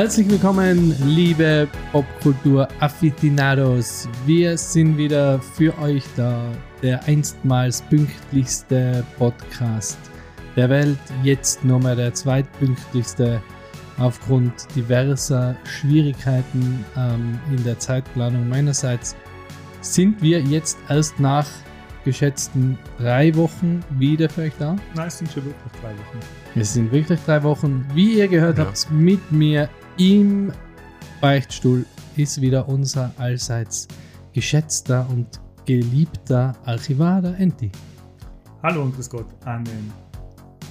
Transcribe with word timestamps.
Herzlich 0.00 0.30
willkommen, 0.30 0.94
liebe 1.04 1.68
Popkultur-Aficionados. 1.92 4.08
Wir 4.24 4.56
sind 4.56 4.96
wieder 4.96 5.38
für 5.40 5.78
euch 5.78 6.04
da, 6.16 6.42
der 6.82 7.04
einstmals 7.04 7.82
pünktlichste 7.82 9.04
Podcast 9.18 9.98
der 10.56 10.70
Welt, 10.70 10.96
jetzt 11.22 11.62
nur 11.66 11.80
mal 11.80 11.96
der 11.96 12.14
zweitpünktlichste 12.14 13.42
aufgrund 13.98 14.74
diverser 14.74 15.54
Schwierigkeiten 15.64 16.82
ähm, 16.96 17.38
in 17.54 17.62
der 17.62 17.78
Zeitplanung 17.78 18.48
meinerseits. 18.48 19.14
Sind 19.82 20.22
wir 20.22 20.40
jetzt 20.40 20.78
erst 20.88 21.20
nach 21.20 21.46
geschätzten 22.06 22.78
drei 22.98 23.36
Wochen 23.36 23.84
wieder 23.98 24.30
für 24.30 24.44
euch 24.44 24.54
da? 24.58 24.76
Nein, 24.94 25.08
es 25.08 25.18
sind 25.18 25.30
schon 25.30 25.44
wirklich 25.44 25.72
drei 25.82 25.90
Wochen. 25.90 26.18
Es 26.58 26.72
sind 26.72 26.90
wirklich 26.90 27.20
drei 27.26 27.42
Wochen. 27.42 27.84
Wie 27.92 28.14
ihr 28.14 28.28
gehört 28.28 28.56
Ja. 28.56 28.64
habt, 28.64 28.90
mit 28.90 29.30
mir 29.30 29.68
im 29.98 30.52
Beichtstuhl 31.20 31.84
ist 32.16 32.40
wieder 32.40 32.68
unser 32.68 33.12
allseits 33.18 33.88
geschätzter 34.32 35.06
und 35.10 35.40
geliebter 35.66 36.54
Archivar, 36.64 37.20
der 37.22 37.38
Enti. 37.38 37.70
Hallo 38.62 38.82
und 38.82 38.94
grüß 38.94 39.10
Gott 39.10 39.26
an 39.44 39.64
den, 39.64 39.92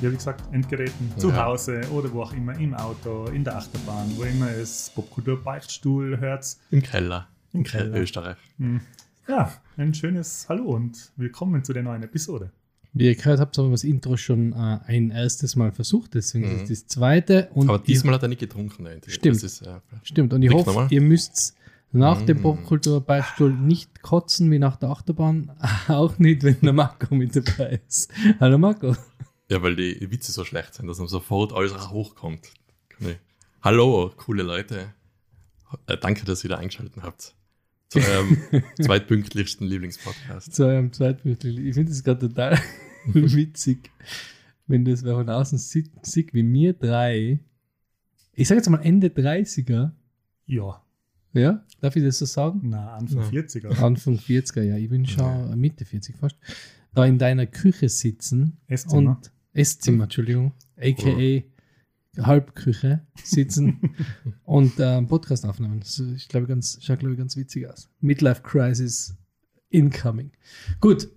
ja 0.01 0.11
wie 0.11 0.15
gesagt, 0.15 0.41
Endgeräten 0.53 1.11
zu 1.17 1.29
Ja. 1.29 1.45
Hause 1.45 1.81
oder 1.91 2.11
wo 2.13 2.23
auch 2.23 2.33
immer, 2.33 2.57
im 2.59 2.73
Auto, 2.73 3.25
in 3.27 3.43
der 3.43 3.57
Achterbahn, 3.57 4.11
wo 4.17 4.23
immer 4.23 4.49
es 4.49 4.91
Popkultur-Beichtstuhl 4.95 6.19
hört. 6.19 6.57
Im 6.71 6.81
Keller. 6.81 7.27
Im 7.53 7.59
In 7.59 7.65
Keller. 7.65 7.97
Österreich. 7.99 8.37
Hm. 8.57 8.81
Ja, 9.27 9.51
ein 9.77 9.93
schönes 9.93 10.47
Hallo 10.49 10.63
und 10.75 11.11
willkommen 11.15 11.63
zu 11.63 11.73
der 11.73 11.83
neuen 11.83 12.03
Episode. 12.03 12.51
Wie 12.93 13.05
ihr 13.05 13.15
gehört 13.15 13.39
habt, 13.39 13.57
haben 13.57 13.67
wir 13.67 13.71
das 13.71 13.83
Intro 13.83 14.17
schon 14.17 14.53
äh, 14.53 14.79
ein 14.85 15.11
erstes 15.11 15.55
Mal 15.55 15.71
versucht, 15.71 16.15
deswegen 16.15 16.49
Mhm. 16.55 16.61
ist 16.63 16.69
das 16.71 16.87
zweite. 16.87 17.49
Und 17.53 17.69
Aber 17.69 17.79
diesmal 17.79 18.15
hat 18.15 18.23
er 18.23 18.29
nicht 18.29 18.39
getrunken. 18.39 18.85
Das 18.85 19.13
Stimmt. 19.13 19.43
ist, 19.43 19.61
äh, 19.61 19.79
Stimmt, 20.03 20.33
und 20.33 20.41
ich 20.41 20.51
hoffe, 20.51 20.69
nochmal. 20.69 20.87
ihr 20.89 21.01
müsst 21.01 21.55
nach 21.91 22.21
dem 22.23 22.37
Mm. 22.39 22.41
Popkulturbeichtstuhl 22.43 23.51
nicht 23.53 24.01
kotzen 24.03 24.51
wie 24.51 24.59
nach 24.59 24.75
der 24.77 24.89
Achterbahn, 24.89 25.51
auch 25.87 26.17
nicht, 26.19 26.43
wenn 26.43 26.59
der 26.61 26.73
Marco 26.73 27.13
mit 27.15 27.35
dabei 27.35 27.79
ist. 27.87 28.11
Hallo 28.39 28.57
Marco. 28.59 28.95
ja, 29.49 29.61
weil 29.61 29.75
die 29.75 30.09
Witze 30.11 30.31
so 30.31 30.43
schlecht 30.45 30.73
sind, 30.75 30.87
dass 30.87 30.99
ihm 30.99 31.07
sofort 31.07 31.51
alles 31.53 31.89
hochkommt. 31.91 32.51
Hallo, 33.61 34.11
coole 34.17 34.43
Leute. 34.43 34.93
Äh, 35.87 35.97
danke, 35.97 36.25
dass 36.25 36.43
ihr 36.43 36.49
da 36.49 36.57
eingeschaltet 36.57 37.01
habt. 37.03 37.33
Zu 37.89 37.99
eurem 37.99 38.37
zweitpünktlichsten 38.81 39.67
Lieblingspodcast. 39.67 40.53
zu 40.53 40.65
eurem 40.65 40.93
Zweitbüchel. 40.93 41.59
Ich 41.67 41.73
finde 41.73 41.91
es 41.91 42.03
gerade 42.03 42.27
total 42.27 42.59
witzig, 43.05 43.89
wenn 44.67 44.85
das 44.85 45.03
wer 45.03 45.15
von 45.15 45.27
außen 45.29 45.57
sieht, 45.57 45.89
sieht, 46.05 46.33
wie 46.33 46.43
wir 46.53 46.73
drei, 46.73 47.39
ich 48.33 48.47
sage 48.47 48.59
jetzt 48.59 48.69
mal 48.69 48.81
Ende 48.83 49.07
30er, 49.07 49.91
Ja, 50.45 50.83
ja, 51.33 51.65
darf 51.81 51.95
ich 51.95 52.03
das 52.03 52.19
so 52.19 52.25
sagen? 52.25 52.61
na, 52.63 52.95
Anfang 52.95 53.23
Ja. 53.33 53.41
40er. 53.41 53.79
Anfang 53.81 54.17
40er, 54.17 54.61
ja, 54.61 54.77
ich 54.77 54.89
bin 54.89 55.05
schon 55.07 55.59
Mitte 55.59 55.83
40 55.85 56.15
fast, 56.15 56.35
da 56.93 57.05
in 57.05 57.17
deiner 57.17 57.47
Küche 57.47 57.89
sitzen 57.89 58.57
Esszimmer. 58.67 59.11
und 59.17 59.31
Esszimmer, 59.53 60.03
Entschuldigung, 60.03 60.53
aka 60.77 61.41
Halbküche 62.17 63.05
sitzen 63.23 63.95
und 64.43 64.79
äh, 64.79 64.85
einen 64.85 65.07
Podcast 65.07 65.45
aufnehmen. 65.45 65.79
Das 65.79 65.99
ist, 65.99 66.11
ich 66.15 66.27
glaube, 66.27 66.47
ganz, 66.47 66.79
schaut, 66.81 66.99
glaube 66.99 67.13
ich, 67.13 67.19
ganz 67.19 67.35
witzig 67.37 67.67
aus. 67.67 67.89
Midlife 68.01 68.41
Crisis 68.41 69.15
incoming. 69.69 70.31
Gut, 70.81 71.07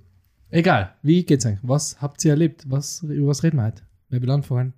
egal. 0.51 0.95
Wie 1.03 1.25
geht's 1.25 1.47
euch? 1.47 1.59
Was 1.63 2.01
habt 2.03 2.25
ihr 2.25 2.33
erlebt? 2.33 2.65
Was, 2.69 3.03
über 3.03 3.29
was 3.29 3.43
reden 3.43 3.57
wir 3.57 3.65
heute? 3.65 3.83
Wer 4.11 4.21
will 4.23 4.31
anfangen? 4.31 4.75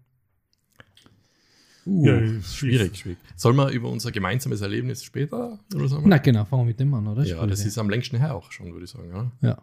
Uh, 1.86 2.06
Ja, 2.06 2.42
schwierig, 2.42 2.96
schwierig. 2.96 3.18
Sollen 3.36 3.56
wir 3.56 3.68
über 3.70 3.90
unser 3.90 4.10
gemeinsames 4.10 4.60
Erlebnis 4.62 5.04
später 5.04 5.58
oder 5.74 5.88
so? 5.88 6.00
Na 6.04 6.18
genau, 6.18 6.44
fangen 6.44 6.62
wir 6.62 6.66
mit 6.68 6.80
dem 6.80 6.94
an, 6.94 7.06
oder? 7.06 7.24
ja, 7.24 7.44
das 7.46 7.64
ist 7.64 7.76
am 7.76 7.90
längsten 7.90 8.16
her 8.16 8.34
auch 8.34 8.52
schon, 8.52 8.72
würde 8.72 8.84
ich 8.84 8.90
sagen. 8.90 9.10
Oder? 9.10 9.32
Ja. 9.42 9.62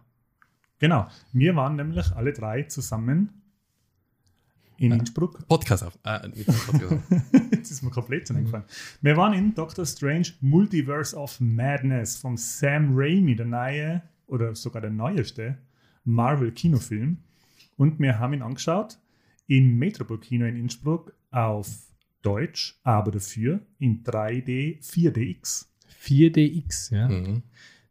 Genau, 0.78 1.08
wir 1.32 1.56
waren 1.56 1.76
nämlich 1.76 2.12
alle 2.12 2.32
drei 2.32 2.64
zusammen 2.64 3.41
in 4.82 4.90
Ja. 4.90 4.98
Innsbruck. 4.98 5.46
Podcast 5.46 5.84
auf. 5.84 5.96
Äh, 6.04 6.28
nicht 6.28 6.46
Podcast 6.46 6.92
auf. 6.92 7.00
Jetzt 7.52 7.70
ist 7.70 7.82
mir 7.82 7.90
komplett 7.90 8.26
schon 8.26 8.36
eingefallen. 8.36 8.64
Wir 9.00 9.16
waren 9.16 9.32
in 9.32 9.54
Doctor 9.54 9.86
Strange 9.86 10.28
Multiverse 10.40 11.16
of 11.16 11.40
Madness 11.40 12.16
von 12.16 12.36
Sam 12.36 12.90
Raimi, 12.94 13.36
der 13.36 13.46
neue 13.46 14.02
oder 14.26 14.54
sogar 14.56 14.82
der 14.82 14.90
neueste 14.90 15.58
Marvel-Kinofilm. 16.04 17.18
Und 17.76 18.00
wir 18.00 18.18
haben 18.18 18.32
ihn 18.34 18.42
angeschaut 18.42 18.98
im 19.46 19.78
Metropol-Kino 19.78 20.46
in 20.46 20.56
Innsbruck 20.56 21.12
auf 21.30 21.68
Deutsch, 22.22 22.78
aber 22.82 23.12
dafür 23.12 23.60
in 23.78 24.02
3D, 24.02 24.80
4DX. 24.82 25.66
4DX, 26.04 26.94
ja. 26.94 27.08
mhm. 27.08 27.42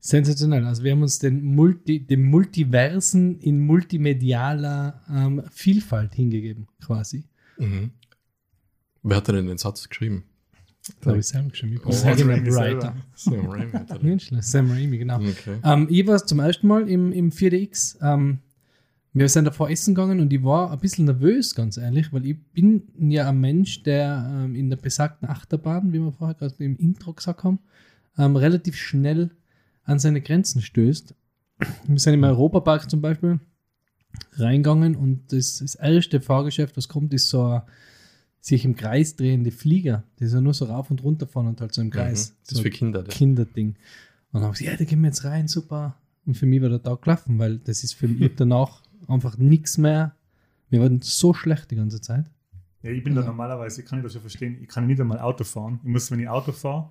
Sensationell. 0.03 0.65
Also 0.65 0.83
wir 0.83 0.91
haben 0.93 1.03
uns 1.03 1.19
den, 1.19 1.43
Multi, 1.43 1.99
dem 2.05 2.23
Multiversen 2.23 3.39
in 3.39 3.59
multimedialer 3.59 4.99
ähm, 5.07 5.43
Vielfalt 5.51 6.15
hingegeben, 6.15 6.67
quasi. 6.83 7.23
Mhm. 7.59 7.91
Wer 9.03 9.17
hat 9.17 9.27
denn 9.27 9.45
den 9.45 9.59
Satz 9.59 9.87
geschrieben? 9.87 10.23
Da 11.01 11.11
habe 11.11 11.19
ich 11.19 11.27
selber 11.27 11.49
geschrieben. 11.49 11.73
Ich 11.75 11.81
bin 11.81 11.91
Oh, 11.91 11.95
Sam 11.95 12.17
Sam 12.17 12.29
Raimi. 12.29 12.51
Sam 13.13 13.45
Raimi. 13.45 14.19
Sam 14.41 14.71
Raimi, 14.71 14.97
genau. 14.97 15.17
Okay. 15.19 15.59
Ähm, 15.63 15.87
ich 15.89 16.07
war 16.07 16.25
zum 16.25 16.39
ersten 16.39 16.67
Mal 16.67 16.89
im, 16.89 17.11
im 17.11 17.29
4DX. 17.29 17.97
Ähm, 18.01 18.39
wir 19.13 19.29
sind 19.29 19.45
davor 19.45 19.69
essen 19.69 19.93
gegangen 19.93 20.19
und 20.19 20.33
ich 20.33 20.43
war 20.43 20.71
ein 20.71 20.79
bisschen 20.79 21.05
nervös, 21.05 21.53
ganz 21.53 21.77
ehrlich, 21.77 22.11
weil 22.11 22.25
ich 22.25 22.41
bin 22.53 22.87
ja 22.97 23.29
ein 23.29 23.39
Mensch, 23.39 23.83
der 23.83 24.31
ähm, 24.33 24.55
in 24.55 24.71
der 24.71 24.77
besagten 24.77 25.29
Achterbahn, 25.29 25.93
wie 25.93 25.99
wir 25.99 26.11
vorher 26.11 26.33
gerade 26.33 26.55
im 26.63 26.75
Intro 26.77 27.13
gesagt 27.13 27.43
haben, 27.43 27.59
ähm, 28.17 28.35
relativ 28.35 28.75
schnell 28.77 29.29
an 29.91 29.99
seine 29.99 30.21
Grenzen 30.21 30.61
stößt. 30.61 31.13
Wir 31.87 31.99
sind 31.99 32.13
im 32.13 32.23
Europapark 32.23 32.89
zum 32.89 33.01
Beispiel 33.01 33.39
reingegangen 34.33 34.95
und 34.95 35.31
das, 35.31 35.59
das 35.59 35.75
erste 35.75 36.21
Fahrgeschäft, 36.21 36.75
was 36.77 36.87
kommt, 36.87 37.13
ist 37.13 37.29
so 37.29 37.45
ein 37.45 37.61
sich 38.43 38.65
im 38.65 38.75
Kreis 38.75 39.15
drehende 39.15 39.51
Flieger. 39.51 40.03
Die 40.19 40.23
ist 40.23 40.33
ja 40.33 40.41
nur 40.41 40.55
so 40.55 40.65
rauf 40.65 40.89
und 40.89 41.03
runter 41.03 41.27
fahren 41.27 41.47
und 41.47 41.61
halt 41.61 41.73
so 41.73 41.81
im 41.81 41.91
Kreis. 41.91 42.31
Mhm. 42.31 42.35
Das 42.41 42.51
ist 42.51 42.57
so 42.57 42.63
für 42.63 42.69
Kinder. 42.71 43.03
Das. 43.03 43.13
Kinderding. 43.15 43.67
Und 43.69 43.75
dann 44.33 44.43
habe 44.43 44.53
ich 44.53 44.59
gesagt, 44.59 44.79
ja, 44.79 44.83
da 44.85 44.89
gehen 44.89 45.01
wir 45.01 45.07
jetzt 45.07 45.23
rein, 45.25 45.47
super. 45.47 45.95
Und 46.25 46.35
für 46.35 46.47
mich 46.47 46.61
war 46.61 46.69
der 46.69 46.81
Tag 46.81 47.03
gelaufen, 47.03 47.37
weil 47.37 47.59
das 47.59 47.83
ist 47.83 47.93
für 47.93 48.07
mich 48.07 48.31
danach 48.35 48.81
einfach 49.07 49.37
nichts 49.37 49.77
mehr. 49.77 50.15
Wir 50.69 50.81
waren 50.81 51.01
so 51.01 51.33
schlecht 51.35 51.69
die 51.69 51.75
ganze 51.75 52.01
Zeit. 52.01 52.25
Ja, 52.81 52.89
ich 52.89 53.03
bin 53.03 53.13
da 53.13 53.21
Ja. 53.21 53.27
normalerweise, 53.27 53.81
ich 53.81 53.87
kann 53.87 53.99
ich 53.99 54.03
das 54.03 54.13
schon 54.13 54.21
verstehen, 54.21 54.57
ich 54.59 54.67
kann 54.67 54.87
nicht 54.87 54.99
einmal 54.99 55.19
Auto 55.19 55.43
fahren. 55.43 55.79
Ich 55.83 55.89
muss, 55.89 56.09
wenn 56.09 56.19
ich 56.19 56.27
Auto 56.27 56.51
fahre, 56.51 56.89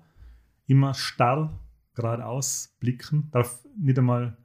immer 0.67 0.93
starr 0.93 1.59
geradeaus 1.93 2.75
blicken, 2.79 3.29
darf 3.31 3.65
nicht 3.77 3.97
einmal, 3.99 4.37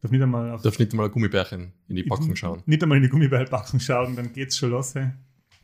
darf 0.00 0.10
nicht 0.10 0.22
einmal 0.22 0.50
auf 0.50 0.62
Darf 0.62 0.78
nicht 0.78 0.92
mal 0.94 1.06
ein 1.06 1.12
Gummibärchen 1.12 1.72
in 1.88 1.96
die 1.96 2.02
Packung 2.04 2.34
schauen. 2.36 2.62
Nicht 2.66 2.82
einmal 2.82 2.96
in 2.98 3.04
die 3.04 3.08
Gummibärpackung 3.08 3.80
schauen, 3.80 4.16
dann 4.16 4.32
geht's 4.32 4.56
schon 4.56 4.70
los. 4.70 4.94
Hey. 4.94 5.10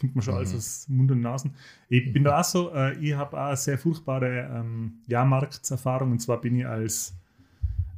Kommt 0.01 0.15
man 0.15 0.23
schon 0.23 0.35
Mhm. 0.35 0.39
alles 0.39 0.55
aus 0.55 0.89
Mund 0.89 1.11
und 1.11 1.21
Nasen. 1.23 1.55
Ich 1.89 2.13
bin 2.13 2.23
da 2.23 2.39
auch 2.41 2.45
so, 2.45 2.73
äh, 2.73 2.97
ich 3.01 3.15
habe 3.15 3.37
auch 3.37 3.47
eine 3.49 3.57
sehr 3.57 3.79
furchtbare 3.79 4.49
ähm, 4.55 5.01
Jahrmarktserfahrung. 5.09 6.13
Und 6.13 6.21
zwar 6.21 6.41
bin 6.41 6.55
ich 6.55 6.67
als 6.67 7.15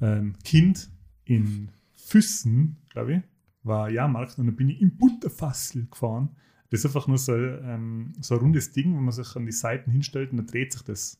ähm, 0.00 0.34
Kind 0.42 0.90
in 1.26 1.68
Füssen, 1.94 2.78
glaube 2.88 3.14
ich, 3.16 3.20
war 3.62 3.90
Jahrmarkt 3.90 4.38
und 4.38 4.46
dann 4.46 4.56
bin 4.56 4.70
ich 4.70 4.80
im 4.80 4.96
Butterfassel 4.96 5.88
gefahren. 5.90 6.30
Das 6.70 6.80
ist 6.80 6.86
einfach 6.86 7.06
nur 7.06 7.18
so, 7.18 7.34
ähm, 7.34 8.14
so 8.20 8.34
ein 8.36 8.40
rundes 8.40 8.72
Ding, 8.72 8.94
wo 8.96 9.00
man 9.00 9.12
sich 9.12 9.36
an 9.36 9.44
die 9.44 9.52
Seiten 9.52 9.90
hinstellt 9.90 10.30
und 10.30 10.38
dann 10.38 10.46
dreht 10.46 10.72
sich 10.72 10.82
das. 10.82 11.19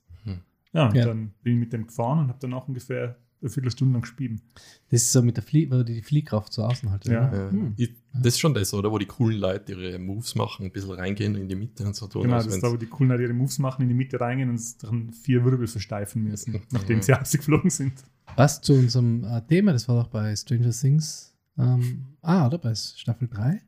Ja, 0.73 0.89
und 0.89 0.95
Ja. 0.97 1.05
dann 1.07 1.33
bin 1.43 1.55
ich 1.55 1.59
mit 1.61 1.73
dem 1.73 1.87
gefahren 1.87 2.21
und 2.21 2.29
habe 2.29 2.39
dann 2.41 2.55
auch 2.55 2.69
ungefähr 2.69 3.17
eine 3.43 3.49
Viertelstunde 3.51 3.95
lang 3.95 4.03
gespieben. 4.03 4.43
Das 4.91 5.01
ist 5.03 5.13
so 5.13 5.23
mit 5.23 5.37
der 5.37 5.43
Flie 5.43 5.71
wo 5.71 5.83
die 5.83 6.03
Fliehkraft 6.03 6.53
so 6.53 6.63
außen 6.63 6.91
halt. 6.91 7.07
Ja. 7.07 7.35
Ja. 7.35 7.51
Hm. 7.51 7.73
Ich, 7.77 7.91
das 8.13 8.35
ist 8.35 8.41
schon 8.41 8.53
das, 8.53 8.73
oder? 8.75 8.91
Wo 8.93 8.99
die 8.99 9.07
coolen 9.07 9.39
Leute 9.39 9.73
ihre 9.73 9.99
Moves 9.99 10.35
machen, 10.35 10.67
ein 10.67 10.73
bisschen 10.73 10.91
reingehen 10.93 11.35
in 11.37 11.49
die 11.49 11.57
Mitte 11.57 11.87
und 11.87 11.97
so 11.97 12.07
tun. 12.07 12.23
Genau, 12.25 12.37
das 12.37 12.47
ist 12.49 12.63
da, 12.63 12.71
wo 12.71 12.77
die 12.77 12.87
coolen 12.87 13.11
Leute 13.11 13.23
ihre 13.25 13.33
Moves 13.33 13.59
machen, 13.59 13.83
in 13.83 13.89
die 13.89 13.95
Mitte 13.95 14.21
reingehen 14.21 14.51
und 14.51 14.83
dann 14.83 15.13
vier 15.15 15.43
Wirbel 15.45 15.67
versteifen 15.67 16.23
müssen, 16.25 16.61
nachdem 16.71 17.01
sie 17.03 17.15
ausgeflogen 17.15 17.71
sind. 17.71 17.95
Was 18.37 18.61
zu 18.61 18.75
unserem 18.75 19.25
äh, 19.25 19.41
Thema, 19.47 19.73
das 19.73 19.89
war 19.89 20.03
doch 20.03 20.09
bei 20.11 20.37
Stranger 20.37 20.71
Things. 20.71 21.35
Ähm, 21.59 22.05
ah, 22.23 22.47
oder 22.47 22.59
bei 22.59 22.75
Staffel 22.75 23.27
3? 23.29 23.61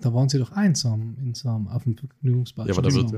Da 0.00 0.12
waren 0.12 0.28
sie 0.28 0.38
doch 0.38 0.52
einsam 0.52 1.16
in 1.22 1.32
so 1.32 1.48
einem, 1.48 1.68
auf 1.68 1.84
dem 1.84 1.96
Vergnügungspark. 1.96 2.68
Ja, 2.68 2.74
aber 2.74 2.82
da 2.82 2.92
wird- 2.94 3.14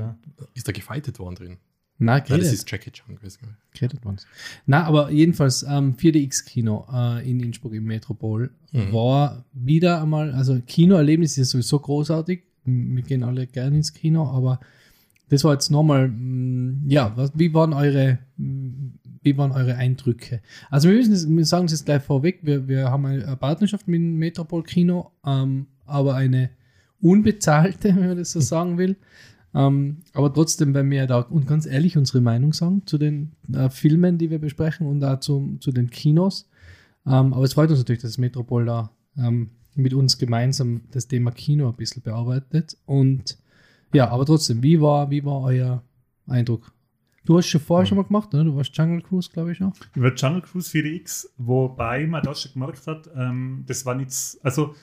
ist 0.53 0.67
da 0.67 0.71
gefightet 0.71 1.19
worden 1.19 1.35
drin. 1.35 1.57
Na, 2.01 2.17
Nein, 2.17 2.39
das 2.39 2.53
ist 2.53 2.71
Jackie 2.71 2.91
Chan 2.91 3.13
gewesen. 3.15 3.57
Geredet 3.73 4.03
worden. 4.05 4.17
Na, 4.65 4.85
aber 4.85 5.11
jedenfalls 5.11 5.63
ähm, 5.63 5.95
4DX-Kino 5.95 6.87
äh, 6.91 7.29
in 7.29 7.39
Innsbruck 7.41 7.73
im 7.73 7.83
Metropol 7.83 8.51
Mhm. 8.71 8.93
war 8.93 9.45
wieder 9.51 9.99
einmal, 10.01 10.31
also 10.31 10.59
Kinoerlebnis 10.65 11.37
ist 11.39 11.49
sowieso 11.49 11.79
großartig. 11.79 12.43
Wir 12.65 13.01
gehen 13.01 13.23
alle 13.23 13.47
gerne 13.47 13.77
ins 13.77 13.93
Kino, 13.93 14.27
aber 14.29 14.59
das 15.29 15.43
war 15.43 15.53
jetzt 15.53 15.71
nochmal, 15.71 16.07
mh, 16.07 16.83
ja, 16.87 17.11
was, 17.15 17.31
wie 17.35 17.51
waren 17.53 17.73
eure, 17.73 18.19
mh, 18.37 18.91
wie 19.23 19.37
waren 19.37 19.51
eure 19.51 19.75
Eindrücke? 19.75 20.41
Also 20.69 20.87
wir 20.89 20.95
müssen, 20.97 21.35
wir 21.35 21.45
sagen 21.45 21.65
es 21.65 21.71
jetzt 21.71 21.85
gleich 21.85 22.03
vorweg, 22.03 22.39
wir, 22.43 22.67
wir 22.67 22.91
haben 22.91 23.05
eine 23.07 23.35
Partnerschaft 23.37 23.87
mit 23.87 23.99
dem 23.99 24.17
Metropol 24.17 24.61
Kino, 24.63 25.11
ähm, 25.25 25.65
aber 25.85 26.13
eine 26.15 26.51
unbezahlte, 27.01 27.89
wenn 27.95 28.07
man 28.09 28.17
das 28.17 28.31
so 28.31 28.39
sagen 28.39 28.77
will. 28.77 28.97
Ähm, 29.55 29.97
aber 30.13 30.33
trotzdem, 30.33 30.73
wenn 30.73 30.89
wir 30.91 31.07
da 31.07 31.19
und 31.19 31.47
ganz 31.47 31.65
ehrlich 31.65 31.97
unsere 31.97 32.21
Meinung 32.21 32.53
sagen 32.53 32.83
zu 32.85 32.97
den 32.97 33.31
äh, 33.51 33.69
Filmen, 33.69 34.17
die 34.17 34.29
wir 34.29 34.39
besprechen 34.39 34.85
und 34.87 35.03
auch 35.03 35.19
zu, 35.19 35.57
zu 35.59 35.71
den 35.71 35.89
Kinos. 35.89 36.49
Ähm, 37.05 37.33
aber 37.33 37.43
es 37.43 37.53
freut 37.53 37.69
uns 37.69 37.79
natürlich, 37.79 38.01
dass 38.01 38.17
Metropol 38.17 38.65
da 38.65 38.91
ähm, 39.17 39.51
mit 39.75 39.93
uns 39.93 40.17
gemeinsam 40.17 40.81
das 40.91 41.07
Thema 41.07 41.31
Kino 41.31 41.67
ein 41.69 41.75
bisschen 41.75 42.03
bearbeitet. 42.03 42.77
Und 42.85 43.37
ja, 43.93 44.09
aber 44.09 44.25
trotzdem, 44.25 44.61
wie 44.61 44.79
war, 44.79 45.09
wie 45.09 45.25
war 45.25 45.41
euer 45.41 45.83
Eindruck? 46.27 46.71
Du 47.25 47.37
hast 47.37 47.47
schon 47.47 47.61
vorher 47.61 47.85
schon 47.85 47.97
mal 47.97 48.05
gemacht, 48.05 48.33
oder? 48.33 48.43
Du 48.43 48.55
warst 48.55 48.75
Jungle 48.75 49.01
Cruise, 49.01 49.29
glaube 49.31 49.51
ich, 49.51 49.59
noch. 49.59 49.73
Über 49.95 50.13
Jungle 50.13 50.41
Cruise 50.41 50.69
4DX, 50.71 51.27
wobei 51.37 52.07
man 52.07 52.23
da 52.23 52.33
schon 52.33 52.53
gemerkt 52.53 52.87
hat, 52.87 53.09
ähm, 53.15 53.63
das 53.67 53.85
war 53.85 53.95
nichts, 53.95 54.39
also 54.41 54.73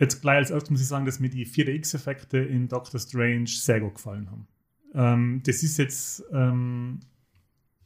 jetzt 0.00 0.22
gleich 0.22 0.38
als 0.38 0.50
erstes 0.50 0.70
muss 0.70 0.80
ich 0.80 0.88
sagen, 0.88 1.04
dass 1.04 1.20
mir 1.20 1.28
die 1.28 1.46
4DX-Effekte 1.46 2.38
in 2.38 2.68
Doctor 2.68 2.98
Strange 2.98 3.46
sehr 3.46 3.80
gut 3.80 3.96
gefallen 3.96 4.30
haben. 4.30 4.48
Ähm, 4.94 5.42
das 5.44 5.62
ist 5.62 5.76
jetzt 5.76 6.24
ähm, 6.32 7.00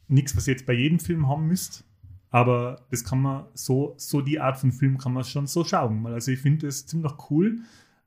nichts, 0.07 0.35
was 0.35 0.47
ihr 0.47 0.53
jetzt 0.53 0.65
bei 0.65 0.73
jedem 0.73 0.99
Film 0.99 1.27
haben 1.27 1.47
müsst, 1.47 1.83
aber 2.31 2.85
das 2.89 3.03
kann 3.03 3.21
man 3.21 3.45
so, 3.53 3.93
so 3.97 4.21
die 4.21 4.39
Art 4.39 4.57
von 4.57 4.71
Film 4.71 4.97
kann 4.97 5.13
man 5.13 5.23
schon 5.23 5.45
so 5.45 5.63
schauen. 5.63 6.05
Also 6.07 6.31
ich 6.31 6.39
finde 6.39 6.67
das 6.67 6.85
ziemlich 6.85 7.13
cool. 7.29 7.59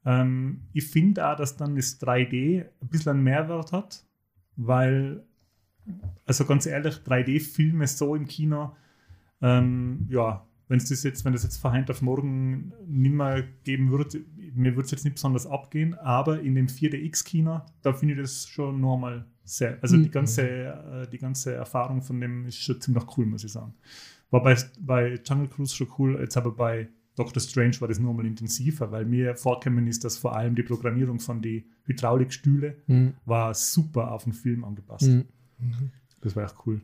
Ähm, 0.05 0.62
ich 0.72 0.87
finde 0.87 1.28
auch, 1.28 1.37
dass 1.37 1.56
dann 1.56 1.76
das 1.76 2.00
3D 2.00 2.64
ein 2.81 2.88
bisschen 2.88 3.12
einen 3.12 3.22
Mehrwert 3.22 3.72
hat, 3.72 4.05
weil, 4.56 5.22
also 6.25 6.44
ganz 6.46 6.66
ehrlich, 6.66 6.96
3D-Filme 6.96 7.87
so 7.87 8.14
im 8.14 8.26
Kino, 8.26 8.75
ähm, 9.40 10.06
ja, 10.08 10.47
wenn 10.69 10.79
es 10.79 10.88
das 10.88 11.03
jetzt, 11.03 11.25
wenn 11.25 11.32
das 11.32 11.43
jetzt 11.44 11.56
von 11.56 11.73
heute 11.73 11.93
auf 11.93 12.03
morgen 12.03 12.73
nicht 12.87 13.12
mehr 13.15 13.44
geben 13.65 13.91
würde, 13.91 14.20
mir 14.55 14.73
würde 14.76 14.85
es 14.87 14.91
jetzt 14.91 15.05
nicht 15.05 15.15
besonders 15.15 15.47
abgehen, 15.47 15.94
aber 15.94 16.41
in 16.41 16.55
dem 16.55 16.67
4DX-Kino, 16.69 17.62
da 17.82 17.93
finde 17.93 18.15
ich 18.15 18.20
das 18.20 18.47
schon 18.47 18.81
normal 18.81 19.25
sehr. 19.44 19.79
Also 19.81 19.97
Mhm. 19.97 20.03
die 20.05 20.11
ganze, 20.11 20.43
äh, 20.43 21.09
die 21.11 21.19
ganze 21.19 21.55
Erfahrung 21.55 22.03
von 22.03 22.20
dem 22.20 22.47
ist 22.47 22.59
schon 22.62 22.81
ziemlich 22.81 23.05
cool, 23.17 23.26
muss 23.26 23.44
ich 23.44 23.53
sagen. 23.53 23.73
War 24.31 24.43
bei, 24.43 24.56
bei 24.81 25.19
Jungle 25.25 25.49
Cruise 25.49 25.75
schon 25.75 25.88
cool, 25.99 26.19
jetzt 26.20 26.37
aber 26.37 26.50
bei 26.53 26.88
Doctor 27.17 27.41
Strange 27.41 27.81
war 27.81 27.88
das 27.88 27.99
nur 27.99 28.12
mal 28.15 28.26
intensiver, 28.26 28.93
weil 28.93 29.05
mir 29.06 29.35
vorgekommen 29.37 29.87
ist, 29.88 30.05
dass 30.05 30.19
vor 30.19 30.37
allem 30.37 30.55
die 30.55 30.62
Programmierung 30.62 31.19
von 31.19 31.41
die 31.43 31.65
Hydraulikstühle 31.85 32.76
Mhm. 32.87 33.15
war 33.25 33.55
super 33.55 34.12
auf 34.12 34.25
den 34.25 34.35
Film 34.35 34.65
angepasst. 34.65 35.09
Mhm. 35.09 35.25
Das 36.20 36.37
war 36.37 36.44
echt 36.44 36.55
cool. 36.67 36.81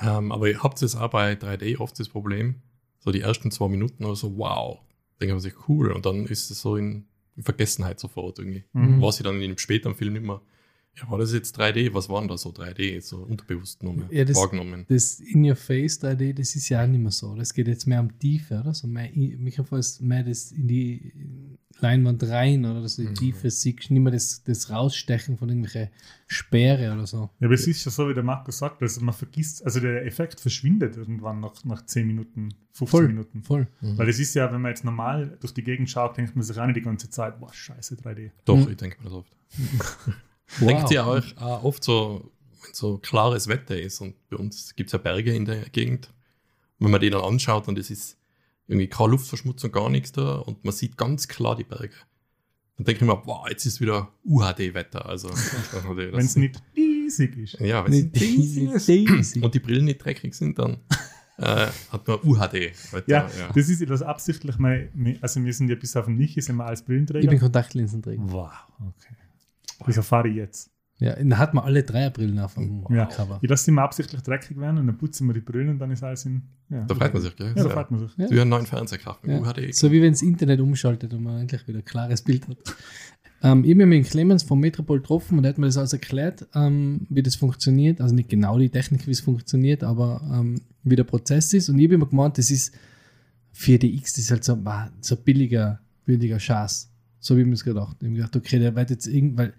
Ähm, 0.00 0.32
aber 0.32 0.48
ihr 0.50 0.62
habt 0.62 0.82
es 0.82 0.96
auch 0.96 1.10
bei 1.10 1.34
3D 1.34 1.78
oft 1.78 1.98
das 2.00 2.08
Problem, 2.08 2.56
so 3.02 3.10
die 3.10 3.20
ersten 3.20 3.50
zwei 3.50 3.68
Minuten 3.68 4.04
oder 4.04 4.16
so, 4.16 4.36
wow, 4.38 4.78
denkt 5.20 5.34
man 5.34 5.40
sich 5.40 5.68
cool. 5.68 5.92
Und 5.92 6.06
dann 6.06 6.26
ist 6.26 6.50
es 6.50 6.60
so 6.60 6.76
in 6.76 7.04
Vergessenheit 7.38 7.98
sofort 7.98 8.38
irgendwie. 8.38 8.64
Mhm. 8.72 9.02
Was 9.02 9.18
ich 9.18 9.24
dann 9.24 9.36
in 9.36 9.48
dem 9.50 9.58
späteren 9.58 9.94
Film 9.94 10.16
immer, 10.16 10.40
ja, 10.96 11.10
war 11.10 11.18
das 11.18 11.32
jetzt 11.32 11.58
3D? 11.58 11.94
Was 11.94 12.08
waren 12.08 12.28
da 12.28 12.36
so 12.36 12.50
3D? 12.50 13.00
So 13.00 13.18
unterbewusst 13.18 13.82
nur 13.82 13.94
Ja, 14.10 14.24
das- 14.24 14.36
wahrgenommen. 14.36 14.84
Das 14.88 15.20
In-Your-Face 15.20 16.00
3D, 16.02 16.34
das 16.34 16.54
ist 16.54 16.68
ja 16.68 16.82
auch 16.82 16.86
nicht 16.86 17.00
mehr 17.00 17.10
so. 17.10 17.34
Das 17.34 17.54
geht 17.54 17.66
jetzt 17.68 17.86
mehr 17.86 18.00
um 18.00 18.18
Tiefe, 18.18 18.60
oder? 18.60 18.74
So 18.74 18.86
mehr, 18.86 19.10
ist 19.14 20.00
mehr 20.02 20.22
das 20.22 20.52
in 20.52 20.68
die 20.68 21.12
Leinwand 21.80 22.22
rein 22.24 22.64
oder 22.66 22.82
du 22.82 22.88
die 22.88 23.08
Mhm. 23.08 23.14
Tiefe 23.14 23.50
siehst, 23.50 23.90
nicht 23.90 24.00
mehr 24.02 24.12
das, 24.12 24.44
das 24.44 24.68
Rausstechen 24.70 25.38
von 25.38 25.48
irgendwelchen 25.48 25.88
Sperre 26.26 26.92
oder 26.92 27.06
so. 27.06 27.30
Ja, 27.40 27.46
aber 27.46 27.54
es 27.54 27.66
ist 27.66 27.84
ja 27.86 27.90
so, 27.90 28.08
wie 28.10 28.14
der 28.14 28.22
Marco 28.22 28.52
sagt, 28.52 28.82
also 28.82 29.00
man 29.00 29.14
vergisst, 29.14 29.64
also 29.64 29.80
der 29.80 30.04
Effekt 30.04 30.38
verschwindet 30.40 30.98
irgendwann 30.98 31.40
nach, 31.40 31.64
nach 31.64 31.84
10 31.86 32.06
Minuten, 32.06 32.50
15 32.72 32.86
Voll, 32.88 33.08
Minuten. 33.08 33.42
voll. 33.42 33.66
Weil 33.80 34.08
es 34.10 34.18
ist 34.20 34.34
ja, 34.34 34.52
wenn 34.52 34.60
man 34.60 34.70
jetzt 34.70 34.84
normal 34.84 35.36
durch 35.40 35.54
die 35.54 35.64
Gegend 35.64 35.88
schaut, 35.90 36.18
denkt 36.18 36.36
man 36.36 36.44
sich 36.44 36.56
auch 36.58 36.66
nicht 36.66 36.76
die 36.76 36.82
ganze 36.82 37.08
Zeit, 37.08 37.40
boah, 37.40 37.52
scheiße 37.52 37.96
3D. 37.96 38.30
Doch, 38.44 38.58
Mhm. 38.58 38.70
ich 38.70 38.76
denke 38.76 38.98
mir 38.98 39.04
das 39.04 39.14
oft. 39.14 39.32
Wow. 40.58 40.68
Denkt 40.68 40.90
ihr 40.90 41.06
euch 41.06 41.36
auch 41.38 41.64
oft 41.64 41.82
so, 41.84 42.30
wenn 42.62 42.74
so 42.74 42.98
klares 42.98 43.48
Wetter 43.48 43.78
ist 43.78 44.00
und 44.00 44.14
bei 44.28 44.36
uns 44.36 44.74
gibt 44.74 44.88
es 44.88 44.92
ja 44.92 44.98
Berge 44.98 45.34
in 45.34 45.44
der 45.44 45.68
Gegend, 45.70 46.12
wenn 46.78 46.90
man 46.90 47.00
die 47.00 47.10
dann 47.10 47.22
anschaut 47.22 47.68
und 47.68 47.78
es 47.78 47.90
ist 47.90 48.18
irgendwie 48.68 48.88
keine 48.88 49.10
Luftverschmutzung, 49.10 49.72
gar 49.72 49.88
nichts 49.90 50.12
da 50.12 50.36
und 50.36 50.64
man 50.64 50.72
sieht 50.72 50.96
ganz 50.96 51.28
klar 51.28 51.56
die 51.56 51.64
Berge. 51.64 51.94
Dann 52.76 52.86
denke 52.86 53.04
ich 53.04 53.10
mir, 53.10 53.22
wow, 53.26 53.48
jetzt 53.48 53.66
ist 53.66 53.80
wieder 53.80 54.08
UHD-Wetter. 54.24 55.06
Also, 55.06 55.28
Wenn 55.94 56.14
es 56.16 56.36
nicht 56.36 56.62
riesig 56.76 57.36
ist. 57.36 57.60
Ja, 57.60 57.84
wenn 57.84 57.92
Nicht 57.92 58.16
Daisy. 58.16 59.40
und 59.40 59.54
die 59.54 59.60
Brillen 59.60 59.84
nicht 59.84 60.02
dreckig 60.04 60.34
sind, 60.34 60.58
dann 60.58 60.78
äh, 61.38 61.66
hat 61.90 62.08
man 62.08 62.18
UHD-Wetter. 62.22 63.02
Ja, 63.06 63.30
das 63.54 63.68
ist 63.68 63.82
etwas 63.82 64.02
absichtlich, 64.02 64.58
mein, 64.58 65.18
also 65.20 65.44
wir 65.44 65.52
sind 65.52 65.68
ja 65.68 65.76
bis 65.76 65.96
auf 65.96 66.06
den 66.06 66.16
Licht, 66.16 66.42
sind 66.42 66.56
wir 66.56 66.64
als 66.64 66.80
Ich 66.80 66.86
bin 66.86 67.04
Brillenträger. 67.06 67.38
Kontaktlinsenträger. 67.38 68.22
Wow, 68.26 68.52
okay. 68.80 69.14
Das 69.86 69.96
erfahre 69.96 70.28
ich 70.28 70.36
jetzt. 70.36 70.70
Ja, 70.98 71.16
dann 71.16 71.36
hat 71.36 71.52
man 71.52 71.64
alle 71.64 71.82
drei 71.82 72.10
Brillen 72.10 72.38
auf 72.38 72.54
dem 72.54 72.84
Ja. 72.90 73.06
Cover. 73.06 73.38
Ich 73.42 73.50
lasse 73.50 73.64
sie 73.64 73.70
mal 73.72 73.82
absichtlich 73.82 74.20
dreckig 74.22 74.56
werden 74.58 74.78
und 74.78 74.86
dann 74.86 74.96
putzen 74.98 75.26
wir 75.26 75.34
die 75.34 75.40
Brillen 75.40 75.70
und 75.70 75.78
dann 75.80 75.90
ist 75.90 76.04
alles 76.04 76.24
in. 76.26 76.42
Ja, 76.70 76.84
Da 76.84 76.94
freut 76.94 77.12
man 77.12 77.22
sich, 77.22 77.34
gell? 77.34 77.52
Ja, 77.56 77.64
da 77.64 77.70
freut 77.70 77.90
man 77.90 78.00
sich. 78.00 78.16
Ja. 78.16 78.28
Du 78.28 78.40
einen 78.40 78.50
neuen 78.50 78.66
Fernseher 78.66 78.98
kaufen 78.98 79.28
Ja. 79.30 79.40
UHD. 79.40 79.74
So 79.74 79.90
wie 79.90 80.00
wenn 80.00 80.12
das 80.12 80.22
Internet 80.22 80.60
umschaltet 80.60 81.12
und 81.12 81.22
man 81.24 81.40
endlich 81.40 81.66
wieder 81.66 81.78
ein 81.80 81.84
klares 81.84 82.22
Bild 82.22 82.46
hat. 82.46 82.56
Ähm, 83.42 83.64
ich 83.64 83.70
habe 83.70 83.86
mich 83.86 83.98
mit 83.98 84.06
dem 84.06 84.10
Clemens 84.10 84.44
vom 84.44 84.60
Metropol 84.60 85.00
getroffen 85.00 85.38
und 85.38 85.44
er 85.44 85.48
hat 85.50 85.58
mir 85.58 85.66
das 85.66 85.76
alles 85.76 85.92
erklärt, 85.92 86.46
ähm, 86.54 87.06
wie 87.10 87.22
das 87.24 87.34
funktioniert. 87.34 88.00
Also 88.00 88.14
nicht 88.14 88.28
genau 88.28 88.56
die 88.58 88.70
Technik, 88.70 89.04
wie 89.08 89.10
es 89.10 89.20
funktioniert, 89.20 89.82
aber 89.82 90.22
ähm, 90.32 90.60
wie 90.84 90.94
der 90.94 91.02
Prozess 91.04 91.52
ist. 91.52 91.68
Und 91.68 91.78
ich 91.80 91.86
habe 91.86 91.94
immer 91.96 92.06
gemeint, 92.06 92.38
das 92.38 92.50
ist 92.52 92.72
4DX, 93.56 94.02
das 94.02 94.18
ist 94.18 94.30
halt 94.30 94.44
so, 94.44 94.56
wow, 94.64 94.84
so 95.00 95.16
billiger, 95.16 95.80
billiger 96.04 96.38
Schatz. 96.38 96.90
So 97.18 97.36
wie 97.36 97.40
ich 97.40 97.46
mir 97.46 97.52
das 97.52 97.64
gedacht. 97.64 97.96
Ich 98.00 98.06
habe 98.06 98.14
gedacht, 98.16 98.36
okay, 98.36 98.58
der 98.60 98.74
wird 98.76 98.90
jetzt 98.90 99.06
irgend, 99.06 99.36
weil 99.36 99.52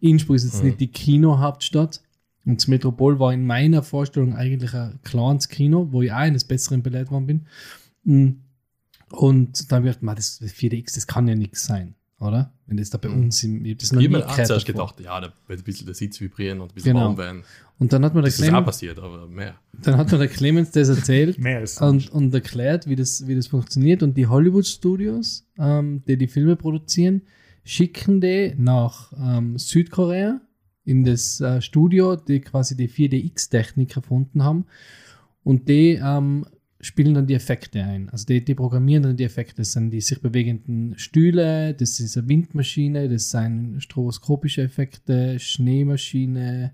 Innsbruck 0.00 0.36
ist 0.36 0.44
jetzt 0.44 0.60
Mhm. 0.62 0.68
nicht 0.68 0.80
die 0.80 0.88
Kinohauptstadt. 0.88 2.00
Und 2.46 2.60
das 2.60 2.68
Metropol 2.68 3.18
war 3.18 3.32
in 3.34 3.46
meiner 3.46 3.82
Vorstellung 3.82 4.34
eigentlich 4.34 4.72
ein 4.74 4.98
kleines 5.04 5.48
Kino, 5.48 5.88
wo 5.90 6.00
ich 6.02 6.10
auch 6.10 6.16
eines 6.16 6.44
Besseren 6.44 6.82
belehrt 6.82 7.10
worden 7.10 7.26
bin. 7.26 7.46
Mm. 8.04 8.40
Und 9.12 9.70
dann 9.70 9.76
habe 9.76 9.88
ich 9.88 9.92
gedacht, 9.94 10.02
man, 10.02 10.16
das 10.16 10.40
4DX, 10.40 10.94
das 10.94 11.06
kann 11.06 11.26
ja 11.28 11.34
nichts 11.34 11.64
sein, 11.66 11.94
oder? 12.18 12.52
Wenn 12.66 12.76
das 12.78 12.90
da 12.90 12.98
bei 12.98 13.08
Mhm. 13.08 13.24
uns 13.24 13.42
im, 13.42 13.64
ich 13.64 13.72
hab 13.72 13.78
das 13.80 13.92
noch 13.92 14.00
Ich 14.00 14.08
nie 14.08 14.14
habe 14.14 14.26
mir 14.38 14.44
zuerst 14.44 14.64
gedacht, 14.66 15.00
ja, 15.00 15.20
da 15.20 15.32
wird 15.48 15.60
ein 15.60 15.64
bisschen 15.64 15.86
der 15.86 15.94
Sitz 15.94 16.20
vibrieren 16.20 16.60
und 16.60 16.70
ein 16.70 16.74
bisschen 16.74 16.92
Genau. 16.94 17.06
warm 17.06 17.18
werden. 17.18 17.42
Und 17.78 17.92
dann 17.92 18.04
hat 18.04 18.14
mir 18.14 18.20
der 18.22 18.28
Das 18.30 18.34
ist 18.38 18.42
auch 18.42 18.46
Clemens, 18.48 18.66
passiert, 18.66 18.98
aber 19.00 19.26
mehr. 19.26 19.54
dann 19.82 19.96
hat 19.96 20.10
mir 20.12 20.18
der 20.18 20.28
Clemens 20.28 20.70
das 20.70 20.88
erzählt 20.88 21.36
und, 21.80 22.10
und 22.10 22.32
erklärt, 22.32 22.88
wie 22.88 22.96
das, 22.96 23.26
wie 23.26 23.34
das 23.34 23.48
funktioniert. 23.48 24.02
Und 24.02 24.16
die 24.16 24.26
Hollywood-Studios, 24.28 25.46
ähm, 25.58 26.02
die 26.06 26.16
die 26.16 26.26
Filme 26.28 26.56
produzieren, 26.56 27.22
schicken 27.70 28.20
die 28.20 28.52
nach 28.56 29.12
ähm, 29.16 29.56
Südkorea 29.56 30.40
in 30.84 31.04
das 31.04 31.40
äh, 31.40 31.62
Studio, 31.62 32.16
die 32.16 32.40
quasi 32.40 32.76
die 32.76 32.88
4DX-Technik 32.88 33.94
erfunden 33.94 34.42
haben. 34.42 34.66
Und 35.44 35.68
die 35.68 36.00
ähm, 36.02 36.46
spielen 36.80 37.14
dann 37.14 37.28
die 37.28 37.34
Effekte 37.34 37.84
ein. 37.84 38.10
Also 38.10 38.26
die, 38.26 38.44
die 38.44 38.56
programmieren 38.56 39.04
dann 39.04 39.16
die 39.16 39.22
Effekte. 39.22 39.58
Das 39.58 39.70
sind 39.70 39.90
die 39.90 40.00
sich 40.00 40.20
bewegenden 40.20 40.98
Stühle, 40.98 41.72
das 41.74 42.00
ist 42.00 42.18
eine 42.18 42.28
Windmaschine, 42.28 43.08
das 43.08 43.30
sind 43.30 43.80
stroboskopische 43.80 44.62
Effekte, 44.62 45.38
Schneemaschine, 45.38 46.72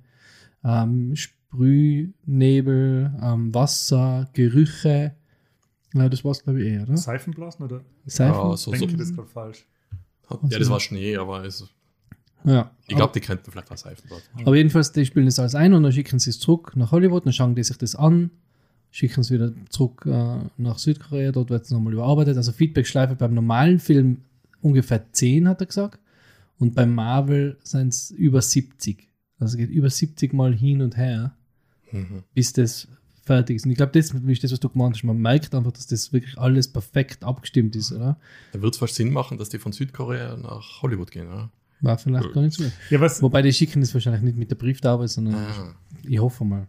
ähm, 0.64 1.14
Sprühnebel, 1.14 3.14
ähm, 3.20 3.54
Wasser, 3.54 4.30
Gerüche. 4.32 5.14
Ja, 5.92 6.08
das 6.08 6.24
war's, 6.24 6.42
glaube 6.42 6.62
ich, 6.62 6.72
eher, 6.72 6.84
oder? 6.84 6.96
Seifenblasen 6.96 7.66
oder 7.66 7.84
Seifen? 8.06 8.34
Ja, 8.34 8.56
so, 8.56 8.70
denke 8.70 8.86
ich 8.86 8.92
so. 8.92 8.96
das 8.96 9.14
gerade 9.14 9.28
falsch? 9.28 9.66
Ja, 10.30 10.58
das 10.58 10.70
war 10.70 10.80
Schnee, 10.80 11.16
aber 11.16 11.44
es, 11.44 11.68
Ja. 12.44 12.70
ich 12.86 12.96
glaube, 12.96 13.12
die 13.14 13.20
könnten 13.20 13.50
vielleicht 13.50 13.70
auch 13.70 13.76
Seifenblatt. 13.76 14.22
Aber 14.44 14.56
jedenfalls, 14.56 14.92
die 14.92 15.04
spielen 15.06 15.26
das 15.26 15.38
alles 15.38 15.54
ein 15.54 15.72
und 15.72 15.82
dann 15.82 15.92
schicken 15.92 16.18
sie 16.18 16.30
es 16.30 16.38
zurück 16.38 16.72
nach 16.76 16.90
Hollywood, 16.92 17.26
dann 17.26 17.32
schauen 17.32 17.54
die 17.54 17.62
sich 17.62 17.76
das 17.78 17.94
an, 17.94 18.30
schicken 18.90 19.20
es 19.20 19.30
wieder 19.30 19.52
zurück 19.68 20.04
äh, 20.06 20.38
nach 20.56 20.78
Südkorea, 20.78 21.32
dort 21.32 21.50
wird 21.50 21.64
es 21.64 21.70
nochmal 21.70 21.92
überarbeitet. 21.92 22.36
Also 22.36 22.52
Feedback-Schleife 22.52 23.14
beim 23.16 23.34
normalen 23.34 23.78
Film 23.78 24.22
ungefähr 24.62 25.12
10, 25.12 25.48
hat 25.48 25.60
er 25.60 25.66
gesagt. 25.66 26.00
Und 26.58 26.74
beim 26.74 26.94
Marvel 26.94 27.58
sind 27.62 27.88
es 27.88 28.10
über 28.10 28.40
70. 28.40 29.08
Also 29.38 29.58
geht 29.58 29.68
über 29.70 29.90
70 29.90 30.32
Mal 30.32 30.54
hin 30.54 30.80
und 30.82 30.96
her, 30.96 31.34
Mhm. 31.92 32.24
bis 32.34 32.52
das 32.52 32.88
fertig 33.26 33.56
ist. 33.56 33.64
Und 33.66 33.72
ich 33.72 33.76
glaube, 33.76 33.92
das 33.92 34.10
ist 34.12 34.44
das, 34.44 34.52
was 34.52 34.60
du 34.60 34.68
gemeint 34.68 34.94
hast. 34.96 35.02
Man 35.04 35.18
merkt 35.18 35.54
einfach, 35.54 35.72
dass 35.72 35.86
das 35.86 36.12
wirklich 36.12 36.38
alles 36.38 36.68
perfekt 36.72 37.24
abgestimmt 37.24 37.76
ist, 37.76 37.92
oder? 37.92 38.18
Da 38.52 38.62
wird 38.62 38.74
es 38.74 38.78
fast 38.78 38.94
Sinn 38.94 39.12
machen, 39.12 39.36
dass 39.38 39.48
die 39.48 39.58
von 39.58 39.72
Südkorea 39.72 40.36
nach 40.36 40.82
Hollywood 40.82 41.10
gehen, 41.10 41.26
oder? 41.28 41.50
War 41.82 41.98
vielleicht 41.98 42.32
gar 42.32 42.40
nicht 42.42 42.56
so. 42.56 42.64
Ja, 42.88 43.00
was, 43.00 43.20
Wobei 43.20 43.42
die 43.42 43.52
schicken 43.52 43.80
das 43.80 43.92
wahrscheinlich 43.92 44.22
nicht 44.22 44.38
mit 44.38 44.50
der 44.50 44.56
Brieftaube, 44.56 45.06
sondern 45.08 45.34
Ah. 45.34 45.74
ich 46.08 46.18
hoffe 46.18 46.44
mal. 46.44 46.68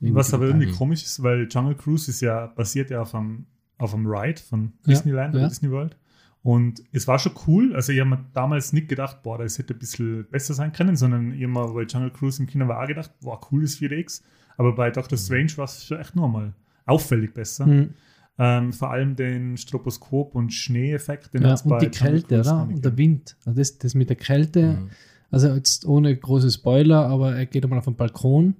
was 0.00 0.32
aber 0.32 0.46
irgendwie 0.46 0.70
komisch 0.70 1.02
ist, 1.02 1.22
weil 1.22 1.46
Jungle 1.50 1.74
Cruise 1.76 2.10
ist 2.10 2.20
ja 2.22 2.46
basiert 2.46 2.90
ja 2.90 3.02
auf 3.02 3.14
einem, 3.14 3.46
auf 3.78 3.92
einem 3.94 4.06
Ride 4.06 4.40
von 4.40 4.72
Ja, 4.86 4.94
Disneyland 4.94 5.34
oder 5.34 5.42
ja. 5.42 5.48
Disney 5.48 5.70
World. 5.70 5.96
Und 6.44 6.82
es 6.90 7.06
war 7.06 7.20
schon 7.20 7.32
cool. 7.46 7.72
Also, 7.76 7.92
ich 7.92 8.00
habe 8.00 8.10
mir 8.10 8.24
damals 8.34 8.72
nicht 8.72 8.88
gedacht, 8.88 9.22
boah, 9.22 9.38
das 9.38 9.58
hätte 9.58 9.74
ein 9.74 9.78
bisschen 9.78 10.26
besser 10.28 10.54
sein 10.54 10.72
können, 10.72 10.96
sondern 10.96 11.32
ich 11.34 11.42
habe 11.44 11.52
mir 11.52 11.72
bei 11.72 11.82
Jungle 11.84 12.10
Cruise 12.10 12.42
im 12.42 12.48
Kino 12.48 12.66
war 12.66 12.82
auch 12.82 12.88
gedacht, 12.88 13.12
boah, 13.20 13.38
cool 13.52 13.62
ist 13.62 13.78
4DX. 13.80 14.22
Aber 14.56 14.74
bei 14.74 14.90
Doctor 14.90 15.18
Strange 15.18 15.52
war 15.56 15.64
es 15.64 15.84
schon 15.84 15.98
echt 15.98 16.14
normal. 16.16 16.52
Auffällig 16.86 17.32
besser. 17.34 17.66
Mhm. 17.66 17.90
Ähm, 18.38 18.72
vor 18.72 18.90
allem 18.90 19.14
den 19.14 19.56
Stroboskop- 19.56 20.32
und 20.34 20.52
Schneeeffekt, 20.52 21.34
den 21.34 21.42
Ja, 21.42 21.54
und 21.64 21.82
die 21.82 21.88
Kälte, 21.88 22.40
oder? 22.40 22.62
Und 22.62 22.84
der. 22.84 22.96
Wind. 22.96 23.36
Also 23.44 23.58
das, 23.58 23.78
das 23.78 23.94
mit 23.94 24.08
der 24.08 24.16
Kälte, 24.16 24.62
Mhm. 24.80 24.90
Also 25.30 25.48
jetzt 25.48 25.86
ohne 25.86 26.14
große 26.14 26.50
Spoiler, 26.50 27.06
aber 27.06 27.34
er 27.34 27.46
geht 27.46 27.64
einmal 27.64 27.78
auf 27.78 27.86
den 27.86 27.96
Balkon 27.96 28.54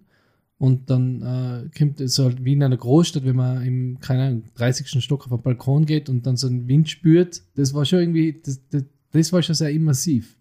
und 0.56 0.88
dann 0.88 1.20
äh, 1.20 1.78
kommt 1.78 2.00
es 2.00 2.14
so 2.14 2.24
halt 2.24 2.42
wie 2.46 2.54
in 2.54 2.62
einer 2.62 2.78
Großstadt, 2.78 3.26
wenn 3.26 3.36
man 3.36 3.62
im, 3.62 3.98
keine 4.00 4.22
Ahnung, 4.22 4.44
30. 4.54 5.04
Stock 5.04 5.24
auf 5.24 5.28
den 5.28 5.42
Balkon 5.42 5.84
geht 5.84 6.08
und 6.08 6.24
dann 6.26 6.38
so 6.38 6.46
einen 6.46 6.68
Wind 6.68 6.88
spürt. 6.88 7.42
Das 7.56 7.74
war 7.74 7.84
schon 7.84 7.98
irgendwie, 7.98 8.40
das, 8.42 8.66
das, 8.70 8.84
das 9.10 9.32
war 9.34 9.42
schon 9.42 9.54
sehr 9.54 9.70
immersiv. 9.70 10.38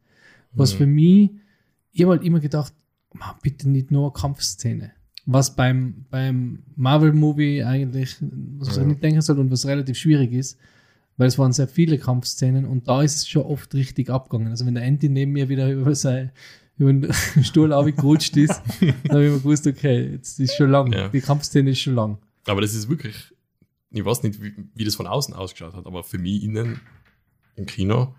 Was 0.53 0.73
Mhm. 0.73 0.77
für 0.77 0.85
mich, 0.87 1.31
ich 1.91 2.01
habe 2.03 2.11
halt 2.13 2.23
immer 2.23 2.39
gedacht, 2.39 2.73
"Ma, 3.13 3.37
bitte 3.41 3.69
nicht 3.69 3.91
nur 3.91 4.03
eine 4.05 4.13
Kampfszene. 4.13 4.91
Was 5.25 5.55
beim, 5.55 6.05
beim 6.09 6.63
Marvel-Movie 6.75 7.63
eigentlich, 7.63 8.17
was 8.19 8.69
man 8.71 8.79
Ja. 8.79 8.85
nicht 8.85 9.03
denken 9.03 9.21
soll 9.21 9.39
und 9.39 9.51
was 9.51 9.65
relativ 9.67 9.97
schwierig 9.97 10.31
ist, 10.33 10.57
weil 11.17 11.27
es 11.27 11.37
waren 11.37 11.53
sehr 11.53 11.67
viele 11.67 11.97
Kampfszenen 11.99 12.65
und 12.65 12.87
da 12.87 13.03
ist 13.03 13.15
es 13.17 13.27
schon 13.29 13.43
oft 13.43 13.73
richtig 13.75 14.09
abgegangen. 14.09 14.49
Also 14.49 14.65
wenn 14.65 14.73
der 14.73 14.83
Andy 14.83 15.09
neben 15.09 15.31
mir 15.33 15.47
wieder 15.49 15.71
über, 15.71 15.93
sein, 15.93 16.31
über 16.77 16.91
den 16.91 17.13
Stuhl 17.43 17.71
abgerutscht 17.71 18.35
ist, 18.37 18.61
dann 18.81 19.11
habe 19.11 19.25
ich 19.25 19.31
mir 19.31 19.37
gewusst, 19.39 19.67
okay, 19.67 20.13
jetzt 20.13 20.39
ist 20.39 20.55
schon 20.55 20.71
lang. 20.71 20.91
Ja. 20.91 21.09
Die 21.09 21.21
Kampfszene 21.21 21.69
ist 21.69 21.79
schon 21.81 21.93
lang. 21.95 22.17
Aber 22.47 22.61
das 22.61 22.73
ist 22.73 22.89
wirklich, 22.89 23.31
ich 23.91 24.03
weiß 24.03 24.23
nicht, 24.23 24.41
wie, 24.41 24.53
wie 24.73 24.83
das 24.85 24.95
von 24.95 25.05
außen 25.05 25.35
ausgeschaut 25.35 25.75
hat, 25.75 25.85
aber 25.85 26.03
für 26.03 26.17
mich 26.17 26.43
innen 26.43 26.81
im 27.55 27.67
Kino, 27.67 28.15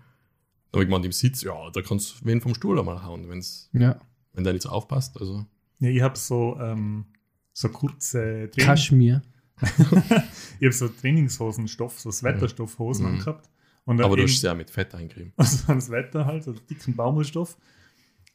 da 0.71 0.77
habe 0.77 0.83
ich 0.83 0.87
gemeint, 0.89 1.03
im 1.05 1.11
Sitz, 1.11 1.41
ja, 1.43 1.53
da 1.71 1.81
kannst 1.81 2.21
du 2.21 2.25
wen 2.25 2.39
vom 2.39 2.55
Stuhl 2.55 2.79
einmal 2.79 3.03
hauen, 3.03 3.27
wenn's, 3.27 3.69
Ja. 3.73 3.99
wenn 4.31 4.45
der 4.45 4.53
nicht 4.53 4.63
so 4.63 4.69
aufpasst. 4.69 5.19
Also, 5.19 5.45
Ja, 5.79 5.89
ich 5.89 6.01
habe 6.01 6.17
so, 6.17 6.57
ähm, 6.59 7.05
so 7.51 7.69
kurze 7.69 8.49
Training, 8.51 8.65
Kaschmir. 8.67 9.21
ich 9.61 10.65
habe 10.65 10.71
so 10.71 10.87
Trainingshosenstoff, 10.87 11.99
so 11.99 12.11
Sweaterstoffhosen 12.11 13.05
Mhm. 13.05 13.11
angehabt. 13.13 13.49
Und 13.85 14.01
aber 14.01 14.15
du 14.15 14.23
hast 14.23 14.39
sehr 14.39 14.55
mit 14.55 14.69
Fett 14.69 14.95
eingerieben. 14.95 15.33
also 15.37 15.67
ans 15.67 15.89
Wetter 15.89 16.25
halt, 16.25 16.43
so 16.43 16.53
dicken 16.53 16.95
Baumwollstoff. 16.95 17.57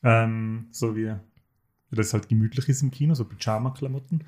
Ähm, 0.02 0.68
so 0.71 0.95
wie 0.97 1.14
wie 1.90 1.97
das 1.97 2.12
halt 2.12 2.28
gemütlich 2.28 2.68
ist 2.68 2.83
im 2.83 2.90
Kino, 2.90 3.14
so 3.14 3.25
Pyjama-Klamotten. 3.25 4.23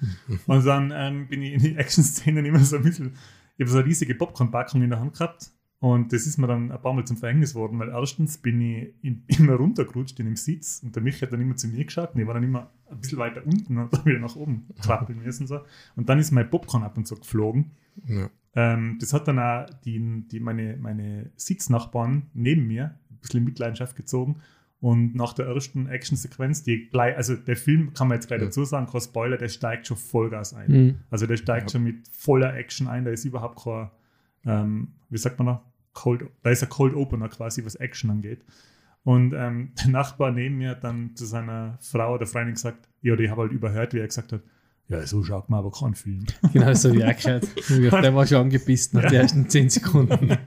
Und 0.47 0.65
dann 0.65 0.93
ähm, 0.97 1.29
bin 1.29 1.43
ich 1.43 1.53
in 1.53 1.61
die 1.61 1.77
Action-Szenen 1.77 2.45
immer 2.47 2.61
so 2.65 2.77
ein 2.77 2.83
bisschen, 2.83 3.13
ich 3.59 3.65
habe 3.65 3.71
so 3.71 3.77
eine 3.79 3.87
riesige 3.87 4.15
Popcorn-Packung 4.15 4.81
in 4.83 4.89
der 4.89 4.99
Hand 4.99 5.13
gehabt 5.13 5.51
und 5.81 6.13
das 6.13 6.27
ist 6.27 6.37
mir 6.39 6.47
dann 6.47 6.71
ein 6.71 6.81
paar 6.83 6.93
Mal 6.93 7.05
zum 7.07 7.17
Verhängnis 7.17 7.55
worden, 7.55 7.79
weil 7.79 7.89
erstens 7.89 8.39
bin 8.39 8.61
ich 8.61 8.95
im- 9.03 9.23
immer 9.39 9.55
runtergerutscht 9.55 10.19
in 10.21 10.27
dem 10.27 10.37
Sitz 10.37 10.81
und 10.85 10.95
der 10.95 11.03
Michi 11.03 11.21
hat 11.21 11.33
dann 11.33 11.41
immer 11.41 11.57
zu 11.57 11.69
mir 11.69 11.85
geschaut 11.85 12.15
und 12.15 12.21
ich 12.21 12.27
war 12.27 12.35
dann 12.35 12.43
immer 12.45 12.71
ein 12.91 12.99
bisschen 13.01 13.19
weiter 13.19 13.45
unten 13.47 13.79
und 13.79 13.93
dann 13.93 14.05
wieder 14.05 14.19
nach 14.21 14.37
oben 14.37 14.67
krabbeln 14.83 15.23
müssen. 15.23 15.47
So. 15.47 15.61
Und 15.97 16.09
dann 16.09 16.19
ist 16.19 16.31
mein 16.31 16.49
Popcorn 16.51 16.83
ab 16.85 16.97
und 16.97 17.07
zu 17.07 17.17
geflogen. 17.17 17.71
Ja. 18.07 18.31
Ähm, 18.55 18.99
das 19.01 19.13
hat 19.13 19.27
dann 19.29 19.39
auch 19.39 19.67
die, 19.85 20.25
die 20.31 20.41
meine, 20.41 20.77
meine 20.77 21.31
Sitznachbarn 21.37 22.27
neben 22.35 22.67
mir 22.67 22.99
ein 23.11 23.19
bisschen 23.23 23.39
in 23.39 23.45
Mitleidenschaft 23.45 23.97
gezogen. 23.97 24.37
Und 24.81 25.15
nach 25.15 25.35
der 25.35 25.47
ersten 25.47 25.87
Actionsequenz, 25.89 26.63
die 26.63 26.89
gleich, 26.89 27.15
also 27.17 27.37
der 27.37 27.57
Film 27.57 27.93
kann 27.93 28.09
man 28.09 28.17
jetzt 28.17 28.29
gleich 28.29 28.41
Ja. 28.41 28.47
dazu 28.47 28.65
sagen, 28.65 28.87
kein 28.91 29.01
Spoiler, 29.03 29.37
der 29.37 29.49
steigt 29.49 29.87
schon 29.87 29.97
Vollgas 29.99 30.55
ein. 30.55 30.71
Mhm. 30.71 30.95
Also 31.11 31.27
der 31.27 31.37
steigt 31.37 31.65
Ja. 31.71 31.73
schon 31.73 31.85
mit 31.85 32.09
voller 32.09 32.55
Action 32.57 32.89
ein, 32.89 33.05
da 33.05 33.11
ist 33.11 33.25
überhaupt 33.27 33.63
kein, 33.63 33.91
ähm, 34.47 34.89
wie 35.11 35.19
sagt 35.19 35.39
man 35.39 35.47
noch, 35.47 35.61
Cold, 35.93 36.23
da 36.43 36.51
ist 36.51 36.63
ein 36.63 36.69
Cold 36.69 36.95
Opener 36.95 37.29
quasi, 37.29 37.65
was 37.65 37.75
Action 37.77 38.11
angeht. 38.11 38.45
Und 39.03 39.33
ähm, 39.35 39.73
der 39.83 39.91
Nachbar 39.91 40.31
neben 40.33 40.59
mir 40.59 40.71
hat 40.71 40.85
dann 40.85 41.15
zu 41.17 41.25
seiner 41.27 41.79
Frau 41.81 42.15
oder 42.15 42.27
Freundin 42.27 42.55
gesagt, 42.55 42.89
ja, 43.03 43.17
die 43.17 43.31
habe 43.31 43.43
halt 43.43 43.53
überhört, 43.53 43.95
wie 43.95 43.99
er 43.99 44.07
gesagt 44.07 44.33
hat, 44.33 44.43
ja, 44.89 45.07
so 45.07 45.23
schaut 45.23 45.49
man 45.49 45.61
aber 45.61 45.71
keinen 45.71 45.95
Film. 45.95 46.27
Genau 46.53 46.75
so 46.75 46.93
wie 46.93 47.01
er 47.01 47.15
gehört. 47.15 47.47
Der 48.05 48.15
war 48.15 48.27
schon 48.27 48.39
angepisst 48.39 48.93
nach 48.95 49.03
den 49.03 49.21
ersten 49.21 49.49
10 49.49 49.71
Sekunden. 49.71 50.31
Ja. 50.31 50.39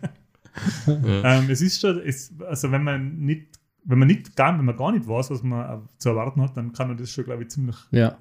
ähm, 1.40 1.50
es 1.50 1.62
ist 1.62 1.80
schon, 1.80 2.00
es, 2.06 2.32
also 2.48 2.70
wenn 2.72 2.84
man 2.84 3.18
nicht, 3.20 3.48
wenn 3.86 4.00
man 4.00 4.08
nicht 4.08 4.36
gar, 4.36 4.58
wenn 4.58 4.66
man 4.66 4.76
gar 4.78 4.92
nicht 4.92 5.08
weiß, 5.08 5.32
was 5.32 5.44
man 5.44 5.80
äh, 5.80 5.82
zu 5.98 6.10
erwarten 6.10 6.42
hat, 6.42 6.56
dann 6.58 6.74
kann 6.74 6.90
man 6.90 6.98
das 6.98 7.10
schon, 7.10 7.24
glaube 7.24 7.44
ich, 7.44 7.50
ziemlich 7.50 7.76
Ja. 7.92 8.18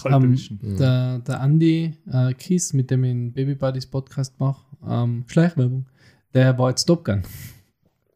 kalt 0.00 0.14
Ähm, 0.14 0.22
erwischen. 0.24 0.58
Der, 0.78 1.18
der 1.18 1.40
Andy 1.42 1.94
äh, 2.10 2.32
Kies, 2.34 2.72
mit 2.72 2.90
dem 2.90 3.04
ich 3.04 3.10
einen 3.10 3.32
Baby 3.32 3.54
Buddies 3.56 3.86
Podcast 3.86 4.38
mache, 4.40 4.64
ähm, 4.88 5.24
Schleichwerbung, 5.26 5.86
der 6.34 6.56
war 6.58 6.70
jetzt 6.70 6.84
Top 6.84 7.04
Gun. 7.04 7.22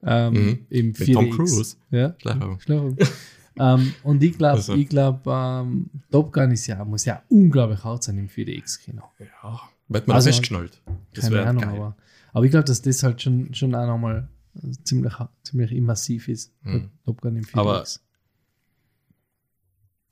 Ähm, 0.03 0.33
Mhm. 0.33 0.59
Im 0.71 0.87
Mit 0.89 0.97
4DX. 0.97 1.13
Tom 1.13 1.31
Cruise. 1.31 1.77
Ja. 1.91 2.15
Schleichwerbung. 2.19 2.97
ähm, 3.59 3.95
und 4.03 4.23
ich 4.23 4.39
glaube, 4.39 4.55
Also. 4.55 4.75
ich 4.75 4.89
glaub, 4.89 5.27
ähm, 5.27 5.91
Top 6.11 6.33
Gun 6.33 6.51
ist 6.53 6.67
ja, 6.67 6.83
muss 6.85 7.05
ja 7.05 7.23
unglaublich 7.29 7.85
hart 7.85 8.03
sein 8.05 8.17
im 8.19 8.29
4DX-Kino. 8.29 9.03
Ja. 9.19 9.61
Wird 9.89 10.07
man 10.09 10.15
Also- 10.17 10.29
festgeschnallt. 10.29 10.81
Das 11.15 11.25
Keine 11.25 11.45
Ahnung, 11.45 11.63
geil. 11.63 11.75
aber, 11.77 11.97
aber 12.33 12.45
ich 12.45 12.51
glaube, 12.51 12.65
dass 12.65 12.81
das 12.81 13.03
halt 13.03 13.21
schon, 13.21 13.53
schon 13.55 13.75
auch 13.75 13.87
nochmal 13.87 14.29
ziemlich, 14.85 15.13
ziemlich 15.43 15.73
immersiv 15.73 16.29
ist. 16.29 16.53
Mhm. 16.63 16.91
Top 17.05 17.21
Gun 17.21 17.37
im 17.37 17.45
4DX. 17.45 17.59
Aber- 17.59 17.85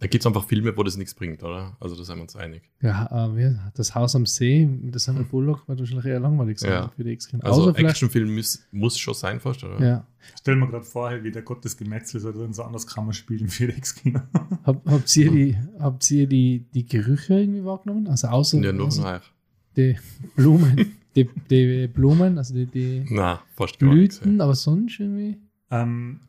Da 0.00 0.07
gibt 0.07 0.23
es 0.23 0.26
einfach 0.26 0.45
Filme, 0.45 0.76
wo 0.76 0.85
das 0.85 0.97
nichts 0.97 1.12
bringt, 1.12 1.43
oder? 1.43 1.76
Also 1.81 1.97
da 1.97 2.05
sind 2.05 2.17
wir 2.19 2.23
uns 2.23 2.37
einig. 2.37 2.62
ja, 2.81 3.28
äh, 3.37 3.55
das 3.75 3.97
Haus 3.97 4.14
am 4.14 4.26
See 4.26 4.64
mit 4.64 4.95
der 4.95 5.00
Sandra 5.00 5.25
Bullock 5.25 5.69
war 5.69 5.76
wahrscheinlich 5.76 6.07
eher 6.07 6.21
langweilig 6.21 6.61
sein 6.61 6.71
Ja. 6.71 6.93
im 6.97 7.05
4DX-Kino. 7.05 7.43
Also 7.43 7.62
Außer 7.62 7.75
vielleicht, 7.75 7.90
Actionfilm 7.97 8.33
muss, 8.33 8.64
muss 8.71 8.97
schon 8.97 9.14
sein 9.14 9.40
fast, 9.40 9.64
oder? 9.64 9.85
ja. 9.85 10.07
Stell 10.38 10.55
mir 10.57 10.69
gerade 10.69 10.85
vor, 10.85 11.11
wie 11.25 11.33
der 11.33 11.43
Gott 11.43 11.64
des 11.64 11.76
Gemetzels 11.76 12.25
oder 12.25 12.52
so 12.52 12.62
anders 12.62 12.87
kann 12.87 13.07
man 13.07 13.12
spielen 13.14 13.40
im 13.40 13.49
4DX-Kino. 13.49 14.21
Hab, 14.64 14.87
habt 14.88 15.17
ihr, 15.17 15.31
die, 15.33 15.57
habt 15.81 16.09
ihr 16.12 16.28
die, 16.28 16.64
die 16.73 16.87
Gerüche 16.87 17.35
irgendwie 17.40 17.64
wahrgenommen? 17.64 18.07
Also 18.07 18.28
außer, 18.28 18.59
Ja, 18.61 18.73
nur 18.73 18.87
außer 18.87 19.17
euch. 19.17 19.33
die 19.76 19.97
Blumen, 20.37 20.95
die, 21.17 21.28
die 21.50 21.88
Blumen, 21.88 22.38
also 22.38 22.55
die, 22.55 22.67
die 22.67 23.05
Na, 23.11 23.43
fast 23.57 23.81
gar 23.81 23.93
nichts. 23.93 24.21
Blüten, 24.21 24.40
aber 24.40 24.55
sonst 24.55 25.00
irgendwie. 25.00 25.38
ähm, 25.73 26.21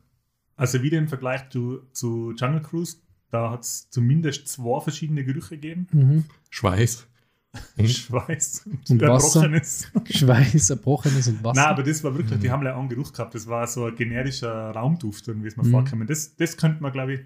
also 0.56 0.82
wieder 0.82 0.98
im 0.98 1.06
Vergleich 1.08 1.48
zu, 1.50 1.82
zu 1.92 2.32
Jungle 2.36 2.62
Cruise, 2.62 2.96
da 3.30 3.50
hat 3.50 3.62
es 3.62 3.88
zumindest 3.90 4.48
zwei 4.48 4.80
verschiedene 4.80 5.24
Gerüche 5.24 5.50
gegeben. 5.56 5.86
Mhm. 5.92 6.24
Schweiß. 6.50 7.06
Und? 7.78 7.88
Schweiß 7.90 8.64
Und 8.90 9.00
Wasser. 9.02 9.40
Erbrochenes. 9.40 9.90
Schweiß, 10.10 10.70
Erbrochenes 10.70 11.26
und 11.28 11.42
Wasser. 11.42 11.60
Nein, 11.60 11.70
aber 11.70 11.82
das 11.82 12.04
war 12.04 12.16
wirklich, 12.16 12.38
die 12.38 12.46
Mhm. 12.46 12.52
haben 12.52 12.64
ja 12.64 12.74
auch 12.76 12.80
einen 12.80 12.88
Geruch 12.88 13.12
gehabt. 13.12 13.34
Das 13.34 13.48
war 13.48 13.66
so 13.66 13.86
ein 13.86 13.96
generischer 13.96 14.70
Raumduft, 14.70 15.26
wie 15.42 15.46
es 15.48 15.56
mir 15.56 15.64
Mhm. 15.64 15.70
vorkommen. 15.72 16.06
Das, 16.06 16.36
das 16.36 16.56
könnte 16.56 16.80
man, 16.80 16.92
glaube 16.92 17.14
ich, 17.14 17.20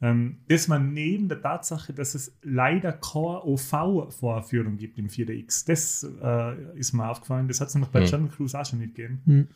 ähm, 0.00 0.36
das 0.46 0.68
war 0.68 0.78
neben 0.78 1.28
der 1.28 1.40
Tatsache, 1.42 1.92
dass 1.92 2.14
es 2.14 2.32
leider 2.42 2.92
keine 2.92 3.42
OV-Vorführung 3.44 4.76
gibt 4.76 4.96
im 4.98 5.08
4DX. 5.08 5.66
Das 5.66 6.06
äh, 6.22 6.78
ist 6.78 6.92
mir 6.92 7.08
aufgefallen. 7.08 7.48
Das 7.48 7.60
hat 7.60 7.66
es 7.68 7.74
noch 7.74 7.88
bei 7.88 8.00
Mhm. 8.02 8.06
Jungle 8.06 8.30
Cruise 8.30 8.58
auch 8.58 8.64
schon 8.64 8.78
nicht 8.78 8.94
gegeben. 8.94 9.22
Mhm. 9.24 9.48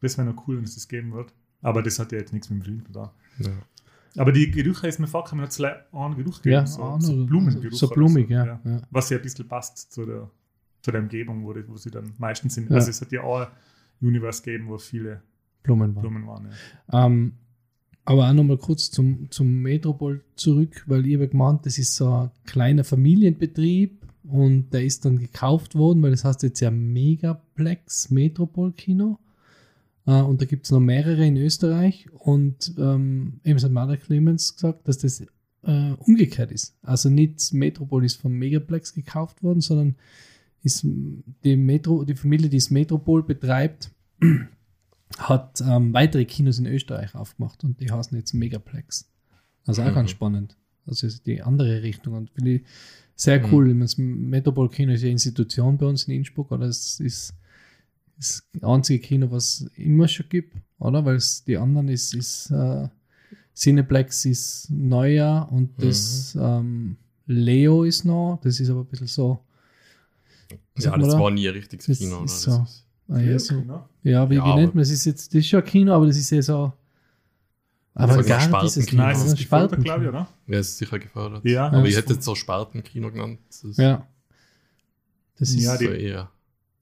Das 0.00 0.16
wäre 0.16 0.28
noch 0.32 0.46
cool, 0.46 0.58
wenn 0.58 0.64
es 0.64 0.74
das 0.74 0.86
geben 0.86 1.12
wird. 1.12 1.32
Aber 1.62 1.82
das 1.82 1.98
hat 1.98 2.12
ja 2.12 2.18
jetzt 2.18 2.32
nichts 2.32 2.48
mit 2.50 2.60
dem 2.60 2.64
Film 2.64 2.84
da. 2.92 3.12
Ja. 3.38 3.50
Aber 4.16 4.32
die 4.32 4.50
Gerüche 4.50 4.88
ist 4.88 4.98
mir 4.98 5.06
vorgekommen, 5.06 5.44
hat 5.44 5.52
es 5.52 5.60
einen 5.60 6.16
Geruch 6.16 6.42
gegeben. 6.42 6.52
Ja, 6.52 6.66
so, 6.66 6.98
so 6.98 7.26
Blumengeruch. 7.26 7.72
so 7.72 7.88
blumig, 7.88 8.28
ja, 8.28 8.60
ja. 8.64 8.82
Was 8.90 9.10
ja 9.10 9.18
ein 9.18 9.22
bisschen 9.22 9.46
passt 9.46 9.92
zu 9.92 10.04
der, 10.04 10.30
zu 10.82 10.90
der 10.90 11.00
Umgebung, 11.00 11.44
wo, 11.44 11.52
die, 11.52 11.66
wo 11.68 11.76
sie 11.76 11.90
dann 11.90 12.12
meistens 12.18 12.54
sind. 12.54 12.70
Ja. 12.70 12.76
Also 12.76 12.90
es 12.90 13.00
hat 13.00 13.12
ja 13.12 13.22
auch 13.22 13.40
ein 13.40 13.48
Universe 14.00 14.42
gegeben, 14.42 14.68
wo 14.68 14.78
viele 14.78 15.22
Blumen 15.62 15.94
waren. 15.94 16.02
Blumen 16.02 16.26
waren. 16.26 16.48
Ja. 16.90 17.06
Ähm, 17.06 17.32
aber 18.04 18.28
auch 18.28 18.32
nochmal 18.32 18.56
kurz 18.56 18.90
zum, 18.90 19.30
zum 19.30 19.62
Metropol 19.62 20.24
zurück, 20.34 20.84
weil 20.86 21.06
ich 21.06 21.14
habe 21.14 21.28
gemeint, 21.28 21.66
das 21.66 21.78
ist 21.78 21.94
so 21.94 22.12
ein 22.12 22.30
kleiner 22.44 22.82
Familienbetrieb 22.82 24.00
und 24.24 24.72
der 24.72 24.84
ist 24.84 25.04
dann 25.04 25.18
gekauft 25.18 25.74
worden, 25.74 26.02
weil 26.02 26.10
das 26.10 26.24
heißt 26.24 26.42
jetzt 26.42 26.60
ja 26.60 26.70
Megaplex 26.70 28.10
Metropol 28.10 28.72
Kino. 28.72 29.18
Äh, 30.06 30.22
und 30.22 30.40
da 30.40 30.46
gibt 30.46 30.66
es 30.66 30.70
noch 30.72 30.80
mehrere 30.80 31.24
in 31.26 31.36
Österreich 31.36 32.08
und 32.12 32.74
ähm, 32.78 33.40
eben 33.44 33.60
hat 33.60 33.70
Marder 33.72 33.96
Clemens 33.96 34.54
gesagt, 34.54 34.86
dass 34.88 34.98
das 34.98 35.20
äh, 35.62 35.92
umgekehrt 35.98 36.50
ist. 36.52 36.76
Also 36.82 37.10
nicht 37.10 37.52
Metropol 37.52 38.04
ist 38.04 38.16
vom 38.16 38.32
Megaplex 38.32 38.94
gekauft 38.94 39.42
worden, 39.42 39.60
sondern 39.60 39.96
ist 40.62 40.86
die, 41.44 41.56
Metro, 41.56 42.04
die 42.04 42.14
Familie, 42.14 42.48
die 42.48 42.56
das 42.58 42.70
Metropol 42.70 43.22
betreibt, 43.22 43.90
hat 45.18 45.60
ähm, 45.66 45.92
weitere 45.92 46.24
Kinos 46.24 46.58
in 46.58 46.66
Österreich 46.66 47.14
aufgemacht 47.14 47.64
und 47.64 47.80
die 47.80 47.90
heißen 47.90 48.16
jetzt 48.16 48.32
Megaplex. 48.32 49.10
Also 49.66 49.82
auch 49.82 49.90
Mhm. 49.90 49.94
ganz 49.94 50.10
spannend. 50.10 50.56
Also 50.86 51.06
ist 51.06 51.26
die 51.26 51.42
andere 51.42 51.82
Richtung 51.82 52.14
und 52.14 52.30
finde 52.30 52.52
ich 52.56 52.62
sehr 53.16 53.40
Mhm. 53.46 53.52
cool. 53.52 53.66
Meine, 53.68 53.80
Das 53.80 53.98
Metropol-Kino 53.98 54.92
ist 54.92 55.02
ja 55.02 55.08
Institution 55.10 55.76
bei 55.78 55.86
uns 55.86 56.04
in 56.04 56.14
Innsbruck, 56.14 56.50
oder? 56.52 56.66
Es 56.66 57.00
ist 57.00 57.34
das 58.20 58.42
einzige 58.62 59.00
Kino, 59.00 59.30
was 59.30 59.62
es 59.62 59.70
immer 59.78 60.06
schon 60.08 60.28
gibt, 60.28 60.54
oder? 60.78 61.04
Weil 61.04 61.16
es 61.16 61.42
die 61.44 61.56
anderen 61.56 61.88
ist, 61.88 62.14
ist 62.14 62.50
äh, 62.50 62.88
Cineplex 63.54 64.24
ist 64.26 64.70
neuer 64.70 65.48
und 65.50 65.76
Mhm. 65.78 65.82
das 65.88 66.36
ähm, 66.40 66.96
Leo 67.26 67.84
ist 67.84 68.04
noch, 68.04 68.38
das 68.42 68.60
ist 68.60 68.70
aber 68.70 68.80
ein 68.80 68.86
bisschen 68.86 69.06
so. 69.06 69.40
Ja, 70.78 70.96
das 70.96 71.08
da? 71.14 71.18
war 71.20 71.30
nie 71.30 71.46
ein 71.48 71.54
richtiges 71.54 71.86
Das 71.86 71.98
Kino. 71.98 72.24
Ist 72.24 72.46
Das 72.46 72.54
so. 72.56 72.62
ist, 72.62 72.86
Ah, 73.08 73.18
ja, 73.18 73.38
so. 73.40 73.54
Ja, 74.04 74.30
wie, 74.30 74.36
Ja, 74.36 74.54
nennt 74.54 74.74
man 74.74 74.82
es? 74.82 74.90
ist 74.90 75.04
jetzt, 75.04 75.34
das 75.34 75.40
ist 75.40 75.48
schon 75.48 75.60
ein 75.60 75.66
Kino, 75.66 75.92
aber 75.92 76.06
das 76.06 76.16
ist 76.16 76.30
ja 76.30 76.40
so. 76.42 76.72
Aber 77.92 78.14
mal 78.16 78.22
gar 78.24 78.38
nicht 78.48 78.62
dieses 78.62 78.84
Spartenkino. 78.84 79.02
Nein, 79.02 79.10
es 79.16 79.18
Kino, 79.22 79.32
ist 79.32 79.38
gefördert, 79.38 79.70
Spartenkino. 79.70 79.82
glaube 79.84 80.04
ich, 80.04 80.08
oder? 80.10 80.28
ja, 80.54 80.58
ist 80.60 80.78
sicher 80.78 80.98
gefördert. 81.00 81.44
Ja, 81.44 81.66
aber 81.68 81.86
ich 81.86 81.96
hätte 81.96 82.12
jetzt 82.14 82.24
so 82.24 82.34
Spartenkino 82.36 83.10
genannt. 83.10 83.40
Das 83.48 83.76
Ja. 83.76 84.06
Das 85.38 85.50
ist 85.50 85.60
Ja, 85.62 85.72
so 85.76 85.78
die- 85.78 85.86
eher 86.02 86.30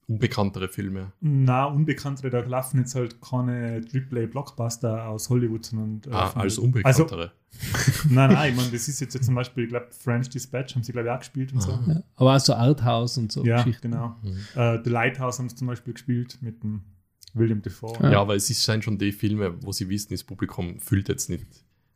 unbekanntere 0.09 0.69
Filme. 0.69 1.12
Na, 1.21 1.67
unbekanntere, 1.67 2.31
da 2.31 2.41
laufen 2.41 2.79
jetzt 2.81 2.95
halt 2.95 3.21
keine 3.21 3.83
AAA-Blockbuster 3.93 5.07
aus 5.09 5.29
Hollywood, 5.31 5.65
sondern. 5.65 6.00
äh, 6.11 6.15
Ah, 6.15 6.25
als 6.31 6.35
Also, 6.37 6.62
unbekanntere. 6.62 7.33
nein, 8.11 8.33
nein, 8.33 8.50
ich 8.50 8.57
meine, 8.57 8.71
das 8.71 8.88
ist 8.88 9.00
jetzt 9.00 9.15
ja 9.15 9.21
zum 9.21 9.35
Beispiel, 9.35 9.65
ich 9.65 9.71
glaube, 9.71 9.87
French 9.91 10.29
Dispatch 10.31 10.75
haben 10.75 10.83
sie, 10.83 10.93
glaube 10.93 11.09
ich, 11.09 11.12
auch 11.15 11.19
gespielt 11.19 11.53
und 11.53 11.61
so. 11.62 11.73
Ah. 11.73 11.85
Ja. 11.88 12.03
Aber 12.17 12.37
auch 12.37 12.41
so 12.41 12.55
Arthouse 12.55 13.19
und 13.19 13.31
so 13.33 13.45
Ja, 13.45 13.57
Geschichten. 13.62 13.91
genau. 13.91 14.17
Mhm. 14.23 14.37
Äh, 14.61 14.81
The 14.85 14.91
Lighthouse 14.91 15.38
haben 15.38 15.49
sie 15.49 15.57
zum 15.57 15.67
Beispiel 15.69 15.93
gespielt 15.95 16.38
mit 16.41 16.62
dem 16.62 16.83
William 17.35 17.61
Defoe. 17.62 17.93
Ja. 18.03 18.11
Ja. 18.12 18.21
aber 18.21 18.35
es 18.37 18.49
ist- 18.50 18.62
sind 18.62 18.85
schon 18.85 18.99
die 18.99 19.12
Filme, 19.12 19.55
wo 19.62 19.73
sie 19.73 19.88
wissen, 19.88 20.09
das 20.12 20.25
Publikum 20.25 20.79
fühlt 20.81 21.09
jetzt 21.09 21.29
nicht. 21.31 21.47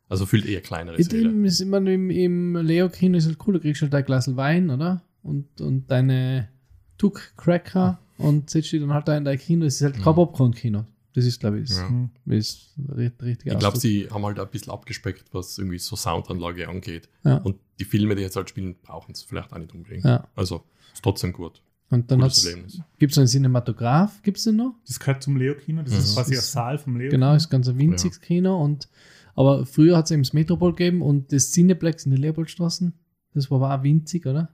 Also 0.09 0.25
fühlt 0.25 0.45
eher 0.45 0.61
kleinere 0.61 0.97
In 0.97 1.03
Säle. 1.03 1.23
dem 1.29 1.45
ist 1.45 1.59
immer 1.61 1.77
im, 1.77 2.09
im 2.11 2.55
Leo-Kino 2.57 3.17
ist 3.17 3.25
halt 3.25 3.37
cool, 3.47 3.53
du 3.55 3.59
kriegst 3.61 3.81
halt 3.81 3.95
ein 3.95 4.05
Glas 4.05 4.35
Wein, 4.35 4.69
oder? 4.69 5.01
Und, 5.23 5.59
und 5.61 5.89
deine 5.89 6.49
Tuck-Cracker 6.97 7.99
und 8.17 8.49
setzt 8.49 8.71
dich 8.71 8.81
dann 8.81 8.93
halt 8.93 9.07
da 9.07 9.17
in 9.17 9.25
dein 9.25 9.37
Kino. 9.37 9.65
Das 9.65 9.75
ist 9.75 9.81
halt 9.81 9.95
kein 9.95 10.11
Mhm. 10.11 10.15
Popcorn-Kino. 10.15 10.85
Das 11.15 11.25
ist, 11.25 11.39
glaube 11.39 11.59
ich, 11.59 11.69
das 11.69 11.77
Ja. 11.77 11.89
Hm. 11.89 12.09
ist 12.25 12.71
richtig, 12.95 13.21
richtig 13.21 13.51
Ich 13.53 13.59
glaube, 13.59 13.77
sie 13.79 14.07
haben 14.09 14.25
halt 14.25 14.39
ein 14.39 14.49
bisschen 14.49 14.71
abgespeckt, 14.73 15.25
was 15.31 15.57
irgendwie 15.59 15.77
so 15.77 15.95
Soundanlage 15.95 16.67
angeht. 16.67 17.07
Ja. 17.23 17.37
Und 17.37 17.57
die 17.79 17.85
Filme, 17.85 18.15
die 18.15 18.23
jetzt 18.23 18.35
halt 18.35 18.49
spielen, 18.49 18.75
brauchen 18.81 19.11
es 19.11 19.21
vielleicht 19.21 19.53
auch 19.53 19.59
nicht 19.59 19.73
unbedingt. 19.73 20.03
Ja. 20.05 20.27
Also 20.35 20.63
ist 20.91 21.03
trotzdem 21.03 21.31
gut. 21.33 21.61
Und 21.91 22.09
dann 22.09 22.21
gibt 22.21 23.11
es 23.11 23.17
einen 23.19 23.27
Cinematograph, 23.27 24.23
gibt 24.23 24.39
es 24.39 24.45
den 24.45 24.55
noch? 24.55 24.73
Das 24.87 24.99
gehört 24.99 25.21
zum 25.21 25.37
Leo-Kino, 25.37 25.83
das 25.83 25.93
Mhm. 25.93 25.99
ist 25.99 26.15
quasi 26.15 26.31
ein 26.31 26.35
Das 26.37 26.45
ist- 26.45 26.51
Saal 26.53 26.77
vom 26.79 26.97
Leo. 26.97 27.11
Genau, 27.11 27.35
ist 27.35 27.49
ganz 27.49 27.67
ein 27.67 27.77
winziges 27.77 28.19
Kino. 28.19 28.59
Und, 28.63 28.89
aber 29.35 29.67
früher 29.67 29.95
hat 29.97 30.05
es 30.05 30.11
eben 30.11 30.23
das 30.23 30.33
Metropol 30.33 30.71
gegeben 30.73 31.03
und 31.03 31.31
das 31.31 31.51
Cineplex 31.51 32.05
in 32.05 32.11
der 32.11 32.19
Leopoldstraßen. 32.21 32.93
Das 33.35 33.51
war 33.51 33.61
aber 33.61 33.79
auch 33.79 33.83
winzig, 33.83 34.25
oder? 34.25 34.49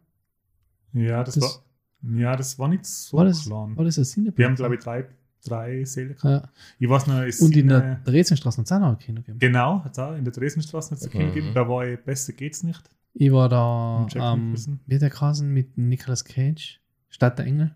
Ja, 0.91 1.23
das, 1.23 1.35
Das- 1.35 1.43
war, 1.43 1.63
ja, 2.01 2.35
das 2.35 2.57
war 2.59 2.67
nicht 2.67 2.85
so 2.85 3.17
War 3.17 3.25
das, 3.25 3.45
klein. 3.45 3.75
war 3.77 3.85
das 3.85 3.97
ein 3.97 4.05
Cineplex? 4.05 4.37
Wir 4.37 4.45
haben, 4.45 4.55
glaube 4.55 4.75
ich, 4.75 4.81
drei, 4.81 5.05
drei 5.45 5.83
Säle 5.85 6.13
gehabt. 6.13 6.45
ja. 6.45 6.49
Ich 6.79 6.89
weiß 6.89 7.07
noch, 7.07 7.21
es 7.21 7.41
Und 7.41 7.55
in 7.55 7.67
der 7.67 7.99
Dresdenstraße 8.05 8.59
hat 8.59 8.65
es 8.65 8.71
auch 8.71 8.79
noch 8.79 8.89
ein 8.89 8.99
Kino 8.99 9.21
gegeben. 9.21 9.39
Genau, 9.39 9.83
hat 9.83 9.91
es 9.93 9.99
auch 9.99 10.15
in 10.15 10.23
der 10.23 10.33
Dresdenstraße 10.33 10.95
ein 10.95 11.09
Kino 11.11 11.25
gegeben. 11.27 11.51
Da 11.53 11.67
war 11.67 11.85
ich, 11.87 11.99
besser 11.99 12.33
geht's 12.33 12.63
nicht. 12.63 12.81
Ich 13.13 13.31
war 13.31 13.49
da, 13.49 14.07
ähm, 14.15 14.55
wie 14.85 14.99
der 14.99 15.09
Kasen 15.09 15.51
mit 15.53 15.77
Nicolas 15.77 16.23
Cage, 16.23 16.79
Stadt 17.09 17.39
der 17.39 17.45
Engel. 17.47 17.75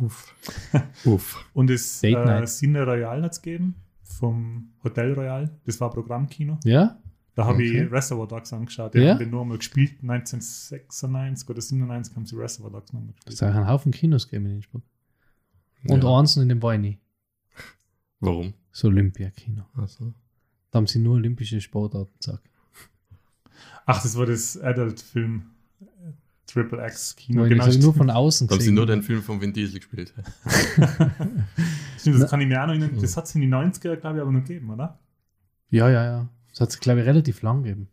Uff. 0.00 0.34
Uff. 1.04 1.48
Und 1.54 1.70
das 1.70 2.02
äh. 2.02 2.44
Cine 2.46 2.84
Royal 2.84 3.22
hat 3.22 3.32
es 3.32 3.40
gegeben, 3.42 3.76
vom 4.02 4.72
Hotel 4.82 5.12
Royal. 5.14 5.50
Das 5.64 5.80
war 5.80 5.90
Programmkino. 5.90 6.58
Ja? 6.64 6.98
Da 7.34 7.44
habe 7.46 7.54
Okay. 7.56 7.84
ich 7.84 7.90
Reservoir 7.92 8.28
Dogs 8.28 8.52
angeschaut. 8.52 8.92
Die 8.94 8.98
Ja? 8.98 9.12
haben 9.12 9.18
den 9.20 9.30
nur 9.30 9.44
mal 9.44 9.56
gespielt. 9.58 10.02
1996 10.02 11.48
oder 11.48 11.60
97 11.62 12.14
haben 12.14 12.26
sie 12.26 12.36
Reservoir 12.36 12.70
Dogs 12.70 12.92
nochmal 12.92 13.14
Es 13.20 13.24
gespielt. 13.24 13.50
hat 13.50 13.56
einen 13.56 13.68
Haufen 13.68 13.92
Kinos 13.92 14.28
gegeben 14.28 14.46
in 14.46 14.56
Innsbruck. 14.56 14.82
Und 15.88 16.04
ja. 16.04 16.18
eins, 16.18 16.36
in 16.36 16.48
dem 16.48 16.62
war 16.62 16.74
ich 16.74 16.80
nie. 16.80 16.98
Warum? 18.20 18.52
Das 18.70 18.84
Olympia-Kino. 18.84 19.64
Also. 19.76 20.12
Da 20.70 20.76
haben 20.78 20.86
sie 20.86 20.98
nur 20.98 21.14
olympische 21.14 21.60
Sportarten 21.60 22.12
gesagt. 22.18 22.48
Ach, 23.86 24.00
das 24.02 24.16
war 24.16 24.26
das 24.26 24.58
Adult-Film. 24.60 25.42
äh, 25.80 25.84
Triple 26.46 26.86
X 26.86 27.16
Kino. 27.16 27.44
Genau, 27.48 27.66
ich 27.66 27.78
nur 27.80 27.94
von 27.94 28.10
außen 28.10 28.46
Da 28.46 28.52
haben 28.52 28.60
sie 28.60 28.66
gesehen. 28.66 28.74
nur 28.74 28.86
den 28.86 29.02
Film 29.02 29.22
von 29.22 29.40
Vin 29.40 29.52
Diesel 29.52 29.80
gespielt. 29.80 30.12
stimmt, 31.98 32.20
das 32.22 32.30
kann 32.30 32.40
ich 32.40 32.46
mir 32.46 32.60
auch 32.62 32.66
noch 32.66 32.74
erinnern. 32.74 32.94
Mhm. 32.94 33.00
Das 33.00 33.16
hat 33.16 33.24
es 33.24 33.34
in 33.34 33.40
die 33.40 33.48
90er, 33.48 33.96
glaube 33.96 34.18
ich, 34.18 34.22
aber 34.22 34.30
noch 34.32 34.40
gegeben, 34.44 34.70
oder? 34.70 34.98
Ja, 35.70 35.88
ja, 35.90 36.04
ja. 36.04 36.28
Das 36.52 36.60
hat 36.60 36.68
es, 36.70 36.80
glaube 36.80 37.00
ich, 37.00 37.06
relativ 37.06 37.42
lang 37.42 37.62
gegeben. 37.64 37.88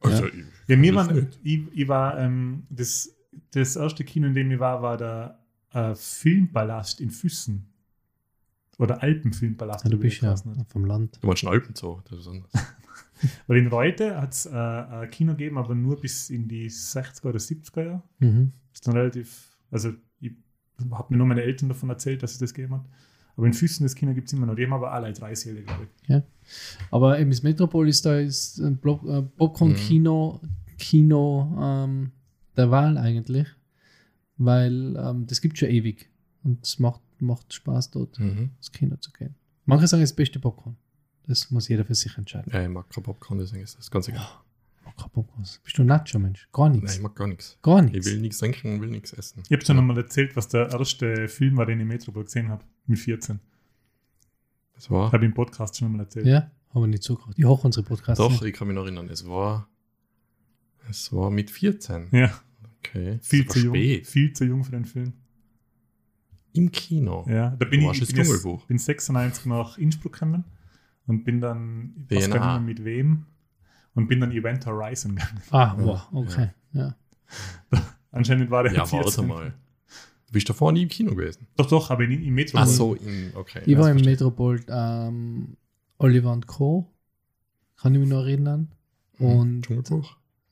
Also, 0.00 0.24
Ja. 0.26 0.32
ich- 0.32 0.44
Ja, 0.68 0.76
mir 0.76 0.92
das 0.94 1.08
war, 1.08 1.16
ich, 1.42 1.60
ich 1.72 1.88
war 1.88 2.18
ähm, 2.18 2.66
das, 2.70 3.14
das 3.52 3.76
erste 3.76 4.02
Kino, 4.04 4.26
in 4.28 4.34
dem 4.34 4.50
ich 4.50 4.58
war, 4.58 4.80
war 4.82 4.96
der 4.96 5.38
äh, 5.72 5.94
Filmpalast 5.94 7.00
in 7.00 7.10
Füssen. 7.10 7.66
Oder 8.78 9.02
Alpenfilmpalast. 9.02 9.84
Ja, 9.84 9.90
du 9.90 9.98
bist 9.98 10.22
der 10.22 10.30
ja 10.30 10.64
vom 10.68 10.84
Land. 10.84 11.18
Du 11.20 11.26
meinst 11.26 11.40
schon 11.40 11.50
Alpenzoo. 11.50 12.00
Das 12.10 12.20
ist 12.20 12.28
anders. 12.28 12.50
Weil 13.46 13.58
in 13.58 13.68
Reute 13.68 14.20
hat 14.20 14.32
es 14.32 14.46
äh, 14.46 14.50
ein 14.50 15.10
Kino 15.10 15.32
gegeben, 15.32 15.58
aber 15.58 15.74
nur 15.74 16.00
bis 16.00 16.30
in 16.30 16.48
die 16.48 16.68
60er 16.70 17.26
oder 17.28 17.38
70er 17.38 17.82
Jahre. 17.84 18.02
Mhm. 18.18 18.52
ist 18.72 18.86
dann 18.86 18.96
relativ, 18.96 19.56
also 19.70 19.92
ich 20.20 20.32
habe 20.90 21.06
mir 21.12 21.18
nur 21.18 21.26
meine 21.26 21.42
Eltern 21.42 21.68
davon 21.68 21.88
erzählt, 21.90 22.22
dass 22.22 22.32
es 22.32 22.38
das 22.38 22.52
gegeben 22.54 22.74
hat. 22.74 22.84
Aber 23.36 23.46
in 23.46 23.52
Füssen 23.52 23.82
das 23.82 23.94
Kino 23.94 24.14
gibt 24.14 24.28
es 24.28 24.32
immer 24.32 24.46
noch. 24.46 24.54
Die 24.54 24.64
haben 24.64 24.72
aber 24.72 24.92
alle 24.92 25.12
drei 25.12 25.34
Säle, 25.34 25.62
glaube 25.62 25.88
ich. 26.08 26.22
Aber 26.90 27.18
eben 27.18 27.30
das 27.30 27.42
Metropolis, 27.42 28.00
da 28.02 28.18
ist 28.18 28.58
ein 28.60 28.76
Block- 28.76 29.04
äh, 29.08 29.22
Popcorn-Kino, 29.22 30.40
Kino 30.78 31.56
ähm, 31.60 32.12
der 32.56 32.70
Wahl 32.70 32.96
eigentlich. 32.98 33.48
Weil 34.36 34.96
ähm, 34.96 35.26
das 35.26 35.40
gibt 35.40 35.58
schon 35.58 35.68
ewig. 35.70 36.08
Und 36.42 36.64
es 36.64 36.78
macht, 36.78 37.00
macht 37.20 37.52
Spaß, 37.52 37.90
dort 37.90 38.18
Mhm. 38.18 38.50
ins 38.56 38.70
Kino 38.72 38.96
zu 38.96 39.10
gehen. 39.12 39.34
Manche 39.64 39.86
sagen, 39.86 40.02
es 40.02 40.10
ist 40.10 40.12
das 40.12 40.16
beste 40.16 40.38
Popcorn. 40.40 40.76
Das 41.26 41.50
muss 41.50 41.68
jeder 41.68 41.84
für 41.84 41.94
sich 41.94 42.16
entscheiden. 42.18 42.52
Ja, 42.52 42.62
ich 42.62 42.68
mag 42.68 42.88
kein 42.90 43.02
Popcorn, 43.02 43.38
deswegen 43.38 43.62
ist 43.64 43.78
das 43.78 43.90
ganz 43.90 44.08
egal. 44.08 44.26
Oh, 44.28 44.40
kein 44.96 45.10
Popcorn. 45.10 45.42
Bist 45.62 45.78
du 45.78 45.82
ein 45.82 45.86
Nacho-Mensch? 45.86 46.48
Gar 46.52 46.68
Nein, 46.68 46.78
nichts. 46.80 46.96
ich 46.96 47.02
mag 47.02 47.14
gar 47.14 47.26
nichts. 47.26 47.58
Gar 47.62 47.84
Ich 47.84 47.92
nichts. 47.92 48.06
will 48.06 48.20
nichts 48.20 48.38
trinken, 48.38 48.80
will 48.80 48.90
nichts 48.90 49.12
essen. 49.12 49.42
Ich 49.46 49.52
habe 49.52 49.64
schon 49.64 49.78
einmal 49.78 49.96
erzählt, 49.98 50.34
was 50.36 50.48
der 50.48 50.70
erste 50.70 51.28
Film 51.28 51.56
war, 51.56 51.66
den 51.66 51.78
ich 51.78 51.82
im 51.82 51.88
Metropol 51.88 52.24
gesehen 52.24 52.48
habe, 52.48 52.64
mit 52.86 52.98
14. 52.98 53.40
Das 54.74 54.90
war. 54.90 55.12
Habe 55.12 55.24
ich 55.24 55.28
im 55.30 55.34
Podcast 55.34 55.76
schon 55.76 55.86
einmal 55.86 56.00
erzählt. 56.02 56.26
Ja, 56.26 56.50
haben 56.72 56.82
wir 56.82 56.86
nicht 56.88 57.02
zugehört. 57.02 57.34
Ich 57.38 57.44
hoch 57.44 57.64
unsere 57.64 57.84
Podcasts. 57.86 58.18
Doch, 58.18 58.30
nicht. 58.30 58.42
ich 58.44 58.52
kann 58.54 58.66
mich 58.68 58.74
noch 58.74 58.82
erinnern. 58.84 59.08
Es 59.08 59.26
war. 59.26 59.68
Es 60.88 61.12
war 61.12 61.30
mit 61.30 61.50
14. 61.50 62.08
Ja, 62.12 62.32
Okay. 62.80 63.18
viel 63.22 63.46
zu 63.48 63.58
jung. 63.60 63.74
spät. 63.74 64.06
Viel 64.06 64.32
zu 64.34 64.44
jung 64.44 64.62
für 64.64 64.72
den 64.72 64.84
Film. 64.84 65.14
Im 66.52 66.70
Kino. 66.70 67.24
Ja, 67.28 67.50
da 67.50 67.56
Du 67.64 67.70
bin 67.70 67.80
ich, 67.80 67.86
warst 67.86 68.02
ich 68.02 68.12
das 68.14 68.42
bin, 68.42 68.58
bin 68.68 68.78
96 68.78 69.46
nach 69.46 69.78
Innsbruck 69.78 70.12
gekommen 70.12 70.44
und 71.06 71.24
bin 71.24 71.40
dann, 71.40 72.06
ich 72.08 72.16
weiß 72.16 72.30
gar 72.30 72.36
nicht 72.38 72.44
mehr 72.46 72.60
mit 72.60 72.84
wem, 72.84 73.26
und 73.94 74.08
bin 74.08 74.20
dann 74.20 74.32
Event 74.32 74.66
Horizon 74.66 75.16
gegangen. 75.16 75.42
Ah, 75.50 75.74
wow, 75.78 76.08
okay. 76.12 76.50
Ja. 76.72 76.94
Anscheinend 78.10 78.50
war 78.50 78.62
der 78.62 78.72
Ja, 78.72 78.90
warte 78.92 79.22
mal. 79.22 79.54
Du 80.26 80.32
bist 80.32 80.48
davor 80.48 80.72
nie 80.72 80.82
im 80.82 80.88
Kino 80.88 81.14
gewesen. 81.14 81.46
Doch, 81.56 81.68
doch, 81.68 81.90
aber 81.90 82.04
in, 82.04 82.12
im 82.22 82.34
Metropol. 82.34 82.62
Ach 82.62 82.66
so, 82.68 82.94
in, 82.94 83.32
okay. 83.34 83.62
Ich 83.66 83.76
war 83.76 83.84
ja, 83.84 83.90
im 83.90 83.98
verstehe. 83.98 84.12
Metropol 84.12 84.60
ähm, 84.68 85.56
Oliver 85.98 86.32
und 86.32 86.46
Co. 86.46 86.90
Kann 87.76 87.94
ich 87.94 88.00
mich 88.00 88.08
noch 88.08 88.22
erinnern. 88.22 88.72
Mhm. 89.18 89.26
Und 89.26 89.70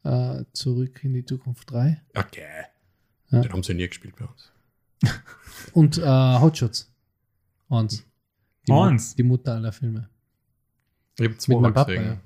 äh, 0.05 0.44
zurück 0.52 1.02
in 1.05 1.14
die 1.14 1.24
Zukunft 1.24 1.70
3. 1.70 2.00
Okay. 2.14 2.42
Ja. 3.31 3.40
Den 3.40 3.52
haben 3.52 3.62
sie 3.62 3.74
nie 3.74 3.88
gespielt 3.88 4.14
bei 4.16 4.26
uns. 4.26 4.52
Und 5.72 5.98
äh, 5.98 6.02
Hotshots. 6.05 6.92
Eins. 7.68 8.05
Die, 8.66 8.72
Mu- 8.72 8.83
Eins? 8.83 9.14
die 9.16 9.22
Mutter 9.22 9.55
aller 9.55 9.72
Filme. 9.72 10.09
Ich 11.18 11.24
habe 11.24 11.37
zwei 11.38 11.55
meinem 11.59 11.74
Papa, 11.74 11.90
gesehen. 11.92 12.07
ja. 12.07 12.20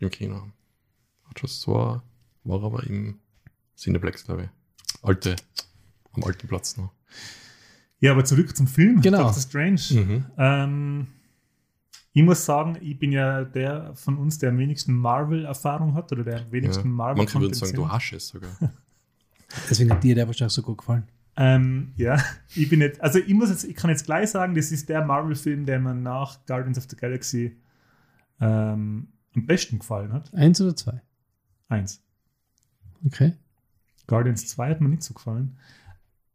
Im 0.00 0.10
Kino. 0.10 0.42
Zwar 1.46 2.02
war 2.44 2.62
aber 2.64 2.84
im 2.84 3.18
Cineplex, 3.76 4.24
glaube 4.24 4.44
ich. 4.44 4.48
Alte, 5.02 5.36
am 6.12 6.24
alten 6.24 6.48
Platz 6.48 6.76
noch. 6.76 6.92
Ja, 8.00 8.12
aber 8.12 8.24
zurück 8.24 8.56
zum 8.56 8.66
Film. 8.66 9.00
Genau. 9.00 9.24
Doctor 9.24 9.42
Strange. 9.42 9.80
Mhm. 9.90 10.24
Ähm, 10.38 11.06
ich 12.12 12.22
muss 12.22 12.44
sagen, 12.44 12.78
ich 12.80 12.98
bin 12.98 13.12
ja 13.12 13.44
der 13.44 13.94
von 13.94 14.16
uns, 14.16 14.38
der 14.38 14.48
am 14.50 14.58
wenigsten 14.58 14.94
Marvel-Erfahrung 14.94 15.94
hat 15.94 16.10
oder 16.12 16.24
der 16.24 16.36
am 16.38 16.46
Ja. 16.46 16.52
wenigsten 16.52 16.90
Marvel 16.90 17.18
Manche 17.18 17.38
würden 17.40 17.52
sagen, 17.54 17.74
du 17.74 17.88
hast 17.88 18.12
es 18.12 18.28
sogar. 18.28 18.50
Deswegen 19.70 19.90
hat 19.90 20.02
dir 20.02 20.14
der 20.14 20.26
wahrscheinlich 20.26 20.54
so 20.54 20.62
gut 20.62 20.78
gefallen. 20.78 21.06
Ähm, 21.36 21.92
ja, 21.96 22.18
ich 22.54 22.68
bin 22.70 22.80
jetzt, 22.80 23.00
also 23.02 23.18
ich 23.18 23.34
muss 23.34 23.50
jetzt, 23.50 23.64
ich 23.64 23.76
kann 23.76 23.90
jetzt 23.90 24.06
gleich 24.06 24.30
sagen, 24.30 24.54
das 24.54 24.72
ist 24.72 24.88
der 24.88 25.04
Marvel-Film, 25.04 25.66
der 25.66 25.78
mir 25.78 25.94
nach 25.94 26.38
Guardians 26.46 26.78
of 26.78 26.86
the 26.88 26.96
Galaxy 26.96 27.56
ähm, 28.40 29.08
am 29.36 29.46
besten 29.46 29.78
gefallen 29.78 30.12
hat. 30.12 30.32
Eins 30.34 30.60
oder 30.60 30.74
zwei? 30.74 31.00
Eins. 31.68 32.02
Okay. 33.04 33.34
Guardians 34.06 34.46
2 34.48 34.70
hat 34.70 34.80
mir 34.80 34.88
nicht 34.88 35.02
so 35.02 35.14
gefallen. 35.14 35.58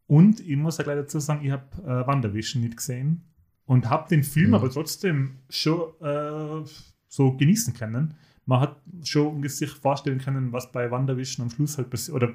Und 0.07 0.39
ich 0.41 0.57
muss 0.57 0.77
ja 0.77 0.83
gleich 0.83 0.97
dazu 0.97 1.19
sagen, 1.19 1.43
ich 1.45 1.51
habe 1.51 1.65
äh, 1.83 2.05
WandaVision 2.07 2.61
nicht 2.61 2.77
gesehen 2.77 3.23
und 3.65 3.89
habe 3.89 4.09
den 4.09 4.23
Film 4.23 4.49
Mhm. 4.49 4.53
aber 4.55 4.69
trotzdem 4.69 5.39
schon 5.49 5.93
äh, 6.01 6.67
so 7.07 7.31
genießen 7.37 7.73
können. 7.73 8.13
Man 8.45 8.59
hat 8.59 8.81
schon 9.03 9.47
sich 9.47 9.69
vorstellen 9.71 10.19
können, 10.19 10.51
was 10.51 10.71
bei 10.71 10.91
WandaVision 10.91 11.45
am 11.45 11.49
Schluss 11.49 11.77
halt 11.77 11.89
passiert 11.89 12.15
oder 12.15 12.33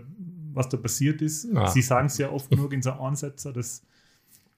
was 0.55 0.69
da 0.71 0.79
passiert 0.79 1.21
ist. 1.21 1.55
Ah. 1.55 1.67
Sie 1.69 1.83
sagen 1.83 2.07
es 2.07 2.17
ja 2.17 2.31
oft 2.31 2.49
genug 2.49 2.73
in 2.73 2.81
so 2.83 2.93
Ansätzen, 2.93 3.53
dass 3.53 3.83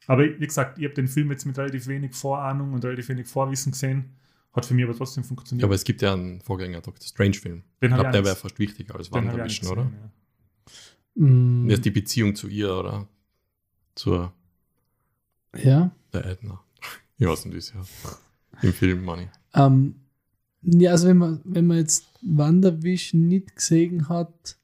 aber 0.06 0.22
wie 0.22 0.46
gesagt, 0.46 0.78
ich 0.78 0.84
habe 0.84 0.94
den 0.94 1.08
Film 1.08 1.30
jetzt 1.32 1.44
mit 1.44 1.58
relativ 1.58 1.86
wenig 1.86 2.14
Vorahnung 2.14 2.72
und 2.72 2.82
relativ 2.84 3.08
wenig 3.10 3.26
Vorwissen 3.26 3.72
gesehen. 3.72 4.16
Hat 4.52 4.64
für 4.64 4.74
mich 4.74 4.84
aber 4.84 4.96
trotzdem 4.96 5.24
funktioniert. 5.24 5.62
Ja, 5.62 5.66
aber 5.66 5.74
es 5.74 5.84
gibt 5.84 6.02
ja 6.02 6.12
einen 6.12 6.40
Vorgänger, 6.40 6.80
Doctor 6.80 7.06
Strange-Film. 7.06 7.62
Den 7.82 7.90
Ich 7.90 7.94
glaube, 7.94 8.10
der 8.10 8.24
wäre 8.24 8.36
fast 8.36 8.58
wichtiger 8.58 8.96
als 8.96 9.12
WandaVision, 9.12 9.70
oder? 9.70 9.82
ja. 9.82 11.24
Mm, 11.26 11.68
Ja, 11.68 11.76
die 11.76 11.90
Beziehung 11.90 12.34
zu 12.34 12.48
ihr, 12.48 12.74
oder? 12.74 13.08
Zur 13.94 14.32
ja. 15.56 15.90
der 16.12 16.26
Edna. 16.26 16.60
Ich 17.18 17.26
weiß 17.26 17.44
nicht, 17.44 17.54
wie 17.54 17.58
es 17.58 17.74
heißt. 17.74 18.18
Im 18.62 18.72
Film, 18.72 19.04
Money. 19.04 19.28
Ähm, 19.54 19.96
ja, 20.62 20.92
also 20.92 21.08
wenn 21.08 21.18
man, 21.18 21.40
wenn 21.44 21.66
man 21.66 21.76
jetzt 21.78 22.06
WandaVision 22.22 23.28
nicht 23.28 23.56
gesehen 23.56 24.08
hat, 24.08 24.58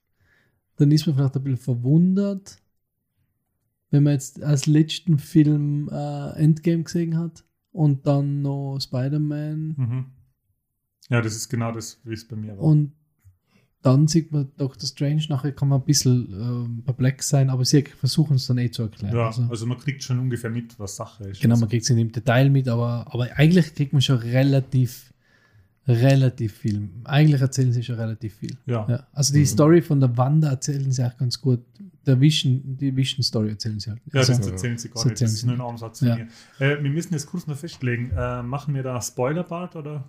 dann 0.77 0.91
ist 0.91 1.07
man 1.07 1.17
vielleicht 1.17 1.37
ein 1.37 1.45
bisschen 1.45 1.59
verwundert, 1.65 2.59
wenn 3.91 4.03
man 4.03 4.15
jetzt 4.15 4.43
als 4.43 4.67
letzten 4.67 5.19
Film 5.19 5.89
äh, 5.93 6.31
Endgame 6.37 6.83
gesehen 6.83 7.17
hat 7.17 7.45
und 7.75 8.07
dann 8.07 8.41
noch 8.43 8.79
Spider-Man 8.81 9.75
Mhm. 9.77 10.05
Ja, 11.11 11.21
das 11.21 11.37
ist 11.37 11.49
genau 11.51 11.71
das, 11.73 12.01
wie 12.05 12.15
es 12.15 12.27
bei 12.27 12.37
mir 12.37 12.57
war. 12.57 12.65
und 12.65 12.93
dann 13.83 14.09
sieht 14.09 14.33
man 14.33 14.51
Doctor 14.57 14.89
Strange, 14.89 15.25
nachher 15.29 15.53
kann 15.53 15.69
man 15.69 15.81
ein 15.81 15.85
bisschen 15.85 16.33
ähm, 16.33 16.83
perplex 16.87 17.29
sein, 17.29 17.51
aber 17.51 17.67
sie 17.67 17.83
versuchen 17.83 18.37
es 18.37 18.47
dann 18.47 18.57
eh 18.57 18.71
zu 18.71 18.83
erklären. 18.85 19.15
ja, 19.15 19.27
also, 19.27 19.43
also 19.43 19.67
man 19.67 19.77
kriegt 19.77 20.03
schon 20.03 20.19
ungefähr 20.19 20.49
mit, 20.49 20.79
was 20.79 20.97
Sache 20.97 21.25
ist. 21.25 21.43
genau, 21.43 21.59
man 21.59 21.69
kriegt 21.69 21.83
es 21.85 21.91
nicht 21.91 22.01
im 22.01 22.11
Detail 22.11 22.49
mit, 22.49 22.67
aber, 22.69 23.07
aber 23.13 23.29
eigentlich 23.37 23.75
kriegt 23.75 23.93
man 23.93 24.01
schon 24.01 24.17
relativ, 24.17 25.13
relativ 25.87 26.55
viel. 26.55 26.89
Eigentlich 27.05 27.41
erzählen 27.41 27.73
sie 27.73 27.83
schon 27.83 27.97
relativ 27.97 28.35
viel. 28.37 28.57
ja. 28.67 28.87
Ja, 28.89 29.07
also 29.13 29.35
die 29.35 29.41
Mhm. 29.41 29.47
Story 29.47 29.83
von 29.83 30.01
der 30.01 30.17
Wanda 30.17 30.49
erzählen 30.51 30.91
sie 30.91 31.05
auch 31.07 31.17
ganz 31.17 31.41
gut. 31.41 31.61
Der 32.07 32.21
Vision, 32.21 32.61
die 32.77 32.95
Vision-Story 32.95 33.51
erzählen 33.51 33.79
sie 33.81 33.91
halt. 33.91 34.01
Ja, 34.13 34.21
Also, 34.21 34.35
das 34.35 34.47
erzählen 34.47 34.77
sie 34.79 34.89
gar 34.89 34.95
das 34.95 35.05
nicht. 35.07 35.21
Das 35.23 35.33
ist 35.33 35.45
nur 35.47 35.55
ein. 35.55 35.61
Ansatz 35.61 35.99
von 36.01 36.09
Ja. 36.09 36.17
mir. 36.17 36.29
Äh, 36.59 36.83
wir 36.83 36.91
müssen 36.91 37.13
jetzt 37.15 37.27
kurz 37.27 37.47
noch 37.47 37.57
festlegen. 37.57 38.11
Äh, 38.17 38.43
machen 38.43 38.75
wir 38.75 38.83
da 38.83 39.01
Spoiler-Part 39.01 39.77
oder 39.77 40.05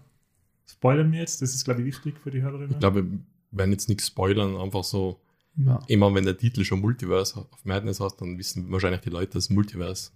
spoilern 0.69 1.11
wir 1.11 1.19
jetzt? 1.19 1.41
Das 1.41 1.53
ist, 1.53 1.63
glaube 1.65 1.81
ich, 1.81 1.87
wichtig 1.87 2.19
für 2.19 2.31
die 2.31 2.41
Hörerinnen. 2.41 2.71
Ich 2.71 2.79
glaube, 2.79 3.03
wir 3.09 3.19
werden 3.51 3.71
jetzt 3.71 3.87
nichts 3.89 4.07
spoilern, 4.07 4.57
einfach 4.57 4.83
so, 4.83 5.21
ja. 5.57 5.79
immer 5.87 6.13
wenn 6.13 6.25
der 6.25 6.37
Titel 6.37 6.63
schon 6.65 6.81
Multiverse 6.81 7.37
of 7.39 7.47
Madness 7.65 7.99
hat, 8.01 8.19
dann 8.19 8.37
wissen 8.37 8.69
wahrscheinlich 8.71 9.01
die 9.01 9.09
Leute, 9.09 9.33
dass 9.33 9.49
Multiverse 9.49 10.11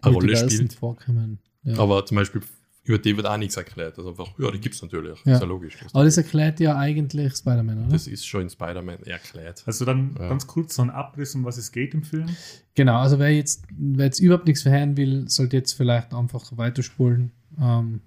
eine 0.00 0.14
Rolle 0.14 0.36
spielt. 0.36 0.72
Vorkommen. 0.72 1.38
Ja. 1.62 1.78
Aber 1.78 2.04
zum 2.06 2.16
Beispiel 2.16 2.42
über 2.84 2.98
die 2.98 3.16
wird 3.16 3.26
auch 3.26 3.36
nichts 3.36 3.56
erklärt. 3.56 3.96
Also 3.96 4.10
einfach, 4.10 4.36
ja, 4.38 4.50
die 4.50 4.58
gibt 4.60 4.74
es 4.74 4.82
natürlich. 4.82 5.24
Ja. 5.24 5.34
Ist 5.34 5.40
ja 5.40 5.46
logisch. 5.46 5.76
Das, 5.80 5.94
Aber 5.94 6.04
das 6.04 6.16
erklärt 6.16 6.58
ja 6.60 6.76
eigentlich 6.76 7.36
Spider-Man, 7.36 7.84
oder? 7.84 7.92
das 7.92 8.06
ist 8.08 8.26
schon 8.26 8.42
in 8.42 8.50
Spider-Man 8.50 9.02
erklärt. 9.04 9.62
Also 9.66 9.84
dann 9.84 10.16
Ja. 10.18 10.28
ganz 10.28 10.46
kurz 10.46 10.74
so 10.74 10.82
ein 10.82 10.90
Abriss, 10.90 11.34
um 11.36 11.44
was 11.44 11.58
es 11.58 11.70
geht 11.70 11.94
im 11.94 12.02
Film. 12.02 12.28
Genau, 12.74 12.96
also 13.00 13.18
wer 13.20 13.30
jetzt, 13.30 13.64
wer 13.76 14.06
jetzt 14.06 14.18
überhaupt 14.18 14.46
nichts 14.46 14.62
verhören 14.62 14.96
will, 14.96 15.28
sollte 15.28 15.56
jetzt 15.56 15.72
vielleicht 15.74 16.12
einfach 16.12 16.44
weiterspulen. 16.56 17.30
Ähm, 17.60 18.00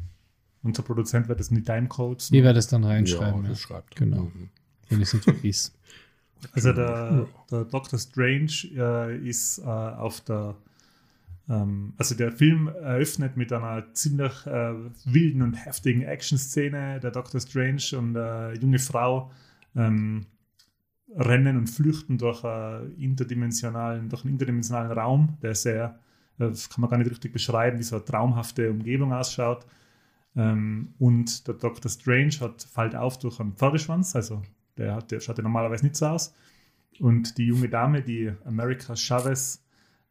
Unser 0.63 0.83
Produzent 0.83 1.27
wird 1.29 1.39
das 1.39 1.49
in 1.49 1.55
die 1.57 1.63
Timecodes. 1.63 2.31
ich 2.31 2.43
werde 2.43 2.59
es 2.59 2.67
dann 2.67 2.83
reinschreiben, 2.83 3.43
ja, 3.43 3.49
das 3.49 3.59
schreibt. 3.59 3.95
Genau. 3.95 4.23
Mhm. 4.23 4.49
wenn 4.89 4.97
ich 5.01 5.07
es 5.07 5.13
nicht 5.13 5.23
vergiss. 5.23 5.71
Also 6.51 6.73
der, 6.73 7.27
der 7.49 7.63
Doctor 7.65 7.97
Strange 7.97 8.51
äh, 8.75 9.17
ist 9.27 9.59
äh, 9.59 9.63
auf 9.63 10.21
der 10.21 10.55
also 11.47 12.15
der 12.15 12.31
Film 12.31 12.67
eröffnet 12.67 13.37
mit 13.37 13.53
einer 13.53 13.93
ziemlich 13.93 14.47
äh, 14.47 14.73
wilden 15.05 15.43
und 15.43 15.53
heftigen 15.53 16.01
Action-Szene. 16.01 16.99
Der 16.99 17.11
Doctor 17.11 17.39
Strange 17.39 17.97
und 17.97 18.17
eine 18.17 18.57
junge 18.59 18.79
Frau 18.79 19.31
ähm, 19.75 20.25
rennen 21.15 21.57
und 21.57 21.69
flüchten 21.69 22.17
durch, 22.17 22.43
äh, 22.43 22.85
interdimensionalen, 22.97 24.09
durch 24.09 24.23
einen 24.23 24.33
interdimensionalen 24.33 24.91
Raum, 24.91 25.37
der 25.41 25.53
sehr, 25.55 25.99
äh, 26.39 26.49
das 26.49 26.69
kann 26.69 26.81
man 26.81 26.89
gar 26.89 26.97
nicht 26.97 27.11
richtig 27.11 27.31
beschreiben, 27.31 27.77
wie 27.77 27.83
so 27.83 27.97
eine 27.97 28.05
traumhafte 28.05 28.71
Umgebung 28.71 29.13
ausschaut. 29.13 29.65
Ähm, 30.35 30.93
und 30.97 31.47
der 31.47 31.53
Doctor 31.53 31.89
Strange 31.89 32.39
hat, 32.41 32.63
fällt 32.63 32.95
auf 32.95 33.19
durch 33.19 33.39
einen 33.39 33.53
Pferdeschwanz, 33.53 34.15
also 34.15 34.41
der, 34.77 34.95
hat, 34.95 35.11
der 35.11 35.19
schaut 35.19 35.37
ja 35.37 35.43
normalerweise 35.43 35.85
nicht 35.85 35.95
so 35.95 36.07
aus. 36.07 36.33
Und 36.99 37.37
die 37.37 37.45
junge 37.45 37.69
Dame, 37.69 38.01
die 38.01 38.31
America 38.45 38.95
Chavez, 38.95 39.63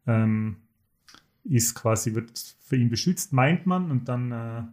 ähm, 0.07 0.57
ist 1.45 1.75
quasi, 1.75 2.15
wird 2.15 2.57
für 2.59 2.75
ihn 2.75 2.89
beschützt, 2.89 3.31
meint 3.31 3.65
man, 3.65 3.91
und 3.91 4.09
dann, 4.09 4.31
äh, 4.31 4.63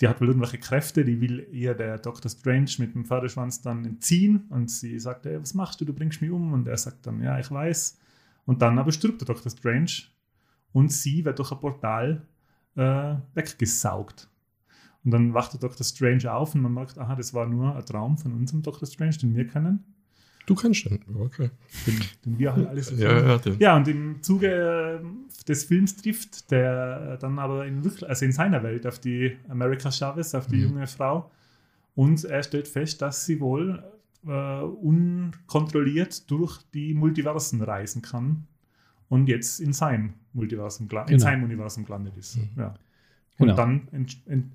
die 0.00 0.08
hat 0.08 0.20
wohl 0.20 0.28
irgendwelche 0.28 0.58
Kräfte, 0.58 1.04
die 1.04 1.20
will 1.20 1.46
ihr 1.52 1.74
der 1.74 1.98
Dr. 1.98 2.30
Strange 2.30 2.70
mit 2.78 2.94
dem 2.94 3.04
Pferdeschwanz 3.04 3.62
dann 3.62 3.84
entziehen 3.84 4.46
und 4.50 4.70
sie 4.70 4.98
sagt, 4.98 5.26
ey, 5.26 5.40
was 5.40 5.54
machst 5.54 5.80
du, 5.80 5.84
du 5.84 5.92
bringst 5.92 6.20
mich 6.20 6.30
um 6.30 6.52
und 6.52 6.66
er 6.66 6.76
sagt 6.76 7.06
dann, 7.06 7.22
ja, 7.22 7.38
ich 7.38 7.50
weiß. 7.50 7.98
Und 8.44 8.60
dann 8.60 8.78
aber 8.78 8.92
stirbt 8.92 9.20
der 9.20 9.26
Dr. 9.26 9.50
Strange 9.50 9.90
und 10.72 10.92
sie 10.92 11.24
wird 11.24 11.38
durch 11.38 11.52
ein 11.52 11.60
Portal 11.60 12.26
äh, 12.74 13.14
weggesaugt. 13.34 14.28
Und 15.04 15.12
dann 15.12 15.34
wacht 15.34 15.52
der 15.52 15.60
Dr. 15.60 15.84
Strange 15.84 16.32
auf 16.32 16.54
und 16.54 16.62
man 16.62 16.74
merkt, 16.74 16.98
aha, 16.98 17.14
das 17.14 17.32
war 17.32 17.46
nur 17.46 17.76
ein 17.76 17.86
Traum 17.86 18.18
von 18.18 18.32
unserem 18.32 18.62
Dr. 18.62 18.88
Strange, 18.88 19.18
den 19.18 19.36
wir 19.36 19.46
kennen, 19.46 19.84
Du 20.46 20.54
kennst 20.54 20.84
den. 20.84 21.00
Okay. 21.18 21.50
den, 21.86 22.00
den 22.24 22.38
wir 22.38 22.54
halt 22.54 22.68
alles 22.68 22.90
Ja, 22.98 23.36
ja, 23.36 23.40
ja, 23.58 23.76
und 23.76 23.88
im 23.88 24.22
Zuge 24.22 25.00
äh, 25.02 25.44
des 25.48 25.64
Films 25.64 25.96
trifft 25.96 26.50
der 26.50 27.14
äh, 27.14 27.18
dann 27.18 27.38
aber 27.38 27.66
in, 27.66 27.82
also 28.06 28.24
in 28.24 28.32
seiner 28.32 28.62
Welt 28.62 28.86
auf 28.86 28.98
die 28.98 29.36
America 29.48 29.90
Chavez, 29.90 30.34
auf 30.34 30.46
die 30.46 30.56
Mhm. 30.56 30.62
junge 30.62 30.86
Frau. 30.86 31.30
Und 31.94 32.24
er 32.24 32.42
stellt 32.42 32.68
fest, 32.68 33.00
dass 33.00 33.24
sie 33.24 33.40
wohl 33.40 33.82
äh, 34.26 34.60
unkontrolliert 34.60 36.30
durch 36.30 36.60
die 36.74 36.94
Multiversen 36.94 37.62
reisen 37.62 38.02
kann 38.02 38.46
und 39.08 39.28
jetzt 39.28 39.60
in 39.60 39.72
sein 39.72 40.14
Multiversum, 40.32 40.88
in 40.90 41.06
Genau. 41.06 41.18
seinem 41.18 41.44
Universum 41.44 41.84
gelandet 41.84 42.16
ist. 42.16 42.36
Mhm. 42.36 42.48
Ja. 42.56 42.74
Und 43.38 43.46
Genau. 43.48 43.56
dann 43.56 43.88
ent, 43.92 44.16
ent, 44.26 44.46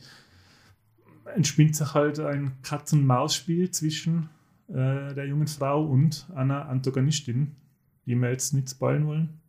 entspinnt 1.36 1.76
sich 1.76 1.94
halt 1.94 2.20
ein 2.20 2.54
Katz-und-Maus-Spiel 2.64 3.72
zwischen 3.72 4.30
äh, 4.70 5.14
der 5.14 5.26
jungen 5.28 5.48
Frau 5.48 5.84
und 5.86 6.28
einer 6.36 6.68
Antagonistin, 6.68 7.56
die 8.06 8.16
wir 8.16 8.30
jetzt 8.32 8.54
nicht 8.54 8.70
spoilen 8.70 9.06
wollen. 9.08 9.40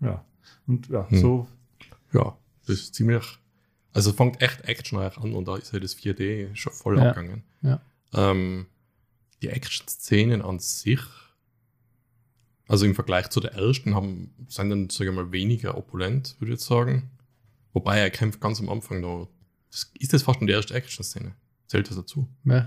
Ja. 0.00 0.24
Und 0.66 0.88
ja, 0.88 1.08
Hm. 1.10 1.18
so. 1.18 1.48
Ja, 2.12 2.36
das 2.66 2.76
ist 2.80 2.94
ziemlich. 2.94 3.24
Also 3.92 4.10
es 4.10 4.16
fängt 4.16 4.40
echt 4.42 4.62
actionreich 4.68 5.16
an 5.18 5.32
und 5.32 5.48
da 5.48 5.56
ist 5.56 5.72
ja 5.72 5.80
das 5.80 5.94
4D 5.96 6.54
schon 6.54 6.72
voll 6.72 6.98
Ja. 6.98 7.08
abgegangen. 7.10 7.42
Ja. 7.62 7.80
Ähm, 8.12 8.66
die 9.42 9.48
Action-Szenen 9.48 10.42
an 10.42 10.58
sich, 10.58 11.00
also 12.68 12.84
im 12.84 12.94
Vergleich 12.94 13.28
zu 13.30 13.40
der 13.40 13.54
ersten, 13.54 13.94
haben, 13.94 14.30
sind 14.48 14.70
dann, 14.70 14.90
sage 14.90 15.10
ich 15.10 15.16
mal, 15.16 15.30
weniger 15.32 15.76
opulent, 15.76 16.36
würde 16.38 16.52
ich 16.52 16.58
jetzt 16.60 16.66
sagen. 16.68 17.10
Wobei 17.72 17.98
er 17.98 18.10
kämpft 18.10 18.40
ganz 18.40 18.60
am 18.60 18.68
Anfang 18.68 19.00
noch. 19.00 19.28
Das, 19.70 19.90
ist 19.98 20.12
das 20.12 20.22
fast 20.22 20.38
schon 20.38 20.46
die 20.46 20.52
erste 20.52 20.74
Action-Szene? 20.74 21.34
Zählt 21.66 21.88
das 21.88 21.96
dazu? 21.96 22.28
Was? 22.44 22.64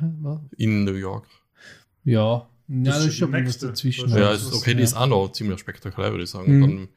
In 0.58 0.84
New 0.84 0.94
York. 0.94 1.28
Ja, 2.12 2.48
ja, 2.68 2.84
Das 2.84 2.96
das 2.98 3.06
ist 3.08 3.16
schon 3.16 3.32
was 3.34 3.58
dazwischen. 3.58 4.10
Ja, 4.10 4.18
Ja, 4.20 4.32
das 4.32 4.44
ist, 4.44 4.54
okay, 4.54 4.74
die 4.74 4.80
ja. 4.80 4.84
ist 4.86 4.94
auch 4.96 5.08
noch 5.08 5.32
ziemlich 5.32 5.60
spektakulär, 5.60 6.12
würde 6.12 6.24
ich 6.24 6.30
sagen. 6.30 6.58
Mhm. 6.58 6.62
Dann, 6.62 6.88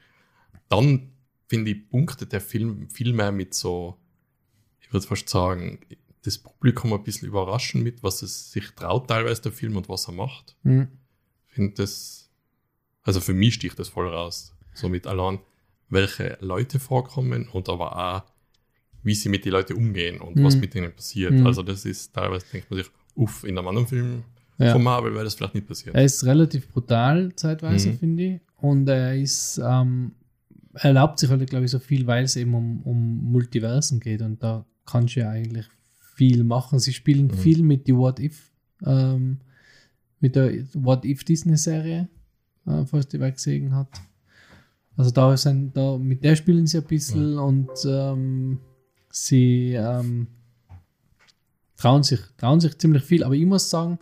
dann 0.69 1.13
finde 1.49 1.71
ich, 1.71 1.89
punktet 1.89 2.33
der 2.33 2.41
Film 2.41 2.89
viel 2.91 3.13
mehr 3.13 3.33
mit 3.33 3.55
so, 3.55 3.97
ich 4.81 4.93
würde 4.93 5.07
fast 5.07 5.29
sagen, 5.29 5.81
das 6.25 6.39
Publikum 6.39 6.93
ein 6.93 7.03
bisschen 7.03 7.27
überraschen 7.29 7.83
mit, 7.83 8.03
was 8.03 8.23
es 8.23 8.53
sich 8.53 8.71
traut, 8.73 9.09
teilweise 9.09 9.43
der 9.43 9.53
Film 9.53 9.77
und 9.77 9.89
was 9.89 10.07
er 10.09 10.13
macht. 10.15 10.57
Hm. 10.63 10.89
Ich 11.49 11.55
finde 11.55 11.75
das, 11.75 12.31
also 13.03 13.21
für 13.21 13.35
mich 13.35 13.55
sticht 13.55 13.79
das 13.79 13.89
voll 13.89 14.09
raus. 14.09 14.55
So 14.75 14.89
mit 14.89 15.07
allein, 15.07 15.41
welche 15.89 16.39
Leute 16.41 16.79
vorkommen 16.79 17.49
und 17.49 17.69
aber 17.69 17.97
auch, 17.97 18.23
wie 19.03 19.15
sie 19.15 19.29
mit 19.29 19.45
den 19.45 19.53
Leuten 19.53 19.75
umgehen 19.75 20.21
und 20.21 20.43
was 20.45 20.55
Mhm. 20.55 20.61
mit 20.61 20.75
ihnen 20.75 20.93
passiert. 20.95 21.33
Mhm. 21.33 21.47
Also 21.47 21.63
das 21.63 21.85
ist 21.85 22.15
teilweise, 22.15 22.47
denkt 22.53 22.71
man 22.71 22.79
sich, 22.83 22.91
uff, 23.17 23.43
in 23.45 23.59
einem 23.59 23.67
anderen 23.69 23.89
Film 23.89 24.23
Ja. 24.67 24.73
von 24.73 24.83
Marvel 24.83 25.13
wäre 25.15 25.25
das 25.25 25.35
vielleicht 25.35 25.55
nicht 25.55 25.67
passiert. 25.69 25.95
Er 25.95 26.05
ist 26.05 26.25
relativ 26.25 26.69
brutal 26.69 27.35
zeitweise, 27.37 27.91
Mhm. 27.91 27.99
finde 27.99 28.23
ich. 28.25 28.41
Und 28.59 28.89
er 28.89 29.17
ist, 29.17 29.61
ähm, 29.65 30.13
er 30.75 30.85
erlaubt 30.87 31.19
sich 31.19 31.29
halt, 31.31 31.49
glaube 31.51 31.65
ich, 31.65 31.71
so 31.71 31.79
viel, 31.79 32.07
weil 32.07 32.25
es 32.25 32.37
eben 32.37 32.55
um, 32.55 32.83
um 32.83 33.31
Multiversen 33.33 34.01
geht. 34.01 34.23
Und 34.23 34.43
da 34.43 34.65
kannst 34.87 35.17
du 35.17 35.21
ja 35.21 35.31
eigentlich 35.31 35.67
viel 36.17 36.45
machen. 36.45 36.79
Sie 36.79 36.93
spielen 36.93 37.27
Mhm. 37.27 37.35
viel 37.35 37.63
mit 37.63 37.87
die 37.87 37.97
What 37.97 38.21
If, 38.21 38.51
ähm, 38.85 39.39
mit 40.21 40.37
der 40.37 40.53
What 40.75 41.05
If 41.05 41.25
Disney-Serie, 41.25 42.09
äh, 42.67 42.85
falls 42.87 43.09
die 43.09 43.19
wer 43.21 43.33
gesehen 43.33 43.75
hat. 43.75 43.89
Also 44.97 45.11
da 45.11 45.37
sind, 45.37 45.77
da, 45.77 45.97
mit 45.99 46.23
der 46.23 46.37
spielen 46.37 46.67
sie 46.67 46.79
ein 46.79 46.85
bisschen 46.85 47.39
und 47.39 47.71
ähm, 47.87 48.59
sie 49.11 49.73
ähm, 49.73 50.27
trauen 51.77 52.03
sich, 52.03 52.21
trauen 52.37 52.61
sich 52.61 52.77
ziemlich 52.79 53.03
viel. 53.03 53.25
Aber 53.25 53.35
ich 53.35 53.47
muss 53.47 53.69
sagen, 53.69 53.99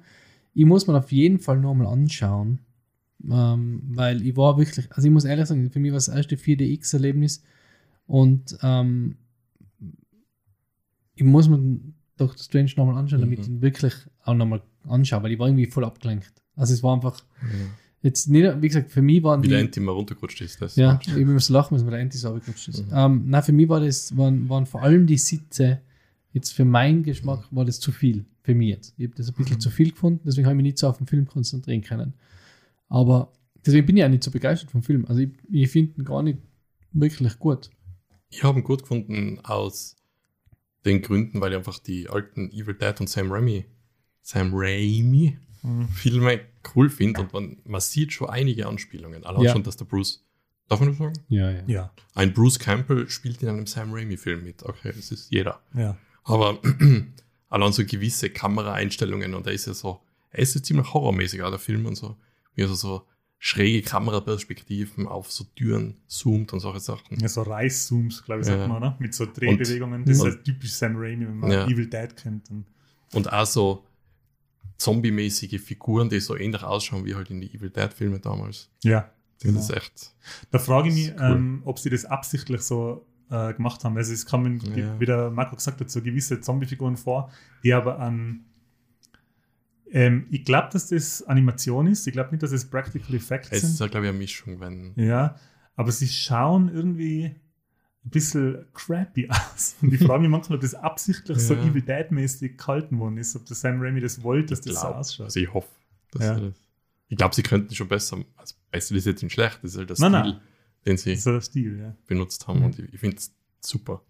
ich 0.54 0.64
muss 0.64 0.86
mir 0.86 0.96
auf 0.96 1.12
jeden 1.12 1.38
Fall 1.38 1.58
nochmal 1.60 1.86
anschauen, 1.86 2.58
ähm, 3.30 3.82
weil 3.94 4.22
ich 4.26 4.36
war 4.36 4.56
wirklich, 4.58 4.90
also 4.92 5.06
ich 5.06 5.12
muss 5.12 5.24
ehrlich 5.24 5.46
sagen, 5.46 5.70
für 5.70 5.78
mich 5.78 5.90
war 5.92 5.96
das 5.98 6.08
erste 6.08 6.36
4DX-Erlebnis 6.36 7.42
und 8.06 8.58
ähm, 8.62 9.16
ich 11.14 11.24
muss 11.24 11.48
mir 11.48 11.78
Dr. 12.16 12.38
Strange 12.38 12.70
nochmal 12.76 12.96
anschauen, 12.96 13.20
damit 13.20 13.38
Mhm. 13.38 13.42
ich 13.44 13.48
ihn 13.50 13.62
wirklich 13.62 13.94
auch 14.24 14.34
nochmal 14.34 14.62
anschaue, 14.88 15.22
weil 15.22 15.32
ich 15.32 15.38
war 15.38 15.48
irgendwie 15.48 15.66
voll 15.66 15.84
abgelenkt. 15.84 16.32
Also 16.56 16.74
es 16.74 16.82
war 16.82 16.94
einfach, 16.94 17.22
Ja. 17.42 17.48
jetzt 18.02 18.28
nicht, 18.28 18.62
wie 18.62 18.68
gesagt, 18.68 18.90
für 18.90 19.02
mich 19.02 19.22
waren 19.22 19.42
Wie 19.42 19.48
die, 19.48 19.54
der 19.54 19.60
Anti 19.60 19.80
mal 19.80 19.92
runtergerutscht 19.92 20.40
ist. 20.40 20.60
Das 20.60 20.76
ja, 20.76 20.98
ich 21.16 21.26
muss 21.26 21.48
lachen, 21.48 21.74
müssen, 21.74 21.84
weil 21.86 21.92
der 21.92 22.00
Anti 22.02 22.18
so 22.18 22.34
abgerutscht 22.34 22.68
ist. 22.68 22.86
Mhm. 22.86 22.92
Ähm, 22.94 23.24
nein, 23.26 23.42
für 23.42 23.52
mich 23.52 23.68
war 23.68 23.80
das, 23.80 24.16
waren, 24.16 24.48
waren 24.48 24.66
vor 24.66 24.82
allem 24.82 25.06
die 25.06 25.18
Sitze, 25.18 25.80
jetzt 26.32 26.50
für 26.52 26.64
meinen 26.64 27.02
Geschmack 27.02 27.44
war 27.50 27.64
das 27.64 27.80
zu 27.80 27.92
viel, 27.92 28.24
für 28.42 28.54
mich 28.54 28.68
jetzt. 28.68 28.94
Ich 28.96 29.06
habe 29.06 29.16
das 29.16 29.28
ein 29.28 29.34
bisschen 29.34 29.56
Mhm. 29.56 29.60
zu 29.60 29.70
viel 29.70 29.90
gefunden, 29.90 30.20
deswegen 30.24 30.46
habe 30.46 30.54
ich 30.54 30.62
mich 30.62 30.64
nicht 30.72 30.78
so 30.78 30.88
auf 30.88 30.98
den 30.98 31.06
Film 31.06 31.26
konzentrieren 31.26 31.82
können. 31.82 32.14
Aber 32.88 33.32
deswegen 33.64 33.86
bin 33.86 33.96
ich 33.96 34.04
auch 34.04 34.08
nicht 34.08 34.24
so 34.24 34.30
begeistert 34.30 34.70
vom 34.70 34.82
Film. 34.82 35.04
Also 35.06 35.20
ich, 35.20 35.30
ich 35.50 35.70
finde 35.70 36.00
ihn 36.00 36.04
gar 36.04 36.22
nicht 36.22 36.38
wirklich 36.92 37.38
gut. 37.38 37.70
Ich 38.30 38.42
habe 38.44 38.58
ihn 38.60 38.64
gut 38.64 38.82
gefunden 38.82 39.40
aus 39.42 39.96
den 40.84 41.02
Gründen, 41.02 41.40
weil 41.40 41.52
ich 41.52 41.58
einfach 41.58 41.78
die 41.78 42.08
alten 42.08 42.50
Evil 42.50 42.74
Dead 42.74 42.98
und 43.00 43.08
Sam 43.08 43.30
Raimi, 43.30 43.64
Sam 44.22 44.50
Raimi 44.54 45.36
Mhm. 45.62 45.88
Filme 45.88 46.40
cool 46.74 46.88
finde 46.88 47.20
und 47.20 47.34
man, 47.34 47.58
man 47.66 47.82
sieht 47.82 48.14
schon 48.14 48.30
einige 48.30 48.66
Anspielungen. 48.66 49.24
Allein 49.24 49.42
Ja. 49.42 49.52
schon, 49.52 49.62
dass 49.62 49.76
der 49.76 49.84
Bruce, 49.84 50.24
darf 50.68 50.80
man 50.80 50.88
das 50.88 50.96
sagen? 50.96 51.12
Ja, 51.28 51.50
ja. 51.50 51.62
Ja, 51.66 51.92
Ein 52.14 52.32
Bruce 52.32 52.58
Campbell 52.58 53.10
spielt 53.10 53.42
in 53.42 53.50
einem 53.50 53.66
Sam 53.66 53.92
Raimi-Film 53.92 54.42
mit. 54.42 54.62
Okay, 54.62 54.90
das 54.96 55.12
ist 55.12 55.30
jeder. 55.30 55.60
ja. 55.74 55.98
Aber 56.24 56.58
allein 57.50 57.72
so 57.72 57.84
gewisse 57.84 58.30
Kameraeinstellungen 58.30 59.34
und 59.34 59.46
er 59.46 59.52
ist 59.52 59.66
ja 59.66 59.74
so, 59.74 60.00
er 60.30 60.38
ist 60.38 60.54
ja 60.54 60.62
ziemlich 60.62 60.92
horrormäßig, 60.94 61.42
auch 61.42 61.50
der 61.50 61.58
Film 61.58 61.84
und 61.86 61.96
so. 61.96 62.16
Wie 62.54 62.62
er 62.62 62.68
so, 62.68 63.06
schräge 63.42 63.82
Kameraperspektiven 63.82 65.06
auf 65.08 65.32
so 65.32 65.44
Türen 65.56 65.96
zoomt 66.06 66.52
und 66.52 66.60
solche 66.60 66.80
Sachen. 66.80 67.18
Ja, 67.20 67.28
so 67.28 67.42
Reißzooms, 67.42 68.22
glaube 68.24 68.42
ich, 68.42 68.46
Ja. 68.48 68.56
sagt 68.56 68.68
man, 68.68 68.76
oder? 68.78 68.96
Mit 68.98 69.14
so 69.14 69.26
Drehbewegungen. 69.26 70.04
das 70.04 70.16
ist 70.16 70.22
und- 70.22 70.30
halt 70.30 70.44
typisch 70.44 70.72
Sam 70.72 70.94
Raimi, 70.96 71.26
wenn 71.26 71.38
man 71.38 71.50
Ja. 71.50 71.66
Evil 71.66 71.86
Dead 71.88 72.14
kennt. 72.16 72.50
Und 72.50 72.66
Und 73.14 73.32
auch 73.32 73.46
so 73.46 73.84
zombie-mäßige 74.78 75.60
Figuren, 75.60 76.08
die 76.08 76.20
so 76.20 76.36
ähnlich 76.36 76.62
ausschauen 76.62 77.04
wie 77.04 77.14
halt 77.14 77.30
in 77.30 77.40
die 77.40 77.52
Evil 77.54 77.70
Dead-Filme 77.70 78.20
damals. 78.20 78.70
ja, 78.82 79.10
Das 79.42 79.44
Genau. 79.48 79.60
ist 79.60 79.70
echt. 79.70 80.12
Da 80.50 80.58
frage 80.58 80.90
ich 80.90 80.94
mich, 80.94 81.08
cool. 81.12 81.22
ähm, 81.22 81.62
ob 81.64 81.78
sie 81.78 81.88
das 81.88 82.04
absichtlich 82.04 82.60
so 82.60 83.06
äh, 83.30 83.54
gemacht 83.54 83.84
haben. 83.84 83.96
Also 83.96 84.12
es 84.12 84.26
kommen, 84.26 84.60
Ja. 84.76 84.98
wie 85.00 85.06
der 85.06 85.30
Marco 85.30 85.56
gesagt 85.56 85.80
hat, 85.80 85.90
so 85.90 86.02
gewisse 86.02 86.40
Zombie-Figuren 86.40 86.96
vor, 86.96 87.30
die 87.64 87.72
aber 87.72 87.98
an 87.98 88.44
ähm, 89.92 90.26
ich 90.30 90.44
glaube, 90.44 90.68
dass 90.72 90.88
das 90.88 91.22
Animation 91.24 91.86
ist. 91.88 92.06
Ich 92.06 92.12
glaube 92.12 92.30
nicht, 92.30 92.42
dass 92.42 92.52
es 92.52 92.64
Practical 92.68 93.14
Effects 93.16 93.48
Es 93.50 93.64
ist 93.64 93.76
sind. 93.78 93.80
ja, 93.80 93.90
glaube 93.90 94.06
ich, 94.06 94.10
eine 94.10 94.18
Mischung, 94.18 94.60
wenn. 94.60 94.92
Ja, 94.96 95.34
aber 95.74 95.90
sie 95.90 96.06
schauen 96.06 96.68
irgendwie 96.72 97.24
ein 98.04 98.10
bisschen 98.10 98.66
crappy 98.72 99.28
aus. 99.30 99.74
Und 99.82 99.92
ich 99.92 100.00
frage 100.02 100.20
mich 100.22 100.30
manchmal, 100.30 100.56
ob 100.56 100.62
das 100.62 100.74
absichtlich 100.74 101.38
so 101.38 101.54
Ja. 101.54 101.64
Evil 101.64 101.82
Dead-mäßig 101.82 102.56
gehalten 102.56 102.98
worden 103.00 103.16
ist, 103.16 103.34
ob 103.34 103.46
der 103.46 103.56
Sam 103.56 103.80
Raimi 103.80 104.00
das 104.00 104.22
wollte, 104.22 104.50
dass 104.50 104.60
das 104.60 104.74
so 104.76 104.80
glaub, 104.82 104.94
ausschaut. 104.96 105.24
Also 105.26 105.40
ich 105.40 105.52
hoffe, 105.52 105.68
dass 106.12 106.22
Ja. 106.24 106.38
das. 106.40 106.54
Ich 107.08 107.16
glaube, 107.18 107.34
sie 107.34 107.42
könnten 107.42 107.74
schon 107.74 107.88
besser. 107.88 108.18
Also 108.36 108.54
besser 108.70 108.94
ist 108.94 109.06
jetzt 109.06 109.22
nicht 109.24 109.32
schlecht, 109.32 109.58
das 109.62 109.72
ist 109.72 109.78
halt 109.78 109.90
der 109.90 109.96
Nein, 109.98 110.22
Stil, 110.22 110.32
nein. 110.34 110.40
Den 110.86 110.96
sie 110.96 111.16
Stil, 111.16 111.78
ja. 111.78 111.96
benutzt 112.06 112.46
haben. 112.48 112.60
Mhm. 112.60 112.64
Und 112.66 112.78
ich, 112.78 112.94
ich 112.94 113.00
finde 113.00 113.16
es 113.16 113.32
super. 113.60 114.02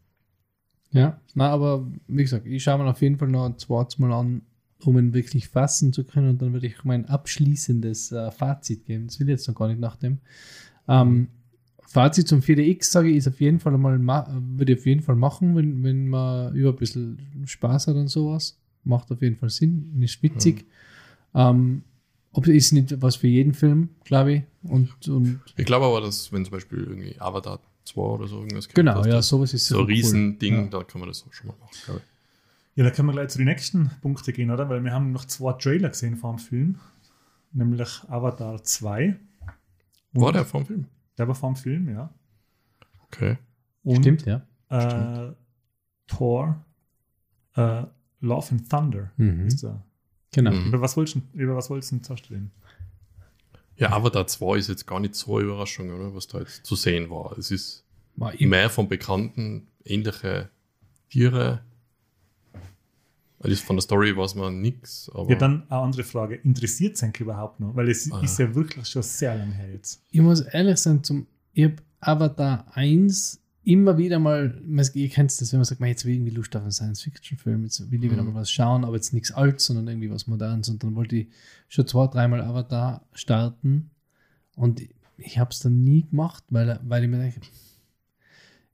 Ja, 0.92 1.20
na, 1.35 1.50
aber 1.50 1.87
wie 2.09 2.22
gesagt, 2.22 2.46
ich 2.46 2.62
schaue 2.62 2.78
mir 2.83 2.90
auf 2.90 3.00
jeden 3.02 3.16
Fall 3.16 3.28
noch 3.28 3.46
ein 3.46 3.59
zweites 3.59 3.98
Mal 3.98 4.12
an, 4.12 4.42
um 4.85 4.98
ihn 4.98 5.14
wirklich 5.14 5.48
fassen 5.48 5.92
zu 5.92 6.04
können. 6.04 6.30
Und 6.30 6.42
dann 6.42 6.52
würde 6.52 6.66
ich 6.66 6.83
mein 6.85 7.06
abschließendes 7.06 8.12
äh, 8.12 8.30
Fazit 8.33 8.87
geben. 8.87 9.06
Das 9.06 9.20
will 9.20 9.28
ich 9.28 9.33
jetzt 9.33 9.48
noch 9.48 9.54
gar 9.54 9.68
nicht 9.68 9.80
nach 9.80 9.96
dem. 9.96 10.18
Ähm, 10.88 11.28
Fazit 11.87 12.28
zum 12.28 12.40
4DX, 12.40 12.85
sage 12.85 13.09
ich, 13.11 13.16
ist 13.16 13.28
auf 13.28 13.40
jeden 13.40 13.59
Fall 13.59 13.76
mal, 13.76 13.98
ma- 13.98 14.28
würde 14.56 14.72
ich 14.72 14.78
auf 14.78 14.87
jeden 14.87 15.02
Fall 15.02 15.16
machen, 15.16 15.56
wenn, 15.56 15.83
wenn 15.83 16.09
man 16.09 16.54
über 16.54 16.70
ein 16.70 16.76
bisschen 16.76 17.18
Spaß 17.46 17.88
hat 17.88 17.96
und 17.96 18.09
sowas. 18.09 18.59
Macht 18.85 19.11
auf 19.12 19.20
jeden 19.22 19.37
Fall 19.37 19.50
Sinn, 19.50 19.92
und 19.94 20.02
ist 20.02 20.22
witzig. 20.22 20.66
Ähm, 21.35 21.83
ob 22.33 22.47
ist 22.47 22.73
nicht 22.73 23.01
was 23.03 23.16
für 23.16 23.27
jeden 23.29 23.55
Film, 23.55 23.90
glaube 24.05 24.33
ich. 24.33 24.43
Und, 24.62 25.09
und 25.09 25.40
Ich 25.57 25.64
glaube 25.66 25.87
aber, 25.87 26.01
dass, 26.01 26.33
wenn 26.33 26.45
zum 26.45 26.53
Beispiel 26.53 26.79
irgendwie 26.85 27.21
Avatar 27.21 27.61
2 27.85 28.01
oder 28.01 28.27
so 28.29 28.38
irgendwas 28.38 28.66
kommt, 28.66 28.75
genau, 28.77 29.05
ja, 29.05 29.21
sowas 29.23 29.53
ist 29.55 29.66
so 29.66 29.77
ein 29.77 29.81
cool. 29.83 29.87
Riesending, 29.87 30.55
Ja. 30.64 30.66
da 30.69 30.85
kann 30.85 31.01
man 31.01 31.09
das 31.09 31.25
auch 31.27 31.33
schon 31.33 31.49
mal 31.49 31.57
machen, 31.61 31.77
glaube 31.85 32.01
ich. 32.05 32.07
Ja, 32.77 32.85
da 32.85 32.90
können 32.90 33.09
wir 33.09 33.12
gleich 33.12 33.29
zu 33.31 33.38
den 33.38 33.47
nächsten 33.47 33.90
Punkten 34.01 34.33
gehen, 34.33 34.51
oder? 34.51 34.69
Weil 34.69 34.83
wir 34.85 34.93
haben 34.93 35.11
noch 35.12 35.25
zwei 35.25 35.53
Trailer 35.55 35.88
gesehen 35.88 36.16
vor 36.16 36.35
dem 36.37 36.38
Film. 36.38 36.77
Nämlich 37.53 37.88
Avatar 38.09 38.62
2. 38.62 39.16
Und 40.14 40.21
War 40.23 40.33
der 40.33 40.45
vom 40.45 40.64
Film? 40.64 40.87
Der 41.19 41.27
war 41.27 41.35
vor 41.35 41.51
dem 41.53 41.57
Film, 41.57 41.88
ja. 41.88 42.11
Okay. 43.07 43.38
Und, 43.83 43.97
Stimmt, 44.03 44.25
ja. 44.25 44.47
Äh, 44.69 45.33
Thor, 46.07 46.64
äh, 47.57 47.83
Love 48.21 48.47
and 48.53 48.71
Thunder 48.71 49.11
Mhm. 49.16 49.47
ist 49.47 49.62
der. 49.64 49.83
Genau. 50.33 50.53
Mhm. 50.53 50.66
Über 50.69 50.81
was 50.81 50.97
wolltest 50.97 51.16
du 51.16 51.23
über 51.38 51.57
was 51.57 51.71
wolltest 51.71 51.90
du 51.93 51.97
denn 51.97 52.05
zuerst 52.05 52.31
reden? 52.31 52.51
Ja, 53.77 53.93
Avatar 53.93 54.27
2 54.27 54.59
ist 54.59 54.69
jetzt 54.69 54.87
gar 54.87 55.01
nicht 55.01 55.14
so 55.14 55.37
eine 55.37 55.47
Überraschung, 55.47 55.90
oder? 55.90 56.14
Was 56.14 56.29
da 56.29 56.38
jetzt 56.40 56.64
zu 56.66 56.77
sehen 56.77 57.09
war. 57.11 57.37
Es 57.38 57.51
ist 57.51 57.85
War 58.16 58.33
mehr 58.38 58.69
von 58.71 58.88
Bekannten, 58.88 59.69
ähnliche 59.85 60.51
Tiere. 61.09 61.62
Das 63.38 63.51
ist 63.53 63.64
von 63.64 63.77
der 63.77 63.81
Story 63.83 64.14
weiß 64.14 64.35
man 64.35 64.61
nichts, 64.61 65.11
aber 65.14 65.31
Ja, 65.31 65.37
dann 65.37 65.62
eine 65.71 65.81
andere 65.81 66.05
Frage. 66.05 66.35
Interessiert 66.37 66.97
es 66.97 67.03
eigentlich 67.03 67.23
überhaupt 67.23 67.59
noch? 67.59 67.75
Weil 67.75 67.88
es 67.88 68.12
Ah. 68.12 68.21
ist 68.23 68.38
ja 68.38 68.55
wirklich 68.55 68.87
schon 68.87 69.03
sehr 69.03 69.35
lange 69.35 69.55
her 69.55 69.73
jetzt. 69.73 70.03
ich 70.11 70.21
muss 70.21 70.43
ehrlich 70.43 70.77
sein, 70.77 71.03
zum, 71.03 71.27
ich 71.55 71.64
habe 71.64 71.77
Avatar 72.01 72.66
1 72.77 73.39
immer 73.64 73.99
wieder 73.99 74.18
mal, 74.18 74.61
ihr 74.94 75.09
kennt 75.11 75.38
das, 75.40 75.53
wenn 75.53 75.59
man 75.61 75.64
sagt, 75.64 75.81
man 75.81 75.90
jetzt 75.90 76.05
will 76.05 76.12
ich 76.12 76.18
irgendwie 76.18 76.35
Lust 76.35 76.57
auf 76.57 76.62
einen 76.62 76.73
Science-Fiction-Film, 76.73 77.62
jetzt 77.64 77.90
will 77.90 78.03
ich 78.05 78.11
wieder 78.11 78.23
Mhm. 78.23 78.33
mal 78.33 78.40
was 78.40 78.51
schauen, 78.51 78.85
aber 78.85 78.96
jetzt 78.96 79.12
nichts 79.12 79.33
Altes, 79.33 79.66
sondern 79.66 79.87
irgendwie 79.88 80.11
was 80.11 80.27
Modernes. 80.27 80.68
Und 80.70 80.83
dann 80.83 80.94
wollte 80.94 81.16
ich 81.16 81.29
schon 81.68 81.87
zwei, 81.87 82.07
dreimal 82.07 82.40
Avatar 82.40 83.05
starten 83.12 83.90
und 84.57 84.81
ich 85.18 85.38
habe 85.38 85.51
es 85.51 85.59
dann 85.61 85.85
nie 85.85 86.07
gemacht, 86.09 86.44
weil, 86.51 86.68
er- 86.70 86.81
weil 86.85 87.05
ich 87.05 87.11
mir 87.11 87.18
denke, 87.18 87.40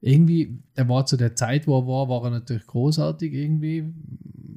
irgendwie, 0.00 0.58
der 0.76 0.88
war 0.88 1.04
zu 1.06 1.16
der 1.16 1.34
Zeit, 1.34 1.66
wo 1.66 1.78
er 1.78 1.86
war, 1.86 2.08
war 2.08 2.24
er 2.24 2.30
natürlich 2.30 2.66
großartig 2.66 3.32
irgendwie, 3.32 3.92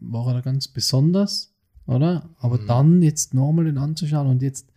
war 0.02 0.28
er 0.28 0.34
da 0.36 0.42
ganz 0.42 0.68
besonders, 0.68 1.52
oder? 1.88 2.30
Aber 2.40 2.58
Mhm. 2.60 2.68
dann 2.68 3.02
jetzt 3.02 3.34
nochmal 3.34 3.66
den 3.66 3.78
anzuschauen 3.80 4.28
und 4.28 4.42
jetzt, 4.44 4.68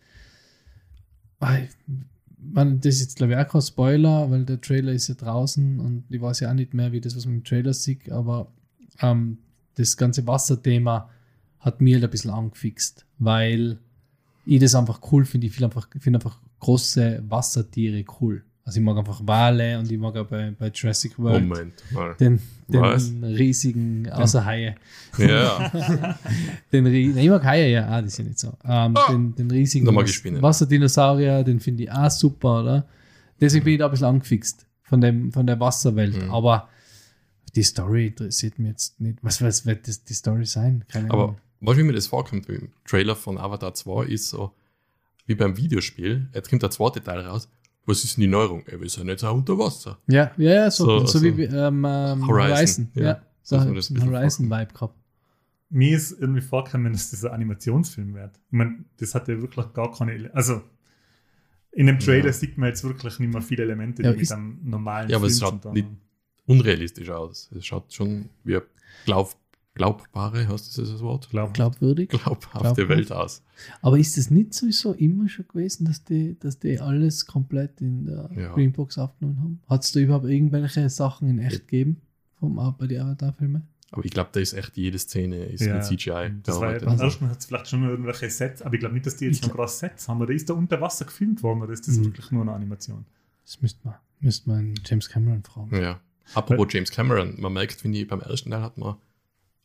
man, 2.51 2.79
das 2.79 2.95
ist 2.95 3.01
jetzt 3.01 3.15
glaube 3.17 3.33
ich 3.33 3.39
auch 3.39 3.47
kein 3.47 3.61
Spoiler, 3.61 4.29
weil 4.29 4.45
der 4.45 4.61
Trailer 4.61 4.91
ist 4.91 5.07
ja 5.07 5.15
draußen 5.15 5.79
und 5.79 6.03
ich 6.09 6.21
weiß 6.21 6.41
ja 6.41 6.49
auch 6.49 6.55
nicht 6.55 6.73
mehr, 6.73 6.91
wie 6.91 7.01
das, 7.01 7.15
was 7.15 7.25
man 7.25 7.35
im 7.35 7.43
Trailer 7.43 7.73
sieht, 7.73 8.11
aber 8.11 8.51
ähm, 8.99 9.37
das 9.75 9.97
ganze 9.97 10.25
Wasserthema 10.27 11.09
hat 11.59 11.81
mir 11.81 11.95
halt 11.95 12.03
ein 12.03 12.09
bisschen 12.09 12.31
angefixt, 12.31 13.05
weil 13.19 13.79
ich 14.45 14.59
das 14.59 14.75
einfach 14.75 14.99
cool 15.11 15.25
finde. 15.25 15.47
Ich 15.47 15.53
finde 15.53 15.67
einfach, 15.67 15.87
ich 15.93 16.01
finde 16.01 16.17
einfach 16.17 16.39
große 16.59 17.23
Wassertiere 17.27 18.03
cool. 18.19 18.43
Also 18.65 18.79
ich 18.79 18.85
mag 18.85 18.97
einfach 18.97 19.19
Wale 19.25 19.77
und 19.77 19.91
ich 19.91 19.97
mag 19.97 20.15
auch 20.15 20.25
bei, 20.25 20.51
bei 20.57 20.69
Jurassic 20.69 21.19
World 21.19 21.45
Moment 21.45 21.73
mal. 21.91 22.15
den, 22.15 22.39
den 22.69 22.81
Was? 22.81 23.11
riesigen, 23.21 24.09
außer 24.09 24.45
Haie. 24.45 24.75
Ja, 25.17 25.69
Den, 26.71 26.83
Nein, 26.85 27.17
ich 27.17 27.29
mag 27.29 27.43
Haie, 27.43 27.69
ja, 27.71 27.87
ah, 27.89 28.01
das 28.01 28.13
ist 28.13 28.17
ja 28.19 28.23
nicht 28.23 28.39
so. 28.39 28.47
Ähm, 28.63 28.95
Ah. 28.95 29.11
den, 29.11 29.35
den 29.35 29.51
riesigen. 29.51 29.85
Wasserdinosaurier, 30.41 31.43
den 31.43 31.59
finde 31.59 31.83
ich 31.83 31.91
auch 31.91 32.09
super, 32.09 32.61
oder? 32.61 32.87
Deswegen 33.41 33.65
bin 33.65 33.73
ich 33.73 33.79
da 33.79 33.85
ein 33.85 33.91
bisschen 33.91 34.07
angefixt 34.07 34.65
von, 34.83 35.01
dem, 35.01 35.31
von 35.33 35.45
der 35.45 35.59
Wasserwelt. 35.59 36.23
Mhm. 36.23 36.31
Aber 36.31 36.69
die 37.55 37.63
Story 37.63 38.07
interessiert 38.07 38.59
mich 38.59 38.69
jetzt 38.69 39.01
nicht. 39.01 39.19
Was, 39.21 39.41
was 39.41 39.65
wird 39.65 39.87
das, 39.87 40.03
die 40.05 40.13
Story 40.13 40.45
sein? 40.45 40.85
Keine 40.87 41.11
aber 41.11 41.23
Ahnung. 41.23 41.37
was 41.59 41.77
wie 41.77 41.83
mir 41.83 41.93
das 41.93 42.07
vorkommt 42.07 42.47
im 42.49 42.69
Trailer 42.85 43.15
von 43.15 43.37
Avatar 43.37 43.73
2 43.73 44.05
ist 44.05 44.29
so, 44.29 44.53
wie 45.25 45.35
beim 45.35 45.57
Videospiel, 45.57 46.29
jetzt 46.33 46.49
kommt 46.49 46.63
der 46.63 46.71
zweite 46.71 47.01
Teil 47.03 47.19
raus, 47.19 47.49
was 47.85 48.03
ist 48.03 48.17
denn 48.17 48.21
die 48.21 48.27
Neuerung? 48.27 48.63
Ey, 48.67 48.79
wir 48.79 48.89
sind 48.89 49.07
jetzt 49.07 49.23
auch 49.23 49.35
unter 49.35 49.57
Wasser. 49.57 49.99
Ja, 50.07 50.31
ja, 50.37 50.53
ja, 50.53 50.71
so, 50.71 50.85
So- 50.85 51.05
so, 51.05 51.19
so 51.19 51.23
wie 51.37 51.43
ähm, 51.43 51.85
ähm, 51.85 52.27
Horizon, 52.27 52.27
Horizon. 52.27 52.91
Ja, 52.95 53.03
ja. 53.03 53.21
so 53.41 53.55
ein 53.57 53.67
ein 53.77 54.05
Horizon-Vibe 54.11 54.73
gehabt. 54.73 54.95
Mir 55.69 55.97
ist 55.97 56.11
irgendwie 56.19 56.41
vorgekommen, 56.41 56.93
dass 56.93 57.09
das 57.11 57.25
ein 57.25 57.31
Animationsfilm 57.31 58.13
wird. 58.13 58.37
Ich 58.47 58.51
meine, 58.53 58.85
das 58.97 59.15
hat 59.15 59.27
ja 59.27 59.41
wirklich 59.41 59.73
gar 59.73 59.91
keine. 59.91 60.13
Ele 60.13 60.33
also 60.33 60.61
in 61.71 61.87
dem 61.87 61.97
Trailer 61.99 62.27
Ja. 62.27 62.33
sieht 62.33 62.57
man 62.57 62.69
jetzt 62.69 62.83
wirklich 62.83 63.17
nicht 63.19 63.33
mehr 63.33 63.41
viele 63.41 63.63
Elemente, 63.63 64.03
die 64.03 64.07
Ja, 64.09 64.15
mit 64.15 64.31
einem 64.31 64.59
normalen 64.63 65.09
Ja, 65.09 65.17
aber 65.17 65.25
es 65.25 65.39
Film 65.39 65.49
schaut 65.51 65.61
zu 65.61 65.67
tun 65.69 65.73
nicht-. 65.73 65.87
Unrealistisch 66.45 67.09
aus. 67.09 67.49
Es 67.57 67.65
schaut 67.65 67.91
schon 67.93 68.29
wie 68.43 68.55
eine 68.57 68.63
glaub, 69.05 69.33
glaubbare, 69.75 70.47
heißt 70.47 70.77
das 70.77 70.89
das 70.91 71.01
Wort? 71.01 71.29
Glaub, 71.29 71.53
Glaubwürdig. 71.53 72.09
Glaubhafte 72.09 72.49
Glaubhaft. 72.59 72.89
Welt 72.89 73.11
aus. 73.11 73.41
Aber 73.81 73.97
ist 73.97 74.17
das 74.17 74.29
nicht 74.29 74.53
sowieso 74.53 74.93
immer 74.93 75.27
schon 75.29 75.47
gewesen, 75.47 75.85
dass 75.85 76.03
die, 76.03 76.37
dass 76.39 76.59
die 76.59 76.79
alles 76.79 77.25
komplett 77.25 77.81
in 77.81 78.05
der 78.05 78.29
Ja. 78.35 78.53
Greenbox 78.53 78.97
aufgenommen 78.97 79.39
haben? 79.39 79.61
Hat 79.67 79.83
es 79.83 79.91
da 79.91 79.99
überhaupt 79.99 80.25
irgendwelche 80.25 80.89
Sachen 80.89 81.27
in 81.29 81.39
echt 81.39 81.67
gegeben 81.67 82.01
vom, 82.39 82.55
bei 82.77 82.87
den 82.87 83.01
Avatar-Filmen? 83.01 83.63
Aber 83.91 84.03
ich 84.05 84.11
glaube, 84.11 84.29
da 84.31 84.39
ist 84.39 84.53
echt 84.53 84.75
jede 84.75 84.97
Szene 84.97 85.37
ist 85.45 85.61
Ja, 85.61 85.75
mit 85.75 85.83
CGI 85.85 86.31
Das 86.41 86.59
war 86.59 86.73
ja, 86.73 86.83
beim 86.83 86.99
ersten 86.99 87.29
hat 87.29 87.39
es 87.39 87.45
vielleicht 87.45 87.67
schon 87.67 87.83
irgendwelche 87.83 88.27
Sets, 88.29 88.63
aber 88.63 88.73
ich 88.73 88.79
glaube 88.79 88.95
nicht, 88.95 89.05
dass 89.05 89.17
die 89.17 89.25
jetzt 89.25 89.45
Ich 89.45 89.53
noch 89.53 89.67
Sets 89.67 90.07
haben. 90.07 90.19
Oder 90.19 90.33
ist 90.33 90.49
da 90.49 90.53
unter 90.55 90.81
Wasser 90.81 91.05
gefilmt 91.05 91.43
worden 91.43 91.61
oder 91.61 91.73
ist 91.73 91.87
das 91.87 91.97
Mhm. 91.97 92.05
wirklich 92.05 92.31
nur 92.31 92.41
eine 92.41 92.53
Animation? 92.53 93.05
Das 93.45 93.61
müsste 93.61 93.79
man, 93.87 93.95
müsste 94.19 94.49
man 94.49 94.73
James 94.83 95.09
Cameron 95.09 95.43
fragen. 95.43 95.75
Ja. 95.79 95.99
Apropos 96.33 96.67
James 96.71 96.89
Cameron, 96.89 97.39
man 97.39 97.53
merkt, 97.53 97.81
finde 97.81 97.99
ich, 97.99 98.07
beim 98.07 98.21
ersten 98.21 98.49
Teil 98.49 98.61
hat 98.61 98.77
man, 98.79 98.95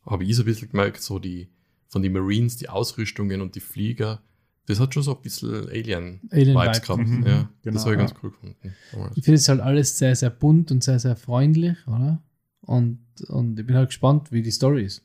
habe 0.05 0.23
ich 0.23 0.35
so 0.35 0.43
ein 0.43 0.45
bisschen 0.45 0.69
gemerkt, 0.69 1.01
so 1.01 1.19
die, 1.19 1.49
von 1.87 2.01
den 2.01 2.13
Marines, 2.13 2.57
die 2.57 2.69
Ausrüstungen 2.69 3.41
und 3.41 3.55
die 3.55 3.59
Flieger, 3.59 4.21
das 4.67 4.79
hat 4.79 4.93
schon 4.93 5.03
so 5.03 5.15
ein 5.15 5.21
bisschen 5.21 5.67
Alien-Vibes 5.69 6.31
Alien-Vibe. 6.31 6.79
gehabt. 6.81 7.07
Mhm. 7.07 7.25
Ja, 7.25 7.49
Genau, 7.63 7.73
das 7.73 7.85
habe 7.85 7.95
ich 7.95 7.99
ja. 8.01 8.05
ganz 8.07 8.13
cool 8.23 8.29
gefunden. 8.31 8.55
damals. 8.91 9.17
Ich 9.17 9.23
finde 9.25 9.35
es 9.37 9.49
halt 9.49 9.61
alles 9.61 9.97
sehr, 9.97 10.15
sehr 10.15 10.29
bunt 10.29 10.71
und 10.71 10.83
sehr, 10.83 10.99
sehr 10.99 11.15
freundlich, 11.15 11.77
oder? 11.87 12.21
Und, 12.61 12.99
und 13.29 13.59
ich 13.59 13.65
bin 13.65 13.75
halt 13.75 13.89
gespannt, 13.89 14.31
wie 14.31 14.41
die 14.43 14.51
Story 14.51 14.83
ist. 14.85 15.03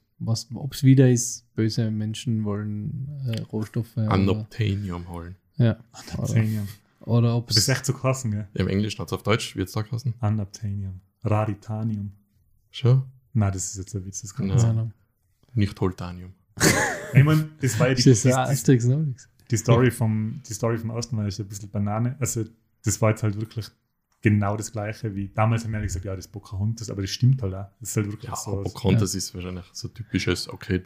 Ob 0.54 0.74
es 0.74 0.82
wieder 0.84 1.10
ist, 1.10 1.52
böse 1.54 1.90
Menschen 1.90 2.44
wollen 2.44 3.08
äh, 3.26 3.40
Rohstoffe. 3.42 3.96
Oder, 3.96 4.12
Unobtainium 4.12 5.08
holen. 5.08 5.36
ja, 5.56 5.72
oder, 5.72 6.18
Unobtainium. 6.18 6.68
oder 7.00 7.36
ob 7.36 7.48
Das 7.48 7.56
ist 7.56 7.62
es. 7.64 7.68
echt 7.74 7.86
so 7.86 7.92
krass, 7.94 8.22
gell? 8.22 8.46
Im 8.54 8.68
Englischen 8.68 8.98
hat 9.00 9.08
es 9.08 9.12
auf 9.14 9.22
Deutsch, 9.22 9.56
wird 9.56 9.68
es 9.68 9.74
da 9.74 9.82
geheißen? 9.82 10.14
Unobtainium. 10.20 11.00
Raritanium. 11.24 12.12
Schon? 12.70 13.04
Nein, 13.34 13.52
das 13.52 13.66
ist 13.66 13.76
jetzt 13.76 13.94
ein 13.94 14.04
Witz. 14.06 14.22
Das 14.22 14.34
kann 14.34 14.46
Ja. 14.46 14.54
nicht 14.54 14.62
Keine 14.62 14.72
sein. 14.74 14.78
Ahnung. 14.80 14.92
Nicht 15.54 15.80
Holtanium. 15.80 16.32
Ich 17.16 17.22
meine, 17.22 17.48
das 17.60 17.78
war 17.78 17.86
ja 17.88 17.94
die, 17.94 18.02
Das 18.02 18.06
ist 18.12 18.24
die, 18.24 18.28
ja 18.30 18.52
die, 18.52 18.60
Obelix. 18.96 19.28
die 19.48 19.56
Story 19.56 19.90
vom, 19.92 20.40
die 20.48 20.52
Story 20.52 20.78
vom 20.78 20.90
ersten 20.90 21.14
Mal 21.14 21.28
ist 21.28 21.38
ein 21.38 21.46
bisschen 21.46 21.70
Banane. 21.70 22.16
Also, 22.18 22.44
das 22.84 23.00
war 23.00 23.10
jetzt 23.10 23.22
halt 23.22 23.40
wirklich 23.40 23.68
genau 24.20 24.56
das 24.56 24.72
Gleiche 24.72 25.14
wie 25.14 25.28
damals 25.28 25.62
haben 25.64 25.72
wir 25.74 25.80
gesagt, 25.82 26.04
ja, 26.04 26.16
das 26.16 26.24
ist 26.26 26.32
Pocahontas, 26.32 26.90
aber 26.90 27.02
das 27.02 27.10
stimmt 27.12 27.40
halt 27.40 27.54
auch. 27.54 27.68
Das 27.78 27.90
ist 27.90 27.96
halt 27.98 28.06
wirklich 28.10 28.28
Ja, 28.30 28.34
so. 28.34 28.62
Pocahontas 28.62 29.14
ist 29.14 29.32
wahrscheinlich 29.32 29.64
so 29.72 29.86
typisches, 29.86 30.48
okay, 30.48 30.82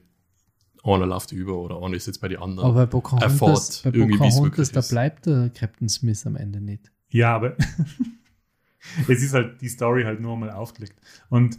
einer 0.85 1.07
läuft 1.07 1.33
über 1.33 1.57
oder 1.57 1.81
einer 1.83 1.95
ist 1.97 2.07
jetzt 2.07 2.21
bei 2.21 2.29
den 2.29 2.41
anderen. 2.41 2.69
Aber 2.69 2.81
bei 2.85 2.91
Pocahontas, 2.91 3.33
erfahrt 3.33 3.81
bei 3.95 3.99
irgendwie, 3.99 4.19
Pocahontas 4.19 4.73
da 4.73 4.81
ist. 4.81 4.89
bleibt 4.91 5.25
der 5.27 5.49
Captain 5.51 5.89
Smith 5.89 6.27
am 6.27 6.37
Ende 6.37 6.61
nicht. 6.61 6.91
Ja, 7.09 7.35
aber 7.37 7.57
es 9.09 9.23
ist 9.23 9.33
halt 9.33 9.61
die 9.63 9.69
Story 9.69 10.03
halt 10.05 10.21
nur 10.21 10.37
mal 10.37 10.51
aufgelegt. 10.51 11.01
Und 11.31 11.59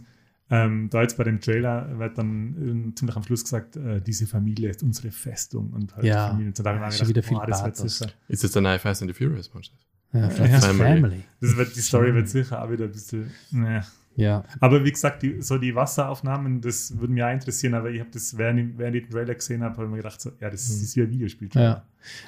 ähm, 0.50 0.88
da 0.90 1.02
jetzt 1.02 1.16
bei 1.16 1.24
dem 1.24 1.40
Trailer 1.40 1.98
wird 1.98 2.18
dann 2.18 2.56
ähm, 2.60 2.96
ziemlich 2.96 3.16
am 3.16 3.22
Schluss 3.22 3.44
gesagt, 3.44 3.76
äh, 3.76 4.00
diese 4.00 4.26
Familie 4.26 4.70
ist 4.70 4.82
unsere 4.82 5.10
Festung 5.12 5.70
und 5.70 5.94
halt 5.94 6.04
Ja. 6.04 6.24
die 6.26 6.30
Familie. 6.30 6.48
Und 6.48 6.56
so 6.56 6.62
da 6.62 6.72
mir 6.74 6.90
Schon 6.92 7.08
wieder 7.08 7.22
viel 7.22 7.36
boah, 7.36 7.46
das 7.46 7.62
wird 7.64 7.76
Pathos. 7.76 7.98
sicher. 7.98 8.10
ist 8.28 8.42
jetzt 8.42 8.54
der 8.54 8.62
neue 8.62 8.78
Fast 8.78 9.02
and 9.02 9.10
the 9.10 9.24
Furious, 9.24 9.52
meinst 9.54 9.70
du? 9.72 10.18
Ja, 10.18 10.24
Ja, 10.24 10.30
Family. 10.60 10.76
Family. 11.00 11.24
Das 11.40 11.56
wird, 11.56 11.76
die 11.76 11.80
Story 11.80 12.12
wird 12.14 12.28
sicher 12.28 12.62
auch 12.64 12.70
wieder 12.70 12.86
ein 12.86 12.90
bisschen. 12.92 13.30
Ne. 13.52 13.84
Ja, 14.16 14.44
Aber 14.58 14.84
wie 14.84 14.90
gesagt, 14.90 15.22
die, 15.22 15.40
so 15.40 15.56
die 15.56 15.72
Wasseraufnahmen, 15.74 16.60
das 16.60 16.98
würde 16.98 17.12
mich 17.12 17.22
auch 17.22 17.30
interessieren, 17.32 17.74
aber 17.74 17.90
ich 17.90 18.00
habe 18.00 18.10
das, 18.12 18.36
während 18.36 18.58
ich, 18.58 18.76
während 18.76 18.96
ich 18.96 19.02
den 19.04 19.12
Trailer 19.12 19.34
gesehen 19.36 19.62
habe, 19.62 19.74
habe 19.76 19.84
ich 19.84 19.90
mir 19.90 19.96
gedacht, 19.98 20.20
so, 20.20 20.32
ja, 20.40 20.50
das 20.50 20.68
ist 20.68 20.96
wie 20.96 21.02
ein 21.02 21.10
Videospiel. 21.10 21.48
ja. 21.54 21.84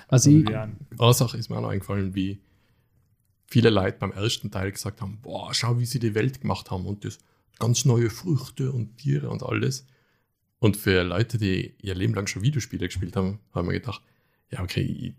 Also 0.07 0.31
Aber 0.31 0.39
ich, 0.39 0.49
ja, 0.49 0.69
Eine 0.99 1.13
Sache 1.15 1.37
ist 1.39 1.51
mir 1.51 1.57
auch 1.57 1.63
noch 1.63 1.71
eingefallen, 1.71 2.15
wie 2.15 2.41
viele 3.47 3.69
Leute 3.71 3.97
beim 3.99 4.13
ersten 4.13 4.51
Teil 4.51 4.71
gesagt 4.71 5.01
haben, 5.03 5.19
boah, 5.21 5.53
schau, 5.53 5.79
wie 5.81 5.85
sie 5.87 5.99
die 5.99 6.15
Welt 6.15 6.41
gemacht 6.41 6.71
haben 6.71 6.87
und 6.87 7.05
das 7.05 7.19
ganz 7.63 7.85
neue 7.85 8.11
Früchte 8.11 8.73
und 8.73 8.99
Tiere 8.99 9.31
und 9.31 9.43
alles. 9.43 9.87
Und 10.59 10.77
für 10.77 11.03
Leute, 11.03 11.39
die 11.39 11.75
ihr 11.81 11.95
Leben 11.95 12.15
lang 12.15 12.27
schon 12.27 12.43
Videospiele 12.43 12.87
gespielt 12.87 13.17
haben, 13.17 13.39
haben 13.53 13.67
wir 13.69 13.75
gedacht, 13.75 14.03
ja, 14.51 14.61
okay, 14.63 14.83
ich, 14.83 15.13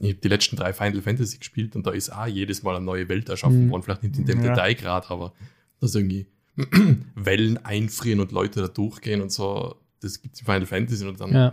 ich 0.00 0.10
habe 0.12 0.20
die 0.20 0.28
letzten 0.28 0.56
drei 0.56 0.72
Final 0.72 1.02
Fantasy 1.02 1.38
gespielt 1.38 1.76
und 1.76 1.86
da 1.86 1.90
ist 1.92 2.10
auch 2.10 2.26
jedes 2.26 2.62
Mal 2.62 2.76
eine 2.76 2.84
neue 2.84 3.08
Welt 3.08 3.28
erschaffen 3.28 3.66
Mhm. 3.66 3.70
worden, 3.70 3.82
vielleicht 3.82 4.02
nicht 4.02 4.18
in 4.18 4.26
dem 4.26 4.42
Ja. 4.42 4.48
Detailgrad, 4.50 5.10
aber 5.10 5.32
dass 5.80 5.94
irgendwie 5.94 6.26
Wellen 7.14 7.58
einfrieren 7.64 8.20
und 8.20 8.32
Leute 8.32 8.60
da 8.60 8.68
durchgehen 8.68 9.20
und 9.22 9.30
so, 9.32 9.76
das 10.00 10.20
gibt 10.20 10.34
es 10.34 10.40
in 10.40 10.46
Final 10.46 10.66
Fantasy 10.66 11.06
und 11.06 11.20
dann, 11.20 11.32
ja, 11.32 11.52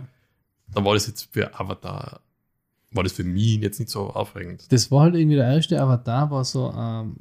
dann 0.74 0.84
war 0.84 0.94
das 0.94 1.06
jetzt 1.06 1.28
für 1.32 1.58
Avatar, 1.58 2.20
war 2.92 3.04
das 3.04 3.12
für 3.12 3.24
mich 3.24 3.56
jetzt 3.60 3.78
nicht 3.78 3.90
so 3.90 4.10
aufregend. 4.10 4.70
das 4.72 4.90
war 4.90 5.02
halt 5.04 5.14
irgendwie 5.14 5.36
der 5.36 5.48
erste 5.54 5.80
Avatar, 5.80 6.30
war 6.30 6.44
so 6.44 6.72
ähm, 6.76 7.16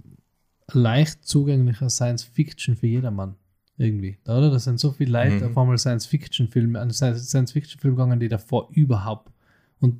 leicht 0.73 1.25
zugänglicher 1.25 1.89
Science 1.89 2.23
Fiction 2.23 2.75
für 2.75 2.87
jedermann. 2.87 3.35
Irgendwie, 3.79 4.17
oder? 4.25 4.49
Da 4.49 4.57
sind 4.57 4.79
so 4.79 4.91
viele 4.91 5.11
Leute 5.11 5.35
Mhm. 5.45 5.51
auf 5.51 5.57
einmal 5.57 5.77
Science-Fiction-Filme, 5.77 6.79
an 6.79 6.91
Science-Fiction-Film 6.91 7.95
gegangen, 7.95 8.19
die 8.19 8.27
davor 8.27 8.69
überhaupt 8.71 9.31
und 9.79 9.99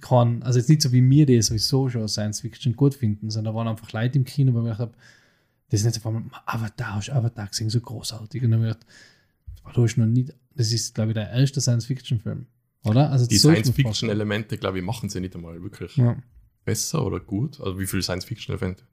kann, 0.00 0.42
also 0.42 0.58
jetzt 0.58 0.70
nicht 0.70 0.80
so 0.80 0.90
wie 0.92 1.02
mir, 1.02 1.26
die 1.26 1.40
sowieso 1.42 1.90
schon 1.90 2.08
Science-Fiction 2.08 2.74
gut 2.76 2.94
finden, 2.94 3.28
sondern 3.28 3.52
da 3.52 3.58
waren 3.58 3.68
einfach 3.68 3.92
Leute 3.92 4.16
im 4.18 4.24
Kino, 4.24 4.54
wo 4.54 4.60
ich 4.60 4.64
gedacht 4.64 4.78
habe, 4.80 4.92
das 5.68 5.80
ist 5.80 5.86
nicht 5.86 5.98
auf 5.98 6.06
einmal, 6.06 6.22
Avatar, 6.46 6.94
hast 6.94 7.08
du 7.08 7.12
Avatar 7.12 7.46
gesehen, 7.48 7.68
so 7.68 7.78
großartig. 7.78 8.42
Und 8.42 8.52
dann 8.52 8.60
habe 8.60 8.70
ich 8.70 8.78
gedacht, 8.78 9.74
du 9.76 9.82
hast 9.82 9.96
noch 9.98 10.06
nie, 10.06 10.26
das 10.54 10.72
ist, 10.72 10.94
glaube 10.94 11.10
ich, 11.10 11.14
der 11.14 11.30
erste 11.30 11.60
Science-Fiction-Film, 11.60 12.46
oder? 12.84 13.10
Also 13.10 13.26
Die. 13.26 13.36
Science-Fiction-Elemente, 13.36 14.56
glaube 14.56 14.78
ich, 14.78 14.84
machen 14.84 15.10
sie 15.10 15.20
nicht 15.20 15.36
einmal 15.36 15.62
wirklich 15.62 15.94
Ja. 15.98 16.16
besser 16.64 17.04
oder 17.04 17.20
gut. 17.20 17.60
Also 17.60 17.78
wie 17.78 17.86
viele 17.86 18.02
Science-Fiction-Elemente? 18.02 18.84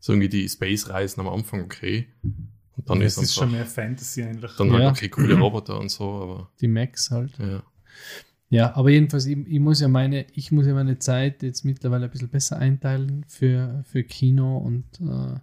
So 0.00 0.12
irgendwie 0.12 0.28
die 0.28 0.48
Space-Reisen 0.48 1.20
am 1.20 1.28
Anfang 1.28 1.62
okay. 1.62 2.08
Und 2.22 2.88
dann 2.88 3.00
das 3.00 3.18
ist 3.18 3.24
ist 3.24 3.34
schon 3.34 3.52
mehr 3.52 3.66
Fantasy 3.66 4.22
eigentlich. 4.22 4.52
dann 4.56 4.72
halt 4.72 4.82
Ja. 4.82 4.90
okay, 4.90 5.08
coole 5.08 5.38
Roboter 5.38 5.78
und 5.78 5.90
so, 5.90 6.04
aber 6.04 6.50
Die 6.60 6.68
Max 6.68 7.10
halt. 7.10 7.38
ja. 7.38 7.62
Ja, 8.52 8.74
aber 8.74 8.90
jedenfalls, 8.90 9.26
ich, 9.26 9.38
ich 9.46 9.60
muss 9.60 9.80
ja 9.80 9.86
meine, 9.86 10.26
ich 10.34 10.50
muss 10.50 10.66
ja 10.66 10.74
meine 10.74 10.98
Zeit 10.98 11.44
jetzt 11.44 11.64
mittlerweile 11.64 12.06
ein 12.06 12.10
bisschen 12.10 12.28
besser 12.30 12.58
einteilen 12.58 13.24
für, 13.28 13.84
für 13.86 14.02
Kino 14.02 14.58
und 14.58 14.86
äh, 15.00 15.38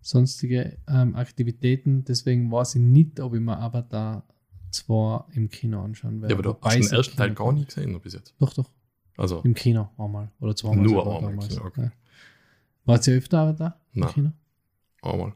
sonstige 0.00 0.78
ähm, 0.86 1.16
Aktivitäten. 1.16 2.04
Deswegen 2.04 2.52
weiß 2.52 2.76
ich 2.76 2.80
nicht, 2.82 3.18
ob 3.18 3.34
ich 3.34 3.40
mir 3.40 3.58
Avatar 3.58 4.24
2 4.70 5.24
im 5.34 5.48
Kino 5.48 5.82
anschauen 5.82 6.22
werde. 6.22 6.32
Ja, 6.32 6.36
aber 6.36 6.44
du 6.44 6.50
Wobei 6.50 6.68
hast 6.68 6.74
den 6.76 6.82
es 6.84 6.92
im 6.92 6.96
ersten 6.98 7.16
Teil 7.16 7.34
gar 7.34 7.52
nie 7.52 7.64
gesehen 7.64 8.00
bis 8.00 8.14
jetzt. 8.14 8.34
Doch, 8.38 8.54
doch. 8.54 8.70
Also, 9.16 9.40
Im 9.42 9.54
Kino 9.54 9.90
einmal. 9.98 10.30
Oder 10.40 10.54
zweimal. 10.54 10.84
Nur 10.84 11.26
einmal 11.28 11.48
okay. 11.60 11.82
Ja. 11.82 11.92
Wart 12.84 13.06
ihr 13.06 13.14
öfter 13.18 13.38
Avatar 13.40 13.80
im 13.92 14.00
Nein. 14.00 14.12
Kino? 14.12 14.32
einmal. 15.02 15.32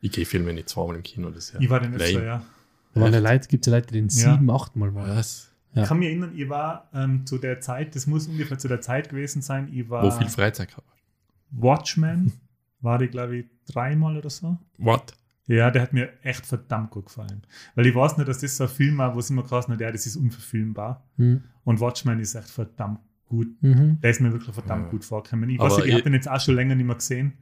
Ich 0.00 0.12
gehe 0.12 0.26
Filme 0.26 0.52
nicht 0.52 0.68
zweimal 0.68 0.96
im 0.96 1.02
Kino, 1.02 1.30
das 1.30 1.44
ist 1.48 1.54
ja 1.54 1.60
Ich 1.60 1.70
war 1.70 1.80
den 1.80 1.94
öfter, 1.94 2.24
ja. 2.24 2.42
Da 2.94 3.00
waren 3.00 3.12
ja? 3.12 3.18
Leute, 3.18 3.48
gibt 3.48 3.66
es 3.66 3.70
ja 3.70 3.76
Leute, 3.76 3.88
die 3.88 3.94
den 4.00 4.08
Ja. 4.08 4.32
sieben, 4.34 4.50
achtmal 4.50 4.94
waren. 4.94 5.16
Was? 5.16 5.50
Ja. 5.74 5.82
Ich 5.82 5.88
kann 5.88 5.98
mich 5.98 6.08
erinnern, 6.08 6.32
ich 6.34 6.48
war 6.48 6.88
ähm, 6.94 7.26
zu 7.26 7.38
der 7.38 7.60
Zeit, 7.60 7.94
das 7.94 8.06
muss 8.06 8.26
ungefähr 8.28 8.58
zu 8.58 8.68
der 8.68 8.80
Zeit 8.80 9.08
gewesen 9.10 9.42
sein, 9.42 9.68
ich 9.72 9.88
war 9.90 10.02
Wo 10.02 10.10
viel 10.10 10.28
Freizeit 10.28 10.68
gehabt? 10.68 10.86
Watchmen, 11.50 12.32
war 12.80 13.00
ich 13.00 13.10
glaube 13.10 13.38
ich 13.38 13.46
dreimal 13.66 14.16
oder 14.16 14.30
so. 14.30 14.58
What? 14.78 15.14
Ja, 15.46 15.70
der 15.70 15.82
hat 15.82 15.92
mir 15.92 16.12
echt 16.22 16.44
verdammt 16.44 16.90
gut 16.90 17.06
gefallen. 17.06 17.42
Weil 17.74 17.86
ich 17.86 17.94
weiß 17.94 18.16
nicht, 18.16 18.28
dass 18.28 18.40
das 18.40 18.56
so 18.56 18.64
ein 18.64 18.70
Film 18.70 18.98
war, 18.98 19.14
wo 19.14 19.20
es 19.20 19.30
immer 19.30 19.44
krass 19.44 19.68
hat, 19.68 19.80
ja, 19.80 19.92
das 19.92 20.06
ist 20.06 20.16
unverfilmbar. 20.16 21.04
Hm. 21.16 21.44
Und 21.64 21.80
Watchmen 21.80 22.18
ist 22.18 22.34
echt 22.34 22.50
verdammt 22.50 23.00
gut. 23.28 23.48
Mhm. 23.62 24.00
Der 24.00 24.10
ist 24.10 24.20
mir 24.20 24.32
wirklich 24.32 24.54
verdammt 24.54 24.84
Ja. 24.86 24.90
gut 24.90 25.04
vorgekommen. 25.04 25.50
Ich 25.50 25.60
Aber 25.60 25.70
weiß 25.70 25.78
nicht, 25.78 25.86
ich 25.88 25.92
habe 25.94 26.02
den 26.02 26.14
jetzt 26.14 26.28
auch 26.28 26.40
schon 26.40 26.54
länger 26.54 26.74
nicht 26.74 26.86
mehr 26.86 26.96
gesehen. 26.96 27.34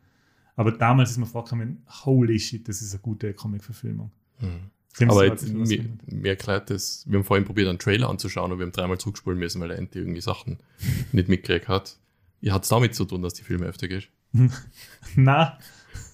Aber 0.56 0.72
damals 0.72 1.10
ist 1.10 1.18
mir 1.18 1.26
vorgekommen, 1.26 1.82
holy 2.04 2.38
shit, 2.38 2.68
das 2.68 2.80
ist 2.82 2.92
eine 2.94 3.00
gute 3.02 3.34
Comic-Verfilmung. 3.34 4.10
Hm. 4.38 4.70
Haben 5.00 5.10
Aber 5.10 5.26
jetzt, 5.26 5.52
mir, 5.52 5.84
mir 6.06 6.28
erklärt 6.28 6.70
das, 6.70 7.04
wir 7.08 7.18
haben 7.18 7.24
vorhin 7.24 7.44
probiert, 7.44 7.68
einen 7.68 7.80
Trailer 7.80 8.08
anzuschauen 8.08 8.52
und 8.52 8.58
wir 8.58 8.64
haben 8.66 8.72
dreimal 8.72 8.98
zurückspulen 8.98 9.38
müssen, 9.38 9.60
weil 9.60 9.68
der 9.68 9.78
Ente 9.78 9.98
irgendwie 9.98 10.20
Sachen 10.20 10.58
nicht 11.12 11.28
mitgekriegt 11.28 11.66
hat. 11.66 11.98
Ihr 12.40 12.52
hat 12.54 12.62
es 12.62 12.68
damit 12.68 12.94
zu 12.94 13.04
tun, 13.04 13.22
dass 13.22 13.34
die 13.34 13.42
Filme 13.42 13.66
öfter 13.66 13.88
geht. 13.88 14.08
Na, 15.16 15.58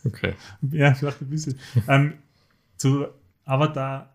Okay. 0.05 0.35
ja, 0.71 0.95
vielleicht 0.95 1.21
ein 1.21 1.29
bisschen. 1.29 1.59
ähm, 1.89 2.15
zu 2.77 3.07
Avatar 3.45 4.10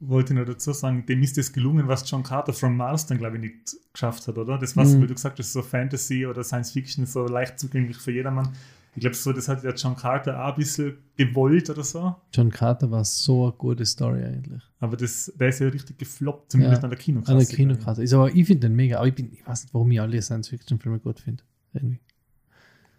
wollte 0.00 0.32
ich 0.34 0.38
noch 0.38 0.44
dazu 0.46 0.72
sagen, 0.72 1.06
dem 1.06 1.22
ist 1.22 1.38
es 1.38 1.52
gelungen, 1.52 1.88
was 1.88 2.08
John 2.10 2.22
Carter 2.22 2.52
from 2.52 2.76
Mars 2.76 3.06
dann, 3.06 3.18
glaube 3.18 3.36
ich, 3.36 3.42
nicht 3.42 3.76
geschafft 3.92 4.28
hat, 4.28 4.36
oder? 4.36 4.58
Das, 4.58 4.76
was, 4.76 4.92
Mhm. 4.94 5.02
wie 5.02 5.06
du 5.06 5.14
gesagt 5.14 5.38
hast, 5.38 5.52
so 5.52 5.62
Fantasy 5.62 6.26
oder 6.26 6.44
Science 6.44 6.72
Fiction, 6.72 7.06
so 7.06 7.26
leicht 7.26 7.58
zugänglich 7.58 7.96
für 7.96 8.12
jedermann. 8.12 8.50
Ich 8.94 9.00
glaube, 9.00 9.14
so, 9.16 9.32
das 9.32 9.46
hat 9.48 9.62
ja 9.62 9.72
John 9.74 9.94
Carter 9.94 10.42
auch 10.42 10.52
ein 10.52 10.56
bisschen 10.58 10.96
gewollt 11.16 11.68
oder 11.68 11.82
so. 11.84 12.14
John 12.32 12.50
Carter 12.50 12.90
war 12.90 13.04
so 13.04 13.44
eine 13.44 13.52
gute 13.52 13.84
Story 13.84 14.22
eigentlich. 14.24 14.62
Aber 14.80 14.96
das, 14.96 15.30
der 15.38 15.48
ist 15.48 15.58
ja 15.60 15.68
richtig 15.68 15.98
gefloppt, 15.98 16.52
zumindest 16.52 16.80
Ja. 16.82 16.84
an 16.84 16.90
der 16.90 16.98
Kinokasse. 16.98 17.32
An 17.32 17.38
der. 17.38 17.46
Kinokrasse. 17.46 18.02
Ist 18.02 18.14
aber, 18.14 18.34
ich 18.34 18.46
finde 18.46 18.68
den 18.68 18.76
mega, 18.76 18.96
aber 18.98 19.08
ich, 19.08 19.14
bin, 19.14 19.30
ich 19.32 19.46
weiß 19.46 19.64
nicht, 19.64 19.74
warum 19.74 19.90
ich 19.90 20.00
alle 20.00 20.20
Science-Fiction-Filme 20.22 20.98
gut 21.00 21.20
finde. 21.20 21.42
Irgendwie. 21.74 22.00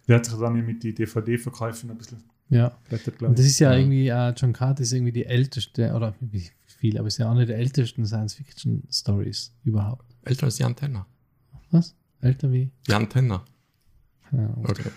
Der 0.08 0.18
hat 0.18 0.26
sich 0.26 0.36
dann 0.36 0.54
mit 0.66 0.84
den 0.84 0.94
DVD-Verkäufen 0.96 1.90
ein 1.90 1.98
bisschen 1.98 2.24
Ja. 2.50 2.78
das 2.90 3.40
ist 3.40 3.60
ja 3.60 3.74
Ja. 3.74 3.80
irgendwie, 3.80 4.08
äh, 4.08 4.34
John 4.38 4.54
Carter 4.54 4.84
ist 4.84 4.94
irgendwie 4.94 5.12
die 5.14 5.26
älteste, 5.26 5.94
oder 5.94 6.14
wie 6.20 6.44
viel, 6.78 6.98
aber 6.98 7.08
ist 7.08 7.18
ja 7.18 7.30
eine 7.32 7.46
der 7.46 7.58
ältesten 7.58 8.06
Science-Fiction-Stories 8.06 9.54
überhaupt. 9.64 10.06
Älter 10.24 10.46
als 10.46 10.56
die 10.58 10.64
Antenne. 10.64 11.06
Was? 11.72 11.96
Älter 12.22 12.52
wie? 12.52 12.72
Die 12.88 12.94
Antenne. 12.94 13.42
Ja, 14.32 14.54
Okay. 14.64 14.90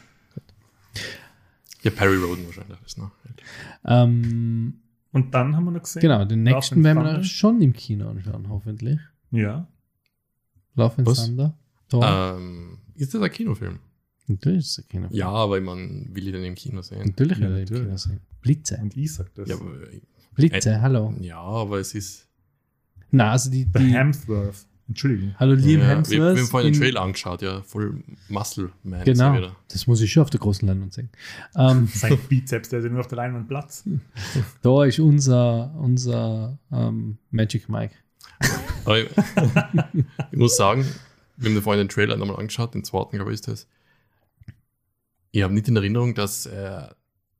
Ja, 1.82 1.90
Perry 1.92 2.16
Roden 2.16 2.44
wahrscheinlich 2.46 2.78
ist 2.84 2.98
noch 2.98 3.10
älter. 3.24 3.42
ähm, 3.86 4.80
Und 5.12 5.32
dann 5.34 5.56
haben 5.56 5.64
wir 5.64 5.70
noch 5.70 5.82
gesehen. 5.82 6.02
genau, 6.02 6.24
den 6.26 6.42
nächsten 6.42 6.74
and 6.76 6.84
werden 6.84 7.02
wir 7.04 7.24
schon 7.24 7.60
im 7.62 7.72
Kino 7.72 8.10
anschauen, 8.10 8.48
hoffentlich. 8.50 8.98
Ja. 9.30 9.66
Love 10.74 10.98
and 10.98 11.06
Was? 11.06 11.24
Thunder. 11.26 11.56
Ähm, 11.92 12.78
ist 12.96 13.14
das 13.14 13.22
ein 13.22 13.30
Kinofilm? 13.30 13.78
Natürlich 14.26 14.58
ist 14.58 14.70
es 14.78 14.84
ein 14.84 14.88
Kinofilm. 14.88 15.18
Ja, 15.18 15.28
aber 15.30 15.58
ich 15.58 15.64
meine, 15.64 16.06
will 16.10 16.26
ich 16.26 16.32
den 16.32 16.44
im 16.44 16.54
Kino 16.54 16.82
sehen? 16.82 17.06
Natürlich 17.06 17.38
Ja, 17.38 17.48
will 17.48 17.56
er 17.56 17.60
im. 17.62 17.66
Kino 17.68 17.96
sehen. 17.96 18.20
Blitze. 18.42 18.78
Und 18.82 18.94
ich 18.96 19.14
sag 19.14 19.34
das. 19.34 19.48
Ja, 19.48 19.54
aber, 19.56 19.70
Blitze, 20.48 20.80
hallo. 20.80 21.14
ja, 21.20 21.40
aber 21.40 21.78
es 21.78 21.94
ist. 21.94 22.26
Na, 23.10 23.32
also 23.32 23.50
die, 23.50 23.64
The 23.72 23.78
die 23.78 23.92
Hemsworth. 23.92 24.66
Entschuldigung. 24.90 25.36
Hallo 25.38 25.54
Liam 25.54 25.80
ja, 25.82 25.86
Hemsworth. 25.86 26.18
wir, 26.18 26.34
wir 26.34 26.40
haben 26.40 26.48
vorhin 26.48 26.72
den 26.72 26.80
Trailer 26.80 27.02
angeschaut, 27.02 27.42
ja, 27.42 27.62
voll 27.62 28.02
Muscle 28.28 28.72
Man. 28.82 29.04
Genau. 29.04 29.32
so 29.32 29.38
wieder. 29.38 29.56
Das 29.68 29.86
muss 29.86 30.00
ich 30.00 30.10
schon 30.10 30.24
auf 30.24 30.30
der 30.30 30.40
großen 30.40 30.66
Leinwand 30.66 30.92
sehen. 30.92 31.10
Ähm, 31.56 31.86
Sein 31.94 32.18
Bizeps, 32.28 32.70
der 32.70 32.80
ja 32.80 32.88
nur 32.88 33.00
auf 33.00 33.06
der 33.06 33.16
Leinwand 33.16 33.46
Platz. 33.46 33.84
da 34.62 34.84
ist 34.84 34.98
unser, 34.98 35.72
unser 35.78 36.58
ähm, 36.72 37.18
Magic 37.30 37.68
Mike. 37.68 37.94
Aber 38.84 38.98
ich, 38.98 39.08
ich 40.32 40.38
muss 40.38 40.56
sagen, 40.56 40.84
wir 41.36 41.50
haben 41.50 41.62
vorhin 41.62 41.86
den 41.86 41.88
Trailer 41.88 42.16
nochmal 42.16 42.40
angeschaut, 42.40 42.74
den 42.74 42.82
zweiten, 42.82 43.16
glaube 43.16 43.30
ich, 43.30 43.34
ist 43.34 43.46
das. 43.46 43.68
Ich 45.30 45.42
habe 45.42 45.54
nicht 45.54 45.68
in 45.68 45.76
Erinnerung, 45.76 46.16
dass 46.16 46.46
er 46.46 46.96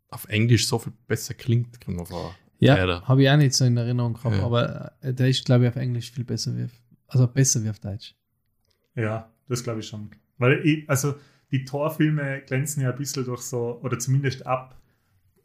auf 0.09 0.27
Englisch 0.29 0.69
so 0.69 0.79
viel 0.79 0.93
besser 1.09 1.35
klingt, 1.35 1.85
kommt 1.85 1.97
mir 1.97 2.07
vor. 2.07 2.35
Ja, 2.61 3.03
habe 3.09 3.23
ich 3.23 3.31
auch 3.31 3.37
nicht 3.37 3.55
so 3.55 3.65
in 3.65 3.77
Erinnerung 3.77 4.15
gehabt, 4.15 4.37
Ja. 4.37 4.45
aber 4.45 4.93
äh, 5.01 5.13
der 5.15 5.29
ist, 5.29 5.45
glaube 5.45 5.65
ich, 5.65 5.71
auf 5.71 5.77
Englisch 5.77 6.11
viel 6.13 6.25
besser 6.25 6.57
wie 6.57 6.65
auf, 6.65 6.71
also 7.09 7.27
besser 7.27 7.63
wie 7.65 7.71
auf 7.71 7.79
Deutsch. 7.81 8.15
Ja, 8.95 9.31
das 9.49 9.63
glaube 9.65 9.81
ich 9.81 9.87
schon. 9.89 10.11
Weil 10.39 10.65
ich, 10.67 10.89
also 10.89 11.15
die 11.51 11.65
Torfilme 11.65 12.43
glänzen 12.47 12.83
ja 12.83 12.91
ein 12.91 12.97
bisschen 12.97 13.25
durch 13.25 13.41
so, 13.43 13.81
oder 13.83 13.99
zumindest 13.99 14.47
ab. 14.47 14.77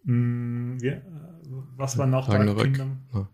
Mh, 0.03 0.78
wie, 0.82 0.88
äh, 0.88 1.01
was 1.78 1.97
war 1.97 2.05
nach 2.05 2.28
Dark 2.28 2.39
Ragnarök. 2.39 2.63
Kingdom? 2.63 2.97
Ja. 3.13 3.30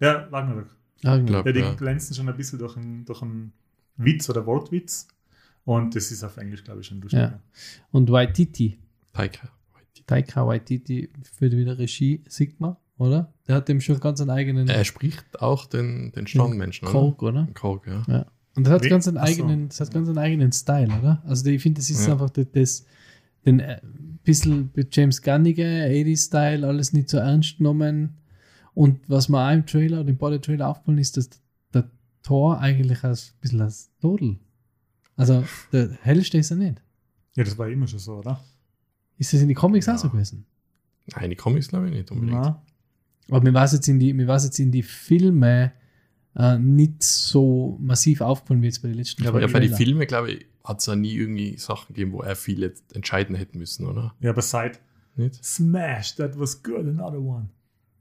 Ja, 0.00 0.12
Ragnarök. 0.30 0.68
Ja, 1.02 1.18
die 1.18 1.58
Ja. 1.60 1.74
glänzen 1.74 2.14
schon 2.14 2.28
ein 2.28 2.36
bisschen 2.36 2.58
durch 2.58 2.76
einen, 2.76 3.04
durch 3.04 3.20
einen 3.22 3.52
Witz 3.96 4.28
oder 4.30 4.46
Wortwitz. 4.46 5.08
Und 5.64 5.94
das 5.96 6.10
ist 6.10 6.22
auf 6.24 6.36
Englisch, 6.36 6.62
glaube 6.64 6.80
ich, 6.80 6.86
schon 6.86 7.00
lustig. 7.00 7.20
Ja. 7.20 7.40
Und 7.90 8.10
Waititi, 8.10 8.78
Taika. 9.12 9.48
Taika 10.06 10.46
Waititi 10.46 11.10
führt 11.38 11.52
wieder 11.52 11.78
Regie, 11.78 12.22
Sigma, 12.28 12.78
oder? 12.98 13.32
Der 13.48 13.56
hat 13.56 13.68
dem 13.68 13.80
schon 13.80 14.00
ganz 14.00 14.20
einen 14.20 14.30
eigenen 14.30 14.68
Er 14.68 14.84
spricht 14.84 15.40
auch 15.40 15.66
den, 15.66 16.12
den 16.12 16.26
Strandmenschen, 16.26 16.86
Kork, 16.88 17.22
oder? 17.22 17.48
Kork, 17.54 17.86
ja. 17.86 18.26
Und 18.56 18.64
das 18.66 18.72
hat 18.72 18.84
Wie? 18.84 18.88
ganz 18.88 19.08
einen 19.08 19.16
eigenen, 19.18 19.68
das 19.68 19.80
hat 19.80 19.92
ganz 19.92 20.08
einen 20.08 20.18
eigenen 20.18 20.52
Style, 20.52 20.88
oder? 21.00 21.22
Also 21.26 21.46
ich 21.46 21.60
finde, 21.62 21.80
das 21.80 21.90
ist 21.90 22.06
Ja. 22.06 22.12
einfach 22.12 22.30
das, 22.30 22.46
das 22.52 22.86
den 23.44 23.60
äh, 23.60 23.80
bisschen 24.22 24.70
James 24.90 25.20
Gunnige, 25.20 25.64
80s-Style, 25.64 26.66
alles 26.66 26.92
nicht 26.92 27.10
so 27.10 27.18
ernst 27.18 27.58
genommen. 27.58 28.14
Und 28.72 29.00
was 29.08 29.28
mir 29.28 29.44
auch 29.46 29.52
im 29.52 29.66
Trailer 29.66 30.00
oder 30.00 30.08
im 30.08 30.16
Body-Trailer 30.16 30.68
aufgefallen 30.68 30.98
ist, 30.98 31.16
dass 31.16 31.28
der 31.74 31.90
Thor 32.22 32.58
eigentlich 32.58 33.04
als 33.04 33.32
ein 33.36 33.40
bisschen 33.40 33.60
als 33.60 33.90
Todel. 34.00 34.38
Also 35.16 35.44
der 35.72 35.90
hellste 36.02 36.38
ist 36.38 36.50
er 36.50 36.56
nicht. 36.56 36.80
Ja, 37.36 37.44
das 37.44 37.58
war 37.58 37.68
immer 37.68 37.86
schon 37.86 37.98
so, 37.98 38.14
oder? 38.14 38.42
Ist 39.18 39.32
das 39.32 39.42
in 39.42 39.48
die 39.48 39.54
Comics 39.54 39.86
Ja. 39.86 39.94
auch 39.94 39.98
so 39.98 40.08
gewesen? 40.10 40.46
Nein, 41.14 41.30
die 41.30 41.36
Comics 41.36 41.68
glaube 41.68 41.86
ich 41.88 41.92
nicht 41.92 42.10
unbedingt. 42.10 42.40
Na, 42.40 42.62
Aber 43.30 43.42
mir 43.42 43.54
war 43.54 43.64
es 43.64 43.72
jetzt 43.72 43.88
in 43.88 43.98
die, 43.98 44.12
mir 44.12 44.26
war 44.26 44.36
es 44.36 44.44
jetzt 44.44 44.58
in 44.58 44.70
die 44.70 44.82
Filme 44.82 45.72
äh, 46.36 46.58
nicht 46.58 47.02
so 47.02 47.78
massiv 47.80 48.20
aufgefallen 48.20 48.62
wie 48.62 48.66
jetzt 48.66 48.82
bei 48.82 48.88
den 48.88 48.98
letzten 48.98 49.22
Ja, 49.24 49.30
zwei 49.30 49.40
Ja, 49.40 49.46
bei 49.46 49.60
den. 49.60 49.74
Filmen, 49.74 50.06
glaube 50.06 50.32
ich, 50.32 50.46
hat 50.64 50.80
es 50.80 50.86
ja 50.86 50.96
nie 50.96 51.14
irgendwie 51.14 51.56
Sachen 51.58 51.94
gegeben, 51.94 52.12
wo 52.12 52.22
er 52.22 52.36
viel 52.36 52.60
jetzt 52.60 52.94
entscheiden 52.94 53.36
hätte 53.36 53.56
müssen, 53.58 53.86
oder? 53.86 54.14
ja, 54.20 54.30
aber 54.30 54.42
seit 54.42 54.80
Nicht? 55.16 55.42
Smash, 55.44 56.16
that 56.16 56.38
was 56.38 56.62
good, 56.62 56.86
another 56.86 57.20
one. 57.20 57.48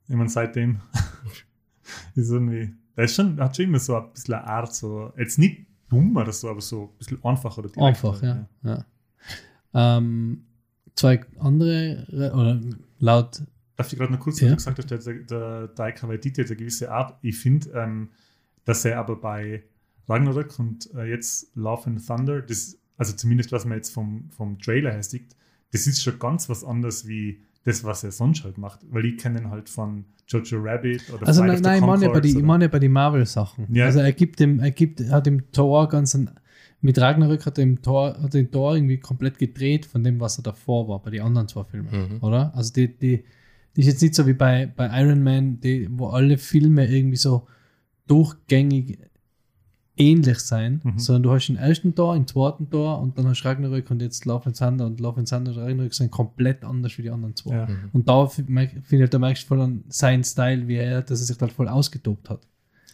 Ich 0.07 0.15
meine, 0.15 0.30
seitdem 0.30 0.80
ist 2.15 2.30
irgendwie, 2.30 2.74
der 2.97 3.05
ist 3.05 3.15
schon, 3.15 3.39
hat 3.39 3.55
schon 3.55 3.65
immer 3.65 3.80
so 3.80 3.95
ein 3.95 4.11
bisschen 4.13 4.34
eine 4.36 4.47
Art, 4.47 4.74
so, 4.74 5.13
jetzt 5.17 5.38
nicht 5.39 5.65
dumm 5.89 6.15
oder 6.17 6.32
so, 6.32 6.49
aber 6.49 6.61
so 6.61 6.84
ein 6.86 6.97
bisschen 6.97 7.24
einfacher 7.24 7.59
oder 7.63 7.82
Einfach, 7.82 8.21
ja. 8.21 8.47
ja. 8.63 8.86
Ähm, 9.74 10.43
zwei 10.95 11.21
andere, 11.39 12.05
Re- 12.09 12.34
oder 12.34 12.61
laut, 12.99 13.43
Darf 13.76 13.91
ich 13.91 13.97
gerade 13.97 14.11
noch 14.13 14.19
kurz, 14.19 14.39
Ja. 14.39 14.53
was 14.55 14.65
du 14.65 14.74
gesagt 14.74 14.91
hast, 14.91 15.05
der, 15.05 15.13
der 15.15 15.76
Taika 15.76 16.07
Waititi 16.07 16.41
hat 16.41 16.49
eine 16.49 16.57
gewisse 16.57 16.91
Art. 16.91 17.17
Ich 17.21 17.38
finde, 17.38 17.69
ähm, 17.71 18.09
dass 18.65 18.86
er 18.86 18.99
aber 18.99 19.15
bei 19.15 19.63
Ragnarök 20.07 20.59
und 20.59 20.93
äh, 20.95 21.05
jetzt 21.05 21.55
Love 21.55 21.88
and 21.88 22.05
Thunder, 22.05 22.41
das, 22.41 22.78
also 22.97 23.13
zumindest 23.13 23.51
was 23.51 23.65
man 23.65 23.78
jetzt 23.78 23.89
vom, 23.89 24.30
vom 24.30 24.59
Trailer 24.59 24.91
her 24.91 25.03
sieht, 25.03 25.36
das 25.71 25.88
ist 25.88 26.03
schon 26.03 26.19
ganz 26.19 26.49
was 26.49 26.63
anderes 26.63 27.07
wie 27.07 27.39
das, 27.63 27.84
was 27.84 28.03
er 28.03 28.11
sonst 28.11 28.43
halt 28.43 28.57
macht. 28.57 28.80
Weil 28.89 29.05
ich 29.05 29.17
kenne 29.17 29.39
ihn 29.39 29.49
halt 29.49 29.69
von 29.69 30.05
Jojo 30.28 30.59
Rabbit 30.61 31.09
oder 31.11 31.28
also 31.28 31.43
Flight 31.43 31.61
nein, 31.61 31.61
of 31.61 31.61
the 31.61 31.63
nein 31.63 31.78
ich 31.78 31.82
meine 31.82 32.03
ja 32.03 32.07
bei 32.09 32.13
Conchords 32.13 32.28
die, 32.34 32.38
ich 32.38 32.43
meine 32.43 32.69
bei 32.69 32.80
die 32.80 32.89
Marvel-Sachen. 32.89 33.74
Ja. 33.74 33.86
Also 33.86 33.99
er 33.99 34.11
gibt 34.11 34.39
dem, 34.39 34.59
er 34.59 34.71
gibt, 34.71 35.01
er 35.01 35.11
hat 35.11 35.26
dem 35.26 35.51
Thor 35.51 35.89
ganz 35.89 36.13
ein, 36.13 36.30
mit 36.82 36.99
Ragnarök 36.99 37.45
hat 37.45 37.57
er 37.57 37.65
dem 37.65 37.82
Thor, 37.82 38.21
hat 38.21 38.34
den 38.34 38.51
Thor 38.51 38.76
irgendwie 38.76 38.97
komplett 38.97 39.39
gedreht 39.39 39.86
von 39.86 40.03
dem, 40.03 40.19
was 40.19 40.38
er 40.38 40.43
davor 40.43 40.88
war, 40.88 41.01
bei 41.01 41.11
den 41.11 41.21
anderen 41.21 41.47
zwei 41.47 41.63
Filmen. 41.63 41.89
Mhm. 41.89 42.17
oder? 42.21 42.53
Also 42.55 42.74
die, 42.74 42.88
die 42.95 43.24
ist 43.76 43.88
jetzt 43.88 44.01
nicht 44.01 44.15
so 44.15 44.28
wie 44.28 44.34
bei, 44.34 44.65
bei 44.67 44.88
Iron 45.01 45.24
Man, 45.24 45.59
die, 45.59 45.88
wo 45.91 46.07
alle 46.09 46.38
Filme 46.38 46.86
irgendwie 46.88 47.17
so 47.17 47.47
durchgängig 48.07 48.99
ähnlich 49.95 50.39
sein, 50.39 50.82
Mhm. 50.84 50.97
sondern 50.97 51.24
du 51.24 51.32
hast 51.32 51.47
den 51.47 51.55
ersten 51.55 51.93
Tor, 51.93 52.15
den 52.15 52.26
zweiten 52.28 52.67
Tor 52.69 52.99
und 52.99 53.15
dann 53.17 53.28
hast 53.28 53.41
du 53.43 53.47
Ragnarök 53.47 53.91
und 53.91 54.01
jetzt 54.01 54.26
Love 54.26 54.47
and 54.47 54.57
Thunder 54.57 54.88
und 54.88 54.99
Love 54.99 55.19
and 55.19 55.30
Thunder 55.30 55.51
und 55.51 55.57
Ragnarök 55.59 55.93
sind 55.93 56.09
komplett 56.09 56.63
anders 56.63 56.97
wie 56.97 57.03
die 57.03 57.11
anderen 57.11 57.36
zwei. 57.36 57.55
Ja. 57.55 57.67
Mhm. 57.67 57.89
Und 57.93 58.09
da 58.09 58.26
finde 58.28 58.63
ich, 58.63 58.99
halt, 58.99 59.13
da 59.13 59.19
merkst 59.19 59.43
du 59.43 59.47
voll 59.47 59.61
an 59.61 59.84
seinen 59.89 60.24
Style, 60.24 60.67
wie 60.67 60.76
er, 60.78 61.03
dass 61.03 61.19
er 61.21 61.26
sich 61.28 61.39
halt 61.39 61.51
voll 61.51 61.67
ausgetobt 61.67 62.30
hat. 62.32 62.41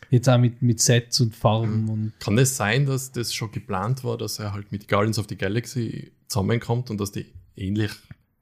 Jetzt 0.10 0.28
auch 0.28 0.38
mit, 0.40 0.62
mit 0.62 0.82
Sets 0.82 1.22
und 1.22 1.34
Farben 1.36 1.84
Mhm. 1.84 1.90
und 1.90 2.14
Kann 2.20 2.38
es 2.38 2.58
sein, 2.58 2.86
dass 2.86 3.12
das 3.14 3.34
schon 3.34 3.52
geplant 3.52 4.04
war, 4.04 4.18
dass 4.18 4.38
er 4.40 4.52
halt 4.54 4.72
mit 4.72 4.88
Guardians 4.90 5.20
of 5.20 5.28
the 5.30 5.38
Galaxy 5.38 6.12
zusammenkommt 6.28 6.90
und 6.90 7.00
dass 7.00 7.12
die 7.14 7.28
ähnlich 7.56 7.92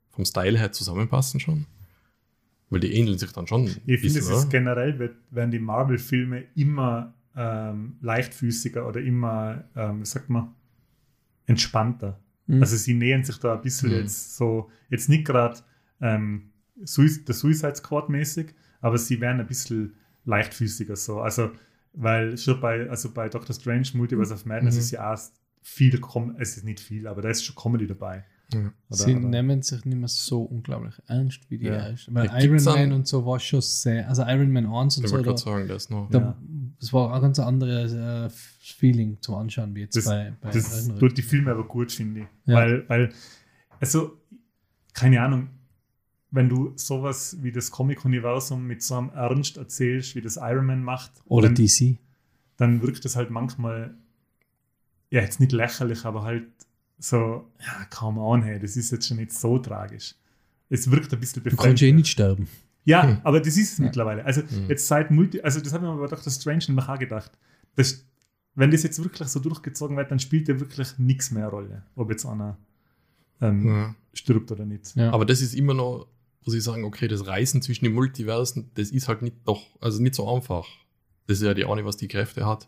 vom 0.10 0.26
Style 0.26 0.58
her 0.58 0.72
zusammenpassen 0.72 1.40
schon? 1.40 1.68
Weil 2.70 2.80
die 2.82 2.94
ähneln 2.94 3.18
sich 3.18 3.32
dann 3.32 3.48
schon. 3.48 3.66
Ich 3.86 4.02
finde, 4.02 4.20
es 4.20 4.30
ist 4.30 4.50
generell, 4.50 5.00
wird- 5.00 5.16
werden 5.32 5.52
die 5.52 5.60
Marvel-Filme 5.60 6.44
immer 6.56 7.14
ähm, 7.40 7.98
leichtfüßiger 8.02 8.88
oder 8.88 9.00
immer, 9.00 9.64
ähm, 9.76 10.02
wie 10.02 10.06
sagt 10.06 10.30
man, 10.30 10.54
entspannter. 11.46 12.20
Mhm. 12.48 12.62
Also 12.62 12.76
sie 12.78 12.94
nähern 12.94 13.24
sich 13.24 13.38
da 13.38 13.56
ein 13.56 13.62
bisschen 13.62 13.90
Mhm. 13.92 13.96
jetzt 13.98 14.38
so, 14.38 14.70
jetzt 14.90 15.10
nicht 15.10 15.26
gerade 15.26 15.60
ähm, 16.02 16.50
Sui- 16.84 17.24
der 17.26 17.34
Suicide 17.36 17.76
Squad 17.76 18.10
mäßig, 18.10 18.54
aber 18.82 18.98
sie 18.98 19.20
werden 19.20 19.40
ein 19.40 19.48
bisschen 19.48 19.96
leichtfüßiger 20.26 20.96
so. 20.96 21.22
Also, 21.22 21.52
weil 21.94 22.38
schon 22.38 22.60
bei, 22.62 22.88
also 22.90 23.12
bei 23.12 23.30
Doctor 23.30 23.56
Strange 23.56 23.88
Multiverse 23.96 24.34
of 24.34 24.46
Madness 24.46 24.76
Mhm. 24.76 24.80
ist 24.82 24.92
ja 24.92 25.14
auch 25.14 25.20
viel, 25.62 26.00
Com 26.00 26.36
es 26.38 26.56
ist 26.58 26.64
nicht 26.66 26.80
viel, 26.80 27.08
aber 27.08 27.22
da 27.22 27.30
ist 27.30 27.44
schon 27.44 27.56
Comedy 27.56 27.88
dabei. 27.88 28.26
Ja. 28.54 28.60
Oder, 28.62 28.72
sie 28.90 29.16
oder, 29.16 29.28
nehmen 29.28 29.62
sich 29.62 29.84
nicht 29.84 29.98
mehr 29.98 30.08
so 30.08 30.44
unglaublich 30.44 30.96
ernst 31.08 31.50
wie 31.50 31.58
die 31.58 31.66
Ja. 31.66 31.74
ersten. 31.90 32.16
Weil 32.16 32.28
Ja, 32.28 32.40
Iron 32.40 32.64
Man 32.64 32.92
und 32.94 33.08
so 33.08 33.26
war 33.26 33.40
schon 33.40 33.60
sehr, 33.62 34.08
also 34.08 34.24
Iron 34.24 34.52
Man 34.52 34.66
1 34.66 34.98
und 34.98 35.04
Ich 35.04 35.10
so, 35.10 35.16
wollte 35.18 35.26
da, 35.30 35.32
gerade 35.34 35.42
sagen, 35.44 35.68
das 35.68 35.90
noch. 35.90 36.10
da, 36.10 36.20
Ja. 36.20 36.38
das 36.80 36.94
war 36.94 37.14
ein 37.14 37.22
ganz 37.22 37.40
anderes 37.40 37.92
äh, 37.94 38.30
Feeling 38.62 39.18
zum 39.22 39.36
Anschauen 39.36 39.76
wie 39.76 39.82
jetzt 39.82 39.98
Das- 39.98 40.06
bei, 40.06 40.34
bei 40.40 40.52
Das 40.52 40.88
tut 40.98 41.18
die 41.18 41.22
Filme 41.24 41.52
aber 41.52 41.66
gut, 41.68 41.92
finde 41.92 42.22
ich. 42.22 42.28
Ja. 42.46 42.56
Weil, 42.56 42.88
weil, 42.90 43.10
also, 43.82 44.18
keine 44.94 45.22
Ahnung, 45.22 45.50
wenn 46.32 46.48
du 46.50 46.72
sowas 46.78 47.38
wie 47.42 47.52
das 47.52 47.70
Comic-Universum 47.72 48.66
mit 48.66 48.82
so 48.82 48.96
einem 48.96 49.10
Ernst 49.10 49.58
erzählst, 49.58 50.16
wie 50.16 50.22
das 50.22 50.38
Iron 50.38 50.66
Man 50.66 50.84
macht, 50.84 51.12
Oder 51.26 51.48
dann, 51.50 51.56
DC. 51.56 51.98
dann 52.58 52.82
wirkt 52.82 53.04
das 53.06 53.16
halt 53.18 53.30
manchmal, 53.30 53.94
ja, 55.10 55.22
jetzt 55.22 55.40
nicht 55.40 55.52
lächerlich, 55.52 56.06
aber 56.06 56.24
halt 56.24 56.46
so, 57.00 57.46
ja, 57.60 57.86
kaum 57.90 58.20
an, 58.20 58.42
hey, 58.44 58.60
das 58.60 58.76
ist 58.76 58.92
jetzt 58.92 59.08
schon 59.08 59.18
nicht 59.18 59.32
so 59.34 59.60
tragisch. 59.60 60.16
Es 60.70 60.90
wirkt 60.92 61.14
ein 61.14 61.20
bisschen 61.20 61.44
Du 61.44 61.56
kannst 61.56 61.82
eh 61.84 61.92
nicht 61.92 62.08
sterben. 62.08 62.48
ja, 62.86 63.04
Hm. 63.04 63.18
aber 63.24 63.40
das 63.40 63.56
ist 63.58 63.74
es 63.74 63.78
Ja. 63.78 63.86
mittlerweile. 63.86 64.26
Also 64.26 64.42
Hm. 64.42 64.68
jetzt 64.70 64.88
seit 64.88 65.12
Multi, 65.12 65.42
also 65.42 65.60
das 65.62 65.74
habe 65.74 65.86
ich 65.86 65.92
mir 65.94 65.98
bei 66.00 66.08
Dr. 66.08 66.32
Strange 66.32 66.64
nämlich 66.68 66.88
auch 66.88 67.00
gedacht. 67.00 67.32
Das, 67.76 68.04
wenn 68.56 68.72
das 68.72 68.84
jetzt 68.84 69.02
wirklich 69.04 69.28
so 69.28 69.40
durchgezogen 69.40 69.96
wird, 69.98 70.10
dann 70.12 70.20
spielt 70.20 70.48
ja 70.48 70.60
wirklich 70.60 70.98
nichts 70.98 71.32
mehr 71.32 71.44
eine 71.44 71.52
Rolle, 71.52 71.84
ob 71.96 72.10
jetzt 72.10 72.26
einer 72.26 72.58
ähm, 73.40 73.68
Ja. 73.68 73.96
stirbt 74.14 74.52
oder 74.52 74.66
nicht. 74.66 74.96
Ja. 74.96 75.12
Aber 75.14 75.26
das 75.26 75.42
ist 75.42 75.54
immer 75.54 75.76
noch, 75.76 76.08
wo 76.44 76.50
sie 76.52 76.60
sagen, 76.62 76.84
okay, 76.86 77.08
das 77.08 77.28
Reisen 77.28 77.62
zwischen 77.62 77.86
den 77.86 77.94
Multiversen, 77.94 78.72
das 78.74 78.90
ist 78.90 79.08
halt 79.08 79.22
nicht 79.22 79.36
doch, 79.46 79.62
also 79.80 80.02
nicht 80.02 80.16
so 80.16 80.34
einfach. 80.34 80.66
Das 81.28 81.38
ist 81.38 81.44
ja 81.44 81.54
die 81.54 81.66
eine, 81.66 81.86
was 81.86 81.98
die 81.98 82.08
Kräfte 82.08 82.46
hat. 82.48 82.68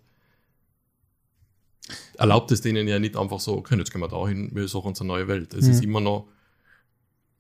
Erlaubt 2.18 2.52
es 2.52 2.62
denen 2.62 2.88
ja 2.88 3.00
nicht 3.00 3.18
einfach 3.18 3.40
so, 3.40 3.58
okay, 3.58 3.78
jetzt 3.78 3.92
gehen 3.92 4.02
wir 4.02 4.08
dahin, 4.08 4.50
wir 4.54 4.68
suchen 4.68 4.90
uns 4.90 5.02
eine 5.02 5.08
neue 5.08 5.28
Welt. 5.28 5.54
Es 5.54 5.66
Mhm. 5.66 5.72
ist 5.72 5.84
immer 5.84 6.02
noch 6.02 6.28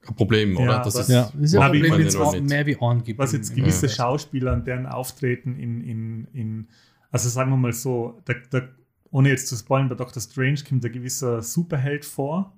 ein 0.08 0.16
Problem, 0.16 0.54
Ja, 0.54 0.60
oder? 0.60 0.80
Das 0.84 0.95
ist, 0.95 1.10
ja, 1.10 1.24
das 1.34 1.36
ist 1.41 1.54
ja 1.54 1.62
ein 1.62 1.72
Problem, 1.72 1.93
wenn 1.93 2.08
es 2.08 2.41
mehr 2.50 2.66
wie 2.66 2.78
angibt. 2.80 3.20
Was 3.20 3.34
jetzt 3.34 3.50
gewisse 3.56 3.86
Universum. 3.86 3.89
Schauspieler 3.89 4.54
und 4.54 4.66
deren 4.66 4.86
Auftreten 4.86 5.56
in, 5.56 5.82
in, 5.82 6.26
in 6.34 6.68
also 7.12 7.28
sagen 7.30 7.52
wir 7.52 7.58
mal 7.58 7.74
so, 7.74 8.22
der, 8.28 8.36
der, 8.52 8.70
ohne 9.12 9.30
jetzt 9.30 9.47
zu 9.47 9.56
spoilern, 9.56 9.89
bei 9.89 9.95
Dr. 9.95 10.22
Strange 10.22 10.60
kommt 10.68 10.86
ein 10.86 10.91
gewisser 10.91 11.41
Superheld 11.41 12.06
vor, 12.06 12.56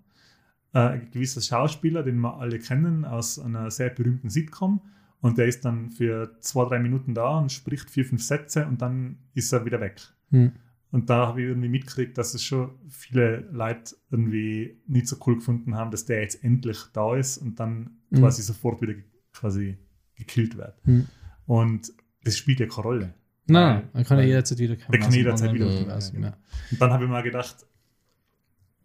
äh, 0.74 0.80
ein 0.80 1.12
gewisser 1.12 1.42
Schauspieler, 1.42 2.04
den 2.04 2.20
wir 2.20 2.38
alle 2.38 2.60
kennen 2.60 3.06
aus 3.06 3.40
einer 3.40 3.72
sehr 3.72 3.90
berühmten 3.90 4.30
Sitcom. 4.30 4.82
Und 5.22 5.38
der 5.38 5.46
ist 5.48 5.64
dann 5.66 5.90
für 5.90 6.36
zwei, 6.40 6.66
drei 6.66 6.80
Minuten 6.80 7.14
da 7.14 7.38
und 7.38 7.52
spricht 7.52 7.90
vier, 7.92 8.06
fünf 8.06 8.24
Sätze 8.24 8.66
und 8.66 8.82
dann 8.82 9.18
ist 9.36 9.52
er 9.54 9.66
wieder 9.66 9.80
weg. 9.80 10.02
Hm. 10.32 10.52
Und 10.92 11.10
da 11.10 11.28
habe 11.28 11.42
ich 11.42 11.48
irgendwie 11.48 11.70
mitgekriegt, 11.70 12.18
dass 12.18 12.34
es 12.34 12.44
schon 12.44 12.72
viele 12.90 13.48
Leute 13.52 13.96
irgendwie 14.10 14.78
nicht 14.88 15.08
so 15.08 15.16
cool 15.26 15.36
gefunden 15.36 15.76
haben, 15.76 15.90
dass 15.92 16.06
der 16.06 16.22
jetzt 16.22 16.44
endlich 16.44 16.78
da 16.94 17.16
ist 17.16 17.38
und 17.38 17.60
dann 17.60 17.92
Mhm. 18.10 18.18
quasi 18.20 18.42
sofort 18.42 18.82
wieder 18.82 18.96
quasi 19.32 19.78
gekillt 20.16 20.58
wird. 20.58 20.76
Hm. 20.84 21.08
Und 21.46 21.94
das 22.26 22.38
spielt 22.38 22.60
ja 22.60 22.66
keine 22.68 22.84
Rolle. 22.84 23.14
Nein, 23.48 23.90
dann 23.94 24.04
kann 24.04 24.18
er 24.18 24.22
weil- 24.24 24.28
jederzeit 24.28 24.60
wieder. 24.60 24.76
Der 24.76 25.00
kann 25.00 25.12
jederzeit 25.14 25.54
wieder 25.54 25.66
kommen, 25.66 26.24
ja. 26.24 26.38
Und 26.72 26.82
dann 26.82 26.92
habe 26.92 27.06
ich 27.06 27.10
mir 27.10 27.24
gedacht, 27.24 27.66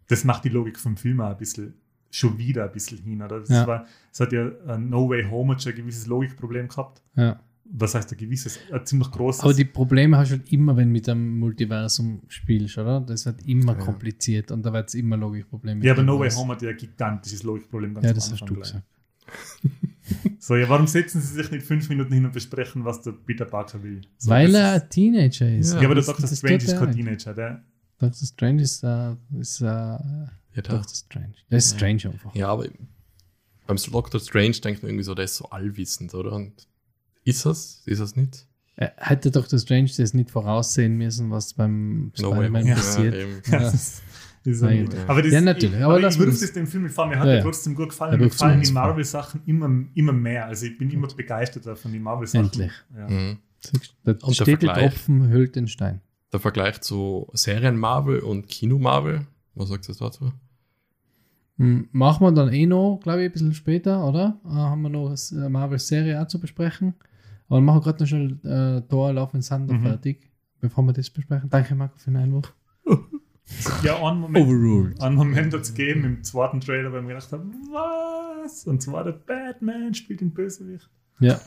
das 0.07 0.23
macht 0.23 0.45
die 0.45 0.49
Logik 0.49 0.79
vom 0.79 0.95
Film 0.97 1.19
auch 1.21 1.31
ein 1.31 1.37
bisschen, 1.37 1.73
schon 2.09 2.37
wieder 2.37 2.63
ein 2.65 2.71
bisschen 2.71 2.97
hin. 2.99 3.21
Oder? 3.21 3.41
Das 3.41 3.49
Ja. 3.49 3.67
war, 3.67 3.85
es 4.11 4.19
hat 4.21 4.31
ja 4.31 4.47
äh, 4.47 4.77
No 4.77 5.09
Way 5.09 5.25
Home 5.29 5.53
hat 5.53 5.61
schon 5.61 5.73
ein 5.73 5.77
gewisses 5.77 6.07
Logikproblem 6.07 6.69
gehabt. 6.69 7.01
Ja. 7.15 7.39
Was 7.71 7.95
heißt 7.95 8.11
ein 8.11 8.17
gewisses? 8.17 8.59
Ein 8.71 8.85
ziemlich 8.85 9.11
großes. 9.11 9.41
Aber 9.43 9.53
die 9.53 9.65
Probleme 9.65 10.17
hast 10.17 10.31
du 10.31 10.37
halt 10.37 10.51
immer, 10.51 10.75
wenn 10.77 10.87
du 10.87 10.93
mit 10.93 11.09
einem 11.09 11.37
Multiversum 11.39 12.21
spielst, 12.27 12.77
oder? 12.77 13.01
Das 13.01 13.25
wird 13.25 13.45
immer 13.45 13.73
Ja. 13.73 13.79
kompliziert 13.79 14.51
und 14.51 14.65
da 14.65 14.71
wird 14.73 14.87
es 14.89 14.95
immer 14.95 15.17
Logikprobleme 15.17 15.83
ja, 15.85 15.93
aber. 15.93 16.03
No 16.03 16.19
Way 16.19 16.31
Home 16.31 16.53
hat 16.53 16.61
ja 16.61 16.69
ein 16.69 16.77
gigantisches 16.77 17.43
Logikproblem. 17.43 17.93
ganz 17.95 18.03
Ja, 18.05 18.11
am 18.11 18.15
das 18.15 18.23
hast 18.25 18.31
Anfang 18.41 18.47
du 18.47 18.53
gleich. 18.55 18.67
gesagt. 18.71 18.85
So, 20.39 20.55
ja, 20.55 20.69
warum 20.69 20.87
setzen 20.87 21.19
sie 21.19 21.33
sich 21.33 21.51
nicht 21.51 21.65
fünf 21.65 21.89
Minuten 21.89 22.13
hin 22.13 22.23
und 22.25 22.31
besprechen, 22.31 22.85
was 22.85 23.01
der 23.01 23.11
Peter 23.11 23.43
Parker 23.43 23.83
will? 23.83 24.01
So, 24.17 24.29
Weil 24.29 24.55
er 24.55 24.73
ein 24.81 24.89
Teenager 24.89 25.53
ist. 25.53 25.73
Ja, 25.73 25.81
aber 25.81 25.95
der 25.95 26.03
Dr. 26.05 26.25
Strange 26.27 26.55
ist 26.63 26.77
kein. 26.77 26.91
Teenager. 26.93 27.33
Der, 27.33 27.63
Dr. 27.99 28.13
Strange 28.25 28.61
ist, 28.61 28.83
äh, 28.83 29.15
ist 29.37 29.59
äh, 29.59 29.65
ja, 29.65 30.29
da. 30.55 30.61
Dr. 30.61 30.85
Strange. 30.95 31.33
Der 31.51 31.57
ist 31.57 31.71
Ja. 31.73 31.77
strange 31.77 32.13
einfach. 32.13 32.33
ja, 32.33 32.47
aber 32.47 32.67
beim 33.65 33.75
Doctor 33.91 34.21
Strange 34.21 34.51
denkt 34.63 34.81
man 34.81 34.91
irgendwie 34.91 35.03
so, 35.03 35.13
der 35.13 35.25
ist 35.25 35.35
so 35.35 35.49
allwissend, 35.49 36.13
oder? 36.13 36.31
Und 36.31 36.65
ist 37.27 37.45
das? 37.45 37.81
Ist 37.85 37.99
das 38.01 38.15
nicht? 38.15 38.45
Er 38.75 38.93
hätte 38.97 39.31
doch 39.31 39.47
der 39.47 39.57
Strange 39.57 39.89
das 39.97 40.13
nicht 40.13 40.29
voraussehen 40.29 40.97
müssen, 40.97 41.31
was 41.31 41.53
beim 41.53 42.11
No 42.19 42.31
Spider-Man 42.33 42.67
passiert. 42.67 43.15
Ja. 43.47 43.59
Ja. 43.59 43.73
Das 44.43 44.61
Nein, 44.61 44.87
aber 45.07 45.21
das, 45.21 45.33
Ja, 45.33 45.41
natürlich, 45.41 45.75
Ich, 45.75 45.83
aber 45.83 45.95
aber 45.97 46.07
ich 46.07 46.17
würde 46.17 46.31
es 46.31 46.53
dem 46.53 46.67
Film 46.67 46.83
gefallen. 46.83 47.09
Mir 47.09 47.19
hat 47.19 47.25
Ja, 47.25 47.31
er 47.31 47.37
ja. 47.39 47.43
trotzdem 47.43 47.75
gut 47.75 47.89
gefallen. 47.89 48.17
Mir 48.17 48.29
gefallen 48.29 48.61
die 48.61 48.71
Marvel-Sachen 48.71 49.41
immer, 49.45 49.69
immer 49.93 50.13
mehr. 50.13 50.45
Also 50.45 50.67
ich 50.67 50.77
bin 50.77 50.89
immer 50.89 51.09
begeisterter 51.09 51.75
von 51.75 51.91
den 51.91 52.01
Marvel-Sachen. 52.01 52.45
Endlich. 52.45 52.71
Ja. 52.95 53.09
Mhm. 53.09 53.39
Der 54.05 54.13
der 54.13 54.31
stete 54.31 54.51
Vergleich. 54.67 54.93
Tropfen 54.93 55.27
hüllt 55.27 55.57
den 55.57 55.67
Stein. 55.67 55.99
Der 56.31 56.39
Vergleich 56.39 56.79
zu 56.79 57.27
Serien 57.33 57.75
Marvel 57.77 58.19
und 58.19 58.47
Kino 58.47 58.79
Marvel, 58.79 59.27
was 59.53 59.67
sagst 59.67 59.89
du 59.89 59.93
dazu? 59.93 60.31
Hm, 61.57 61.89
Machen 61.91 62.25
wir 62.25 62.31
dann 62.31 62.53
eh 62.53 62.65
noch, 62.67 62.99
glaube 63.03 63.23
ich, 63.23 63.25
ein 63.29 63.31
bisschen 63.33 63.53
später, 63.53 64.05
oder? 64.07 64.39
Äh, 64.45 64.49
haben 64.49 64.81
wir 64.83 64.89
noch 64.89 65.13
eine 65.33 65.49
Marvel-Serie 65.49 66.21
auch 66.21 66.27
zu 66.27 66.39
besprechen. 66.39 66.93
Aber 67.47 67.57
dann 67.57 67.65
machen 67.65 67.77
wir 67.77 67.81
gerade 67.83 68.03
noch 68.03 68.07
schnell 68.07 68.39
äh, 68.43 68.81
Thor, 68.89 69.13
Love 69.13 69.33
and 69.33 69.47
Thunder 69.47 69.73
Mhm. 69.73 69.81
fertig, 69.83 70.29
bevor 70.59 70.83
wir 70.85 70.93
das 70.93 71.09
besprechen. 71.09 71.49
Danke, 71.49 71.75
Marco, 71.75 71.97
für 71.97 72.11
den 72.11 72.17
Einwurf. 72.17 72.53
Ja, 73.81 73.95
einen 74.05 74.19
Moment, 74.19 74.45
Overruled. 74.45 75.01
einen 75.01 75.15
Moment 75.15 75.53
hat 75.53 75.61
es 75.61 75.73
gegeben 75.73 76.03
im 76.03 76.21
zweiten 76.23 76.59
Trailer, 76.59 76.91
weil 76.91 77.01
mir 77.01 77.13
gedacht 77.13 77.31
habe, 77.31 77.45
was? 77.71 78.65
Und 78.67 78.81
zwar 78.81 79.05
der 79.05 79.13
Batman 79.13 79.93
spielt 79.93 80.19
den 80.19 80.33
Bösewicht. 80.33 80.89
Ja. 81.21 81.39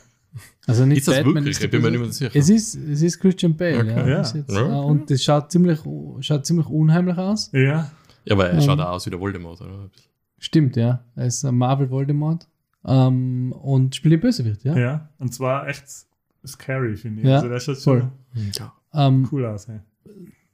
Also 0.65 0.85
nicht 0.87 0.99
Ist 0.99 1.09
das 1.09 1.17
Batman, 1.17 1.35
wirklich? 1.35 1.57
ist 1.57 1.63
Ich 1.63 1.69
bin 1.69 1.81
mir 1.83 1.91
nicht 1.91 1.99
mehr 1.99 2.11
sicher. 2.11 2.31
Es 2.33 2.49
ist, 2.49 2.73
es 2.73 3.03
ist 3.03 3.19
Christian 3.19 3.55
Bale, 3.55 3.81
Okay. 3.81 3.89
ja. 3.99 4.07
Ja. 4.07 4.21
Ist 4.21 4.33
jetzt, 4.33 4.51
Ja. 4.51 4.61
äh, 4.81 4.83
und 4.83 5.11
das 5.11 5.21
schaut 5.23 5.51
ziemlich, 5.51 5.79
schaut 6.21 6.43
ziemlich 6.43 6.65
unheimlich 6.67 7.17
aus. 7.19 7.51
Ja, 7.53 7.91
Ja, 8.25 8.33
aber 8.33 8.47
er 8.49 8.53
Ähm. 8.55 8.61
schaut 8.61 8.79
auch 8.79 8.89
aus 8.93 9.05
wie 9.05 9.11
der 9.11 9.19
Voldemort, 9.19 9.61
oder? 9.61 9.91
Stimmt, 10.39 10.75
ja. 10.77 11.05
Er 11.15 11.27
ist 11.27 11.43
ein 11.45 11.55
Marvel 11.55 11.91
Voldemort. 11.91 12.47
Ähm, 12.85 13.51
und 13.53 13.95
spielt 13.95 14.13
den 14.13 14.19
Bösewicht, 14.21 14.63
ja. 14.63 14.77
ja. 14.77 15.09
Und 15.19 15.33
zwar 15.33 15.67
echt 15.67 15.85
scary, 16.45 16.95
finde 16.97 17.21
ich. 17.21 17.27
Ja, 17.27 17.35
also 17.35 17.49
der 17.49 17.59
schaut 17.59 17.77
voll. 17.77 18.11
schon 18.55 18.71
Ähm, 18.93 19.27
cool 19.31 19.45
aus. 19.45 19.67
Hey. 19.67 19.79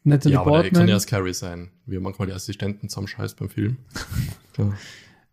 Natalie 0.04 0.36
ja 0.36 0.42
aber 0.42 0.62
der 0.64 0.72
kann 0.72 0.88
ja 0.88 1.00
scary 1.00 1.34
sein, 1.34 1.70
wie 1.86 2.00
manchmal 2.00 2.28
die 2.28 2.34
Assistenten 2.34 2.90
zusammenscheißt 2.90 3.38
beim 3.38 3.50
Film. 3.50 3.78
Ja. 4.58 4.74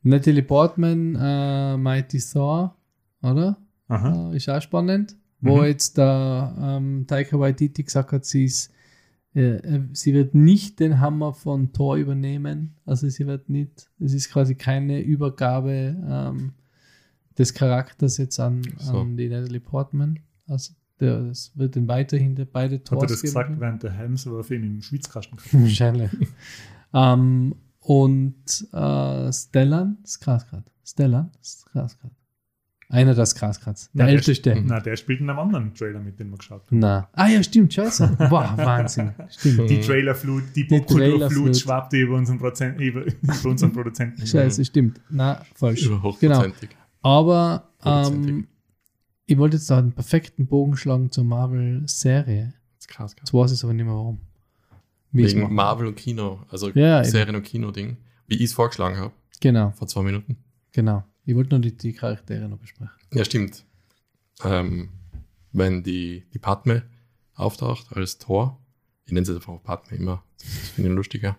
Natalie 0.03 0.43
Portman, 0.43 1.17
äh, 1.19 1.79
Mighty 1.79 2.21
Thor, 2.21 2.77
oder? 3.23 3.57
Aha. 3.89 4.33
Äh, 4.33 4.37
ist 4.37 4.51
auch 4.51 4.61
spannend. 4.61 5.17
Wo 5.41 5.57
Mhm. 5.59 5.65
jetzt 5.65 5.97
der 5.97 6.55
ähm, 6.61 7.07
Taika 7.07 7.39
Waititi 7.41 7.83
gesagt 7.85 8.13
hat, 8.13 8.27
sie 8.27 8.45
ist, 8.45 8.71
äh, 9.35 9.57
äh, 9.57 9.83
sie 9.93 10.13
wird 10.13 10.35
nicht 10.35 10.79
den 10.79 11.01
Hammer 11.01 11.33
von 11.33 11.73
Thor 11.73 11.97
übernehmen. 11.97 12.75
Also 12.85 13.09
sie 13.09 13.27
wird 13.27 13.49
nicht, 13.49 13.91
es 13.99 14.13
ist 14.13 14.31
quasi 14.31 14.57
keine 14.57 15.01
Übergabe 15.01 15.97
ähm, 16.07 16.53
des 17.39 17.53
Charakters 17.55 18.17
jetzt 18.19 18.39
an, 18.41 18.63
So. 18.79 18.99
an 19.01 19.17
die 19.17 19.29
Natalie 19.29 19.61
Portman. 19.61 20.21
Also 20.47 20.75
der, 21.01 21.19
es 21.31 21.51
wird 21.57 21.75
dann 21.77 21.89
weiterhin 21.89 22.35
der- 22.37 22.45
beide 22.45 22.77
Hat 22.77 22.85
Thors 22.85 23.03
er 23.03 23.09
das 23.09 23.23
geben. 23.23 23.33
gesagt, 23.35 23.61
während 23.61 23.83
der 23.83 23.91
Helmswurf 23.93 24.51
ihn 24.51 24.63
im 24.63 24.83
Schwitzkasten? 24.83 25.39
Wahrscheinlich. 25.53 26.11
ähm, 26.93 27.55
und 27.81 28.69
äh, 28.73 29.33
Stellan, 29.33 29.99
Skarsgård. 30.07 30.65
Stellan, 30.87 31.31
Skarsgård. 31.43 32.13
Einer 32.91 33.15
der 33.15 33.25
Skarsgårds. 33.27 33.91
Der 33.95 34.07
der 34.07 34.15
älteste. 34.15 34.55
Mhm. 34.55 34.67
Na, 34.67 34.79
der 34.79 34.95
spielt 34.97 35.21
in 35.21 35.29
einem 35.29 35.39
anderen 35.41 35.75
Trailer 35.75 36.01
mit, 36.01 36.21
den 36.21 36.31
wir 36.31 36.37
geschaut 36.39 36.63
haben. 36.67 36.79
Na. 36.79 37.09
Ah 37.13 37.27
ja, 37.29 37.43
stimmt, 37.43 37.75
scheiße. 37.75 38.17
Wow, 38.31 38.31
Wahnsinn. 38.57 39.11
Stimmt. 39.31 39.69
Die. 39.69 39.81
Trailerflut, 39.81 40.45
die, 40.55 40.65
Popkulturflut 40.65 41.57
schwappte 41.57 41.97
über 41.97 42.17
unseren, 42.17 42.39
Prozent, 42.39 42.81
über, 42.81 43.05
über 43.23 43.49
unseren 43.51 43.73
Produzenten. 43.73 44.25
Scheiße, 44.25 44.65
stimmt. 44.65 45.01
Na, 45.11 45.43
falsch. 45.55 45.87
Über 45.87 46.03
hochprozentig. 46.03 46.71
Aber 47.05 47.71
ähm, 47.85 48.49
ich 49.27 49.37
wollte 49.39 49.57
jetzt 49.59 49.71
da 49.71 49.79
einen 49.79 49.93
perfekten 49.93 50.47
Bogen 50.47 50.77
schlagen 50.77 51.11
zur 51.13 51.25
Marvel-Serie. 51.25 52.55
Das 52.77 52.81
ist 52.81 52.89
krass, 52.89 53.15
krass. 53.15 53.29
Jetzt 53.29 53.35
weiß 53.35 53.53
ich 53.53 53.63
aber 53.63 53.75
nicht 53.75 53.85
mehr 53.85 53.95
warum. 53.95 54.21
Wie 55.13 55.25
Wegen. 55.27 55.53
Marvel 55.55 55.87
und 55.87 55.97
Kino, 55.97 56.41
also 56.51 56.71
Ja. 56.71 57.05
Serien 57.05 57.37
und 57.37 57.43
Kino-Ding, 57.45 57.99
wie 58.27 58.37
ich 58.37 58.45
es 58.45 58.53
vorgeschlagen 58.55 58.97
habe, 58.97 59.13
Genau, 59.41 59.71
vor 59.73 59.87
zwei 59.87 60.03
Minuten. 60.03 60.37
genau. 60.73 61.05
Ich 61.27 61.35
wollte 61.35 61.51
nur 61.51 61.61
die, 61.61 61.77
die 61.77 61.93
Charaktere 61.93 62.49
noch 62.49 62.59
besprechen. 62.59 62.91
Ja, 63.13 63.25
stimmt. 63.25 63.65
Ähm, 64.43 64.89
wenn 65.53 65.83
die, 65.83 66.25
die 66.35 66.39
Padme 66.39 66.83
auftaucht 67.35 67.95
als 67.97 68.19
Tor, 68.19 68.59
ich 69.07 69.13
nenne 69.13 69.25
sie 69.27 69.35
einfach 69.35 69.63
Padme 69.63 69.97
immer, 69.99 70.23
das 70.39 70.71
finde 70.71 70.91
ich 70.91 70.97
lustiger. 70.97 71.37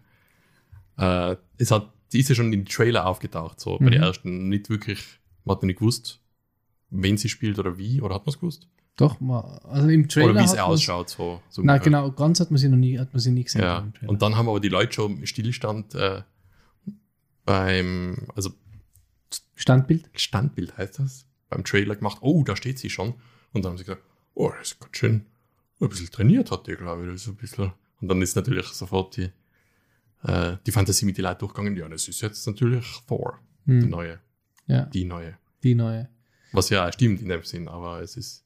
Äh, 0.98 1.36
es 1.58 1.72
hat, 1.72 1.92
die 2.14 2.20
ist 2.20 2.30
ja 2.30 2.36
schon 2.36 2.46
in 2.46 2.52
den 2.62 2.66
Trailer 2.66 3.06
aufgetaucht, 3.08 3.60
so 3.60 3.78
bei 3.80 3.86
Mhm. 3.88 3.92
den 3.92 4.02
ersten 4.04 4.50
nicht 4.50 4.70
wirklich, 4.70 5.20
man 5.46 5.56
hat 5.56 5.64
nicht 5.64 5.80
gewusst, 5.80 6.20
wen 6.90 7.18
sie 7.18 7.30
spielt 7.30 7.58
oder 7.60 7.78
wie, 7.78 8.02
oder 8.02 8.16
hat 8.16 8.26
man 8.26 8.34
es 8.34 8.40
gewusst? 8.40 8.68
Doch, 8.98 9.20
ma- 9.20 9.58
also 9.64 9.90
im 9.90 10.08
Trailer. 10.08 10.32
oder 10.32 10.40
wie 10.40 10.46
man's- 10.46 10.58
ausschaut, 10.58 11.10
so. 11.10 11.42
so 11.50 11.62
ungefähr. 11.62 11.80
genau, 11.82 12.12
ganz 12.12 12.40
hat 12.40 12.50
man 12.52 12.58
sie 12.58 12.70
noch 12.70 12.78
nie, 12.78 12.98
hat 12.98 13.12
man 13.14 13.20
sie 13.20 13.32
nie 13.32 13.44
gesehen. 13.44 13.62
Ja, 13.62 13.86
und 14.08 14.22
dann 14.22 14.36
haben 14.38 14.48
aber 14.48 14.60
die 14.60 14.70
Leute 14.70 14.94
schon 14.94 15.18
im 15.18 15.26
Stillstand 15.26 15.94
äh, 15.96 16.22
beim, 17.46 18.28
also 18.36 18.52
Standbild? 19.56 20.10
Standbild 20.16 20.78
heißt 20.78 21.00
das, 21.00 21.26
beim 21.50 21.64
Trailer 21.64 21.96
gemacht, 21.96 22.20
oh, 22.22 22.44
da 22.44 22.56
steht 22.56 22.80
sie 22.80 22.90
schon. 22.90 23.16
Und 23.54 23.64
dann 23.64 23.72
haben 23.72 23.78
sie 23.78 23.84
gesagt, 23.86 24.04
oh, 24.34 24.50
das 24.58 24.72
ist 24.72 24.80
ganz 24.80 24.98
schön, 24.98 25.26
ein 25.82 25.90
bisschen 25.90 26.10
trainiert 26.12 26.52
hat 26.52 26.68
die, 26.68 26.76
glaube 26.76 27.06
ich, 27.06 27.12
das 27.12 27.22
ist 27.24 27.28
ein 27.28 27.36
bisschen. 27.36 27.72
Und 28.02 28.08
dann 28.08 28.22
ist 28.22 28.36
natürlich 28.36 28.68
sofort 28.68 29.18
die, 29.18 29.30
äh, 30.24 30.58
die 30.66 30.72
Fantasie 30.72 31.06
mit 31.06 31.18
den 31.18 31.24
Leuten 31.24 31.40
durchgegangen, 31.40 31.76
ja, 31.78 31.88
das 31.88 32.08
ist 32.08 32.22
jetzt 32.22 32.46
natürlich 32.48 32.86
Thor, 33.08 33.40
die 33.66 33.72
Hm. 33.82 33.90
neue, 33.90 34.20
Ja, 34.68 34.86
die 34.86 35.06
neue. 35.06 35.34
die 35.64 35.76
neue. 35.76 36.10
Was 36.52 36.70
ja 36.70 36.92
stimmt 36.92 37.22
in 37.22 37.30
dem 37.30 37.44
Sinn, 37.44 37.68
aber 37.68 38.02
es 38.02 38.16
ist 38.18 38.44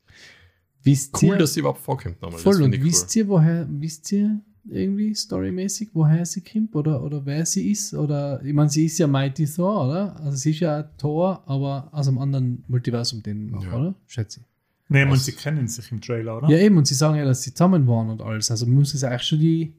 Wisst 0.83 1.13
cool, 1.21 1.29
ihr, 1.35 1.37
dass 1.37 1.53
sie 1.53 1.59
überhaupt 1.59 1.81
vorkommt 1.81 2.21
nochmal. 2.21 2.39
voll, 2.39 2.61
und 2.61 2.71
wisst 2.83 3.13
ihr, 3.15 3.27
woher, 3.27 3.67
wisst 3.69 4.11
ihr 4.13 4.39
irgendwie 4.69 5.13
storymäßig, 5.13 5.89
woher 5.93 6.25
sie 6.25 6.41
kommt 6.41 6.75
oder, 6.75 7.03
oder 7.03 7.25
wer 7.25 7.45
sie 7.45 7.69
ist? 7.71 7.93
Oder, 7.93 8.41
ich 8.43 8.53
meine, 8.53 8.69
sie 8.69 8.85
ist 8.85 8.97
ja 8.97 9.07
Mighty 9.07 9.45
Thor, 9.45 9.85
oder? 9.87 10.19
Also 10.21 10.37
sie 10.37 10.51
ist 10.51 10.59
ja 10.61 10.83
Thor, 10.83 11.43
aber 11.47 11.89
aus 11.91 12.07
einem 12.07 12.17
anderen 12.19 12.63
Multiversum, 12.67 13.21
den 13.23 13.47
noch, 13.51 13.63
Ja. 13.63 13.77
oder? 13.77 13.95
Schätze 14.07 14.39
ich. 14.41 14.45
Nee, 14.91 15.03
und 15.03 15.17
sie 15.19 15.33
kennen 15.33 15.67
sich 15.67 15.91
im 15.91 16.01
Trailer, 16.01 16.37
oder? 16.37 16.49
Ja, 16.49 16.57
eben, 16.57 16.77
und 16.77 16.87
sie 16.87 16.95
sagen 16.95 17.15
ja, 17.15 17.25
dass 17.25 17.43
sie 17.43 17.53
zusammen 17.53 17.85
waren 17.87 18.09
und 18.09 18.21
alles. 18.21 18.49
Also 18.49 18.65
muss 18.65 18.93
es 18.93 19.03
eigentlich 19.03 19.21
schon 19.23 19.39
die. 19.39 19.73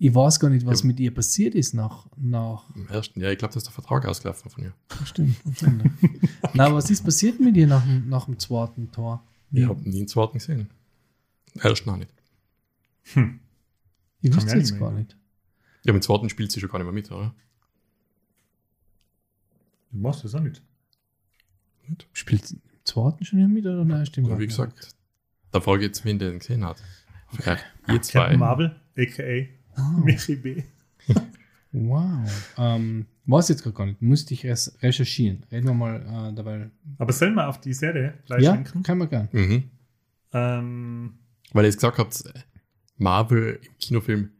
Ich 0.00 0.14
weiß 0.14 0.38
gar 0.38 0.48
nicht, 0.48 0.64
was 0.64 0.82
Ja. 0.82 0.86
mit 0.86 1.00
ihr 1.00 1.12
passiert 1.12 1.54
ist 1.56 1.74
nach. 1.74 2.06
nach. 2.16 2.72
Im 2.76 2.86
ersten, 2.88 3.20
ja, 3.20 3.30
ich 3.32 3.38
glaube, 3.38 3.52
da 3.54 3.58
ist 3.58 3.66
der 3.66 3.72
Vertrag 3.72 4.06
ausgelaufen 4.06 4.48
von 4.50 4.62
ihr. 4.64 4.72
stimmt, 5.04 5.34
stimmt. 5.56 5.90
Na, 6.54 6.72
was 6.72 6.88
ist 6.90 7.02
passiert 7.04 7.40
mit 7.40 7.56
ihr 7.56 7.66
nach, 7.66 7.84
dem- 7.84 8.08
nach 8.08 8.26
dem 8.26 8.38
zweiten 8.38 8.92
Tor? 8.92 9.22
Ich 9.50 9.64
habe 9.66 9.80
nie 9.88 9.98
einen 9.98 10.08
zweiten 10.08 10.34
gesehen. 10.38 10.70
Ersten 11.54 11.90
auch 11.90 11.96
nicht. 11.96 12.12
Hm. 13.14 13.40
Ich 14.20 14.34
wusste 14.36 14.56
jetzt 14.56 14.70
nicht 14.72 14.78
gar 14.80 14.92
nicht. 14.92 15.16
Ja, 15.84 15.92
im 15.94 16.02
zweiten 16.02 16.28
spielt 16.28 16.52
sie 16.52 16.60
schon 16.60 16.68
gar 16.70 16.78
nicht 16.78 16.84
mehr 16.86 16.92
mit, 16.92 17.10
oder? 17.10 17.34
Du 19.90 19.98
machst 19.98 20.22
das 20.24 20.34
auch 20.34 20.40
nicht. 20.40 20.62
Spielt 22.12 22.46
sie 22.46 22.56
im 22.56 22.60
zweiten 22.84 23.24
schon 23.24 23.52
mit 23.52 23.64
oder 23.64 23.84
nein? 23.84 24.04
Stimmt 24.06 24.26
Ja, 24.28 24.34
gar 24.34 24.38
wie 24.40 24.46
nicht. 24.46 24.56
gesagt, 24.56 24.94
da 25.50 25.60
frage 25.60 25.78
ich 25.82 25.86
jetzt, 25.88 26.04
wen 26.04 26.18
den 26.18 26.38
gesehen 26.38 26.64
hat. 26.64 26.82
Vielleicht 27.32 27.64
ihr 27.88 28.02
zwei. 28.02 28.20
Captain 28.20 28.38
Marvel, 28.40 28.80
a.k.a. 28.96 29.57
Ah, 29.78 30.00
Michi 30.04 30.36
B. 30.36 30.62
wow. 31.72 32.52
Ähm, 32.56 33.06
weiß 33.26 33.48
jetzt 33.48 33.62
gerade 33.62 33.76
gar 33.76 33.86
nicht. 33.86 34.00
Musste 34.02 34.34
ich 34.34 34.44
res 34.44 34.76
recherchieren. 34.82 35.44
Reden 35.50 35.66
wir 35.66 35.74
mal 35.74 36.30
äh, 36.30 36.34
dabei. 36.34 36.70
Aber 36.98 37.12
sollen 37.12 37.34
wir 37.34 37.48
auf 37.48 37.60
die 37.60 37.72
Serie 37.72 38.14
gleich 38.26 38.42
Ja, 38.42 38.54
lenken? 38.54 38.82
kann 38.82 38.98
man 38.98 39.08
gern. 39.08 39.28
Mhm. 39.32 39.64
Ähm, 40.32 41.14
Weil 41.52 41.64
ihr 41.64 41.68
jetzt 41.68 41.76
gesagt 41.78 41.98
habt, 41.98 42.24
Marvel 42.96 43.60
im 43.62 43.78
Kinofilm, 43.78 44.30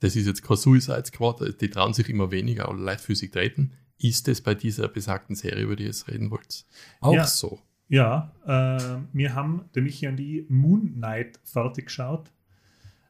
das 0.00 0.16
ist 0.16 0.26
jetzt 0.26 0.42
kein 0.42 0.56
Suicide 0.56 1.04
Squad, 1.06 1.60
die 1.60 1.70
trauen 1.70 1.94
sich 1.94 2.08
immer 2.08 2.30
weniger 2.30 2.68
oder 2.68 2.78
leichtfüßig 2.80 3.30
treten. 3.30 3.72
Ist 4.00 4.28
es 4.28 4.40
bei 4.40 4.54
dieser 4.54 4.88
besagten 4.88 5.34
Serie, 5.34 5.64
über 5.64 5.74
die 5.76 5.82
ihr 5.84 5.88
jetzt 5.88 6.08
reden 6.08 6.30
wollt, 6.30 6.64
auch 7.00 7.14
Ja. 7.14 7.24
so? 7.24 7.60
ja, 7.88 8.32
äh, 8.46 8.98
wir 9.12 9.34
haben, 9.34 9.64
der 9.74 9.82
Michi 9.82 10.06
und 10.06 10.16
die, 10.16 10.46
Moon 10.48 10.92
Knight 10.94 11.40
fertig 11.42 11.86
geschaut. 11.86 12.30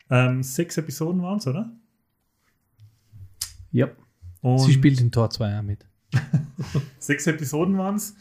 Ähm, 0.08 0.42
sechs 0.42 0.78
Episoden 0.78 1.20
waren 1.20 1.38
es, 1.38 1.46
oder? 1.46 1.70
Ja. 3.72 3.88
Und 4.40 4.58
Sie 4.60 4.72
spielt 4.72 5.00
in 5.00 5.10
Tor 5.10 5.30
2 5.30 5.58
auch 5.58 5.62
mit. 5.62 5.84
Sechs 6.98 7.26
Episoden 7.26 7.76
waren 7.76 7.96
es. 7.96 8.16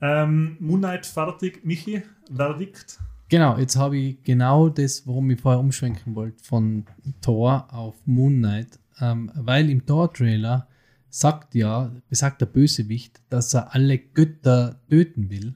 Ähm, 0.00 0.56
Moon 0.60 0.80
Knight 0.80 1.06
fertig. 1.06 1.64
Michi, 1.64 2.02
Verdikt. 2.34 2.98
Genau, 3.28 3.56
jetzt 3.56 3.76
habe 3.76 3.96
ich 3.96 4.22
genau 4.22 4.68
das, 4.68 5.06
warum 5.06 5.30
ich 5.30 5.40
vorher 5.40 5.60
umschwenken 5.60 6.14
wollte, 6.14 6.44
von 6.44 6.84
Thor 7.22 7.66
auf 7.72 7.94
Moon 8.04 8.38
Knight. 8.38 8.78
Ähm, 9.00 9.30
weil 9.34 9.70
im 9.70 9.86
Thor-Trailer 9.86 10.68
sagt 11.08 11.54
ja, 11.54 11.92
besagt 12.08 12.40
der 12.40 12.46
Bösewicht, 12.46 13.20
dass 13.30 13.54
er 13.54 13.74
alle 13.74 13.98
Götter 13.98 14.80
töten 14.88 15.30
will. 15.30 15.54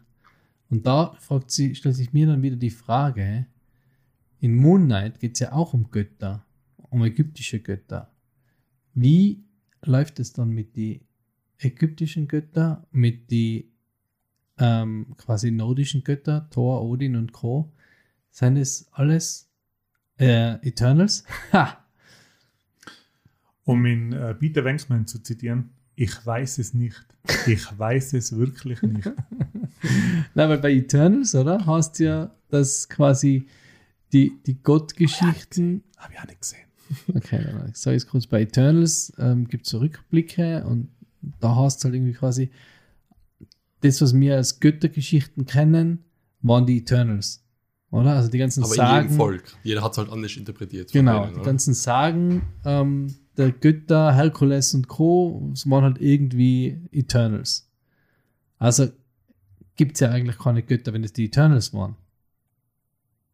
Und 0.71 0.87
da 0.87 1.15
fragt 1.19 1.51
sie, 1.51 1.75
stellt 1.75 1.97
sich 1.97 2.13
mir 2.13 2.27
dann 2.27 2.43
wieder 2.43 2.57
die 2.57 2.71
Frage, 2.71 3.47
in 4.41 4.55
Moon 4.55 4.85
Knight 4.85 5.21
geht 5.21 5.35
es 5.35 5.41
ja 5.41 5.53
auch 5.53 5.75
um 5.75 5.91
Götter, 5.91 6.45
um 6.91 7.05
ägyptische 7.05 7.61
Götter. 7.61 8.11
Wie 8.97 9.45
läuft 9.85 10.21
es 10.21 10.33
dann 10.33 10.51
mit 10.51 10.75
den 10.75 11.03
ägyptischen 11.59 12.29
Göttern, 12.29 12.85
mit 12.91 13.31
den 13.31 13.65
ähm, 14.59 15.15
quasi 15.19 15.51
nordischen 15.51 16.03
Götter, 16.03 16.49
Thor, 16.51 16.83
Odin 16.83 17.15
und 17.15 17.33
Co., 17.33 17.73
Seien 18.31 18.59
es 18.59 18.87
alles 18.93 19.51
äh, 20.19 20.55
Eternals? 20.67 21.25
Ha! 21.53 21.85
Um 23.65 23.87
ihn 23.87 24.13
äh, 24.13 24.35
Peter 24.35 24.65
Wengsman 24.65 25.07
zu 25.07 25.23
zitieren, 25.23 25.71
ich 25.95 26.27
weiß 26.27 26.59
es 26.59 26.75
nicht. 26.75 27.07
Ich 27.47 27.67
weiß 27.79 28.15
es 28.15 28.37
wirklich 28.37 28.83
nicht. 28.83 29.07
Nein, 30.35 30.49
weil 30.51 30.59
bei 30.59 30.73
Eternals, 30.73 31.35
oder? 31.35 31.65
Hast 31.65 31.99
du 31.99 32.05
ja 32.05 32.35
das 32.49 32.89
quasi 32.89 33.47
die, 34.13 34.39
die 34.47 34.63
Gottgeschichten. 34.63 35.85
Habe 35.97 36.15
ich 36.15 36.21
auch 36.21 36.27
nicht 36.27 36.41
gesehen. 36.41 36.66
Okay, 37.15 37.43
dann 37.45 37.73
sage 37.75 37.97
ich 37.97 38.03
es 38.03 38.09
kurz. 38.09 38.27
Bei 38.27 38.43
Eternals 38.43 39.13
ähm, 39.19 39.49
gibt 39.49 39.67
es 39.67 39.71
so 39.71 39.79
Rückblicke 39.79 40.65
und 40.65 40.89
da 41.41 41.57
hast 41.57 41.83
du 41.83 41.87
halt 41.87 41.95
irgendwie 41.95 42.13
quasi 42.13 42.51
das, 43.81 44.01
was 44.01 44.15
wir 44.15 44.37
als 44.37 44.61
Göttergeschichten 44.61 45.47
kennen, 45.47 46.05
waren 46.43 46.67
die 46.67 46.79
Eternals. 46.79 47.43
Oder? 47.91 48.15
Also 48.15 48.31
die 48.31 48.39
ganzen 48.39 48.63
Aber 48.63 48.73
in 48.73 48.77
Sagen. 48.77 49.05
jedem 49.07 49.17
Volk. 49.17 49.57
Jeder 49.63 49.83
hat 49.83 49.93
es 49.93 49.99
halt 49.99 50.11
anders 50.11 50.37
interpretiert. 50.37 50.93
Genau, 50.93 51.25
denen, 51.25 51.37
die 51.37 51.43
ganzen 51.43 51.75
Sagen 51.75 52.43
ähm, 52.65 53.15
der 53.37 53.53
Götter, 53.53 54.15
Herkules 54.15 54.75
und 54.75 54.89
Co. 54.89 55.51
es 55.53 55.69
waren 55.69 55.85
halt 55.85 56.01
irgendwie 56.01 56.81
Eternals. 56.91 57.71
Also 58.59 58.89
gibt 59.77 59.95
es 59.95 60.01
ja 60.01 60.11
eigentlich 60.11 60.39
keine 60.39 60.63
Götter, 60.63 60.93
wenn 60.93 61.05
es 61.05 61.13
die 61.13 61.27
Eternals 61.27 61.73
waren. 61.73 61.97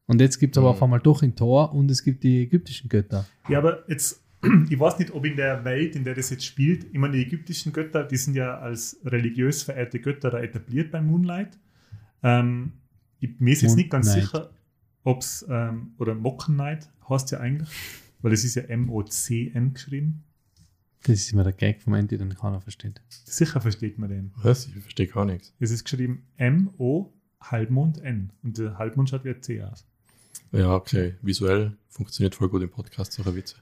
Und 0.07 0.21
jetzt 0.21 0.39
gibt 0.39 0.57
es 0.57 0.59
aber 0.59 0.69
Mhm. 0.71 0.75
auf 0.77 0.83
einmal 0.83 1.01
doch 1.01 1.23
ein 1.23 1.35
Tor 1.37 1.73
und 1.75 1.91
es 1.91 2.03
gibt 2.03 2.23
die 2.25 2.43
ägyptischen 2.43 2.89
Götter. 2.89 3.27
Ja, 3.49 3.59
aber 3.59 3.89
jetzt, 3.89 4.23
ich 4.69 4.79
weiß 4.79 4.99
nicht, 4.99 5.13
ob 5.13 5.25
in 5.25 5.37
der 5.37 5.65
Welt, 5.65 5.95
in 5.97 6.05
der 6.05 6.15
das 6.15 6.31
jetzt 6.31 6.45
spielt, 6.45 6.93
immer 6.93 7.09
die 7.09 7.23
ägyptischen 7.23 7.73
Götter, 7.73 8.05
die 8.05 8.17
sind 8.17 8.35
ja 8.35 8.59
als 8.59 8.99
religiös 9.05 9.63
verehrte 9.63 10.01
Götter 10.01 10.31
da 10.31 10.41
etabliert 10.41 10.91
bei 10.91 11.01
Moonlight. 11.01 11.59
Ähm, 12.23 12.73
ich, 13.21 13.39
mir 13.39 13.53
ist 13.53 13.63
jetzt 13.63 13.77
nicht 13.77 13.91
ganz 13.91 14.07
Moonlight. 14.07 14.25
sicher, 14.27 14.51
ob 15.05 15.21
es, 15.23 15.47
ähm, 15.49 15.95
oder 15.99 16.15
Mockennight 16.15 16.91
heißt 17.09 17.31
ja 17.33 17.41
eigentlich, 17.41 17.69
weil 18.21 18.33
es 18.33 18.45
ist 18.45 18.55
ja 18.57 18.63
M-O-C-N 18.63 19.75
geschrieben. 19.75 20.25
Das 21.05 21.19
ist 21.19 21.33
immer 21.33 21.43
der 21.43 21.53
Gag 21.53 21.83
vom 21.83 21.95
Ende, 21.95 22.17
den 22.17 22.33
keiner 22.35 22.61
versteht. 22.61 23.01
Sicher 23.09 23.61
versteht 23.61 23.99
man 23.99 24.09
den. 24.09 24.33
Was? 24.37 24.67
Ich 24.69 24.75
verstehe 24.75 25.09
gar 25.09 25.25
nichts. 25.25 25.53
Es 25.59 25.71
ist 25.73 25.83
geschrieben 25.85 26.23
M-O 26.37 27.13
Halbmond 27.41 27.99
N. 28.03 28.31
Und 28.45 28.59
der 28.59 28.79
Halbmond 28.79 29.11
schaut 29.11 29.25
wie 29.25 29.31
ein 29.31 29.43
C 29.43 29.61
aus. 29.63 29.85
Ja, 30.53 30.75
okay. 30.75 31.15
Visuell 31.23 31.77
funktioniert 31.89 32.35
voll 32.35 32.49
gut 32.49 32.63
im 32.63 32.71
Podcast, 32.71 33.13
solche 33.13 33.35
Witze. 33.35 33.57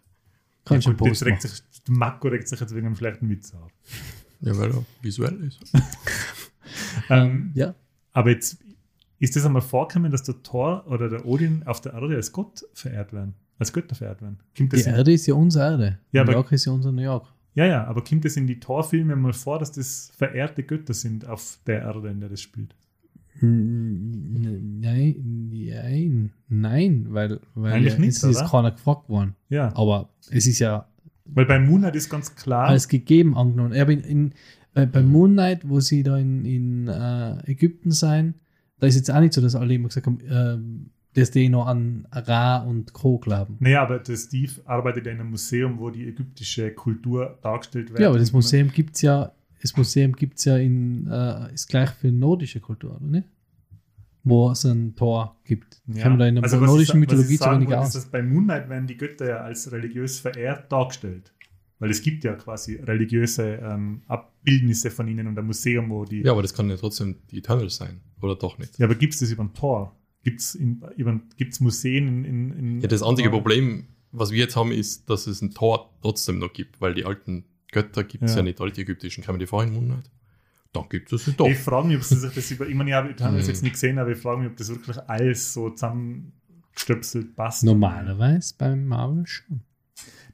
Kannst 0.64 0.86
Ja, 0.86 0.92
gut, 0.92 1.22
regt 1.22 1.42
sich, 1.42 1.62
der 1.86 1.94
Marco 1.94 2.28
regt 2.28 2.48
sich 2.48 2.60
jetzt 2.60 2.74
wegen 2.74 2.86
einem 2.86 2.96
schlechten 2.96 3.28
Witz 3.28 3.54
auf. 3.54 3.70
Ja, 4.40 4.56
weil 4.58 4.70
er 4.70 4.84
visuell 5.02 5.44
ist. 5.44 5.60
Ähm, 7.08 7.50
Ja, 7.54 7.74
Aber 8.12 8.30
jetzt 8.30 8.58
ist 9.18 9.36
das 9.36 9.44
einmal 9.44 9.62
vorgekommen, 9.62 10.10
dass 10.12 10.22
der 10.22 10.42
Thor 10.42 10.84
oder 10.86 11.08
der 11.08 11.26
Odin 11.26 11.62
auf 11.66 11.80
der 11.80 11.92
Erde 11.94 12.14
als 12.16 12.32
Gott 12.32 12.64
verehrt 12.74 13.12
werden, 13.12 13.34
als 13.58 13.72
Götter 13.72 13.94
verehrt 13.94 14.22
werden. 14.22 14.38
Kommt 14.56 14.72
die 14.72 14.76
das 14.76 14.86
in, 14.86 14.94
Erde 14.94 15.12
ist 15.12 15.26
ja 15.26 15.34
unsere 15.34 15.64
Erde. 15.72 15.98
Ja, 16.12 16.22
New 16.22 16.28
aber- 16.30 16.32
York 16.38 16.52
ist 16.52 16.64
ja 16.64 16.72
unser 16.72 16.92
New 16.92 17.02
York. 17.02 17.26
ja, 17.54 17.66
ja, 17.66 17.84
aber 17.84 18.04
kommt 18.04 18.24
es 18.24 18.36
in 18.36 18.46
die 18.46 18.60
Thor-Filme 18.60 19.16
mal 19.16 19.32
vor, 19.32 19.58
dass 19.58 19.72
das 19.72 20.12
verehrte 20.16 20.62
Götter 20.62 20.94
sind 20.94 21.26
auf 21.26 21.58
der 21.66 21.80
Erde, 21.82 22.08
in 22.08 22.20
der 22.20 22.28
das 22.28 22.40
spielt? 22.40 22.74
Nein, 23.42 25.14
nein, 25.50 26.32
nein, 26.48 27.06
weil, 27.08 27.40
weil 27.54 27.72
Eigentlich 27.72 27.98
nicht, 27.98 28.16
es 28.16 28.22
ist 28.22 28.40
oder? 28.40 28.48
keiner 28.48 28.70
gefragt 28.72 29.08
worden. 29.08 29.34
Ja, 29.48 29.74
Aber 29.74 30.10
es 30.30 30.46
ist 30.46 30.58
ja 30.58 30.86
weil 31.34 31.46
bei 31.46 31.58
Moonlight 31.58 31.96
ist 31.96 32.10
ganz 32.10 32.34
klar, 32.34 32.66
als 32.68 32.88
gegeben 32.88 33.36
angenommen. 33.36 33.72
Aber 33.78 33.92
in, 33.92 34.00
in, 34.00 34.32
bei, 34.74 34.86
bei 34.86 35.02
Moon 35.02 35.32
Knight, 35.32 35.68
wo 35.68 35.80
sie 35.80 36.02
da 36.02 36.16
in, 36.16 36.44
in 36.44 36.88
äh, 36.88 37.50
Ägypten 37.50 37.90
sein, 37.90 38.34
da 38.78 38.86
ist 38.86 38.96
jetzt 38.96 39.10
auch 39.10 39.20
nicht 39.20 39.34
so, 39.34 39.40
dass 39.40 39.54
alle 39.54 39.74
immer 39.74 39.88
gesagt 39.88 40.06
haben, 40.06 40.18
ähm, 40.28 40.90
dass 41.14 41.30
die 41.30 41.48
noch 41.48 41.66
an 41.66 42.06
Ra 42.12 42.58
und 42.58 42.92
Co. 42.92 43.18
glauben. 43.18 43.56
naja, 43.58 43.82
aber 43.82 43.98
der 43.98 44.16
Steve 44.16 44.52
arbeitet 44.64 45.06
in 45.06 45.20
einem 45.20 45.30
Museum, 45.30 45.78
wo 45.78 45.90
die 45.90 46.06
ägyptische 46.06 46.70
Kultur 46.72 47.38
dargestellt 47.42 47.90
wird. 47.90 48.00
Ja, 48.00 48.08
aber 48.08 48.18
das 48.18 48.32
Museum 48.32 48.70
gibt 48.70 48.94
es 48.94 49.02
ja, 49.02 49.32
das 49.60 49.76
Museum 49.76 50.14
gibt's 50.14 50.44
ja 50.44 50.56
in, 50.56 51.06
äh, 51.06 51.52
ist 51.52 51.68
gleich 51.68 51.90
für 51.90 52.10
nordische 52.10 52.60
Kultur, 52.60 52.96
oder 52.96 53.06
nicht? 53.06 53.28
Wo 54.22 54.50
es 54.50 54.64
ein 54.64 54.94
Tor 54.96 55.36
gibt. 55.44 55.80
Ja. 55.86 56.02
Kann 56.02 56.12
man 56.12 56.18
da 56.18 56.26
in 56.26 56.34
der 56.36 56.44
Also 56.44 56.56
ich 56.56 56.62
nordischen 56.62 57.00
was 57.00 57.00
Mythologie 57.00 57.38
zu 57.38 57.50
wenig 57.50 57.74
aus. 57.74 57.94
ist, 57.94 58.12
bei 58.12 58.22
Moonlight 58.22 58.68
werden 58.68 58.86
die 58.86 58.96
Götter 58.96 59.28
ja 59.28 59.36
als 59.38 59.70
religiös 59.72 60.20
verehrt 60.20 60.70
dargestellt. 60.70 61.32
Weil 61.78 61.90
es 61.90 62.02
gibt 62.02 62.24
ja 62.24 62.34
quasi 62.34 62.76
religiöse 62.76 63.58
ähm, 63.62 64.02
Abbildnisse 64.06 64.90
von 64.90 65.08
ihnen 65.08 65.26
und 65.26 65.38
ein 65.38 65.46
Museum, 65.46 65.88
wo 65.88 66.04
die. 66.04 66.20
Ja, 66.22 66.32
aber 66.32 66.42
das 66.42 66.52
kann 66.52 66.68
ja 66.68 66.76
trotzdem 66.76 67.16
die 67.30 67.38
Eternals 67.38 67.76
sein. 67.76 68.02
Oder 68.20 68.36
doch 68.36 68.58
nicht? 68.58 68.78
Ja, 68.78 68.84
aber 68.84 68.94
gibt 68.94 69.14
es 69.14 69.20
das 69.20 69.30
über 69.30 69.44
ein 69.44 69.54
Tor? 69.54 69.96
Gibt 70.22 70.40
es 70.40 70.58
gibt's 71.38 71.60
Museen 71.60 72.06
in, 72.06 72.24
in, 72.24 72.52
in 72.52 72.80
Ja, 72.82 72.88
das 72.88 73.02
einzige 73.02 73.30
Problem, 73.30 73.86
was 74.12 74.30
wir 74.30 74.38
jetzt 74.38 74.56
haben, 74.56 74.72
ist, 74.72 75.08
dass 75.08 75.26
es 75.26 75.40
ein 75.40 75.52
Tor 75.52 75.94
trotzdem 76.02 76.38
noch 76.38 76.52
gibt, 76.52 76.82
weil 76.82 76.92
die 76.92 77.06
alten 77.06 77.46
Götter 77.72 78.04
gibt 78.04 78.24
es 78.24 78.32
Ja. 78.32 78.38
ja. 78.38 78.42
nicht, 78.44 78.60
alle 78.60 78.72
die 78.72 78.82
ägyptischen. 78.82 79.22
Kann 79.24 79.34
man 79.34 79.40
die 79.40 79.46
vorhin 79.46 79.74
wundern? 79.74 80.02
Dann 80.72 80.88
gibt 80.88 81.12
es 81.12 81.24
sie 81.24 81.32
doch. 81.32 81.48
Ich 81.48 81.58
frage 81.58 81.88
mich, 81.88 81.96
ob 81.96 82.04
sie 82.04 82.16
sich 82.16 82.32
das 82.32 82.50
über. 82.50 82.66
Ich 82.68 82.74
meine, 82.74 82.90
ich 82.90 82.94
habe 82.96 83.12
das 83.14 83.28
Hm. 83.28 83.36
jetzt 83.48 83.62
nicht 83.62 83.72
gesehen, 83.72 83.98
aber 83.98 84.10
ich 84.10 84.18
frage 84.18 84.40
mich, 84.42 84.50
ob 84.50 84.56
das 84.56 84.68
wirklich 84.68 84.98
alles 85.08 85.52
so 85.52 85.70
zusammengestöpselt 85.70 87.34
passt. 87.36 87.64
Normalerweise 87.64 88.54
beim 88.56 88.86
Marvel 88.86 89.26
schon. 89.26 89.60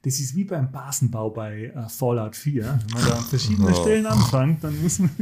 Das 0.03 0.19
ist 0.19 0.35
wie 0.35 0.43
beim 0.43 0.71
Basenbau 0.71 1.31
bei 1.31 1.65
äh, 1.75 1.89
Fallout 1.89 2.35
4. 2.35 2.63
Wenn 2.63 2.93
man 2.93 3.09
da 3.09 3.17
an 3.17 3.23
verschiedenen 3.23 3.73
Oh. 3.73 3.81
Stellen 3.81 4.05
anfängt, 4.05 4.63
dann 4.63 4.81
muss 4.81 4.99
man. 4.99 5.09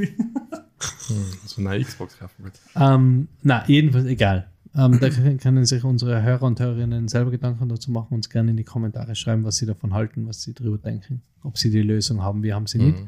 Hm, 1.07 1.25
so 1.45 1.61
eine 1.65 1.81
Xbox 1.83 2.19
kaufen 2.19 2.43
wird. 2.43 2.59
Ähm, 2.75 3.27
na, 3.41 3.63
jedenfalls 3.67 4.05
egal. 4.05 4.51
Ähm, 4.77 4.99
da 4.99 5.09
können, 5.09 5.65
sich 5.65 5.83
unsere 5.85 6.21
Hörer 6.21 6.43
und 6.43 6.59
Hörerinnen 6.59 7.07
selber 7.07 7.31
Gedanken 7.31 7.69
dazu 7.69 7.91
machen, 7.91 8.13
uns 8.13 8.29
gerne 8.29 8.51
in 8.51 8.57
die 8.57 8.65
Kommentare 8.65 9.15
schreiben, 9.15 9.45
was 9.45 9.57
sie 9.57 9.65
davon 9.65 9.93
halten, 9.93 10.27
was 10.27 10.41
sie 10.41 10.53
darüber 10.53 10.77
denken, 10.77 11.21
ob 11.43 11.57
sie 11.57 11.69
die 11.69 11.81
Lösung 11.81 12.21
haben. 12.21 12.43
Wir 12.43 12.55
haben 12.55 12.67
sie 12.67 12.79
nicht. 12.79 12.99
Mhm. 12.99 13.07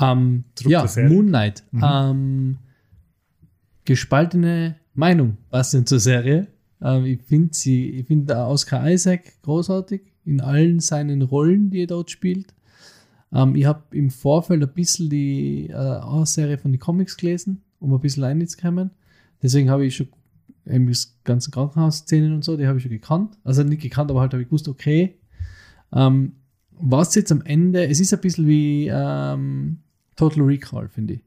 Ähm, 0.00 0.44
Zurück 0.54 0.72
ja, 0.72 0.86
Serie. 0.86 1.10
Moon 1.10 1.26
Knight. 1.26 1.64
Mhm. 1.72 1.84
Ähm, 1.84 2.58
gespaltene 3.84 4.76
Meinung, 4.94 5.36
was 5.50 5.72
denn 5.72 5.84
zur 5.84 5.98
Serie? 5.98 6.46
Ähm, 6.80 7.04
ich 7.04 7.22
finde 7.22 7.54
sie, 7.54 7.90
ich 7.90 8.06
finde 8.06 8.36
Oscar 8.36 8.88
Isaac 8.88 9.42
großartig 9.42 10.02
in 10.24 10.40
allen 10.40 10.78
seinen 10.78 11.22
Rollen, 11.22 11.70
die 11.70 11.82
er 11.82 11.86
dort 11.88 12.10
spielt. 12.12 12.54
Ähm, 13.32 13.56
ich 13.56 13.64
habe 13.64 13.82
im 13.96 14.10
Vorfeld 14.10 14.62
ein 14.62 14.72
bisschen 14.72 15.10
die 15.10 15.70
äh, 15.70 15.74
A-Serie 15.74 16.58
von 16.58 16.70
den 16.70 16.78
Comics 16.78 17.16
gelesen, 17.16 17.62
um 17.80 17.92
ein 17.92 18.00
bisschen 18.00 18.22
reinzukommen. 18.22 18.90
Deswegen 19.42 19.70
habe 19.70 19.86
ich 19.86 19.96
schon 19.96 20.08
eben 20.70 20.86
das 20.88 21.16
ganze 21.24 21.50
Krankenhausszenen 21.50 22.32
und 22.34 22.44
so, 22.44 22.56
die 22.56 22.66
habe 22.66 22.78
ich 22.78 22.82
schon 22.82 22.92
gekannt. 22.92 23.36
Also 23.44 23.62
nicht 23.62 23.82
gekannt, 23.82 24.10
aber 24.10 24.20
halt 24.20 24.32
habe 24.32 24.42
ich 24.42 24.48
gewusst, 24.48 24.68
okay. 24.68 25.18
Ähm, 25.92 26.32
was 26.82 27.14
jetzt 27.14 27.30
am 27.32 27.42
Ende, 27.42 27.86
es 27.88 28.00
ist 28.00 28.12
ein 28.14 28.20
bisschen 28.20 28.46
wie 28.46 28.88
ähm, 28.92 29.78
Total 30.16 30.42
Recall, 30.42 30.88
finde 30.88 31.14
ich. 31.14 31.20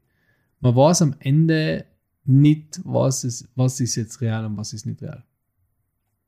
Man 0.60 0.74
weiß 0.74 1.02
am 1.02 1.14
Ende 1.20 1.84
nicht, 2.24 2.80
was 2.84 3.22
ist, 3.24 3.48
was 3.54 3.80
ist 3.80 3.94
jetzt 3.96 4.20
real 4.20 4.46
und 4.46 4.56
was 4.56 4.72
ist 4.72 4.86
nicht 4.86 5.02
real. 5.02 5.22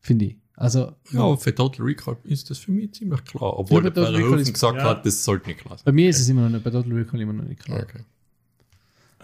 Finde 0.00 0.26
ich. 0.26 0.36
Also, 0.54 0.92
Ja, 1.10 1.36
für 1.36 1.54
Total 1.54 1.84
Recall 1.84 2.16
ist 2.24 2.48
das 2.50 2.58
für 2.58 2.70
mich 2.72 2.92
ziemlich 2.94 3.24
klar. 3.24 3.58
Obwohl 3.58 3.82
Ja, 3.84 3.90
der 3.90 3.90
bei 3.90 3.94
Total 4.06 4.14
Recall 4.14 4.20
Verhoeven 4.28 4.42
ist- 4.42 4.52
gesagt 4.52 4.78
ja. 4.78 4.84
hat, 4.84 5.04
das 5.06 5.24
sollte 5.24 5.48
nicht 5.48 5.60
klar 5.60 5.76
sein. 5.76 5.84
bei 5.84 5.92
mir 5.92 6.08
ist 6.08 6.20
es 6.20 6.28
immer 6.28 6.42
noch 6.42 6.50
nicht, 6.50 6.64
bei 6.64 6.70
Total 6.70 6.92
Recall 6.92 7.20
immer 7.20 7.32
noch 7.32 7.44
nicht 7.44 7.60
klar. 7.64 7.82
Okay. 7.82 8.00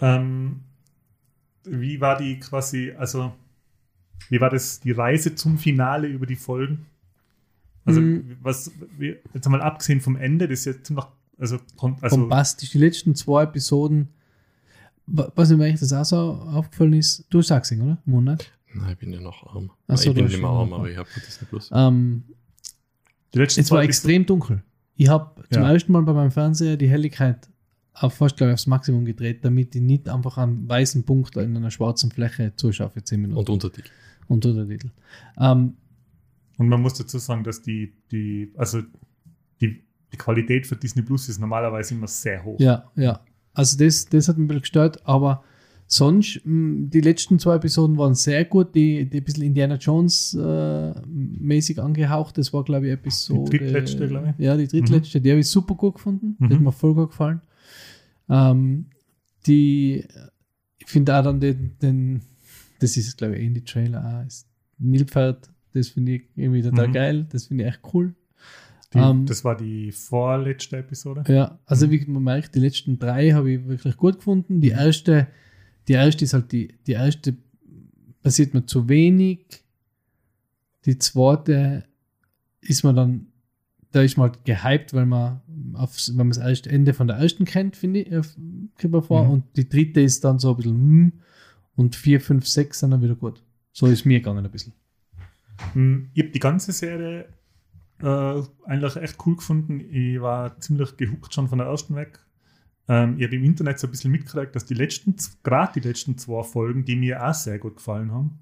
Ähm, 0.01 0.61
wie 1.65 2.01
war 2.01 2.17
die 2.17 2.39
quasi, 2.39 2.91
also 2.97 3.33
wie 4.29 4.39
war 4.41 4.49
das 4.49 4.79
die 4.79 4.91
Reise 4.91 5.35
zum 5.35 5.57
Finale 5.57 6.07
über 6.07 6.25
die 6.25 6.35
Folgen? 6.35 6.85
Also 7.85 7.99
Mhm. 8.01 8.37
was, 8.41 8.71
jetzt 9.33 9.45
einmal 9.45 9.61
abgesehen 9.61 9.99
vom 10.01 10.15
Ende, 10.15 10.47
das 10.47 10.59
ist 10.59 10.65
jetzt 10.65 10.85
ziemlich, 10.87 11.05
also, 11.37 11.59
also 12.01 12.17
Bombastisch. 12.17 12.71
Die 12.71 12.77
letzten 12.77 13.13
zwei 13.15 13.43
Episoden, 13.43 14.07
wa- 15.07 15.31
was 15.35 15.49
mir 15.49 15.65
eigentlich 15.65 15.79
das 15.81 15.91
auch 15.93 16.05
so 16.05 16.17
aufgefallen 16.17 16.93
ist, 16.93 17.25
du 17.29 17.41
sagst 17.41 17.71
ihn, 17.71 17.81
oder? 17.81 17.97
Monat. 18.05 18.49
Nein, 18.73 18.91
ich 18.93 18.97
bin 18.97 19.11
ja 19.13 19.19
noch 19.19 19.45
arm. 19.53 19.69
Ach 19.87 19.97
so, 19.97 20.09
ich 20.09 20.15
bin 20.15 20.25
du 20.25 20.31
nicht 20.31 20.41
mehr 20.41 20.49
hast 20.49 20.57
arm, 20.57 20.73
aber 20.73 20.89
ich 20.89 20.97
habe 20.97 21.09
Disney 21.15 21.45
Plus. 21.47 21.69
Ähm, 21.73 22.23
die 23.33 23.39
letzten 23.39 23.61
es 23.61 23.69
war 23.71 23.79
zwei 23.79 23.85
extrem 23.85 24.25
dunkel. 24.25 24.63
Ich 24.95 25.09
habe 25.09 25.43
zum 25.51 25.63
Ja. 25.63 25.71
ersten 25.73 25.91
Mal 25.91 26.03
bei 26.03 26.13
meinem 26.13 26.31
Fernseher 26.31 26.77
die 26.77 26.87
Helligkeit 26.87 27.49
auf 27.93 28.13
fast, 28.15 28.37
glaube 28.37 28.51
ich, 28.51 28.53
aufs 28.55 28.65
Maximum 28.67 29.05
gedreht, 29.05 29.43
damit 29.43 29.75
ich 29.75 29.81
nicht 29.81 30.07
einfach 30.09 30.37
einen 30.37 30.67
weißen 30.69 31.03
Punkt 31.03 31.35
in 31.37 31.55
einer 31.57 31.69
schwarzen 31.69 32.11
Fläche 32.11 32.53
zuschaue 32.55 32.89
für 32.89 33.03
10 33.03 33.21
Minuten. 33.21 33.37
Und 33.39 33.49
Untertitel. 33.49 33.89
Und 34.27 34.45
Untertitel. 34.45 34.89
Ähm, 35.39 35.73
Und 36.57 36.69
man 36.69 36.81
muss 36.81 36.93
dazu 36.95 37.17
sagen, 37.19 37.43
dass 37.43 37.61
die, 37.61 37.93
die 38.11 38.51
also 38.57 38.81
die, 39.61 39.83
die 40.11 40.17
Qualität 40.17 40.67
für 40.67 40.75
Disney 40.75 41.01
Plus 41.01 41.29
ist 41.29 41.39
normalerweise 41.39 41.93
immer 41.95 42.07
sehr 42.07 42.43
hoch. 42.43 42.59
Ja, 42.59 42.91
ja. 42.95 43.19
Also 43.53 43.77
das, 43.77 44.05
das 44.05 44.27
hat 44.27 44.37
mich 44.37 44.45
ein 44.45 44.47
bisschen 44.47 44.61
gestört, 44.61 45.05
aber 45.07 45.43
sonst, 45.85 46.41
die 46.45 47.01
letzten 47.01 47.37
zwei 47.37 47.55
Episoden 47.55 47.97
waren 47.97 48.15
sehr 48.15 48.45
gut, 48.45 48.73
die, 48.73 49.07
die 49.07 49.17
ein 49.19 49.23
bisschen 49.23 49.43
Indiana 49.43 49.75
Jones 49.75 50.33
äh, 50.33 50.93
mäßig 51.07 51.79
angehaucht, 51.81 52.37
das 52.37 52.51
war, 52.53 52.63
glaube 52.63 52.87
ich, 52.87 52.93
Episode... 52.93 53.51
Die 53.51 53.57
drittletzte, 53.59 54.07
glaube 54.07 54.33
ich. 54.37 54.43
Ja, 54.43 54.57
die 54.57 54.67
drittletzte, 54.67 55.21
die 55.21 55.29
habe 55.29 55.41
ich 55.41 55.47
super 55.47 55.75
gut 55.75 55.95
gefunden, 55.95 56.35
die 56.39 56.45
Mhm. 56.45 56.53
hat 56.53 56.61
mir 56.61 56.71
voll 56.71 56.95
gut 56.95 57.09
gefallen. 57.09 57.41
Ähm, 58.29 58.85
die, 59.45 60.05
ich 60.79 60.87
finde 60.87 61.15
auch 61.19 61.23
dann 61.23 61.39
den, 61.39 61.77
den 61.79 62.21
das 62.83 62.97
ist, 62.97 63.17
glaube 63.17 63.35
ich, 63.35 63.41
eh 63.41 63.45
in 63.47 63.53
die 63.53 63.63
Trailer 63.63 64.19
auch, 64.21 64.27
ist 64.27 64.47
Nilpferd, 64.77 65.49
das 65.73 65.89
finde 65.89 66.13
ich 66.13 66.23
irgendwie 66.35 66.61
total 66.61 66.87
Mhm. 66.89 66.93
geil. 66.93 67.25
Das 67.31 67.45
finde 67.47 67.63
ich 67.63 67.69
echt 67.69 67.81
cool. 67.93 68.13
Die, 68.93 68.97
Ähm, 68.99 69.25
das 69.25 69.43
war 69.43 69.57
die 69.57 69.91
vorletzte 69.91 70.77
Episode. 70.77 71.23
Ja, 71.27 71.57
also 71.65 71.87
Mhm. 71.87 71.91
wie 71.91 72.05
man 72.05 72.23
merkt, 72.23 72.53
die 72.55 72.59
letzten 72.59 72.99
drei 72.99 73.31
habe 73.31 73.51
ich 73.51 73.65
wirklich 73.67 73.97
gut 73.97 74.17
gefunden. 74.17 74.61
Die 74.61 74.69
erste, 74.69 75.27
die 75.87 75.93
erste 75.93 76.25
ist 76.25 76.33
halt 76.33 76.51
die, 76.51 76.73
die 76.85 76.91
erste 76.93 77.35
passiert 78.21 78.53
mir 78.53 78.65
zu 78.65 78.87
wenig. 78.87 79.39
Die 80.85 80.97
zweite 80.97 81.85
ist 82.61 82.83
man 82.83 82.95
dann, 82.95 83.27
da 83.91 84.01
ist 84.01 84.17
man 84.17 84.29
halt 84.31 84.45
gehypt, 84.45 84.93
weil 84.93 85.05
man 85.05 85.41
aufs, 85.73 86.09
wenn 86.09 86.17
man 86.17 86.29
das 86.29 86.37
erste 86.39 86.69
Ende 86.69 86.93
von 86.93 87.07
der 87.07 87.17
ersten 87.17 87.45
kennt, 87.45 87.75
finde 87.75 88.01
ich, 88.01 88.09
kommt 88.79 88.91
mir 88.93 89.01
vor. 89.01 89.25
Mhm. 89.25 89.31
Und 89.31 89.43
die 89.55 89.67
dritte 89.67 90.01
ist 90.01 90.23
dann 90.23 90.39
so 90.39 90.51
ein 90.51 90.57
bisschen, 90.57 90.73
hm, 90.73 91.13
und 91.75 91.95
vier, 91.95 92.21
fünf, 92.21 92.47
sechs 92.47 92.79
sind 92.79 92.91
dann 92.91 93.01
wieder 93.01 93.15
gut. 93.15 93.43
So 93.71 93.87
ist 93.87 94.05
mir 94.05 94.19
gegangen 94.19 94.45
ein 94.45 94.51
bisschen. 94.51 94.73
Hm, 95.73 96.09
Ich 96.13 96.23
habe 96.23 96.31
die 96.31 96.39
ganze 96.39 96.71
Serie 96.71 97.27
äh, 98.01 98.41
eigentlich 98.65 98.95
echt 98.97 99.17
cool 99.25 99.35
gefunden. 99.35 99.79
Ich 99.79 100.21
war 100.21 100.59
ziemlich 100.59 100.97
gehuckt 100.97 101.33
schon 101.33 101.47
von 101.47 101.57
der 101.57 101.67
ersten 101.67 101.95
weg. 101.95 102.19
Ähm, 102.87 103.17
ich 103.17 103.25
habe 103.25 103.35
im 103.35 103.43
Internet 103.43 103.79
so 103.79 103.87
ein 103.87 103.91
bisschen 103.91 104.11
mitgekriegt, 104.11 104.55
dass 104.55 104.65
die 104.65 104.73
letzten, 104.73 105.15
gerade 105.43 105.79
die 105.79 105.87
letzten 105.87 106.17
zwei 106.17 106.43
Folgen, 106.43 106.85
die 106.85 106.95
mir 106.95 107.25
auch 107.25 107.33
sehr 107.33 107.59
gut 107.59 107.77
gefallen 107.77 108.11
haben, 108.11 108.39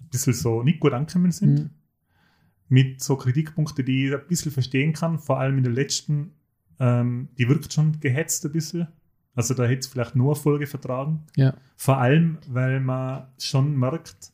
ein 0.00 0.08
bisschen 0.08 0.32
so 0.32 0.62
nicht 0.62 0.80
gut 0.80 0.92
angekommen 0.92 1.30
sind. 1.30 1.58
Mhm. 1.58 1.70
Mit 2.68 3.00
so 3.00 3.16
Kritikpunkten, 3.16 3.84
die 3.84 4.06
ich 4.06 4.14
ein 4.14 4.26
bisschen 4.26 4.50
verstehen 4.50 4.92
kann. 4.92 5.18
Vor 5.18 5.38
allem 5.38 5.58
in 5.58 5.64
der 5.64 5.72
letzten, 5.72 6.32
ähm, 6.80 7.28
die 7.38 7.48
wirkt 7.48 7.72
schon 7.72 8.00
gehetzt 8.00 8.44
ein 8.44 8.52
bisschen. 8.52 8.88
Also 9.36 9.54
da 9.54 9.64
hätte 9.64 9.80
es 9.80 9.86
vielleicht 9.86 10.16
nur 10.16 10.34
Folge 10.34 10.66
vertragen. 10.66 11.22
Ja. 11.36 11.54
Vor 11.76 11.98
allem, 11.98 12.38
weil 12.48 12.80
man 12.80 13.28
schon 13.38 13.76
merkt, 13.76 14.32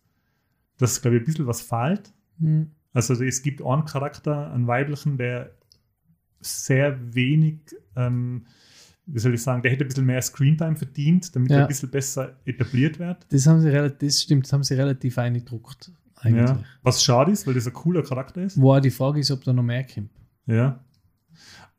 dass, 0.79 1.03
glaube 1.03 1.17
ich, 1.17 1.23
ein 1.23 1.27
bisschen 1.27 1.47
was 1.47 1.61
fehlt. 1.61 2.13
Mhm. 2.39 2.71
Also 2.95 3.15
es 3.23 3.43
gibt 3.43 3.63
einen 3.63 3.85
Charakter, 3.85 4.53
einen 4.53 4.67
weiblichen, 4.67 5.19
der 5.19 5.51
sehr 6.41 6.99
wenig, 7.15 7.59
ähm, 7.97 8.47
wie 9.07 9.19
soll 9.19 9.35
ich 9.35 9.43
sagen, 9.43 9.63
der 9.63 9.73
hätte 9.73 9.85
ein 9.85 9.89
bisschen 9.89 10.07
mehr 10.07 10.23
Screentime 10.23 10.77
verdient, 10.77 11.35
damit 11.35 11.51
Ja. 11.51 11.59
er 11.59 11.63
ein 11.63 11.69
bisschen 11.69 11.91
besser 11.91 12.37
etabliert 12.45 12.99
wird. 12.99 13.27
Das 13.31 13.47
haben 13.47 13.61
sie 13.61 13.69
relativ, 13.71 14.09
das 14.09 14.23
stimmt, 14.23 14.45
das 14.47 14.53
haben 14.53 14.63
sie 14.63 14.75
relativ 14.75 15.19
eingedruckt, 15.19 15.91
eigentlich. 16.17 16.49
Ja. 16.49 16.63
Was 16.83 17.03
schade 17.03 17.33
ist, 17.33 17.47
weil 17.47 17.55
das 17.55 17.67
ein 17.67 17.73
cooler 17.73 18.03
Charakter 18.03 18.43
ist. 18.43 18.61
Wo 18.61 18.73
auch 18.75 18.81
die 18.81 18.91
Frage 18.91 19.21
ist, 19.21 19.31
ob 19.31 19.43
da 19.45 19.53
noch 19.53 19.63
mehr 19.63 19.85
kommt. 19.85 20.11
Ja. 20.47 20.81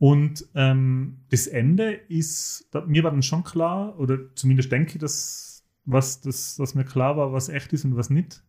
Und 0.03 0.45
ähm, 0.53 1.19
das 1.29 1.47
Ende 1.47 1.93
ist, 1.93 2.67
da, 2.71 2.81
mir 2.85 3.05
war 3.05 3.11
dann 3.11 3.23
schon 3.23 3.45
klar, 3.45 3.97
oder 3.97 4.35
zumindest 4.35 4.69
denke 4.69 4.95
ich, 4.95 4.99
dass 4.99 5.63
was, 5.85 6.19
das, 6.19 6.59
was 6.59 6.75
mir 6.75 6.83
klar 6.83 7.15
war, 7.15 7.31
was 7.31 7.47
echt 7.47 7.71
ist 7.71 7.85
und 7.85 7.95
was 7.95 8.09
nicht. 8.09 8.43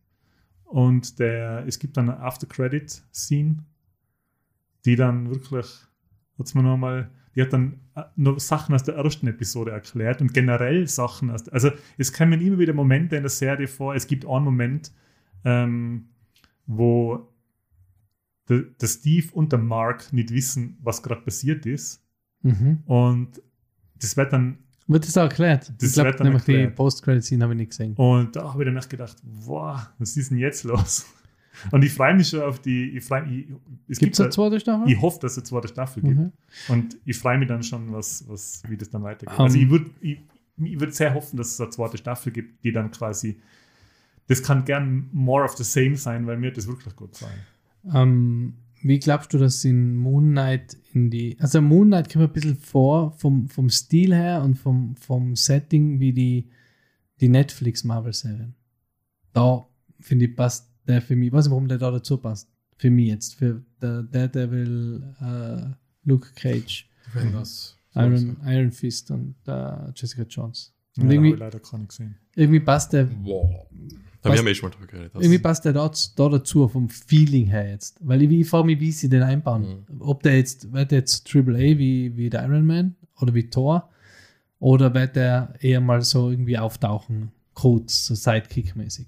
Und 0.65 1.17
der, 1.17 1.63
es 1.65 1.79
gibt 1.79 1.95
dann 1.95 2.09
eine 2.09 2.19
After-Credit-Scene, 2.19 3.63
die 4.83 4.97
dann 4.97 5.29
wirklich, 5.29 5.65
hat's 6.37 6.55
mir 6.55 6.63
noch 6.63 6.75
mal, 6.75 7.09
die 7.35 7.41
hat 7.41 7.53
dann 7.53 7.79
äh, 7.95 8.03
noch 8.17 8.37
Sachen 8.37 8.75
aus 8.75 8.83
der 8.83 8.95
ersten 8.95 9.27
Episode 9.27 9.71
erklärt 9.71 10.19
und 10.19 10.33
generell 10.33 10.89
Sachen 10.89 11.31
aus, 11.31 11.47
also 11.47 11.71
es 11.97 12.11
kommen 12.11 12.41
immer 12.41 12.59
wieder 12.59 12.73
Momente 12.73 13.15
in 13.15 13.23
der 13.23 13.29
Serie 13.29 13.69
vor, 13.69 13.95
es 13.95 14.07
gibt 14.07 14.25
einen 14.25 14.43
Moment, 14.43 14.91
ähm, 15.45 16.09
wo 16.65 17.33
der, 18.49 18.61
der 18.79 18.87
Steve 18.87 19.27
und 19.33 19.51
der 19.51 19.59
Mark 19.59 20.11
nicht 20.13 20.31
wissen, 20.31 20.77
was 20.81 21.01
gerade 21.01 21.21
passiert 21.21 21.65
ist. 21.65 22.03
Mhm. 22.41 22.83
Und 22.85 23.41
das 23.99 24.15
wird 24.15 24.33
dann, 24.33 24.59
Wird 24.87 25.07
das 25.07 25.17
auch 25.17 25.23
erklärt? 25.23 25.73
Das 25.77 25.89
ich 25.89 25.93
glaube, 25.93 26.11
dann 26.11 26.27
nämlich 26.27 26.43
die 26.43 26.53
erklärt. 26.53 26.75
Post-Credit-Scene 26.75 27.43
habe 27.43 27.53
ich 27.53 27.59
nicht 27.59 27.69
gesehen. 27.71 27.93
und 27.95 28.35
da 28.35 28.53
habe 28.53 28.63
ich 28.63 28.67
dann 28.67 28.77
echt 28.77 28.89
gedacht, 28.89 29.17
wow, 29.23 29.79
was 29.97 30.15
ist 30.15 30.31
denn 30.31 30.37
jetzt 30.37 30.63
los? 30.63 31.05
Und 31.71 31.83
ich 31.85 31.93
freue 31.93 32.13
mich 32.13 32.27
schon 32.27 32.41
auf 32.41 32.59
die, 32.59 32.97
ich 32.97 33.03
freue 33.05 33.25
ich, 33.29 33.47
es 33.87 33.97
Gibt 33.97 34.13
es 34.13 34.19
eine 34.19 34.29
zweite 34.29 34.59
Staffel? 34.59 34.91
ich 34.91 35.01
hoffe, 35.01 35.19
dass 35.21 35.33
es 35.33 35.37
eine 35.37 35.43
zweite 35.45 35.67
Staffel 35.69 36.03
gibt. 36.03 36.19
Mhm. 36.19 36.31
Und 36.67 36.97
ich 37.05 37.17
freue 37.17 37.37
mich 37.37 37.47
dann 37.47 37.63
schon, 37.63 37.93
was, 37.93 38.27
was, 38.27 38.61
wie 38.67 38.75
das 38.75 38.89
dann 38.89 39.03
weitergeht. 39.03 39.39
Um, 39.39 39.45
also 39.45 39.57
ich 39.57 39.69
würde 39.69 39.89
ich, 40.01 40.19
ich 40.57 40.79
würd 40.79 40.93
sehr 40.93 41.13
hoffen, 41.13 41.37
dass 41.37 41.53
es 41.53 41.61
eine 41.61 41.69
zweite 41.69 41.97
Staffel 41.97 42.33
gibt, 42.33 42.63
die 42.63 42.73
dann 42.73 42.91
quasi, 42.91 43.39
das 44.27 44.43
kann 44.43 44.65
gern 44.65 45.09
more 45.11 45.45
of 45.45 45.55
the 45.55 45.63
same 45.63 45.95
sein, 45.95 46.27
weil 46.27 46.37
mir 46.37 46.51
das 46.51 46.67
wirklich 46.67 46.95
gut 46.95 47.13
gefallen. 47.13 47.39
Ähm, 47.93 48.55
wie 48.81 48.99
glaubst 48.99 49.33
du, 49.33 49.37
dass 49.37 49.63
in 49.65 49.95
Moon 49.95 50.31
Knight 50.31 50.77
in 50.93 51.09
die. 51.09 51.37
Also 51.39 51.61
Moon 51.61 51.87
Knight 51.87 52.11
kommt 52.11 52.25
ein 52.25 52.33
bisschen 52.33 52.55
vor 52.57 53.11
vom, 53.17 53.47
vom 53.49 53.69
Stil 53.69 54.13
her 54.13 54.43
und 54.43 54.55
vom, 54.55 54.95
vom 54.95 55.35
Setting 55.35 55.99
wie 55.99 56.13
die, 56.13 56.49
die 57.19 57.29
Netflix-Marvel-Serien. 57.29 58.53
Da 59.33 59.67
finde 59.99 60.25
ich, 60.25 60.35
passt 60.35 60.69
der 60.87 61.01
für 61.01 61.15
mich. 61.15 61.27
Ich 61.27 61.33
weiß 61.33 61.45
nicht, 61.45 61.51
warum 61.51 61.67
der 61.67 61.77
da 61.79 61.91
dazu 61.91 62.17
passt. 62.17 62.49
Für 62.77 62.89
mich 62.89 63.07
jetzt. 63.07 63.35
Für 63.35 63.63
der 63.81 64.03
Daredevil, 64.03 65.03
äh, 65.19 65.73
Luke 66.03 66.29
Cage, 66.35 66.87
Wenn 67.13 67.33
das. 67.33 67.77
Iron, 67.95 68.37
Iron 68.45 68.71
Fist 68.71 69.09
und 69.11 69.35
äh, 69.47 69.91
Jessica 69.95 70.23
Jones. 70.23 70.73
Ja, 70.97 71.03
Und 71.03 71.07
habe 71.07 71.13
irgendwie, 71.15 71.33
ich 71.33 71.39
leider 71.39 71.59
gar 71.59 71.77
nicht 71.79 71.89
gesehen. 71.89 72.15
irgendwie 72.35 72.59
passt 72.59 72.93
der 72.93 73.09
Wow. 73.23 73.67
Da 74.25 74.31
Was- 74.31 74.39
haben 74.39 74.45
wir 74.45 74.51
eh 74.53 74.55
schon 74.55 74.69
mal 74.69 74.75
drüber 74.75 74.87
geredet. 74.87 75.11
Das- 75.13 75.21
Irgendwie 75.21 75.39
passt 75.39 75.65
der 75.65 75.73
da, 75.73 75.91
da 76.15 76.29
dazu, 76.29 76.67
vom 76.67 76.89
Feeling 76.89 77.45
her 77.45 77.69
jetzt. 77.69 77.97
Weil 78.01 78.23
ich, 78.23 78.31
ich 78.31 78.49
frage 78.49 78.65
mich, 78.65 78.79
wie 78.79 78.91
sie 78.91 79.07
den 79.07 79.21
einbauen. 79.21 79.85
Ob 79.99 80.23
der 80.23 80.37
jetzt, 80.37 80.73
wird 80.73 80.89
der 80.89 80.99
jetzt 80.99 81.29
AAA 81.33 81.77
wie, 81.77 82.17
wie 82.17 82.29
der 82.31 82.43
Iron 82.43 82.65
Man 82.65 82.95
oder 83.21 83.35
wie 83.35 83.49
Thor 83.51 83.89
oder 84.57 84.91
wird 84.95 85.15
der 85.15 85.53
eher 85.59 85.79
mal 85.79 86.01
so 86.01 86.31
irgendwie 86.31 86.57
auftauchen, 86.57 87.31
kurz, 87.53 88.07
so 88.07 88.15
Sidekick-mäßig. 88.15 89.05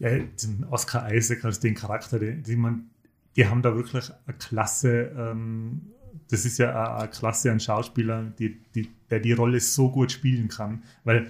Ja, 0.00 0.10
den 0.18 0.64
Oscar 0.68 1.10
Isaac 1.14 1.42
als 1.46 1.58
den 1.60 1.74
Charakter, 1.74 2.18
die, 2.18 2.42
die, 2.42 2.56
man, 2.56 2.90
die 3.36 3.46
haben 3.46 3.62
da 3.62 3.74
wirklich 3.74 4.10
eine 4.26 4.36
Klasse, 4.36 5.12
ähm, 5.16 5.80
das 6.28 6.44
ist 6.44 6.58
ja 6.58 6.68
eine, 6.70 6.94
eine 7.00 7.08
Klasse 7.08 7.50
an 7.52 7.58
Schauspielern, 7.60 8.34
die, 8.38 8.60
die, 8.74 8.90
der 9.08 9.20
die 9.20 9.32
Rolle 9.32 9.60
so 9.60 9.90
gut 9.90 10.12
spielen 10.12 10.48
kann, 10.48 10.82
weil 11.04 11.28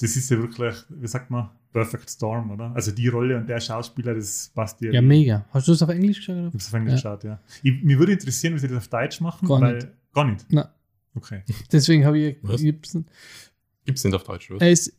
das 0.00 0.16
ist 0.16 0.28
ja 0.30 0.38
wirklich, 0.38 0.74
wie 0.88 1.06
sagt 1.06 1.30
man, 1.30 1.50
Perfect 1.76 2.10
Storm, 2.10 2.50
oder? 2.50 2.72
Also 2.74 2.90
die 2.90 3.08
Rolle 3.08 3.36
und 3.36 3.46
der 3.48 3.60
Schauspieler, 3.60 4.14
das 4.14 4.50
passt 4.54 4.80
dir. 4.80 4.92
Ja, 4.94 5.02
mega. 5.02 5.44
Hast 5.50 5.68
du 5.68 5.72
das 5.72 5.82
auf 5.82 5.90
Englisch 5.90 6.18
geschaut? 6.18 6.34
Ich 6.36 6.40
Oder? 6.40 6.46
habe 6.48 6.56
es 6.58 6.66
auf 6.68 6.72
Englisch 6.74 7.02
Ja. 7.04 7.14
geschaut, 7.16 7.24
ja. 7.24 7.40
Ich, 7.62 7.82
mir 7.82 7.98
würde 7.98 8.12
interessieren, 8.12 8.54
wie 8.54 8.58
sie 8.58 8.68
das 8.68 8.78
auf 8.78 8.88
Deutsch 8.88 9.20
machen, 9.20 9.46
Gar 9.46 9.60
weil. 9.60 9.74
nicht. 9.74 9.88
Gar 10.14 10.24
nicht. 10.24 10.52
Nein. 10.52 10.66
Okay. 11.14 11.42
Deswegen 11.72 12.04
habe 12.06 12.18
ich, 12.18 12.36
Was? 12.42 12.60
ich 12.62 12.72
hab's- 12.74 12.98
Gibt's 13.84 14.04
nicht 14.04 14.14
auf 14.14 14.24
Deutsch, 14.24 14.50
oder? 14.50 14.64
er 14.64 14.72
ist 14.72 14.92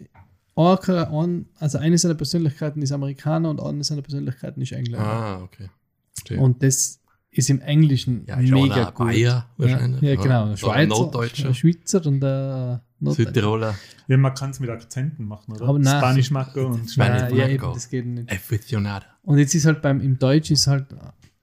ein, 0.56 0.78
ein, 0.90 1.46
also 1.60 1.78
eine 1.78 1.98
seiner 1.98 2.16
Persönlichkeiten 2.16 2.82
ist 2.82 2.92
Amerikaner 2.92 3.50
und 3.50 3.60
eine 3.60 3.84
seiner 3.84 4.02
Persönlichkeiten 4.02 4.62
ist 4.62 4.72
Engländer. 4.72 5.06
Ah, 5.06 5.42
okay. 5.44 5.70
Verstehe. 6.14 6.40
Und 6.40 6.64
das 6.64 7.00
ist 7.32 7.50
im 7.50 7.62
Englischen 7.62 8.26
ja, 8.26 8.38
mega 8.38 8.90
gut. 8.92 9.08
Bayer 9.08 9.50
wahrscheinlich. 9.58 10.02
Ja, 10.02 10.10
ja 10.12 10.22
genau. 10.22 10.56
Schweizer, 10.56 10.74
ein 10.74 10.88
Norddeutscher. 10.90 11.54
Schweizer 11.54 12.06
und 12.06 12.20
Norddeutscher. 12.20 12.84
Südtiroler. 13.02 13.76
Ja, 14.08 14.18
man 14.18 14.34
kann 14.34 14.50
es 14.52 14.60
mit 14.60 14.70
Akzenten 14.70 15.26
machen, 15.26 15.54
oder? 15.54 15.68
Aber 15.68 15.80
nein. 15.80 16.00
Spanisch 16.00 16.32
Macco 16.32 16.66
und 16.66 16.90
Spanisch 16.90 17.22
Nein, 17.24 17.36
ja, 17.36 17.48
eben, 17.48 17.74
das 17.74 17.90
geht 17.90 18.06
nicht. 18.06 18.32
Aficionado. 18.32 19.06
Und 19.24 19.38
jetzt 19.38 19.54
ist 19.54 19.66
halt 19.66 19.82
beim, 19.82 20.02
im 20.02 20.18
Deutsch 20.18 20.52
ist 20.52 20.68
halt 20.68 20.88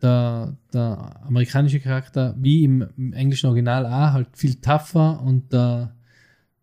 der, 0.02 0.56
der 0.72 1.20
amerikanische 1.24 1.80
Charakter, 1.80 2.34
wie 2.38 2.64
im, 2.64 2.86
im 2.96 3.12
englischen 3.12 3.46
Original 3.46 3.86
auch, 3.86 4.12
halt 4.12 4.28
viel 4.36 4.56
tougher 4.56 5.20
und 5.22 5.52
der, 5.52 5.94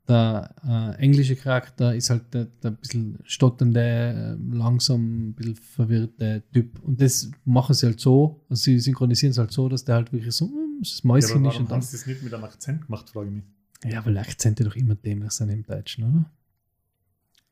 der 0.07 0.53
äh, 0.67 1.01
englische 1.01 1.35
Charakter 1.35 1.95
ist 1.95 2.09
halt 2.09 2.33
der, 2.33 2.45
der 2.45 2.71
ein 2.71 2.77
bisschen 2.77 3.19
stotternde, 3.23 4.37
äh, 4.39 4.55
langsam, 4.55 5.29
ein 5.29 5.33
bisschen 5.33 5.55
verwirrte 5.55 6.43
Typ. 6.51 6.79
Und 6.83 7.01
das 7.01 7.31
machen 7.45 7.73
sie 7.73 7.85
halt 7.85 7.99
so, 7.99 8.43
also 8.49 8.61
sie 8.61 8.79
synchronisieren 8.79 9.31
es 9.31 9.37
halt 9.37 9.51
so, 9.51 9.69
dass 9.69 9.85
der 9.85 9.95
halt 9.95 10.11
wirklich 10.11 10.33
so, 10.35 10.45
hm, 10.47 10.79
das 10.81 11.01
Ja, 11.03 11.03
aber 11.03 11.07
Mäuschen 11.07 11.29
ist 11.29 11.35
warum 11.35 11.59
haben 11.59 11.67
dann. 11.67 11.81
sie 11.81 11.97
das 11.97 12.05
nicht 12.05 12.23
mit 12.23 12.33
einem 12.33 12.43
Akzent 12.43 12.85
gemacht, 12.85 13.09
frage 13.09 13.27
ich 13.29 13.35
mich. 13.35 13.43
Ja, 13.83 14.05
weil 14.05 14.17
Akzente 14.17 14.63
doch 14.63 14.75
immer 14.75 14.95
dämlich 14.95 15.31
sind 15.31 15.49
im 15.49 15.63
Deutschen, 15.63 16.03
oder? 16.03 16.25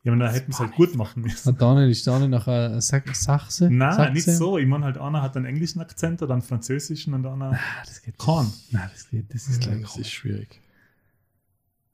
Ja, 0.03 0.13
aber 0.13 0.21
dann 0.23 0.31
hätten 0.33 0.51
sie 0.53 0.59
halt 0.59 0.73
gut 0.75 0.95
machen 0.95 1.23
müssen. 1.23 1.49
Und 1.49 1.61
dann 1.61 1.77
ist 1.89 2.07
da 2.07 2.19
noch 2.25 2.47
ein 2.47 2.79
Sa 2.81 3.01
Sachse. 3.13 3.69
Nein, 3.69 3.93
Sachse. 3.93 4.13
nicht 4.13 4.25
so. 4.37 4.57
Ich 4.57 4.65
meine 4.67 4.85
halt, 4.85 4.97
einer 4.97 5.21
hat 5.21 5.35
einen 5.35 5.45
englischen 5.45 5.81
Akzent 5.81 6.21
oder 6.21 6.33
einen 6.33 6.41
französischen 6.41 7.13
und 7.13 7.25
einer 7.25 7.51
Ah, 7.53 7.83
das 7.85 8.01
geht 8.01 8.17
keinen. 8.17 8.53
Nein, 8.71 8.89
das, 8.93 9.09
geht, 9.09 9.33
das 9.33 9.47
ist 9.49 9.59
gleich 9.61 9.81
Das 9.81 9.97
ist 9.97 10.09
schwierig. 10.11 10.61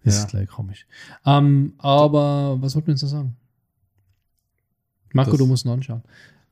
Das 0.03 0.15
Ja. 0.17 0.21
ist 0.21 0.29
gleich 0.29 0.47
komisch. 0.49 0.85
Ähm, 1.25 1.73
aber 1.79 2.61
was 2.61 2.75
wollten 2.75 2.87
wir 2.87 2.93
jetzt 2.93 3.01
noch 3.03 3.09
sagen? 3.09 3.35
Marco, 5.13 5.31
Das- 5.31 5.39
du 5.39 5.45
musst 5.47 5.65
ihn 5.65 5.71
anschauen. 5.71 6.03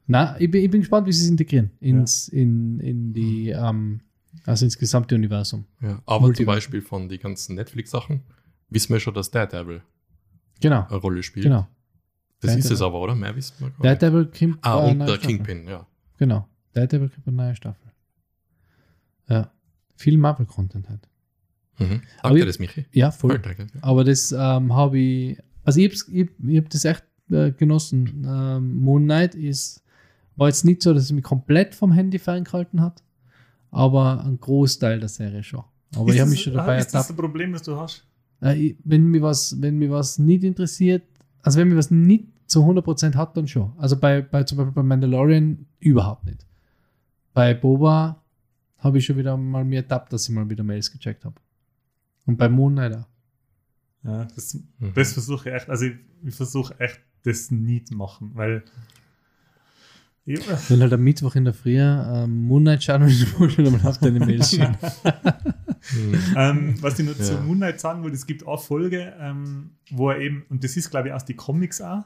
Na, 0.08 0.36
ich 0.40 0.50
bin, 0.50 0.64
ich 0.64 0.72
bin 0.72 0.82
gespannt, 0.82 1.06
wie 1.08 1.14
sie 1.14 1.24
es 1.26 1.30
integrieren 1.30 1.70
ins, 1.80 2.28
in, 2.30 2.80
in 2.80 3.14
die, 3.14 3.50
ähm, 3.52 4.02
also 4.46 4.66
ins 4.66 4.78
gesamte 4.78 5.16
Universum. 5.16 5.66
Ja. 5.82 6.02
Aber 6.06 6.22
Multiverse. 6.22 6.36
zum 6.36 6.46
Beispiel 6.46 6.82
von 6.82 7.10
den 7.10 7.20
ganzen 7.20 7.56
Netflix-Sachen 7.56 8.22
wissen 8.70 8.92
wir 8.94 9.00
schon, 9.00 9.14
dass 9.14 9.32
Daredevil 9.32 9.82
Genau, 10.62 10.86
eine 10.88 10.98
Rolle 10.98 11.24
spielt. 11.24 11.46
genau. 11.46 11.68
Das 12.40 12.52
ist 12.52 12.56
Daredevil. 12.66 12.74
es 12.76 12.82
aber, 12.82 13.02
oder? 13.02 13.16
Mehr 13.16 13.36
wissen 13.36 13.54
wir 13.60 13.70
gar 13.70 13.92
nicht. 13.92 14.02
Daredevil 14.02 14.26
kommt 14.38 14.58
Ah, 14.66 14.80
eine 14.82 14.92
und 14.92 15.00
der 15.00 15.08
Staffel. 15.16 15.28
Kingpin, 15.28 15.68
ja. 15.68 15.88
Genau, 16.18 16.48
Daredevil 16.74 17.10
kommt 17.10 17.28
eine 17.28 17.36
neue 17.38 17.56
Staffel. 17.56 17.92
Ja, 19.30 19.52
viel 19.96 20.18
Marvel-Content 20.18 20.90
halt. 20.90 21.08
Mhm. 21.80 22.02
Aber 22.20 22.30
Danke 22.30 22.40
ich- 22.40 22.46
das, 22.46 22.60
Michi. 22.60 22.86
Ja, 22.92 23.12
voll. 23.12 23.32
Voll, 23.32 23.40
danke. 23.40 23.68
Aber 23.82 24.04
das 24.04 24.32
ähm, 24.32 24.74
habe 24.74 25.00
ich, 25.00 25.38
also 25.64 25.80
ich 25.80 25.86
habe 25.86 25.96
ich, 26.12 26.30
ich 26.48 26.58
hab 26.58 26.70
das 26.70 26.86
echt 26.86 27.04
äh, 27.32 27.52
genossen. 27.52 28.26
Ähm, 28.28 28.76
Moon 28.80 29.04
Knight 29.06 29.34
ist 29.36 29.82
War 30.36 30.48
jetzt 30.50 30.66
nicht 30.66 30.82
so, 30.82 30.94
dass 30.94 31.04
es 31.04 31.12
mich 31.12 31.24
komplett 31.24 31.74
vom 31.76 31.92
Handy 31.92 32.20
ferngehalten 32.20 32.82
hat, 32.82 33.04
aber 33.74 34.24
ein 34.24 34.40
Großteil 34.40 35.00
der 35.00 35.10
Serie 35.10 35.44
schon. 35.44 35.64
Aber 35.96 36.08
ist 36.10 36.16
ich 36.16 36.22
habe 36.22 36.30
das- 36.30 36.30
mich 36.30 36.42
schon 36.44 36.54
dabei 36.54 36.78
Ist 36.78 36.88
das 36.88 36.94
ertappt. 36.94 37.10
ein 37.12 37.22
Problem, 37.22 37.54
das 37.54 37.64
du 37.64 37.76
hast? 37.76 38.06
Äh, 38.42 38.76
wenn 38.84 39.06
mir 39.08 39.22
was, 39.22 39.60
wenn 39.62 39.78
mir 39.78 39.90
was 39.92 40.20
nicht 40.20 40.44
interessiert, 40.44 41.04
also 41.42 41.60
wenn 41.60 41.68
mir 41.70 41.78
was 41.78 41.92
nicht 41.92 42.26
zu 42.48 42.64
100% 42.66 43.16
hat, 43.16 43.36
dann 43.38 43.48
schon. 43.48 43.74
Also 43.78 43.98
bei, 43.98 44.22
bei 44.22 44.44
zum 44.44 44.58
Beispiel 44.58 44.74
bei 44.74 44.84
Mandalorian 44.84 45.66
überhaupt 45.80 46.26
nicht. 46.26 46.46
Bei 47.34 47.54
Boba 47.54 48.22
habe 48.78 48.98
ich 48.98 49.06
schon 49.06 49.18
wieder 49.18 49.38
mal 49.38 49.64
mir 49.64 49.78
ertappt, 49.78 50.12
dass 50.14 50.28
ich 50.28 50.36
mal 50.36 50.50
wieder 50.50 50.64
Mails 50.64 50.92
gecheckt 50.92 51.26
habe. 51.26 51.36
Und 52.26 52.38
bei 52.38 52.50
Moon 52.50 52.74
Knight 52.74 52.96
auch. 52.96 53.08
Ja, 54.04 54.26
das, 54.26 54.54
Mhm. 54.56 54.92
das 54.94 55.14
versuche 55.14 55.50
ich 55.50 55.56
echt, 55.56 55.70
also 55.70 55.86
ich, 55.86 55.94
ich 56.24 56.36
versuche 56.36 56.78
echt, 56.80 57.00
das 57.24 57.50
nie 57.52 57.82
zu 57.84 57.96
machen, 57.96 58.32
weil 58.34 58.64
ich, 60.26 60.70
Wenn 60.70 60.82
halt 60.82 60.94
am 60.94 61.02
Mittwoch 61.04 61.36
in 61.36 61.44
der 61.46 61.54
Früh 61.54 61.78
ähm, 61.78 62.42
Moon 62.44 62.64
Knight 62.64 62.84
schauen 62.84 63.04
und 63.04 63.10
du 63.40 63.50
schon 63.50 63.72
mal 63.72 63.86
auf 63.88 63.98
deine 63.98 64.20
Mails 64.20 64.50
schicken. 64.52 64.76
Ähm, 66.36 66.76
was 66.82 66.98
ich 67.00 67.06
noch 67.06 67.16
zu 67.16 67.34
Ja. 67.34 67.42
Moon 67.42 67.58
Knight 67.58 67.80
sagen 67.80 68.04
wollte, 68.04 68.16
es 68.16 68.26
gibt 68.26 68.46
auch 68.48 68.64
Folge, 68.64 69.14
ähm, 69.20 69.72
wo 69.92 70.10
er 70.10 70.20
eben, 70.20 70.46
und 70.50 70.64
das 70.64 70.78
ist 70.78 70.90
glaube 70.90 71.10
ich 71.10 71.14
aus 71.14 71.26
die 71.26 71.36
Comics 71.36 71.82
auch, 71.82 72.04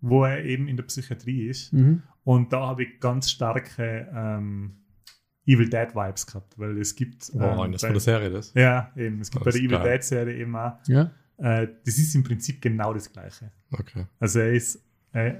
wo 0.00 0.24
er 0.24 0.44
eben 0.44 0.68
in 0.68 0.76
der 0.76 0.84
Psychiatrie 0.84 1.46
ist. 1.48 1.72
Mhm. 1.72 2.02
Und 2.24 2.52
da 2.52 2.66
habe 2.66 2.84
ich 2.84 3.00
ganz 3.00 3.30
starke 3.30 4.08
ähm, 4.14 4.76
Evil 5.46 5.68
Dead 5.68 5.94
Vibes 5.94 6.26
gehabt, 6.26 6.58
weil 6.58 6.78
es 6.78 6.94
gibt. 6.94 7.30
Oh, 7.34 7.40
ähm, 7.64 7.72
das 7.72 7.82
bei- 7.82 7.88
von 7.88 7.94
der 7.94 8.00
Serie, 8.00 8.30
das. 8.30 8.52
Ja, 8.54 8.90
eben. 8.96 9.20
Es 9.20 9.30
gibt 9.30 9.42
Oh, 9.42 9.44
bei 9.44 9.50
der 9.50 9.60
Evil. 9.60 9.78
Dead 9.82 10.02
Serie 10.02 10.36
eben 10.36 10.56
auch. 10.56 10.72
Ja. 10.86 11.10
Äh, 11.38 11.68
das 11.84 11.98
ist 11.98 12.14
im 12.14 12.22
Prinzip 12.22 12.60
genau 12.62 12.94
das 12.94 13.12
Gleiche. 13.12 13.50
Okay. 13.72 14.06
Also 14.20 14.38
er 14.40 14.52
ist, 14.52 14.82
äh, 15.12 15.34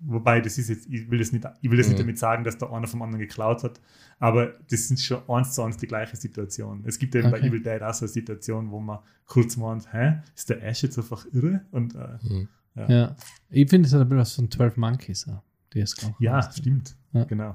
wobei 0.00 0.40
das 0.40 0.58
ist 0.58 0.68
jetzt, 0.68 0.86
ich 0.86 1.10
will 1.10 1.18
das 1.18 1.32
nicht, 1.32 1.44
ich 1.62 1.70
will 1.70 1.78
das 1.78 1.88
nicht 1.88 1.96
Mhm. 1.98 2.02
damit 2.02 2.18
sagen, 2.18 2.44
dass 2.44 2.58
da 2.58 2.70
einer 2.70 2.86
vom 2.86 3.02
anderen 3.02 3.20
geklaut 3.20 3.62
hat, 3.64 3.80
aber 4.18 4.52
das 4.70 4.88
sind 4.88 5.00
schon 5.00 5.22
eins 5.28 5.54
zu 5.54 5.62
eins 5.62 5.76
die 5.76 5.86
gleiche 5.86 6.16
Situation. 6.16 6.82
Es 6.86 6.98
gibt 6.98 7.14
eben 7.14 7.30
bei 7.30 7.38
Okay. 7.38 7.48
Evil 7.48 7.62
Dead 7.62 7.82
auch 7.82 7.94
so 7.94 8.04
eine 8.04 8.12
Situation, 8.12 8.70
wo 8.70 8.80
man 8.80 8.98
kurz 9.26 9.56
meint, 9.56 9.92
hä, 9.92 10.18
ist 10.34 10.50
der 10.50 10.62
Ash 10.62 10.82
jetzt 10.82 10.98
einfach 10.98 11.26
irre? 11.32 11.64
Und 11.70 11.94
äh, 11.94 12.18
Mhm. 12.22 12.48
ja. 12.88 13.16
Ich 13.50 13.68
finde, 13.70 13.86
es 13.86 13.92
hat 13.94 14.00
ein 14.00 14.08
bisschen 14.08 14.18
was 14.20 14.34
von 14.34 14.50
12 14.50 14.76
Monkeys. 14.76 15.28
auch, 15.28 15.42
Die 15.72 15.80
es 15.80 15.96
auch 16.04 16.20
ja, 16.20 16.34
hast. 16.36 16.58
stimmt. 16.58 16.96
Ja. 17.12 17.24
Genau. 17.24 17.54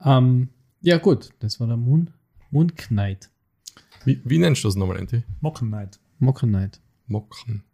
Ähm, 0.00 0.48
ja, 0.80 0.98
gut. 0.98 1.30
Das 1.40 1.58
war 1.60 1.66
der 1.66 1.76
Moon, 1.76 2.10
Moon 2.50 2.74
Knight. 2.74 3.30
Wie, 4.04 4.20
wie 4.24 4.38
nennst 4.38 4.62
du 4.64 4.68
das 4.68 4.76
nochmal, 4.76 4.98
Enti? 4.98 5.24
Mocken 5.40 5.68
Knight. 5.68 5.98
Mocker 6.18 6.46
Knight. 6.46 6.80
Mocken. 7.06 7.64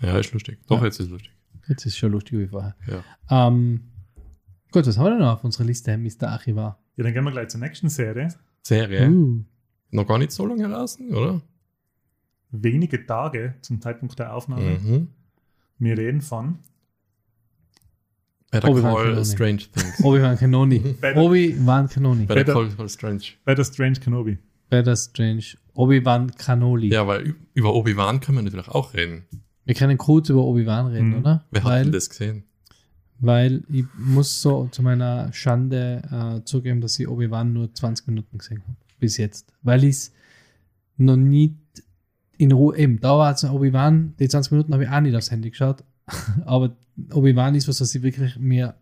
Ja, 0.00 0.18
ist 0.18 0.32
lustig. 0.32 0.58
Doch, 0.66 0.78
Ja. 0.78 0.84
jetzt 0.86 0.98
ist 1.00 1.06
es 1.06 1.10
lustig. 1.12 1.32
Jetzt 1.70 1.86
ist 1.86 1.96
schon 1.96 2.10
lustig 2.12 2.38
wie 2.38 2.46
vorher. 2.48 2.74
Ja. 2.86 3.46
Ähm, 3.48 3.80
gut, 4.72 4.86
was 4.86 4.98
haben 4.98 5.04
wir 5.06 5.10
denn 5.10 5.20
noch 5.20 5.34
auf 5.34 5.44
unserer 5.44 5.64
Liste, 5.64 5.96
Mr. 5.96 6.24
Archivar? 6.28 6.78
Ja, 6.96 7.04
dann 7.04 7.14
gehen 7.14 7.24
wir 7.24 7.30
gleich 7.30 7.48
zur 7.48 7.60
nächsten 7.60 7.88
Serie. 7.88 8.28
Serie. 8.62 9.08
Uh, 9.08 9.44
Noch 9.92 10.06
gar 10.06 10.18
nicht 10.18 10.32
so 10.32 10.44
lange 10.46 10.68
heraus, 10.68 10.98
oder? 11.00 11.40
Wenige 12.50 13.06
Tage 13.06 13.54
zum 13.62 13.80
Zeitpunkt 13.80 14.18
der 14.18 14.34
Aufnahme. 14.34 14.78
Mhm. 14.82 15.08
Wir 15.78 15.96
reden 15.96 16.20
von 16.20 16.58
Better 18.50 18.68
Obi-Wan 18.68 18.94
Call 18.94 19.04
Kenobi. 19.06 19.24
Strange 19.24 19.62
Things. 19.72 20.00
Obi-Wan 20.04 20.36
Kenobi. 20.38 20.96
Obi-Wan 21.14 21.88
Kenobi. 21.88 22.24
Better 22.26 22.40
Better- 22.40 22.52
Call, 22.52 22.68
Call 22.70 22.88
Strange. 22.88 23.22
Better 23.44 23.64
Strange 23.64 24.00
Kenobi. 24.00 24.38
Better 24.68 24.96
Strange. 24.96 25.56
Obi-Wan 25.74 26.32
Kenobi. 26.36 26.88
Ja, 26.88 27.06
weil 27.06 27.36
über 27.54 27.72
Obi-Wan 27.74 28.18
können 28.20 28.38
wir 28.38 28.42
natürlich 28.42 28.68
auch 28.68 28.92
reden. 28.94 29.24
Wir 29.70 29.76
können 29.76 29.98
kurz 29.98 30.28
über 30.28 30.44
Obi-Wan 30.44 30.86
reden, 30.88 31.10
Mhm. 31.10 31.18
oder? 31.18 31.44
Wer 31.52 31.62
hat 31.62 31.70
weil, 31.70 31.82
denn 31.84 31.92
das 31.92 32.10
gesehen? 32.10 32.42
weil 33.20 33.62
ich 33.70 33.84
muss 33.96 34.42
so 34.42 34.66
zu 34.72 34.82
meiner 34.82 35.32
Schande 35.32 36.02
äh, 36.10 36.44
zugeben, 36.44 36.80
dass 36.80 36.98
ich 36.98 37.06
Obi-Wan 37.06 37.52
nur 37.52 37.72
20 37.72 38.08
Minuten 38.08 38.38
gesehen 38.38 38.62
habe. 38.66 38.76
Bis 38.98 39.16
jetzt. 39.16 39.52
Weil 39.62 39.84
ich 39.84 39.90
es 39.90 40.12
noch 40.96 41.16
nicht 41.16 41.54
in 42.38 42.50
Ruhe, 42.52 42.76
eben, 42.78 42.98
da 43.00 43.16
war 43.18 43.32
es 43.32 43.44
Obi-Wan, 43.44 44.14
die 44.18 44.26
20 44.28 44.52
Minuten 44.52 44.72
habe 44.72 44.84
ich 44.84 44.90
auch 44.90 45.00
nicht 45.00 45.14
aufs 45.14 45.30
Handy 45.30 45.50
geschaut. 45.50 45.84
Aber 46.46 46.74
Obi-Wan 47.12 47.54
ist 47.54 47.68
was, 47.68 47.80
was 47.80 47.94
ich 47.94 48.02
wirklich 48.02 48.38
mir, 48.38 48.74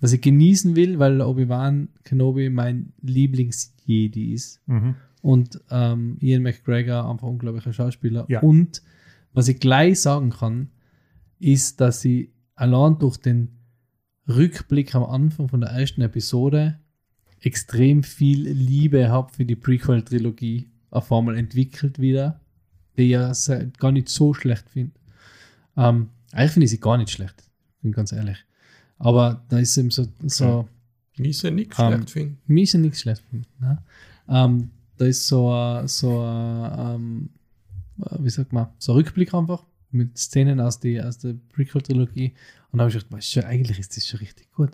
was 0.00 0.12
ich 0.12 0.20
genießen 0.22 0.74
will, 0.74 0.98
weil 0.98 1.20
Obi-Wan 1.20 1.88
Kenobi 2.02 2.50
mein 2.50 2.92
Lieblings-Jedi 3.02 4.32
ist. 4.34 4.60
Mhm. 4.66 4.96
und 5.22 5.60
ähm, 5.70 6.16
Ian 6.20 6.42
McGregor 6.42 7.08
einfach 7.10 7.26
unglaublicher 7.28 7.72
Schauspieler. 7.72 8.24
Ja. 8.28 8.40
Und 8.40 8.82
was 9.36 9.48
ich 9.48 9.60
gleich 9.60 10.00
sagen 10.00 10.30
kann, 10.30 10.70
ist, 11.38 11.82
dass 11.82 12.02
ich 12.06 12.30
allein 12.54 12.98
durch 12.98 13.18
den 13.18 13.58
Rückblick 14.26 14.94
am 14.94 15.04
Anfang 15.04 15.48
von 15.48 15.60
der 15.60 15.70
ersten 15.70 16.00
Episode 16.00 16.80
extrem 17.40 18.02
viel 18.02 18.48
Liebe 18.48 19.10
habe 19.10 19.30
für 19.30 19.44
die 19.44 19.54
Prequel-Trilogie 19.54 20.70
auf 20.88 21.12
einmal 21.12 21.36
entwickelt 21.36 21.98
wieder, 21.98 22.40
die 22.96 23.02
ich 23.02 23.10
ja 23.10 23.32
gar 23.78 23.92
nicht 23.92 24.08
so 24.08 24.32
schlecht 24.32 24.70
finde. 24.70 24.94
Ähm, 25.76 26.08
eigentlich 26.32 26.52
finde 26.52 26.64
ich 26.64 26.70
sie 26.70 26.80
gar 26.80 26.96
nicht 26.96 27.10
schlecht, 27.10 27.44
bin 27.82 27.92
ganz 27.92 28.12
ehrlich. 28.12 28.38
Aber 28.98 29.44
da 29.50 29.58
ist 29.58 29.76
eben 29.76 29.90
so, 29.90 30.06
so 30.22 30.66
Wie 31.16 31.28
ist 31.28 31.42
ja 31.42 31.50
nichts 31.50 31.78
Ähm, 31.78 31.92
schlecht 31.92 32.10
finden. 32.10 32.38
mir 32.46 32.62
ist 32.62 32.72
ja 32.72 32.80
nichts 32.80 33.00
schlecht 33.02 33.22
finden. 33.28 33.46
Ne? 33.60 33.82
Ähm, 34.30 34.70
da 34.96 35.04
ist 35.04 35.28
so 35.28 35.52
ein, 35.52 35.86
so 35.88 36.22
ähm, 36.24 37.28
äh, 37.28 37.45
wie 38.18 38.30
sagt 38.30 38.52
man, 38.52 38.68
so 38.78 38.92
ein 38.92 38.96
Rückblick 38.96 39.32
einfach 39.34 39.64
mit 39.90 40.18
Szenen 40.18 40.60
aus, 40.60 40.80
die, 40.80 41.00
aus 41.00 41.18
der 41.18 41.34
Prequel-Trilogie. 41.54 42.34
Und 42.72 42.78
da 42.78 42.84
habe 42.84 42.94
ich 42.96 43.02
gedacht, 43.02 43.24
schon, 43.24 43.44
eigentlich 43.44 43.78
ist 43.78 43.96
das 43.96 44.06
schon 44.06 44.18
richtig 44.20 44.50
gut. 44.52 44.70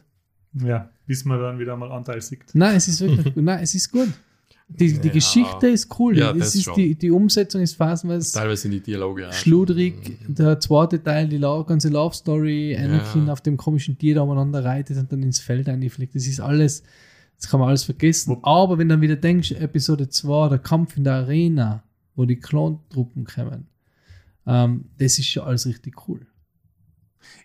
Ja, 0.55 0.91
bis 1.07 1.25
man 1.25 1.39
dann 1.41 1.59
wieder 1.59 1.77
mal 1.77 1.91
Anteil 1.93 2.21
sieht. 2.21 2.45
Nein, 2.55 2.77
es 2.77 2.89
ist 2.89 3.01
wirklich 3.01 3.23
gut. 3.35 3.43
Nein, 3.43 3.61
es 3.63 3.75
ist 3.75 3.91
gut. 3.91 4.09
Die, 4.69 4.99
die 4.99 5.09
Ja. 5.09 5.13
Geschichte 5.13 5.67
ist 5.69 5.99
cool. 5.99 6.17
Ja, 6.17 6.33
das 6.33 6.55
ist 6.55 6.65
schon. 6.65 6.75
die, 6.77 6.95
die 6.95 7.11
Umsetzung 7.11 7.61
ist 7.61 7.75
phasenweise 7.77 8.33
Teilweise 8.33 8.63
sind 8.63 8.71
die 8.71 8.81
Dialoge 8.81 9.29
auch 9.29 9.33
schludrig. 9.33 9.95
schon- 10.25 10.35
Der 10.35 10.59
zweite 10.61 11.03
Teil, 11.03 11.29
die 11.29 11.39
ganze 11.39 11.91
Love 11.91 12.15
Story, 12.15 12.75
Anakin 12.77 13.27
Ja. 13.27 13.33
auf 13.35 13.43
dem 13.43 13.57
komischen 13.59 13.99
Tier 13.99 14.15
da 14.15 14.23
umeinander 14.23 14.65
reitet 14.65 14.97
und 14.97 15.13
dann 15.13 15.23
ins 15.23 15.41
Feld 15.41 15.69
einfliegt. 15.69 16.15
Das 16.15 16.27
ist 16.27 16.41
alles, 16.41 16.83
das 17.39 17.51
kann 17.51 17.61
man 17.61 17.69
alles 17.69 17.85
vergessen. 17.85 18.37
Wo- 18.37 18.41
Aber 18.49 18.79
wenn 18.79 18.89
du 18.89 18.95
dann 18.95 19.03
wieder 19.03 19.17
denkst, 19.17 19.53
Episode 19.53 20.09
2, 20.09 20.49
der 20.49 20.59
Kampf 20.59 20.97
in 20.97 21.05
der 21.05 21.15
Arena, 21.15 21.83
wo 22.15 22.25
die 22.25 22.39
Klontruppen 22.39 23.25
kommen, 23.25 23.69
ähm, 24.47 24.87
das 24.99 25.19
ist 25.19 25.29
schon 25.29 25.45
alles 25.45 25.67
richtig 25.67 26.09
cool. 26.09 26.27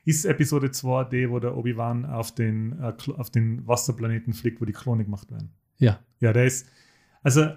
Ist 0.05 0.25
Episode 0.25 0.71
2 0.71 1.03
die, 1.05 1.29
wo 1.29 1.39
der 1.39 1.55
Obi-Wan 1.55 2.05
auf 2.05 2.33
den, 2.33 2.79
äh, 2.79 2.93
auf 3.15 3.29
den 3.29 3.65
Wasserplaneten 3.67 4.33
fliegt, 4.33 4.59
wo 4.61 4.65
die 4.65 4.73
Klone 4.73 5.03
gemacht 5.03 5.29
werden? 5.31 5.51
Ja. 5.77 5.99
Ja, 6.19 6.33
der 6.33 6.45
ist. 6.45 6.67
Also, 7.21 7.51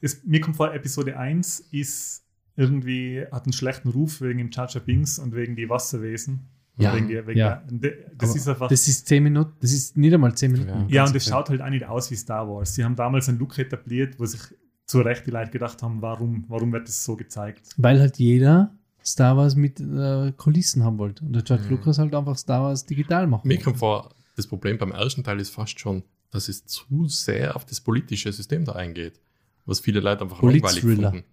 es, 0.00 0.24
mir 0.24 0.40
kommt 0.40 0.56
vor, 0.56 0.72
Episode 0.72 1.18
1 1.18 1.60
ist 1.72 2.24
irgendwie, 2.56 3.24
hat 3.30 3.44
einen 3.44 3.52
schlechten 3.52 3.88
Ruf 3.88 4.20
wegen 4.20 4.38
dem 4.38 4.50
Jar 4.50 4.68
Jar 4.70 4.82
Binks 4.82 5.18
und 5.18 5.34
wegen 5.34 5.56
die 5.56 5.68
Wasserwesen. 5.68 6.46
Ja, 6.78 6.94
Wegen 6.94 7.08
die, 7.08 7.26
wegen 7.26 7.38
ja. 7.38 7.62
der, 7.70 7.92
das 8.18 8.30
Aber 8.30 8.38
ist 8.38 8.48
einfach. 8.48 8.68
Das 8.68 8.86
ist 8.86 9.08
10 9.08 9.22
Minuten, 9.22 9.54
das 9.60 9.72
ist 9.72 9.96
nicht 9.96 10.12
einmal 10.12 10.34
10 10.34 10.52
Minuten. 10.52 10.70
Ja. 10.70 10.86
ja, 10.88 11.06
und 11.06 11.16
es 11.16 11.26
okay. 11.26 11.30
schaut 11.30 11.48
halt 11.48 11.62
auch 11.62 11.70
nicht 11.70 11.86
aus 11.86 12.10
wie 12.10 12.16
Star 12.16 12.46
Wars. 12.46 12.74
Sie 12.74 12.84
haben 12.84 12.94
damals 12.94 13.30
einen 13.30 13.38
Look 13.38 13.58
etabliert, 13.58 14.18
wo 14.20 14.26
sich 14.26 14.42
zu 14.86 15.00
Recht 15.00 15.26
die 15.26 15.30
Leute 15.30 15.50
gedacht 15.50 15.82
haben, 15.82 16.00
warum, 16.02 16.44
warum 16.48 16.72
wird 16.72 16.88
das 16.88 17.04
so 17.04 17.16
gezeigt? 17.16 17.70
Weil 17.76 18.00
halt 18.00 18.18
jeder 18.18 18.72
Star 19.04 19.36
Wars 19.36 19.54
mit 19.56 19.80
äh, 19.80 20.32
Kulissen 20.36 20.82
haben 20.84 20.98
wollte. 20.98 21.24
Und 21.24 21.32
der 21.32 21.42
George 21.42 21.64
Mhm. 21.64 21.70
Lucas 21.70 21.98
halt 21.98 22.14
einfach 22.14 22.36
Star 22.36 22.62
Wars 22.64 22.84
digital 22.86 23.26
machen 23.26 23.46
Mir 23.46 23.54
wollte. 23.54 23.64
kommt 23.64 23.78
vor, 23.78 24.14
das 24.36 24.46
Problem 24.46 24.78
beim 24.78 24.92
ersten 24.92 25.22
Teil 25.24 25.40
ist 25.40 25.50
fast 25.50 25.78
schon, 25.78 26.02
dass 26.30 26.48
es 26.48 26.64
zu 26.66 27.06
sehr 27.08 27.56
auf 27.56 27.64
das 27.64 27.80
politische 27.80 28.32
System 28.32 28.64
da 28.64 28.72
eingeht. 28.72 29.20
Was 29.64 29.80
viele 29.80 30.00
Leute 30.00 30.22
einfach 30.22 30.42
langweilig 30.42 30.80
gefunden, 30.82 31.24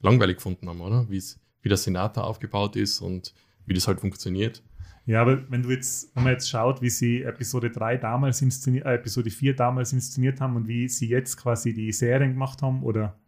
langweilig 0.00 0.36
gefunden 0.36 0.68
haben, 0.68 0.80
oder? 0.80 1.06
Wie's, 1.08 1.38
wie 1.62 1.68
der 1.68 1.78
Senat 1.78 2.16
da 2.16 2.22
aufgebaut 2.22 2.76
ist 2.76 3.00
und 3.00 3.34
wie 3.66 3.74
das 3.74 3.86
halt 3.88 4.00
funktioniert. 4.00 4.62
Ja, 5.10 5.22
aber 5.22 5.50
wenn 5.50 5.62
du 5.62 5.70
jetzt, 5.70 6.14
wenn 6.14 6.22
man 6.22 6.32
jetzt 6.34 6.48
schaut, 6.48 6.80
wie 6.82 6.88
sie 6.90 7.22
Episode 7.22 7.68
3 7.70 7.96
damals 7.96 8.40
inszeniert, 8.42 8.86
äh, 8.86 8.94
Episode 8.94 9.28
4 9.28 9.56
damals 9.56 9.92
inszeniert 9.92 10.40
haben 10.40 10.54
und 10.54 10.68
wie 10.68 10.88
sie 10.88 11.08
jetzt 11.08 11.36
quasi 11.36 11.74
die 11.74 11.90
Serien 11.92 12.30
gemacht 12.32 12.62
haben 12.62 12.84
oder 12.84 13.18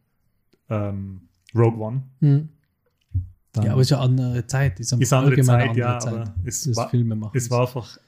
ähm, 0.70 1.22
Rogue 1.54 1.80
One. 1.84 2.02
Mhm. 2.20 2.50
dann 3.52 3.64
Ja, 3.64 3.72
aber 3.72 3.80
es 3.80 3.90
ist 3.90 3.96
eine 3.96 4.02
andere 4.02 4.46
Zeit. 4.46 4.78
Ist, 4.78 4.92
ist 4.92 5.12
eine 5.12 5.24
andere 5.26 5.42
Zeit, 5.42 5.70
eine 5.70 5.78
ja, 5.78 5.98
andere 5.98 6.20
aber 6.20 6.34
es 6.44 6.76
war, 6.76 6.88
Filme 6.88 7.16
machen. 7.16 7.36
es 7.36 7.50
war 7.50 7.62
einfach, 7.62 7.98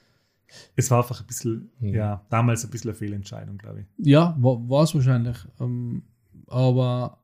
es 0.77 0.89
war 0.89 0.99
einfach 0.99 1.19
ein 1.19 1.27
bisschen, 1.27 1.69
Mhm. 1.81 1.93
ja, 1.93 2.25
damals 2.29 2.63
ein 2.63 2.71
bisschen 2.71 2.91
eine 2.91 2.97
Fehlentscheidung, 2.97 3.57
glaube 3.57 3.81
ich. 3.81 3.87
Ja, 4.07 4.35
war 4.39 4.83
es 4.83 4.95
wahrscheinlich. 4.95 5.37
Ähm, 5.59 6.03
aber 6.47 7.17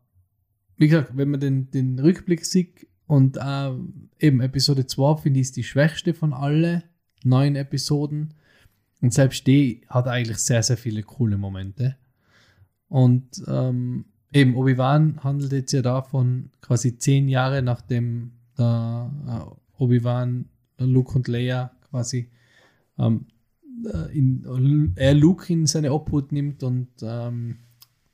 wie 0.75 0.89
gesagt, 0.89 1.15
wenn 1.15 1.29
man 1.31 1.39
den, 1.39 1.71
den 1.71 1.97
Rückblick 1.97 2.43
sieht 2.45 2.87
und 3.11 3.35
äh, 3.35 3.71
eben 4.21 4.39
Episode 4.39 4.87
2 4.87 5.17
finde 5.17 5.41
ich 5.41 5.47
ist 5.47 5.57
die 5.57 5.65
schwächste 5.65 6.13
von 6.13 6.31
allen 6.31 6.81
neun 7.25 7.57
Episoden. 7.57 8.35
Und 9.01 9.13
selbst 9.13 9.45
die 9.47 9.81
hat 9.89 10.07
eigentlich 10.07 10.37
sehr, 10.37 10.63
sehr 10.63 10.77
viele 10.77 11.03
coole 11.03 11.35
Momente. 11.37 11.97
Und 12.87 13.43
ähm, 13.47 14.05
eben 14.31 14.55
Obi-Wan 14.55 15.21
handelt 15.25 15.51
jetzt 15.51 15.73
ja 15.73 15.81
davon, 15.81 16.51
quasi 16.61 16.99
zehn 16.99 17.27
Jahre 17.27 17.61
nachdem 17.61 18.31
äh, 18.57 19.03
Obi-Wan, 19.77 20.45
Luke 20.77 21.13
und 21.13 21.27
Leia 21.27 21.71
quasi 21.89 22.29
ähm, 22.97 23.25
äh, 23.93 24.17
in, 24.17 24.93
er 24.95 25.15
Luke 25.15 25.51
in 25.51 25.65
seine 25.65 25.91
Obhut 25.91 26.31
nimmt 26.31 26.63
und 26.63 26.87
ähm, 27.01 27.57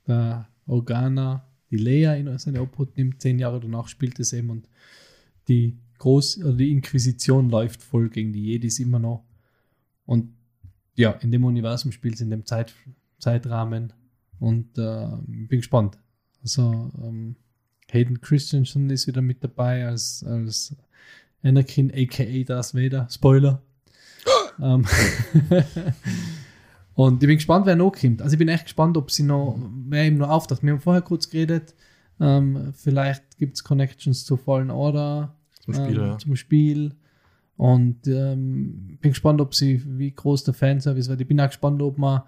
der 0.08 0.48
Organa 0.66 1.47
die 1.70 1.76
Leia 1.76 2.14
in 2.14 2.38
seine 2.38 2.62
Obhut 2.62 2.96
nimmt. 2.96 3.20
Zehn 3.20 3.38
Jahre 3.38 3.60
danach 3.60 3.88
spielt 3.88 4.18
es 4.18 4.32
eben 4.32 4.50
und 4.50 4.68
die 5.48 5.76
Groß 5.98 6.38
oder 6.44 6.54
die 6.54 6.70
Inquisition 6.70 7.50
läuft 7.50 7.82
voll 7.82 8.08
gegen 8.08 8.32
die 8.32 8.44
Jedis 8.44 8.78
immer 8.78 8.98
noch. 8.98 9.24
Und 10.06 10.32
ja, 10.94 11.12
in 11.12 11.30
dem 11.32 11.44
Universum 11.44 11.92
spielt 11.92 12.14
es 12.14 12.20
in 12.20 12.30
dem 12.30 12.44
Zeit, 12.44 12.74
Zeitrahmen 13.18 13.92
und 14.38 14.78
äh, 14.78 15.08
bin 15.26 15.58
gespannt. 15.58 15.98
Also 16.42 16.90
ähm, 17.02 17.36
Hayden 17.90 18.20
Christensen 18.20 18.90
ist 18.90 19.06
wieder 19.06 19.22
mit 19.22 19.42
dabei 19.42 19.86
als, 19.86 20.22
als 20.24 20.76
Anakin, 21.42 21.92
aka 21.92 22.44
Darth 22.44 22.74
Vader. 22.74 23.08
Spoiler. 23.10 23.62
ähm, 24.62 24.84
und 26.98 27.22
ich 27.22 27.28
bin 27.28 27.36
gespannt, 27.36 27.64
wer 27.64 27.76
noch 27.76 27.92
kommt. 27.92 28.22
Also 28.22 28.32
ich 28.32 28.38
bin 28.40 28.48
echt 28.48 28.64
gespannt, 28.64 28.96
ob 28.96 29.12
sie 29.12 29.22
noch, 29.22 29.56
wer 29.86 30.04
ihm 30.04 30.18
noch 30.18 30.30
auftaucht. 30.30 30.64
Wir 30.64 30.72
haben 30.72 30.80
vorher 30.80 31.00
kurz 31.00 31.30
geredet, 31.30 31.72
ähm, 32.18 32.72
vielleicht 32.74 33.38
gibt 33.38 33.54
es 33.54 33.62
Connections 33.62 34.24
zu 34.24 34.36
Fallen 34.36 34.68
Order, 34.68 35.32
Zum 35.60 35.74
Spiel, 35.74 35.96
ähm, 35.96 36.06
ja. 36.06 36.18
zum 36.18 36.34
Spiel. 36.34 36.96
Und 37.56 38.08
ähm, 38.08 38.98
bin 39.00 39.12
gespannt, 39.12 39.40
ob 39.40 39.54
sie, 39.54 39.80
wie 39.96 40.10
groß 40.10 40.42
der 40.42 40.54
Fanservice 40.54 41.08
wird. 41.08 41.20
Ich 41.20 41.28
bin 41.28 41.40
auch 41.40 41.46
gespannt, 41.46 41.80
ob 41.82 41.98
man 41.98 42.22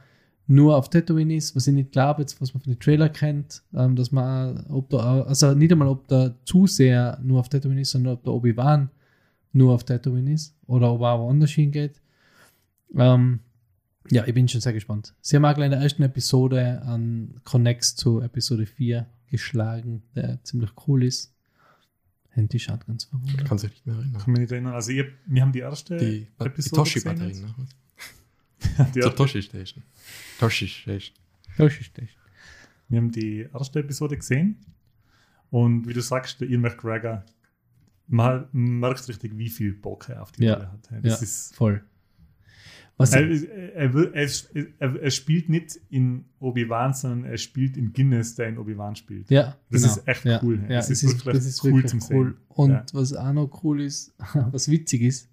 nur 0.47 0.77
auf 0.77 0.89
Tatooine 0.89 1.35
ist, 1.35 1.57
was 1.57 1.67
ich 1.67 1.75
nicht 1.75 1.91
glaube, 1.91 2.23
jetzt, 2.23 2.41
was 2.41 2.55
man 2.55 2.63
von 2.63 2.73
den 2.73 2.79
Trailer 2.79 3.09
kennt, 3.09 3.65
ähm, 3.75 3.97
dass 3.97 4.13
man, 4.13 4.67
ob 4.69 4.89
da, 4.91 5.23
also 5.23 5.53
nicht 5.53 5.73
einmal, 5.73 5.89
ob 5.89 6.07
der 6.07 6.37
Zuseher 6.45 7.19
nur 7.25 7.41
auf 7.41 7.49
Tatooine 7.49 7.81
ist, 7.81 7.91
sondern 7.91 8.15
ob 8.15 8.23
der 8.23 8.35
Obi-Wan 8.35 8.89
nur 9.53 9.75
auf 9.75 9.83
Tatooine 9.83 10.33
ist 10.33 10.57
oder 10.69 10.93
ob 10.93 11.01
er 11.01 11.15
auch 11.15 11.27
woanders 11.27 11.51
hingeht. 11.51 12.01
Ähm, 12.97 13.41
ja, 14.11 14.27
ich 14.27 14.35
bin 14.35 14.49
schon 14.49 14.61
sehr 14.61 14.73
gespannt. 14.73 15.15
Sie 15.21 15.37
haben 15.37 15.45
auch 15.45 15.55
gleich 15.55 15.67
in 15.67 15.73
der 15.73 15.81
ersten 15.81 16.03
Episode 16.03 16.83
an 16.83 17.41
Connects 17.45 17.95
zu 17.97 18.21
Episode 18.21 18.67
4 18.67 19.07
geschlagen, 19.31 20.03
der 20.15 20.43
ziemlich 20.45 20.71
cool 20.87 21.05
ist. 21.05 21.33
Handy 22.31 22.59
schaut 22.59 22.87
ganz 22.87 23.05
verwundert. 23.05 23.45
Kann 23.45 23.59
sich 23.59 23.71
nicht 23.71 23.87
mehr 23.87 23.97
erinnern. 23.97 24.21
Kann 24.23 24.33
mich 24.33 24.41
nicht 24.41 24.53
erinnern. 24.53 24.75
Also, 24.75 24.93
hab- 24.93 25.07
wir 25.27 25.43
haben 25.43 25.53
die 25.53 25.59
erste 25.61 25.97
Die, 25.97 26.27
die 26.39 26.45
Episode 26.45 26.77
Toshi-Batterien. 26.83 27.29
gesehen 27.31 27.55
Ne? 27.59 27.67
jetzt. 28.61 28.79
Die 28.95 29.01
Zur 29.01 29.03
erste, 29.03 29.17
Toshi-Station. 29.17 29.83
Toshi-Station. 30.39 31.17
Das. 31.57 31.69
wir 32.89 32.99
haben 32.99 33.11
die 33.11 33.47
erste 33.53 33.81
Episode 33.81 34.17
gesehen. 34.17 34.57
Und 35.51 35.89
wie 35.89 35.93
du 35.93 36.01
sagst, 36.01 36.41
der 36.41 36.49
Ian 36.49 36.61
McGregor, 36.61 37.25
man 38.07 38.47
merkt 38.53 39.09
richtig, 39.09 39.37
wie 39.37 39.49
viel 39.49 39.73
Bock 39.73 40.09
er 40.09 40.23
auf 40.23 40.31
die 40.33 40.45
Ja. 40.45 40.55
Rolle 40.55 40.71
hat. 40.73 40.89
Das 41.03 41.19
Ja. 41.21 41.25
ist, 41.25 41.55
Voll. 41.57 41.83
Was 43.01 43.15
er, 43.15 43.31
er, 43.31 44.15
er, 44.15 45.03
er, 45.03 45.11
spielt 45.11 45.49
nicht 45.49 45.81
in 45.89 46.27
Obi-Wan, 46.39 46.93
sondern 46.93 47.25
er 47.31 47.39
spielt 47.39 47.79
in 47.79 47.95
Guinness, 47.95 48.35
der 48.35 48.49
in 48.49 48.59
Obi-Wan 48.59 48.95
spielt. 48.95 49.31
Ja, 49.31 49.57
Das 49.71 49.83
genau. 49.83 49.95
ist 49.95 50.09
echt 50.09 50.25
ja. 50.27 50.41
cool. 50.43 50.61
Ja, 50.69 50.77
Das 50.77 50.91
ist 50.91 51.03
ist, 51.03 51.25
wirklich 51.25 51.35
das 51.35 51.47
ist 51.47 51.65
cool 51.65 51.73
wirklich 51.83 51.91
zum 51.91 52.17
cool. 52.17 52.27
Sehen. 52.27 52.37
Und 52.49 52.71
Ja. 52.71 52.85
was 52.93 53.15
auch 53.15 53.33
noch 53.33 53.65
cool 53.65 53.81
ist, 53.81 54.13
was 54.53 54.71
witzig 54.71 55.01
ist, 55.01 55.31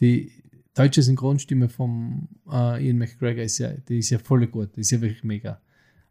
die 0.00 0.30
deutsche 0.74 1.02
Synchronstimme 1.02 1.70
vom 1.70 2.28
äh, 2.50 2.86
Ian 2.86 2.98
McGregor 2.98 3.44
ist 3.44 3.58
ja, 3.58 3.72
die 3.72 3.98
ist 3.98 4.10
ja 4.10 4.18
voll 4.18 4.46
gut, 4.46 4.76
die 4.76 4.80
ist 4.82 4.90
ja 4.90 5.00
wirklich 5.00 5.24
mega. 5.24 5.60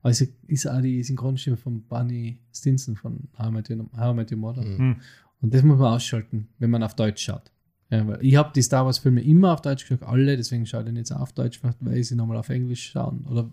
Also 0.01 0.26
ist 0.47 0.68
auch 0.68 0.82
die 0.82 1.03
Synchronstimme 1.03 1.58
von 1.58 1.86
Barney 1.88 2.39
Stinson 2.51 2.95
von 2.95 3.28
How 3.38 3.49
I 3.49 3.51
Met 3.51 4.32
Your, 4.32 4.38
Mother. 4.38 4.64
Mhm. 4.64 4.78
Hm. 4.78 4.95
Und 5.41 5.53
das 5.53 5.62
muss 5.62 5.78
man 5.78 5.93
ausschalten, 5.93 6.47
wenn 6.58 6.70
man 6.72 6.82
auf 6.82 6.95
Deutsch 6.95 7.24
schaut. 7.24 7.51
Ja, 7.89 8.05
weil 8.05 8.19
ich 8.25 8.35
habe 8.35 8.51
die 8.53 8.61
Star 8.61 8.85
Wars 8.85 8.97
Filme 8.97 9.21
immer 9.21 9.53
auf 9.53 9.61
Deutsch 9.61 9.88
geschaut, 9.88 10.03
alle, 10.07 10.35
deswegen 10.35 10.65
schaue 10.65 10.81
ich 10.81 10.88
den 10.88 10.97
jetzt 10.97 11.11
auch 11.11 11.21
auf 11.21 11.31
Deutsch, 11.33 11.61
weil 11.79 11.97
ich 11.97 12.07
sie 12.09 12.15
nochmal 12.15 12.38
auf 12.38 12.49
Englisch 12.49 12.91
schauen. 12.91 13.25
Oder 13.29 13.49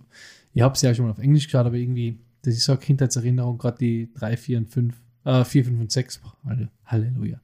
ich 0.53 0.63
habe 0.63 0.77
sie 0.77 0.87
ja 0.87 0.95
schon 0.95 1.05
mal 1.05 1.13
auf 1.13 1.19
Englisch 1.21 1.45
geschaut, 1.47 1.67
aber 1.67 1.77
irgendwie, 1.77 2.19
das 2.43 2.55
ist 2.55 2.65
so 2.65 2.73
eine 2.73 2.81
Kindheitserinnerung, 2.81 3.59
gerade 3.59 3.79
die 3.79 4.11
3, 4.15 4.37
4 4.37 4.59
und 4.59 4.69
5, 4.71 4.95
äh, 5.25 5.45
4, 5.45 5.65
5 5.67 5.81
und 5.81 5.93
6. 5.93 6.21
Halle- 6.45 6.69
Halleluja. 6.85 7.41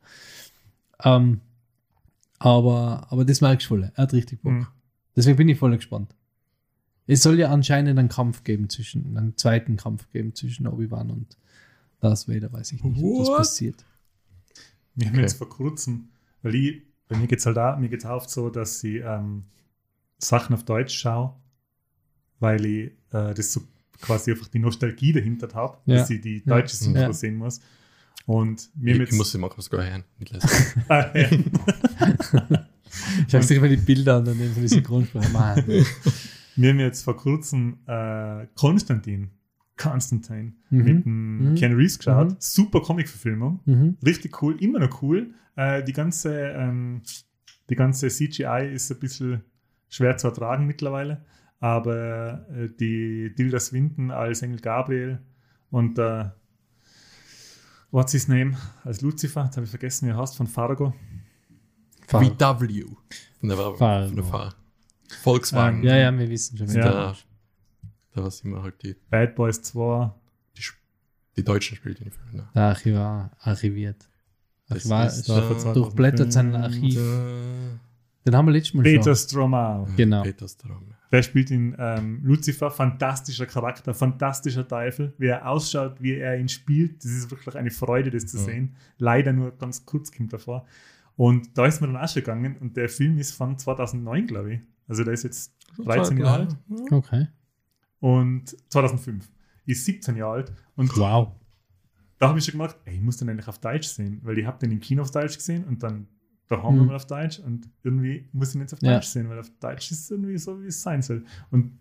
Ähm, 1.05 1.41
aber, 2.39 3.07
aber 3.11 3.25
das 3.25 3.41
mag 3.41 3.61
ich 3.61 3.67
voll. 3.67 3.85
Er 3.95 4.03
hat 4.03 4.13
richtig 4.13 4.41
Bock. 4.43 4.53
Mhm. 4.53 4.67
Deswegen 5.15 5.37
bin 5.37 5.49
ich 5.49 5.59
voll 5.59 5.77
gespannt. 5.77 6.15
Es 7.07 7.23
soll 7.23 7.39
ja 7.39 7.51
anscheinend 7.51 7.99
einen 7.99 8.09
Kampf 8.09 8.45
geben 8.45 8.69
zwischen, 8.69 9.17
einen 9.17 9.37
zweiten 9.37 9.77
Kampf 9.77 10.11
geben 10.13 10.35
zwischen 10.35 10.67
Obi-Wan 10.67 11.11
und 11.11 11.37
Darth 12.01 12.29
Vader, 12.29 12.53
weiß 12.53 12.73
ich 12.73 12.83
nicht, 12.83 13.03
ob 13.03 13.19
das 13.19 13.29
What? 13.29 13.37
passiert. 13.39 13.85
Wir 14.95 15.07
haben 15.09 15.15
Okay. 15.15 15.23
jetzt 15.23 15.39
vor 15.39 15.49
kurzem, 15.49 16.09
weil 16.43 16.55
ich, 16.55 16.83
bei 17.09 17.17
mir 17.17 17.27
geht 17.27 17.39
es 17.41 17.47
halt 17.47 17.59
auch, 17.59 17.77
mir 17.79 17.89
geht's 17.89 18.05
auch 18.07 18.17
oft 18.17 18.31
so, 18.31 18.51
dass 18.51 18.83
ich 18.85 19.03
ähm, 19.05 19.45
Sachen 20.19 20.55
auf 20.55 20.65
Deutsch 20.65 20.97
schaue, 20.99 21.35
weil 22.39 22.65
ich 22.65 22.87
äh, 23.13 23.35
das 23.35 23.53
so 23.53 23.61
quasi 24.01 24.31
einfach 24.33 24.49
die 24.49 24.59
Nostalgie 24.61 25.13
dahinter 25.13 25.49
habe, 25.55 25.79
Ja. 25.87 25.97
dass 25.99 26.11
ich 26.11 26.21
die 26.21 26.43
deutsche 26.45 26.75
Ja. 26.77 26.83
Synchro 26.85 27.01
Ja. 27.03 27.13
sehen 27.13 27.37
muss. 27.37 27.61
Und 28.27 28.71
haben 28.77 28.87
Ich, 28.87 29.01
ich 29.01 29.13
muss 29.13 29.33
sie 29.33 29.39
mal 29.39 29.49
kurz 29.51 29.71
hören. 29.73 30.05
Nicht 30.19 30.33
lesen. 30.33 30.49
Ah. 30.89 31.11
Ich 33.29 33.35
habe 33.35 33.45
sich 33.45 33.61
mal 33.61 33.69
die 33.69 33.77
Bilder 33.77 34.17
an, 34.17 34.25
dann 34.25 34.37
von 34.37 34.63
die 34.63 34.69
Synchronsprecher. 34.69 35.29
Mann. 35.31 35.65
wir 36.57 36.71
haben 36.71 36.81
jetzt 36.81 37.03
vor 37.03 37.17
kurzem 37.17 37.79
äh, 37.87 38.47
Konstantin, 38.57 39.31
Constantine, 39.81 40.53
Mhm. 40.71 40.79
mit 40.85 41.05
dem 41.05 41.51
Mhm. 41.51 41.55
Ken 41.57 41.75
Reeves 41.75 41.99
geschaut. 41.99 42.31
Mhm. 42.31 42.37
Super 42.39 42.81
Comic-Verfilmung. 42.81 43.61
Mhm. 43.65 43.97
Richtig 44.05 44.41
cool, 44.43 44.57
immer 44.63 44.79
noch 44.81 45.03
cool. 45.03 45.35
Äh, 45.57 45.83
die, 45.85 45.93
ganze, 45.93 46.35
ähm, 46.51 47.03
die 47.69 47.75
ganze 47.77 48.09
CGI 48.09 48.71
ist 48.73 48.91
ein 48.91 48.99
bisschen 49.01 49.43
schwer 49.89 50.17
zu 50.17 50.29
ertragen 50.29 50.67
mittlerweile, 50.67 51.25
aber 51.59 52.47
äh, 52.55 52.69
die 52.79 53.33
Tilda 53.37 53.59
Swinton 53.59 54.11
als 54.11 54.43
Engel 54.43 54.61
Gabriel 54.61 55.19
und 55.71 55.99
äh, 55.99 56.27
what's 57.91 58.13
his 58.13 58.29
name 58.29 58.57
als 58.85 59.01
Lucifer, 59.01 59.45
jetzt 59.45 59.57
habe 59.57 59.65
ich 59.65 59.71
vergessen, 59.71 60.07
wie 60.07 60.13
er 60.13 60.19
heißt, 60.19 60.37
von 60.37 60.47
Fargo. 60.47 60.95
VW. 62.07 62.31
Von 63.41 63.49
der, 63.49 63.57
Fargo. 63.59 63.77
von 64.07 64.17
der 64.17 64.25
Fahr 64.25 64.55
Volkswagen. 65.23 65.83
Ja, 65.83 65.97
ja, 65.97 66.17
wir 66.17 66.29
wissen 66.29 66.57
schon. 66.57 66.69
Ja. 66.69 67.15
Da, 68.15 68.21
da 68.21 68.27
was 68.27 68.41
immer 68.41 68.63
halt 68.63 68.83
die, 68.83 68.97
Bad 69.11 69.35
Boys 69.35 69.63
2. 69.63 70.13
die, 70.57 70.63
die 71.37 71.45
Deutschen 71.45 71.77
spielt 71.77 71.99
in 71.99 72.05
den 72.07 72.13
Filmen. 72.13 72.37
Ne? 72.37 72.49
Der 72.55 72.63
Archivar 72.65 73.31
archiviert. 73.41 74.09
Das 74.69 74.79
Archivar 74.91 75.07
ist, 75.07 75.29
ist 75.29 75.63
von 75.65 75.75
durchblättert 75.75 76.33
sein 76.33 76.51
2005. 76.53 76.97
Archiv. 76.97 77.81
Den 78.27 78.37
haben 78.37 78.47
wir 78.47 78.53
letztes 78.53 78.75
Mal 78.75 78.83
Peter 78.83 79.03
schon. 79.03 79.17
Stromau. 79.17 79.89
Genau. 79.97 80.23
Peter 80.23 80.47
Strom. 80.47 80.95
Der 81.11 81.23
spielt 81.25 81.51
in 81.51 81.75
ähm, 81.79 82.21
Lucifer, 82.23 82.71
fantastischer 82.71 83.47
Charakter, 83.47 83.95
fantastischer 83.95 84.67
Teufel. 84.69 85.13
Wie 85.19 85.27
er 85.27 85.49
ausschaut, 85.49 86.01
wie 86.01 86.15
er 86.15 86.39
ihn 86.39 86.49
spielt, 86.49 87.03
das 87.03 87.11
ist 87.11 87.31
wirklich 87.31 87.57
eine 87.57 87.71
Freude, 87.71 88.11
das 88.11 88.27
zu 88.27 88.37
Ja. 88.37 88.45
sehen. 88.45 88.77
Leider 88.99 89.33
nur 89.33 89.51
ganz 89.57 89.85
kurz 89.85 90.13
kommt 90.13 90.33
davor. 90.33 90.67
Und 91.17 91.57
da 91.59 91.67
ist 91.67 91.81
mir 91.81 91.89
dann 91.89 91.97
auch 91.97 92.09
schon 92.09 92.23
gegangen 92.23 92.57
und 92.59 92.77
der 92.77 92.89
Film 92.89 93.19
ist 93.19 93.33
von 93.33 93.59
2009, 93.59 94.27
glaube 94.29 94.55
ich. 94.55 94.61
Also 94.87 95.03
der 95.03 95.15
ist 95.15 95.25
jetzt 95.25 95.53
13 95.85 96.19
Jahre 96.19 96.41
alt. 96.41 96.57
Okay. 96.93 97.27
Und 98.01 98.57
2005 98.71 99.31
ist 99.67 99.85
17 99.85 100.17
Jahre 100.17 100.33
alt. 100.33 100.53
Und 100.77 100.97
Wow. 100.97 101.33
da 102.19 102.29
habe 102.29 102.39
ich 102.39 102.45
schon 102.45 102.53
gemacht, 102.53 102.77
ey, 102.85 102.95
ich 102.97 103.01
muss 103.01 103.19
den 103.19 103.29
eigentlich 103.29 103.49
auf 103.49 103.59
Deutsch 103.59 103.89
sehen, 103.89 104.21
weil 104.25 104.39
ich 104.39 104.47
habe 104.47 104.59
den 104.59 104.73
im 104.73 104.81
Kino 104.81 105.03
auf 105.03 105.11
Deutsch 105.11 105.37
gesehen 105.37 105.65
und 105.65 105.83
dann 105.83 106.07
daheim 106.49 106.73
Mhm. 106.75 106.79
nochmal 106.81 106.97
auf 106.97 107.07
Deutsch 107.07 107.39
und 107.39 107.69
irgendwie 107.85 108.29
muss 108.33 108.49
ich 108.51 108.55
ihn 108.57 108.63
jetzt 108.63 108.73
auf 108.75 108.83
Ja. 108.83 108.95
Deutsch 108.95 109.07
sehen, 109.07 109.29
weil 109.29 109.39
auf 109.39 109.51
Deutsch 109.61 109.91
ist 109.93 110.01
es 110.05 110.11
irgendwie 110.11 110.37
so, 110.39 110.61
wie 110.63 110.67
es 110.67 110.83
sein 110.83 111.01
soll. 111.03 111.25
Und 111.51 111.79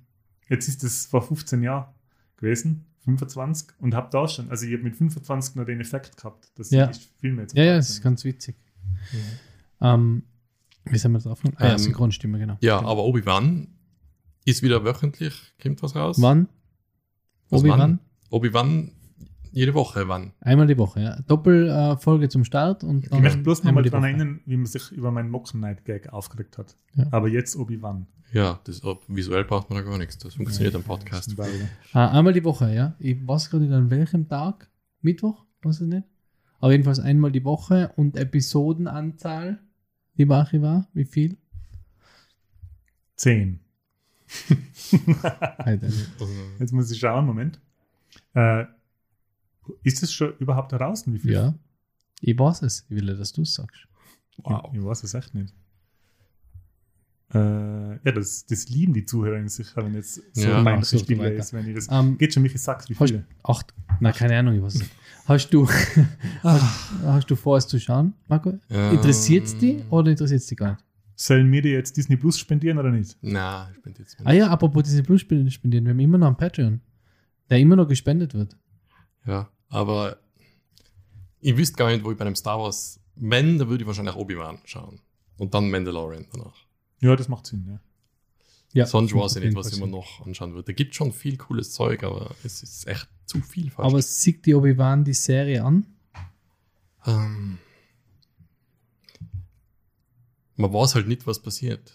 jetzt 0.48 0.68
ist 0.68 0.84
es 0.84 1.06
vor 1.08 1.22
15 1.22 1.64
Jahren 1.64 1.92
gewesen, 2.38 2.86
25 3.06 3.70
und 3.80 3.96
habe 3.96 4.10
da 4.12 4.28
schon, 4.28 4.50
also 4.52 4.66
ich 4.68 4.74
habe 4.74 4.84
mit 4.84 4.96
25 4.96 5.56
noch 5.56 5.66
den 5.66 5.80
Effekt 5.82 6.16
gehabt, 6.18 6.52
dass 6.60 6.70
Ja. 6.70 6.90
ich 6.92 7.10
Filme 7.20 7.42
jetzt 7.44 7.56
Ja, 7.56 7.64
ja, 7.64 7.76
das 7.78 7.90
ist 7.90 8.02
ganz 8.04 8.24
witzig. 8.26 8.56
Ähm, 9.82 10.24
wie 10.86 10.98
sind 10.98 11.12
wir 11.14 11.20
drauf? 11.20 11.42
Ah, 11.56 11.66
ja, 11.68 11.72
Ähm, 11.74 11.78
Synchronstimme, 11.80 12.38
genau. 12.40 12.58
Ja, 12.62 12.78
Genau. 12.78 12.90
aber 12.92 13.04
Obi-Wan 13.06 13.68
ist 14.46 14.62
wieder 14.64 14.84
wöchentlich, 14.84 15.54
kommt 15.62 15.82
was 15.84 15.96
raus. 15.96 16.22
Wann? 16.22 16.48
Obi-Wan? 17.52 17.80
wann? 17.80 18.00
Obi-Wan 18.30 18.92
jede 19.52 19.74
Woche, 19.74 20.08
wann? 20.08 20.34
Einmal 20.42 20.68
die 20.68 20.78
Woche, 20.78 21.02
ja. 21.02 21.20
Doppelfolge 21.28 21.94
äh, 21.94 21.98
Folge 21.98 22.30
zum 22.30 22.44
Start 22.44 22.84
und 22.84 23.06
Ich 23.06 23.10
dann 23.10 23.22
möchte 23.22 23.40
bloß 23.40 23.64
noch 23.64 23.70
einmal 23.70 23.82
mal 23.82 23.84
die 23.84 23.90
daran 23.90 24.04
erinnern, 24.06 24.40
wie 24.46 24.58
man 24.58 24.66
sich 24.68 24.92
über 24.92 25.12
meinen 25.12 25.30
Mocken 25.32 25.60
Night 25.60 25.86
Gag 25.86 26.10
aufgeregt 26.14 26.58
hat. 26.58 26.76
Ja. 26.96 27.08
Aber 27.12 27.28
jetzt 27.28 27.56
Obi-Wan. 27.56 28.06
Ja, 28.32 28.60
das, 28.66 28.84
ob- 28.84 29.04
visuell 29.08 29.44
braucht 29.44 29.70
man 29.72 29.84
da 29.84 29.90
gar 29.90 29.98
nichts. 29.98 30.20
Das 30.20 30.36
funktioniert 30.36 30.76
am 30.76 30.84
Podcast. 30.84 31.36
Ah, 31.94 32.10
einmal 32.10 32.34
die 32.34 32.44
Woche, 32.44 32.72
ja. 32.74 32.96
Ich 33.00 33.18
weiß 33.28 33.50
gerade 33.50 33.64
nicht 33.66 33.74
an 33.74 33.90
welchem 33.90 34.28
Tag. 34.28 34.70
Mittwoch? 35.02 35.46
Weiß 35.64 35.82
ich 35.82 35.88
nicht. 35.88 36.04
Aber 36.60 36.72
jedenfalls 36.72 37.00
einmal 37.00 37.32
die 37.32 37.44
Woche 37.44 37.92
und 37.96 38.18
Episodenanzahl. 38.18 39.60
Lieber 40.16 40.38
Archivar, 40.38 40.88
wie 40.94 41.06
viel? 41.06 41.38
10. 43.16 43.60
Alter, 45.58 45.88
Jetzt 46.60 46.72
muss 46.74 46.92
ich 46.92 47.00
schauen, 47.00 47.26
Moment. 47.26 47.60
Äh, 48.34 48.66
ist 49.84 50.02
es 50.04 50.12
schon 50.12 50.34
überhaupt 50.40 50.72
heraus? 50.72 51.04
Wie 51.06 51.20
viel? 51.20 51.32
ja. 51.34 51.54
Ich 52.22 52.38
weiß 52.38 52.64
es. 52.64 52.86
Ich 52.90 52.96
will, 52.98 53.08
ja, 53.08 53.14
dass 53.16 53.32
du 53.32 53.44
es 53.44 53.54
sagst. 53.54 53.88
Wow. 54.44 54.70
Ich 54.74 54.84
weiß 54.84 55.04
es 55.04 55.14
echt 55.14 55.34
nicht. 55.36 55.54
Äh, 57.34 57.38
ja, 58.04 58.12
das, 58.12 58.46
das 58.48 58.68
lieben 58.70 58.94
die 58.94 59.06
Zuhörer 59.06 59.48
sicher, 59.48 59.84
wenn 59.86 59.94
jetzt 59.94 60.16
so 60.34 60.42
Ja, 60.42 60.58
ein 60.58 60.58
so 60.60 60.64
peinliches 60.66 61.00
Spiel 61.02 61.20
weiter. 61.20 61.36
ist, 61.36 61.54
wenn 61.54 61.68
ich 61.68 61.76
das. 61.76 61.88
Ähm, 61.92 62.18
geht 62.18 62.34
schon, 62.34 62.42
Michi, 62.44 62.58
sag's, 62.58 62.90
wie 62.90 62.96
hast, 62.96 63.10
viele? 63.10 63.26
acht, 63.44 63.74
na, 64.00 64.12
keine 64.12 64.38
Ahnung, 64.40 64.56
ich 64.56 64.62
weiß 64.64 64.76
nicht. 64.76 64.92
Hast 65.26 65.50
du, 65.52 65.68
hast, 66.44 66.92
hast 67.04 67.28
du 67.30 67.36
vor, 67.36 67.58
es 67.58 67.68
zu 67.68 67.80
schauen, 67.80 68.14
Marco? 68.28 68.58
Ähm, 68.70 68.96
Interessiert 68.96 69.46
es 69.46 69.58
dich 69.58 69.84
oder 69.92 70.10
interessiert 70.10 70.42
es 70.42 70.48
dich 70.48 70.58
gar 70.58 70.72
nicht? 70.72 70.84
Sollen 71.22 71.52
wir 71.52 71.62
dir 71.62 71.74
jetzt 71.74 71.98
Disney 71.98 72.16
Plus 72.16 72.40
spendieren 72.40 72.78
oder 72.78 72.92
nicht? 72.92 73.18
Na, 73.22 73.70
ich 73.76 73.82
bin 73.82 73.94
jetzt. 74.00 74.16
Ah 74.24 74.32
ja, 74.32 74.48
apropos 74.48 74.84
Disney 74.84 75.02
Plus 75.02 75.20
spendieren, 75.20 75.84
wir 75.84 75.90
haben 75.90 76.00
immer 76.00 76.18
noch 76.18 76.28
einen 76.28 76.38
Patreon, 76.38 76.80
der 77.50 77.60
immer 77.60 77.76
noch 77.76 77.90
gespendet 77.90 78.34
wird. 78.34 78.56
Ja, 79.26 79.50
aber 79.68 80.18
ich 81.42 81.58
wüsste 81.58 81.76
gar 81.76 81.90
nicht, 81.90 82.06
wo 82.06 82.12
ich 82.12 82.18
bei 82.18 82.24
einem 82.24 82.38
Star 82.38 82.58
Wars, 82.58 83.02
wenn, 83.16 83.58
dann 83.58 83.68
würde 83.68 83.84
ich 83.84 83.88
wahrscheinlich 83.88 84.16
Obi-Wan 84.16 84.60
schauen. 84.64 85.02
Und 85.38 85.54
dann 85.54 85.70
Mandalorian 85.70 86.26
danach. 86.32 86.56
Ja, 87.02 87.14
das 87.18 87.28
macht 87.28 87.48
Sinn, 87.48 87.66
ja. 87.68 87.82
Ja, 88.72 88.86
Sonst 88.86 89.14
weiß 89.14 89.36
ich 89.36 89.44
nicht, 89.44 89.58
was 89.58 89.74
ich 89.74 89.80
mir 89.82 89.88
noch 89.88 90.26
anschauen 90.26 90.54
würde. 90.54 90.68
Da 90.68 90.74
gibt 90.74 90.96
schon 90.96 91.12
viel 91.12 91.36
cooles 91.36 91.74
Zeug, 91.74 92.04
aber 92.04 92.34
es 92.46 92.64
ist 92.64 92.88
echt 92.88 93.10
zu 93.26 93.42
viel 93.42 93.72
fast. 93.72 93.90
Aber 93.90 94.02
sieht 94.02 94.46
die 94.46 94.56
Obi-Wan 94.56 95.04
die 95.04 95.14
Serie 95.14 95.66
an? 95.66 95.86
ähm, 97.06 97.58
man 100.60 100.74
weiß 100.74 100.96
halt 100.96 101.08
nicht, 101.08 101.26
was 101.26 101.42
passiert. 101.42 101.92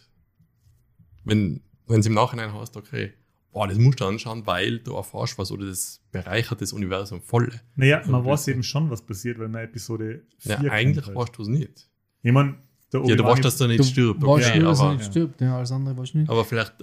Wenn 1.25 1.61
es 1.87 2.07
im 2.07 2.15
Nachhinein 2.15 2.53
heißt, 2.53 2.77
okay, 2.77 3.13
boah, 3.53 3.69
das 3.69 3.79
musst 3.79 4.01
du 4.01 4.07
anschauen, 4.07 4.47
weil 4.47 4.79
du 4.79 4.95
erfährst 4.95 5.39
was 5.39 5.53
oder 5.53 5.67
das 5.67 6.01
bereichert 6.11 6.61
das 6.61 6.73
Universum 6.73 7.21
voll. 7.21 7.53
Naja, 7.77 8.03
man 8.07 8.25
weiß 8.25 8.49
eben 8.49 8.63
schon, 8.63 8.91
was 8.91 9.03
passiert, 9.03 9.39
wenn 9.39 9.51
man 9.51 9.65
Episode 9.65 10.23
4 10.39 10.51
Ja, 10.63 10.73
eigentlich 10.73 11.15
weißt 11.15 11.37
du 11.37 11.43
es 11.43 11.49
nicht. 11.49 11.89
Ich 12.23 12.33
mein, 12.33 12.57
der 12.93 13.05
Ja, 13.05 13.17
du 13.17 13.25
weißt, 13.25 13.45
dass 13.45 13.59
der 13.59 13.69
nicht 13.69 13.81
Du 13.81 13.85
stirbt, 13.85 14.23
weißt 14.23 14.49
okay, 14.49 14.59
nur, 14.59 14.71
dass 14.71 14.81
er 14.81 14.85
aber, 14.87 14.95
nicht 14.95 15.05
stirbt, 15.05 15.41
ja, 15.41 15.57
alles 15.57 15.71
andere 15.71 15.97
weißt 15.97 16.15
du 16.15 16.19
nicht. 16.19 16.31
aber 16.31 16.45
vielleicht 16.45 16.75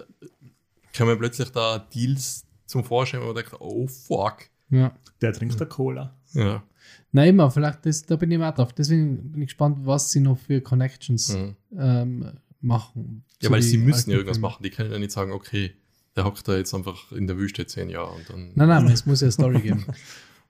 kommen 0.96 1.18
plötzlich 1.18 1.50
da 1.50 1.80
Deals 1.80 2.46
zum 2.68 2.84
Vorschein, 2.84 3.22
wo 3.22 3.26
man 3.26 3.36
denkt, 3.36 3.54
oh 3.60 3.88
fuck. 3.88 4.50
Ja. 4.70 4.96
der 5.20 5.34
trinkt 5.34 5.60
der 5.60 5.68
Cola. 5.68 6.16
Ja. 6.34 6.64
Nein, 7.12 7.30
immer, 7.30 7.52
vielleicht, 7.52 7.86
das, 7.86 8.04
da 8.04 8.16
bin 8.16 8.32
ich 8.32 8.38
mehr 8.38 8.52
drauf. 8.54 8.74
Deswegen 8.74 9.32
bin 9.32 9.42
ich 9.42 9.48
gespannt, 9.50 9.80
was 9.84 10.12
sie 10.12 10.20
noch 10.22 10.38
für 10.38 10.62
Connections 10.62 11.36
Mhm. 11.36 11.56
ähm, 11.78 12.32
machen. 12.62 13.24
Ja, 13.42 13.50
weil 13.50 13.62
die 13.62 13.68
sie 13.68 13.78
müssen 13.78 14.12
ja 14.12 14.18
irgendwas 14.18 14.38
Filme. 14.38 14.48
machen. 14.48 14.64
Die 14.64 14.70
können 14.70 14.92
ja 14.92 15.00
nicht 15.00 15.12
sagen, 15.12 15.32
okay, 15.32 15.74
der 16.16 16.26
hockt 16.26 16.48
da 16.48 16.56
jetzt 16.58 16.74
einfach 16.74 17.12
in 17.12 17.28
der 17.28 17.38
Wüste 17.38 17.66
zehn 17.66 17.90
Jahre 17.90 18.12
und 18.12 18.30
dann. 18.30 18.52
Nein, 18.56 18.68
nein, 18.68 18.88
es 18.88 19.06
muss 19.06 19.22
ja 19.22 19.26
eine 19.26 19.32
Story 19.32 19.60
geben. 19.62 19.86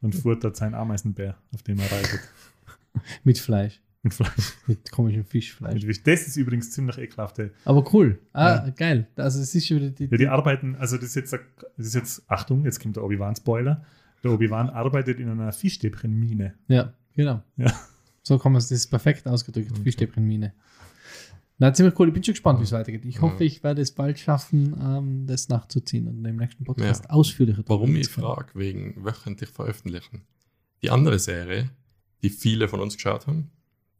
Und 0.02 0.16
futtert 0.16 0.56
seinen 0.58 0.74
Ameisenbär, 0.74 1.38
auf 1.54 1.62
dem 1.62 1.78
er 1.78 1.92
reitet. 1.92 2.22
Mit 3.24 3.38
Fleisch. 3.38 3.80
Mit 4.02 4.16
Fleisch. 4.16 4.54
Mit 4.66 4.92
komischem 4.92 5.24
Fischfleisch. 5.24 5.86
Das 6.04 6.26
ist 6.28 6.36
übrigens 6.38 6.72
ziemlich 6.72 6.98
ekelhaft. 6.98 7.40
Aber 7.66 7.94
cool. 7.94 8.18
Ah, 8.34 8.66
Ja. 8.66 8.70
geil. 8.72 9.08
Also 9.16 9.40
es 9.40 9.54
ist 9.54 9.68
schon 9.68 9.78
wieder 9.78 9.92
die. 9.92 10.06
Ja, 10.06 10.18
die 10.18 10.28
arbeiten, 10.28 10.76
also 10.80 10.96
das 10.98 11.06
ist 11.10 11.16
jetzt, 11.16 11.34
das 11.34 11.86
ist 11.86 11.94
jetzt 11.94 12.24
Achtung, 12.28 12.66
jetzt 12.66 12.82
kommt 12.82 12.96
der 12.96 13.04
Obi-Wan-Spoiler. 13.04 13.86
Der 14.24 14.32
Obi-Wan 14.32 14.70
arbeitet 14.70 15.20
in 15.20 15.30
einer 15.30 15.52
Fischstäbchenmine. 15.52 16.54
ja, 16.68 16.94
genau. 17.16 17.42
Ja. 17.58 17.72
So 18.24 18.38
kann 18.38 18.52
man 18.52 18.60
es, 18.60 18.70
das 18.70 18.80
ist 18.80 18.88
perfekt 18.88 19.28
ausgedrückt. 19.28 19.76
Fischstäbchenmine. 19.80 20.54
Na, 21.58 21.74
ziemlich 21.74 21.98
cool. 22.00 22.08
Ich 22.10 22.14
bin 22.14 22.24
schon 22.24 22.34
gespannt, 22.34 22.60
wie 22.60 22.64
es 22.64 22.72
weitergeht. 22.72 23.04
Ich 23.06 23.22
hoffe, 23.22 23.44
ich 23.44 23.64
werde 23.64 23.82
es 23.82 23.92
bald 23.92 24.20
schaffen, 24.20 24.76
ähm, 24.82 25.26
das 25.28 25.50
nachzuziehen 25.50 26.08
und 26.08 26.24
im 26.26 26.38
nächsten 26.38 26.64
Podcast 26.64 27.04
Ja. 27.06 27.10
ausführlicher 27.12 27.64
Warum 27.68 27.96
ich 27.96 28.10
frage, 28.10 28.50
wegen 28.54 29.04
wöchentlich 29.04 29.50
veröffentlichen. 29.50 30.22
Die 30.84 30.90
andere 30.92 31.18
Serie, 31.20 31.70
die 32.24 32.30
viele 32.30 32.68
von 32.68 32.80
uns 32.80 32.96
geschaut 32.96 33.26
haben, 33.28 33.50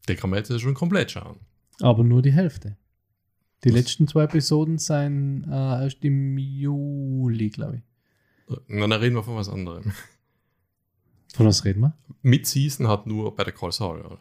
die 0.08 0.16
kann 0.16 0.30
man 0.30 0.38
jetzt 0.38 0.60
schon 0.60 0.74
komplett 0.74 1.12
schauen. 1.12 1.38
Aber 1.82 2.04
nur 2.04 2.22
die 2.22 2.32
Hälfte. 2.32 2.78
Die 3.64 3.70
Was? 3.70 3.76
letzten 3.76 4.08
zwei 4.08 4.24
Episoden 4.24 4.78
sind 4.80 5.46
äh, 5.48 5.84
erst 5.84 6.04
im 6.04 6.38
Juli, 6.38 7.50
glaube 7.50 7.78
ich. 7.78 7.82
Und 8.68 8.80
dann 8.80 8.92
reden 8.92 9.16
wir 9.16 9.24
von 9.24 9.36
was 9.36 9.50
anderem. 9.50 9.92
Von 11.34 11.46
was 11.46 11.64
reden 11.64 11.80
wir? 11.80 11.94
Mit 12.24 12.46
Season 12.46 12.90
hat 12.90 13.08
nur 13.08 13.34
bei 13.34 13.46
der 13.46 13.54
Call 13.54 13.72
Saul, 13.72 14.02
oder? 14.02 14.20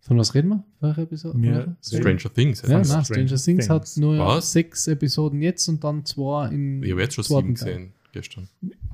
Von 0.00 0.16
was 0.16 0.34
reden 0.34 0.48
wir? 0.48 0.64
Welche 0.80 1.02
Episode? 1.02 1.34
Welche? 1.42 1.76
Stranger 1.84 2.32
Things. 2.32 2.62
Ja, 2.62 2.68
Ja, 2.70 2.74
nein, 2.76 2.84
Stranger 2.86 3.04
Stranger 3.04 3.26
Things, 3.28 3.44
Things. 3.44 3.68
hat 3.68 3.96
nur 3.98 4.18
Was? 4.18 4.50
sechs 4.52 4.86
Episoden 4.88 5.42
jetzt 5.42 5.68
und 5.68 5.84
dann 5.84 6.06
zwei 6.06 6.48
in. 6.48 6.82
ich 6.82 6.90
habe 6.90 7.02
jetzt 7.02 7.14
schon 7.16 7.24
sieben 7.24 7.52
gesehen, 7.52 7.92
gestern. 8.12 8.48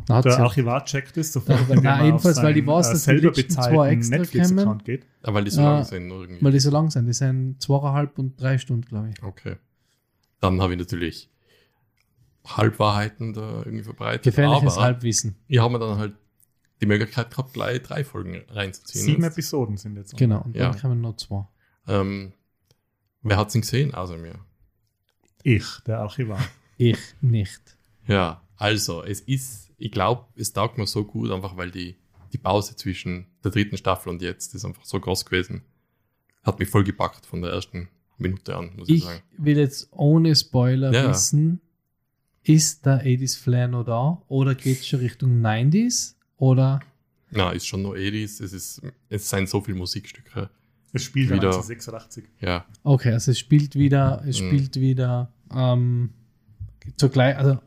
Da 0.07 0.17
hat 0.17 0.25
Der 0.25 0.33
sie- 0.33 0.39
Archivar 0.41 0.85
checkt 0.85 1.17
es 1.17 1.33
sofort, 1.33 1.61
Ja, 1.69 1.77
nein, 1.77 1.85
er 2.01 2.05
jedenfalls, 2.07 2.43
weil 2.43 2.55
die 2.55 2.67
weiß, 2.67 2.89
äh, 2.89 2.91
dass 2.91 2.99
die 2.99 3.05
selber 3.05 3.27
letzten 3.37 3.51
zwei 3.63 3.91
extra 3.91 4.75
geht. 4.85 5.07
Aber 5.23 5.35
weil 5.37 5.45
die 5.45 5.51
so 5.53 5.61
Ja, 5.61 5.75
lang 5.77 5.85
sind, 5.85 6.11
irgendwie. 6.11 6.45
weil 6.45 6.53
die 6.53 6.61
so 6.61 6.71
lang 6.73 6.91
sind. 6.91 7.07
Die 7.07 7.13
sind 7.13 7.63
zweieinhalb 7.63 8.19
und 8.19 8.41
drei 8.41 8.59
Stunden, 8.59 8.83
glaube 8.85 9.11
ich. 9.11 9.23
Okay. 9.23 9.57
Dann 10.41 10.61
habe 10.61 10.73
ich 10.73 10.79
natürlich 10.81 11.31
Halbwahrheiten 12.47 13.33
da 13.33 13.59
irgendwie 13.65 13.83
verbreitet. 13.85 14.23
Gefährliches 14.25 14.75
aber 14.75 14.83
Halbwissen. 14.83 15.37
ich 15.49 15.59
habe 15.59 15.73
mir 15.73 15.79
dann 15.79 15.99
halt 15.99 16.15
die 16.81 16.87
Möglichkeit 16.87 17.31
gehabt, 17.31 17.55
gleich 17.55 17.83
drei 17.83 18.05
Folgen 18.05 18.43
reinzuziehen. 18.49 19.05
Sieben 19.05 19.23
Jetzt. 19.23 19.33
Episoden 19.33 19.77
sind 19.77 19.97
jetzt. 19.97 20.17
Genau, 20.17 20.43
und 20.43 20.55
Ja. 20.57 20.71
dann 20.71 20.81
kommen 20.81 21.01
noch 21.01 21.17
zwei. 21.17 21.47
Ähm, 21.89 22.33
wer 23.23 23.37
hat 23.39 23.49
es 23.49 23.55
gesehen 23.55 23.95
außer 23.95 24.17
mir? 24.19 24.39
Ich, 25.43 25.65
der 25.87 26.01
Archivar. 26.01 26.39
Ich 26.79 26.99
nicht. 27.23 27.63
Ja, 28.07 28.43
also, 28.57 29.03
es 29.03 29.21
ist, 29.23 29.71
ich 29.79 29.91
glaube, 29.91 30.27
es 30.37 30.53
taugt 30.53 30.77
mir 30.77 30.87
so 30.87 31.05
gut, 31.07 31.31
einfach 31.31 31.57
weil 31.57 31.71
die, 31.71 31.97
die 32.35 32.39
Pause 32.39 32.77
zwischen 32.77 33.27
der 33.43 33.51
dritten 33.51 33.79
Staffel 33.79 34.11
und 34.11 34.21
jetzt 34.21 34.55
ist 34.55 34.63
einfach 34.67 34.85
so 34.85 35.01
groß 35.01 35.25
gewesen. 35.25 35.63
Hat 36.43 36.59
mich 36.59 36.69
voll 36.69 36.85
gepackt 36.85 37.25
von 37.25 37.41
der 37.41 37.53
ersten 37.53 37.89
Minute 38.19 38.55
an, 38.55 38.77
muss 38.77 38.91
ich, 38.91 38.97
Ich 38.97 39.05
sagen. 39.05 39.23
will 39.39 39.57
jetzt 39.57 39.89
ohne 39.93 40.37
Spoiler 40.37 40.93
Ja. 40.93 41.09
wissen, 41.09 41.63
ist 42.49 42.87
der 42.87 43.03
80s 43.05 43.39
Flair 43.39 43.69
noch 43.69 43.85
da 43.85 44.23
oder 44.29 44.55
geht 44.55 44.79
es 44.81 44.87
schon 44.87 45.01
Richtung 45.01 45.41
90s? 45.41 46.15
Oder 46.39 46.81
Na, 47.31 47.51
ist 47.51 47.67
schon 47.67 47.83
nur 47.83 47.95
80s, 47.97 48.43
es 48.43 48.53
ist, 48.53 48.83
es 49.09 49.29
sind 49.29 49.49
so 49.49 49.61
viele 49.61 49.77
Musikstücke. 49.79 50.49
Es 50.93 51.03
spielt 51.03 51.27
Wieder- 51.31 51.49
1986. 51.51 52.25
Ja, 52.41 52.65
okay, 52.85 53.13
also 53.13 53.31
es 53.33 53.39
spielt 53.39 53.75
wieder, 53.75 54.23
es 54.27 54.41
Mhm. 54.41 54.47
spielt 54.49 54.81
wieder 54.81 55.33
ähm, 55.55 56.11
zugleich, 56.97 57.37
also 57.37 57.59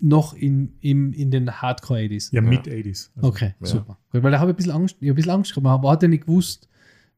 noch 0.00 0.32
in, 0.34 0.74
im, 0.80 1.12
in 1.12 1.30
den 1.30 1.50
Hardcore 1.60 2.00
80s. 2.00 2.30
Ja, 2.32 2.40
Ja. 2.42 2.48
mit 2.48 2.66
80s. 2.68 3.10
Also, 3.16 3.28
Okay, 3.28 3.54
Ja. 3.60 3.66
super. 3.66 3.98
Gut, 4.12 4.22
weil 4.22 4.30
da 4.32 4.38
habe 4.38 4.50
ich 4.50 4.54
ein 4.54 4.56
bisschen 4.56 4.72
Angst, 4.72 4.96
ich 5.00 5.08
habe 5.08 5.12
ein 5.12 5.16
bisschen 5.16 5.30
Angst 5.32 5.50
gehabt, 5.54 5.66
aber 5.66 5.90
hat 5.90 6.02
ja 6.02 6.08
nicht 6.08 6.26
gewusst, 6.26 6.68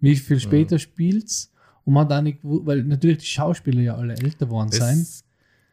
wie 0.00 0.16
viel 0.16 0.40
später 0.40 0.78
spielt's 0.78 1.52
und 1.84 1.94
man 1.94 2.06
hat 2.08 2.12
auch 2.18 2.22
nicht 2.22 2.42
gewusst, 2.42 2.66
weil 2.66 2.82
natürlich 2.84 3.18
die 3.18 3.26
Schauspieler 3.26 3.82
ja 3.82 3.94
alle 3.96 4.14
älter 4.16 4.46
geworden 4.46 4.72
sein. 4.72 5.06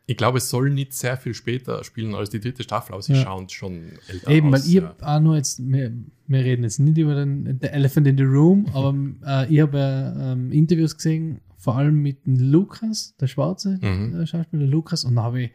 Ich 0.10 0.18
glaube, 0.18 0.40
es 0.40 0.50
soll 0.50 0.70
nicht 0.72 0.94
sehr 0.94 1.18
viel 1.18 1.34
später 1.34 1.84
spielen 1.84 2.16
als 2.16 2.30
die 2.30 2.40
dritte 2.40 2.64
Staffel, 2.64 2.94
aber 2.94 3.02
sie 3.02 3.14
Ja. 3.14 3.24
schauen 3.24 3.48
schon 3.50 3.84
älter 4.08 4.30
Eben, 4.32 4.48
weil 4.52 4.60
aus. 4.60 4.68
ich 4.68 4.74
ja. 4.74 4.84
hab 4.84 5.04
auch 5.04 5.20
nur 5.20 5.36
jetzt, 5.38 5.60
wir, 5.72 5.92
wir 6.28 6.40
reden 6.40 6.64
jetzt 6.64 6.80
nicht 6.80 6.98
über 6.98 7.14
den 7.16 7.60
the 7.62 7.68
Elephant 7.68 8.08
in 8.08 8.18
the 8.18 8.24
Room, 8.24 8.66
aber 8.74 8.96
äh, 9.44 9.54
ich 9.54 9.62
habe 9.62 9.78
äh, 9.78 10.32
ähm, 10.32 10.52
Interviews 10.52 10.96
gesehen, 10.96 11.42
vor 11.58 11.76
allem 11.78 12.02
mit 12.02 12.20
Lukas, 12.26 13.16
der 13.20 13.28
Schwarze, 13.28 13.78
Mhm. 13.82 14.26
Schauspieler 14.26 14.66
Lukas, 14.66 15.04
und 15.06 15.16
da 15.16 15.24
habe 15.24 15.44
ich 15.44 15.52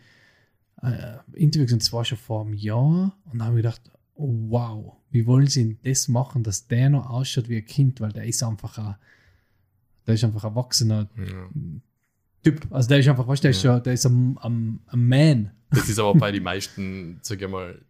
äh, 0.83 1.17
Interviews 1.33 1.67
gesehen, 1.69 1.79
das 1.81 1.93
war 1.93 2.05
schon 2.05 2.19
vor 2.19 2.43
einem 2.45 2.55
Jahr, 2.55 3.17
und 3.33 3.39
da 3.39 3.47
habe 3.47 3.57
ich 3.59 3.63
gedacht, 3.63 3.83
oh, 4.15 4.33
wow, 4.49 4.93
wie 5.11 5.27
wollen 5.27 5.49
sie 5.49 5.65
denn 5.65 5.79
das 5.83 6.07
machen, 6.09 6.43
dass 6.45 6.69
der 6.69 6.91
noch 6.91 7.11
ausschaut 7.11 7.49
wie 7.49 7.57
ein 7.57 7.65
Kind, 7.65 8.01
weil 8.01 8.13
der 8.13 8.25
ist 8.25 8.43
einfach 8.45 8.79
ein, 8.79 8.95
der 10.07 10.15
ist 10.15 10.23
einfach 10.25 10.45
ein 10.45 10.51
erwachsener 10.51 11.09
Ja. 11.17 11.49
Typ. 12.45 12.67
Also 12.71 12.89
der 12.89 12.99
ist 13.01 13.09
einfach, 13.09 13.27
weißt 13.27 13.43
du, 13.43 13.47
der 13.47 13.51
ist, 13.51 13.63
Ja. 13.65 13.81
der 13.81 13.95
ist 13.95 14.05
ein, 14.07 14.39
ein, 14.43 14.81
ein 14.87 15.09
Man. 15.09 15.51
Das 15.71 15.89
ist 15.89 15.99
aber 15.99 16.15
bei 16.15 16.31
den 16.31 16.43
meisten, 16.51 17.19
sag 17.23 17.41
ich 17.43 17.49
mal, 17.49 17.81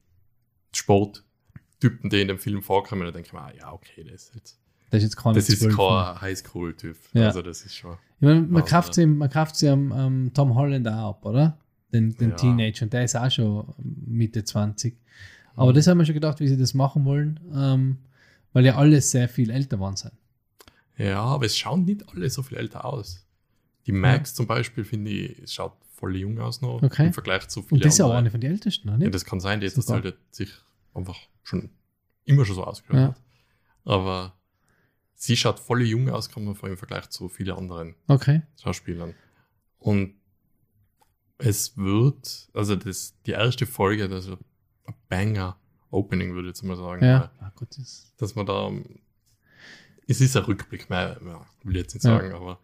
Sporttypen, 0.73 2.11
die 2.11 2.21
in 2.21 2.29
dem 2.29 2.39
Film 2.39 2.63
vorkommen, 2.63 3.03
da 3.05 3.11
denke 3.11 3.27
ich 3.29 3.33
mir, 3.33 3.41
ah, 3.41 3.53
ja, 3.59 3.73
okay, 3.73 4.05
das 4.05 4.25
ist 4.29 4.35
jetzt. 4.35 4.59
Ist 4.91 5.03
jetzt 5.03 5.17
Das 5.25 5.49
ist 5.49 5.61
12 5.61 5.77
mehr. 5.77 5.87
kein 6.15 6.21
Highschool-Typ. 6.21 6.97
Ja. 7.15 7.27
Also, 7.27 7.43
das 7.43 7.63
ist 7.65 7.75
schon. 7.75 7.95
Ich 8.21 8.27
meine, 8.27 8.43
man 8.43 8.63
Also- 8.63 8.75
kauft 8.77 8.95
sie, 8.95 9.07
man 9.07 9.29
kauft 9.29 9.57
sie 9.57 9.69
am, 9.69 9.91
am 9.93 10.33
Tom 10.33 10.55
Holland 10.55 10.87
auch 10.87 11.11
ab, 11.11 11.25
oder? 11.27 11.59
Den, 11.93 12.15
den 12.17 12.31
Ja. 12.31 12.37
Teenager. 12.37 12.85
Und 12.85 12.93
der 12.93 13.05
ist 13.05 13.17
auch 13.17 13.31
schon 13.31 13.75
Mitte 14.07 14.45
20. 14.45 14.97
Aber 15.57 15.73
das 15.73 15.87
haben 15.87 15.99
wir 15.99 16.05
schon 16.05 16.15
gedacht, 16.15 16.39
wie 16.41 16.49
sie 16.49 16.57
das 16.57 16.75
machen 16.75 17.05
wollen, 17.05 17.41
ähm, 17.55 17.99
weil 18.53 18.65
ja 18.67 18.77
alle 18.77 19.01
sehr 19.01 19.29
viel 19.29 19.51
älter 19.51 19.79
waren 19.81 19.97
sein. 19.97 20.13
Ja, 20.97 21.21
aber 21.23 21.47
es 21.47 21.57
schauen 21.57 21.85
nicht 21.85 22.09
alle 22.09 22.29
so 22.31 22.43
viel 22.43 22.57
älter 22.59 22.85
aus. 22.85 23.24
Die 23.87 23.93
Max 23.93 24.35
zum 24.35 24.47
Beispiel, 24.47 24.85
finde 24.85 25.11
ich, 25.11 25.53
schaut 25.53 25.77
voll 25.95 26.17
jung 26.17 26.39
aus 26.41 26.61
noch 26.61 26.83
Okay. 26.83 27.07
im 27.07 27.13
Vergleich 27.13 27.49
zu 27.49 27.63
vielen 27.63 27.79
Und 27.81 27.85
das 27.85 27.95
ist 27.95 27.99
ja 27.99 28.07
auch 28.07 28.15
eine 28.15 28.31
von 28.31 28.41
den 28.41 28.51
Ältesten, 28.53 28.89
oder? 28.89 29.05
Ja, 29.05 29.11
das 29.11 29.25
kann 29.25 29.41
sein, 29.41 29.61
die 29.61 29.67
hat 29.69 29.77
das 29.77 29.89
halt 29.89 30.17
sich 30.31 30.51
einfach 30.95 31.17
schon 31.43 31.71
immer 32.25 32.45
schon 32.45 32.57
so 32.57 32.65
ausgehört. 32.65 32.99
Ja. 33.01 33.09
hat. 33.09 33.23
Aber 33.85 34.35
sie 35.15 35.37
schaut 35.37 35.59
voll 35.61 35.83
jung 35.83 36.09
aus, 36.09 36.31
kann 36.31 36.45
man 36.45 36.55
vor 36.55 36.65
allem 36.65 36.75
im 36.75 36.79
Vergleich 36.79 37.09
zu 37.11 37.29
vielen 37.29 37.57
anderen 37.57 37.95
Okay. 38.09 38.43
Schauspielern. 38.63 39.15
Und 39.79 40.15
es 41.39 41.77
wird, 41.77 42.49
also 42.55 42.77
das, 42.77 43.15
die 43.27 43.33
erste 43.33 43.67
Folge, 43.67 44.09
das 44.09 44.27
ist 44.27 44.33
ein 44.87 44.95
Banger 45.09 45.57
Opening, 45.91 46.35
würde 46.35 46.49
ich 46.49 46.57
jetzt 46.57 46.63
mal 46.63 46.77
sagen. 46.77 47.05
Ja. 47.05 47.21
weil- 47.39 47.47
Ah, 47.49 47.53
Gott, 47.55 47.77
das, 47.79 48.13
Dass 48.17 48.35
man 48.35 48.47
da, 48.47 48.71
es 50.09 50.21
ist 50.21 50.37
ein 50.37 50.45
Rückblick 50.45 50.89
mehr, 50.91 51.21
ja, 51.25 51.47
will 51.63 51.77
ich 51.77 51.83
jetzt 51.83 51.95
nicht 51.95 52.05
Ja. 52.05 52.17
sagen, 52.19 52.33
aber 52.33 52.59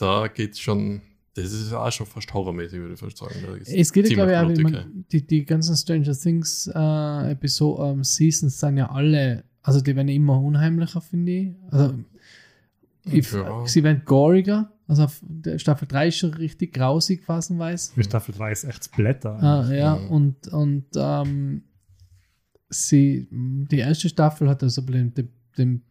da 0.00 0.26
geht 0.28 0.52
es 0.52 0.58
schon 0.60 1.00
Das 1.34 1.52
ist 1.52 1.72
auch 1.72 1.92
schon 1.92 2.06
fast 2.06 2.32
horrormäßig, 2.34 2.78
würde 2.80 2.94
ich 2.94 3.00
fast 3.00 3.18
sagen. 3.18 3.34
Es 3.64 3.92
geht 3.92 4.06
glaube 4.10 4.32
ich, 4.32 4.36
auch, 4.38 4.50
ich 4.50 4.60
mein, 4.60 5.04
die, 5.12 5.24
die 5.26 5.44
ganzen 5.44 5.76
Stranger 5.76 6.12
Things 6.12 6.66
äh, 6.74 7.30
Episode, 7.32 7.90
ähm, 7.92 8.02
Seasons 8.04 8.58
sind 8.58 8.76
ja 8.78 8.90
alle, 8.90 9.44
also 9.62 9.80
die 9.80 9.94
werden 9.94 10.08
ja 10.08 10.14
immer 10.14 10.40
unheimlicher, 10.40 11.00
finde 11.00 11.32
ich. 11.32 11.54
Also, 11.70 11.94
ich, 13.04 13.32
Ja. 13.32 13.66
sie 13.66 13.82
werden 13.84 14.02
goriger. 14.04 14.72
Also 14.88 15.06
Staffel 15.56 15.86
3 15.86 16.08
ist 16.08 16.16
schon 16.18 16.34
richtig 16.34 16.72
grausig, 16.74 17.22
phasenweise. 17.22 17.92
Für 17.94 18.02
Staffel 18.02 18.34
3 18.34 18.50
ist 18.52 18.64
echt 18.64 18.90
Blätter. 18.96 19.40
Ah, 19.40 19.72
ja, 19.72 19.96
Mhm. 19.96 20.08
und, 20.10 20.48
und 20.48 20.84
ähm, 20.96 21.62
sie, 22.68 23.28
die 23.30 23.78
erste 23.78 24.08
Staffel 24.08 24.48
hat 24.48 24.62
also 24.64 24.82
den, 24.82 25.14
den, 25.14 25.28
den 25.56 25.82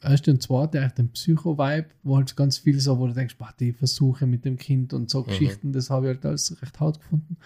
erste 0.00 0.30
und 0.30 0.42
zweite 0.42 0.80
eigentlich 0.80 0.92
den 0.94 1.08
Psycho-Vibe, 1.12 1.88
wo 2.02 2.16
halt 2.16 2.34
ganz 2.36 2.58
viel 2.58 2.80
so, 2.80 2.98
wo 2.98 3.06
du 3.06 3.12
denkst, 3.14 3.36
boah, 3.36 3.52
die 3.58 3.72
Versuche 3.72 4.26
mit 4.26 4.44
dem 4.44 4.56
Kind 4.56 4.92
und 4.92 5.10
so 5.10 5.22
Geschichten, 5.22 5.72
das 5.72 5.90
habe 5.90 6.06
ich 6.08 6.14
halt 6.16 6.26
alles 6.26 6.60
recht 6.62 6.80
hart 6.80 7.00
gefunden. 7.00 7.36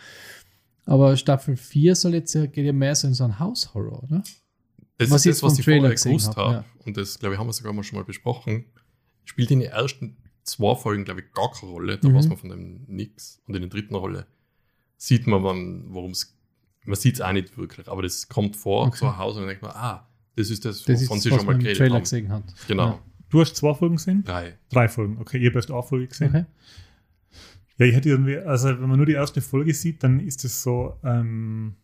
Aber 0.84 1.16
Staffel 1.16 1.56
4 1.56 1.96
soll 1.96 2.14
jetzt 2.14 2.34
ja, 2.34 2.46
geht 2.46 2.64
ja 2.64 2.72
mehr 2.72 2.94
so 2.94 3.08
in 3.08 3.14
so 3.14 3.24
einen 3.24 3.38
House-Horror, 3.38 4.04
oder? 4.04 4.22
Das 4.98 5.10
Was 5.10 5.26
ist 5.26 5.42
das, 5.42 5.42
was 5.42 5.58
ich 5.58 5.64
Trailer 5.64 5.80
vorher 5.90 5.96
gewusst 5.96 6.28
hab, 6.28 6.36
habe. 6.36 6.52
ja. 6.54 6.64
Und 6.84 6.96
das, 6.96 7.18
glaube 7.18 7.34
ich, 7.34 7.40
haben 7.40 7.48
wir 7.48 7.52
sogar 7.52 7.72
mal 7.72 7.82
schon 7.82 7.98
mal 7.98 8.04
besprochen. 8.04 8.64
Spielt 9.24 9.50
in 9.50 9.58
den 9.60 9.70
ersten 9.70 10.16
zwei 10.44 10.74
Folgen, 10.76 11.04
glaube 11.04 11.20
ich, 11.20 11.32
gar 11.32 11.50
keine 11.50 11.72
Rolle. 11.72 11.98
Da 11.98 12.08
Mhm. 12.08 12.14
weiß 12.14 12.28
man 12.28 12.38
von 12.38 12.50
dem 12.50 12.84
nix. 12.86 13.42
Und 13.46 13.54
in 13.56 13.62
der 13.62 13.68
dritten 13.70 13.96
Rolle 13.96 14.26
sieht 14.96 15.26
man, 15.26 15.42
worum 15.92 16.12
es. 16.12 16.32
Man 16.84 16.94
sieht 16.94 17.16
es 17.16 17.20
auch 17.20 17.32
nicht 17.32 17.58
wirklich, 17.58 17.88
aber 17.88 18.02
das 18.02 18.28
kommt 18.28 18.54
vor, 18.54 18.86
Okay. 18.86 18.98
so 18.98 19.06
ein 19.06 19.18
Haus, 19.18 19.34
und 19.34 19.40
dann 19.40 19.48
denkt 19.48 19.62
man, 19.62 19.72
ah, 19.72 20.08
das 20.36 20.50
ist 20.50 20.64
das, 20.64 20.82
Das 20.84 21.02
wovon 21.02 21.16
ist, 21.16 21.22
sie 21.24 21.30
was 21.30 21.38
schon 21.38 21.46
mal 21.46 21.58
geredet 21.58 21.78
Trailer 21.78 21.94
haben. 21.96 22.02
gesehen 22.02 22.28
hat. 22.30 22.44
Genau. 22.68 23.00
Du 23.28 23.40
hast 23.40 23.56
zwei 23.56 23.74
Folgen 23.74 23.96
gesehen? 23.96 24.22
Drei. 24.24 24.56
Drei 24.70 24.88
Folgen. 24.88 25.18
Okay, 25.20 25.38
ihr 25.38 25.46
habt 25.48 25.56
erst 25.56 25.70
eine 25.70 25.82
Folge 25.82 26.06
gesehen. 26.06 26.28
Okay. 26.28 26.44
Ja, 27.78 27.86
ich 27.86 27.94
hätte 27.94 28.08
irgendwie, 28.08 28.38
also 28.38 28.68
wenn 28.68 28.88
man 28.88 28.96
nur 28.96 29.06
die 29.06 29.12
erste 29.12 29.40
Folge 29.40 29.74
sieht, 29.74 30.02
dann 30.02 30.20
ist 30.20 30.44
es 30.44 30.62
so 30.62 30.94
ähm, 31.04 31.74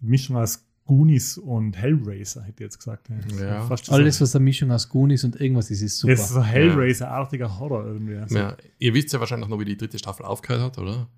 Mischung 0.00 0.36
aus 0.36 0.66
Goonies 0.84 1.38
und 1.38 1.76
Hellraiser, 1.76 2.42
hätte 2.42 2.54
ich 2.64 2.66
jetzt 2.66 2.78
gesagt. 2.78 3.08
Ja. 3.08 3.44
Ja. 3.44 3.62
Fast 3.66 3.90
Alles, 3.90 4.20
was 4.20 4.34
eine 4.34 4.44
Mischung 4.44 4.70
aus 4.72 4.88
Goonies 4.88 5.22
und 5.24 5.40
irgendwas 5.40 5.70
ist, 5.70 5.80
ist 5.80 5.98
super. 5.98 6.12
Das 6.14 6.22
ist 6.22 6.30
so 6.34 6.42
Hellraiser-artiger 6.42 7.58
Horror 7.58 7.86
irgendwie. 7.86 8.16
Also, 8.16 8.36
Ja, 8.36 8.56
ihr 8.78 8.92
wisst 8.92 9.12
ja 9.12 9.20
wahrscheinlich 9.20 9.48
noch, 9.48 9.58
wie 9.60 9.64
die 9.64 9.76
dritte 9.76 9.98
Staffel 9.98 10.26
aufgehört 10.26 10.60
hat, 10.62 10.78
oder? 10.78 11.08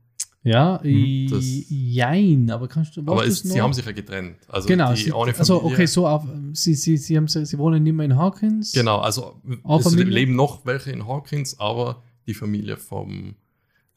Ja, 0.46 0.78
Mhm, 0.84 1.28
das- 1.30 1.42
jein, 1.70 2.50
aber 2.50 2.68
kannst 2.68 2.94
du, 2.96 3.00
aber 3.00 3.24
du's 3.24 3.40
sie 3.40 3.60
haben 3.62 3.72
sich 3.72 3.86
ja 3.86 3.92
getrennt. 3.92 4.36
Also 4.46 4.68
genau, 4.68 4.92
die 4.92 5.00
sie, 5.00 5.12
eine 5.12 5.34
also 5.38 5.58
Familie- 5.58 5.72
okay, 5.74 5.86
so 5.86 6.06
auf, 6.06 6.26
sie, 6.52 6.74
sie, 6.74 6.98
sie, 6.98 7.16
haben, 7.16 7.26
sie 7.28 7.58
wohnen 7.58 7.82
nicht 7.82 7.94
mehr 7.94 8.04
in 8.04 8.14
Hawkins. 8.16 8.72
Genau, 8.72 8.98
also 8.98 9.40
es 9.78 9.94
leben 9.94 10.36
noch 10.36 10.66
welche 10.66 10.90
in 10.92 11.06
Hawkins, 11.06 11.58
aber 11.58 12.02
die 12.26 12.34
Familie 12.34 12.76
vom 12.76 13.36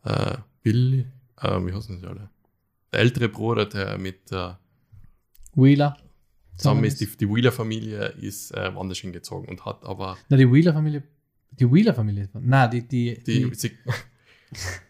äh, 0.05 0.37
Billy, 0.63 1.05
äh, 1.41 1.59
wie 1.65 1.73
heißen 1.73 1.99
sie 1.99 2.07
alle? 2.07 2.29
Der 2.93 3.01
ältere 3.01 3.27
Bruder, 3.27 3.65
der 3.65 3.97
mit 3.97 4.31
äh, 4.31 4.51
Wheeler. 5.55 5.97
zusammen 6.55 6.85
ist, 6.85 7.01
die, 7.01 7.07
die 7.07 7.27
Wheeler-Familie 7.29 8.13
ist 8.21 8.51
äh, 8.51 8.73
woanders 8.73 8.99
hingezogen 8.99 9.49
und 9.49 9.65
hat 9.65 9.83
aber 9.83 10.17
Na, 10.29 10.37
die 10.37 10.49
Wheeler-Familie. 10.49 11.03
Die 11.59 11.69
Wheeler-Familie. 11.69 12.29
Na, 12.39 12.67
die, 12.67 12.87
die, 12.87 13.21
die. 13.21 13.51
die, 13.51 13.71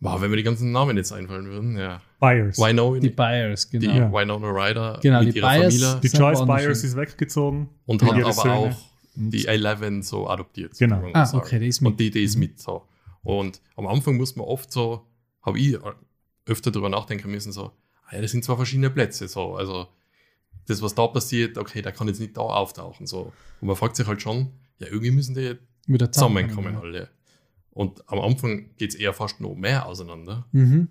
wow, 0.00 0.20
wenn 0.20 0.30
mir 0.30 0.36
die 0.36 0.42
ganzen 0.42 0.72
Namen 0.72 0.96
jetzt 0.96 1.12
einfallen 1.12 1.46
würden, 1.46 1.76
ja. 1.76 2.00
Byers. 2.20 2.58
Winona, 2.58 2.98
die 3.00 3.08
die, 3.08 3.14
Byers, 3.14 3.70
genau. 3.70 3.92
Ja. 3.92 4.12
Winona 4.12 4.50
Ryder 4.50 4.98
Genau, 5.02 5.22
mit 5.22 5.34
die 5.34 5.38
ihrer 5.38 5.48
Byers- 5.48 5.80
Familie 5.80 6.00
Die 6.02 6.16
Joyce 6.16 6.40
hin. 6.40 6.70
ist 6.70 6.96
weggezogen. 6.96 7.68
und 7.86 8.02
hat 8.02 8.12
aber 8.12 8.32
Söhnen. 8.32 8.52
auch 8.72 8.76
die 9.14 9.46
Eleven 9.46 10.02
so 10.02 10.28
adoptiert. 10.28 10.76
Genau. 10.78 11.02
Ah, 11.12 11.26
sagen. 11.26 11.44
okay, 11.44 11.58
die 11.58 11.68
ist 11.68 11.80
mit. 11.80 11.92
Und 11.92 12.00
die, 12.00 12.10
die 12.10 12.22
ist 12.22 12.36
mit 12.36 12.60
so. 12.60 12.84
Und 13.22 13.60
am 13.76 13.86
Anfang 13.86 14.16
muss 14.16 14.36
man 14.36 14.46
oft 14.46 14.72
so, 14.72 15.06
habe 15.42 15.58
ich 15.58 15.76
öfter 16.46 16.70
darüber 16.70 16.88
nachdenken 16.88 17.30
müssen, 17.30 17.52
so, 17.52 17.72
ah 18.06 18.14
ja, 18.14 18.22
das 18.22 18.30
sind 18.30 18.44
zwei 18.44 18.56
verschiedene 18.56 18.90
Plätze. 18.90 19.28
So. 19.28 19.56
Also 19.56 19.88
das, 20.66 20.82
was 20.82 20.94
da 20.94 21.06
passiert, 21.08 21.58
okay, 21.58 21.82
der 21.82 21.92
kann 21.92 22.08
jetzt 22.08 22.20
nicht 22.20 22.36
da 22.36 22.42
auftauchen. 22.42 23.06
So. 23.06 23.32
Und 23.60 23.68
man 23.68 23.76
fragt 23.76 23.96
sich 23.96 24.06
halt 24.06 24.22
schon, 24.22 24.52
ja, 24.78 24.86
irgendwie 24.86 25.10
müssen 25.10 25.34
die 25.34 25.56
zusammenkommen 26.10 26.74
ja. 26.74 26.80
alle. 26.80 27.08
Und 27.78 28.02
am 28.08 28.18
Anfang 28.18 28.70
geht 28.76 28.90
es 28.90 28.96
eher 28.96 29.12
fast 29.12 29.40
noch 29.40 29.54
mehr 29.54 29.86
auseinander. 29.86 30.46
Mhm. 30.50 30.88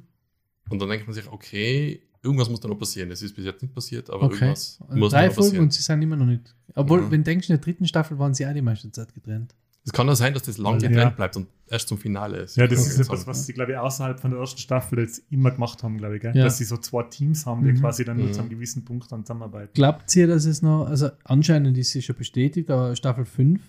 Und 0.69 0.81
dann 0.81 0.87
denkt 0.87 1.05
man 1.05 1.13
sich, 1.13 1.29
okay, 1.29 2.01
irgendwas 2.23 2.49
muss 2.49 2.61
da 2.61 2.69
noch 2.69 2.79
passieren. 2.79 3.09
Das 3.09 3.21
ist 3.21 3.35
bis 3.35 3.43
jetzt 3.43 3.61
nicht 3.61 3.73
passiert, 3.75 4.09
aber 4.09 4.23
Okay. 4.23 4.35
irgendwas 4.35 4.79
muss 4.89 5.11
da 5.11 5.17
Drei 5.19 5.27
noch 5.27 5.33
Folgen 5.33 5.47
passieren. 5.49 5.63
und 5.65 5.73
sie 5.73 5.81
sind 5.81 6.01
immer 6.01 6.15
noch 6.15 6.25
nicht. 6.25 6.55
Obwohl, 6.75 7.01
Mhm. 7.01 7.11
wenn 7.11 7.19
du 7.21 7.25
denkst, 7.25 7.49
in 7.49 7.55
der 7.55 7.61
dritten 7.61 7.85
Staffel 7.87 8.17
waren 8.19 8.33
sie 8.33 8.45
auch 8.47 8.53
die 8.53 8.61
meiste 8.61 8.89
Zeit 8.91 9.13
getrennt. 9.13 9.53
Es 9.85 9.91
kann 9.91 10.09
auch 10.09 10.15
sein, 10.15 10.33
dass 10.33 10.43
das 10.43 10.57
lang 10.57 10.79
Ja. 10.79 10.87
getrennt 10.87 11.15
bleibt 11.17 11.35
und 11.35 11.47
erst 11.69 11.89
zum 11.89 11.97
Finale 11.97 12.37
ist. 12.37 12.55
Ja, 12.55 12.67
das 12.67 12.87
ist 12.87 12.99
etwas, 12.99 13.27
was 13.27 13.45
sie, 13.45 13.51
glaube 13.53 13.73
ich, 13.73 13.77
außerhalb 13.77 14.17
von 14.19 14.31
der 14.31 14.39
ersten 14.39 14.59
Staffel 14.59 14.99
jetzt 14.99 15.23
immer 15.29 15.51
gemacht 15.51 15.83
haben, 15.83 15.97
glaube 15.97 16.15
ich. 16.15 16.21
Gell? 16.21 16.35
Ja. 16.37 16.45
Dass 16.45 16.57
sie 16.57 16.63
so 16.65 16.77
zwei 16.77 17.03
Teams 17.03 17.45
haben, 17.45 17.65
die 17.65 17.71
Mhm. 17.73 17.79
quasi 17.81 18.05
dann 18.05 18.15
nur 18.17 18.27
Mhm. 18.27 18.33
zu 18.33 18.39
einem 18.41 18.49
gewissen 18.49 18.85
Punkt 18.85 19.11
dann 19.11 19.25
zusammenarbeiten. 19.25 19.71
Glaubt 19.73 20.13
ihr, 20.15 20.27
dass 20.27 20.45
es 20.45 20.61
noch, 20.61 20.85
also 20.87 21.09
anscheinend 21.25 21.77
ist 21.77 21.91
sie 21.91 22.01
schon 22.01 22.15
bestätigt, 22.15 22.69
aber 22.69 22.95
Staffel 22.95 23.25
5? 23.25 23.61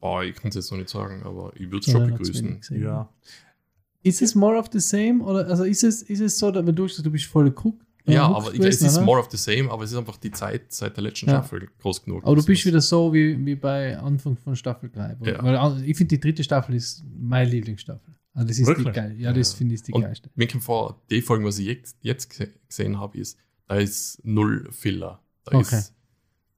Boah, 0.00 0.22
ich 0.24 0.34
kann 0.34 0.48
es 0.48 0.54
jetzt 0.54 0.70
noch 0.70 0.78
nicht 0.78 0.88
sagen, 0.88 1.22
aber 1.24 1.52
ich 1.54 1.70
würde 1.70 1.78
es 1.86 1.90
schon 1.92 2.06
begrüßen. 2.08 2.60
Ja. 2.80 3.08
Ist 4.02 4.22
es 4.22 4.34
more 4.34 4.56
of 4.58 4.68
the 4.72 4.80
same? 4.80 5.22
Oder 5.22 5.46
also 5.46 5.64
ist 5.64 5.84
es, 5.84 6.02
ist 6.02 6.20
es 6.20 6.38
so, 6.38 6.50
dass 6.50 6.64
wenn 6.66 6.74
du 6.74 6.86
du 6.86 7.10
bist 7.10 7.26
voll 7.26 7.48
Cook? 7.48 7.74
Ja, 8.06 8.26
aber 8.26 8.50
gewesen, 8.50 8.66
es 8.66 8.80
ist 8.80 8.96
oder? 8.96 9.04
more 9.04 9.20
of 9.20 9.28
the 9.30 9.36
same, 9.36 9.70
aber 9.70 9.84
es 9.84 9.92
ist 9.92 9.98
einfach 9.98 10.16
die 10.16 10.30
Zeit 10.30 10.72
seit 10.72 10.96
der 10.96 11.04
letzten 11.04 11.26
Ja. 11.28 11.42
Staffel 11.42 11.68
groß 11.78 12.02
genug. 12.02 12.24
Aber 12.24 12.34
du 12.34 12.42
bist 12.44 12.64
wieder 12.64 12.80
so 12.80 13.12
wie, 13.12 13.44
wie 13.44 13.54
bei 13.54 13.96
Anfang 13.98 14.36
von 14.38 14.56
Staffel 14.56 14.88
3. 14.90 15.16
Weil, 15.20 15.32
Ja. 15.34 15.42
weil 15.42 15.54
also 15.56 15.84
ich 15.84 15.96
finde, 15.96 16.16
die 16.16 16.20
dritte 16.20 16.42
Staffel 16.42 16.74
ist 16.74 17.04
meine 17.18 17.50
Lieblingsstaffel. 17.50 18.14
Also 18.32 18.48
das 18.48 18.58
ist 18.58 18.66
Wirklich? 18.66 18.86
die 18.86 18.92
geil. 18.92 19.16
Ja, 19.18 19.32
das 19.34 19.52
Ja. 19.52 19.58
finde 19.58 19.74
ich 19.74 19.82
die 19.82 19.92
Und 19.92 20.00
geilste. 20.02 20.30
Mir 20.34 20.48
kommt 20.48 20.64
vor, 20.64 21.02
die 21.10 21.20
Folgen, 21.20 21.44
was 21.44 21.58
ich 21.58 21.66
jetzt, 21.66 21.98
jetzt 22.00 22.32
gese- 22.32 22.48
gesehen 22.66 22.98
habe, 22.98 23.18
ist, 23.18 23.36
da 23.68 23.74
ist 23.76 24.18
null 24.24 24.66
Filler. 24.72 25.20
Da, 25.44 25.58
Okay. 25.58 25.76
ist, 25.76 25.94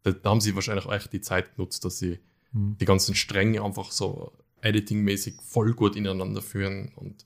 da, 0.04 0.12
da 0.12 0.30
haben 0.30 0.40
sie 0.40 0.54
wahrscheinlich 0.54 0.86
auch 0.86 0.92
echt 0.92 1.12
die 1.12 1.20
Zeit 1.20 1.56
genutzt, 1.56 1.84
dass 1.84 1.98
sie 1.98 2.20
Hm. 2.52 2.76
die 2.80 2.84
ganzen 2.84 3.14
Stränge 3.14 3.62
einfach 3.62 3.90
so 3.90 4.32
editingmäßig 4.60 5.34
voll 5.42 5.72
gut 5.74 5.96
ineinander 5.96 6.42
führen. 6.42 6.92
Und 6.96 7.24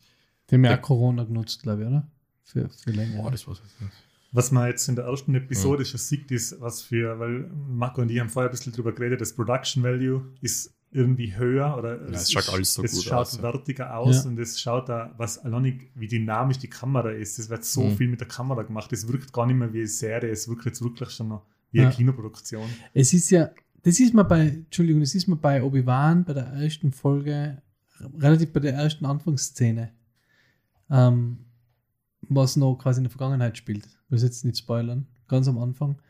Die 0.51 0.55
haben 0.55 0.65
ja 0.65 0.73
Ja. 0.73 0.77
Corona 0.77 1.25
genutzt, 1.25 1.63
glaube 1.63 1.83
ich, 1.83 1.89
oder? 1.89 2.07
Für, 2.45 2.69
für 2.69 2.91
länger. 2.93 3.23
boah, 3.23 3.31
das 3.31 3.47
war's 3.49 3.61
jetzt 3.65 3.81
nicht. 3.81 3.93
Was 4.33 4.51
man 4.53 4.69
jetzt 4.69 4.89
in 4.89 4.97
der 4.97 5.07
ersten 5.07 5.35
Episode 5.35 5.85
schon 5.85 5.99
sieht, 5.99 6.31
ist, 6.31 6.61
was 6.61 6.83
für, 6.83 7.19
weil 7.19 7.51
Marco 7.69 8.03
und 8.03 8.11
ich 8.11 8.21
haben 8.21 8.29
vorher 8.29 8.51
ein 8.51 8.53
bisschen 8.53 8.73
drüber 8.73 8.93
geredet, 8.93 9.21
das 9.21 9.33
Production 9.35 9.83
Value 9.83 10.25
ist 10.41 10.73
irgendwie 10.93 11.37
höher 11.37 11.77
oder 11.77 12.01
es 12.11 12.31
schaut 12.31 12.49
alles 12.51 12.75
so 12.75 12.83
es 12.85 12.93
gut 12.95 13.05
schaut 13.05 13.19
aus, 13.19 13.37
ja. 13.37 13.43
wertiger 13.43 13.97
aus 13.97 14.25
Ja. 14.25 14.31
und 14.31 14.39
es 14.39 14.61
schaut 14.61 14.89
da, 14.89 15.13
was 15.17 15.39
alleinig, 15.39 15.91
wie 15.95 16.07
dynamisch 16.07 16.59
die 16.59 16.69
Kamera 16.71 17.11
ist. 17.11 17.39
Es 17.39 17.49
wird 17.49 17.65
so 17.65 17.83
Mhm. 17.85 17.97
viel 17.97 18.09
mit 18.09 18.21
der 18.21 18.29
Kamera 18.29 18.63
gemacht. 18.63 18.93
Es 18.93 19.09
wirkt 19.09 19.33
gar 19.33 19.47
nicht 19.47 19.57
mehr 19.57 19.73
wie 19.73 19.79
eine 19.79 19.87
Serie, 19.89 20.31
es 20.31 20.49
wirkt 20.49 20.65
jetzt 20.67 20.83
wirklich 20.83 21.11
schon 21.11 21.29
noch 21.29 21.43
wie 21.73 21.79
Ja. 21.79 21.87
eine 21.87 21.95
Kinoproduktion. 21.95 22.69
Es 22.95 23.13
ist 23.13 23.31
ja, 23.31 23.51
das 23.87 24.01
ist 24.01 24.15
mir 24.15 24.25
bei, 24.25 24.49
Entschuldigung, 24.49 25.01
das 25.01 25.15
ist 25.15 25.29
mir 25.29 25.37
bei 25.37 25.63
Obi-Wan 25.63 26.25
bei 26.25 26.33
der 26.33 26.47
ersten 26.47 26.91
Folge, 26.91 27.63
relativ 28.19 28.53
bei 28.53 28.59
der 28.59 28.75
ersten 28.75 29.07
Anfangsszene, 29.07 29.93
ähm, 30.91 31.39
was 32.23 32.57
noch 32.57 32.75
quasi 32.79 32.99
in 32.99 33.05
der 33.05 33.13
Vergangenheit 33.13 33.57
spielt. 33.57 33.87
Ich 33.87 34.11
muss 34.11 34.25
jetzt 34.25 34.45
nicht 34.45 34.59
spoilern, 34.59 35.07
ganz 35.29 35.47
am 35.47 35.57
Anfang. 35.59 36.03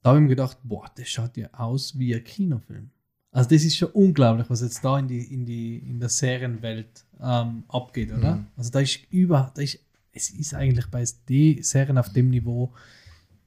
Da 0.00 0.08
habe 0.08 0.20
ich 0.20 0.22
mir 0.22 0.30
gedacht, 0.30 0.56
boah, 0.64 0.90
das 0.96 1.06
schaut 1.10 1.36
ja 1.36 1.50
aus 1.52 1.98
wie 1.98 2.14
ein 2.14 2.24
Kinofilm. 2.24 2.88
Also 3.30 3.50
das 3.50 3.62
ist 3.62 3.76
schon 3.76 3.90
unglaublich, 3.90 4.48
was 4.48 4.62
jetzt 4.62 4.82
da 4.82 4.98
in 4.98 5.06
die, 5.06 5.34
in 5.34 5.44
die, 5.44 5.80
in 5.80 6.00
der 6.00 6.08
Serienwelt 6.08 7.04
ähm, 7.20 7.64
abgeht, 7.68 8.10
oder? 8.10 8.36
Mhm. 8.36 8.46
Also 8.56 8.70
da 8.70 8.80
ist 8.80 9.00
über, 9.10 9.52
da 9.54 9.60
ist, 9.60 9.80
es 10.12 10.30
ist 10.30 10.54
eigentlich 10.54 10.86
bei 10.86 11.04
die 11.28 11.62
Serien 11.62 11.98
auf 11.98 12.10
dem 12.10 12.30
Niveau, 12.30 12.72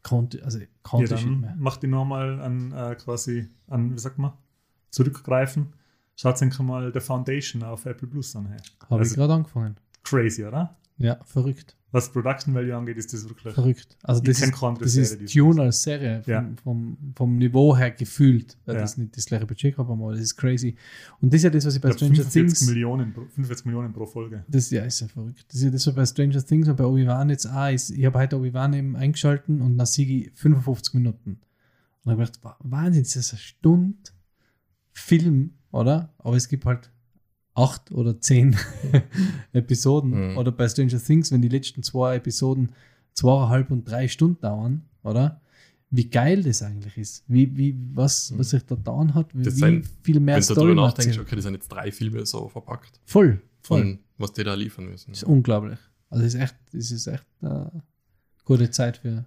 konnte, 0.09 0.43
also 0.45 0.59
Ja, 0.59 0.65
ich 1.17 1.25
nicht 1.25 1.25
dann 1.25 1.41
mehr. 1.41 1.55
macht 1.57 1.83
die 1.83 1.87
nochmal 1.87 2.39
an 2.41 2.71
äh, 2.71 2.95
quasi 2.95 3.49
an, 3.67 3.93
wie 3.93 3.99
sagt 3.99 4.17
man, 4.19 4.33
zurückgreifen. 4.91 5.73
Schaut 6.15 6.37
sich 6.37 6.57
mal 6.59 6.93
The 6.93 6.99
Foundation 7.01 7.63
auf 7.63 7.85
Apple 7.85 8.07
Plus 8.07 8.35
an. 8.35 8.45
Hey. 8.47 8.57
Habe 8.89 8.95
ich 9.03 9.09
Also- 9.09 9.15
gerade 9.15 9.33
angefangen. 9.33 9.75
Crazy, 10.03 10.45
oder? 10.45 10.77
Ja, 10.97 11.17
verrückt. 11.25 11.75
Was 11.95 12.11
Production 12.11 12.53
Value 12.53 12.75
angeht, 12.75 12.97
ist 12.97 13.13
das 13.13 13.27
wirklich. 13.27 13.53
Verrückt. 13.53 13.97
Also 14.03 14.21
das 14.21 14.41
ist, 14.41 14.51
das 14.61 14.91
Serie, 14.93 15.23
ist 15.23 15.35
Dune 15.35 15.61
als 15.61 15.81
Serie 15.81 16.21
vom, 16.23 16.31
Ja. 16.33 16.45
vom, 16.63 16.97
vom 17.15 17.37
Niveau 17.37 17.75
her 17.77 17.91
gefühlt, 17.91 18.57
weil 18.65 18.75
Ja. 18.75 18.81
das 18.81 18.97
nicht 18.97 19.15
das 19.15 19.25
gleiche 19.25 19.45
Budget 19.45 19.75
gehabt 19.75 19.89
haben, 19.89 20.01
aber 20.01 20.11
das 20.11 20.21
ist 20.21 20.35
crazy. 20.35 20.75
Und 21.21 21.31
das 21.33 21.39
ist 21.39 21.43
ja 21.45 21.49
das, 21.49 21.65
was 21.65 21.75
ich 21.75 21.81
bei 21.81 21.89
Ich 21.89 21.95
Stranger 21.95 22.15
45 22.15 22.33
Things. 22.59 22.69
Millionen, 22.69 23.13
pro- 23.13 23.25
45 23.25 23.65
Millionen 23.65 23.93
pro 23.93 24.05
Folge. 24.05 24.43
Das 24.47 24.69
ja, 24.71 24.83
ist 24.83 24.99
ja 24.99 25.07
verrückt. 25.07 25.45
Das 25.47 25.55
ist 25.55 25.63
ja 25.63 25.69
das, 25.69 25.87
was 25.87 25.95
bei 25.95 26.05
Stranger 26.05 26.45
Things 26.45 26.67
und 26.67 26.75
bei 26.75 26.83
Obi-Wan 26.85 27.29
jetzt 27.29 27.45
auch 27.47 27.69
ist. 27.73 27.91
Ich 27.91 28.05
habe 28.05 28.19
heute 28.19 28.37
Obi-Wan 28.37 28.73
eben 28.73 28.95
eingeschalten 28.95 29.61
und 29.61 29.75
nach 29.77 29.85
Sigi 29.87 30.31
55 30.35 30.93
Minuten. 30.95 31.29
Und 31.31 31.39
dann 32.03 32.11
habe 32.13 32.23
ich 32.23 32.31
gedacht, 32.33 32.43
wa- 32.43 32.57
Wahnsinn, 32.63 33.03
das 33.03 33.15
ist 33.15 33.31
eine 33.33 33.39
Stunde 33.39 33.97
Film, 34.91 35.51
oder? 35.71 36.13
Aber 36.19 36.35
es 36.35 36.47
gibt 36.47 36.65
halt 36.65 36.91
acht 37.55 37.91
oder 37.91 38.19
zehn 38.19 38.55
Episoden. 39.53 40.31
Mhm. 40.31 40.37
Oder 40.37 40.51
bei 40.51 40.67
Stranger 40.67 40.99
Things, 41.01 41.31
wenn 41.31 41.41
die 41.41 41.49
letzten 41.49 41.83
zwei 41.83 42.15
Episoden 42.17 42.71
zweieinhalb 43.13 43.71
und 43.71 43.85
drei 43.89 44.07
Stunden 44.07 44.41
dauern, 44.41 44.83
oder? 45.03 45.41
Wie 45.89 46.09
geil 46.09 46.43
das 46.43 46.61
eigentlich 46.61 46.97
ist. 46.97 47.23
Wie, 47.27 47.55
wie, 47.55 47.75
was, 47.93 48.37
was 48.37 48.49
sich 48.49 48.63
da 48.65 48.75
getan 48.75 49.13
hat, 49.13 49.33
wie, 49.33 49.43
Das 49.43 49.55
wie 49.61 49.83
viel 50.03 50.19
mehr 50.19 50.35
Wenn 50.35 50.43
du 50.43 50.53
darüber 50.53 50.75
nachdenkst, 50.75 51.07
erzählt. 51.07 51.25
okay, 51.27 51.35
das 51.35 51.43
sind 51.45 51.53
jetzt 51.53 51.69
drei 51.69 51.91
Filme 51.91 52.25
so 52.25 52.49
verpackt. 52.49 52.99
Voll, 53.05 53.41
Voll. 53.61 53.81
von 53.81 53.99
was 54.17 54.33
die 54.33 54.43
da 54.43 54.53
liefern 54.53 54.85
müssen. 54.87 55.11
Das 55.11 55.19
ist 55.21 55.27
unglaublich. 55.27 55.79
Also 56.09 56.25
es 56.25 56.33
ist 56.33 56.41
echt, 56.41 56.55
es 56.73 56.91
ist 56.91 57.07
echt 57.07 57.25
äh, 57.41 57.65
gute 58.43 58.69
Zeit 58.71 58.97
für 58.97 59.25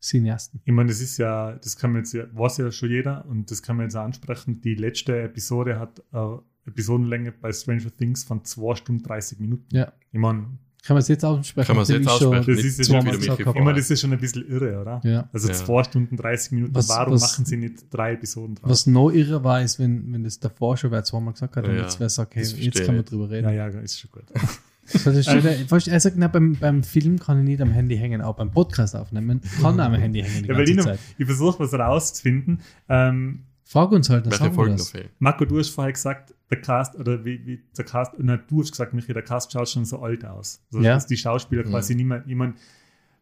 Cineasten. 0.00 0.60
Ich 0.64 0.72
meine, 0.72 0.88
das 0.90 1.00
ist 1.00 1.16
ja, 1.18 1.52
das 1.54 1.76
kann 1.76 1.92
man 1.92 2.02
jetzt 2.02 2.12
ja, 2.12 2.24
weiß 2.32 2.58
ja 2.58 2.70
schon 2.70 2.90
jeder 2.90 3.24
und 3.26 3.50
das 3.50 3.62
kann 3.62 3.76
man 3.76 3.86
jetzt 3.86 3.96
auch 3.96 4.04
ansprechen. 4.04 4.60
Die 4.60 4.74
letzte 4.74 5.20
Episode 5.22 5.78
hat 5.80 6.00
äh, 6.12 6.36
Episodenlänge 6.66 7.32
bei 7.32 7.52
Stranger 7.52 7.94
Things 7.96 8.24
von 8.24 8.44
2 8.44 8.74
Stunden 8.76 9.02
30 9.02 9.38
Minuten. 9.40 9.64
Ja. 9.74 9.92
Ich 10.12 10.18
meine, 10.18 10.46
Kann 10.84 10.94
man 10.94 10.98
es 11.02 11.08
jetzt 11.08 11.24
aussprechen? 11.24 11.66
Kann 11.66 11.76
man 11.76 11.82
es 11.82 11.88
jetzt 11.88 12.06
aussprechen? 12.08 12.46
das 12.46 12.64
ist 12.64 12.86
schon 12.86 13.04
wieder 13.04 13.38
ich 13.56 13.62
meine, 13.64 13.74
das 13.78 13.90
ist 13.90 14.00
schon 14.00 14.12
ein 14.12 14.20
bisschen 14.20 14.46
irre, 14.48 14.80
oder? 14.80 15.00
Ja. 15.04 15.28
Also 15.32 15.48
Ja. 15.48 15.54
2 15.54 15.82
Stunden 15.84 16.16
30 16.16 16.52
Minuten, 16.52 16.74
Was- 16.74 16.88
warum 16.88 17.14
was- 17.14 17.22
machen 17.22 17.44
sie 17.44 17.56
nicht 17.56 17.92
drei 17.92 18.12
Episoden 18.12 18.54
draus? 18.54 18.70
Was 18.70 18.86
noch 18.86 19.10
irre 19.10 19.42
war, 19.42 19.62
ist, 19.62 19.78
wenn, 19.80 20.12
wenn 20.12 20.22
das 20.22 20.38
davor 20.38 20.76
schon 20.76 20.90
wer 20.92 21.02
zweimal 21.02 21.32
gesagt 21.32 21.56
hat, 21.56 21.64
Ja, 21.64 21.70
und 21.70 21.76
ja. 21.76 21.82
jetzt 21.82 21.98
wer 21.98 22.08
sagt, 22.08 22.34
hey, 22.36 22.42
Das 22.44 22.56
jetzt 22.58 22.84
kann 22.84 22.94
man 22.96 23.04
drüber 23.04 23.28
reden. 23.30 23.46
Ja, 23.52 23.68
ja, 23.68 23.80
ist 23.80 23.98
schon 23.98 24.10
gut. 24.12 24.24
Das 24.32 25.04
ist 25.06 25.24
schon, 25.28 25.42
weißt, 25.70 25.86
du, 25.88 25.90
er 25.90 25.98
sagt, 25.98 26.16
na, 26.16 26.28
beim, 26.28 26.54
beim 26.54 26.84
Film 26.84 27.18
kann 27.18 27.38
ich 27.40 27.44
nicht 27.44 27.60
am 27.60 27.70
Handy 27.72 27.96
hängen, 27.96 28.22
auch 28.22 28.36
beim 28.36 28.52
Podcast 28.52 28.94
aufnehmen, 28.94 29.40
kann 29.60 29.80
er 29.80 29.86
am 29.86 29.94
Handy 29.94 30.22
hängen 30.22 30.44
die 30.44 30.48
Ja, 30.48 30.54
ganze 30.56 30.70
ich, 30.70 30.76
noch, 30.78 30.84
Zeit. 30.84 31.00
ich 31.18 31.26
versuche 31.26 31.58
was 31.58 31.72
rauszufinden. 31.74 32.60
Ähm, 32.88 33.40
Frag 33.64 33.90
uns 33.90 34.08
halt, 34.08 34.24
dann 34.26 34.30
Welche 34.30 34.44
sagen 34.44 34.52
wir 34.52 34.54
Folgen 34.54 34.76
das. 34.76 34.90
fehlen? 34.90 35.08
Marco, 35.18 35.44
du 35.44 35.58
hast 35.58 35.70
vorher 35.70 35.92
gesagt, 35.92 36.32
der 36.50 36.60
Cast, 36.60 36.94
oder 36.96 37.24
wie, 37.24 37.44
wie 37.46 37.62
der 37.76 37.84
Cast, 37.84 38.12
na, 38.18 38.36
du 38.36 38.60
hast 38.60 38.70
gesagt, 38.70 38.94
Michi, 38.94 39.12
der 39.12 39.22
Cast 39.22 39.52
schaut 39.52 39.68
schon 39.68 39.84
so 39.84 40.00
alt 40.00 40.24
aus. 40.24 40.62
Also, 40.72 40.84
Ja. 40.84 40.94
dass 40.94 41.06
die 41.06 41.16
Schauspieler 41.16 41.64
Mhm. 41.64 41.70
quasi 41.70 41.94
nicht 41.94 42.06
mehr, 42.06 42.24
ich 42.26 42.34
mein, 42.34 42.54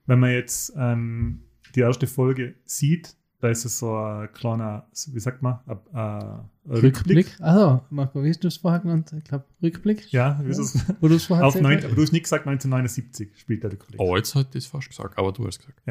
wenn 0.07 0.19
man 0.21 0.31
jetzt 0.31 0.73
ähm, 0.77 1.45
die 1.75 1.81
erste 1.81 2.07
Folge 2.07 2.55
sieht, 2.67 3.17
da 3.41 3.49
ist 3.51 3.65
es 3.67 3.79
so 3.79 3.95
ein 3.97 4.33
kleiner, 4.33 4.87
wie 5.13 5.21
sagt 5.21 5.43
man, 5.43 5.59
ein, 5.67 5.79
ein 5.93 6.41
Rückblick. 6.67 6.97
Rückblick. 6.97 7.37
Also, 7.41 7.83
Marco, 7.91 8.23
wie 8.23 8.29
hast 8.31 8.43
du 8.45 8.49
es 8.49 8.57
vorher 8.57 8.81
genannt? 8.81 9.13
Ich 9.19 9.25
glaube, 9.25 9.45
Rückblick. 9.63 10.11
Ja, 10.13 10.41
wie 10.43 10.49
ist 10.51 10.59
es? 10.59 10.85
Wo 11.01 11.09
du 11.09 11.15
es 11.17 11.27
vorher 11.27 11.45
Auf 11.47 11.55
erzählt 11.55 11.63
neun, 11.71 11.77
hast? 11.79 11.85
aber 11.87 11.95
du 11.95 12.03
hast 12.03 12.13
nicht 12.13 12.23
gesagt 12.25 12.47
1979 12.47 13.39
spielt 13.39 13.63
der 13.63 13.73
Rückblick. 13.73 14.01
Oh, 14.01 14.17
jetzt 14.17 14.35
hat 14.35 14.55
das 14.55 14.65
fast 14.67 14.89
gesagt, 14.89 15.19
aber 15.19 15.33
du 15.33 15.47
hast 15.47 15.59
gesagt. 15.59 15.83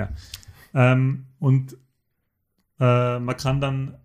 Ähm, 0.75 1.25
und 1.39 1.77
äh, 2.79 3.19
man 3.19 3.37
kann 3.37 3.61
dann 3.61 3.97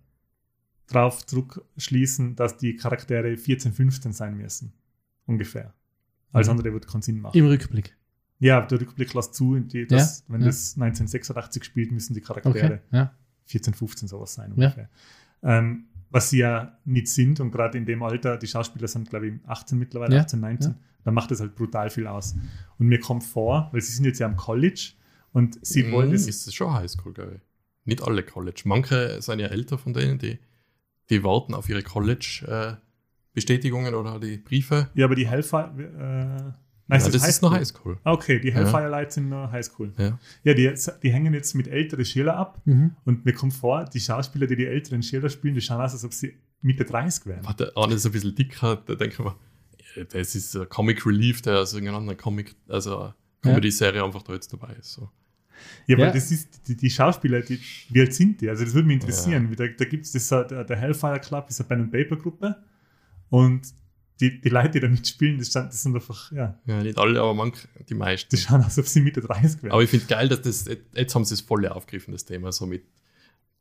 darauf 0.91 1.25
zurückschließen, 1.25 2.35
dass 2.35 2.57
die 2.57 2.75
Charaktere 2.75 3.35
14, 3.37 3.73
15 3.73 4.13
sein 4.13 4.35
müssen. 4.37 4.73
Ungefähr. 5.25 5.73
Alles 6.31 6.47
Mhm. 6.47 6.51
andere 6.51 6.73
wird 6.73 6.87
keinen 6.87 7.01
Sinn 7.01 7.19
machen. 7.21 7.37
Im 7.37 7.45
Rückblick. 7.47 7.95
Ja, 8.39 8.61
der 8.61 8.79
Rückblick 8.81 9.13
lässt 9.13 9.33
zu, 9.35 9.59
die, 9.59 9.85
dass, 9.85 10.19
Ja, 10.19 10.33
wenn 10.33 10.41
ja. 10.41 10.47
das 10.47 10.75
1986 10.77 11.63
spielt, 11.63 11.91
müssen 11.91 12.13
die 12.13 12.21
Charaktere 12.21 12.65
Okay. 12.65 12.79
Ja. 12.91 13.13
14, 13.45 13.73
15 13.73 14.07
sowas 14.07 14.33
sein 14.33 14.51
Ja. 14.55 14.67
ungefähr. 14.67 14.89
Ähm, 15.43 15.85
was 16.11 16.29
sie 16.29 16.39
ja 16.39 16.77
nicht 16.85 17.07
sind 17.07 17.39
und 17.39 17.51
gerade 17.51 17.77
in 17.77 17.85
dem 17.85 18.01
Alter, 18.01 18.37
die 18.37 18.47
Schauspieler 18.47 18.87
sind 18.87 19.09
glaube 19.09 19.27
ich 19.27 19.33
18 19.45 19.77
mittlerweile, 19.77 20.15
Ja, 20.15 20.21
18, 20.21 20.39
19, 20.39 20.71
ja. 20.71 20.77
dann 21.03 21.13
macht 21.13 21.31
das 21.31 21.39
halt 21.39 21.55
brutal 21.55 21.89
viel 21.89 22.07
aus. 22.07 22.35
Und 22.77 22.87
mir 22.87 22.99
kommt 22.99 23.23
vor, 23.23 23.69
weil 23.71 23.81
sie 23.81 23.91
sind 23.93 24.05
jetzt 24.05 24.19
ja 24.19 24.27
am 24.27 24.35
College 24.35 24.93
und 25.33 25.59
sie 25.65 25.83
Mhm, 25.83 25.91
wollen 25.91 26.11
das, 26.11 26.27
Ist 26.27 26.47
das 26.47 26.53
schon 26.53 26.73
Highschool, 26.73 27.13
glaube 27.13 27.35
ich. 27.35 27.41
Nicht 27.85 28.01
alle 28.03 28.23
College. 28.23 28.61
Manche 28.65 29.21
sind 29.21 29.39
ja 29.39 29.47
älter 29.47 29.77
von 29.77 29.93
denen, 29.93 30.17
die, 30.19 30.39
die 31.09 31.23
warten 31.23 31.53
auf 31.53 31.69
ihre 31.69 31.83
College-Bestätigungen 31.83 33.93
oder 33.95 34.19
die 34.19 34.37
Briefe. 34.37 34.89
ja, 34.93 35.05
aber 35.05 35.15
die 35.15 35.27
Hellfire, 35.27 35.71
äh, 35.77 36.53
Ja, 36.91 36.97
das 36.97 37.27
ist 37.27 37.43
noch 37.43 37.51
Highschool. 37.51 37.99
Ah, 38.03 38.13
Okay, 38.13 38.39
die 38.39 38.47
Ja. 38.47 38.55
Hellfire 38.55 38.87
Lights 38.89 39.13
sind 39.15 39.29
nur 39.29 39.51
Highschool. 39.51 39.93
Ja. 39.97 40.17
Ja, 40.43 40.53
die, 40.55 40.73
die 41.03 41.13
hängen 41.13 41.33
jetzt 41.35 41.53
mit 41.53 41.67
älteren 41.67 42.03
Schülern 42.03 42.35
ab 42.35 42.61
Mhm. 42.65 42.95
und 43.05 43.25
mir 43.25 43.33
kommt 43.33 43.53
vor, 43.53 43.85
die 43.85 43.99
Schauspieler, 43.99 44.47
die 44.47 44.55
die 44.55 44.65
älteren 44.65 45.03
Schüler 45.03 45.29
spielen, 45.29 45.53
die 45.53 45.61
schauen 45.61 45.81
aus, 45.81 45.93
als 45.93 46.03
ob 46.03 46.13
sie 46.13 46.35
Mitte 46.61 46.85
30 46.85 47.27
wären. 47.27 47.45
War 47.45 47.53
der 47.53 47.71
eine 47.77 47.93
ist 47.93 48.05
ein 48.07 48.11
bisschen 48.11 48.33
dicker, 48.33 48.77
da 48.85 48.95
denke 48.95 49.13
ich 49.13 49.19
mir, 49.19 49.35
ja, 49.95 50.03
das 50.03 50.33
ist 50.35 50.55
ein 50.55 50.67
Comic 50.67 51.05
Relief, 51.05 51.41
der 51.43 51.59
aus 51.59 51.73
irgendeiner 51.73 52.15
Comic, 52.15 52.55
also 52.67 52.97
eine 52.99 53.13
Comedy-Serie 53.43 54.03
einfach 54.03 54.23
da 54.23 54.33
jetzt 54.33 54.51
dabei 54.51 54.73
ist. 54.73 54.93
So. 54.93 55.09
Ja, 55.87 55.97
Ja. 55.97 56.05
weil 56.05 56.13
das 56.13 56.31
ist, 56.31 56.67
die, 56.67 56.75
die 56.75 56.89
Schauspieler, 56.89 57.41
die, 57.41 57.59
wie 57.89 58.01
alt 58.01 58.13
sind 58.13 58.41
die? 58.41 58.49
Also 58.49 58.63
das 58.63 58.73
würde 58.73 58.87
mich 58.87 58.95
interessieren. 58.95 59.49
Wie 59.51 59.55
Da, 59.55 59.67
da 59.67 59.85
gibt 59.85 60.05
es 60.05 60.31
äh, 60.31 60.47
der, 60.47 60.63
der 60.63 60.77
Hellfire 60.77 61.19
Club, 61.19 61.49
ist 61.49 61.59
eine 61.61 61.67
Pen 61.67 61.81
and 61.81 61.91
Paper 61.91 62.15
Gruppe 62.15 62.55
und 63.29 63.61
die, 64.21 64.41
die 64.41 64.49
Leute, 64.49 64.71
die 64.71 64.79
da 64.81 64.89
mitspielen, 64.89 65.37
das, 65.37 65.51
sind- 65.53 65.67
das 65.67 65.81
sind 65.81 65.95
einfach, 65.95 66.29
ja, 66.33 66.59
Ja, 66.65 66.83
nicht 66.83 66.97
alle, 66.97 67.21
aber 67.21 67.33
manche, 67.33 67.67
die 67.87 67.93
meisten. 67.93 68.29
die 68.35 68.41
schauen 68.41 68.59
aus, 68.59 68.65
als 68.77 68.79
ob 68.79 68.85
sie 68.87 68.99
Mitte 69.01 69.21
30 69.21 69.63
wären. 69.63 69.71
Aber 69.71 69.81
ich 69.81 69.89
finde 69.89 70.07
geil, 70.07 70.27
dass 70.27 70.41
das, 70.41 70.65
jetzt 70.93 71.15
haben 71.15 71.23
sie 71.23 71.35
es 71.35 71.41
voll 71.41 71.65
aufgegriffen, 71.67 72.11
das 72.11 72.25
Thema, 72.25 72.51
so 72.51 72.65
mit 72.65 72.83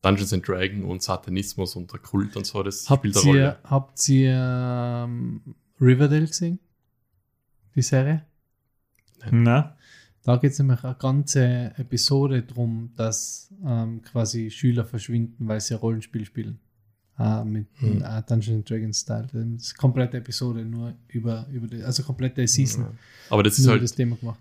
Dungeons 0.03 0.33
and 0.33 0.47
Dragons 0.49 0.85
und 0.85 1.01
Satanismus 1.03 1.77
und 1.77 1.93
der 1.93 2.01
Kult 2.01 2.37
und 2.37 2.45
so, 2.45 2.63
das 2.65 2.91
Habt 2.91 3.01
spielt 3.03 3.17
eine 3.19 3.25
Rolle. 3.27 3.39
ihr, 3.41 3.59
habt 3.71 4.09
ihr 4.09 5.05
ähm, 5.05 5.41
Riverdale 5.81 6.27
gesehen? 6.27 6.59
Die 7.77 7.83
Serie? 7.83 8.25
Na, 9.31 9.77
Da 10.29 10.37
geht 10.37 10.53
es 10.53 10.59
nämlich 10.59 10.85
eine 10.85 10.95
ganze 10.95 11.73
Episode 11.79 12.43
drum, 12.43 12.91
dass 12.97 13.49
ähm, 13.65 14.03
quasi 14.03 14.51
Schüler 14.51 14.85
verschwinden, 14.85 15.49
weil 15.49 15.59
sie 15.59 15.73
ein 15.73 15.81
Rollenspiel 15.81 16.27
spielen. 16.27 16.61
Äh, 17.19 17.45
mit 17.45 17.67
Hm. 17.77 18.03
äh, 18.03 18.23
Dungeons 18.29 18.67
Dragons 18.67 19.01
Style. 19.01 19.23
Das 19.23 19.33
ist 19.33 19.73
eine 19.73 19.79
komplette 19.79 20.19
Episode 20.19 20.67
nur 20.67 20.93
über, 21.09 21.47
über 21.51 21.67
die, 21.67 21.83
also 21.83 22.03
komplette 22.03 22.47
Season. 22.47 22.85
Ja. 22.85 22.93
Aber 23.31 23.43
das 23.43 23.59
ist 23.59 23.67
halt 23.69 23.83
das 23.83 23.95
Thema 23.95 24.17
gemacht. 24.17 24.39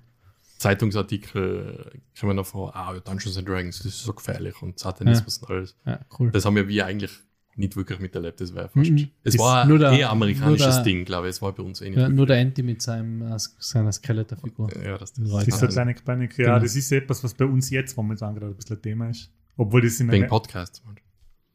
Zeitungsartikel, 0.58 2.02
kann 2.20 2.28
man 2.28 2.36
davor, 2.36 2.76
ah, 2.76 3.00
Dungeons 3.00 3.38
and 3.38 3.48
Dragons, 3.48 3.78
das 3.78 3.86
ist 3.86 4.04
so 4.04 4.12
gefährlich 4.12 4.62
und 4.62 4.78
Satanismus 4.78 5.38
und 5.38 5.50
alles. 5.50 5.78
Ja, 5.86 6.02
cool. 6.20 6.32
Das 6.32 6.44
haben 6.44 6.58
ja 6.58 6.68
wir 6.68 6.86
eigentlich 6.86 7.12
nicht 7.58 7.76
wirklich 7.76 8.00
miterlebt, 8.00 8.40
das 8.40 8.54
war 8.54 8.70
fast. 8.70 8.90
Mhm. 8.92 9.10
Es 9.24 9.34
Ist 9.36 9.40
war 9.40 9.66
nur 9.66 9.80
der- 9.80 9.92
eher 9.92 10.10
amerikanisches 10.12 10.66
nur 10.68 10.76
der- 10.76 10.84
Ding, 10.84 11.06
glaube 11.06 11.28
ich. 11.28 11.32
Es 11.32 11.42
war 11.42 11.52
bei 11.54 11.64
uns 11.64 11.82
eh 11.82 11.90
nicht. 11.90 11.98
Ja, 12.00 12.08
nur 12.10 12.26
der 12.26 12.40
Anti 12.40 12.64
mit 12.64 12.82
seinem, 12.82 13.22
äh, 13.22 13.38
seiner 13.60 13.92
Skeletorfigur. 13.92 14.70
ja, 14.84 14.98
das, 14.98 15.14
das, 15.14 15.30
das 15.30 15.48
ist 15.48 15.62
das 15.62 15.74
Satanic 15.74 16.06
Panic. 16.06 16.38
Ja, 16.38 16.46
Genau. 16.46 16.60
das 16.60 16.76
ist 16.76 16.92
etwas, 16.92 17.24
was 17.24 17.34
bei 17.34 17.46
uns 17.46 17.70
jetzt 17.70 17.98
momentan 17.98 18.36
gerade 18.36 18.52
ein 18.54 18.56
bisschen 18.56 18.76
ein 18.78 18.82
Thema 18.82 19.10
ist. 19.10 19.32
Obwohl 19.58 19.82
das 19.82 20.00
in 20.00 20.12
wegen 20.12 20.24
Amer- 20.26 20.30
Podcasts. 20.30 20.82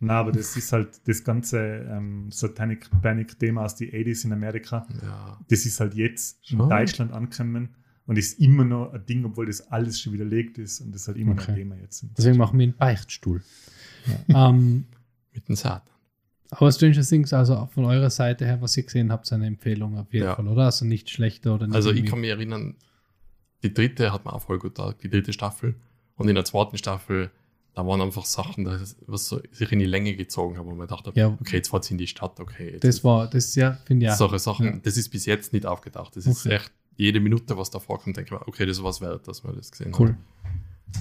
Na, 0.04 0.14
aber 0.18 0.32
das 0.32 0.56
ist 0.56 0.72
halt 0.72 1.00
das 1.06 1.22
ganze 1.22 1.58
ähm, 1.60 2.28
Satanic 2.32 2.88
Panic-Thema 3.00 3.62
aus 3.64 3.76
den 3.76 3.90
80s 3.90 4.24
in 4.24 4.32
Amerika. 4.32 4.84
Ja. 5.00 5.38
Das 5.48 5.64
ist 5.64 5.78
halt 5.78 5.94
jetzt 5.94 6.38
in 6.50 6.58
Schon. 6.58 6.68
Deutschland 6.68 7.12
angekommen 7.12 7.68
und 8.06 8.18
ist 8.18 8.40
immer 8.40 8.64
noch 8.64 8.92
ein 8.92 9.06
Ding, 9.06 9.24
obwohl 9.24 9.46
das 9.46 9.60
alles 9.70 10.00
schon 10.00 10.12
widerlegt 10.12 10.58
ist 10.58 10.80
und 10.80 10.92
das 10.92 11.02
ist 11.02 11.06
halt 11.08 11.18
immer 11.18 11.34
noch 11.34 11.42
Okay. 11.44 11.52
ein 11.52 11.56
Thema 11.58 11.76
jetzt. 11.76 12.04
Deswegen 12.18 12.36
machen 12.38 12.58
wir 12.58 12.64
einen 12.64 12.76
Beichtstuhl. 12.76 13.42
ähm, 14.28 14.86
Mit 15.32 15.48
dem 15.48 15.54
Satan. 15.54 15.82
Aber 16.54 16.70
Stranger 16.70 17.02
Things, 17.02 17.32
also 17.32 17.66
von 17.72 17.84
eurer 17.86 18.10
Seite 18.10 18.44
her, 18.44 18.60
was 18.60 18.76
ihr 18.76 18.82
gesehen 18.82 19.10
habt, 19.10 19.24
ist 19.26 19.32
eine 19.32 19.46
Empfehlung 19.46 19.96
auf 19.98 20.12
jeden 20.12 20.26
Ja. 20.26 20.34
Fall, 20.36 20.46
oder? 20.48 20.64
Also 20.66 20.84
nicht 20.84 21.08
schlechter 21.10 21.54
oder 21.54 21.66
nicht. 21.66 21.74
Also 21.76 21.90
ich 21.92 22.04
kann 22.04 22.20
mich 22.20 22.30
erinnern, 22.30 22.74
die 23.62 23.72
dritte 23.72 24.12
hat 24.12 24.24
mir 24.24 24.32
auch 24.32 24.42
voll 24.42 24.58
gut 24.58 24.78
da, 24.78 24.92
die 24.92 25.08
dritte 25.08 25.32
Staffel. 25.32 25.74
Und 26.16 26.28
in 26.28 26.34
der 26.34 26.44
zweiten 26.44 26.76
Staffel, 26.76 27.30
da 27.74 27.86
waren 27.86 28.02
einfach 28.02 28.26
Sachen, 28.26 28.64
das, 28.64 28.96
was 29.06 29.26
so 29.28 29.40
sich 29.50 29.72
in 29.72 29.78
die 29.78 29.86
Länge 29.86 30.14
gezogen 30.14 30.58
haben, 30.58 30.66
wo 30.66 30.74
man 30.74 30.86
dachte, 30.88 31.10
Ja. 31.14 31.28
okay, 31.40 31.56
jetzt 31.56 31.68
fahrt 31.68 31.84
sie 31.84 31.94
in 31.94 31.98
die 31.98 32.06
Stadt, 32.06 32.38
okay. 32.38 32.76
Das 32.80 33.02
war, 33.02 33.28
das 33.30 33.54
ja, 33.54 33.78
finde 33.86 34.04
ich 34.04 34.10
ja. 34.10 34.16
solche 34.16 34.38
Sachen, 34.38 34.66
Ja. 34.66 34.76
das 34.82 34.96
ist 34.98 35.08
bis 35.08 35.24
jetzt 35.26 35.52
nicht 35.54 35.64
aufgedacht. 35.64 36.14
Das 36.16 36.26
ist 36.26 36.44
Okay. 36.44 36.56
echt 36.56 36.70
jede 36.96 37.18
Minute, 37.20 37.56
was 37.56 37.70
da 37.70 37.78
vorkommt, 37.78 38.16
denke 38.18 38.34
ich 38.34 38.38
mir, 38.40 38.46
okay, 38.46 38.66
das 38.66 38.76
ist 38.76 38.84
was 38.84 39.00
wert, 39.00 39.26
dass 39.26 39.42
man 39.42 39.56
das 39.56 39.70
gesehen 39.72 39.94
Cool. 39.98 40.10
hat. 40.10 40.16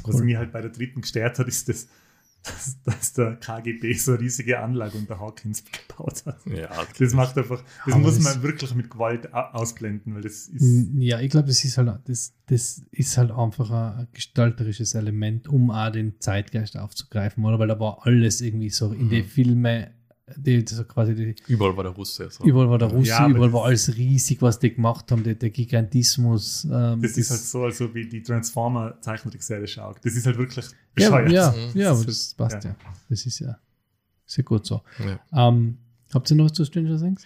Was 0.06 0.15
Cool. 0.15 0.23
mir 0.23 0.38
halt 0.38 0.53
bei 0.53 0.61
der 0.61 0.72
dritten 0.72 1.02
gestört 1.02 1.38
hat, 1.40 1.48
ist, 1.49 1.68
dass, 1.68 1.90
dass, 2.44 2.82
dass 2.84 3.14
der 3.14 3.36
KGB 3.36 3.94
so 3.94 4.12
eine 4.14 4.22
riesige 4.22 4.60
Anlage 4.60 4.98
unter 4.98 5.20
Hawkins 5.20 5.64
gebaut 5.88 6.24
hat. 6.26 6.40
Ja, 6.48 6.70
Das 6.98 7.14
macht 7.14 7.38
einfach, 7.38 7.64
das 7.86 7.94
Aber 7.94 8.02
muss 8.04 8.16
das- 8.16 8.24
man 8.24 8.44
wirklich 8.44 8.74
mit 8.76 8.90
Gewalt 8.90 9.34
au- 9.34 9.52
ausblenden, 9.54 10.16
weil 10.16 10.22
das 10.22 10.48
ist. 10.48 10.88
Ja, 10.96 11.20
ich 11.20 11.30
glaube, 11.30 11.48
das 11.48 11.64
ist 11.64 11.78
halt, 11.78 12.00
das, 12.06 12.34
das 12.48 12.84
ist 12.92 13.18
halt 13.18 13.32
einfach 13.32 13.70
ein 13.72 14.08
gestalterisches 14.14 14.96
Element, 14.96 15.48
um 15.48 15.70
auch 15.72 15.92
den 15.92 16.20
Zeitgeist 16.20 16.78
aufzugreifen, 16.78 17.46
oder? 17.46 17.60
Weil 17.60 17.68
da 17.68 17.80
war 17.80 18.06
alles 18.06 18.42
irgendwie 18.42 18.70
so 18.70 18.92
in 18.92 19.10
die 19.10 19.22
Mhm. 19.22 19.28
Filme, 19.28 19.92
die 20.38 20.66
so 20.68 20.84
quasi 20.86 21.14
die, 21.16 21.36
Überall 21.48 21.76
war 21.76 21.84
der 21.84 21.94
Russe. 21.94 22.30
So. 22.30 22.44
überall 22.44 22.70
war 22.70 22.78
der 22.78 22.90
Russe, 22.90 23.10
Ja, 23.10 23.28
überall 23.28 23.48
das- 23.49 23.53
war 23.53 23.66
alles 23.66 23.95
riesig, 23.95 24.41
was 24.41 24.60
die 24.60 24.74
gemacht 24.74 25.12
haben, 25.12 25.24
der, 25.24 25.36
der 25.36 25.49
Gigantismus. 25.49 26.66
Ähm, 26.72 27.02
Das 27.02 27.18
ist 27.18 27.30
halt 27.32 27.41
so, 27.41 27.64
also 27.64 27.94
wie 27.94 28.08
die 28.08 28.22
Transformer-Zeichentrickserie 28.24 29.68
schaut. 29.68 29.98
Das 30.03 30.16
ist 30.16 30.26
halt 30.26 30.38
wirklich 30.38 30.66
ja, 30.66 30.72
bescheuert. 31.10 31.32
ja, 31.32 31.52
Mhm. 31.52 31.80
ja, 31.80 31.90
aber 31.91 31.98
Das 31.98 32.06
das 32.08 32.16
ist- 32.18 32.38
passt 32.38 32.64
ja. 32.64 32.70
ja. 32.72 32.76
Das 33.10 33.26
ist 33.26 33.40
ja 33.40 33.58
sehr 34.26 34.44
gut 34.44 34.66
so. 34.66 34.82
Ja. 34.99 35.48
Ähm, 35.49 35.78
habt 36.14 36.30
ihr 36.32 36.36
noch 36.38 36.45
was 36.45 36.53
zu 36.53 36.66
Stranger 36.66 36.98
Things? 36.99 37.24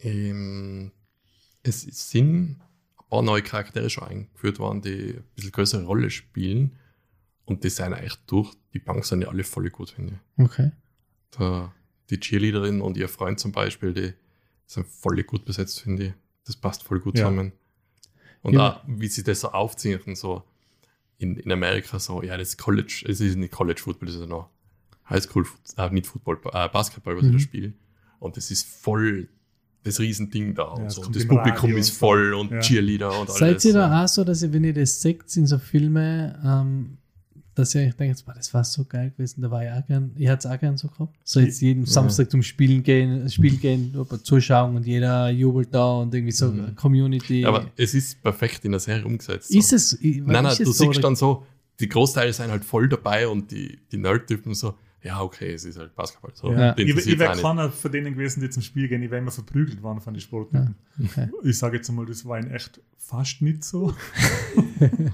Ähm, 0.00 0.92
es 1.62 1.82
sind 1.82 2.50
ein 2.50 2.60
paar 3.10 3.22
neue 3.22 3.42
Charaktere 3.42 3.90
schon 3.90 4.04
eingeführt 4.04 4.58
worden, 4.58 4.82
die 4.82 5.14
ein 5.16 5.24
bisschen 5.34 5.52
größere 5.52 5.84
Rolle 5.84 6.10
spielen. 6.10 6.72
Und 7.44 7.62
die 7.64 7.70
sind 7.70 7.92
eigentlich 7.92 8.16
durch 8.26 8.54
die 8.74 8.80
Bank 8.80 9.04
sind 9.04 9.22
ja 9.22 9.28
alle 9.28 9.44
voll 9.44 9.70
gut, 9.70 9.90
finde 9.90 10.14
ich. 10.36 10.44
Okay. 10.44 10.72
Da, 11.30 11.72
die 12.10 12.20
Cheerleaderin 12.20 12.80
und 12.80 12.96
ihr 12.96 13.08
Freund 13.08 13.40
zum 13.40 13.52
Beispiel, 13.52 13.92
die 13.92 14.12
sind 14.66 14.86
voll 14.86 15.22
gut 15.24 15.44
besetzt, 15.44 15.80
finde 15.80 16.04
ich. 16.06 16.12
Das 16.44 16.56
passt 16.56 16.82
voll 16.82 17.00
gut 17.00 17.18
Ja. 17.18 17.24
zusammen. 17.24 17.52
Und 18.42 18.54
Ja. 18.54 18.74
auch, 18.76 18.80
wie 18.86 19.08
sie 19.08 19.22
das 19.24 19.40
so 19.40 19.48
aufziehen, 19.48 20.14
so 20.14 20.42
in, 21.18 21.36
in 21.36 21.50
Amerika 21.50 21.98
so, 21.98 22.22
ja, 22.22 22.36
das 22.36 22.50
ist 22.50 22.58
College, 22.58 23.04
es 23.08 23.20
ist 23.20 23.36
nicht 23.36 23.52
College 23.52 23.80
Football, 23.80 24.06
das 24.06 24.16
ist 24.16 24.20
ja 24.22 24.26
noch 24.28 24.50
Highschool, 25.08 25.46
äh, 25.76 25.90
nicht 25.90 26.06
Football, 26.06 26.40
äh, 26.52 26.68
Basketball, 26.68 27.16
was 27.16 27.22
Mhm. 27.24 27.26
sie 27.28 27.32
da 27.34 27.38
spielen. 27.40 27.74
Und 28.18 28.36
das 28.36 28.50
ist 28.50 28.66
voll 28.66 29.28
das 29.84 30.00
Riesending 30.00 30.54
da 30.54 30.64
und 30.64 30.86
es 30.86 30.94
so. 30.94 31.02
Und 31.02 31.14
das 31.14 31.26
Publikum 31.28 31.70
Radio 31.70 31.76
ist 31.78 31.90
und 31.90 31.94
so. 31.94 31.98
voll 32.06 32.34
und 32.34 32.50
Ja. 32.50 32.58
Cheerleader 32.60 33.08
und 33.20 33.28
alles. 33.30 33.38
Seid 33.38 33.64
ihr 33.64 33.72
ja. 33.72 33.88
da 33.88 34.04
auch 34.04 34.08
so, 34.08 34.24
dass 34.24 34.42
ihr, 34.42 34.52
wenn 34.52 34.64
ihr 34.64 34.74
das 34.74 35.00
seht 35.00 35.36
in 35.36 35.46
so 35.46 35.58
Filme, 35.58 36.40
ähm, 36.44 36.98
dass 37.56 37.74
euch 37.74 37.92
denkt, 37.94 38.24
boah, 38.24 38.34
das 38.34 38.52
war 38.54 38.62
so 38.62 38.84
geil 38.84 39.10
gewesen, 39.10 39.42
da 39.42 39.50
war 39.50 39.64
ich 39.64 39.70
auch 39.70 39.84
gern, 39.86 40.12
ich 40.16 40.28
hätte 40.28 40.46
es 40.48 40.54
auch 40.54 40.60
gern 40.60 40.76
so 40.76 40.88
gehabt. 40.88 41.16
So 41.24 41.40
jetzt 41.40 41.60
jeden 41.60 41.84
Samstag 41.86 42.30
zum 42.30 42.42
Spielen 42.42 42.82
gehen, 42.82 43.28
Spiel 43.28 43.56
gehen, 43.56 43.92
zuschauen 44.22 44.76
und 44.76 44.86
jeder 44.86 45.30
jubelt 45.30 45.68
da 45.74 45.94
und 45.96 46.14
irgendwie 46.14 46.32
so 46.32 46.46
Mhm. 46.52 46.76
Community. 46.76 47.44
Aber 47.44 47.70
es 47.76 47.94
ist 47.94 48.22
perfekt 48.22 48.64
in 48.64 48.70
der 48.72 48.80
Serie 48.80 49.04
umgesetzt. 49.04 49.50
ist 49.54 49.70
so. 49.70 49.76
es, 49.76 49.92
ich- 50.00 50.18
Nein, 50.18 50.44
nein, 50.44 50.46
ist 50.52 50.60
du 50.60 50.64
so, 50.66 50.72
siehst 50.72 50.90
oder- 50.90 51.00
dann 51.00 51.16
so, 51.16 51.44
die 51.80 51.88
Großteile 51.88 52.32
sind 52.32 52.50
halt 52.50 52.64
voll 52.64 52.88
dabei 52.88 53.26
und 53.28 53.50
die, 53.50 53.78
die 53.90 53.96
Nerd-Typen 53.98 54.54
so, 54.54 54.74
ja, 55.06 55.20
okay, 55.22 55.52
es 55.54 55.64
ist 55.64 55.78
halt 55.78 55.94
Basketball. 55.94 56.32
So, 56.34 56.52
Ja. 56.52 56.76
Ich, 56.76 56.88
ich 57.06 57.18
wäre 57.18 57.40
keiner 57.40 57.70
von 57.70 57.92
denen 57.92 58.14
gewesen, 58.14 58.40
die 58.40 58.50
zum 58.50 58.62
Spiel 58.62 58.88
gehen. 58.88 59.02
Ich 59.02 59.10
wäre 59.10 59.20
immer 59.22 59.30
verprügelt 59.30 59.82
worden 59.82 60.00
von 60.00 60.14
den 60.14 60.20
Sportlern. 60.20 60.74
Okay. 61.02 61.28
Ich 61.44 61.58
sage 61.58 61.76
jetzt 61.76 61.88
einmal, 61.88 62.06
das 62.06 62.24
war 62.24 62.38
in 62.38 62.50
echt 62.50 62.80
fast 62.98 63.40
nicht 63.42 63.62
so. 63.64 63.94
Nein, 64.80 65.12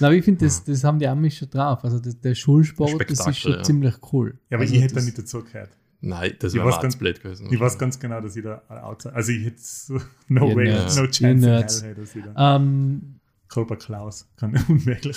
aber 0.00 0.12
ich 0.14 0.24
finde, 0.24 0.44
das, 0.44 0.64
das 0.64 0.84
haben 0.84 0.98
die 0.98 1.06
Amis 1.08 1.36
schon 1.36 1.50
drauf. 1.50 1.84
Also 1.84 1.98
der, 1.98 2.14
der 2.14 2.34
Schulsport, 2.34 3.10
das 3.10 3.26
ist 3.26 3.38
schon 3.38 3.52
ja. 3.52 3.62
ziemlich 3.62 3.94
cool. 4.12 4.38
Ja, 4.50 4.56
aber 4.56 4.62
also 4.62 4.74
ich 4.74 4.80
hätte 4.82 4.94
da 4.94 4.98
das- 5.00 5.04
nicht 5.06 5.18
dazu 5.18 5.42
gehört. 5.44 5.70
Nein, 6.00 6.34
das 6.38 6.52
wäre 6.52 6.66
mal 6.68 6.78
ganz- 6.82 6.96
blöd 6.96 7.22
gewesen. 7.22 7.48
Ich 7.50 7.58
weiß 7.58 7.78
ganz 7.78 7.98
genau, 7.98 8.20
dass 8.20 8.36
ich 8.36 8.42
da 8.44 8.62
outside, 8.68 9.14
also 9.14 9.32
ich 9.32 9.46
hätte 9.46 9.56
so, 9.58 9.98
no 10.28 10.50
Ihr 10.50 10.56
way, 10.56 10.64
Nerds. 10.68 10.96
no 10.96 11.06
chance 11.06 11.26
in 11.30 11.42
hell, 11.42 11.66
hey, 11.82 11.94
dass 11.94 12.14
ich 12.16 12.24
da. 12.34 12.56
Ähm, 12.56 13.14
Körper 13.48 13.76
Klaus 13.76 14.28
kann 14.36 14.54
unmöglich. 14.68 15.16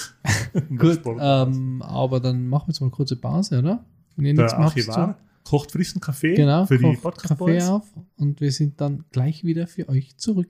gut, 0.77 0.95
Sport- 0.99 1.19
ähm, 1.21 1.81
aber 1.81 2.19
dann 2.21 2.47
machen 2.47 2.67
wir 2.67 2.71
jetzt 2.71 2.79
mal 2.79 2.87
eine 2.87 2.91
kurze 2.95 3.17
Pause, 3.17 3.59
oder? 3.59 3.83
Wenn 4.17 4.25
ihr 4.25 4.33
nichts 4.33 4.53
habt 4.53 4.63
Archivar 4.63 5.17
kocht 5.45 5.71
frischen 5.71 6.01
Kaffee 6.01 6.33
genau, 6.35 6.65
für 6.65 6.77
die 6.77 6.83
kocht 6.83 7.01
Podcast 7.01 7.29
Kaffee 7.29 7.53
Boys. 7.53 7.69
auf 7.69 7.85
und 8.17 8.41
wir 8.41 8.51
sind 8.51 8.81
dann 8.81 9.05
gleich 9.11 9.45
wieder 9.45 9.65
für 9.67 9.87
euch 9.87 10.17
zurück. 10.17 10.49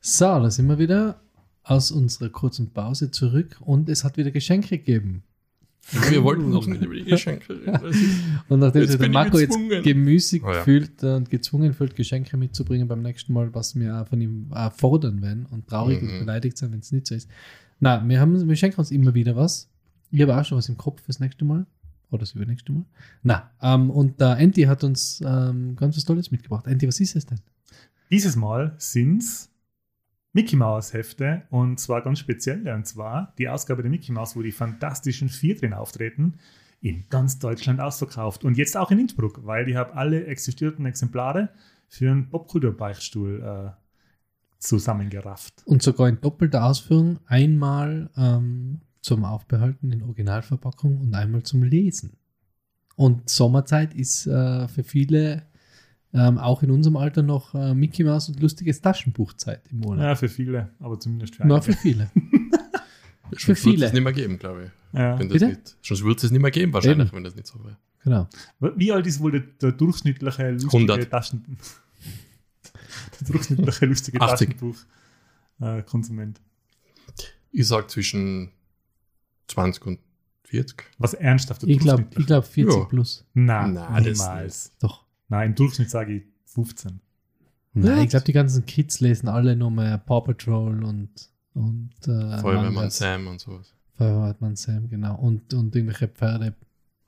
So, 0.00 0.24
da 0.26 0.50
sind 0.50 0.66
wir 0.68 0.78
wieder 0.78 1.20
aus 1.64 1.90
unserer 1.90 2.28
kurzen 2.28 2.70
Pause 2.70 3.10
zurück 3.10 3.56
und 3.60 3.88
es 3.88 4.04
hat 4.04 4.16
wieder 4.16 4.30
Geschenke 4.30 4.78
gegeben. 4.78 5.24
Wir 6.10 6.22
wollten 6.24 6.50
noch 6.50 6.66
nicht 6.66 6.82
über 6.82 6.94
die 6.94 7.04
Geschenke 7.04 7.60
reden. 7.60 7.80
Und 8.48 8.58
nachdem 8.60 8.86
sich 8.86 8.98
der 8.98 9.08
Marco 9.08 9.38
jetzt 9.38 9.50
gezwungen. 9.50 9.82
gemüßig 9.82 10.42
Oh 10.44 10.52
ja. 10.52 10.62
fühlt 10.62 11.02
und 11.04 11.30
gezwungen 11.30 11.74
fühlt, 11.74 11.94
Geschenke 11.94 12.36
mitzubringen 12.36 12.88
beim 12.88 13.02
nächsten 13.02 13.32
Mal, 13.32 13.54
was 13.54 13.74
wir 13.76 14.00
auch 14.02 14.08
von 14.08 14.20
ihm 14.20 14.52
fordern 14.76 15.22
werden 15.22 15.46
und 15.46 15.68
traurig 15.68 16.02
und 16.02 16.12
Mhm. 16.12 16.18
beleidigt 16.20 16.58
sein, 16.58 16.72
wenn 16.72 16.80
es 16.80 16.90
nicht 16.92 17.06
so 17.06 17.14
ist. 17.14 17.28
Na, 17.78 18.06
wir, 18.08 18.20
haben, 18.20 18.48
wir 18.48 18.56
schenken 18.56 18.78
uns 18.78 18.90
immer 18.90 19.14
wieder 19.14 19.36
was. 19.36 19.68
Ich 20.10 20.20
habe 20.22 20.36
auch 20.36 20.44
schon 20.44 20.58
was 20.58 20.68
im 20.68 20.76
Kopf 20.76 21.02
fürs 21.02 21.20
nächste 21.20 21.44
Mal. 21.44 21.66
Oder 22.10 22.20
das 22.20 22.32
übernächste 22.32 22.72
Mal. 22.72 22.84
Na, 23.22 23.50
ähm, 23.60 23.90
und 23.90 24.20
der 24.20 24.38
Enti 24.38 24.62
hat 24.62 24.84
uns 24.84 25.20
ähm, 25.26 25.74
ganz 25.74 25.96
was 25.96 26.04
Tolles 26.04 26.30
mitgebracht. 26.30 26.66
Enti, 26.66 26.86
was 26.86 27.00
ist 27.00 27.16
es 27.16 27.26
denn? 27.26 27.40
Dieses 28.10 28.36
Mal 28.36 28.74
sind's 28.78 29.50
Mickey 30.32 30.54
Mouse 30.54 30.92
Hefte 30.92 31.42
und 31.50 31.80
zwar 31.80 32.02
ganz 32.02 32.18
spezielle 32.20 32.74
und 32.74 32.86
zwar 32.86 33.34
die 33.38 33.48
Ausgabe 33.48 33.82
der 33.82 33.90
Mickey 33.90 34.12
Mouse, 34.12 34.36
wo 34.36 34.42
die 34.42 34.52
fantastischen 34.52 35.28
vier 35.28 35.56
drin 35.56 35.72
auftreten, 35.72 36.34
in 36.80 37.06
ganz 37.08 37.38
Deutschland 37.38 37.80
ausverkauft 37.80 38.44
und 38.44 38.56
jetzt 38.56 38.76
auch 38.76 38.90
in 38.90 39.00
Innsbruck, 39.00 39.44
weil 39.44 39.68
ich 39.68 39.76
habe 39.76 39.94
alle 39.94 40.26
existierten 40.26 40.86
Exemplare 40.86 41.48
für 41.88 42.10
einen 42.10 42.28
Popkultur-Beichtstuhl 42.28 43.42
äh, 43.42 43.70
zusammengerafft. 44.58 45.62
Und 45.64 45.82
sogar 45.82 46.08
in 46.08 46.20
doppelter 46.20 46.64
Ausführung. 46.64 47.18
Einmal 47.26 48.10
ähm, 48.16 48.80
zum 49.06 49.24
Aufbehalten 49.24 49.92
in 49.92 50.02
Originalverpackung 50.02 51.00
und 51.00 51.14
einmal 51.14 51.44
zum 51.44 51.62
Lesen. 51.62 52.16
Und 52.96 53.30
Sommerzeit 53.30 53.94
ist 53.94 54.26
äh, 54.26 54.66
für 54.66 54.82
viele, 54.82 55.46
ähm, 56.12 56.38
auch 56.38 56.64
in 56.64 56.72
unserem 56.72 56.96
Alter, 56.96 57.22
noch 57.22 57.54
äh, 57.54 57.72
Mickey 57.72 58.02
Mouse 58.02 58.28
und 58.28 58.40
lustiges 58.40 58.80
Taschenbuchzeit 58.80 59.62
im 59.70 59.78
Monat. 59.78 60.02
Ja, 60.04 60.14
für 60.16 60.28
viele, 60.28 60.70
aber 60.80 60.98
zumindest 60.98 61.36
für 61.36 61.46
Nur 61.46 61.58
einige. 61.58 61.72
für 61.72 61.78
viele. 61.78 62.10
Sonst 63.30 63.46
wird 63.46 63.58
viele. 63.58 63.86
es 63.86 63.92
nicht 63.92 64.02
mehr 64.02 64.12
geben, 64.12 64.40
glaube 64.40 64.64
ich. 64.64 64.98
Ja. 64.98 65.16
Wenn 65.16 65.28
das 65.28 65.34
Bitte? 65.34 65.48
nicht, 65.48 65.76
sonst 65.82 66.04
wird 66.04 66.24
es 66.24 66.30
nicht 66.30 66.40
mehr 66.40 66.50
geben, 66.50 66.72
wahrscheinlich, 66.72 67.08
Eben. 67.08 67.16
wenn 67.16 67.24
das 67.24 67.34
nicht 67.34 67.46
so 67.46 67.62
wäre. 67.62 67.76
Genau. 68.02 68.28
Wie 68.76 68.92
alt 68.92 69.06
ist 69.06 69.20
wohl 69.20 69.32
der, 69.32 69.40
der 69.40 69.72
durchschnittliche 69.72 70.50
lustige 70.50 70.92
100. 70.92 71.10
Taschen... 71.10 71.44
der 73.20 73.26
durchschnittliche 73.28 73.86
lustige 73.86 74.20
80. 74.20 74.48
Taschenbuch-Konsument? 74.50 76.40
Ich 77.50 77.66
sage 77.66 77.88
zwischen 77.88 78.52
20 79.48 79.86
und 79.86 79.98
40. 80.44 80.84
Was 80.98 81.14
ernsthaft 81.14 81.62
Ich 81.64 81.78
glaube 81.78 82.04
glaub 82.04 82.44
40 82.44 82.76
Ja. 82.78 82.84
plus. 82.84 83.24
Nein, 83.34 83.74
Nein, 83.74 84.04
das 84.04 84.18
niemals. 84.18 84.72
Doch. 84.80 85.04
Nein, 85.28 85.50
im 85.50 85.54
Durchschnitt 85.56 85.90
sage 85.90 86.14
ich 86.16 86.22
15. 86.46 87.00
Nein, 87.74 87.96
What? 87.96 88.04
ich 88.04 88.10
glaube, 88.10 88.24
die 88.24 88.32
ganzen 88.32 88.64
Kids 88.64 89.00
lesen 89.00 89.28
alle 89.28 89.54
nur 89.56 89.70
mehr 89.70 89.98
Paw 89.98 90.20
Patrol 90.22 90.82
und, 90.84 91.10
und 91.54 91.90
äh, 92.06 92.38
Feuerwehrmann. 92.38 92.90
Sam 92.90 93.26
und 93.26 93.40
sowas. 93.40 93.74
Feuerwehrmann 93.98 94.56
Sam, 94.56 94.88
genau. 94.88 95.16
Und, 95.16 95.52
und 95.52 95.74
irgendwelche 95.74 96.08
Pferde, 96.08 96.54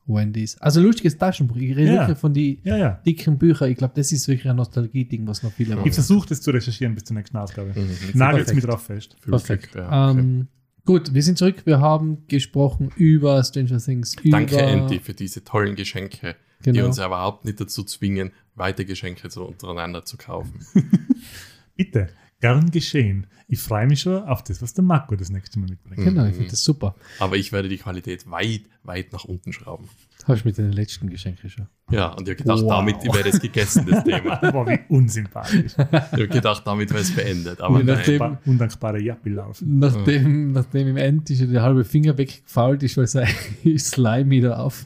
Wendy's. 0.06 0.58
Also 0.58 0.80
lustiges 0.80 1.16
Taschenbuch. 1.16 1.56
Ich 1.56 1.76
rede 1.76 1.92
Ja. 1.94 2.00
wirklich 2.00 2.18
von 2.18 2.34
die 2.34 2.60
Ja, 2.64 2.76
ja. 2.76 2.90
dicken 3.06 3.38
Büchern. 3.38 3.70
Ich 3.70 3.76
glaube, 3.78 3.94
das 3.94 4.10
ist 4.10 4.26
wirklich 4.26 4.48
ein 4.48 4.56
Nostalgie-Ding, 4.56 5.26
was 5.26 5.42
noch 5.42 5.52
viele 5.52 5.70
Ja. 5.70 5.74
Ich 5.76 5.80
machen. 5.80 5.92
versuche 5.92 6.28
das 6.28 6.40
zu 6.42 6.50
recherchieren 6.50 6.94
bis 6.94 7.04
zur 7.04 7.16
nächsten 7.16 7.36
Ausgabe. 7.36 7.68
Mhm. 7.70 7.88
Nagelt 8.14 8.46
perfekt. 8.46 8.54
mich 8.54 8.64
drauf 8.64 8.82
fest. 8.82 9.16
Perfekt. 9.22 9.74
Ja, 9.74 10.10
okay. 10.10 10.44
Gut, 10.88 11.12
wir 11.12 11.22
sind 11.22 11.36
zurück. 11.36 11.66
Wir 11.66 11.80
haben 11.80 12.26
gesprochen 12.28 12.90
über 12.96 13.44
Stranger 13.44 13.78
Things. 13.78 14.14
Über, 14.22 14.38
Danke, 14.38 14.56
Andy, 14.56 15.00
für 15.00 15.12
diese 15.12 15.44
tollen 15.44 15.76
Geschenke, 15.76 16.34
die 16.64 16.72
Genau. 16.72 16.86
uns 16.86 16.96
ja 16.96 17.06
überhaupt 17.06 17.44
nicht 17.44 17.60
dazu 17.60 17.84
zwingen, 17.84 18.32
weiter 18.54 18.84
Geschenke 18.86 19.28
so 19.30 19.44
untereinander 19.44 20.06
zu 20.06 20.16
kaufen. 20.16 20.64
Bitte, 21.76 22.08
gern 22.40 22.70
geschehen. 22.70 23.26
Ich 23.48 23.60
freue 23.60 23.86
mich 23.86 24.00
schon 24.00 24.22
auf 24.24 24.42
das, 24.42 24.62
was 24.62 24.72
der 24.72 24.82
Marco 24.82 25.14
das 25.14 25.28
nächste 25.28 25.58
Mal 25.58 25.68
mitbringt. 25.68 26.02
Genau, 26.02 26.24
ich 26.24 26.30
Mhm. 26.32 26.36
finde 26.36 26.50
das 26.52 26.64
super. 26.64 26.94
Aber 27.18 27.36
ich 27.36 27.52
werde 27.52 27.68
die 27.68 27.76
Qualität 27.78 28.30
weit, 28.30 28.62
weit 28.82 29.12
nach 29.12 29.24
unten 29.24 29.52
schrauben. 29.52 29.88
Habe 30.28 30.36
ich 30.36 30.44
mit 30.44 30.58
den 30.58 30.72
letzten 30.72 31.08
Geschenken 31.08 31.48
schon. 31.48 31.66
Ja, 31.90 32.08
und 32.08 32.22
ich 32.28 32.34
habe 32.34 32.36
gedacht, 32.36 32.60
Wow. 32.62 32.68
damit 32.70 33.02
wäre 33.02 33.28
es 33.30 33.40
gegessen, 33.40 33.86
das 33.90 34.04
Thema. 34.04 34.36
Boah, 34.52 34.66
wie 34.66 34.78
unsympathisch. 34.90 35.72
Ich 35.72 35.78
habe 35.78 36.28
gedacht, 36.28 36.62
damit 36.66 36.90
wäre 36.90 37.00
es 37.00 37.14
beendet. 37.14 37.60
Aber 37.62 37.78
nein. 37.78 37.86
nachdem- 37.86 38.20
Undankbar- 38.20 38.38
Undankbare 38.46 39.00
Jappi 39.00 39.30
laufen. 39.30 39.78
Nachdem, 39.78 40.52
nachdem 40.52 40.88
im 40.88 40.96
End 40.98 41.28
schon 41.28 41.50
der 41.50 41.62
halbe 41.62 41.82
Finger 41.84 42.16
weggefault 42.18 42.82
ist, 42.82 42.96
weil 42.98 43.06
sein 43.06 43.26
Slime 43.78 44.30
wieder 44.30 44.60
auf. 44.60 44.84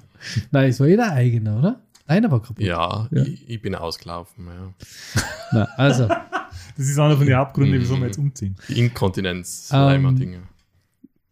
Nein, 0.52 0.70
es 0.70 0.78
war 0.78 0.86
jeder 0.86 1.12
eigene, 1.12 1.58
oder? 1.58 1.80
Einer 2.06 2.30
war 2.30 2.40
kaputt. 2.40 2.60
Ja, 2.64 3.08
Ja. 3.10 3.22
Ich, 3.22 3.48
ich 3.50 3.60
bin 3.60 3.74
ausgelaufen. 3.74 4.46
Ja. 4.46 5.22
Na, 5.52 5.64
also, 5.76 6.06
Das 6.76 6.86
ist 6.88 6.98
einer 6.98 7.16
von 7.16 7.26
den 7.26 7.36
Hauptgründen, 7.36 7.80
wieso 7.80 7.96
Mhm. 7.96 8.00
wir 8.00 8.06
jetzt 8.06 8.18
umziehen. 8.18 8.56
Die 8.68 8.78
Inkontinenz, 8.78 9.70
Ähm, 9.72 9.78
Leimer-Dinge. 9.80 10.38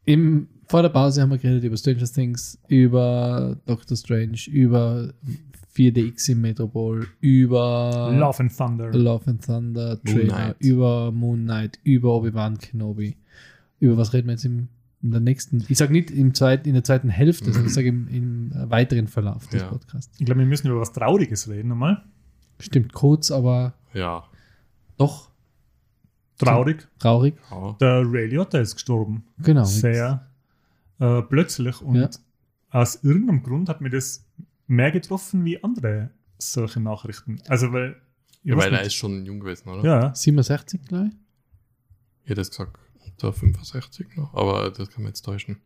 im, 0.05 0.49
vor 0.71 0.83
der 0.83 0.89
Pause 0.91 1.21
haben 1.23 1.31
wir 1.31 1.39
geredet 1.39 1.65
über 1.65 1.77
Stranger 1.77 2.05
Things, 2.07 2.59
über 2.69 3.57
Doctor 3.67 3.97
Strange, 3.97 4.39
über 4.51 5.13
4DX 5.77 6.31
im 6.33 6.41
Metropol, 6.43 7.07
über 7.21 8.11
Love 8.17 8.41
and 8.41 8.57
Thunder. 8.57 8.93
Love 8.93 9.29
and 9.31 9.45
Thunder 9.45 9.99
Moon 10.05 10.15
Trailer, 10.15 10.35
Knight. 10.35 10.57
über 10.61 11.13
Moon 11.13 11.43
Knight, 11.45 11.79
über 11.83 12.15
Obi-Wan 12.15 12.59
Kenobi. 12.59 13.17
Über 13.81 13.97
was 13.97 14.13
reden 14.13 14.29
wir 14.29 14.33
jetzt 14.33 14.45
im, 14.45 14.69
in 15.03 15.11
der 15.11 15.21
nächsten? 15.21 15.65
Ich 15.69 15.79
sage 15.79 15.93
nicht 15.93 16.11
im 16.11 16.35
zweit, 16.35 16.67
in 16.67 16.75
der 16.75 16.85
zweiten 16.85 17.09
Hälfte, 17.09 17.47
sondern 17.47 17.67
ich 17.67 17.75
sage 17.75 17.89
im, 17.89 18.07
im 18.09 18.53
weiteren 18.71 19.09
Verlauf 19.09 19.47
des 19.49 19.63
Ja. 19.63 19.69
Podcasts. 19.69 20.15
Ich 20.21 20.27
glaube, 20.27 20.41
wir 20.41 20.47
müssen 20.47 20.69
über 20.69 20.81
was 20.81 20.93
Trauriges 20.93 21.49
reden 21.49 21.69
nochmal. 21.69 22.05
Stimmt 22.61 22.93
kurz, 22.93 23.31
aber 23.31 23.75
Ja. 23.95 24.25
doch 24.99 25.31
Traurig. 26.39 26.87
traurig. 26.99 27.35
ja. 27.51 27.77
Der 27.81 28.03
Ray 28.05 28.27
Liotta 28.29 28.59
ist 28.61 28.75
gestorben. 28.75 29.25
Genau. 29.43 29.65
Sehr 29.65 30.27
äh, 31.01 31.23
plötzlich 31.23 31.81
und 31.83 31.97
Ja. 31.97 32.11
aus 32.71 33.03
irgendeinem 33.03 33.43
Grund 33.43 33.69
hat 33.69 33.81
mir 33.81 33.91
das 33.91 34.25
mehr 34.67 34.93
getroffen 34.93 35.45
wie 35.45 35.63
andere 35.65 36.11
solche 36.39 36.81
Nachrichten. 36.81 37.43
Also, 37.49 37.73
weil. 37.73 37.97
ja 38.45 38.57
weil 38.57 38.73
er 38.73 38.83
ist 38.83 38.95
schon 38.95 39.25
jung 39.27 39.41
gewesen, 39.41 39.69
oder? 39.69 39.85
Ja, 39.85 40.15
67 40.15 40.81
gleich. 40.87 41.11
Ich 42.25 42.31
hätte 42.31 42.41
jetzt 42.43 42.51
gesagt, 42.51 42.79
unter 43.05 43.33
65 43.33 44.17
noch, 44.17 44.33
aber 44.35 44.71
das 44.71 44.89
kann 44.91 45.03
man 45.03 45.11
jetzt 45.11 45.23
täuschen. 45.23 45.57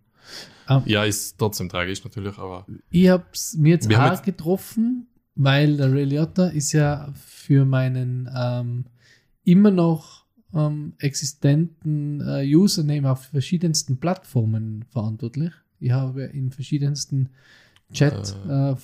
Ah. 0.67 0.83
Ja, 0.87 1.05
ist 1.05 1.37
trotzdem 1.39 1.69
tragisch 1.69 2.03
natürlich, 2.03 2.39
aber 2.39 2.67
Ich 2.91 3.09
habe 3.09 3.25
es 3.33 3.55
mir 3.59 3.71
jetzt 3.75 3.91
jetzt- 3.91 4.23
getroffen, 4.25 5.07
weil 5.35 5.77
der 5.77 5.93
Ray 5.93 6.05
Liotta 6.05 6.47
ist 6.49 6.73
ja 6.73 7.13
für 7.15 7.65
meinen 7.67 8.31
ähm, 8.35 8.87
immer 9.45 9.71
noch 9.71 10.24
ähm, 10.55 10.95
existenten 10.99 12.21
äh, 12.21 12.45
Username 12.55 13.11
auf 13.11 13.25
verschiedensten 13.27 13.97
Plattformen 13.99 14.85
verantwortlich. 14.91 15.53
Ich 15.81 15.91
habe 15.91 16.25
in 16.25 16.51
verschiedensten 16.51 17.31
Chat, 17.93 18.35
Äh. 18.49 18.73
äh, 18.73 18.77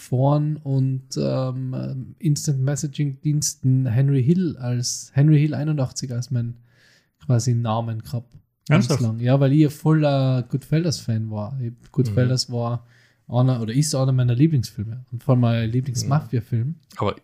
und 0.63 1.03
ähm, 1.17 1.75
ähm, 1.75 2.15
Instant 2.19 2.61
Messaging 2.61 3.21
Diensten 3.23 3.87
Henry 3.87 4.23
Hill 4.23 4.57
als 4.59 5.11
Henry 5.15 5.39
Hill 5.41 5.55
81 5.55 6.13
als 6.13 6.31
mein 6.31 6.57
quasi 7.25 7.55
Namen 7.55 8.03
gehabt. 8.03 8.33
Ganz 8.69 8.85
Ernsthaft? 8.89 9.01
lang. 9.01 9.21
Ja, 9.21 9.41
weil 9.41 9.53
ich 9.53 9.65
ein 9.65 9.71
voller 9.71 10.43
Goodfellas-Fan 10.43 11.31
war. 11.31 11.59
Goodfellas 11.93 12.51
war 12.53 12.87
einer 13.27 13.61
oder 13.63 13.73
ist 13.73 13.95
einer 13.95 14.13
meiner 14.13 14.35
Lieblingsfilme 14.35 15.05
und 15.11 15.25
vor 15.25 15.33
allem 15.35 15.41
mein 15.41 15.71
Lieblings-Mafia-Film. 15.71 16.75
aber 16.97 17.17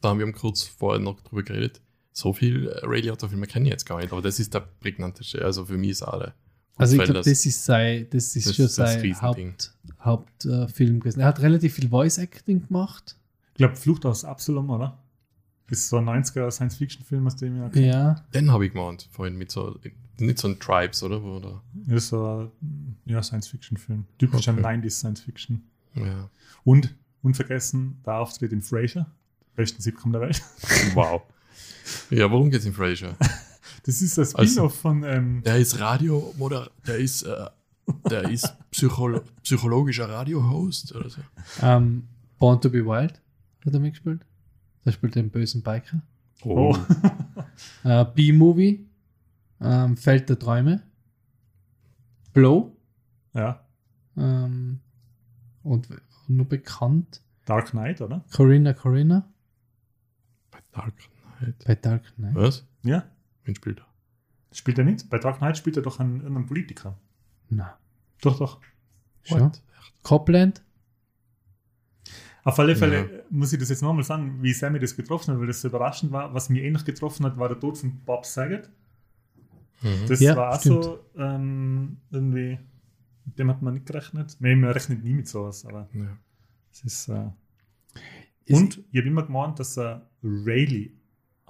da 0.00 0.08
haben 0.10 0.18
wir 0.18 0.32
kurz 0.32 0.64
vorher 0.64 1.00
noch 1.00 1.20
drüber 1.20 1.44
geredet. 1.44 1.80
So 2.12 2.32
viel 2.32 2.68
äh, 2.68 2.84
Ray 2.86 3.00
Liotta-Filme 3.02 3.46
kenne 3.46 3.66
ich 3.66 3.72
jetzt 3.72 3.86
gar 3.86 3.98
nicht, 4.00 4.12
aber 4.12 4.22
das 4.22 4.38
ist 4.38 4.52
der 4.54 4.60
prägnanteste. 4.60 5.44
Also 5.44 5.64
für 5.66 5.78
mich 5.78 5.90
ist 5.90 6.02
alle. 6.02 6.34
Also 6.76 6.96
ich 6.96 7.02
glaube, 7.04 7.20
das 7.20 7.46
ist 7.46 7.64
sein, 7.64 8.06
das 8.10 8.34
ist 8.36 8.46
Das 8.48 8.56
schon 8.56 8.64
ist 8.66 8.78
das 8.78 8.92
sein 8.92 9.00
Riesending. 9.00 9.54
Haupt, 10.02 10.46
Hauptfilm 10.46 11.00
gewesen. 11.00 11.20
Er 11.20 11.26
hat 11.28 11.40
relativ 11.40 11.74
viel 11.74 11.88
Voice 11.88 12.18
Acting 12.18 12.66
gemacht. 12.66 13.16
Ich 13.52 13.58
glaube, 13.58 13.76
Flucht 13.76 14.04
aus 14.06 14.24
Absalom, 14.24 14.70
oder? 14.70 14.98
Das 15.68 15.78
ist 15.78 15.88
so 15.88 15.98
ein 15.98 16.04
90er 16.06 16.50
Science-Fiction-Film, 16.50 17.26
aus 17.26 17.36
dem 17.36 17.62
auch 17.62 17.70
kenne. 17.70 17.86
Ja. 17.86 18.24
Den 18.34 18.50
habe 18.50 18.66
ich 18.66 18.72
gemeint, 18.72 19.08
vorhin 19.10 19.36
mit 19.36 19.50
so, 19.50 19.78
nicht 20.18 20.38
so 20.38 20.48
ein 20.48 20.58
Tribes, 20.58 21.02
oder? 21.02 21.62
Das 21.72 22.04
ist 22.04 22.08
so 22.08 22.50
ein 22.62 22.96
ja, 23.06 23.22
Science-Fiction-Film. 23.22 24.04
Typischer 24.18 24.52
Okay. 24.52 24.62
90s 24.62 24.90
Science-Fiction. 24.90 25.62
ja. 25.94 26.28
Und 26.64 26.94
unvergessen, 27.22 28.00
der 28.04 28.14
Auftritt 28.14 28.52
in 28.52 28.60
Frasier, 28.62 29.06
besten 29.54 29.80
Sitcom 29.80 30.12
der 30.12 30.22
Welt. 30.22 30.42
Wow. 30.94 31.22
Ja, 32.10 32.30
worum 32.30 32.50
geht's 32.50 32.64
in 32.64 32.72
Frasier? 32.72 33.16
Das 33.84 34.00
ist 34.00 34.16
ein 34.16 34.22
Also- 34.22 34.46
Spin-off 34.46 34.76
von, 34.78 35.02
ähm, 35.02 35.42
Der 35.44 35.56
ist 35.58 35.80
Radio, 35.80 36.32
oder 36.38 36.70
der 36.86 36.98
ist, 36.98 37.22
äh, 37.22 37.46
der 38.08 38.28
ist 38.30 38.54
Psycholo 38.70 39.22
psychologischer 39.42 40.08
Radio-Host 40.08 40.94
oder 40.94 41.10
so. 41.10 41.20
Ähm, 41.60 42.06
Born 42.38 42.60
to 42.60 42.70
be 42.70 42.84
Wild 42.86 43.20
hat 43.66 43.74
er 43.74 43.80
mitgespielt. 43.80 44.24
Da 44.84 44.92
spielt 44.92 45.16
den 45.16 45.30
bösen 45.30 45.62
Biker. 45.62 46.00
oh. 46.44 46.76
Äh, 47.84 48.04
B-Movie. 48.14 48.86
Ähm, 49.60 49.96
Feld 49.96 50.28
der 50.28 50.38
Träume. 50.38 50.82
Blow. 52.32 52.76
ja, 53.34 53.64
Ähm, 54.16 54.78
und 55.64 55.88
nur 56.28 56.46
bekannt. 56.46 57.20
Dark 57.46 57.70
Knight, 57.70 58.00
oder? 58.00 58.24
Corinna 58.32 58.72
Corinna. 58.74 59.28
Bei 60.52 60.58
Dark 60.72 60.94
Knight. 61.42 61.64
Bei 61.66 61.74
Dark 61.74 62.02
Knight. 62.16 62.34
Was? 62.34 62.66
Ja, 62.82 63.04
Wen 63.44 63.54
spielt 63.54 63.78
er? 63.80 63.86
spielt 64.52 64.78
er 64.78 64.84
nicht. 64.84 65.08
Bei 65.10 65.18
Dark 65.18 65.38
Knight 65.38 65.56
spielt 65.58 65.76
er 65.76 65.82
doch 65.82 65.98
einen, 66.00 66.16
irgendeinen 66.20 66.46
Politiker. 66.46 66.96
Na, 67.50 67.78
Doch, 68.20 68.38
doch. 68.38 68.60
schon. 69.24 69.52
Copland. 70.02 70.62
Auf 72.44 72.58
alle 72.58 72.74
Fälle 72.74 73.24
muss 73.30 73.52
ich 73.52 73.58
das 73.60 73.68
jetzt 73.68 73.82
nochmal 73.82 74.02
sagen, 74.02 74.42
wie 74.42 74.52
sehr 74.52 74.68
mir 74.70 74.80
das 74.80 74.96
getroffen 74.96 75.32
hat, 75.32 75.38
weil 75.40 75.46
das 75.46 75.60
so 75.60 75.68
überraschend 75.68 76.10
war. 76.10 76.34
Was 76.34 76.48
mir 76.48 76.62
ähnlich 76.64 76.84
getroffen 76.84 77.24
hat, 77.24 77.38
war 77.38 77.48
der 77.48 77.58
Tod 77.60 77.78
von 77.78 78.00
Bob 78.04 78.26
Saget. 78.26 78.68
Mhm. 79.80 80.08
Das 80.08 80.18
Ja, 80.20 80.36
war 80.36 80.50
auch 80.54 80.60
stimmt. 80.60 80.84
so 80.84 81.04
ähm, 81.16 81.98
irgendwie, 82.10 82.58
mit 83.24 83.38
dem 83.38 83.48
hat 83.48 83.62
man 83.62 83.74
nicht 83.74 83.86
gerechnet. 83.86 84.36
Nee, 84.40 84.56
man 84.56 84.70
rechnet 84.70 85.04
nie 85.04 85.14
mit 85.14 85.28
sowas, 85.28 85.64
aber 85.64 85.88
Ja. 85.94 86.16
es 86.72 86.82
ist. 86.84 87.08
Äh, 87.08 87.28
Ist- 88.44 88.60
und 88.60 88.78
ich 88.90 88.98
habe 88.98 89.08
immer 89.08 89.22
gemeint, 89.24 89.60
dass 89.60 89.78
er 89.78 90.08
Rayleigh 90.24 90.90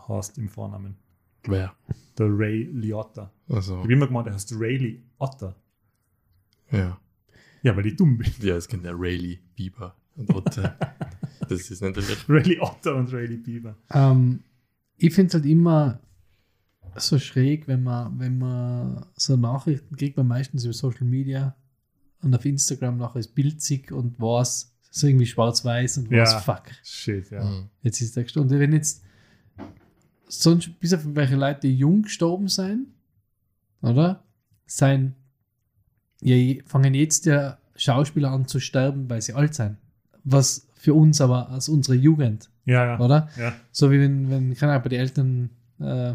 heißt 0.08 0.38
im 0.38 0.48
Vornamen. 0.48 0.96
Wer? 1.44 1.74
Der 2.18 2.26
Ray 2.28 2.64
Liotta. 2.72 3.32
Also, 3.48 3.74
Ich 3.78 3.82
habe 3.82 3.92
immer 3.92 4.06
gemeint, 4.06 4.26
er 4.28 4.34
heißt 4.34 4.52
Rayleigh 4.58 5.00
Otter. 5.18 5.54
ja. 6.70 6.98
Ja, 7.64 7.76
weil 7.76 7.86
ich 7.86 7.94
dumm 7.96 8.18
bin. 8.18 8.28
Ja, 8.40 8.56
es 8.56 8.66
kennt 8.66 8.84
der 8.84 8.94
Rayleigh 8.98 9.38
Bieber. 9.54 9.94
Und 10.16 10.34
Otte. 10.34 10.76
das 11.48 11.70
ist 11.70 11.80
natürlich. 11.80 12.28
Rayleigh 12.28 12.58
Otter 12.60 12.96
und 12.96 13.12
Rayleigh 13.12 13.36
Bieber. 13.40 13.76
Ähm, 13.92 14.40
ich 14.96 15.14
finde 15.14 15.28
es 15.28 15.34
halt 15.34 15.46
immer 15.46 16.00
so 16.96 17.18
schräg, 17.20 17.68
wenn 17.68 17.84
man, 17.84 18.18
wenn 18.18 18.36
man 18.38 19.06
so 19.16 19.36
Nachrichten 19.36 19.94
kriegt, 19.96 20.16
man 20.16 20.26
meistens 20.26 20.64
über 20.64 20.72
Social 20.74 21.04
Media 21.06 21.54
und 22.22 22.34
auf 22.34 22.44
Instagram 22.44 22.96
nachher 22.98 23.20
ist 23.20 23.34
bildzig 23.34 23.92
und 23.92 24.20
was 24.20 24.74
so 24.90 25.06
irgendwie 25.06 25.26
schwarz-weiß 25.26 25.98
und 25.98 26.10
was 26.10 26.32
Ja. 26.32 26.40
fuck. 26.40 26.64
Shit, 26.82 27.30
ja. 27.30 27.44
Mhm. 27.44 27.68
Jetzt 27.82 28.00
ist 28.00 28.16
der 28.16 28.24
gestorben. 28.24 28.50
Und 28.50 28.58
wenn 28.58 28.72
jetzt 28.72 29.04
sonst 30.40 30.78
bis 30.80 30.94
auf 30.94 31.00
welche 31.04 31.36
Leute 31.36 31.60
die 31.60 31.76
jung 31.76 32.02
gestorben 32.02 32.48
sein, 32.48 32.86
oder? 33.82 34.22
Sein, 34.66 35.14
ja, 36.20 36.36
fangen 36.66 36.94
jetzt 36.94 37.26
ja 37.26 37.58
Schauspieler 37.76 38.30
an 38.30 38.46
zu 38.46 38.60
sterben, 38.60 39.08
weil 39.10 39.20
sie 39.22 39.34
alt 39.34 39.54
sind. 39.54 39.76
Was 40.24 40.66
für 40.76 40.94
uns 40.94 41.20
aber 41.20 41.50
aus 41.50 41.68
unserer 41.68 41.96
Jugend, 41.96 42.48
Ja, 42.64 42.84
ja. 42.86 43.00
oder? 43.00 43.28
ja. 43.36 43.52
So 43.72 43.90
wie 43.90 44.00
wenn, 44.00 44.30
wenn 44.30 44.54
keine 44.54 44.72
Ahnung, 44.72 44.82
bei 44.84 44.88
den 44.90 45.00
Eltern, 45.00 45.50
äh, 45.80 46.14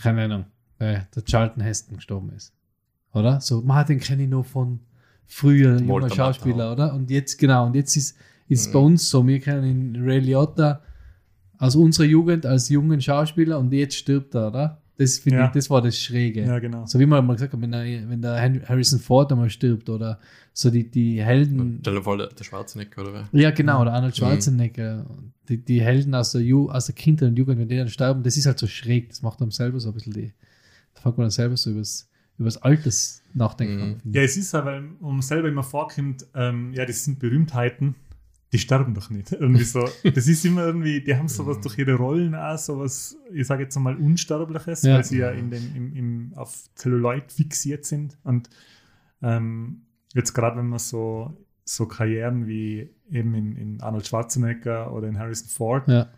keine 0.00 0.24
Ahnung, 0.24 0.44
äh, 0.78 1.00
der 1.14 1.24
Charlton 1.24 1.62
Heston 1.62 1.96
gestorben 1.96 2.30
ist. 2.34 2.52
Oder? 3.14 3.40
So, 3.40 3.60
man 3.62 3.86
den 3.86 4.00
kenne 4.00 4.24
ich 4.24 4.28
noch 4.28 4.44
von 4.44 4.80
früher, 5.26 5.78
junger 5.80 6.10
Schauspieler, 6.10 6.70
Matthau. 6.70 6.72
oder? 6.72 6.94
Und 6.94 7.10
jetzt, 7.10 7.38
genau, 7.38 7.66
und 7.66 7.74
jetzt 7.74 7.96
ist 7.96 8.16
ist 8.48 8.68
Mhm. 8.68 8.72
bei 8.72 8.78
uns 8.80 9.08
so, 9.08 9.26
wir 9.26 9.40
kennen 9.40 9.64
ihn 9.96 10.02
Ray 10.04 10.18
Liotta 10.18 10.82
aus 11.62 11.76
unserer 11.76 12.06
Jugend 12.06 12.44
als 12.44 12.68
jungen 12.68 13.00
Schauspieler 13.00 13.58
und 13.58 13.72
jetzt 13.72 13.94
stirbt 13.96 14.34
er, 14.34 14.48
oder? 14.48 14.78
Das, 14.98 15.18
finde 15.18 15.38
Ja. 15.38 15.46
ich, 15.46 15.52
das 15.52 15.70
war 15.70 15.80
das 15.80 15.96
Schräge. 15.98 16.42
Ja, 16.44 16.58
genau. 16.58 16.86
So 16.86 16.98
wie 16.98 17.06
man 17.06 17.24
mal 17.26 17.32
gesagt 17.34 17.52
hat, 17.52 17.60
wenn, 17.60 17.72
er, 17.72 17.84
wenn 18.08 18.20
der 18.20 18.34
Harrison 18.68 18.98
Ford 19.00 19.30
einmal 19.32 19.48
stirbt 19.48 19.88
oder 19.88 20.18
so 20.52 20.70
die, 20.70 20.90
die 20.90 21.22
Helden, 21.22 21.78
Stell 21.80 21.94
dir 21.94 22.02
vor, 22.02 22.18
der, 22.18 22.26
der 22.28 22.44
Schwarzenegger 22.44 23.02
oder 23.02 23.28
wer? 23.32 23.40
ja, 23.40 23.50
genau, 23.52 23.80
oder 23.80 23.92
Arnold 23.94 24.12
Mhm. 24.14 24.18
Schwarzenegger. 24.18 25.06
Die, 25.48 25.56
die 25.64 25.80
Helden 25.80 26.14
aus 26.14 26.32
der, 26.32 26.42
Ju 26.42 26.68
aus 26.70 26.86
der 26.86 26.94
Kindheit 26.94 27.30
und 27.30 27.36
Jugend, 27.38 27.58
wenn 27.58 27.68
die 27.68 27.76
dann 27.76 27.88
sterben, 27.88 28.22
das 28.22 28.36
ist 28.36 28.46
halt 28.46 28.58
so 28.58 28.66
schräg. 28.66 29.08
Das 29.08 29.22
macht 29.22 29.40
einem 29.40 29.50
selber 29.50 29.80
so 29.80 29.88
ein 29.88 29.94
bisschen 29.94 30.12
die. 30.12 30.32
Da 30.94 31.00
fängt 31.00 31.16
man 31.16 31.24
dann 31.24 31.30
selber 31.30 31.56
so 31.56 31.70
übers, 31.70 32.08
übers 32.38 32.58
Alters 32.58 33.22
nachdenken. 33.34 34.00
Mhm. 34.04 34.12
Ja, 34.14 34.22
es 34.22 34.36
ist 34.36 34.52
ja, 34.52 34.64
weil 34.64 34.82
um 35.00 35.22
selber 35.22 35.48
immer 35.48 35.62
vorkommt, 35.62 36.26
ähm, 36.34 36.72
ja, 36.74 36.84
das 36.84 37.04
sind 37.04 37.18
Berühmtheiten, 37.18 37.94
die 38.52 38.58
sterben 38.58 38.94
doch 38.94 39.08
nicht. 39.10 39.32
Irgendwie 39.40 39.64
so. 39.64 39.88
Das 40.02 40.26
ist 40.28 40.44
immer 40.44 40.66
irgendwie, 40.66 41.00
die 41.02 41.14
haben 41.16 41.28
sowas 41.28 41.60
durch 41.60 41.78
ihre 41.78 41.94
Rollen 41.94 42.34
auch, 42.34 42.58
sowas, 42.58 43.16
ich 43.32 43.46
sage 43.46 43.62
jetzt 43.62 43.76
mal 43.78 43.96
Unsterbliches, 43.96 44.82
Ja. 44.82 44.96
weil 44.96 45.04
sie 45.04 45.18
ja 45.18 45.30
in 45.30 45.50
dem, 45.50 45.74
im, 45.74 45.96
im, 45.96 46.32
auf 46.34 46.68
Celluloid 46.76 47.32
fixiert 47.32 47.84
sind. 47.86 48.18
Und 48.24 48.50
ähm, 49.22 49.82
jetzt 50.14 50.34
gerade, 50.34 50.56
wenn 50.58 50.66
man 50.66 50.78
so, 50.78 51.36
so 51.64 51.86
Karrieren 51.86 52.46
wie 52.46 52.90
eben 53.10 53.34
in, 53.34 53.56
in 53.56 53.80
Arnold 53.80 54.06
Schwarzenegger 54.06 54.92
oder 54.92 55.08
in 55.08 55.18
Harrison 55.18 55.48
Ford, 55.48 55.88
Ja, 55.88 56.08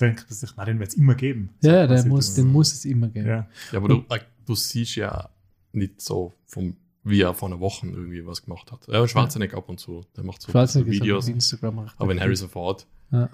denkt 0.00 0.26
man 0.28 0.34
sich, 0.36 0.50
na, 0.56 0.64
den 0.64 0.78
wird 0.78 0.90
es 0.90 0.94
immer 0.96 1.14
geben. 1.14 1.50
ja, 1.62 1.72
ja 1.72 1.86
der 1.86 2.04
muss, 2.06 2.34
den 2.34 2.46
muss 2.52 2.72
es 2.72 2.84
immer 2.84 3.08
geben. 3.08 3.26
Ja, 3.28 3.48
Ja, 3.72 3.78
aber 3.78 3.88
du, 3.88 4.04
äh, 4.10 4.18
du 4.44 4.54
siehst 4.54 4.96
ja 4.96 5.30
nicht 5.72 6.00
so, 6.00 6.34
vom, 6.46 6.76
wie 7.04 7.20
er 7.22 7.32
vor 7.34 7.48
einer 7.48 7.60
Woche 7.60 7.86
irgendwie 7.86 8.26
was 8.26 8.42
gemacht 8.42 8.70
hat. 8.72 8.86
Ja, 8.88 9.06
Schwarzenegger 9.08 9.56
ab 9.56 9.68
und 9.68 9.80
zu. 9.80 10.04
Der 10.16 10.24
macht 10.24 10.42
so 10.42 10.52
Videos. 10.86 11.24
auf 11.26 11.30
Instagram 11.34 11.78
recht 11.80 11.94
Aber 11.98 12.12
in. 12.12 12.20
Harrison 12.20 12.48
Ford, 12.48 12.86
Ja. 13.10 13.28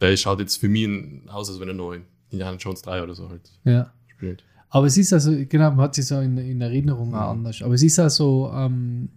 der 0.00 0.16
schaut 0.16 0.40
jetzt 0.40 0.56
für 0.56 0.68
mich 0.68 0.88
aus, 1.28 1.48
als 1.48 1.60
wenn 1.60 1.68
er 1.68 1.74
noch 1.74 1.92
in 1.92 2.04
Indiana 2.30 2.56
Jones 2.58 2.82
3 2.82 3.02
oder 3.02 3.14
so 3.14 3.28
halt 3.30 3.50
Ja. 3.64 3.92
spielt. 4.08 4.44
Aber 4.70 4.86
es 4.86 4.96
ist 4.96 5.12
also, 5.12 5.30
genau, 5.48 5.70
man 5.70 5.80
hat 5.82 5.94
sich 5.94 6.06
so 6.06 6.18
in, 6.20 6.36
in 6.36 6.60
Erinnerung 6.60 7.14
auch 7.14 7.32
Mhm. 7.32 7.38
anders. 7.38 7.62
Aber 7.62 7.74
es 7.74 7.82
ist 7.82 7.98
also 7.98 8.50
ähm, 8.52 9.08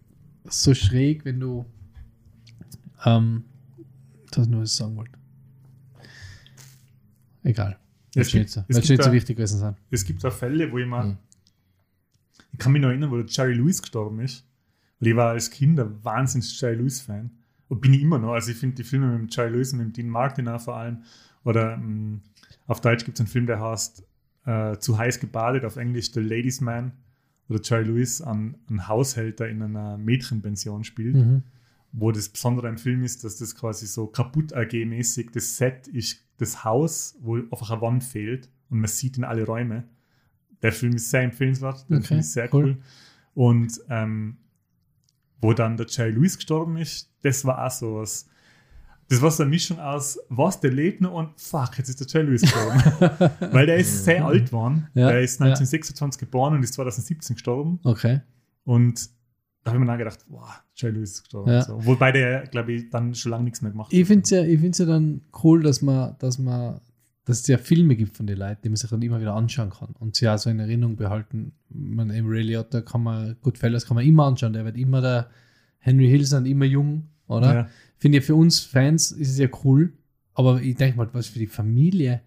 so 0.45 0.73
schräg, 0.73 1.25
wenn 1.25 1.39
du. 1.39 1.65
Ähm, 3.05 3.43
das 4.31 4.43
ist 4.45 4.49
nur, 4.51 4.61
was 4.61 4.71
ich 4.71 4.77
sagen 4.77 4.95
wollte. 4.95 5.11
Egal. 7.43 7.77
Es 8.11 8.15
Wird 8.15 8.27
schon 8.31 8.39
gibt- 8.41 8.45
nicht 8.45 8.53
so, 8.53 8.79
es 8.81 8.87
gibt 8.87 9.03
so 9.03 9.11
wichtig 9.11 9.35
gewesen 9.37 9.59
sein. 9.59 9.75
es 9.91 10.03
gibt 10.03 10.25
auch 10.25 10.31
Fälle, 10.33 10.71
wo 10.71 10.77
ich 10.77 10.87
mal, 10.87 11.05
Mhm. 11.05 11.17
Ich 12.57 12.63
kann 12.63 12.71
mich 12.71 12.81
noch 12.81 12.89
erinnern, 12.89 13.11
wo 13.11 13.17
der 13.17 13.27
Jerry 13.27 13.53
Lewis 13.53 13.83
gestorben 13.83 14.19
ist. 14.19 14.43
Weil 14.99 15.09
ich 15.09 15.15
war 15.15 15.29
als 15.29 15.51
Kind 15.51 15.79
ein 15.79 16.03
wahnsinns 16.03 16.59
Jerry 16.59 16.75
Lewis-Fan. 16.77 17.29
Und 17.67 17.81
bin 17.81 17.93
ich 17.93 18.01
immer 18.01 18.17
noch. 18.17 18.33
Also 18.33 18.49
ich 18.49 18.57
finde 18.57 18.77
die 18.77 18.83
Filme 18.83 19.11
mit 19.11 19.19
dem 19.19 19.27
Jerry 19.29 19.51
Lewis 19.51 19.73
und 19.73 19.79
mit 19.79 19.87
dem 19.89 19.93
Dean 19.93 20.09
Martin 20.09 20.47
auch 20.47 20.59
vor 20.59 20.75
allem. 20.75 21.03
Oder 21.43 21.77
mh, 21.77 22.19
auf 22.65 22.81
Deutsch 22.81 23.05
gibt 23.05 23.17
es 23.17 23.21
einen 23.21 23.27
Film, 23.27 23.45
der 23.45 23.61
heißt 23.61 24.03
äh, 24.45 24.77
Zu 24.79 24.97
heiß 24.97 25.19
gebadet, 25.19 25.65
auf 25.65 25.75
Englisch 25.75 26.11
The 26.13 26.19
Ladies 26.19 26.59
Man. 26.59 26.93
Wo 27.47 27.53
der 27.53 27.61
Jerry 27.63 27.83
Lewis 27.83 28.23
einen, 28.23 28.55
einen 28.69 28.87
Haushälter 28.87 29.47
in 29.47 29.61
einer 29.61 29.99
Mädchenpension 29.99 30.83
spielt. 30.83 31.15
Mhm. 31.15 31.43
Wo 31.91 32.11
das 32.11 32.27
Besondere 32.27 32.69
am 32.69 32.79
Film 32.79 33.03
ist, 33.03 33.23
dass 33.23 33.37
das 33.37 33.53
quasi 33.55 33.85
so 33.85 34.07
kaputt 34.07 34.51
AG-mäßig, 34.51 35.29
das 35.31 35.57
Set 35.57 35.87
ist 35.87 36.25
das 36.37 36.63
Haus, 36.63 37.19
wo 37.21 37.35
einfach 37.35 37.69
eine 37.69 37.81
Wand 37.81 38.03
fehlt 38.03 38.49
und 38.69 38.79
man 38.79 38.87
sieht 38.87 39.17
in 39.17 39.23
alle 39.23 39.45
Räume. 39.45 39.83
Der 40.61 40.71
Film 40.71 40.95
ist 40.95 41.09
sehr 41.09 41.21
empfehlenswert, 41.21 41.85
der 41.89 41.97
Okay, 41.97 42.07
Film 42.07 42.19
ist 42.19 42.33
sehr 42.33 42.53
cool. 42.53 42.63
cool. 42.63 42.77
Und 43.35 43.79
ähm, 43.89 44.37
wo 45.41 45.53
dann 45.53 45.77
der 45.77 45.85
Jerry 45.87 46.11
Lewis 46.11 46.35
gestorben 46.37 46.77
ist, 46.77 47.11
das 47.21 47.45
war 47.45 47.65
auch 47.65 47.71
sowas. 47.71 48.27
Das 49.09 49.21
war 49.21 49.31
so 49.31 49.43
eine 49.43 49.49
Mischung 49.51 49.79
aus, 49.79 50.19
was, 50.27 50.59
der 50.59 50.71
lebt 50.71 50.99
noch 50.99 51.13
und 51.13 51.39
fuck, 51.39 51.77
jetzt 51.77 51.87
ist 51.87 51.99
der 52.01 52.07
Jerry 52.07 52.27
Lewis 52.27 52.41
gestorben. 52.41 52.81
Weil 53.53 53.65
der 53.65 53.77
ist 53.77 54.03
sehr 54.03 54.25
alt 54.25 54.47
geworden. 54.47 54.87
Ja, 54.95 55.11
er 55.11 55.21
ist 55.21 55.39
1926 55.41 56.19
geboren 56.19 56.55
und 56.55 56.63
ist 56.63 56.73
2017 56.73 57.35
gestorben. 57.35 57.79
Okay. 57.83 58.19
Und 58.65 59.09
da 59.63 59.71
habe 59.71 59.77
ich 59.77 59.79
mir 59.81 59.85
dann 59.87 59.97
gedacht, 59.97 60.19
wow, 60.27 60.61
Jerry 60.75 60.95
Lewis 60.95 61.11
ist 61.11 61.23
gestorben. 61.23 61.51
Ja. 61.51 61.61
So. 61.61 61.85
Wobei 61.85 62.11
der, 62.11 62.47
glaube 62.47 62.73
ich, 62.73 62.89
dann 62.89 63.13
schon 63.15 63.29
lange 63.31 63.45
nichts 63.45 63.61
mehr 63.61 63.71
gemacht 63.71 63.93
Ich 63.93 64.05
finde 64.07 64.23
es 64.23 64.29
ja, 64.31 64.43
ich 64.43 64.59
find's 64.59 64.79
ja 64.79 64.85
dann 64.85 65.21
cool, 65.43 65.61
dass 65.63 65.81
man, 65.81 66.15
dass 66.19 66.37
man, 66.37 66.81
dass 67.27 67.41
es 67.41 67.47
ja 67.47 67.57
Filme 67.57 67.97
gibt 67.97 68.15
von 68.15 68.25
den 68.25 68.37
Leuten, 68.37 68.61
die 68.63 68.69
man 68.69 68.77
sich 68.77 68.89
dann 68.89 69.01
immer 69.01 69.19
wieder 69.19 69.35
anschauen 69.35 69.69
kann 69.69 69.89
und 69.99 70.15
sie 70.15 70.29
auch 70.29 70.37
so 70.37 70.49
in 70.49 70.59
Erinnerung 70.59 70.95
behalten. 70.95 71.51
Man 71.67 72.09
im 72.09 72.25
Ray 72.25 72.41
Liotta 72.41 72.79
kann 72.79 73.03
man, 73.03 73.35
Goodfellas 73.41 73.85
kann 73.85 73.95
man 73.95 74.05
immer 74.05 74.25
anschauen, 74.25 74.53
der 74.53 74.63
wird 74.63 74.77
immer 74.77 75.01
der 75.01 75.29
Henry 75.79 76.07
Hill 76.07 76.25
sein, 76.25 76.45
immer 76.45 76.63
jung, 76.63 77.09
oder? 77.27 77.53
Ja. 77.53 77.69
Finde 77.97 78.19
ich 78.19 78.25
für 78.25 78.35
uns 78.35 78.61
Fans 78.61 79.11
ist 79.11 79.31
es 79.31 79.37
ja 79.37 79.49
cool, 79.65 79.91
aber 80.35 80.61
ich 80.61 80.77
denke 80.77 80.97
mal, 80.97 81.09
was 81.11 81.27
für 81.27 81.39
die 81.39 81.47
Familie 81.47 82.21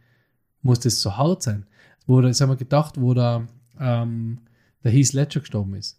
muss 0.60 0.80
das 0.80 1.00
so 1.00 1.16
hart 1.16 1.42
sein. 1.42 1.64
Wo 2.06 2.20
da, 2.20 2.28
jetzt 2.28 2.42
haben 2.42 2.50
wir 2.50 2.56
gedacht, 2.56 3.00
wo 3.00 3.14
da 3.14 3.46
ähm, 3.78 4.40
der 4.84 4.92
Heath 4.92 5.14
Ledger 5.14 5.40
gestorben 5.40 5.76
ist. 5.76 5.98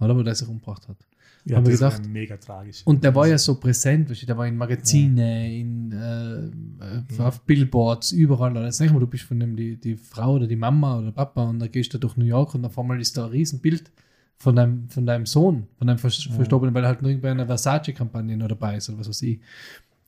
Oder 0.00 0.14
wo 0.16 0.22
der 0.22 0.34
sich 0.34 0.48
umgebracht 0.48 0.86
hat. 0.88 0.98
Ja, 1.46 1.58
Haben 1.58 1.66
wir 1.66 1.74
gedacht. 1.74 2.06
mega 2.08 2.38
tragisch. 2.38 2.82
Und 2.86 3.04
der 3.04 3.14
war 3.14 3.26
ja 3.26 3.36
so 3.36 3.60
präsent, 3.60 4.08
weißt 4.08 4.22
du, 4.22 4.26
der 4.26 4.38
war 4.38 4.46
in 4.46 4.56
Magazine, 4.56 5.54
in, 5.60 5.92
äh, 5.92 6.46
äh, 6.46 7.18
auf 7.18 7.42
Billboards, 7.42 8.12
überall. 8.12 8.56
Jetzt 8.64 8.80
denk 8.80 8.92
mal, 8.92 9.00
du 9.00 9.06
bist 9.06 9.24
von 9.24 9.38
dem 9.38 9.54
die, 9.54 9.76
die 9.76 9.96
Frau 9.96 10.36
oder 10.36 10.46
die 10.46 10.56
Mama 10.56 10.98
oder 10.98 11.12
Papa 11.12 11.44
und 11.44 11.58
dann 11.58 11.70
gehst 11.70 11.92
du 11.92 11.98
durch 11.98 12.16
New 12.16 12.24
York 12.24 12.54
und 12.54 12.64
auf 12.64 12.78
einmal 12.78 12.98
ist 12.98 13.16
da 13.18 13.26
ein 13.26 13.30
Riesenbild 13.30 13.92
von 14.38 14.56
deinem, 14.56 14.88
von 14.88 15.04
deinem 15.04 15.26
Sohn, 15.26 15.66
von 15.76 15.86
deinem 15.86 15.98
Vers 15.98 16.22
Verstorbenen, 16.22 16.74
weil 16.74 16.86
halt 16.86 17.02
nur 17.02 17.10
irgendbei 17.10 17.30
einer 17.30 17.46
Versace-Kampagne 17.46 18.36
noch 18.38 18.48
dabei 18.48 18.78
ist 18.78 18.88
oder 18.88 18.98
was 19.00 19.08
weiß 19.08 19.22
ich. 19.22 19.40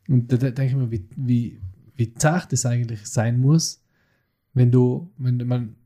Und 0.08 0.32
da, 0.32 0.38
da 0.38 0.50
denke 0.50 0.72
ich 0.72 0.76
mir, 0.76 0.90
wie, 0.90 1.04
wie, 1.16 1.58
wie 1.96 2.14
zart 2.14 2.50
das 2.50 2.64
eigentlich 2.64 3.06
sein 3.06 3.38
muss, 3.38 3.82
wenn 4.54 4.70
du, 4.70 5.10
wenn 5.18 5.38
du, 5.38 5.44
man, 5.44 5.76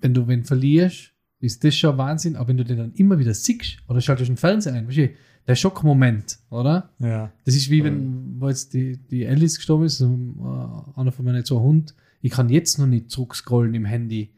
wenn 0.00 0.14
du 0.14 0.28
wen 0.28 0.44
verlierst, 0.44 1.12
ist 1.40 1.64
das 1.64 1.74
schon 1.74 1.96
Wahnsinn, 1.98 2.36
aber 2.36 2.48
wenn 2.48 2.58
du 2.58 2.64
den 2.64 2.76
dann 2.78 2.92
immer 2.94 3.18
wieder 3.18 3.34
siehst 3.34 3.78
oder 3.88 4.00
schaltest 4.00 4.28
den 4.28 4.36
Fernseher 4.36 4.74
ein, 4.74 4.86
weißt 4.86 4.98
du, 4.98 5.08
der 5.48 5.54
Schockmoment, 5.54 6.38
oder? 6.50 6.90
ja. 6.98 7.32
Das 7.44 7.54
ist 7.56 7.70
wie 7.70 7.82
wenn, 7.82 8.40
wo 8.40 8.48
jetzt 8.48 8.74
die, 8.74 8.98
die 8.98 9.26
Alice 9.26 9.56
gestorben 9.56 9.84
ist, 9.84 10.00
ähm, 10.00 10.36
äh, 10.38 11.00
einer 11.00 11.12
von 11.12 11.24
meinen 11.24 11.44
zwei 11.44 11.56
Hund. 11.56 11.94
Ich 12.20 12.32
kann 12.32 12.50
jetzt 12.50 12.78
noch 12.78 12.86
nicht 12.86 13.10
zurückscrollen 13.10 13.72
im 13.74 13.86
Handy, 13.86 14.30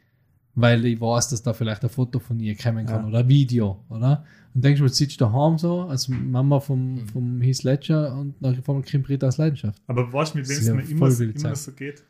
weil 0.54 0.84
ich 0.84 1.00
weiß, 1.00 1.30
dass 1.30 1.42
da 1.42 1.52
vielleicht 1.52 1.82
ein 1.82 1.90
Foto 1.90 2.18
von 2.20 2.38
ihr 2.38 2.56
kommen 2.56 2.86
kann 2.86 3.02
Ja. 3.02 3.08
oder 3.08 3.18
ein 3.18 3.28
Video, 3.28 3.84
oder? 3.88 4.24
Und 4.54 4.62
denkst 4.64 4.78
du, 4.80 4.86
jetzt 4.86 4.96
sitzt 4.96 5.20
du 5.20 5.24
daheim 5.24 5.58
so, 5.58 5.82
als 5.82 6.08
Mama 6.08 6.60
vom, 6.60 7.06
vom 7.08 7.40
Heath 7.40 7.64
Ledger 7.64 8.14
und 8.16 8.40
nachher 8.40 8.62
kommt 8.62 8.86
Kim 8.86 9.02
Britta 9.02 9.26
aus 9.26 9.38
Leidenschaft. 9.38 9.82
Aber 9.86 10.12
weißt 10.12 10.34
du, 10.34 10.38
mit 10.38 10.48
wem 10.48 10.56
es 10.56 10.64
mir 10.66 10.82
immer, 10.82 11.10
immer 11.20 11.56
so 11.56 11.72
geht? 11.72 12.04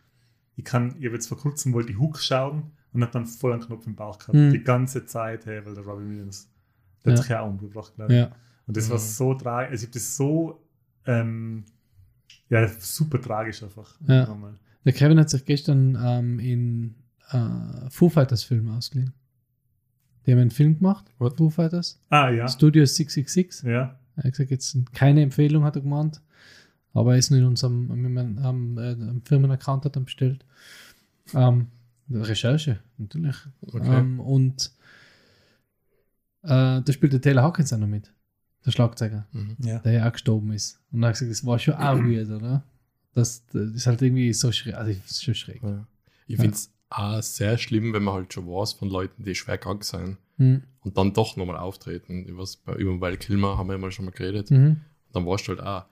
Ich 0.56 0.64
kann, 0.64 0.96
ich 0.98 1.06
habe 1.06 1.14
jetzt 1.14 1.28
vor 1.28 1.38
kurzem 1.38 1.72
wollte 1.72 1.92
ich 1.92 1.98
Hook 1.98 2.18
schauen 2.18 2.64
und 2.92 3.02
hab 3.02 3.12
dann 3.12 3.26
voll 3.26 3.52
einen 3.52 3.62
Knopf 3.62 3.86
im 3.86 3.94
Bauch 3.94 4.18
gehabt. 4.18 4.34
Mhm. 4.36 4.50
Die 4.52 4.62
ganze 4.62 5.06
Zeit, 5.06 5.46
hey, 5.46 5.64
weil 5.64 5.74
der 5.74 5.84
Robin 5.84 6.08
Williams, 6.10 6.48
der 7.04 7.12
Ja. 7.12 7.16
hat 7.18 7.22
sich 7.22 7.30
ja 7.30 7.40
auch 7.40 7.48
umgebracht, 7.50 7.94
glaube 7.94 8.12
ich. 8.12 8.18
Ja. 8.20 8.32
Und 8.66 8.76
das 8.76 8.88
war 8.90 8.96
Mhm. 8.98 9.02
so 9.02 9.34
tragisch. 9.34 9.70
Also 9.72 9.82
ich 9.84 9.88
habe 9.88 9.94
das 9.94 10.16
so, 10.16 10.62
ähm, 11.06 11.64
ja, 12.48 12.68
super 12.68 13.20
tragisch 13.20 13.62
einfach. 13.62 13.98
Ja. 14.06 14.36
Der 14.84 14.92
Kevin 14.92 15.18
hat 15.18 15.30
sich 15.30 15.44
gestern 15.44 15.96
ähm, 16.02 16.38
in 16.38 16.94
äh, 17.30 17.88
Foo 17.90 18.08
Fighters 18.08 18.44
Film 18.44 18.68
ausgeliehen. 18.68 19.12
Die 20.26 20.32
haben 20.32 20.38
einen 20.38 20.50
Film 20.50 20.76
gemacht, 20.78 21.06
What? 21.18 21.36
Foo 21.38 21.50
Fighters. 21.50 21.98
Ah, 22.10 22.28
ja. 22.30 22.46
Studio 22.48 22.84
666. 22.84 23.62
Ja. 23.68 23.98
Er 24.16 24.24
hat 24.24 24.32
gesagt, 24.32 24.50
jetzt 24.50 24.76
keine 24.92 25.22
Empfehlung, 25.22 25.64
hat 25.64 25.76
er 25.76 25.82
gemeint. 25.82 26.20
Aber 26.94 27.12
er 27.14 27.18
ist 27.18 27.30
nur 27.30 27.40
in 27.40 27.46
unserem 27.46 27.90
am, 27.90 28.38
am, 28.44 28.78
äh, 28.78 28.92
am 28.92 29.22
Firmenaccount 29.24 29.84
hat 29.86 29.96
er 29.96 30.02
bestellt. 30.02 30.44
Ähm, 31.34 31.68
Recherche, 32.20 32.80
natürlich. 32.98 33.36
Okay. 33.62 33.98
Ähm, 33.98 34.20
und 34.20 34.70
äh, 36.42 36.80
da 36.82 36.84
spielt 36.92 37.12
der 37.12 37.20
Taylor 37.20 37.42
Hawkins 37.44 37.72
auch 37.72 37.78
noch 37.78 37.86
mit, 37.86 38.12
der 38.66 38.70
Schlagzeuger, 38.70 39.26
Mhm. 39.32 39.56
Ja. 39.60 39.78
der 39.80 39.92
ja 39.92 40.08
auch 40.08 40.12
gestorben 40.12 40.52
ist. 40.52 40.80
Und 40.90 41.02
er 41.02 41.08
hat 41.08 41.14
gesagt, 41.14 41.30
das 41.30 41.44
war 41.46 41.58
schon 41.58 41.74
auch 41.74 41.98
weird, 41.98 42.30
oder? 42.30 42.64
Das, 43.14 43.44
das 43.46 43.70
ist 43.72 43.86
halt 43.86 44.00
irgendwie 44.02 44.32
so 44.32 44.50
schräg. 44.52 44.74
Also, 44.74 44.92
das 45.00 45.10
ist 45.12 45.24
schon 45.24 45.34
schräg. 45.34 45.62
Ja. 45.62 45.86
Ich 46.26 46.36
Ja. 46.36 46.42
finde 46.42 46.56
es 46.56 46.72
auch 46.90 47.22
sehr 47.22 47.58
schlimm, 47.58 47.92
wenn 47.92 48.02
man 48.02 48.14
halt 48.14 48.32
schon 48.32 48.46
weiß 48.46 48.74
von 48.74 48.88
Leuten, 48.88 49.22
die 49.24 49.34
schwer 49.34 49.58
krank 49.58 49.84
sind 49.84 50.18
Hm. 50.38 50.62
und 50.80 50.96
dann 50.96 51.12
doch 51.12 51.36
nochmal 51.36 51.56
auftreten. 51.56 52.24
Übers, 52.24 52.56
bei, 52.56 52.74
über 52.74 53.00
Weil 53.00 53.16
Kilmer 53.18 53.56
haben 53.58 53.68
wir 53.68 53.74
ja 53.74 53.78
mal 53.78 53.90
schon 53.92 54.04
mal 54.06 54.10
geredet. 54.12 54.50
Mhm. 54.50 54.80
dann 55.12 55.26
warst 55.26 55.46
du 55.46 55.52
halt 55.52 55.60
auch, 55.60 55.84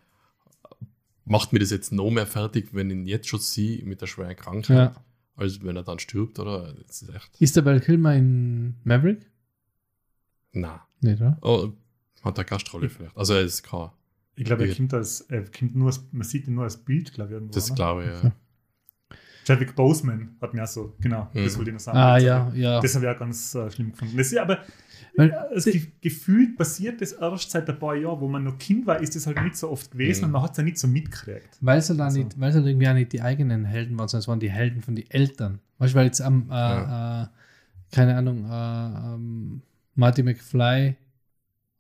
macht 1.27 1.53
mir 1.53 1.59
das 1.59 1.69
jetzt 1.71 1.93
noch 1.93 2.11
mehr 2.11 2.27
fertig, 2.27 2.71
wenn 2.73 2.89
ich 2.91 2.97
ihn 2.97 3.07
jetzt 3.07 3.29
schon 3.29 3.39
sehe 3.39 3.85
mit 3.85 4.01
der 4.01 4.07
schweren 4.07 4.35
Krankheit, 4.35 4.95
Ja. 4.95 5.05
Als 5.41 5.63
wenn 5.65 5.77
er 5.77 5.83
dann 5.83 5.99
stirbt, 5.99 6.39
oder? 6.39 6.75
Das 6.87 7.03
ist 7.03 7.09
echt. 7.15 7.41
Ist 7.41 7.57
der 7.57 7.65
Val 7.65 7.81
Kilmer 7.81 8.15
in 8.15 8.77
Maverick? 8.85 9.27
Na. 10.53 10.87
Nicht, 11.01 11.21
oder? 11.21 11.39
Oh, 11.43 11.73
hat 12.23 12.39
er 12.39 12.45
Gastrolle 12.45 12.89
vielleicht. 12.91 13.17
Also 13.17 13.35
er 13.35 13.43
ist 13.43 13.63
kein. 13.63 13.91
Ich 14.37 14.45
glaube, 14.45 14.67
er 14.67 14.75
kommt 14.75 14.95
als, 14.95 15.21
er 15.23 15.45
kommt 15.51 15.75
nur 15.75 15.89
als, 15.89 16.03
man 16.13 16.23
sieht 16.27 16.47
ihn 16.47 16.55
nur 16.55 16.65
als 16.65 16.77
Bild, 16.77 17.13
glaube 17.13 17.31
ich, 17.31 17.35
irgendwo. 17.35 17.53
Das 17.53 17.75
glaube 17.75 18.05
ich, 18.05 18.11
Okay. 18.11 18.27
ja. 18.29 18.33
Chadwick 19.47 19.75
Boseman 19.75 20.37
hat 20.41 20.53
mir 20.55 20.63
auch 20.65 20.69
so, 20.69 20.95
genau, 21.01 21.29
das 21.35 21.55
Mhm. 21.55 21.57
wollte 21.59 21.71
ich 21.71 21.75
noch 21.75 21.81
sagen. 21.81 21.99
Ah, 21.99 22.15
Das 22.15 22.23
ja, 22.25 22.39
habe 22.45 22.57
ich- 22.57 22.63
ja. 22.63 22.81
Das 22.81 22.95
habe 22.95 23.05
ich 23.07 23.11
auch 23.11 23.19
ganz 23.19 23.55
äh, 23.55 23.71
schlimm 23.71 23.91
gefunden. 23.93 24.17
Das 24.17 24.27
ist 24.27 24.33
ja 24.33 24.43
aber 24.43 24.59
Weil- 25.17 25.35
es 25.55 25.65
ge 25.65 25.83
gefühlt 26.01 26.57
passiert 26.57 27.01
das 27.01 27.13
erst 27.13 27.51
seit 27.51 27.69
ein 27.69 27.79
paar 27.79 27.95
Jahren, 27.97 28.21
wo 28.21 28.29
man 28.29 28.45
noch 28.45 28.59
Kind 28.59 28.87
war, 28.87 29.01
ist 29.01 29.15
das 29.17 29.27
halt 29.27 29.43
nicht 29.43 29.57
so 29.57 29.71
oft 29.71 29.91
gewesen 29.91 30.21
Mhm. 30.21 30.25
und 30.27 30.31
man 30.33 30.43
hat 30.43 30.53
es 30.53 30.57
ja 30.59 30.65
nicht 30.65 30.79
so 30.79 30.89
mitgekriegt. 30.89 31.59
Weil 31.61 31.79
es 31.79 31.89
halt, 31.91 32.01
auch 32.01 32.05
Also. 32.05 32.19
nicht, 32.19 32.39
weil 32.41 32.51
es 32.51 32.57
halt 32.57 32.67
irgendwie 32.67 32.89
auch 32.89 32.95
nicht 32.95 33.13
die 33.13 33.23
eigenen 33.23 33.65
Helden 33.65 33.99
waren, 33.99 34.09
sondern 34.09 34.21
es 34.23 34.29
waren 34.29 34.41
die 34.41 34.51
Helden 34.51 34.81
von 34.83 34.95
den 34.97 35.11
Eltern. 35.11 35.61
Weißt 35.79 35.95
du, 35.95 35.99
weil 35.99 36.07
jetzt 36.07 36.21
am, 36.21 36.49
äh, 36.51 37.23
äh, 37.23 37.27
keine 37.93 38.17
Ahnung, 38.17 38.45
äh, 38.45 39.15
ähm, 39.15 39.63
Marty 39.95 40.23
McFly, 40.23 40.97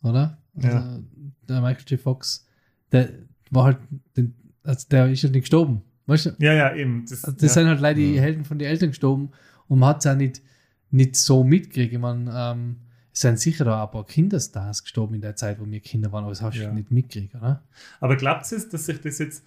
oder? 0.02 0.38
Ja. 0.56 0.70
Also, 0.70 1.02
der 1.48 1.60
Michael 1.60 1.84
J. 1.86 2.00
Fox, 2.00 2.46
der 2.92 3.08
war 3.50 3.64
halt, 3.64 3.78
den, 4.16 4.34
also 4.62 4.86
der 4.90 5.08
ist 5.10 5.22
halt 5.22 5.32
nicht 5.34 5.42
gestorben. 5.42 5.82
Weißt 6.06 6.26
du? 6.26 6.30
Ja, 6.38 6.52
ja, 6.52 6.74
eben. 6.74 7.04
Das, 7.08 7.24
Also 7.24 7.32
das 7.36 7.54
ja. 7.54 7.60
sind 7.60 7.66
halt 7.68 7.80
leider 7.80 8.00
die. 8.00 8.20
Helden 8.20 8.44
von 8.44 8.58
den 8.58 8.68
Eltern 8.68 8.88
gestorben 8.90 9.30
und 9.68 9.78
man 9.78 9.90
hat 9.90 10.04
es 10.04 10.06
auch 10.10 10.16
nicht, 10.16 10.42
nicht 10.90 11.14
so 11.14 11.44
mitgekriegt. 11.44 11.92
Ich 11.92 11.98
meine, 12.00 12.30
ähm, 12.34 12.76
es 13.12 13.20
sind 13.20 13.38
sicher 13.38 13.64
da 13.64 13.84
ein 13.84 13.90
paar 13.90 14.06
Kinderstars 14.06 14.82
gestorben 14.82 15.14
in 15.14 15.20
der 15.20 15.36
Zeit, 15.36 15.60
wo 15.60 15.66
wir 15.66 15.80
Kinder 15.80 16.12
waren, 16.12 16.24
aber 16.24 16.32
das 16.32 16.42
hast 16.42 16.56
du 16.58 16.62
Ja. 16.62 16.72
nicht 16.72 16.90
mitgekriegt, 16.90 17.34
oder? 17.34 17.62
Aber 18.00 18.16
glaubt 18.16 18.50
es, 18.50 18.68
dass 18.68 18.86
sich 18.86 19.00
das 19.00 19.18
jetzt 19.18 19.44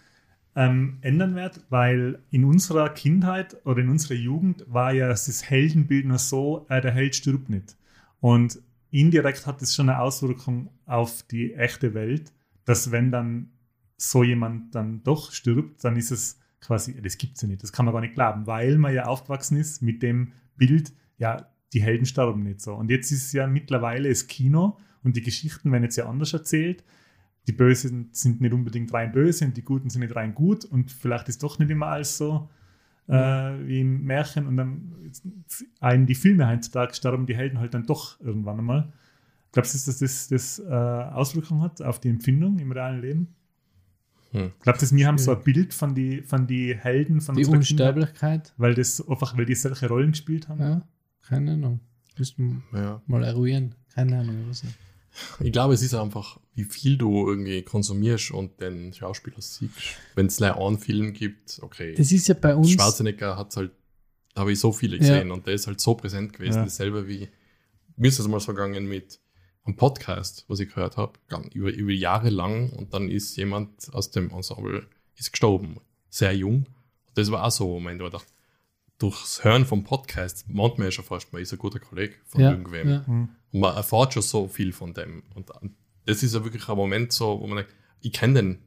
ähm, 0.56 0.98
ändern 1.02 1.35
wird? 1.35 1.61
Weil 1.69 2.19
in 2.30 2.44
unserer 2.44 2.90
Kindheit 2.90 3.57
oder 3.65 3.81
in 3.81 3.90
unserer 3.90 4.15
Jugend 4.15 4.65
war 4.68 4.91
ja 4.94 5.07
das 5.07 5.44
Heldenbild 5.49 6.06
nur 6.06 6.19
so, 6.19 6.65
äh, 6.69 6.80
der 6.81 6.91
Held 6.91 7.15
stirbt 7.15 7.49
nicht. 7.49 7.76
Und 8.19 8.60
indirekt 8.91 9.48
hat 9.48 9.61
es 9.61 9.73
schon 9.73 9.90
eine 9.90 9.99
Auswirkung 9.99 10.69
auf 10.85 11.23
die 11.23 11.53
echte 11.56 11.94
Welt, 11.94 12.31
dass 12.65 12.91
wenn 12.91 13.11
dann 13.11 13.49
so 13.98 14.23
jemand 14.23 14.76
dann 14.76 15.02
doch 15.03 15.31
stirbt, 15.31 15.84
dann 15.84 15.95
ist 15.95 16.11
es 16.11 16.40
quasi, 16.61 17.02
das 17.02 17.18
gibt 17.18 17.35
es 17.35 17.41
ja 17.41 17.48
nicht, 17.48 17.64
das 17.64 17.72
kann 17.72 17.85
man 17.85 17.94
gar 17.94 18.02
nicht 18.02 18.14
glauben, 18.14 18.45
weil 18.45 18.77
man 18.77 18.94
ja 18.94 19.06
aufgewachsen 19.06 19.57
ist 19.57 19.81
mit 19.81 20.03
dem 20.03 20.34
Bild, 20.56 20.94
ja, 21.18 21.48
die 21.73 21.81
Helden 21.81 22.05
sterben 22.05 22.43
nicht 22.43 22.61
so. 22.61 22.73
Und 22.73 22.89
jetzt 22.89 23.11
ist 23.11 23.33
ja 23.33 23.47
mittlerweile 23.47 24.09
das 24.09 24.27
Kino 24.27 24.77
und 25.03 25.15
die 25.15 25.21
Geschichten 25.21 25.71
werden 25.71 25.83
jetzt 25.83 25.97
ja 25.97 26.07
anders 26.07 26.33
erzählt 26.33 26.83
die 27.47 27.51
Bösen 27.51 28.09
sind 28.11 28.41
nicht 28.41 28.53
unbedingt 28.53 28.93
rein 28.93 29.11
böse 29.11 29.45
und 29.45 29.57
die 29.57 29.63
Guten 29.63 29.89
sind 29.89 30.01
nicht 30.01 30.15
rein 30.15 30.33
gut 30.33 30.65
und 30.65 30.91
vielleicht 30.91 31.29
ist 31.29 31.43
doch 31.43 31.59
nicht 31.59 31.71
immer 31.71 31.87
alles 31.87 32.17
so 32.17 32.49
äh, 33.07 33.13
wie 33.13 33.81
im 33.81 34.03
Märchen 34.03 34.47
und 34.47 34.57
dann 34.57 35.11
einen 35.81 36.05
die 36.05 36.15
Filme 36.15 36.47
heutzutage 36.47 36.93
sterben 36.93 37.25
die 37.25 37.35
Helden 37.35 37.59
halt 37.59 37.73
dann 37.73 37.85
doch 37.85 38.19
irgendwann 38.21 38.59
einmal. 38.59 38.93
Glaubst 39.51 39.73
du, 39.75 39.91
dass 39.91 39.99
das, 39.99 40.27
das 40.29 40.59
äh, 40.59 40.71
Auswirkungen 40.71 41.61
hat 41.61 41.81
auf 41.81 41.99
die 41.99 42.09
Empfindung 42.09 42.59
im 42.59 42.71
realen 42.71 43.01
Leben? 43.01 43.35
Hm. 44.31 44.51
Glaubst 44.61 44.91
du, 44.91 44.95
wir 44.95 45.05
haben 45.05 45.19
so 45.19 45.35
ein 45.35 45.43
Bild 45.43 45.73
von 45.75 45.93
die, 45.93 46.23
von 46.23 46.47
die 46.47 46.75
Helden 46.75 47.21
von 47.21 47.35
Die 47.35 47.43
Kindheit, 47.43 47.59
Unsterblichkeit, 47.59 48.53
weil 48.57 48.73
das 48.73 49.07
einfach, 49.07 49.37
weil 49.37 49.45
die 49.45 49.53
solche 49.53 49.87
Rollen 49.89 50.11
gespielt 50.11 50.47
haben? 50.47 50.61
ja, 50.61 50.81
keine 51.27 51.53
Ahnung. 51.53 51.79
Müssten 52.17 52.63
wir 52.71 52.79
Ja. 52.79 53.01
mal 53.07 53.23
eruieren. 53.23 53.75
Keine 53.93 54.19
Ahnung. 54.19 54.45
Was 54.49 54.63
Ich 55.39 55.51
glaube, 55.51 55.73
es 55.73 55.81
ist 55.81 55.93
einfach, 55.93 56.39
wie 56.55 56.63
viel 56.63 56.97
du 56.97 57.27
irgendwie 57.29 57.61
konsumierst 57.61 58.31
und 58.31 58.59
den 58.59 58.93
Schauspieler 58.93 59.39
siehst. 59.39 59.71
Wenn 60.15 60.27
es 60.27 60.41
einen 60.41 60.79
Film 60.79 61.13
gibt, 61.13 61.59
okay. 61.61 61.93
das 61.95 62.11
ist 62.11 62.27
ja 62.27 62.35
bei 62.35 62.55
uns. 62.55 62.71
Schwarzenegger 62.71 63.37
hat 63.37 63.55
halt, 63.55 63.71
da 64.33 64.41
habe 64.41 64.51
ich 64.51 64.59
so 64.59 64.71
viele 64.71 64.97
gesehen 64.97 65.31
und 65.31 65.45
der 65.45 65.53
ist 65.53 65.67
halt 65.67 65.79
so 65.79 65.93
präsent 65.95 66.33
gewesen. 66.33 66.57
Ja. 66.57 66.63
Dasselbe 66.63 67.07
wie, 67.07 67.29
mir 67.95 68.07
ist 68.07 68.19
es 68.19 68.27
mal 68.27 68.39
so 68.39 68.53
gegangen 68.53 68.87
mit 68.87 69.19
einem 69.65 69.75
Podcast, 69.75 70.45
was 70.47 70.59
ich 70.59 70.69
gehört 70.69 70.97
habe, 70.97 71.13
über, 71.53 71.71
über 71.71 71.91
Jahre 71.91 72.29
lang 72.29 72.71
und 72.71 72.93
dann 72.93 73.09
ist 73.09 73.35
jemand 73.37 73.93
aus 73.93 74.11
dem 74.11 74.31
Ensemble 74.31 74.87
ist 75.15 75.31
gestorben. 75.31 75.77
Sehr 76.09 76.33
jung. 76.35 76.65
Und 77.07 77.17
das 77.17 77.31
war 77.31 77.45
auch 77.45 77.51
so 77.51 77.65
ein 77.65 77.83
Moment, 77.83 78.01
wo 78.01 78.05
ich 78.07 78.11
dachte, 78.11 78.32
durchs 78.99 79.44
Hören 79.44 79.65
vom 79.65 79.84
Podcast 79.84 80.45
meint 80.49 80.78
man 80.78 80.86
ja 80.86 80.91
schon 80.91 81.06
fast, 81.06 81.32
man 81.34 81.41
ist 81.41 81.52
ein 81.52 81.60
guter 81.60 81.80
Kollege 81.80 82.15
von 82.26 82.41
ja, 82.41 82.52
irgendwem. 82.52 82.90
ja. 82.90 83.06
Hm. 83.07 83.30
Und 83.52 83.60
man 83.60 83.76
erfährt 83.76 84.14
schon 84.14 84.22
so 84.24 84.48
viel 84.48 84.72
von 84.72 84.94
dem. 84.94 85.24
Und 85.36 85.49
das 86.06 86.24
ist 86.24 86.34
ja 86.34 86.44
wirklich 86.44 86.68
ein 86.70 86.76
Moment 86.78 87.11
so, 87.11 87.40
wo 87.40 87.48
man 87.48 87.57
denkt, 87.57 87.74
ich 88.02 88.11
kenne 88.14 88.34
den 88.36 88.60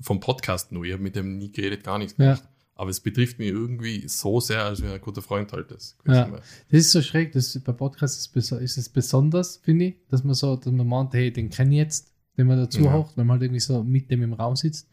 vom 0.00 0.20
Podcast 0.20 0.70
nur, 0.72 0.84
ich 0.84 0.92
habe 0.92 1.02
mit 1.02 1.16
dem 1.16 1.38
nie 1.38 1.50
geredet, 1.50 1.84
gar 1.84 1.98
nichts 1.98 2.14
Ja. 2.18 2.34
gemacht. 2.34 2.48
Aber 2.74 2.90
es 2.90 3.00
betrifft 3.00 3.40
mich 3.40 3.48
irgendwie 3.48 4.06
so 4.06 4.38
sehr, 4.38 4.64
als 4.64 4.80
wäre 4.82 4.94
ein 4.94 5.00
guter 5.00 5.20
Freund 5.20 5.52
halt 5.52 5.72
das. 5.72 5.96
Ja. 6.06 6.28
Das 6.30 6.42
ist 6.70 6.92
so 6.92 7.02
schräg. 7.02 7.32
Das, 7.32 7.58
bei 7.58 7.72
Podcasts 7.72 8.30
ist, 8.32 8.52
ist 8.52 8.76
es 8.78 8.88
besonders, 8.88 9.56
finde 9.56 9.86
ich, 9.86 9.96
dass 10.08 10.22
man 10.22 10.34
so, 10.34 10.54
dass 10.54 10.72
man 10.72 10.86
meint, 10.86 11.12
hey, 11.12 11.32
den 11.32 11.50
kenne 11.50 11.72
ich 11.72 11.78
jetzt, 11.78 12.14
den 12.36 12.46
man 12.46 12.56
dazu 12.56 12.82
Ja. 12.82 12.92
haucht, 12.92 13.16
weil 13.16 13.24
man 13.24 13.34
halt 13.34 13.42
irgendwie 13.42 13.58
so 13.60 13.82
mit 13.82 14.08
dem 14.12 14.22
im 14.22 14.32
Raum 14.32 14.54
sitzt. 14.54 14.88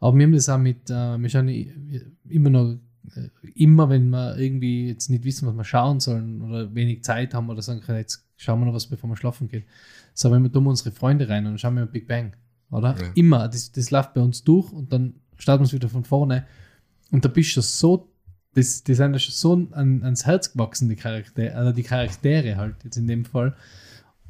Aber 0.00 0.16
wir 0.18 0.24
haben 0.26 0.32
das 0.32 0.48
auch 0.48 0.58
mit, 0.58 0.90
äh, 0.90 1.16
wir 1.16 1.28
schauen 1.28 1.48
immer 2.28 2.50
noch, 2.50 2.78
immer 3.54 3.88
wenn 3.88 4.10
wir 4.10 4.36
irgendwie 4.36 4.88
jetzt 4.88 5.08
nicht 5.08 5.24
wissen, 5.24 5.48
was 5.48 5.54
wir 5.54 5.64
schauen 5.64 6.00
sollen 6.00 6.42
oder 6.42 6.74
wenig 6.74 7.02
Zeit 7.04 7.34
haben 7.34 7.48
oder 7.50 7.62
sagen 7.62 7.80
können, 7.80 7.98
jetzt 7.98 8.24
schauen 8.36 8.60
wir 8.60 8.66
noch 8.66 8.74
was, 8.74 8.86
bevor 8.86 9.10
wir 9.10 9.16
schlafen 9.16 9.48
gehen. 9.48 9.64
So, 10.14 10.30
wenn 10.30 10.42
wir 10.42 10.52
tun 10.52 10.66
unsere 10.66 10.92
Freunde 10.92 11.28
rein 11.28 11.46
und 11.46 11.52
dann 11.52 11.58
schauen 11.58 11.76
wir 11.76 11.86
Big 11.86 12.06
Bang, 12.06 12.34
oder? 12.70 12.96
Ja. 13.00 13.10
Immer. 13.14 13.48
Das, 13.48 13.72
das 13.72 13.90
läuft 13.90 14.14
bei 14.14 14.20
uns 14.20 14.44
durch 14.44 14.72
und 14.72 14.92
dann 14.92 15.14
starten 15.38 15.62
wir 15.62 15.66
es 15.66 15.72
wieder 15.72 15.88
von 15.88 16.04
vorne. 16.04 16.46
Und 17.10 17.24
da 17.24 17.28
bist 17.28 17.56
du 17.56 17.60
so, 17.60 18.12
das, 18.54 18.82
die 18.82 18.94
sind 18.94 19.12
ja 19.12 19.18
schon 19.18 19.34
so 19.34 19.74
an, 19.74 20.02
ans 20.02 20.26
Herz 20.26 20.52
gewachsen, 20.52 20.88
die 20.88 20.96
Charaktere, 20.96 21.54
also 21.54 21.72
die 21.72 21.82
Charaktere 21.82 22.56
halt 22.56 22.76
jetzt 22.84 22.96
in 22.96 23.06
dem 23.06 23.24
Fall, 23.24 23.56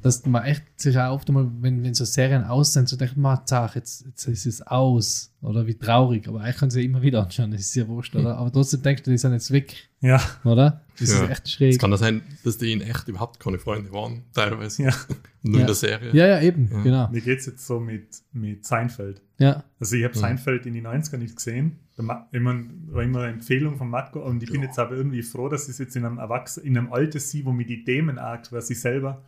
dass 0.01 0.25
man 0.27 0.45
echt 0.45 0.63
sich 0.77 0.97
auch 0.99 1.13
oft 1.15 1.29
einmal, 1.29 1.51
wenn, 1.61 1.83
wenn 1.83 1.93
so 1.95 2.05
Serien 2.05 2.45
aus 2.45 2.73
sind, 2.73 2.89
so 2.89 2.97
denkt 2.97 3.17
man, 3.17 3.45
zach, 3.47 3.75
jetzt, 3.75 4.05
jetzt 4.07 4.27
ist 4.29 4.47
es 4.47 4.63
aus. 4.67 5.33
Oder 5.41 5.67
wie 5.67 5.75
traurig. 5.75 6.27
Aber 6.29 6.41
eigentlich 6.41 6.57
kann 6.57 6.71
sie 6.71 6.81
ja 6.81 6.85
immer 6.87 7.01
wieder 7.03 7.23
anschauen, 7.23 7.51
das 7.53 7.61
ist 7.61 7.75
ja 7.77 7.87
wurscht, 7.89 8.15
oder? 8.17 8.37
Aber 8.37 8.53
trotzdem 8.53 8.83
denkst 8.83 9.03
du, 9.05 9.11
die 9.13 9.19
sind 9.19 9.33
jetzt 9.33 9.51
weg, 9.53 9.89
Ja, 10.01 10.21
oder? 10.45 10.83
Das 10.99 11.11
Ja. 11.13 11.25
ist 11.25 11.31
echt 11.31 11.45
Es 11.47 11.53
schräg. 11.53 11.79
kann 11.81 11.91
ja 11.93 11.97
sein, 11.97 12.23
dass 12.45 12.59
die 12.59 12.73
in 12.73 12.81
echt 12.81 13.07
überhaupt 13.09 13.39
keine 13.41 13.59
Freunde 13.59 13.93
waren, 13.93 14.23
teilweise. 14.35 14.83
ja. 14.85 14.91
Nur 15.43 15.55
Ja. 15.57 15.61
in 15.61 15.67
der 15.67 15.75
Serie. 15.77 16.13
Ja, 16.13 16.27
ja, 16.27 16.41
eben, 16.43 16.69
Ja. 16.73 16.83
genau. 16.83 17.09
Mir 17.11 17.21
geht 17.21 17.39
es 17.41 17.47
jetzt 17.47 17.67
so 17.67 17.79
mit, 17.79 18.09
mit 18.33 18.67
Seinfeld. 18.67 19.23
Ja, 19.39 19.63
Also 19.79 19.95
ich 19.97 20.03
habe. 20.05 20.17
Seinfeld 20.19 20.67
in 20.67 20.75
die 20.75 20.83
90er 20.83 21.17
nicht 21.19 21.37
gesehen. 21.37 21.79
Ich 21.97 22.03
mein, 22.41 22.83
war 22.89 23.03
immer 23.03 23.21
eine 23.23 23.33
Empfehlung 23.33 23.77
von 23.77 23.89
Matko 23.89 24.21
und 24.25 24.43
ich 24.43 24.51
bin 24.51 24.63
jetzt 24.63 24.79
aber 24.79 24.97
irgendwie 24.97 25.23
froh, 25.23 25.49
dass 25.49 25.65
ich 25.65 25.71
es 25.71 25.79
jetzt 25.79 25.97
in 25.97 26.05
einem 26.05 26.19
Erwachsenen, 26.19 26.67
in 26.67 26.79
einem 26.79 26.93
Alter 26.93 27.19
sehe, 27.21 27.45
wo 27.45 27.53
mir 27.53 27.67
die 27.67 27.83
Themen 27.85 28.19
auch 28.19 28.41
quasi 28.43 28.75
selber. 28.75 29.23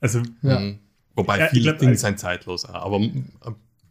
Also 0.00 0.22
ja. 0.42 0.58
Mhm. 0.58 0.78
Wobei 1.14 1.38
Ja, 1.40 1.48
viele 1.48 1.64
glaub, 1.64 1.78
Dinge 1.78 1.92
als- 1.92 2.00
sind 2.02 2.18
zeitlos, 2.18 2.64
auch, 2.64 2.74
aber 2.74 2.96
ein 2.98 3.24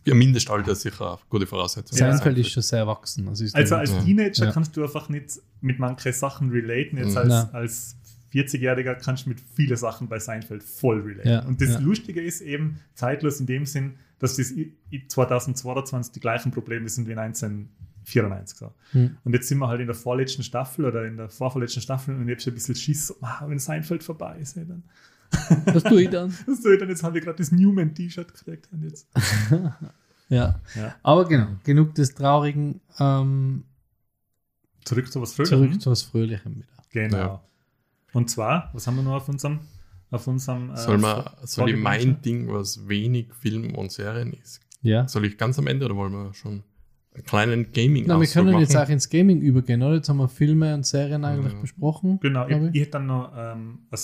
Mindestalter 0.06 0.72
ist 0.72 0.82
sicher 0.84 1.08
eine 1.10 1.20
gute 1.30 1.46
Voraussetzung. 1.46 1.98
Seinfeld 1.98 2.38
ist 2.38 2.52
schon 2.52 2.64
sehr 2.64 2.80
erwachsen. 2.80 3.28
Also, 3.28 3.44
ist 3.44 3.54
Also 3.56 3.76
als 3.76 3.92
Ja. 3.92 4.02
Teenager 4.02 4.46
Ja. 4.46 4.52
kannst 4.52 4.78
du 4.78 4.84
einfach 4.84 5.10
nicht 5.10 5.32
mit 5.60 5.80
manchen 5.80 6.14
Sachen 6.14 6.50
relaten. 6.50 6.98
Jetzt 6.98 7.12
Mhm. 7.12 7.18
als, 7.18 7.54
als 7.54 7.96
40-Jähriger 8.32 8.96
kannst 8.96 9.26
du 9.26 9.30
mit 9.30 9.42
vielen 9.42 9.76
Sachen 9.76 10.08
bei 10.08 10.20
Seinfeld 10.20 10.64
voll 10.64 11.02
relaten. 11.02 11.30
Ja, 11.30 11.40
Und 11.46 11.60
das 11.62 11.72
ja. 11.72 11.80
Lustige 11.80 12.22
ist 12.22 12.40
eben 12.40 12.80
zeitlos 12.94 13.42
in 13.42 13.46
dem 13.48 13.66
Sinn, 13.66 13.96
dass 14.20 14.38
das 14.38 14.52
i- 14.52 14.74
i- 14.94 15.06
2022 15.08 16.14
die 16.14 16.20
gleichen 16.22 16.52
Probleme 16.52 16.88
sind 16.88 17.08
wie 17.10 17.16
1994. 17.16 18.58
So. 18.58 18.74
Hm. 18.92 19.18
Und 19.24 19.34
jetzt 19.34 19.48
sind 19.50 19.58
wir 19.60 19.68
halt 19.68 19.82
in 19.82 19.88
der 19.88 19.96
vorletzten 19.96 20.44
Staffel 20.44 20.86
oder 20.86 21.06
in 21.06 21.18
der 21.18 21.30
vorvorletzten 21.30 21.82
Staffel 21.82 22.16
und 22.16 22.28
ich 22.28 22.32
habe 22.36 22.42
schon 22.42 22.54
ein 22.54 22.56
bisschen 22.56 22.76
Schiss, 22.76 23.14
ah, 23.22 23.44
wenn 23.48 23.60
Seinfeld 23.60 24.04
vorbei 24.04 24.38
ist, 24.40 24.56
ey, 24.58 24.66
dann. 24.66 24.84
Was 25.66 25.84
tue 25.84 26.04
ich 26.04 26.10
dann? 26.10 26.32
Was 26.48 26.62
soll 26.64 26.74
ich 26.74 26.80
dann? 26.80 26.90
Jetzt 26.90 27.04
habe 27.04 27.18
ich 27.20 27.24
gerade 27.24 27.38
das 27.38 27.52
Newman-T-Shirt 27.52 28.34
gekriegt. 28.34 28.70
Und 28.72 28.84
jetzt. 28.84 29.08
Ja. 30.30 30.60
Ja. 30.76 30.94
Aber 31.04 31.26
genau, 31.26 31.48
genug 31.64 31.96
des 31.96 32.14
Traurigen. 32.14 32.82
Ähm, 33.00 33.64
Zurück 34.84 35.10
zu 35.10 35.22
was 35.22 35.34
Fröhlichem. 35.34 35.58
zurück 35.70 35.82
zu 35.82 35.92
was 35.92 36.02
Fröhlichem 36.02 36.56
wieder. 36.58 36.68
Genau. 36.92 37.18
Ja. 37.18 37.44
Und 38.12 38.30
zwar, 38.30 38.70
was 38.74 38.86
haben 38.88 38.98
wir 38.98 39.04
noch 39.04 39.14
auf 39.16 39.30
unserem, 39.30 39.60
auf 40.12 40.28
unserem 40.28 40.72
äh, 40.72 40.76
Soll, 40.78 40.98
man, 40.98 41.24
soll 41.44 41.70
ich 41.70 41.78
mein? 41.78 42.22
Ding, 42.22 42.52
was 42.52 42.90
wenig 42.90 43.34
Film 43.36 43.74
und 43.76 43.90
Serien 43.94 44.34
ist? 44.34 44.60
Ja. 44.82 45.08
Soll 45.08 45.24
ich 45.26 45.38
ganz 45.38 45.58
am 45.60 45.68
Ende 45.68 45.86
oder 45.86 45.96
wollen 45.96 46.12
wir 46.12 46.34
schon 46.34 46.64
einen 47.14 47.24
kleinen 47.24 47.72
gaming 47.72 48.04
Na, 48.08 48.20
wir 48.20 48.28
können 48.28 48.52
machen? 48.52 48.60
jetzt 48.60 48.76
auch 48.76 48.90
ins 48.90 49.08
Gaming 49.10 49.40
übergehen, 49.40 49.82
oder? 49.82 49.96
Jetzt 49.96 50.10
haben 50.10 50.18
wir 50.18 50.28
Filme 50.28 50.74
und 50.74 50.86
Serien 50.86 51.24
eigentlich 51.24 51.54
Ja. 51.54 51.62
besprochen. 51.62 52.20
Genau, 52.22 52.48
ich, 52.50 52.58
ich. 52.58 52.76
ich 52.76 52.82
hätte 52.82 52.92
dann 52.92 53.06
noch 53.08 53.32
ähm, 53.34 53.80
eine 53.90 53.98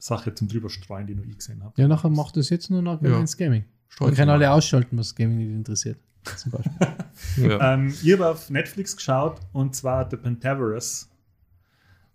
Seriensache 0.00 0.34
zum 0.34 0.48
drüberstreuen, 0.48 1.06
die 1.06 1.14
nur 1.14 1.26
ich 1.26 1.36
gesehen 1.36 1.62
habe. 1.62 1.80
Ja, 1.80 1.86
nachher 1.86 2.10
macht 2.10 2.36
das 2.36 2.48
jetzt 2.50 2.70
nur 2.70 2.82
noch 2.82 3.00
Ja. 3.02 3.18
ins 3.20 3.36
Gaming. 3.36 3.64
Streuen 3.88 4.10
Man 4.10 4.16
kann 4.16 4.28
alle 4.28 4.50
ausschalten, 4.50 4.96
was 4.98 5.14
Gaming 5.14 5.36
nicht 5.38 5.50
interessiert. 5.50 5.98
Zum 6.36 6.52
Beispiel. 6.52 6.72
Ja. 7.36 7.74
Ähm, 7.74 7.88
ich 8.02 8.12
habe 8.14 8.28
auf 8.28 8.48
Netflix 8.50 8.96
geschaut 8.96 9.40
und 9.52 9.76
zwar 9.76 10.08
The 10.10 10.16
Pentaverous 10.16 11.10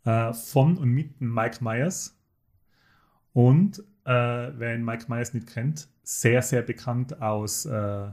äh, 0.04 0.34
von 0.34 0.78
und 0.78 0.90
mit 0.90 1.22
Mike 1.22 1.64
Myers. 1.64 2.18
Und 3.34 3.80
äh, 4.06 4.12
wer 4.12 4.76
ihn 4.76 4.84
Mike 4.84 5.06
Myers 5.08 5.34
nicht 5.36 5.48
kennt, 5.48 5.88
sehr, 6.02 6.42
sehr 6.42 6.64
bekannt 6.64 7.22
aus 7.22 7.66
äh, 7.66 8.08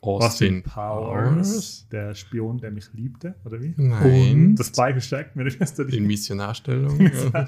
Austin 0.00 0.62
Powers, 0.62 1.86
der 1.90 2.14
Spion, 2.14 2.58
der 2.58 2.70
mich 2.70 2.92
liebte, 2.94 3.34
oder 3.44 3.60
wie? 3.60 3.74
Nein. 3.76 4.56
Das 4.56 4.68
Spike 4.68 5.00
stärkt 5.02 5.36
mir 5.36 5.44
die 5.44 5.50
Schwester. 5.50 5.86
in 5.86 6.06
Missionarstellung. 6.06 6.98
ja. 7.00 7.46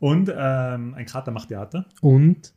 Und 0.00 0.28
ähm, 0.34 0.94
ein 0.94 1.06
Kater 1.06 1.30
macht 1.30 1.48
Theater. 1.48 1.86
Und 2.00 2.52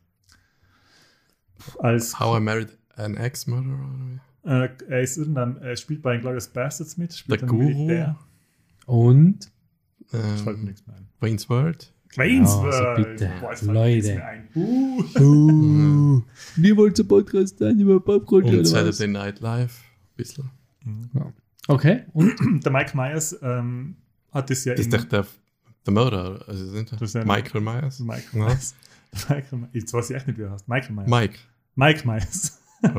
Als 1.80 2.20
How 2.20 2.38
I 2.38 2.42
Married 2.42 2.78
an 2.96 3.16
Ex-Murderer. 3.16 4.20
äh, 4.44 4.70
er 4.90 5.02
ist 5.02 5.18
irgendein, 5.18 5.58
er 5.58 5.76
spielt 5.76 6.02
bei 6.02 6.18
Glorious 6.18 6.48
Bastards 6.48 6.98
mit, 6.98 7.14
spielt 7.14 7.42
Der 7.42 7.48
Guru. 7.48 7.64
Militär. 7.64 8.16
und 8.86 9.52
Ich 10.06 10.10
fällt 10.20 10.46
mir 10.46 10.54
Ähm, 10.54 10.64
nichts 10.66 10.86
mehr 10.88 10.96
ein. 10.98 11.08
Wayne's 11.20 11.50
World. 11.50 11.94
Wayne's 12.16 12.50
also 12.52 12.64
World. 12.68 12.98
bitte, 13.18 13.32
Boah, 13.42 13.74
Leute. 13.74 14.22
Uh. 14.56 15.04
Uh, 15.20 16.24
wir 16.58 16.78
wollen 16.78 16.94
zum 16.94 17.08
Podcast 17.08 17.58
sein 17.58 17.80
über 17.80 18.00
Popkultur. 18.00 18.60
Und? 18.60 18.66
Saturday 18.66 19.08
Night 19.08 19.40
Live. 19.40 19.82
Bisschen. 20.16 20.50
Okay, 21.68 22.04
und? 22.14 22.34
Der 22.64 22.72
Mike 22.72 22.96
Myers 22.96 23.36
ähm, 23.42 23.96
hat 24.32 24.52
es 24.52 24.64
ja 24.66 24.74
Das 24.76 24.82
ist 24.86 24.94
doch 24.94 25.06
der, 25.06 25.26
der 25.86 25.94
Mörder. 25.94 26.44
Also 26.48 26.66
sind 26.68 26.92
Das 26.92 27.02
ist 27.02 27.14
ja- 27.16 27.26
Michael 27.26 27.62
Myers. 27.62 28.00
Michael. 28.00 28.40
Myers. 28.42 28.76
Michael 29.30 29.60
Myers. 29.60 29.70
Jetzt 29.74 29.94
weiß 29.94 30.10
ich 30.10 30.16
echt 30.16 30.28
nicht, 30.28 30.38
wie 30.40 30.44
er 30.44 30.52
heißt. 30.52 30.68
Michael 30.68 30.96
Myers. 30.96 31.10
Mike. 31.10 31.40
Mike 31.76 32.08
Myers. 32.08 32.60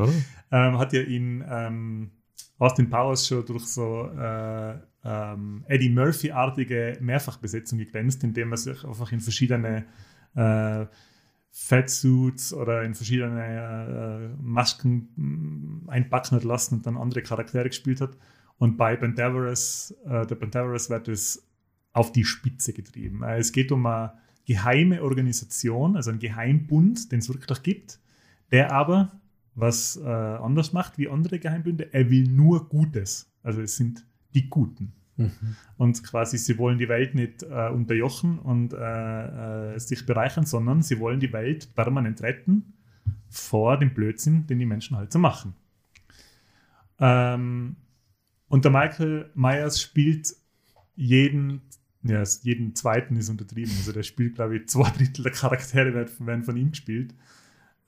Ähm, 0.51 0.79
hat 0.79 0.93
ja 0.95 1.03
in 1.03 1.45
ähm, 1.49 2.11
Austin 2.59 2.89
Powers 2.89 3.27
schon 3.27 3.45
durch 3.45 3.67
so 3.67 4.09
äh, 4.17 4.75
ähm, 5.05 5.65
Eddie 5.67 5.91
Murphy-artige 5.91 6.97
Mehrfachbesetzung 7.01 7.79
geglänzt, 7.79 8.23
indem 8.25 8.53
er 8.53 8.57
sich 8.57 8.83
einfach 8.85 9.11
in 9.13 9.21
verschiedene 9.21 9.85
äh, 10.37 10.87
Fatsuits 11.51 12.53
oder 12.55 12.83
in 12.83 12.95
verschiedene 12.95 14.33
äh, 14.37 14.43
Masken 14.43 15.09
mh, 15.87 15.93
einpacken 15.93 16.37
hat 16.37 16.45
lassen 16.45 16.77
und 16.77 16.87
dann 16.87 16.97
andere 16.97 17.23
Charaktere 17.23 17.69
gespielt 17.69 18.01
hat. 18.01 18.17
Und 18.59 18.77
bei 18.77 18.97
Pentaverous, 18.97 19.95
äh, 20.07 20.27
der 20.27 20.35
Pentaverous 20.37 20.89
wird 20.91 21.09
es 21.09 21.44
auf 21.95 22.13
die 22.13 22.25
Spitze 22.25 22.75
getrieben. 22.75 23.23
Äh, 23.23 23.39
es 23.39 23.53
geht 23.53 23.73
um 23.73 23.87
eine 23.87 24.13
geheime 24.45 25.03
Organisation, 25.03 25.97
also 25.97 26.11
einen 26.11 26.19
Geheimbund, 26.19 27.11
den 27.11 27.21
es 27.21 27.29
wirklich 27.31 27.63
gibt, 27.63 27.99
der 28.53 28.73
aber 28.73 29.13
was 29.55 29.97
äh, 29.97 30.07
anders 30.07 30.73
macht 30.73 30.99
wie 30.99 31.09
andere 31.09 31.39
Geheimbünde. 31.39 31.95
Er 31.95 32.11
will 32.11 32.29
nur 32.29 32.69
Gutes. 32.69 33.33
Also 33.43 33.63
es 33.63 33.77
sind 33.77 34.05
die 34.35 34.51
Guten. 34.51 34.93
Mhm. 35.17 35.57
Und 35.77 36.03
quasi, 36.03 36.39
sie 36.39 36.59
wollen 36.59 36.79
die 36.79 36.89
Welt 36.89 37.15
nicht 37.15 37.45
äh, 37.45 37.71
unterjochen 37.71 38.39
und 38.41 38.73
äh, 38.73 39.75
äh, 39.75 39.79
sich 39.79 40.05
bereichern, 40.07 40.45
sondern 40.45 40.83
sie 40.83 40.99
wollen 40.99 41.21
die 41.21 41.33
Welt 41.33 41.75
permanent 41.75 42.21
retten 42.23 42.75
vor 43.31 43.79
dem 43.79 43.95
Blödsinn, 43.95 44.47
den 44.47 44.59
die 44.59 44.67
Menschen 44.67 44.97
halt 44.97 45.13
so 45.13 45.21
machen. 45.21 45.55
Ähm, 46.99 47.77
und 48.49 48.65
der 48.65 48.73
Michael 48.73 49.31
Myers 49.35 49.81
spielt 49.81 50.35
jeden, 50.97 51.63
ja, 52.05 52.23
jeden 52.43 52.75
zweiten 52.75 53.17
ist 53.17 53.29
untertrieben. 53.31 53.73
Also 53.79 53.93
der 53.93 54.03
spielt, 54.03 54.35
glaube 54.37 54.57
ich, 54.59 54.69
zwei 54.69 54.89
Drittel 54.91 55.23
der 55.25 55.33
Charaktere 55.33 55.95
werden, 55.95 56.27
werden 56.27 56.45
von 56.45 56.57
ihm 56.57 56.71
gespielt. 56.71 57.15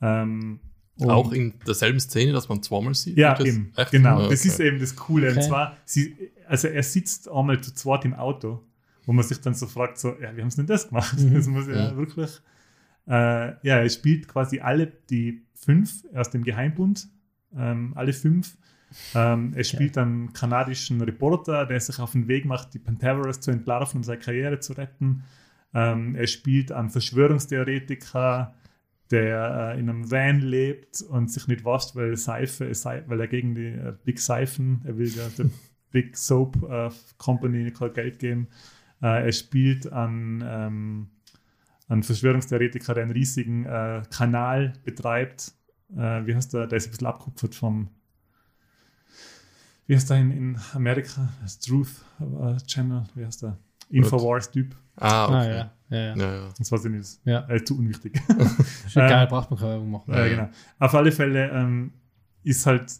Ähm, 0.01 0.61
und- 0.99 1.11
Auch 1.11 1.33
in 1.33 1.55
derselben 1.67 2.01
Szene, 2.01 2.33
dass 2.33 2.49
man 2.49 2.63
zweimal 2.63 2.95
sieht. 2.95 3.19
ja, 3.19 3.33
Und 3.33 3.41
das- 3.41 3.49
eben. 3.49 3.73
Echt? 3.77 3.91
Genau, 3.91 4.23
Ja, 4.23 4.29
das 4.29 4.41
okay. 4.41 4.49
ist 4.49 4.61
eben 4.61 4.79
das 4.79 4.97
Coole. 4.97 5.29
Und 5.31 5.37
Okay. 5.39 5.47
zwar, 5.49 5.77
sie, 5.85 6.17
also 6.49 6.69
er 6.69 6.83
sitzt 6.83 7.29
einmal 7.31 7.61
zu 7.61 7.75
zweit 7.75 8.05
im 8.07 8.15
Auto, 8.15 8.63
wo 9.05 9.13
man 9.13 9.25
sich 9.25 9.41
dann 9.41 9.55
so 9.55 9.67
fragt, 9.67 9.99
so, 9.99 10.17
ja, 10.21 10.35
wie 10.37 10.41
haben 10.41 10.51
sie 10.51 10.57
denn 10.57 10.67
das 10.67 10.89
gemacht? 10.89 11.19
Mhm. 11.19 11.35
Das 11.35 11.47
muss 11.47 11.67
ja 11.69 11.93
Mhm. 11.93 11.97
wirklich, 11.99 12.31
äh, 13.09 13.13
ja, 13.67 13.77
er 13.79 13.89
spielt 13.91 14.27
quasi 14.29 14.61
alle 14.61 14.91
die 15.11 15.43
fünf 15.55 16.05
aus 16.15 16.31
dem 16.31 16.43
Geheimbund, 16.45 17.09
ähm, 17.55 17.93
alle 17.95 18.13
fünf. 18.15 18.57
Ähm, 19.15 19.53
er 19.55 19.65
spielt 19.65 19.99
einen 19.99 20.33
kanadischen 20.33 21.01
Reporter, 21.01 21.67
der 21.67 21.81
sich 21.81 21.99
auf 21.99 22.13
den 22.13 22.29
Weg 22.29 22.45
macht, 22.45 22.75
die 22.75 22.79
Pentaverous 22.79 23.41
zu 23.41 23.51
entlarven 23.51 23.99
und 23.99 24.05
seine 24.05 24.19
Karriere 24.21 24.61
zu 24.61 24.73
retten. 24.75 25.25
Ähm, 25.75 26.15
er 26.15 26.27
spielt 26.27 26.73
einen 26.73 26.91
Verschwörungstheoretiker, 26.91 28.55
der 29.11 29.73
äh, 29.75 29.81
in 29.81 29.89
einem 29.89 30.11
Van 30.11 30.41
lebt 30.41 31.03
und 31.03 31.31
sich 31.31 31.47
nicht 31.49 31.65
wascht, 31.65 31.95
weil 31.95 32.17
Seife, 32.17 32.75
Sei- 32.75 33.05
weil 33.07 33.21
er 33.21 33.29
gegen 33.29 33.55
die 33.55 33.67
äh, 33.69 33.95
Big 34.05 34.19
Seifen, 34.19 34.81
er 34.85 34.99
will 34.99 35.11
der, 35.11 35.29
der 35.31 35.47
Big 35.91 36.17
Soap 36.17 36.63
äh, 36.69 36.91
Company 37.19 37.71
kein 37.71 37.93
Geld 37.93 38.19
geben. 38.19 38.49
Äh, 39.03 39.27
er 39.27 39.33
spielt 39.33 39.93
an 39.93 40.43
ähm, 40.47 41.09
einen 41.89 42.03
Verschwörungstheoretiker, 42.03 42.95
der 42.95 43.05
einen 43.05 43.13
riesigen 43.13 43.65
äh, 43.65 44.03
Kanal 44.11 44.73
betreibt. 44.85 45.53
Äh, 45.97 46.27
wie 46.27 46.35
heißt 46.35 46.55
der? 46.55 46.67
Der 46.67 46.79
ist 46.79 46.87
ein 46.87 46.91
bisschen 46.91 47.07
abkupfert 47.07 47.55
vom 47.55 47.89
wie 49.87 49.95
heißt 49.95 50.11
der 50.11 50.19
in, 50.19 50.31
in 50.31 50.59
Amerika? 50.75 51.29
Das 51.43 51.59
Truth 51.59 51.89
äh, 52.21 52.57
Channel, 52.67 53.05
wie 53.15 53.25
heißt 53.25 53.43
der? 53.43 53.57
Infowars-Typ. 53.91 54.75
Ah, 54.97 55.27
Ah, 55.27 55.27
okay. 55.27 55.49
ja, 55.49 55.71
ja, 55.91 55.99
ja. 55.99 56.17
ja, 56.17 56.35
ja. 56.37 56.49
Das 56.59 56.73
weiß 56.73 56.85
ich 56.87 56.91
nicht. 56.91 57.21
ja. 57.25 57.49
Äh, 57.49 57.63
zu 57.63 57.79
unwichtig. 57.79 58.21
Ist 58.87 58.97
egal, 58.97 59.27
braucht 59.29 59.51
man 59.51 59.59
keine 59.61 59.73
Werbung 59.73 59.91
machen. 59.93 60.13
Ja, 60.15 60.27
genau. 60.29 60.49
Auf 60.79 60.95
alle 60.95 61.13
Fälle 61.13 61.51
ähm, 61.51 61.93
ist 62.43 62.65
halt, 62.67 62.93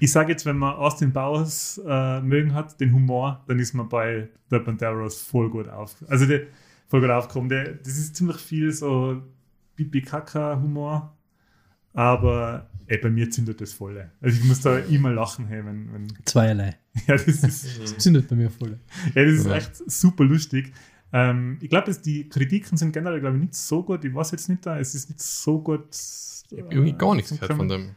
ich 0.00 0.12
sage 0.12 0.30
jetzt, 0.32 0.44
wenn 0.46 0.58
man 0.58 0.74
Austin 0.74 1.12
Powers 1.12 1.80
äh, 1.84 2.20
mögen 2.20 2.54
hat, 2.54 2.78
den 2.80 2.92
Humor, 2.92 3.42
dann 3.48 3.58
ist 3.58 3.72
man 3.74 3.88
bei 3.88 4.28
der 4.50 4.58
Banderas 4.60 5.16
voll 5.16 5.48
gut 5.50 5.68
auf. 5.68 5.96
Also 6.08 6.26
der, 6.26 6.42
voll 6.86 7.00
gut 7.00 7.10
aufgekommen. 7.10 7.48
Der, 7.48 7.72
das 7.74 7.96
ist 7.98 8.14
ziemlich 8.16 8.36
viel 8.36 8.70
so 8.70 9.22
Pipi-Kaka-Humor, 9.76 11.16
aber 11.94 12.68
ey, 12.88 12.98
bei 12.98 13.10
mir 13.10 13.30
zündet 13.30 13.60
das 13.60 13.72
voll. 13.72 14.10
Also 14.20 14.38
ich 14.38 14.44
muss 14.44 14.60
da 14.60 14.78
immer 14.78 15.12
lachen, 15.12 15.46
hey, 15.46 15.64
wenn, 15.64 15.92
wenn 15.92 16.06
Zweierlei. 16.24 16.76
ja, 17.06 17.14
das 17.14 17.26
ist, 17.26 17.80
Das 17.80 17.98
zündet 17.98 18.28
bei 18.28 18.36
mir 18.36 18.50
voll. 18.50 18.78
ja, 19.14 19.24
das 19.24 19.32
ist 19.34 19.46
Ja. 19.46 19.54
echt 19.54 19.76
super 19.90 20.24
lustig. 20.24 20.72
Ähm, 21.12 21.58
ich 21.62 21.70
glaube, 21.70 21.90
die 22.04 22.28
Kritiken 22.28 22.76
sind 22.76 22.92
generell, 22.92 23.20
glaube 23.20 23.36
ich, 23.36 23.42
nicht 23.42 23.54
so 23.54 23.82
gut. 23.82 24.04
Ich 24.04 24.14
weiß 24.14 24.32
jetzt 24.32 24.48
nicht 24.48 24.66
da, 24.66 24.78
es 24.78 24.94
ist 24.94 25.08
nicht 25.08 25.20
so 25.20 25.60
gut. 25.60 25.86
Ich 26.50 26.58
habe 26.58 26.74
irgendwie 26.74 26.92
gar 26.92 27.14
nichts 27.14 27.30
äh, 27.32 27.36
gehört 27.36 27.54
von 27.54 27.68
dem. 27.68 27.90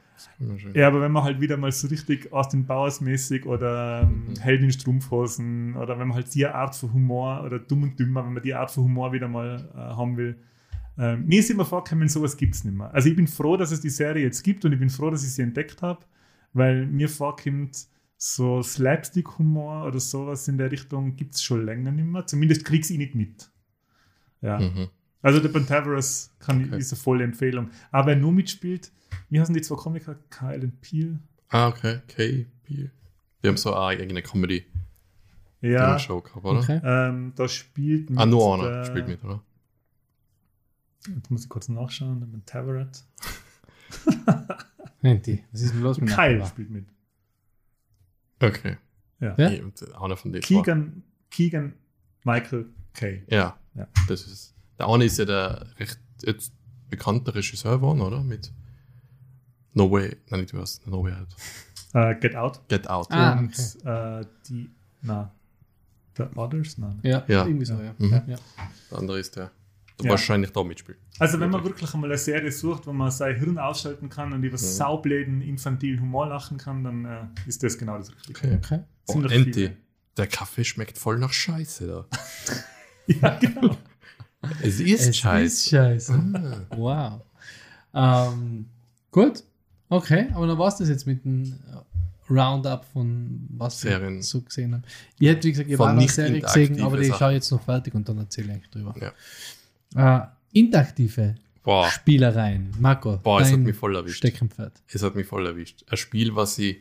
Ja, 0.74 0.88
aber 0.88 1.02
wenn 1.02 1.12
man 1.12 1.24
halt 1.24 1.42
wieder 1.42 1.58
mal 1.58 1.72
so 1.72 1.88
richtig 1.88 2.32
Austin 2.32 2.66
Powers 2.66 3.02
mäßig 3.02 3.46
oder 3.46 4.02
ähm, 4.04 4.28
Mhm. 4.30 4.40
Helden 4.40 4.66
in 4.66 4.72
Strumpfhosen 4.72 5.76
oder 5.76 6.00
wenn 6.00 6.08
man 6.08 6.16
halt 6.16 6.34
die 6.34 6.46
Art 6.46 6.76
von 6.76 6.94
Humor 6.94 7.44
oder 7.44 7.60
Dumm 7.60 7.84
und 7.84 8.00
Dümmer, 8.00 8.26
wenn 8.26 8.34
man 8.34 8.44
die 8.44 8.54
Art 8.54 8.72
von 8.72 8.84
Humor 8.86 9.12
wieder 9.14 9.28
mal 9.28 9.70
äh, 9.74 9.78
haben 9.78 10.18
will. 10.18 10.36
Ähm, 11.04 11.26
mir 11.26 11.40
ist 11.40 11.50
immer 11.50 11.66
vorgekommen, 11.66 12.08
sowas 12.10 12.38
gibt 12.38 12.54
es 12.56 12.64
nicht 12.64 12.76
mehr. 12.78 12.94
Also 12.94 13.10
ich 13.10 13.16
bin 13.16 13.28
froh, 13.28 13.58
dass 13.58 13.72
es 13.72 13.82
die 13.82 13.90
Serie 13.90 14.24
jetzt 14.24 14.44
gibt 14.44 14.64
und 14.66 14.72
ich 14.74 14.80
bin 14.80 14.90
froh, 14.90 15.10
dass 15.10 15.24
ich 15.24 15.34
sie 15.34 15.42
entdeckt 15.42 15.82
habe, 15.82 16.06
weil 16.54 16.86
mir 16.86 17.10
vorkommt, 17.10 17.88
so 18.18 18.62
Slapstick-Humor 18.62 19.88
oder 19.88 20.00
sowas 20.00 20.48
in 20.48 20.60
der 20.60 20.72
Richtung 20.72 21.16
gibt 21.16 21.34
es 21.34 21.42
schon 21.42 21.66
länger 21.66 21.92
nicht 21.92 22.06
mehr. 22.06 22.28
Zumindest 22.28 22.66
krieg 22.66 22.88
ich 22.88 22.96
nicht 22.98 23.16
mit. 23.16 23.50
Ja. 24.42 24.60
Mhm. 24.60 24.90
Also 25.24 25.40
der 25.40 25.50
Pentaverous 25.50 26.32
kann, 26.40 26.66
Okay. 26.66 26.78
ist 26.78 26.92
eine 26.94 27.00
volle 27.02 27.24
Empfehlung. 27.24 27.72
Aber 27.92 28.08
wer 28.10 28.16
nur 28.18 28.32
mitspielt, 28.32 28.92
wie 29.30 29.40
heißen 29.40 29.54
die 29.56 29.62
zwei 29.62 29.76
Komiker? 29.76 30.16
Kyle 30.30 30.62
und 30.62 30.82
Peel? 30.82 31.18
Ah, 31.50 31.68
okay. 31.70 32.00
Okay. 32.10 32.46
Wir 33.42 33.50
haben 33.50 33.58
so 33.58 33.74
eine 33.74 33.86
eigene 34.02 34.22
Comedy 34.22 34.66
Ja, 35.62 35.98
Show 36.00 36.22
gehabt, 36.22 36.46
oder? 36.46 36.60
Okay. 36.60 36.80
ähm, 36.84 37.34
da 37.36 37.48
spielt 37.48 38.10
mit 38.12 38.20
Ah, 38.20 38.26
nur 38.28 38.54
einer 38.54 38.70
der- 38.72 38.86
spielt 38.86 39.08
mit, 39.08 39.24
oder? 39.24 39.44
Jetzt 41.08 41.32
muss 41.32 41.44
ich 41.44 41.50
kurz 41.50 41.68
nachschauen. 41.70 42.20
Der 42.20 42.28
Pentaverate. 42.28 43.00
Menti, 45.02 45.44
was 45.52 45.62
ist 45.62 45.74
denn 45.74 45.82
los 45.82 46.00
mit 46.00 46.10
Kyle 46.10 46.34
Nachbar? 46.38 46.48
spielt 46.50 46.70
mit. 46.70 46.86
Okay. 48.42 48.78
Ja. 49.20 49.38
Wer? 49.38 49.50
Nee, 49.50 49.64
einer 50.00 50.18
von 50.18 50.32
denen. 50.32 50.42
Keegan, 50.44 51.04
Keegan 51.30 51.74
Michael 52.24 52.68
Kay. 52.94 53.24
Ja. 53.28 53.58
Ja. 53.76 53.88
Das 54.08 54.26
ist. 54.28 54.56
Der 54.80 54.88
eine 54.88 55.06
ist 55.06 55.18
ja 55.18 55.26
der 55.26 55.68
recht 55.80 56.00
jetzt 56.24 56.54
bekannte 56.90 57.34
Regisseur 57.34 57.78
geworden, 57.78 58.02
oder? 58.02 58.22
Mit 58.24 58.52
No 59.74 59.90
Way. 59.92 60.18
Nein, 60.30 60.42
nicht 60.42 60.54
was. 60.54 60.86
No 60.86 61.04
Way 61.04 61.14
Out. 61.14 61.36
Äh, 61.94 62.16
Get 62.20 62.36
Out. 62.36 62.68
Get 62.68 62.88
Out. 62.90 63.08
Ah, 63.12 63.38
und 63.40 63.54
okay. 63.84 64.20
äh, 64.22 64.26
die, 64.48 64.70
na, 65.02 65.34
The 66.18 66.24
Others? 66.36 66.78
Nein. 66.78 67.00
Ja, 67.04 67.24
Ja. 67.28 67.46
irgendwie 67.46 67.66
so, 67.66 67.80
ja. 67.82 67.94
Mhm. 67.98 68.12
ja. 68.12 68.24
ja. 68.28 68.38
Der 68.92 68.98
andere 68.98 69.20
ist 69.20 69.36
der 69.36 69.52
Ja. 70.06 70.12
wahrscheinlich 70.12 70.52
da 70.52 70.64
mitspielt. 70.64 70.98
Also 71.20 71.40
wenn 71.40 71.50
man 71.50 71.64
Wirklich. 71.64 71.94
einmal 71.94 72.10
eine 72.10 72.18
Serie 72.18 72.52
sucht, 72.52 72.88
wo 72.88 72.94
man 72.94 73.12
sein 73.12 73.36
Hirn 73.38 73.58
ausschalten 73.58 74.10
kann 74.10 74.34
und 74.34 74.44
über 74.44 74.54
Mhm. 74.58 74.62
saubläden, 74.62 75.42
infantilen 75.42 76.02
Humor 76.02 76.28
lachen 76.28 76.58
kann, 76.58 76.84
dann 76.84 77.06
äh, 77.06 77.20
ist 77.48 77.64
das 77.64 77.78
genau 77.78 77.98
das 77.98 78.12
Richtige. 78.12 78.40
Okay. 78.40 78.60
Okay. 78.64 78.80
Oh, 79.08 79.22
viele. 79.28 79.78
Der 80.18 80.28
Kaffee 80.28 80.64
schmeckt 80.66 80.98
voll 80.98 81.18
nach 81.20 81.34
Scheiße 81.34 81.88
da. 81.88 82.06
Ja, 83.08 83.38
genau. 83.40 83.76
Es 84.62 84.80
ist 84.80 85.08
Es 85.10 85.18
Scheiße. 85.18 85.44
ist 85.46 85.70
scheiße. 85.70 86.14
Ah. 86.70 86.76
Wow. 86.78 87.22
Ähm, 87.94 88.68
gut. 89.12 89.44
Okay, 89.90 90.28
aber 90.34 90.48
dann 90.48 90.58
war 90.58 90.68
es 90.70 90.78
das 90.78 90.88
jetzt 90.90 91.06
mit 91.06 91.26
dem 91.26 91.54
Roundup 92.30 92.86
von 92.86 93.46
was 93.58 93.82
Serien. 93.82 94.16
wir 94.16 94.24
so 94.24 94.42
gesehen 94.42 94.74
haben. 94.74 94.84
Ich 95.20 95.28
hätte, 95.28 95.48
wie 95.48 95.52
gesagt, 95.52 95.70
ich 95.70 95.78
habe 95.78 95.90
eine 95.90 96.00
nicht 96.00 96.14
Serie 96.14 96.40
gesehen, 96.40 96.82
aber 96.82 96.98
die 96.98 97.12
schaue 97.12 97.32
ich 97.32 97.36
jetzt 97.36 97.52
noch 97.52 97.62
fertig 97.62 97.94
und 97.94 98.08
dann 98.08 98.20
erzähle 98.20 98.48
ich 98.48 98.54
eigentlich 98.54 98.70
drüber. 98.70 98.96
Ja. 99.02 99.12
Äh, 99.96 100.22
interaktive 100.54 101.36
Boah, 101.64 101.90
Spielereien. 101.90 102.72
Marco, 102.80 103.18
boah, 103.18 103.42
es 103.42 103.52
hat 103.52 103.60
mich 103.60 103.76
voll 103.76 103.96
erwischt. 103.96 104.18
Steckenpferd. 104.18 104.82
Es 104.88 105.04
hat 105.04 105.16
mich 105.16 105.28
voll 105.28 105.46
erwischt. 105.46 105.84
Ein 105.88 105.98
Spiel, 105.98 106.36
was 106.36 106.58
ich 106.58 106.78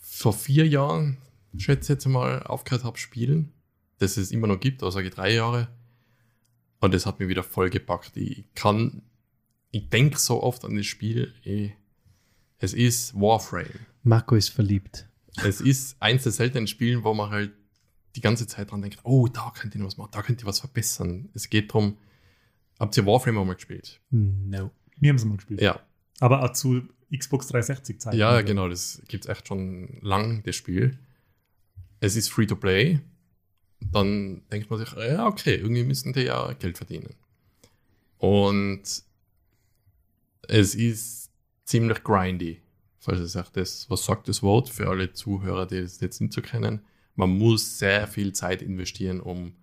vor 0.00 0.32
vier 0.32 0.66
Jahren, 0.66 1.18
schätze 1.56 1.92
ich 1.92 1.96
jetzt 1.96 2.06
mal, 2.06 2.42
aufgehört 2.42 2.84
habe 2.84 2.98
spielen, 2.98 3.52
das 3.98 4.16
es 4.16 4.32
immer 4.32 4.48
noch 4.48 4.58
gibt, 4.60 4.82
also 4.82 4.96
sage 4.96 5.08
ich 5.08 5.14
drei 5.14 5.34
Jahre. 5.34 5.68
Und 6.80 6.94
das 6.94 7.06
hat 7.06 7.20
mich 7.20 7.28
wieder 7.28 7.42
voll 7.42 7.70
gepackt. 7.70 8.16
Ich 8.16 8.44
kann, 8.54 9.02
ich 9.70 9.88
denke 9.88 10.18
so 10.18 10.42
oft 10.42 10.64
an 10.64 10.76
das 10.76 10.86
Spiel, 10.86 11.32
ich, 11.42 11.72
es 12.58 12.74
ist 12.74 13.14
Warframe. 13.14 13.86
Marco 14.02 14.34
ist 14.34 14.48
verliebt. 14.48 15.06
Es 15.44 15.60
ist 15.60 15.96
eins 16.00 16.24
der 16.24 16.32
seltenen 16.32 16.66
Spiele, 16.66 17.04
wo 17.04 17.14
man 17.14 17.30
halt 17.30 17.52
die 18.16 18.20
ganze 18.20 18.46
Zeit 18.46 18.70
dran 18.70 18.82
denkt, 18.82 18.98
oh, 19.04 19.28
da 19.28 19.52
könnt 19.54 19.74
ihr 19.74 19.84
was 19.84 19.96
machen, 19.96 20.10
da 20.12 20.22
könnt 20.22 20.42
ihr 20.42 20.46
was 20.46 20.60
verbessern. 20.60 21.28
Es 21.34 21.48
geht 21.48 21.70
darum, 21.70 21.96
habt 22.78 22.96
ihr 22.96 23.06
Warframe 23.06 23.38
auch 23.38 23.44
mal 23.44 23.54
gespielt? 23.54 24.00
No. 24.10 24.70
Wir 24.96 25.10
haben 25.10 25.16
es 25.16 25.24
mal 25.24 25.36
gespielt. 25.36 25.60
Ja, 25.60 25.80
Aber 26.18 26.42
auch 26.42 26.52
zu 26.52 26.82
Xbox 27.16 27.48
360 27.48 28.00
Zeiten. 28.00 28.16
Ja, 28.16 28.40
genau, 28.42 28.68
das 28.68 29.02
gibt 29.08 29.24
es 29.24 29.30
echt 29.30 29.48
schon 29.48 29.98
lang, 30.00 30.42
das 30.44 30.56
Spiel. 30.56 30.98
Es 32.00 32.16
ist 32.16 32.28
free 32.28 32.46
to 32.46 32.56
play. 32.56 33.00
Dann 33.80 34.42
denkt 34.52 34.70
man 34.70 34.78
sich, 34.78 34.92
ja, 34.92 35.26
okay, 35.26 35.54
irgendwie 35.54 35.84
müssen 35.84 36.12
die 36.12 36.22
ja 36.22 36.52
Geld 36.52 36.76
verdienen. 36.76 37.14
Und 38.18 38.82
es 40.48 40.74
ist 40.74 41.30
ziemlich 41.64 42.02
grindy. 42.04 42.60
Falls 42.98 43.20
es 43.20 43.32
sagt, 43.32 43.56
das, 43.56 43.88
was 43.88 44.04
sagt 44.04 44.28
das 44.28 44.42
Wort 44.42 44.68
für 44.68 44.88
alle 44.88 45.12
Zuhörer, 45.12 45.66
die 45.66 45.76
es 45.76 46.00
jetzt 46.00 46.20
nicht 46.20 46.34
so 46.34 46.42
kennen? 46.42 46.82
Man 47.14 47.36
muss 47.38 47.78
sehr 47.78 48.06
viel 48.06 48.32
Zeit 48.32 48.62
investieren, 48.62 49.20
um 49.20 49.54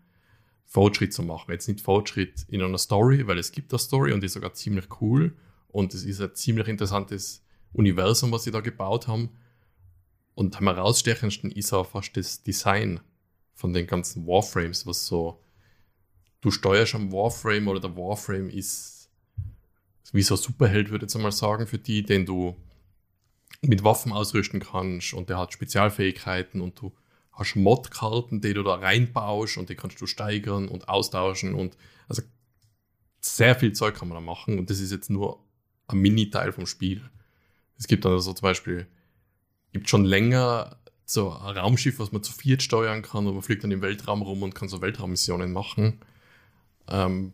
Fortschritt 0.66 1.14
zu 1.14 1.24
machen. 1.24 1.52
Jetzt 1.52 1.68
nicht 1.68 1.82
Fortschritt 1.82 2.46
in 2.50 2.62
einer 2.62 2.78
Story, 2.78 3.26
weil 3.28 3.40
es 3.40 3.52
gibt 3.52 3.72
eine 3.72 3.80
Story 3.80 4.12
und 4.12 4.22
die 4.22 4.26
ist 4.26 4.34
sogar 4.34 4.54
ziemlich 4.54 5.02
cool. 5.02 5.36
Und 5.70 5.94
es 5.94 6.04
ist 6.04 6.22
ein 6.22 6.36
ziemlich 6.36 6.68
interessantes 6.68 7.44
Universum, 7.74 8.32
was 8.32 8.44
sie 8.44 8.52
da 8.52 8.60
gebaut 8.60 9.08
haben. 9.08 9.30
Und 10.36 10.58
am 10.58 10.66
herausstechendsten 10.66 11.52
ist 11.52 11.74
auch 11.74 11.88
fast 11.88 12.16
das 12.18 12.44
Design 12.44 13.00
von 13.54 13.74
den 13.74 13.88
ganzen 13.88 14.28
Warframes, 14.28 14.86
was 14.86 15.08
so, 15.08 15.42
du 16.42 16.52
steuerst 16.52 16.94
am 16.96 17.12
Warframe 17.12 17.68
oder 17.68 17.80
der 17.80 17.98
Warframe 17.98 18.50
ist 18.50 19.10
wie 20.14 20.22
so 20.22 20.36
ein 20.36 20.42
Superheld, 20.42 20.90
würde 20.90 21.06
ich 21.06 21.10
jetzt 21.10 21.16
einmal 21.16 21.32
sagen, 21.32 21.68
für 21.68 21.78
die, 21.78 22.04
den 22.04 22.26
du 22.26 22.56
mit 23.62 23.84
Waffen 23.84 24.14
ausrüsten 24.14 24.60
kannst 24.60 25.14
und 25.14 25.30
der 25.30 25.38
hat 25.38 25.54
Spezialfähigkeiten 25.54 26.62
und 26.62 26.80
du 26.80 26.94
hast 27.38 27.56
Modkarten, 27.56 28.42
die 28.42 28.54
du 28.54 28.64
da 28.64 28.76
reinbaust 28.76 29.58
und 29.58 29.70
die 29.70 29.76
kannst 29.76 30.02
du 30.02 30.08
steigern 30.08 30.68
und 30.68 30.90
austauschen 30.90 31.54
und 31.54 31.78
also 32.08 32.24
sehr 33.22 33.56
viel 33.56 33.74
Zeug 33.74 33.96
kann 33.96 34.08
man 34.08 34.16
da 34.16 34.22
machen 34.22 34.58
und 34.58 34.70
das 34.70 34.80
ist 34.80 34.92
jetzt 34.92 35.10
nur 35.10 35.44
ein 35.88 36.00
Mini-Teil 36.00 36.52
vom 36.52 36.66
Spiel. 36.66 37.10
Es 37.78 37.88
gibt 37.88 38.06
also 38.06 38.34
zum 38.34 38.42
Beispiel, 38.42 38.88
gibt 39.72 39.90
schon 39.90 40.06
länger 40.06 40.78
so 41.06 41.32
ein 41.32 41.58
Raumschiff, 41.58 42.00
was 42.00 42.12
man 42.12 42.24
zu 42.24 42.34
viert 42.34 42.64
steuern 42.64 43.02
kann 43.02 43.28
und 43.28 43.34
man 43.34 43.44
fliegt 43.44 43.64
dann 43.64 43.72
im 43.72 43.82
Weltraum 43.82 44.22
rum 44.24 44.44
und 44.44 44.56
kann 44.56 44.68
so 44.68 44.82
Weltraummissionen 44.82 45.54
machen. 45.54 46.00
Ähm, 46.90 47.34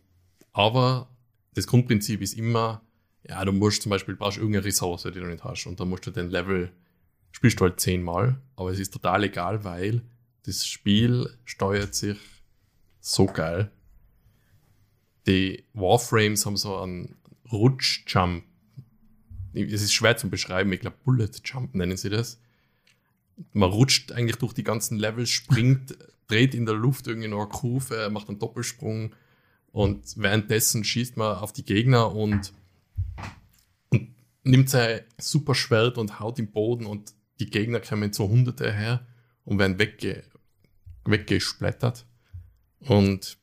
aber 0.52 1.08
das 1.54 1.66
Grundprinzip 1.66 2.20
ist 2.20 2.34
immer, 2.34 2.82
ja, 3.26 3.44
du 3.44 3.52
musst 3.52 3.82
zum 3.82 3.90
Beispiel, 3.90 4.16
brauchst 4.16 4.36
irgendeine 4.36 4.66
Ressource, 4.66 5.04
die 5.04 5.12
du 5.12 5.26
nicht 5.26 5.44
hast 5.44 5.66
und 5.66 5.80
dann 5.80 5.88
musst 5.88 6.06
du 6.06 6.10
den 6.10 6.30
Level, 6.30 6.72
spielst 7.34 7.60
du 7.60 7.64
halt 7.64 7.80
zehnmal, 7.80 8.40
aber 8.54 8.70
es 8.70 8.78
ist 8.78 8.92
total 8.92 9.24
egal, 9.24 9.64
weil 9.64 10.02
das 10.44 10.66
Spiel 10.66 11.28
steuert 11.44 11.94
sich 11.94 12.16
so 13.00 13.26
geil. 13.26 13.70
Die 15.26 15.64
Warframes 15.72 16.46
haben 16.46 16.56
so 16.56 16.76
einen 16.78 17.16
Rutschjump. 17.50 18.44
Es 19.52 19.82
ist 19.82 19.92
schwer 19.92 20.16
zu 20.16 20.30
beschreiben, 20.30 20.72
ich 20.72 20.80
glaube 20.80 20.96
Bullet 21.04 21.30
Jump 21.44 21.74
nennen 21.74 21.96
sie 21.96 22.10
das. 22.10 22.40
Man 23.52 23.70
rutscht 23.70 24.12
eigentlich 24.12 24.36
durch 24.36 24.52
die 24.52 24.64
ganzen 24.64 24.96
Levels, 24.98 25.30
springt, 25.30 25.98
dreht 26.28 26.54
in 26.54 26.66
der 26.66 26.76
Luft 26.76 27.08
irgendwie 27.08 27.28
noch 27.28 27.40
eine 27.40 27.48
Kurve, 27.48 28.08
macht 28.10 28.28
einen 28.28 28.38
Doppelsprung 28.38 29.12
und 29.72 30.16
währenddessen 30.16 30.84
schießt 30.84 31.16
man 31.16 31.36
auf 31.38 31.52
die 31.52 31.64
Gegner 31.64 32.14
und, 32.14 32.52
und 33.90 34.14
nimmt 34.44 34.70
sein 34.70 35.00
super 35.18 35.54
Schwert 35.54 35.98
und 35.98 36.20
haut 36.20 36.38
im 36.38 36.52
Boden 36.52 36.86
und 36.86 37.12
die 37.40 37.46
Gegner 37.50 37.80
kommen 37.80 38.12
zu 38.12 38.28
Hunderte 38.28 38.72
her 38.72 39.06
und 39.44 39.58
werden 39.58 39.78
wegge 39.78 40.24
weggesplattert 41.06 42.06
und, 42.80 43.36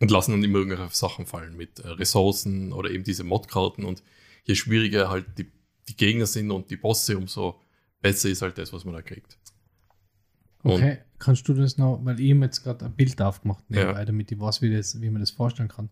und 0.00 0.10
lassen 0.10 0.32
dann 0.32 0.44
immer 0.44 0.58
irgendwelche 0.58 0.94
Sachen 0.94 1.24
fallen 1.26 1.56
mit 1.56 1.78
äh, 1.80 1.88
Ressourcen 1.88 2.72
oder 2.72 2.90
eben 2.90 3.04
diese 3.04 3.24
Modkarten 3.24 3.84
und 3.84 4.02
je 4.44 4.54
schwieriger 4.54 5.08
halt 5.08 5.38
die, 5.38 5.50
die 5.88 5.96
Gegner 5.96 6.26
sind 6.26 6.50
und 6.50 6.70
die 6.70 6.76
Bosse, 6.76 7.16
umso 7.16 7.60
besser 8.02 8.28
ist 8.28 8.42
halt 8.42 8.58
das, 8.58 8.72
was 8.74 8.84
man 8.84 8.94
da 8.94 9.00
kriegt. 9.02 9.38
Und- 10.62 10.72
Okay, 10.74 10.98
kannst 11.18 11.48
du 11.48 11.54
das 11.54 11.78
noch, 11.78 12.00
weil 12.04 12.20
ich 12.20 12.32
habe 12.34 12.44
jetzt 12.44 12.62
gerade 12.62 12.84
ein 12.84 12.92
Bild 12.94 13.20
aufgemacht 13.22 13.64
nebenbei, 13.70 14.00
Ja. 14.00 14.04
damit 14.04 14.30
ich 14.30 14.38
weiß, 14.38 14.60
wie, 14.60 14.74
das, 14.74 15.00
wie 15.00 15.08
man 15.08 15.20
das 15.20 15.30
vorstellen 15.30 15.68
kann. 15.70 15.88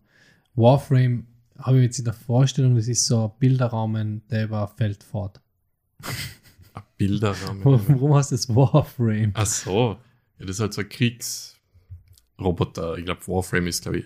Warframe 0.53 1.25
habe 1.57 1.77
ich 1.77 1.83
jetzt 1.85 1.97
in 1.99 2.05
der 2.05 2.13
Vorstellung, 2.13 2.75
das 2.75 2.87
ist 2.87 3.05
so 3.07 3.25
ein 3.25 3.31
Bilderrahmen, 3.39 4.21
der 4.29 4.43
über 4.45 4.67
Feld 4.67 5.03
fährt. 5.03 5.41
Ein 7.05 7.09
Bilderrahmen. 7.09 7.61
Warum 7.65 8.13
heißt 8.15 8.31
das 8.31 8.49
Warframe? 8.53 9.31
Ach 9.35 9.45
so. 9.45 9.97
Ja, 10.39 10.45
das 10.45 10.57
ist 10.57 10.61
halt 10.61 10.73
so 10.73 10.81
ein 10.81 10.89
Kriegsroboter. 10.89 12.97
Ich 12.97 13.05
glaube, 13.05 13.21
Warframe 13.27 13.67
ist, 13.67 13.83
glaube 13.83 13.99
ich. 13.99 14.05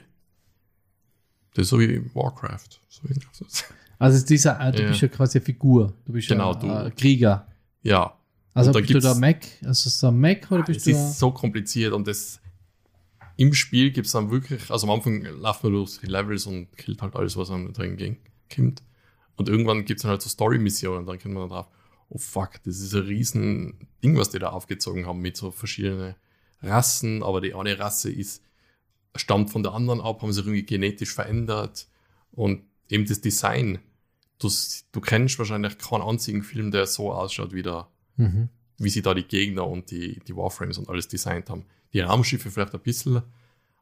Das 1.54 1.64
ist 1.64 1.70
so 1.70 1.80
wie 1.80 2.04
Warcraft. 2.14 2.80
So 2.90 3.10
wie 3.10 3.16
Also 4.00 4.18
ist 4.18 4.30
dieser, 4.30 4.60
äh, 4.60 4.72
du 4.72 4.84
Ja. 4.84 4.90
bist 4.90 5.02
ja 5.02 5.08
quasi 5.08 5.38
eine 5.40 5.46
Figur. 5.46 5.94
Du 6.06 6.14
bist 6.14 6.28
Genau, 6.28 6.54
ja 6.54 6.60
du. 6.84 6.88
äh, 6.88 6.92
Krieger. 6.92 7.48
ja, 7.82 8.14
Also 8.54 8.72
bist 8.74 8.94
du 8.94 9.00
da 9.00 9.16
Mac? 9.16 9.46
Also 9.64 9.90
so 9.90 10.08
ein 10.08 10.20
Mac 10.20 10.52
oder 10.52 10.64
bist 10.64 10.80
es 10.80 10.84
du 10.86 10.92
da? 10.92 11.10
ist 11.10 11.20
so 11.20 11.32
kompliziert 11.32 11.94
und 11.94 12.08
das 12.08 12.40
im 13.38 13.54
Spiel 13.54 13.92
gibt 13.92 14.08
es 14.08 14.14
dann 14.14 14.32
wirklich, 14.32 14.70
also 14.72 14.88
am 14.88 14.94
Anfang 14.94 15.22
läuft 15.24 15.64
man 15.64 15.74
durch 15.74 16.00
die 16.00 16.08
Levels 16.08 16.48
und 16.48 16.76
killt 16.76 17.02
halt 17.04 17.16
alles, 17.16 17.38
was 17.38 17.52
einem 17.52 17.72
drin 17.72 17.96
ging, 17.98 18.18
kommt. 18.54 18.82
Und 19.36 19.48
irgendwann 19.50 19.86
gibt 19.86 20.00
es 20.00 20.02
dann 20.04 20.12
halt 20.12 20.24
so 20.24 20.30
Story-Missionen 20.30 21.06
dann 21.06 21.20
kommt 21.20 21.36
man 21.36 21.44
dann 21.44 21.50
drauf, 21.50 21.68
oh 22.10 22.18
fuck, 22.18 22.62
das 22.64 22.80
ist 22.80 22.94
ein 22.94 23.04
riesen 23.04 23.88
Ding, 24.04 24.18
was 24.18 24.30
die 24.30 24.40
da 24.40 24.50
aufgezogen 24.50 25.06
haben 25.06 25.20
mit 25.20 25.38
so 25.38 25.52
verschiedenen 25.52 26.16
Rassen, 26.62 27.24
aber 27.24 27.42
die 27.42 27.54
eine 27.54 27.78
Rasse 27.78 28.12
ist, 28.12 28.42
stammt 29.16 29.50
von 29.52 29.64
der 29.64 29.74
anderen 29.74 30.02
ab, 30.02 30.22
haben 30.22 30.34
sich 30.34 30.46
irgendwie 30.46 30.66
genetisch 30.66 31.14
verändert 31.14 31.88
und 32.32 32.64
eben 32.90 33.06
das 33.06 33.22
Design. 33.22 33.80
Du, 34.40 34.50
du 34.92 35.02
kennst 35.02 35.40
wahrscheinlich 35.40 35.78
keinen 35.78 36.04
einzigen 36.04 36.44
Film, 36.44 36.72
der 36.72 36.86
so 36.86 37.12
ausschaut 37.12 37.54
wie 37.54 37.64
der 37.64 37.88
Mhm. 38.18 38.50
wie 38.80 38.90
sie 38.90 39.02
da 39.04 39.14
die 39.14 39.24
Gegner 39.28 39.68
und 39.68 39.92
die, 39.92 40.20
die 40.28 40.36
Warframes 40.36 40.78
und 40.80 40.90
alles 40.90 41.08
designt 41.08 41.50
haben. 41.52 41.66
Die 41.94 42.00
Raumschiffe 42.00 42.50
vielleicht 42.52 42.74
ein 42.74 42.82
bisschen, 42.82 43.22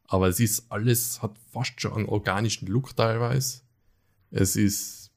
aber 0.07 0.27
es 0.27 0.39
ist 0.39 0.69
alles, 0.69 1.21
hat 1.21 1.37
fast 1.51 1.79
schon 1.79 1.93
einen 1.93 2.05
organischen 2.05 2.67
Look 2.67 2.95
teilweise. 2.95 3.61
Es 4.31 4.55
ist 4.57 5.11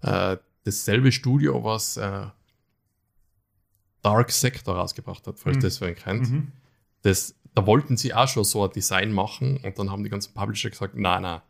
äh, 0.00 0.38
dasselbe 0.64 1.12
Studio, 1.12 1.62
was 1.64 1.96
äh, 1.96 2.26
Dark 4.02 4.30
Sector 4.32 4.76
rausgebracht 4.76 5.26
hat, 5.26 5.38
falls 5.38 5.56
Mhm. 5.58 5.60
das 5.60 5.80
wer 5.80 5.94
kennt. 5.94 6.30
Mhm. 6.30 6.48
Das, 7.02 7.34
da 7.54 7.66
wollten 7.66 7.96
sie 7.96 8.14
auch 8.14 8.28
schon 8.28 8.44
so 8.44 8.64
ein 8.64 8.70
Design 8.70 9.12
machen 9.12 9.58
und 9.62 9.78
dann 9.78 9.90
haben 9.90 10.02
die 10.04 10.10
ganzen 10.10 10.34
Publisher 10.34 10.70
gesagt, 10.70 10.96
nein, 10.96 11.22
nein, 11.22 11.40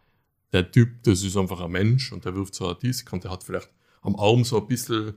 der 0.52 0.70
Typ, 0.70 1.02
das 1.04 1.22
ist 1.22 1.36
einfach 1.36 1.60
ein 1.60 1.70
Mensch 1.70 2.12
und 2.12 2.24
der 2.24 2.34
wirft 2.34 2.54
so 2.54 2.68
ein 2.68 2.76
Disk 2.82 3.10
und 3.12 3.24
der 3.24 3.30
hat 3.30 3.42
vielleicht 3.44 3.70
am 4.02 4.16
Arm 4.16 4.44
so 4.44 4.60
ein 4.60 4.66
bisschen 4.66 5.14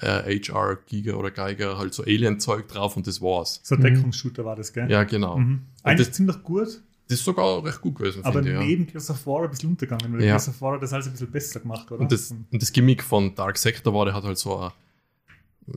äh, 0.00 0.38
HR, 0.40 0.76
Giga 0.86 1.14
oder 1.14 1.30
Geiger, 1.30 1.78
halt 1.78 1.94
so 1.94 2.02
Alien-Zeug 2.04 2.68
drauf 2.68 2.96
und 2.96 3.06
das 3.06 3.20
war's. 3.20 3.60
So 3.64 3.74
ein 3.74 3.80
Mhm. 3.80 3.84
Deckungsshooter 3.84 4.44
war 4.44 4.56
das, 4.56 4.72
gell? 4.72 4.90
Ja, 4.90 5.04
genau. 5.04 5.38
Mhm. 5.38 5.66
Eigentlich 5.82 6.08
das- 6.08 6.16
ziemlich 6.16 6.42
gut, 6.42 6.82
Das 7.12 7.20
ist 7.20 7.26
sogar 7.26 7.62
recht 7.64 7.80
gut 7.82 7.96
gewesen, 7.96 8.24
aber 8.24 8.42
finde 8.42 8.50
ich. 8.52 8.58
Ja. 8.58 8.64
neben 8.64 8.86
Gears 8.86 9.10
of 9.10 9.26
War 9.26 9.44
ein 9.44 9.50
bisschen 9.50 9.68
untergegangen, 9.70 10.12
weil 10.14 10.20
Ja. 10.22 10.32
Gears 10.32 10.48
of 10.48 10.60
War 10.62 10.74
hat 10.74 10.82
das 10.82 10.92
alles 10.92 11.06
ein 11.06 11.12
bisschen 11.12 11.30
besser 11.30 11.60
gemacht, 11.60 11.90
oder? 11.92 12.00
Und 12.00 12.10
das, 12.10 12.30
und 12.30 12.62
das 12.62 12.72
Gimmick 12.72 13.02
von 13.02 13.34
Dark 13.34 13.58
Sector 13.58 13.92
war, 13.92 14.06
der 14.06 14.14
hat 14.14 14.24
halt 14.24 14.38
so 14.38 14.58
ein, 14.58 14.72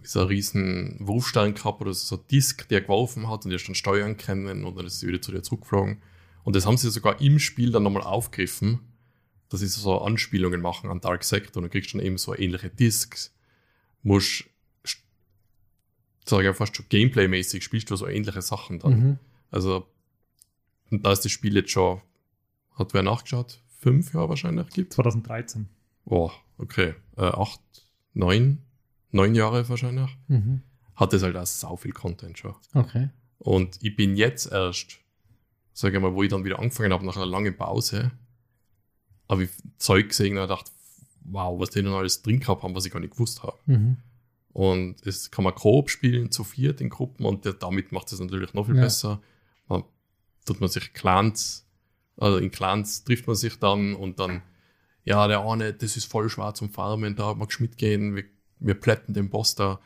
so 0.04 0.22
ein 0.22 0.28
riesen 0.28 0.96
Wurfstein 1.02 1.54
gehabt 1.54 1.82
oder 1.82 1.94
so 1.94 2.16
ein 2.16 2.22
Disk, 2.32 2.68
der 2.70 2.82
geworfen 2.82 3.30
hat 3.30 3.44
und 3.44 3.50
der 3.52 3.58
ist 3.58 3.68
dann 3.68 3.76
steuern 3.76 4.16
können 4.16 4.64
und 4.64 4.78
dann 4.78 4.86
ist 4.86 5.00
sie 5.02 5.08
wieder 5.08 5.22
zu 5.22 5.32
dir 5.32 5.44
zurückgeflogen. 5.44 6.02
Und 6.44 6.56
das 6.56 6.66
haben 6.66 6.78
sie 6.78 6.90
sogar 6.90 7.20
im 7.20 7.38
Spiel 7.40 7.72
dann 7.72 7.84
nochmal 7.84 8.04
aufgegriffen, 8.04 8.80
dass 9.50 9.60
sie 9.60 9.68
so 9.68 10.00
Anspielungen 10.02 10.62
machen 10.62 10.90
an 10.90 11.02
Dark 11.02 11.24
Sector 11.26 11.62
und 11.62 11.64
du 11.64 11.70
kriegst 11.70 11.94
dann 11.94 12.02
eben 12.02 12.18
so 12.18 12.34
ähnliche 12.34 12.70
Discs. 12.70 13.34
Musst, 14.04 14.46
sag 16.26 16.46
ich 16.46 16.56
fast 16.56 16.76
schon 16.78 16.86
Gameplay-mäßig, 16.88 17.62
spielst 17.62 17.90
du 17.92 17.96
so 17.98 18.08
ähnliche 18.08 18.42
Sachen 18.42 18.80
dann. 18.80 19.00
Mhm. 19.00 19.20
Also, 19.52 19.86
und 20.92 21.06
da 21.06 21.12
ist 21.12 21.22
das 21.26 21.32
Spiel 21.32 21.56
jetzt 21.56 21.72
schon, 21.72 22.02
hat 22.76 22.94
wer 22.94 23.04
nachgeschaut? 23.04 23.62
Fünf 23.80 24.14
Jahre 24.14 24.30
wahrscheinlich 24.30 24.70
gibt 24.70 24.94
2013. 24.94 25.68
Boah, 26.06 26.32
okay. 26.58 26.96
Äh, 27.18 27.22
acht, 27.24 27.60
neun, 28.14 28.60
neun 29.12 29.36
Jahre 29.36 29.68
wahrscheinlich. 29.70 30.18
Mhm. 30.28 30.62
Hat 30.96 31.14
es 31.14 31.24
halt 31.24 31.36
auch 31.36 31.46
sau 31.46 31.76
viel 31.76 31.92
Content 31.92 32.38
schon. 32.38 32.56
Okay. 32.74 33.10
Und 33.38 33.78
ich 33.82 33.96
bin 33.96 34.16
jetzt 34.16 34.52
erst, 34.52 35.00
sage 35.74 35.98
ich 35.98 36.02
mal, 36.02 36.14
wo 36.14 36.24
ich 36.24 36.30
dann 36.30 36.46
wieder 36.46 36.60
angefangen 36.60 36.94
habe, 36.94 37.06
nach 37.06 37.16
einer 37.16 37.26
langen 37.26 37.56
Pause, 37.58 38.12
habe 39.30 39.44
ich 39.46 39.50
Zeug 39.78 40.10
gesehen 40.10 40.38
und 40.38 40.48
dachte, 40.48 40.72
wow, 41.26 41.60
was 41.60 41.72
die 41.72 41.82
denn 41.82 41.92
alles 41.92 42.22
drin 42.22 42.40
gehabt 42.40 42.64
haben, 42.64 42.76
was 42.76 42.86
ich 42.86 42.92
gar 42.92 43.00
nicht 43.00 43.14
gewusst 43.14 43.44
habe. 43.44 43.58
Mhm. 43.66 43.98
Und 44.54 45.06
es 45.06 45.32
kann 45.32 45.44
man 45.44 45.54
Koop 45.54 45.90
spielen, 45.90 46.32
zu 46.32 46.44
viert 46.46 46.80
in 46.80 46.90
Gruppen 46.90 47.26
und 47.26 47.44
der, 47.44 47.54
damit 47.54 47.92
macht 47.92 48.12
es 48.14 48.20
natürlich 48.20 48.54
noch 48.54 48.68
viel 48.68 48.76
Ja. 48.78 48.84
besser. 48.84 49.22
Tut 50.46 50.62
man 50.62 50.70
sich 50.70 50.94
Clans, 50.94 51.68
also 52.18 52.38
in 52.38 52.52
Clans 52.52 53.04
trifft 53.04 53.28
man 53.28 53.36
sich 53.36 53.60
dann 53.60 53.96
und 53.96 54.20
dann, 54.20 54.42
ja, 55.04 55.28
der 55.28 55.42
eine, 55.42 55.74
das 55.74 55.98
ist 55.98 56.06
voll 56.06 56.30
schwer 56.30 56.54
zum 56.54 56.70
Farmen, 56.70 57.16
da 57.16 57.34
magst 57.34 57.60
du 57.60 57.64
mitgehen, 57.64 58.16
wir, 58.16 58.26
wir 58.60 58.76
plätten 58.76 59.14
den 59.14 59.30
Boss 59.30 59.56
da, 59.56 59.80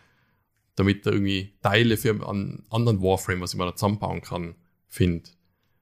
damit 0.75 1.05
er 1.05 1.13
irgendwie 1.13 1.53
Teile 1.61 1.97
für 1.97 2.11
einen 2.27 2.65
anderen 2.69 3.01
Warframe, 3.01 3.41
was 3.41 3.53
ich 3.53 3.59
mir 3.59 3.65
da 3.65 3.75
zusammenbauen 3.75 4.21
kann, 4.21 4.55
findet. 4.87 5.35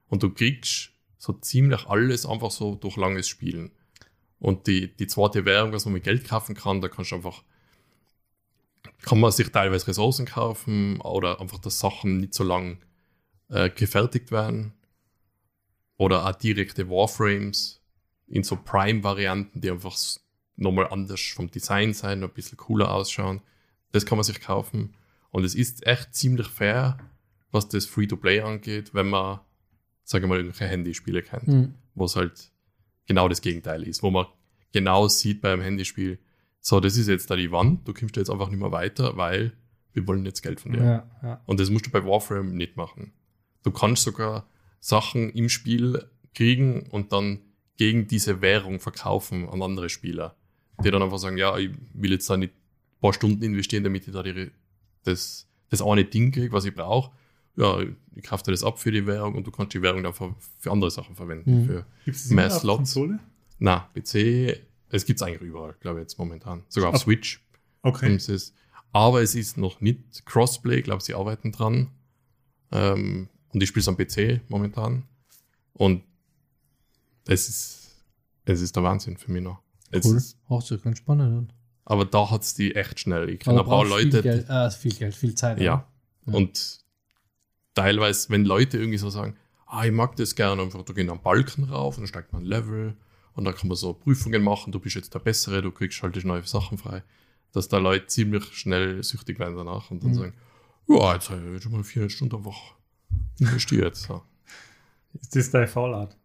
Und 0.08 0.22
du 0.22 0.30
kriegst 0.30 0.90
so 1.18 1.32
ziemlich 1.34 1.86
alles 1.86 2.26
einfach 2.26 2.50
so 2.50 2.74
durch 2.74 2.96
langes 2.96 3.28
Spielen. 3.28 3.72
Und 4.38 4.66
die, 4.66 4.96
die 4.96 5.06
zweite 5.06 5.44
Währung, 5.44 5.72
was 5.72 5.84
man 5.84 5.94
mit 5.94 6.04
Geld 6.04 6.26
kaufen 6.26 6.54
kann, 6.54 6.80
da 6.80 6.88
kannst 6.88 7.10
du 7.10 7.16
einfach 7.16 7.42
kann 9.02 9.20
man 9.20 9.32
sich 9.32 9.50
teilweise 9.50 9.86
Ressourcen 9.88 10.26
kaufen 10.26 11.00
oder 11.00 11.40
einfach, 11.40 11.58
dass 11.58 11.78
Sachen 11.78 12.18
nicht 12.18 12.34
so 12.34 12.44
lang 12.44 12.78
äh, 13.50 13.70
gefertigt 13.70 14.30
werden. 14.30 14.72
Oder 15.96 16.26
auch 16.26 16.34
direkte 16.34 16.88
Warframes 16.88 17.82
in 18.26 18.42
so 18.44 18.56
Prime-Varianten, 18.56 19.60
die 19.60 19.70
einfach 19.70 19.96
nochmal 20.56 20.88
anders 20.88 21.20
vom 21.34 21.50
Design 21.50 21.92
sein, 21.94 22.22
ein 22.22 22.30
bisschen 22.30 22.56
cooler 22.58 22.92
ausschauen. 22.92 23.40
Das 23.92 24.06
kann 24.06 24.18
man 24.18 24.24
sich 24.24 24.40
kaufen. 24.40 24.94
Und 25.30 25.44
es 25.44 25.54
ist 25.54 25.86
echt 25.86 26.14
ziemlich 26.14 26.46
fair, 26.48 26.98
was 27.50 27.68
das 27.68 27.86
Free-to-Play 27.86 28.40
angeht, 28.42 28.94
wenn 28.94 29.08
man, 29.08 29.40
sage 30.04 30.24
ich 30.24 30.28
mal, 30.28 30.38
irgendwelche 30.38 30.66
Handyspiele 30.70 31.22
kennt 31.22 31.48
Mhm. 31.48 31.74
wo 31.94 32.04
es 32.04 32.14
halt 32.16 32.52
genau 33.06 33.28
das 33.28 33.40
Gegenteil 33.40 33.82
ist, 33.82 34.02
wo 34.02 34.10
man 34.10 34.26
genau 34.72 35.08
sieht 35.08 35.40
beim 35.40 35.60
Handyspiel, 35.60 36.18
so, 36.60 36.80
das 36.80 36.96
ist 36.96 37.08
jetzt 37.08 37.30
da 37.30 37.36
die 37.36 37.50
Wand, 37.50 37.88
du 37.88 37.94
kommst 37.94 38.16
da 38.16 38.20
jetzt 38.20 38.30
einfach 38.30 38.50
nicht 38.50 38.58
mehr 38.60 38.72
weiter, 38.72 39.16
weil 39.16 39.52
wir 39.94 40.06
wollen 40.06 40.24
jetzt 40.26 40.42
Geld 40.42 40.60
von 40.60 40.72
dir. 40.72 40.82
Ja, 40.84 41.10
ja. 41.22 41.42
Und 41.46 41.58
das 41.60 41.70
musst 41.70 41.86
du 41.86 41.90
bei 41.90 42.04
Warframe 42.04 42.54
nicht 42.54 42.76
machen. 42.76 43.12
Du 43.68 43.74
kannst 43.74 44.02
sogar 44.04 44.46
Sachen 44.80 45.28
im 45.28 45.50
Spiel 45.50 46.02
kriegen 46.34 46.88
und 46.88 47.12
dann 47.12 47.40
gegen 47.76 48.06
diese 48.06 48.40
Währung 48.40 48.80
verkaufen 48.80 49.46
an 49.46 49.60
andere 49.60 49.90
Spieler, 49.90 50.34
die 50.82 50.90
dann 50.90 51.02
einfach 51.02 51.18
sagen, 51.18 51.36
ja, 51.36 51.58
ich 51.58 51.70
will 51.92 52.12
jetzt 52.12 52.30
da 52.30 52.38
nicht 52.38 52.54
ein 52.54 53.00
paar 53.02 53.12
Stunden 53.12 53.42
investieren, 53.42 53.84
damit 53.84 54.06
ich 54.06 54.14
da 54.14 54.22
die, 54.22 54.50
das, 55.04 55.46
das 55.68 55.82
eine 55.82 56.06
Ding 56.06 56.32
kriege, 56.32 56.50
was 56.50 56.64
ich 56.64 56.74
brauche. 56.74 57.10
Ja, 57.56 57.78
ich 58.16 58.22
kaufe 58.24 58.42
dir 58.44 58.52
das 58.52 58.64
ab 58.64 58.78
für 58.78 58.90
die 58.90 59.06
Währung 59.06 59.34
und 59.34 59.46
du 59.46 59.50
kannst 59.50 59.74
die 59.74 59.82
Währung 59.82 60.02
dann 60.02 60.14
für, 60.14 60.34
für 60.58 60.70
andere 60.70 60.90
Sachen 60.90 61.14
verwenden. 61.14 61.60
Mhm. 61.62 61.66
Für, 61.66 61.86
Gibt 62.06 62.16
es 62.16 62.30
Mehr 62.30 62.48
Slots. 62.48 62.94
Konsole? 62.94 63.18
na, 63.58 63.90
PC, 63.94 64.62
es 64.88 65.04
gibt 65.04 65.20
es 65.20 65.22
eigentlich 65.22 65.42
überall, 65.42 65.74
glaube 65.80 65.98
ich, 65.98 66.04
jetzt 66.04 66.18
momentan. 66.18 66.64
Sogar 66.70 66.88
auf 66.88 66.94
Auf- 66.94 67.02
Switch. 67.02 67.44
Okay. 67.82 68.14
es. 68.14 68.54
Aber 68.92 69.20
es 69.20 69.34
ist 69.34 69.58
noch 69.58 69.82
nicht 69.82 70.24
Crossplay, 70.24 70.80
glaube 70.80 71.02
sie 71.02 71.12
arbeiten 71.12 71.52
dran. 71.52 71.90
Ähm, 72.72 73.28
und 73.52 73.62
ich 73.62 73.68
spiele 73.68 73.80
es 73.82 73.88
am 73.88 73.96
PC 73.96 74.40
momentan. 74.48 75.04
Und 75.74 76.02
es 77.26 77.48
ist, 77.48 77.88
es 78.44 78.60
ist 78.60 78.74
der 78.76 78.82
Wahnsinn 78.82 79.16
für 79.16 79.30
mich 79.30 79.42
noch. 79.42 79.60
Es 79.90 80.04
Cool. 80.04 80.16
Ist, 80.16 80.36
Auch 80.48 80.62
so 80.62 80.78
ganz 80.78 80.98
spannend. 80.98 81.50
an. 81.50 81.52
aber 81.84 82.04
da 82.04 82.30
hat 82.30 82.42
es 82.42 82.54
die 82.54 82.74
echt 82.74 83.00
schnell. 83.00 83.28
Ich 83.30 83.40
kenne 83.40 83.60
ein 83.60 83.64
paar 83.66 83.84
brauchst 83.84 83.94
viel 83.94 84.04
Leute, 84.06 84.22
Geld, 84.22 84.48
äh, 84.48 84.70
viel 84.70 84.92
Geld, 84.94 85.14
viel 85.14 85.34
Zeit. 85.34 85.60
ja. 85.60 85.86
Ja. 86.26 86.34
Und 86.34 86.80
teilweise, 87.74 88.28
wenn 88.30 88.44
Leute 88.44 88.78
irgendwie 88.78 88.98
so 88.98 89.08
sagen, 89.10 89.36
ah, 89.66 89.84
ich 89.84 89.92
mag 89.92 90.16
das 90.16 90.34
gerne, 90.34 90.60
einfach, 90.62 90.82
da 90.82 90.92
gehen 90.92 91.08
einen 91.10 91.22
Balken 91.22 91.64
rauf 91.64 91.96
und 91.96 92.02
dann 92.02 92.08
steigt 92.08 92.32
man 92.32 92.42
ein 92.42 92.46
Level 92.46 92.96
und 93.34 93.44
dann 93.44 93.54
kann 93.54 93.68
man 93.68 93.76
so 93.76 93.94
Prüfungen 93.94 94.42
machen, 94.42 94.72
du 94.72 94.78
bist 94.80 94.96
jetzt 94.96 95.14
der 95.14 95.20
Bessere, 95.20 95.62
du 95.62 95.70
kriegst 95.70 96.02
halt 96.02 96.22
neue 96.24 96.42
Sachen 96.46 96.76
frei, 96.76 97.02
dass 97.52 97.68
da 97.68 97.78
Leute 97.78 98.06
ziemlich 98.08 98.44
schnell 98.52 99.02
süchtig 99.02 99.38
werden 99.38 99.56
danach 99.56 99.90
und 99.90 100.02
dann 100.02 100.10
Mhm. 100.10 100.14
sagen, 100.14 100.34
ja, 100.88 101.14
jetzt 101.14 101.30
habe 101.30 101.54
ich 101.56 101.62
schon 101.62 101.72
mal 101.72 101.82
400 101.84 102.12
Stunden 102.12 102.44
einfach 103.10 103.40
investiert. 103.40 103.96
So. 103.96 104.22
Ist 105.20 105.34
das 105.34 105.50
dein 105.50 105.68
Fallout? 105.68 106.16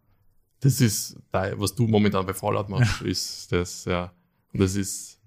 Das 0.60 0.80
ist, 0.80 1.18
dein- 1.32 1.60
was 1.60 1.76
du 1.76 1.88
momentan 1.88 2.26
bei 2.26 2.34
Fallout 2.34 2.70
machst, 2.70 3.02
ist 3.02 3.52
das, 3.52 3.86
ja. 3.86 4.14
Und 4.54 4.62
das 4.62 4.76
ist, 4.76 5.20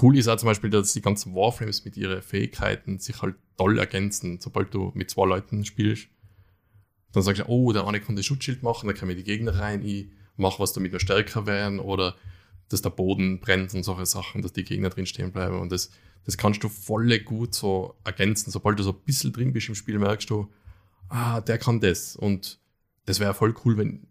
cool 0.00 0.16
ist 0.16 0.28
auch 0.28 0.36
zum 0.36 0.46
Beispiel, 0.46 0.70
dass 0.70 0.92
die 0.92 1.02
ganzen 1.02 1.34
Warframes 1.34 1.84
mit 1.84 1.96
ihren 1.96 2.22
Fähigkeiten 2.22 2.98
sich 2.98 3.20
halt 3.20 3.36
toll 3.56 3.78
ergänzen. 3.78 4.40
Sobald 4.40 4.72
du 4.72 4.92
mit 4.94 5.10
zwei 5.10 5.26
Leuten 5.26 5.64
spielst, 5.64 6.08
dann 7.12 7.22
sagst 7.22 7.42
du, 7.42 7.48
oh, 7.48 7.72
der 7.72 7.86
eine 7.86 8.00
kann 8.00 8.16
das 8.16 8.26
Schutzschild 8.26 8.62
machen, 8.62 8.86
dann 8.86 8.96
kann 8.96 9.08
mir 9.08 9.16
die 9.16 9.24
Gegner 9.24 9.58
rein, 9.58 9.84
ich 9.84 10.10
mach 10.36 10.58
was, 10.60 10.72
damit 10.72 10.92
wir 10.92 11.00
stärker 11.00 11.46
werden, 11.46 11.80
oder 11.80 12.14
dass 12.68 12.82
der 12.82 12.90
Boden 12.90 13.40
brennt 13.40 13.74
und 13.74 13.82
solche 13.82 14.06
Sachen, 14.06 14.42
dass 14.42 14.52
die 14.52 14.64
Gegner 14.64 14.90
drin 14.90 15.06
stehen 15.06 15.32
bleiben. 15.32 15.58
Und 15.58 15.72
das, 15.72 15.90
das 16.24 16.36
kannst 16.36 16.62
du 16.62 16.68
voll 16.68 17.18
gut 17.20 17.54
so 17.54 17.94
ergänzen. 18.04 18.50
Sobald 18.50 18.78
du 18.78 18.82
so 18.82 18.92
ein 18.92 19.04
bisschen 19.04 19.32
drin 19.32 19.52
bist 19.52 19.68
im 19.68 19.74
Spiel, 19.74 19.98
merkst 19.98 20.28
du, 20.30 20.52
ah, 21.08 21.40
der 21.40 21.58
kann 21.58 21.80
das. 21.80 22.16
Und 22.16 22.58
das 23.06 23.20
wäre 23.20 23.34
voll 23.34 23.54
cool, 23.64 23.76
wenn 23.78 24.06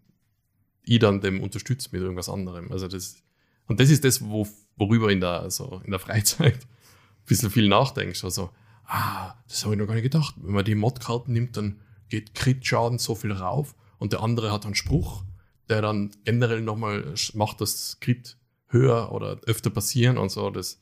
ich 0.82 0.98
dann 0.98 1.20
dem 1.20 1.40
unterstützt 1.40 1.92
mit 1.92 2.02
irgendwas 2.02 2.28
anderem. 2.28 2.72
Also 2.72 2.88
das, 2.88 3.22
und 3.66 3.78
das 3.80 3.90
ist 3.90 4.04
das, 4.04 4.24
wo, 4.24 4.48
worüber 4.76 5.12
in 5.12 5.20
der, 5.20 5.40
also 5.40 5.80
in 5.84 5.90
der 5.90 6.00
Freizeit 6.00 6.64
ein 6.64 7.26
bisschen 7.26 7.50
viel 7.50 7.68
nachdenkst. 7.68 8.24
Also, 8.24 8.50
ah, 8.84 9.34
das 9.48 9.64
habe 9.64 9.74
ich 9.74 9.78
noch 9.78 9.86
gar 9.86 9.94
nicht 9.94 10.04
gedacht. 10.04 10.34
Wenn 10.38 10.54
man 10.54 10.64
die 10.64 10.74
Modkarten 10.74 11.32
nimmt, 11.32 11.56
dann 11.56 11.80
geht 12.08 12.34
Crit-Schaden 12.34 12.98
so 12.98 13.14
viel 13.14 13.32
rauf 13.32 13.74
und 13.98 14.12
der 14.12 14.22
andere 14.22 14.50
hat 14.50 14.64
einen 14.64 14.74
Spruch, 14.74 15.24
der 15.68 15.82
dann 15.82 16.10
generell 16.24 16.62
nochmal 16.62 17.14
macht, 17.34 17.60
das 17.60 17.90
Skript 17.90 18.38
höher 18.68 19.12
oder 19.12 19.38
öfter 19.46 19.70
passieren 19.70 20.18
und 20.18 20.30
so. 20.30 20.50
Das, 20.50 20.80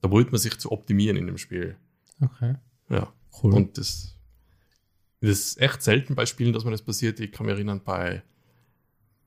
da 0.00 0.10
wollte 0.10 0.30
man 0.30 0.40
sich 0.40 0.58
zu 0.58 0.72
optimieren 0.72 1.16
in 1.16 1.26
dem 1.26 1.38
Spiel. 1.38 1.76
Okay. 2.20 2.54
Ja. 2.88 3.12
Cool. 3.42 3.54
Und 3.54 3.78
das, 3.78 4.16
das 5.20 5.30
ist 5.30 5.60
echt 5.60 5.82
selten 5.82 6.14
bei 6.14 6.26
Spielen, 6.26 6.52
dass 6.52 6.64
mir 6.64 6.70
das 6.70 6.82
passiert. 6.82 7.20
Ich 7.20 7.32
kann 7.32 7.46
mich 7.46 7.54
erinnern, 7.54 7.82
bei 7.84 8.22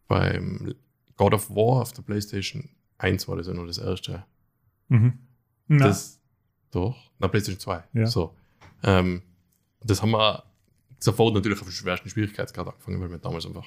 beim 0.08 0.74
God 1.16 1.34
of 1.34 1.50
War 1.52 1.82
auf 1.82 1.94
der 1.94 2.02
PlayStation 2.02 2.70
1 2.98 3.28
war 3.28 3.38
das 3.38 3.48
ja 3.48 3.54
nur 3.54 3.68
das 3.68 3.78
erste. 3.78 4.26
Mhm. 4.90 5.20
Na, 5.68 5.88
Das, 5.88 6.20
doch, 6.72 7.12
na, 7.20 7.28
PlayStation 7.28 7.60
2. 7.60 7.84
Ja. 7.94 8.06
So. 8.08 8.36
Ähm, 8.84 9.22
das 9.82 10.02
haben 10.02 10.12
wir 10.12 10.44
sofort 11.00 11.34
natürlich 11.36 11.60
auf 11.60 11.68
dem 11.68 11.72
schwersten 11.72 12.10
Schwierigkeitsgrad 12.10 12.68
angefangen, 12.68 13.00
weil 13.00 13.12
wir 13.12 13.20
damals 13.20 13.46
einfach, 13.46 13.66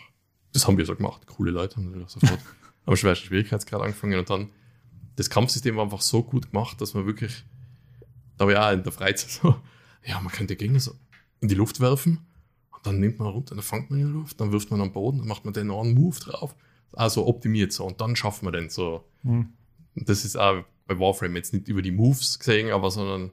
das 0.52 0.66
haben 0.66 0.76
wir 0.76 0.84
so 0.84 0.96
gemacht. 0.96 1.26
Coole 1.26 1.50
Leute 1.50 1.76
haben 1.76 1.86
natürlich 1.86 2.10
sofort 2.10 2.40
am 2.86 2.96
schwersten 2.96 3.26
Schwierigkeitsgrad 3.26 3.80
angefangen 3.80 4.18
und 4.18 4.28
dann 4.28 4.50
das 5.16 5.30
Kampfsystem 5.30 5.76
war 5.76 5.84
einfach 5.84 6.00
so 6.00 6.22
gut 6.22 6.50
gemacht, 6.50 6.80
dass 6.80 6.94
man 6.94 7.06
wirklich, 7.06 7.44
da 8.36 8.48
ich 8.48 8.56
auch 8.56 8.72
in 8.72 8.82
der 8.82 8.92
Freizeit 8.92 9.30
so, 9.30 9.56
ja, 10.04 10.20
man 10.20 10.32
könnte 10.32 10.56
Gegner 10.56 10.80
so 10.80 10.94
in 11.40 11.48
die 11.48 11.54
Luft 11.54 11.80
werfen 11.80 12.26
und 12.70 12.86
dann 12.86 13.00
nimmt 13.00 13.18
man 13.18 13.28
runter, 13.28 13.54
dann 13.54 13.64
fängt 13.64 13.90
man 13.90 14.00
in 14.00 14.06
die 14.06 14.12
Luft, 14.12 14.40
dann 14.40 14.52
wirft 14.52 14.70
man 14.70 14.80
am 14.80 14.92
Boden, 14.92 15.18
dann 15.18 15.28
macht 15.28 15.44
man 15.44 15.54
den 15.54 15.70
einen 15.70 15.94
Move 15.94 16.18
drauf. 16.18 16.54
Also 16.92 17.26
optimiert 17.26 17.72
so 17.72 17.86
und 17.86 18.00
dann 18.00 18.16
schaffen 18.16 18.46
wir 18.46 18.52
den 18.52 18.68
so. 18.68 19.04
mhm. 19.22 19.52
Das 19.94 20.24
ist 20.24 20.36
auch 20.36 20.64
bei 20.86 20.98
Warframe 20.98 21.36
jetzt 21.36 21.52
nicht 21.52 21.68
über 21.68 21.82
die 21.82 21.90
Moves 21.90 22.38
gesehen, 22.38 22.70
aber 22.70 22.90
sondern 22.90 23.30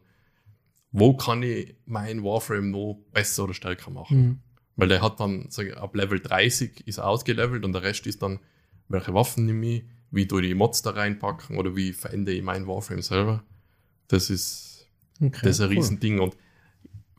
wo 0.91 1.15
kann 1.15 1.43
ich 1.43 1.75
mein 1.85 2.23
Warframe 2.23 2.71
noch 2.71 2.99
besser 3.13 3.45
oder 3.45 3.53
stärker 3.53 3.91
machen? 3.91 4.21
Mhm. 4.21 4.39
Weil 4.75 4.87
der 4.87 5.01
hat 5.01 5.19
dann, 5.19 5.47
sag 5.49 5.67
ich, 5.67 5.77
ab 5.77 5.95
Level 5.95 6.19
30 6.19 6.87
ist 6.87 6.97
er 6.99 7.07
ausgelevelt 7.07 7.65
und 7.65 7.73
der 7.73 7.83
Rest 7.83 8.07
ist 8.07 8.21
dann, 8.21 8.39
welche 8.87 9.13
Waffen 9.13 9.45
nehme 9.45 9.65
ich, 9.67 9.83
wie 10.11 10.27
tue 10.27 10.41
ich 10.41 10.47
die 10.49 10.55
Mods 10.55 10.81
da 10.81 10.91
reinpacken 10.91 11.57
oder 11.57 11.75
wie 11.75 11.93
verändere 11.93 12.35
ich 12.35 12.43
mein 12.43 12.67
Warframe 12.67 13.01
selber. 13.01 13.43
Das 14.07 14.29
ist, 14.29 14.87
Okay, 15.21 15.31
das 15.43 15.57
ist 15.57 15.61
ein 15.61 15.69
cool. 15.69 15.75
Riesending 15.75 16.19
und 16.19 16.37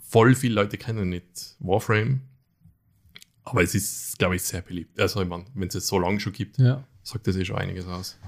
voll 0.01 0.35
viele 0.35 0.55
Leute 0.55 0.77
kennen 0.79 1.09
nicht 1.11 1.57
Warframe. 1.61 2.23
Aber 3.45 3.63
es 3.63 3.75
ist, 3.75 4.19
glaube 4.19 4.37
ich, 4.37 4.43
sehr 4.43 4.63
beliebt. 4.63 4.99
Also, 5.01 5.23
ich 5.23 5.29
meine, 5.29 5.45
wenn 5.55 5.69
es 5.69 5.75
es 5.75 5.87
so 5.87 5.99
lange 5.99 6.21
schon 6.21 6.33
gibt, 6.33 6.59
Ja. 6.59 6.85
sagt 7.03 7.27
das 7.27 7.37
eh 7.37 7.45
schon 7.45 7.57
einiges 7.57 7.87
aus. 7.87 8.19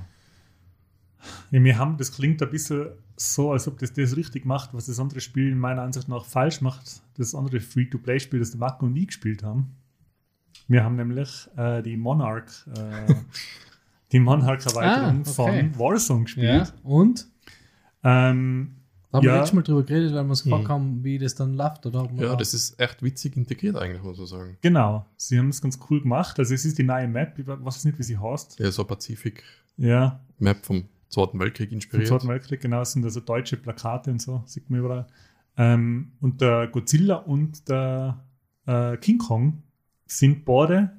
Ja, 1.50 1.62
wir 1.62 1.78
haben, 1.78 1.96
das 1.98 2.12
klingt 2.12 2.42
ein 2.42 2.50
bisschen 2.50 2.88
so, 3.16 3.52
als 3.52 3.68
ob 3.68 3.78
das 3.78 3.92
das 3.92 4.16
richtig 4.16 4.44
macht, 4.44 4.74
was 4.74 4.86
das 4.86 4.98
andere 4.98 5.20
Spiel 5.20 5.54
meiner 5.54 5.82
Ansicht 5.82 6.08
nach 6.08 6.24
falsch 6.24 6.60
macht. 6.60 7.02
Das 7.16 7.34
andere 7.34 7.60
Free-to-Play-Spiel, 7.60 8.40
das 8.40 8.50
der 8.50 8.60
Marco 8.60 8.86
und 8.86 8.96
ich 8.96 9.08
gespielt 9.08 9.42
haben. 9.42 9.76
Wir 10.66 10.82
haben 10.82 10.96
nämlich 10.96 11.48
äh, 11.56 11.82
die 11.82 11.96
Monarch, 11.96 12.66
äh, 12.76 13.14
die 14.12 14.20
Monarch-Erweiterung 14.20 15.16
Ah, 15.26 15.30
okay. 15.30 15.70
von 15.72 15.78
Warzone 15.78 16.20
ja. 16.20 16.24
gespielt. 16.24 16.74
Und? 16.84 17.28
Ähm, 18.04 18.76
Da 19.10 19.18
haben 19.18 19.26
Ja. 19.26 19.32
wir 19.32 19.38
letztes 19.40 19.52
Mal 19.54 19.62
drüber 19.62 19.82
geredet, 19.82 20.14
weil 20.14 20.24
wir 20.24 20.30
uns 20.30 20.42
gefragt 20.42 20.64
Mhm. 20.64 20.68
haben, 20.68 21.04
wie 21.04 21.18
das 21.18 21.34
dann 21.34 21.52
läuft, 21.54 21.84
oder? 21.84 22.08
Ja, 22.16 22.28
da- 22.30 22.36
das 22.36 22.54
ist 22.54 22.80
echt 22.80 23.02
witzig 23.02 23.36
integriert 23.36 23.76
eigentlich, 23.76 24.02
muss 24.02 24.16
man 24.16 24.26
sagen. 24.26 24.56
genau, 24.62 25.04
sie 25.18 25.38
haben 25.38 25.50
es 25.50 25.60
ganz 25.60 25.78
cool 25.90 26.00
gemacht. 26.00 26.38
Also 26.38 26.54
es 26.54 26.64
ist 26.64 26.78
die 26.78 26.82
neue 26.82 27.06
Map, 27.08 27.38
ich 27.38 27.46
weiß 27.46 27.84
nicht, 27.84 27.98
wie 27.98 28.02
sie 28.04 28.16
heißt. 28.16 28.58
Ja, 28.58 28.70
so 28.70 28.84
Pazifik-Map 28.84 29.42
Ja, 29.76 30.54
vom 30.62 30.84
Zweiten 31.10 31.38
Weltkrieg 31.38 31.68
Vom 31.68 31.74
inspiriert. 31.74 32.08
Zweiten 32.08 32.28
Weltkrieg, 32.28 32.62
genau, 32.62 32.80
es 32.80 32.92
sind 32.92 33.04
also 33.04 33.20
deutsche 33.20 33.58
Plakate 33.58 34.10
und 34.10 34.22
so, 34.22 34.42
sieht 34.46 34.70
man 34.70 34.80
überall. 34.80 35.06
Ähm, 35.58 36.12
und 36.22 36.40
der 36.40 36.68
Godzilla 36.68 37.16
und 37.16 37.68
der 37.68 38.18
äh, 38.66 38.96
King 38.96 39.18
Kong 39.18 39.62
sind 40.06 40.46
beide 40.46 40.90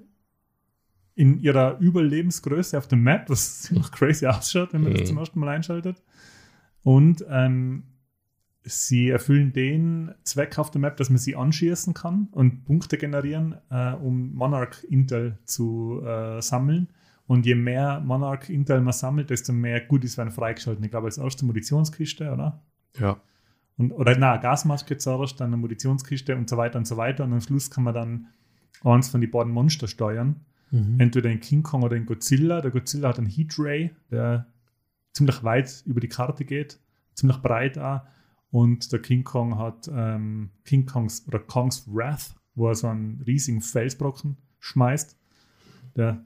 in 1.15 1.39
ihrer 1.39 1.77
Überlebensgröße 1.79 2.77
auf 2.77 2.87
der 2.87 2.97
Map, 2.97 3.29
was 3.29 3.61
ziemlich 3.63 3.91
crazy 3.91 4.25
ausschaut, 4.25 4.73
wenn 4.73 4.81
man 4.81 4.93
Mhm. 4.93 4.97
das 4.97 5.07
zum 5.09 5.17
ersten 5.17 5.39
Mal 5.39 5.49
einschaltet. 5.49 6.01
Und 6.83 7.23
ähm, 7.29 7.83
sie 8.63 9.09
erfüllen 9.09 9.53
den 9.53 10.13
Zweck 10.23 10.57
auf 10.57 10.71
der 10.71 10.81
Map, 10.81 10.97
dass 10.97 11.09
man 11.09 11.17
sie 11.17 11.35
anschießen 11.35 11.93
kann 11.93 12.27
und 12.31 12.65
Punkte 12.65 12.97
generieren, 12.97 13.55
äh, 13.69 13.93
um 13.93 14.33
Monarch 14.33 14.83
Intel 14.85 15.37
zu 15.45 16.01
äh, 16.05 16.41
sammeln. 16.41 16.87
Und 17.25 17.45
je 17.45 17.55
mehr 17.55 18.01
Monarch 18.01 18.49
Intel 18.49 18.81
man 18.81 18.93
sammelt, 18.93 19.29
desto 19.29 19.53
mehr 19.53 19.81
Goodies 19.81 20.17
werden 20.17 20.31
freigeschaltet. 20.31 20.83
Ich 20.83 20.91
glaube, 20.91 21.07
als 21.07 21.17
erste 21.17 21.45
Munitionskiste, 21.45 22.31
oder? 22.31 22.61
Ja, 22.99 23.17
Und, 23.77 23.91
oder 23.93 24.17
na, 24.17 24.37
Gasmaske 24.37 24.97
zuerst, 24.97 25.39
dann 25.39 25.47
eine 25.47 25.57
Munitionskiste 25.57 26.35
und 26.35 26.49
so 26.49 26.57
weiter 26.57 26.77
und 26.77 26.85
so 26.85 26.97
weiter. 26.97 27.23
Und 27.23 27.33
am 27.33 27.41
Schluss 27.41 27.71
kann 27.71 27.85
man 27.85 27.93
dann 27.93 28.27
eins 28.83 29.07
von 29.09 29.21
den 29.21 29.31
beiden 29.31 29.51
Monster 29.53 29.87
steuern. 29.87 30.41
Mhm. 30.73 30.99
Entweder 30.99 31.29
den 31.29 31.39
King 31.39 31.61
Kong 31.61 31.83
oder 31.83 31.95
den 31.95 32.07
Godzilla. 32.07 32.59
Der 32.59 32.71
Godzilla 32.71 33.09
hat 33.09 33.19
einen 33.19 33.27
Heat 33.27 33.53
Ray, 33.59 33.91
der 34.09 34.47
ziemlich 35.13 35.43
weit 35.43 35.83
über 35.85 35.99
die 35.99 36.07
Karte 36.07 36.45
geht, 36.45 36.79
ziemlich 37.13 37.37
breit 37.37 37.77
auch. 37.77 38.01
Und 38.49 38.91
der 38.91 38.99
King 38.99 39.23
Kong 39.23 39.59
hat 39.59 39.87
ähm, 39.93 40.49
King 40.65 40.87
Kongs 40.87 41.27
oder 41.27 41.37
Kongs 41.37 41.85
Wrath, 41.87 42.33
wo 42.55 42.69
er 42.69 42.75
so 42.75 42.87
einen 42.87 43.21
riesigen 43.25 43.61
Felsbrocken 43.61 44.37
schmeißt. 44.59 45.15
Der 45.95 46.25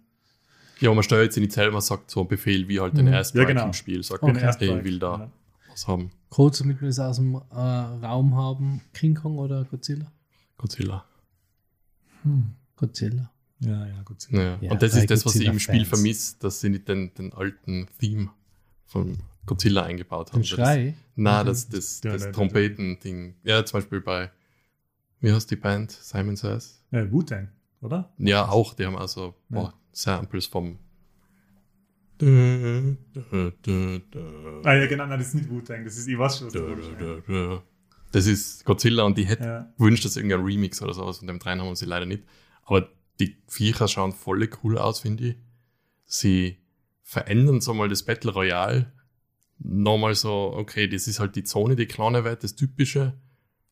ja 0.79 0.93
man 0.93 1.03
steuert 1.03 1.33
sie 1.33 1.41
nicht 1.41 1.51
selber, 1.51 1.81
sagt 1.81 2.09
so 2.09 2.21
einen 2.21 2.29
Befehl 2.29 2.69
wie 2.69 2.79
halt 2.79 2.95
den 2.97 3.07
Mhm. 3.07 3.13
Airstrike 3.13 3.43
Ja, 3.43 3.53
genau. 3.53 3.65
im 3.65 3.73
Spiel. 3.73 4.01
Sagt, 4.01 4.23
den 4.23 4.29
okay, 4.29 4.45
Airstrike, 4.45 4.77
ich 4.79 4.83
will 4.85 4.99
da 4.99 5.15
genau. 5.17 5.31
was 5.69 5.87
haben. 5.89 6.11
Kurz, 6.29 6.59
damit 6.59 6.79
wir 6.79 6.87
das 6.87 6.99
aus 6.99 7.17
dem 7.17 7.35
äh, 7.35 7.39
Raum 7.55 8.35
haben. 8.35 8.79
King 8.93 9.15
Kong 9.15 9.37
oder 9.39 9.65
Godzilla? 9.65 10.09
Godzilla. 10.57 11.03
Hm. 12.23 12.53
Godzilla. 12.77 13.29
Ja, 13.59 13.87
ja, 13.87 14.01
Godzilla. 14.03 14.41
Ja. 14.41 14.57
Ja, 14.61 14.71
Und 14.71 14.81
das 14.81 14.95
ist 14.95 15.09
das, 15.09 15.25
was 15.25 15.35
ich 15.35 15.47
im 15.47 15.59
Spiel 15.59 15.85
vermisse, 15.85 16.35
dass 16.39 16.61
sie 16.61 16.69
nicht 16.69 16.87
den, 16.87 17.13
den 17.15 17.33
alten 17.33 17.87
Theme 17.99 18.29
von 18.85 19.17
Godzilla 19.45 19.83
eingebaut 19.83 20.31
haben. 20.31 20.41
Den 20.41 20.45
Schrei. 20.45 20.85
Das, 20.87 20.95
na, 21.15 21.43
das, 21.43 21.67
das, 21.69 22.01
Ja, 22.03 22.13
das 22.13 22.23
nein, 22.25 22.33
Trompeten-Ding. 22.33 23.35
Ja, 23.43 23.65
zum 23.65 23.79
Beispiel 23.79 24.01
bei, 24.01 24.29
wie 25.21 25.31
heißt 25.33 25.49
die 25.49 25.55
Band? 25.55 25.91
Simon 25.91 26.35
Says? 26.35 26.83
Äh, 26.91 27.11
Wu-Tang, 27.11 27.49
oder? 27.81 28.11
Ja, 28.19 28.47
auch, 28.47 28.75
die 28.75 28.85
haben 28.85 28.97
also 28.97 29.33
Ja. 29.49 29.59
boah, 29.61 29.73
Samples 29.91 30.45
vom. 30.45 30.77
Ah, 32.19 32.25
ja, 34.73 34.87
genau, 34.87 35.05
nein, 35.05 35.19
das 35.19 35.27
ist 35.29 35.35
nicht 35.35 35.49
Wu-Tang, 35.49 35.83
das 35.83 35.97
ist, 35.97 36.07
ich 36.07 36.17
weiß 36.17 36.37
schon, 36.39 36.47
was 36.47 36.53
du. 36.53 37.61
Das 38.11 38.25
ist 38.25 38.63
Godzilla 38.65 39.03
und 39.03 39.17
die 39.17 39.25
hätten 39.25 39.43
Ja. 39.43 39.71
wünscht, 39.77 40.05
dass 40.05 40.15
irgendein 40.15 40.41
Remix 40.41 40.81
oder 40.81 40.93
sowas 40.93 41.17
von 41.19 41.27
dem 41.27 41.39
dreien 41.39 41.61
haben 41.61 41.75
sie 41.75 41.85
leider 41.85 42.05
nicht. 42.05 42.23
Aber 42.63 42.89
die 43.19 43.37
Viecher 43.47 43.87
schauen 43.87 44.11
voll 44.11 44.49
cool 44.63 44.77
aus, 44.77 44.99
finde 44.99 45.29
ich. 45.29 45.35
Sie 46.05 46.57
verändern 47.03 47.61
so 47.61 47.73
mal 47.73 47.89
das 47.89 48.03
Battle 48.03 48.31
Royale. 48.31 48.91
Nochmal 49.59 50.15
so, 50.15 50.53
okay, 50.55 50.87
das 50.87 51.07
ist 51.07 51.19
halt 51.19 51.35
die 51.35 51.43
Zone, 51.43 51.75
die 51.75 51.87
kleine 51.87 52.23
Welt, 52.23 52.43
das 52.43 52.55
Typische. 52.55 53.19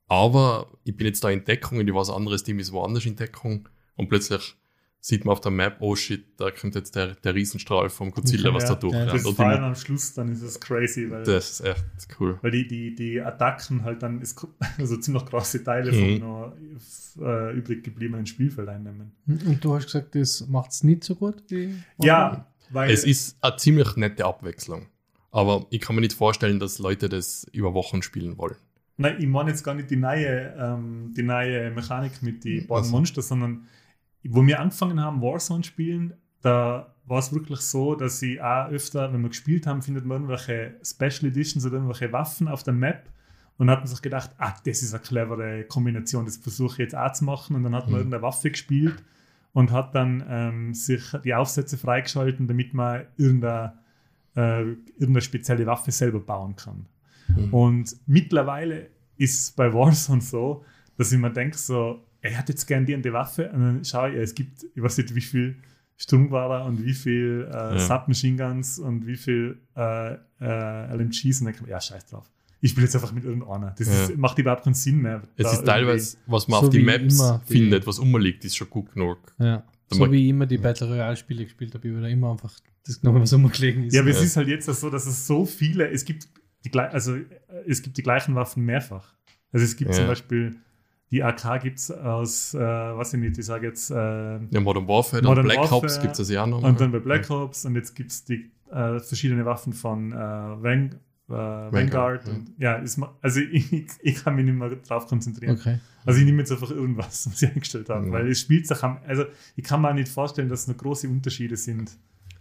Aber 0.07 0.77
ich 0.84 0.95
bin 0.95 1.07
jetzt 1.07 1.23
da 1.23 1.30
in 1.30 1.45
Deckung 1.45 1.80
und 1.80 1.88
ich 1.88 1.93
weiß, 1.93 2.09
anderes 2.09 2.43
Team 2.43 2.59
ist 2.59 2.72
woanders 2.72 3.05
in 3.05 3.15
Deckung. 3.15 3.69
Und 3.95 4.09
plötzlich 4.09 4.55
sieht 5.06 5.23
man 5.23 5.34
auf 5.34 5.41
der 5.41 5.52
Map, 5.52 5.76
oh 5.82 5.95
shit, 5.95 6.26
da 6.38 6.49
kommt 6.49 6.73
jetzt 6.73 6.95
der, 6.95 7.14
der 7.14 7.36
Riesenstrahl 7.36 7.91
vom 7.91 8.10
Godzilla, 8.10 8.52
was 8.52 8.64
ja. 8.64 8.69
da 8.69 8.76
durchrennt. 8.76 9.14
Das 9.14 9.23
und 9.23 9.36
Fallen 9.36 9.61
die, 9.61 9.68
am 9.68 9.76
Schluss, 9.76 10.15
dann 10.15 10.32
ist 10.32 10.41
es 10.41 10.60
crazy, 10.60 11.11
weil, 11.11 11.23
das 11.23 11.60
ist 11.60 11.61
echt 11.61 11.86
cool. 12.19 12.40
weil 12.41 12.49
die, 12.49 12.68
die, 12.68 12.95
die 12.95 13.22
Attacken 13.22 13.84
halt 13.84 14.02
dann 14.02 14.19
ist, 14.19 14.44
also 14.80 14.98
ziemlich 14.98 15.23
große 15.26 15.64
Teile 15.64 15.91
Mhm. 15.91 16.19
von 16.19 16.19
noch 16.19 16.53
äh, 17.22 17.56
übrig 17.56 17.84
gebliebenen 17.84 18.26
Spielfeld 18.26 18.68
einnehmen. 18.68 19.11
Und 19.27 19.64
du 19.64 19.76
hast 19.76 19.86
gesagt, 19.86 20.15
das 20.15 20.48
macht 20.48 20.72
es 20.72 20.84
nicht 20.84 21.03
so 21.03 21.14
gut 21.14 21.44
wie. 21.49 21.76
Ja, 22.02 22.48
weil 22.72 22.90
Es 22.90 23.03
ist 23.03 23.38
eine 23.41 23.57
ziemlich 23.57 23.95
nette 23.98 24.26
Abwechslung. 24.26 24.88
Aber 25.30 25.68
ich 25.69 25.82
kann 25.82 25.94
mir 25.94 26.02
nicht 26.02 26.14
vorstellen, 26.14 26.60
dass 26.60 26.80
Leute 26.80 27.10
das 27.10 27.45
über 27.52 27.76
Wochen 27.76 28.02
spielen 28.02 28.40
wollen. 28.40 28.56
Nein, 28.98 29.18
ich 29.19 29.27
meine 29.27 29.52
jetzt 29.52 29.64
gar 29.64 29.76
nicht 29.76 29.91
die 29.91 29.98
neue, 29.98 30.56
ähm, 30.57 31.14
die 31.15 31.22
neue 31.22 31.69
Mechanik 31.69 32.23
mit 32.23 32.44
den 32.44 32.65
beiden 32.65 32.86
Also. 32.86 32.91
Monster, 32.91 33.22
sondern 33.22 33.68
wo 34.30 34.45
wir 34.45 34.60
angefangen 34.60 34.99
haben, 35.02 35.22
Warzone 35.22 35.64
spielen, 35.64 36.14
da 36.41 36.93
war 37.06 37.19
es 37.19 37.34
wirklich 37.34 37.60
so, 37.60 37.95
dass 37.95 38.19
sie 38.19 38.41
auch 38.41 38.69
öfter, 38.69 39.11
wenn 39.14 39.22
wir 39.22 39.30
gespielt 39.30 39.68
haben, 39.68 39.81
findet 39.81 40.06
man 40.06 40.18
irgendwelche 40.23 40.76
Special 40.84 41.30
Editions 41.31 41.65
oder 41.65 41.76
irgendwelche 41.76 42.11
Waffen 42.11 42.47
auf 42.47 42.64
der 42.64 42.73
Map 42.73 43.10
und 43.57 43.69
hat 43.69 43.80
man 43.80 43.88
sich 43.88 44.02
gedacht, 44.02 44.31
ah, 44.38 44.53
das 44.65 44.81
ist 44.81 44.93
eine 44.93 45.03
clevere 45.03 45.64
Kombination, 45.65 46.26
das 46.26 46.38
versuche 46.38 46.73
ich 46.73 46.77
jetzt 46.80 46.95
auch 46.95 47.11
zu 47.14 47.26
machen 47.26 47.56
und 47.56 47.64
dann 47.64 47.76
hat 47.76 47.85
man 47.85 47.93
Mhm. 47.93 47.97
irgendeine 47.97 48.23
Waffe 48.23 48.52
gespielt 48.52 49.03
und 49.53 49.72
hat 49.72 49.95
dann 49.95 50.23
ähm, 50.27 50.73
sich 50.73 51.03
die 51.23 51.34
Aufsätze 51.34 51.77
freigeschalten, 51.77 52.47
damit 52.47 52.73
man 52.73 53.06
irgendeine, 53.18 53.73
äh, 54.35 54.61
irgendeine 54.64 55.22
spezielle 55.22 55.65
Waffe 55.65 55.91
selber 55.91 56.19
bauen 56.19 56.56
kann. 56.56 56.88
Mhm. 57.27 57.53
Und 57.53 57.95
mittlerweile 58.07 58.88
ist 59.18 59.39
es 59.41 59.52
bei 59.52 59.73
Warzone 59.73 60.22
so, 60.22 60.65
dass 60.97 61.11
ich 61.11 61.19
mir 61.19 61.31
denke, 61.31 61.57
so, 61.57 62.03
er 62.31 62.38
hat 62.38 62.49
jetzt 62.49 62.65
gern 62.65 62.85
die 62.85 62.99
die 63.02 63.14
Waffe 63.14 63.49
und 63.52 63.60
dann 63.61 63.85
schaue 63.85 64.11
ich, 64.11 64.15
es 64.18 64.35
gibt, 64.35 64.65
ich 64.76 64.81
weiß 64.81 64.97
nicht, 64.97 65.14
wie 65.15 65.22
viel 65.22 65.57
Sturmwahrer 65.97 66.65
und 66.65 66.84
wie 66.84 66.93
viel 66.93 67.47
äh, 67.49 67.53
Ja. 67.56 67.80
Submachine 67.80 68.35
Guns 68.38 68.80
und 68.80 69.07
wie 69.07 69.15
viel 69.15 69.60
äh, 69.77 70.14
äh, 70.41 70.95
LMGs 70.95 71.39
und 71.39 71.45
dann 71.45 71.53
kann 71.53 71.64
man, 71.64 71.72
ja, 71.72 71.80
scheiß 71.80 72.06
drauf. 72.07 72.30
Ich 72.61 72.72
spiele 72.72 72.85
jetzt 72.85 72.95
einfach 72.95 73.11
mit 73.14 73.23
irgendeiner. 73.23 73.76
Das 73.77 73.88
Ja. 73.88 74.03
ist, 74.06 74.18
macht 74.18 74.38
überhaupt 74.39 74.64
keinen 74.64 74.73
Sinn 74.73 74.97
mehr. 75.02 75.22
Es 75.38 75.53
ist 75.53 75.64
teilweise, 75.65 76.18
was 76.26 76.47
man 76.47 76.60
So 76.61 76.65
auf 76.68 76.72
die 76.73 76.80
Maps 76.84 77.14
immer 77.19 77.41
die- 77.47 77.53
findet, 77.53 77.85
was 77.88 77.99
umliegt, 77.99 78.43
ist 78.43 78.56
schon 78.57 78.69
gut 78.69 78.91
genug. 78.93 79.19
Ja. 79.38 79.64
So 79.91 80.11
wie 80.11 80.23
ich 80.23 80.30
immer 80.30 80.47
die 80.47 80.57
Battle 80.57 80.88
Royale 80.88 81.15
Spiele 81.15 81.43
gespielt 81.43 81.73
habe, 81.76 81.88
ich 81.88 81.95
habe 81.95 82.10
immer 82.10 82.31
einfach 82.31 82.53
das 82.85 82.99
genommen, 82.99 83.22
was 83.22 83.34
rumgelegen 83.34 83.84
ist. 83.85 83.93
Ja, 83.93 84.02
aber 84.02 84.10
es 84.10 84.22
ist 84.22 84.35
halt 84.35 84.47
jetzt 84.47 84.65
so, 84.65 84.89
dass 84.89 85.06
es 85.06 85.27
so 85.27 85.45
viele, 85.45 85.89
es 85.89 86.03
gibt 86.06 86.27
die, 86.65 86.77
also, 86.80 87.18
es 87.68 87.81
gibt 87.84 87.95
die 87.97 88.03
gleichen 88.03 88.34
Waffen 88.35 88.65
mehrfach. 88.65 89.14
Also 89.52 89.64
es 89.64 89.76
gibt 89.77 89.91
Ja. 89.91 89.97
zum 89.97 90.07
Beispiel, 90.07 90.56
die 91.15 91.23
AK 91.23 91.61
gibt 91.61 91.79
es 91.79 91.89
aus, 91.91 92.53
äh, 92.53 92.59
weiß 92.59 93.13
ich 93.13 93.19
nicht, 93.21 93.37
ich 93.37 93.45
sage 93.45 93.67
jetzt, 93.67 93.89
äh, 93.91 93.95
Ja, 93.95 94.59
Modern 94.59 94.87
Warfare, 94.87 95.21
dann 95.21 95.29
Modern 95.31 95.45
Black 95.45 95.59
Ops 95.71 95.71
Warfare 95.71 96.01
gibt 96.01 96.19
es 96.19 96.29
ja 96.29 96.43
auch 96.43 96.47
noch. 96.47 96.61
und 96.63 96.79
dann 96.81 96.91
bei 96.91 96.99
Black 96.99 97.29
Ops 97.29 97.65
und 97.65 97.75
jetzt 97.75 97.95
gibt 97.95 98.11
es 98.11 98.25
die 98.25 98.51
äh, 98.71 98.99
verschiedene 98.99 99.45
Waffen 99.45 99.73
von 99.73 100.11
äh, 100.11 100.15
äh, 100.15 101.31
Vanguard. 101.31 102.27
ja. 102.27 102.33
Und, 102.33 102.51
ja, 102.57 102.75
ist, 102.75 102.99
also 103.21 103.39
ich, 103.51 103.71
ich 104.01 104.15
kann 104.23 104.35
mich 104.35 104.45
nicht 104.45 104.55
mehr 104.57 104.69
drauf 104.69 105.07
konzentrieren. 105.07 105.57
Okay. 105.59 105.79
Also 106.05 106.19
ich 106.19 106.25
nehme 106.25 106.39
jetzt 106.39 106.51
einfach 106.51 106.69
irgendwas, 106.71 107.27
was 107.31 107.41
ich 107.41 107.49
eingestellt 107.49 107.89
habe, 107.89 108.05
Mhm. 108.07 108.11
weil 108.11 108.29
es 108.29 108.39
spielt 108.41 108.67
sich 108.67 108.83
am, 108.83 108.99
also 109.07 109.25
ich 109.55 109.63
kann 109.63 109.81
mir 109.81 109.89
auch 109.89 109.93
nicht 109.95 110.09
vorstellen, 110.09 110.49
dass 110.49 110.67
noch 110.67 110.77
große 110.77 111.07
Unterschiede 111.09 111.57
sind, 111.57 111.97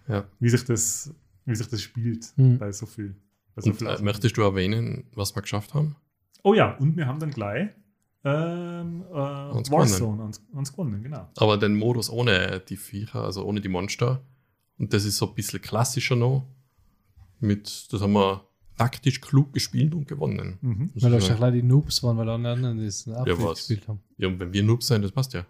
Ja. 0.08 0.24
wie 0.40 0.48
sich 0.50 0.64
das, 0.64 1.14
wie 1.46 1.54
sich 1.54 1.68
das 1.68 1.80
spielt 1.80 2.32
Mhm. 2.36 2.58
bei 2.58 2.72
so 2.72 2.86
viel. 2.86 3.14
Bei 3.54 3.62
so 3.62 3.70
Und, 3.70 3.76
viel 3.76 3.86
äh, 3.86 4.02
möchtest 4.02 4.36
du 4.36 4.42
erwähnen, 4.42 5.04
was 5.14 5.34
wir 5.34 5.42
geschafft 5.42 5.72
haben? 5.74 5.96
oh 6.42 6.52
ja, 6.52 6.72
und 6.76 6.96
wir 6.98 7.06
haben 7.06 7.18
dann 7.20 7.30
gleich 7.30 7.70
ähm, 8.24 9.04
äh, 9.12 9.50
Uns 9.50 9.70
Warzone 9.70 10.22
uns, 10.22 10.42
uns 10.52 10.72
gewonnen, 10.72 11.02
genau. 11.02 11.28
Aber 11.36 11.58
den 11.58 11.76
Modus 11.76 12.08
ohne 12.08 12.60
die 12.60 12.76
Viecher, 12.76 13.22
also 13.22 13.44
ohne 13.44 13.60
die 13.60 13.68
Monster. 13.68 14.22
Und 14.78 14.92
das 14.92 15.04
ist 15.04 15.18
so 15.18 15.28
ein 15.28 15.34
bisschen 15.34 15.60
klassischer 15.60 16.16
noch. 16.16 16.46
Mit, 17.40 17.92
das 17.92 18.00
haben 18.00 18.14
wir 18.14 18.48
taktisch 18.76 19.20
klug 19.20 19.52
gespielt 19.52 19.94
und 19.94 20.08
gewonnen. 20.08 20.58
Mhm. 20.62 20.90
Weil 20.94 21.12
da 21.12 21.20
schon 21.20 21.30
ja, 21.30 21.36
gleich 21.36 21.52
die 21.52 21.62
Noobs 21.62 22.02
waren, 22.02 22.16
weil 22.16 22.28
alle 22.28 22.48
anderen 22.52 22.84
das 22.84 23.06
auch 23.08 23.26
Ja, 23.26 23.34
gespielt 23.34 23.86
haben. 23.86 24.00
ja, 24.16 24.28
und 24.28 24.40
wenn 24.40 24.52
wir 24.52 24.62
Noobs 24.62 24.86
sein, 24.86 25.02
das 25.02 25.12
passt 25.12 25.34
ja. 25.34 25.44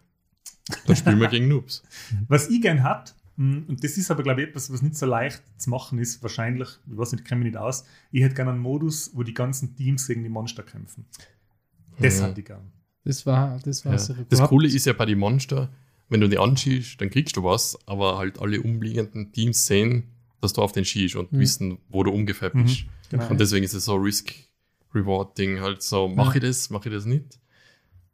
Dann 0.87 0.97
spielen 0.97 1.21
wir 1.21 1.29
gegen 1.31 1.49
Noobs. 1.49 1.83
Was 2.29 2.51
ich 2.51 2.61
gern 2.61 2.83
hat, 2.83 3.15
mh, 3.37 3.63
und 3.69 3.85
das 3.85 3.97
ist 3.97 4.11
aber, 4.11 4.23
glaube 4.25 4.43
ich, 4.43 4.49
etwas, 4.49 4.71
was 4.73 4.83
nicht 4.83 4.97
so 4.97 5.07
leicht 5.07 5.43
zu 5.57 5.71
machen 5.71 5.99
ist, 5.99 6.23
wahrscheinlich, 6.23 6.69
ich 6.91 6.97
weiß 6.97 7.13
nicht, 7.13 7.23
ich 7.23 7.29
kenne 7.29 7.45
mich 7.45 7.53
nicht 7.53 7.59
aus, 7.61 7.85
ich 8.11 8.23
hätte 8.23 8.35
gerne 8.35 8.51
einen 8.51 8.61
Modus, 8.61 9.13
wo 9.15 9.23
die 9.23 9.35
ganzen 9.35 9.77
Teams 9.77 10.07
gegen 10.07 10.23
die 10.23 10.29
Monster 10.29 10.63
kämpfen. 10.63 11.07
Das 11.99 12.19
Ja. 12.21 12.27
hätte 12.29 12.41
ich 12.41 12.47
gern. 12.47 12.71
Das 13.05 13.27
war, 13.27 13.59
das 13.65 13.85
war 13.85 13.93
Ja. 13.93 13.99
sehr 13.99 14.17
Das 14.29 14.43
Coole 14.43 14.67
ist 14.69 14.87
ja 14.87 14.93
bei 14.95 15.05
den 15.07 15.19
Monster, 15.19 15.71
wenn 16.09 16.21
du 16.21 16.29
die 16.29 16.39
anschießt, 16.39 17.01
dann 17.01 17.11
kriegst 17.11 17.37
du 17.37 17.45
was, 17.45 17.79
aber 17.87 18.19
halt 18.19 18.39
alle 18.41 18.61
umliegenden 18.63 19.33
Teams 19.33 19.67
sehen, 19.67 20.05
dass 20.41 20.53
du 20.53 20.63
auf 20.63 20.73
den 20.73 20.85
schießt 20.85 21.17
und 21.17 21.33
Mhm. 21.33 21.39
wissen, 21.39 21.79
wo 21.89 22.03
du 22.03 22.11
ungefähr 22.11 22.51
Mhm. 22.55 22.63
bist. 22.65 22.85
Genau. 23.11 23.29
Und 23.29 23.41
deswegen 23.41 23.65
ist 23.65 23.75
es 23.75 23.85
so 23.85 23.95
Risk-Reward-Ding, 23.97 25.61
halt 25.61 25.83
so, 25.83 26.09
mache 26.09 26.39
ich 26.39 26.45
das, 26.45 26.71
mache 26.71 26.89
ich 26.89 26.95
das 26.95 27.05
nicht? 27.05 27.39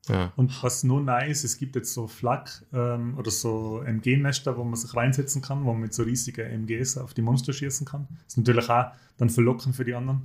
Ja. 0.08 0.32
Und 0.36 0.62
was 0.62 0.82
nur 0.82 1.00
nice, 1.00 1.44
es 1.44 1.58
gibt 1.58 1.76
jetzt 1.76 1.92
so 1.92 2.08
Flak 2.08 2.64
ähm, 2.72 3.16
oder 3.18 3.30
so 3.30 3.82
MG-Nester, 3.84 4.56
wo 4.56 4.64
man 4.64 4.74
sich 4.76 4.94
reinsetzen 4.96 5.42
kann, 5.42 5.64
wo 5.64 5.72
man 5.72 5.82
mit 5.82 5.94
so 5.94 6.02
riesigen 6.02 6.46
MGs 6.46 6.96
auf 6.98 7.14
die 7.14 7.22
Monster 7.22 7.52
schießen 7.52 7.86
kann. 7.86 8.08
Das 8.24 8.34
ist 8.34 8.38
natürlich 8.38 8.68
auch 8.70 8.86
dann 9.18 9.30
verlockend 9.30 9.76
für 9.76 9.84
die 9.84 9.94
anderen, 9.94 10.22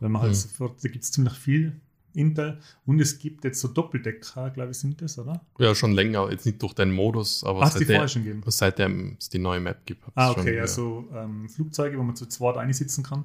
weil 0.00 0.08
man 0.08 0.22
halt 0.22 0.32
Mhm. 0.32 0.36
sofort, 0.36 0.82
da 0.82 0.88
gibt 0.88 1.04
es 1.04 1.12
ziemlich 1.12 1.34
viel 1.34 1.80
Intel 2.14 2.58
und 2.86 3.00
es 3.00 3.18
gibt 3.18 3.44
jetzt 3.44 3.60
so 3.60 3.68
Doppeldecker, 3.68 4.50
glaube 4.50 4.70
ich, 4.72 4.78
sind 4.78 5.00
das, 5.02 5.18
oder? 5.18 5.40
ja, 5.58 5.74
schon 5.74 5.92
länger, 5.92 6.30
jetzt 6.30 6.46
nicht 6.46 6.60
durch 6.62 6.74
den 6.74 6.90
Modus, 6.92 7.44
aber 7.44 7.60
Hast 7.60 7.78
du 7.80 7.84
die 7.84 8.08
schon 8.08 8.24
gegeben? 8.24 8.42
seitdem 8.46 9.16
es 9.18 9.28
die 9.28 9.38
neue 9.38 9.60
Map 9.60 9.84
gibt. 9.86 10.04
Ah, 10.14 10.32
schon, 10.32 10.40
okay, 10.42 10.56
ja. 10.56 10.62
also 10.62 11.08
ähm, 11.14 11.48
Flugzeuge, 11.48 11.98
wo 11.98 12.02
man 12.02 12.16
zu 12.16 12.26
zweit 12.26 12.56
einsitzen 12.56 13.04
kann. 13.04 13.24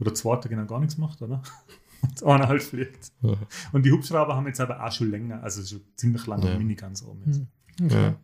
Oder 0.00 0.14
zweit 0.14 0.48
genau 0.48 0.64
gar 0.66 0.80
nichts 0.80 0.98
macht, 0.98 1.22
oder? 1.22 1.42
Und 2.02 2.22
einer 2.24 2.48
halt 2.48 2.62
fliegt. 2.64 3.08
Ja. 3.20 3.34
Und 3.70 3.84
die 3.86 3.92
Hubschrauber 3.92 4.34
haben 4.34 4.46
jetzt 4.48 4.60
aber 4.60 4.84
auch 4.84 4.90
schon 4.90 5.10
länger, 5.10 5.40
also 5.42 5.62
schon 5.64 5.80
ziemlich 5.94 6.26
lange 6.26 6.50
Ja. 6.50 6.58
Miniguns 6.58 7.04
oben 7.04 7.22
jetzt. 7.26 7.38
Mhm. 7.80 7.86
Okay. 7.86 7.94
Ja. 7.94 8.08
Ähm, 8.08 8.16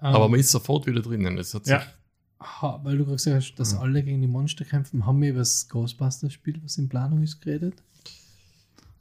Aber 0.00 0.28
man 0.28 0.40
ist 0.40 0.50
sofort 0.50 0.86
wieder 0.86 1.00
drinnen. 1.02 1.38
Es 1.38 1.54
hat 1.54 1.64
sich, 1.66 1.72
Ja. 1.74 1.82
ha, 2.40 2.80
weil 2.82 2.98
du 2.98 3.04
gerade 3.04 3.16
gesagt 3.16 3.36
hast, 3.36 3.54
dass 3.54 3.72
Ja. 3.74 3.78
alle 3.78 4.02
gegen 4.02 4.20
die 4.20 4.26
Monster 4.26 4.64
kämpfen, 4.64 5.06
haben 5.06 5.22
wir 5.22 5.30
über 5.30 5.38
das 5.38 5.68
Ghostbusters-Spiel, 5.68 6.60
was 6.64 6.78
in 6.78 6.88
Planung 6.88 7.22
ist, 7.22 7.40
geredet? 7.40 7.74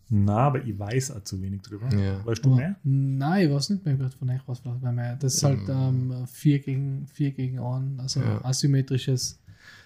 Na, 0.10 0.38
aber 0.38 0.64
ich 0.64 0.78
weiß 0.78 1.12
auch 1.12 1.24
zu 1.24 1.42
wenig 1.42 1.62
drüber. 1.64 1.90
Ja. 1.96 2.24
Weißt 2.26 2.46
du 2.46 2.50
Aber- 2.50 2.58
mehr? 2.58 2.76
Nein, 2.84 3.48
ich 3.48 3.54
weiß 3.54 3.72
nicht 3.72 3.86
mehr, 3.86 3.98
von 4.12 4.30
euch 4.30 4.42
was 4.46 4.60
vielleicht 4.60 4.82
mehr. 4.84 5.16
Das 5.16 5.36
ist 5.36 5.44
halt 5.44 5.68
Ähm. 5.68 6.12
ähm, 6.16 6.28
4 6.28 6.60
gegen 6.60 7.08
4 7.08 7.32
gegen 7.32 7.60
1, 7.60 8.00
also 8.00 8.20
Ja. 8.22 8.44
asymmetrisches, 8.46 9.40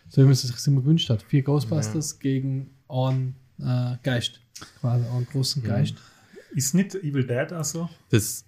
so 0.09 0.17
wie 0.21 0.25
man 0.25 0.33
es 0.33 0.41
sich 0.41 0.67
immer 0.67 0.81
gewünscht 0.81 1.09
hat. 1.09 1.21
Vier 1.23 1.41
Ghostbusters 1.43 2.19
gegen 2.19 2.71
einen 2.89 3.35
äh, 3.61 3.95
Geist, 4.03 4.39
quasi 4.79 5.05
einen 5.07 5.25
großen 5.25 5.63
Ja. 5.63 5.69
Geist. 5.69 5.95
Ist 6.53 6.73
nicht 6.75 6.95
Evil 6.95 7.25
Dead 7.27 7.53
auch 7.53 7.63
so? 7.63 7.89
Das 8.09 8.23
ist 8.23 8.45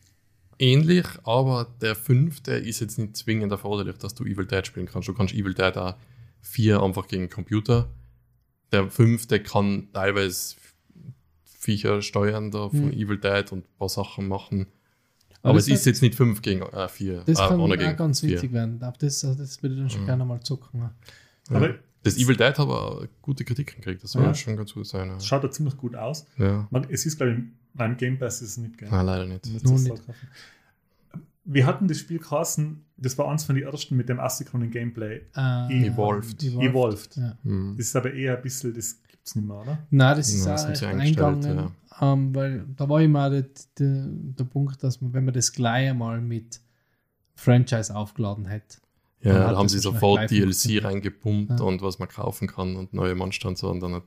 ähnlich, 0.58 1.06
aber 1.24 1.68
der 1.82 1.96
fünfte 1.96 2.52
ist 2.54 2.80
jetzt 2.80 2.98
nicht 2.98 3.16
zwingend 3.18 3.52
erforderlich, 3.52 3.98
dass 3.98 4.14
du 4.16 4.24
Evil 4.26 4.46
Dead 4.46 4.66
spielen 4.66 4.88
kannst. 4.88 5.08
Du 5.08 5.14
kannst 5.14 5.34
Evil 5.34 5.54
Dead 5.54 5.76
auch 5.78 5.96
4 6.42 6.82
einfach 6.82 7.08
gegen 7.08 7.30
Computer. 7.30 7.90
Der 8.72 8.90
fünfte 8.90 9.42
kann 9.42 9.90
teilweise 9.94 10.56
Viecher 11.62 12.02
steuern 12.02 12.50
da 12.52 12.70
von 12.70 12.92
Hm. 12.92 12.92
Evil 12.92 13.18
Dead 13.20 13.52
und 13.52 13.60
ein 13.66 13.78
paar 13.78 13.90
Sachen 13.90 14.28
machen. 14.28 14.68
Aber 15.44 15.52
Aber, 15.52 15.60
es 15.60 15.68
ist 15.68 15.86
jetzt 15.86 16.02
nicht 16.02 16.16
5 16.16 16.42
gegen 16.42 16.64
4. 16.90 17.24
Das 17.26 17.40
äh, 17.40 17.48
kann 17.48 17.60
ohne 17.60 17.74
auch 17.76 17.78
gegen 17.80 17.96
ganz 17.96 18.20
vier. 18.20 18.32
witzig 18.32 18.52
werden. 18.52 18.82
Aber 18.84 18.98
das, 19.00 19.22
das 19.22 19.62
würde 19.64 19.76
ich 19.76 19.82
dann 19.82 19.90
schon 19.90 20.02
Mhm. 20.02 20.06
gerne 20.08 20.26
mal 20.26 20.40
zocken. 20.42 20.80
Ja. 20.82 20.92
Aber 21.56 21.76
das 22.04 22.18
Evil 22.18 22.36
Dead 22.36 22.48
hat 22.48 22.60
aber 22.60 23.08
gute 23.22 23.44
Kritiken 23.44 23.76
gekriegt. 23.78 24.04
Das 24.04 24.12
soll 24.12 24.24
Ja. 24.24 24.34
schon 24.36 24.56
ganz 24.58 24.74
gut 24.74 24.86
sein. 24.88 25.08
Ja, 25.10 25.20
schaut 25.20 25.44
da 25.44 25.50
ziemlich 25.52 25.78
gut 25.78 25.96
aus. 25.96 26.26
ja. 26.38 26.68
Man, 26.72 26.86
es 26.90 27.06
ist, 27.06 27.18
glaube 27.18 27.34
ich, 27.34 27.38
beim 27.74 27.96
Game 27.98 28.18
Pass 28.20 28.42
ist 28.42 28.50
es 28.50 28.58
nicht, 28.58 28.78
gell? 28.78 28.90
Nein, 28.92 29.06
leider 29.06 29.26
nicht. 29.26 29.46
Nicht. 29.48 30.02
Wir 31.44 31.66
hatten 31.66 31.88
das 31.88 31.98
Spiel 31.98 32.20
geheißen, 32.20 32.86
das 32.98 33.18
war 33.18 33.28
eins 33.30 33.44
von 33.46 33.56
den 33.56 33.66
ersten 33.66 33.96
mit 33.98 34.10
dem 34.10 34.20
asynchronen 34.20 34.70
Gameplay. 34.70 35.22
Äh, 35.36 35.88
Evolved. 35.88 36.44
Evolved. 36.44 37.16
Ja. 37.16 37.36
Hm. 37.44 37.74
Das 37.78 37.88
ist 37.88 37.96
aber 37.96 38.14
eher 38.14 38.38
ein 38.38 38.44
bisschen, 38.44 38.74
das 38.76 39.00
gibt 39.22 39.28
es 39.28 39.36
nicht 39.36 39.48
mehr, 39.48 39.58
oder? 39.62 39.88
Nein, 39.92 40.18
das 40.18 40.30
ist 40.34 40.46
Ja, 40.46 40.56
auch 40.56 40.68
das 40.68 40.82
eingegangen, 40.84 41.72
ähm, 42.02 42.34
weil 42.34 42.66
da 42.76 42.90
war 42.90 43.02
immer 43.02 43.30
der, 43.30 43.44
der, 43.78 44.06
der 44.10 44.44
Punkt, 44.46 44.84
dass 44.84 45.00
man, 45.00 45.14
wenn 45.14 45.26
man 45.26 45.34
das 45.36 45.54
gleich 45.54 45.90
einmal 45.92 46.20
mit 46.22 46.60
Franchise 47.36 47.96
aufgeladen 47.96 48.46
hätte, 48.48 48.78
Ja, 49.22 49.52
da 49.52 49.58
haben 49.58 49.70
sie 49.70 49.78
sofort 49.78 50.32
DLC 50.32 50.84
reingepumpt 50.84 51.60
Ja. 51.60 51.66
und 51.66 51.84
was 51.84 52.00
man 52.00 52.10
kaufen 52.10 52.48
kann 52.48 52.76
und 52.76 52.94
neue 52.94 53.14
Monster 53.14 53.48
und 53.50 53.60
so. 53.60 53.70
Und, 53.70 53.82
dann 53.82 53.94
hat, 53.94 54.04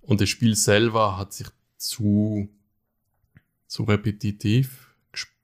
und 0.00 0.22
das 0.22 0.30
Spiel 0.30 0.56
selber 0.56 1.18
hat 1.18 1.34
sich 1.34 1.48
zu, 1.76 2.48
zu 3.66 3.82
repetitiv, 3.82 4.94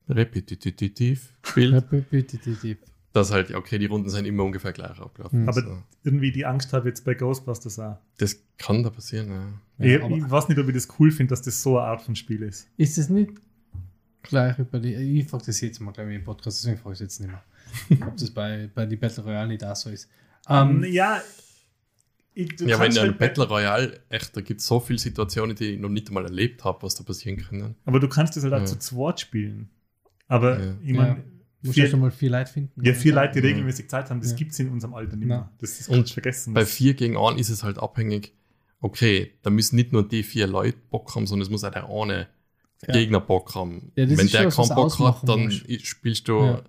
repetitiv 0.09 1.35
gespielt, 1.43 1.75
repetitiv. 1.93 2.79
Dass 3.13 3.33
halt, 3.33 3.55
okay, 3.55 3.79
die 3.79 3.87
Runden 3.87 4.09
sind 4.11 4.27
immer 4.27 4.45
ungefähr 4.45 4.73
gleich 4.73 4.99
abgelaufen. 5.01 5.43
Mhm. 5.43 5.49
Aber 5.49 5.61
so. 5.63 5.83
irgendwie 6.05 6.31
die 6.33 6.45
Angst 6.47 6.73
habe 6.73 6.89
ich 6.89 6.93
jetzt 6.93 7.05
bei 7.05 7.15
Ghostbusters 7.15 7.79
auch. 7.79 7.99
Das 8.19 8.37
kann 8.59 8.83
da 8.83 8.91
passieren, 8.91 9.31
ja. 9.79 9.87
Ja, 9.87 10.07
ich, 10.09 10.17
ich 10.17 10.31
weiß 10.31 10.49
nicht, 10.49 10.59
ob 10.59 10.69
ich 10.69 10.75
das 10.75 10.89
cool 10.99 11.11
finde, 11.11 11.31
dass 11.31 11.43
das 11.43 11.63
so 11.63 11.79
eine 11.79 11.87
Art 11.89 12.03
von 12.03 12.15
Spiel 12.17 12.43
ist. 12.43 12.69
Ist 12.77 12.99
es 12.99 13.09
nicht 13.09 13.33
gleich 14.23 14.59
über 14.59 14.79
die. 14.81 14.95
Ich 14.95 15.29
frage 15.29 15.45
das 15.47 15.61
jetzt 15.61 15.81
mal, 15.81 15.93
glaube 15.93 16.11
ich, 16.11 16.17
im 16.19 16.25
Podcast, 16.25 16.59
deswegen 16.63 16.79
frage 16.79 16.95
ich 16.95 17.01
es 17.01 17.01
jetzt 17.01 17.21
nicht 17.21 17.31
mehr. 17.31 17.43
ob 18.09 18.17
das 18.17 18.31
bei, 18.31 18.69
bei 18.75 18.87
die 18.87 18.97
Battle 18.97 19.23
Royale 19.25 19.49
nicht 19.49 19.65
auch 19.65 19.77
so 19.77 19.91
ist. 19.91 20.09
Ähm, 20.49 20.85
ja, 20.85 21.21
ich, 22.35 22.57
du 22.57 22.65
Ja, 22.67 22.77
aber 22.77 22.87
in 22.87 22.89
kannst 22.93 22.99
einem 22.99 23.09
halt- 23.11 23.19
Battle 23.19 23.47
Royale, 23.49 24.01
echt, 24.09 24.37
da 24.37 24.41
gibt 24.41 24.61
es 24.61 24.67
so 24.67 24.81
viele 24.81 24.99
Situationen, 24.99 25.55
die 25.57 25.73
ich 25.75 25.79
noch 25.81 25.89
nicht 25.89 26.09
einmal 26.09 26.25
erlebt 26.25 26.65
habe, 26.65 26.83
was 26.83 26.95
da 26.95 27.05
passieren 27.05 27.37
können. 27.39 27.75
aber 27.85 28.01
du 28.01 28.09
kannst 28.09 28.37
das 28.37 28.45
halt 28.45 28.55
auch 28.55 28.61
Ja. 28.61 28.67
zu 28.67 28.79
zweit 28.79 29.21
spielen. 29.21 29.71
Aber 30.29 30.59
Ja. 30.63 30.75
ich 30.83 30.93
meine, 30.95 31.23
Du 31.63 31.73
vier, 31.73 31.89
schon 31.89 32.01
mal 32.01 32.11
vier 32.11 32.31
Leute 32.31 32.53
finden. 32.53 32.85
ja, 32.85 32.95
vier 32.95 33.15
Leute, 33.15 33.41
die 33.41 33.49
Ja. 33.49 33.53
regelmäßig 33.55 33.89
Zeit 33.91 34.11
haben, 34.11 34.21
das 34.21 34.31
Ja. 34.31 34.37
gibt 34.37 34.53
es 34.53 34.59
in 34.61 34.69
unserem 34.69 34.95
Alter 34.95 35.17
nicht 35.17 35.29
Nein. 35.29 35.39
mehr. 35.41 35.53
Das 35.59 35.81
ist 35.81 35.89
Und 35.89 36.09
vergessen. 36.11 36.55
Bei 36.55 36.65
4 36.65 36.95
gegen 36.95 37.17
1 37.17 37.41
ist 37.41 37.49
es 37.51 37.65
halt 37.65 37.79
abhängig, 37.79 38.33
okay, 38.81 39.33
da 39.43 39.51
müssen 39.51 39.75
nicht 39.77 39.93
nur 39.93 40.07
die 40.07 40.23
vier 40.23 40.47
Leute 40.47 40.79
Bock 40.91 41.15
haben, 41.17 41.27
sondern 41.27 41.43
es 41.47 41.51
muss 41.51 41.65
auch 41.65 41.71
der 41.73 41.89
eine 41.89 42.29
Ja. 42.87 42.93
Gegner 42.95 43.21
Bock 43.21 43.55
haben. 43.57 43.91
Ja, 43.97 44.07
das 44.07 44.17
Wenn 44.19 44.27
ist 44.27 44.35
der 44.35 44.49
keinen 44.51 44.69
Bock 44.69 44.99
hat, 45.01 45.29
dann 45.29 45.45
muss. 45.47 45.55
spielst 45.83 46.29
du. 46.29 46.41
Ja. 46.45 46.63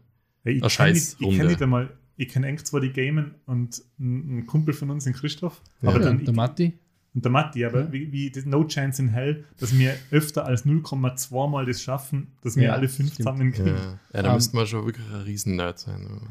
Ich 0.44 0.54
eine 0.54 0.60
kenne 0.62 0.70
scheiß 0.72 0.94
nicht, 0.96 1.14
ich 1.14 1.18
kenn 1.20 1.28
Runde. 1.28 1.46
nicht 1.48 1.62
einmal, 1.62 1.90
ich 2.18 2.28
kenne 2.30 2.48
eng 2.48 2.58
zwar 2.58 2.82
die 2.82 2.92
Gamen 2.92 3.36
und 3.46 3.84
ein, 4.00 4.40
ein 4.40 4.46
Kumpel 4.48 4.74
von 4.74 4.90
uns, 4.90 5.04
den 5.04 5.14
Christoph, 5.14 5.62
Ja. 5.84 5.90
aber 5.90 6.00
dann 6.00 6.18
der 6.20 6.30
ich, 6.30 6.36
Matti. 6.36 6.80
Und 7.16 7.26
der 7.26 7.32
Matti, 7.32 7.66
aber 7.66 7.82
Ja. 7.82 7.92
wie, 7.92 8.12
wie 8.12 8.30
das 8.32 8.46
No 8.46 8.66
Chance 8.66 9.02
in 9.02 9.10
Hell, 9.10 9.46
dass 9.60 9.78
wir 9.78 9.96
öfter 10.12 10.46
als 10.46 10.66
0,2 10.66 11.50
Mal 11.50 11.66
das 11.66 11.82
schaffen, 11.82 12.34
dass 12.42 12.56
wir 12.56 12.66
Ja, 12.66 12.74
alle 12.74 12.88
fünf 12.88 13.14
stimmt. 13.14 13.16
zusammenkriegen. 13.18 13.76
Ja, 13.76 14.00
ja 14.14 14.22
da 14.24 14.30
Ähm, 14.30 14.36
müsste 14.36 14.56
man 14.56 14.68
schon 14.68 14.86
wirklich 14.86 15.06
ein 15.10 15.22
Riesen-Nerd 15.22 15.80
sein. 15.80 16.22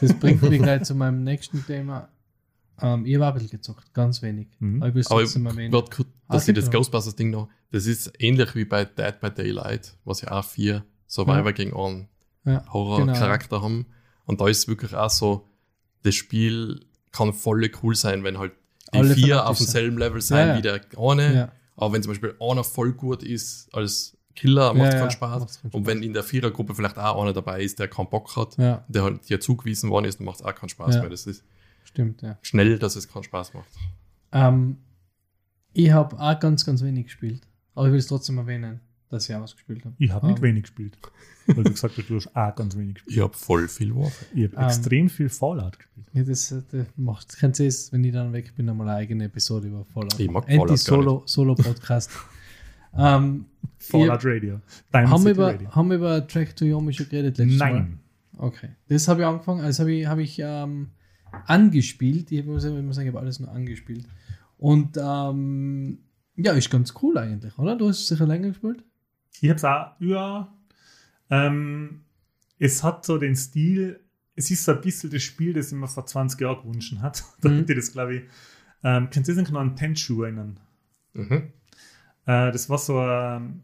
Das 0.00 0.12
bringt 0.18 0.42
mich 0.48 0.60
gleich 0.62 0.82
zu 0.82 0.94
meinem 0.94 1.24
nächsten 1.24 1.64
Thema. 1.66 2.08
Ähm, 2.80 3.06
ich 3.06 3.14
habe 3.14 3.24
auch 3.24 3.28
ein 3.28 3.34
bisschen 3.34 3.50
gezockt, 3.50 3.94
ganz 3.94 4.20
wenig. 4.20 4.48
Mhm. 4.58 4.82
Aber 4.82 4.88
ich 4.94 5.08
wird 5.08 5.90
kurz, 5.90 6.08
Ah, 6.28 6.34
dass 6.34 6.48
ich 6.48 6.54
das. 6.54 6.70
Ghostbusters-Ding 6.70 7.30
noch, 7.30 7.48
das 7.70 7.86
ist 7.86 8.12
ähnlich 8.18 8.54
wie 8.54 8.64
bei 8.64 8.84
Dead 8.84 9.18
by 9.20 9.30
Daylight, 9.30 9.96
was 10.04 10.20
ja 10.20 10.32
auch 10.32 10.44
vier 10.44 10.84
Survivor 11.06 11.52
gegen 11.52 11.74
einen 11.74 12.08
Ja, 12.44 12.64
Horror-Charakter 12.72 13.62
haben. 13.62 13.86
Und 14.24 14.40
da 14.40 14.48
ist 14.48 14.58
es 14.58 14.68
wirklich 14.68 14.92
auch 14.94 15.08
so, 15.08 15.46
das 16.02 16.14
Spiel 16.16 16.84
kann 17.12 17.32
voll 17.32 17.70
cool 17.82 17.94
sein, 17.94 18.24
wenn 18.24 18.38
halt 18.38 18.52
die 18.96 19.06
Alle 19.06 19.14
vier 19.14 19.46
auf 19.46 19.58
demselben 19.58 19.98
Level 19.98 20.20
sein 20.20 20.48
Ja, 20.48 20.56
wie 20.58 20.62
der. 20.62 20.80
Ja. 21.34 21.52
Aber 21.76 21.92
wenn 21.92 22.02
zum 22.02 22.12
Beispiel 22.12 22.34
einer 22.40 22.64
voll 22.64 22.92
gut 22.92 23.22
ist 23.22 23.68
als 23.74 24.16
Killer, 24.34 24.74
macht 24.74 24.92
Ja, 24.92 24.98
keinen 25.00 25.10
Spaß. 25.10 25.60
keinen 25.62 25.72
Und 25.72 25.86
wenn 25.86 26.02
in 26.02 26.12
der 26.12 26.22
Vierergruppe 26.22 26.74
vielleicht 26.74 26.98
auch 26.98 27.22
einer 27.22 27.32
dabei 27.32 27.62
ist, 27.62 27.78
der 27.78 27.88
keinen 27.88 28.08
Bock 28.10 28.36
hat, 28.36 28.56
der 28.58 29.02
halt 29.02 29.28
dir 29.28 29.40
zugewiesen 29.40 29.90
worden 29.90 30.06
ist, 30.06 30.18
dann 30.18 30.26
macht 30.26 30.40
es 30.40 30.42
auch 30.42 30.54
keinen 30.54 30.68
Spaß, 30.68 31.00
weil 31.00 31.10
das 31.10 31.26
ist 31.26 31.44
stimmt, 31.84 32.22
ja. 32.22 32.38
schnell, 32.42 32.78
dass 32.78 32.96
es 32.96 33.08
keinen 33.08 33.22
Spaß 33.22 33.54
macht. 33.54 33.68
Ähm, 34.32 34.78
ich 35.72 35.90
habe 35.90 36.18
auch 36.18 36.40
ganz, 36.40 36.64
ganz 36.64 36.82
wenig 36.82 37.04
gespielt. 37.04 37.42
Aber 37.74 37.86
ich 37.86 37.92
will 37.92 37.98
es 37.98 38.06
trotzdem 38.06 38.38
erwähnen, 38.38 38.80
dass 39.08 39.28
ich 39.28 39.34
auch 39.34 39.42
was 39.42 39.54
gespielt 39.54 39.84
habe. 39.84 39.94
Ich 39.98 40.10
habe 40.10 40.26
nicht 40.26 40.38
Ähm, 40.38 40.42
wenig 40.42 40.62
gespielt. 40.64 40.98
Weil 41.46 41.64
du 41.64 41.70
gesagt 41.70 41.96
hast, 41.96 42.10
du 42.10 42.16
hast 42.16 42.34
auch 42.34 42.54
ganz 42.54 42.76
wenig 42.76 42.94
gespielt. 42.94 43.16
Ich 43.16 43.22
habe 43.22 43.34
voll 43.34 43.68
viel 43.68 43.94
Warfare. 43.94 44.26
Ich 44.34 44.44
habe 44.44 44.56
Ähm, 44.56 44.66
extrem 44.66 45.08
viel 45.08 45.28
Fallout 45.28 45.78
gespielt. 45.78 46.06
Ja, 46.12 46.24
das, 46.24 46.54
das 46.70 46.86
macht, 46.96 47.36
ihr 47.42 47.66
es, 47.66 47.92
wenn 47.92 48.02
ich 48.04 48.12
dann 48.12 48.32
weg 48.32 48.52
bin, 48.56 48.66
nochmal 48.66 48.88
eine 48.88 48.98
eigene 48.98 49.24
Episode 49.24 49.68
über 49.68 49.84
Fallout. 49.84 50.18
Ich 50.18 50.28
mag 50.30 50.44
Fallout 50.44 50.58
gar 50.66 50.70
Anti-Solo 50.70 51.22
Solo 51.26 51.54
Podcast. 51.54 52.10
ähm, 52.98 53.44
Fallout 53.78 54.24
Radio. 54.24 54.60
Diamond 54.92 55.12
haben, 55.12 55.26
über, 55.28 55.46
Radio. 55.54 55.70
haben 55.70 55.88
wir 55.90 55.96
über 55.96 56.26
Track 56.26 56.56
to 56.56 56.64
Yomi 56.64 56.92
schon 56.92 57.08
geredet 57.08 57.38
letztes 57.38 57.58
Mal? 57.58 57.72
Nein. 57.72 57.98
Okay. 58.38 58.70
Das 58.88 59.06
habe 59.08 59.20
ich 59.22 59.26
angefangen, 59.26 59.60
also 59.60 59.82
habe 59.82 59.92
ich, 59.92 60.06
habe 60.06 60.22
ich 60.22 60.38
ähm, 60.40 60.88
angespielt. 61.46 62.32
Ich 62.32 62.44
muss, 62.44 62.64
ich 62.64 62.72
muss 62.82 62.96
sagen, 62.96 63.06
ich 63.08 63.14
habe 63.14 63.20
alles 63.22 63.38
nur 63.40 63.50
angespielt. 63.50 64.06
Und 64.58 64.96
ähm, 65.00 65.98
ja, 66.36 66.52
ist 66.52 66.70
ganz 66.70 66.94
cool 67.02 67.16
eigentlich, 67.18 67.56
oder? 67.58 67.76
Du 67.76 67.88
hast 67.88 68.06
sicher 68.06 68.26
länger 68.26 68.48
gespielt? 68.48 68.82
Ich 69.40 69.48
habe 69.48 69.56
es 69.56 69.64
auch, 69.64 70.00
ja. 70.00 70.52
Ähm, 71.30 72.02
es 72.58 72.82
hat 72.82 73.04
so 73.04 73.18
den 73.18 73.36
Stil, 73.36 74.00
es 74.34 74.50
ist 74.50 74.64
so 74.64 74.72
ein 74.72 74.80
bisschen 74.80 75.10
das 75.10 75.22
Spiel, 75.22 75.52
das 75.52 75.68
ich 75.72 75.78
mir 75.78 75.88
vor 75.88 76.06
20 76.06 76.40
Jahren 76.40 76.62
gewünscht 76.62 76.94
hat. 77.00 77.24
da 77.40 77.48
Mhm. 77.48 77.56
hätte 77.58 77.72
ich 77.72 77.78
das, 77.78 77.92
glaube 77.92 78.16
ich. 78.16 78.22
Ähm, 78.84 79.10
könnt 79.10 79.26
ihr 79.28 79.34
sich 79.34 79.50
noch 79.50 79.60
an 79.60 79.74
Tenshu 79.76 80.22
erinnern? 80.22 80.60
Mhm. 81.14 81.52
Äh, 82.26 82.52
das 82.52 82.68
war 82.70 82.78
so 82.78 82.98
ein 82.98 83.62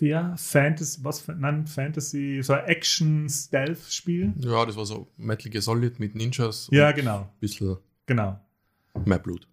ja, 0.00 0.36
Fantasy, 0.36 1.04
was, 1.04 1.20
für- 1.20 1.34
nein, 1.34 1.64
Fantasy, 1.68 2.40
so 2.42 2.54
ein 2.54 2.64
Action-Stealth-Spiel. 2.66 4.32
Ja, 4.38 4.66
das 4.66 4.76
war 4.76 4.84
so 4.84 5.08
Metal 5.16 5.50
Gear 5.50 5.62
Solid 5.62 5.98
mit 6.00 6.14
Ninjas. 6.16 6.68
Ja, 6.72 6.90
genau, 6.92 7.20
Ein 7.20 7.28
bisschen 7.40 7.76
genau. 8.06 8.40
mehr 9.04 9.18
Blut. 9.20 9.46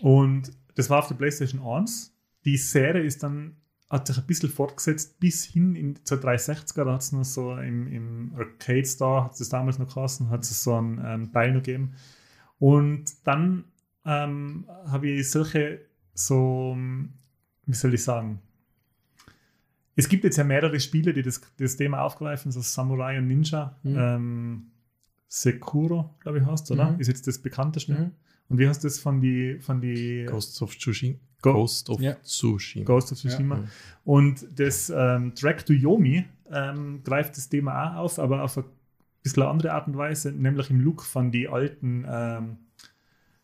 Und 0.00 0.52
das 0.76 0.88
war 0.90 1.00
auf 1.00 1.08
der 1.08 1.16
PlayStation 1.16 1.60
1. 1.60 2.12
Die 2.44 2.56
Serie 2.56 3.02
ist 3.02 3.22
dann, 3.24 3.56
hat 3.88 4.06
sich 4.06 4.18
ein 4.18 4.26
bisschen 4.26 4.50
fortgesetzt 4.50 5.20
bis 5.20 5.44
hin 5.44 5.76
in 5.76 6.04
zur 6.04 6.18
360er. 6.18 6.84
Da 6.84 6.94
hat 6.94 7.02
es 7.02 7.12
noch 7.12 7.24
so 7.24 7.56
im, 7.56 7.86
im 7.86 8.34
Arcade 8.36 8.84
Store, 8.84 9.24
hat 9.24 9.40
es 9.40 9.48
damals 9.48 9.78
noch 9.78 9.92
geheißen, 9.92 10.28
hat 10.30 10.42
es 10.42 10.62
so 10.62 10.74
einen 10.74 11.00
ähm, 11.04 11.32
Teil 11.32 11.52
noch 11.52 11.62
gegeben. 11.62 11.94
Und 12.58 13.04
dann 13.24 13.64
ähm, 14.04 14.66
habe 14.86 15.08
ich 15.08 15.30
solche, 15.30 15.80
so, 16.14 16.76
wie 17.66 17.74
soll 17.74 17.94
ich 17.94 18.02
sagen, 18.02 18.40
es 19.94 20.08
gibt 20.08 20.24
jetzt 20.24 20.36
ja 20.36 20.44
mehrere 20.44 20.78
Spiele, 20.78 21.12
die 21.12 21.22
das, 21.22 21.40
das 21.58 21.76
Thema 21.76 22.02
aufgreifen, 22.02 22.52
so 22.52 22.60
Samurai 22.60 23.18
und 23.18 23.28
Ninja. 23.28 23.78
Mhm. 23.82 23.96
Ähm, 23.96 24.66
Sekuro, 25.28 26.14
glaube 26.20 26.38
ich, 26.38 26.44
heißt 26.46 26.70
oder? 26.70 26.92
Mhm. 26.92 27.00
Ist 27.00 27.08
jetzt 27.08 27.26
das 27.26 27.38
bekannteste. 27.38 27.94
Mhm. 27.94 28.12
Und 28.48 28.58
wie 28.58 28.68
heißt 28.68 28.84
das 28.84 28.98
von 28.98 29.20
die, 29.20 29.58
von 29.60 29.80
die 29.80 30.26
Ghost 30.28 30.60
of 30.62 30.76
Tsushima. 30.76 31.18
Ghost 31.52 31.90
of 31.90 32.00
Ja. 32.00 32.14
Tsushima. 32.22 32.84
Ghost 32.84 33.12
of 33.12 33.18
Tsushima? 33.18 33.56
Ja. 33.56 33.64
Und 34.04 34.46
das 34.58 34.92
ähm, 34.94 35.34
Track 35.34 35.64
to 35.66 35.72
Yomi 35.72 36.24
ähm, 36.50 37.02
greift 37.04 37.36
das 37.36 37.48
Thema 37.48 37.92
auch 37.96 38.04
auf, 38.04 38.18
aber 38.18 38.42
auf 38.44 38.56
eine 38.58 38.66
bisschen 39.22 39.42
andere 39.42 39.72
Art 39.72 39.88
und 39.88 39.96
Weise, 39.96 40.30
nämlich 40.32 40.70
im 40.70 40.80
Look 40.80 41.02
von 41.02 41.30
die 41.32 41.48
alten 41.48 42.04
ähm, 42.08 42.56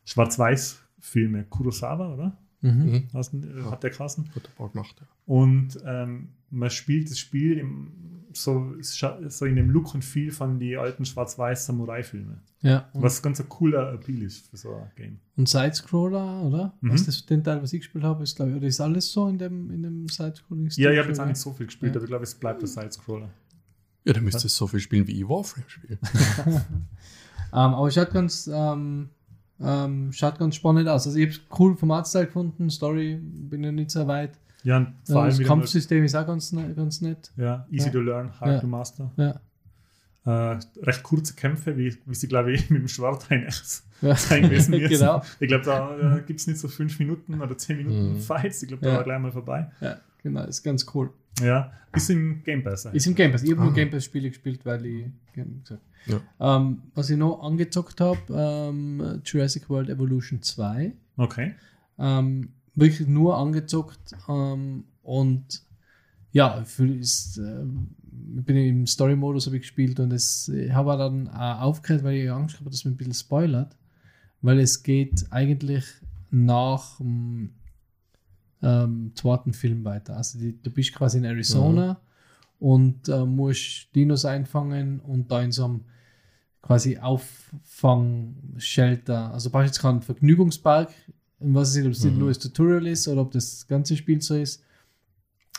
Schwarz-Weiß-Filme. 0.04 1.44
Kurosawa, 1.44 2.14
oder? 2.14 2.36
Mhm. 2.60 3.08
Du- 3.32 3.70
hat 3.70 3.82
der 3.82 3.90
Kassen? 3.90 4.30
Hat 4.34 4.44
der 4.44 4.50
Bau 4.56 4.68
gemacht, 4.68 4.94
ja. 5.00 5.06
Und 5.26 5.78
ähm, 5.84 6.28
man 6.52 6.70
spielt 6.70 7.10
das 7.10 7.18
Spiel 7.18 7.58
im, 7.58 7.90
so, 8.32 8.74
so 8.80 9.44
in 9.44 9.56
dem 9.56 9.70
Look 9.70 9.94
und 9.94 10.04
Feel 10.04 10.30
von 10.30 10.58
die 10.60 10.76
alten 10.76 11.04
Schwarz-Weiß-Samurai-Filme. 11.04 12.40
Ja. 12.60 12.88
Was 12.94 13.20
ganz 13.20 13.40
ein 13.40 13.48
cooler 13.48 13.92
Appeal 13.92 14.22
ist 14.22 14.46
für 14.48 14.56
so 14.56 14.74
ein 14.74 14.90
Game. 14.94 15.18
und 15.36 15.48
Sidescroller, 15.48 16.42
oder? 16.44 16.74
Mhm. 16.80 16.92
Was 16.92 17.04
das, 17.06 17.26
den 17.26 17.42
Teil, 17.42 17.60
was 17.60 17.72
ich 17.72 17.80
gespielt 17.80 18.04
habe, 18.04 18.22
ist, 18.22 18.36
glaube 18.36 18.52
ich, 18.52 18.56
oder 18.58 18.66
ist 18.68 18.80
alles 18.80 19.10
so 19.10 19.26
in 19.28 19.36
dem, 19.38 19.70
in 19.72 19.82
dem 19.82 20.08
Sidescrolling-Stil? 20.08 20.84
Ja, 20.84 20.90
ich 20.92 20.98
habe 20.98 21.08
jetzt 21.08 21.18
auch 21.18 21.26
nicht 21.26 21.36
so 21.38 21.52
viel 21.52 21.66
gespielt, 21.66 21.92
Ja. 21.92 21.96
aber 21.96 22.04
ich 22.04 22.08
glaube, 22.10 22.24
es 22.24 22.34
bleibt 22.36 22.60
der 22.62 22.68
Side-Scroller. 22.68 23.28
Ja, 24.04 24.12
der 24.12 24.22
müsste 24.22 24.48
so 24.48 24.66
viel 24.66 24.80
spielen, 24.80 25.06
wie 25.08 25.20
ich 25.20 25.28
Warframe 25.28 25.64
spiele. 25.68 25.98
Ähm, 27.54 27.74
aber 27.74 27.86
es 27.88 27.94
schaut 27.94 28.10
ganz, 28.12 28.50
ähm, 28.50 29.10
ähm, 29.60 30.10
schaut 30.12 30.38
ganz 30.38 30.54
spannend 30.56 30.88
aus. 30.88 31.06
Also 31.06 31.18
ich 31.18 31.26
habe 31.26 31.32
es 31.34 31.58
cool 31.58 31.76
vom 31.76 31.90
Artstyle 31.90 32.24
gefunden, 32.24 32.70
Story 32.70 33.18
bin 33.22 33.62
ja 33.62 33.70
nicht 33.70 33.90
so 33.90 34.06
weit. 34.06 34.38
Ja, 34.64 34.76
und 34.78 34.94
vor 35.04 35.22
allem 35.22 35.36
das 35.36 35.46
Kampfsystem 35.46 36.04
ist 36.04 36.14
auch 36.14 36.26
ganz, 36.26 36.52
ne, 36.52 36.72
ganz 36.74 37.00
nett. 37.00 37.32
Ja, 37.36 37.66
easy 37.70 37.86
Ja. 37.86 37.92
to 37.92 38.00
learn, 38.00 38.40
hard 38.40 38.50
Ja. 38.52 38.60
to 38.60 38.66
master. 38.66 39.10
Ja. 39.16 39.40
Äh, 40.24 40.58
recht 40.82 41.02
kurze 41.02 41.34
Kämpfe, 41.34 41.76
wie, 41.76 41.96
wie 42.06 42.14
sie, 42.14 42.28
glaube 42.28 42.52
ich, 42.52 42.70
mit 42.70 42.80
dem 42.82 42.88
Schwartein 42.88 43.48
Ja. 44.02 44.14
sein 44.14 44.42
gewesen 44.44 44.74
ist. 44.74 44.88
genau. 44.90 45.22
Ich 45.40 45.48
glaube, 45.48 45.64
da 45.64 46.16
äh, 46.16 46.22
gibt 46.22 46.38
es 46.40 46.46
nicht 46.46 46.58
so 46.60 46.68
fünf 46.68 46.98
Minuten 47.00 47.40
oder 47.40 47.58
zehn 47.58 47.78
Minuten 47.78 48.14
Mhm. 48.14 48.20
Fights. 48.20 48.62
Ich 48.62 48.68
glaube, 48.68 48.84
da 48.84 48.90
Ja. 48.90 48.96
war 48.98 49.04
gleich 49.04 49.18
mal 49.20 49.32
vorbei. 49.32 49.70
Ja, 49.80 49.98
genau, 50.22 50.44
ist 50.44 50.62
ganz 50.62 50.86
cool. 50.94 51.10
Ja, 51.40 51.72
ist 51.92 52.08
im 52.10 52.44
Game 52.44 52.62
Pass. 52.62 52.84
Ist 52.84 53.06
im 53.06 53.14
Game 53.16 53.32
Pass. 53.32 53.42
Ich 53.42 53.50
habe 53.50 53.62
Ah. 53.62 53.64
nur 53.64 53.74
Game 53.74 53.90
Pass 53.90 54.04
Spiele 54.04 54.28
gespielt, 54.28 54.60
weil 54.64 54.86
ich 54.86 55.06
gesagt. 55.32 55.80
Ja. 56.06 56.20
Ähm, 56.56 56.82
was 56.94 57.10
ich 57.10 57.16
noch 57.16 57.42
angezockt 57.42 58.00
habe, 58.00 58.18
ähm, 58.30 59.20
Jurassic 59.24 59.68
World 59.70 59.88
Evolution 59.88 60.40
2. 60.42 60.92
Okay. 61.16 61.54
Ähm, 61.98 62.50
wirklich 62.74 63.08
nur 63.08 63.36
angezockt 63.36 64.14
ähm, 64.28 64.84
und 65.02 65.62
ja, 66.32 66.64
für, 66.64 66.86
ist, 66.86 67.38
ähm, 67.38 67.88
ich 68.36 68.44
bin 68.44 68.56
im 68.56 68.86
Story-Modus 68.86 69.46
habe 69.46 69.56
ich 69.56 69.62
gespielt 69.62 69.98
und 70.00 70.12
es 70.12 70.48
ich 70.48 70.72
habe 70.72 70.96
dann 70.96 71.28
auch 71.28 71.60
aufgehört, 71.60 72.04
weil 72.04 72.16
ich 72.16 72.30
Angst 72.30 72.56
habe, 72.56 72.70
dass 72.70 72.80
es 72.80 72.84
mir 72.84 72.92
ein 72.92 72.96
bisschen 72.96 73.14
spoilert, 73.14 73.76
weil 74.40 74.58
es 74.58 74.82
geht 74.82 75.26
eigentlich 75.30 75.84
nach 76.30 76.96
dem 76.96 77.50
ähm, 78.62 79.12
zweiten 79.14 79.52
Film 79.52 79.84
weiter. 79.84 80.16
Also 80.16 80.38
die, 80.38 80.60
du 80.60 80.70
bist 80.70 80.94
quasi 80.94 81.18
in 81.18 81.24
Arizona 81.24 82.00
und 82.58 83.08
äh, 83.08 83.26
musst 83.26 83.94
Dinos 83.94 84.24
einfangen 84.24 85.00
und 85.00 85.30
da 85.30 85.42
in 85.42 85.52
so 85.52 85.66
einem 85.66 85.82
quasi 86.62 86.96
Auffangshelter, 86.98 89.34
also 89.34 89.50
brauchst 89.50 89.66
jetzt 89.66 89.80
keinen 89.80 90.00
Vergnügungspark, 90.00 90.94
ich 91.46 91.54
weiß 91.54 91.74
nicht, 91.76 91.86
ob 91.86 91.92
es 91.92 92.04
Mhm. 92.04 92.18
nur 92.18 92.28
das 92.28 92.38
Tutorial 92.38 92.86
ist 92.86 93.08
oder 93.08 93.22
ob 93.22 93.30
das 93.32 93.66
ganze 93.66 93.96
Spiel 93.96 94.20
so 94.20 94.34
ist. 94.36 94.62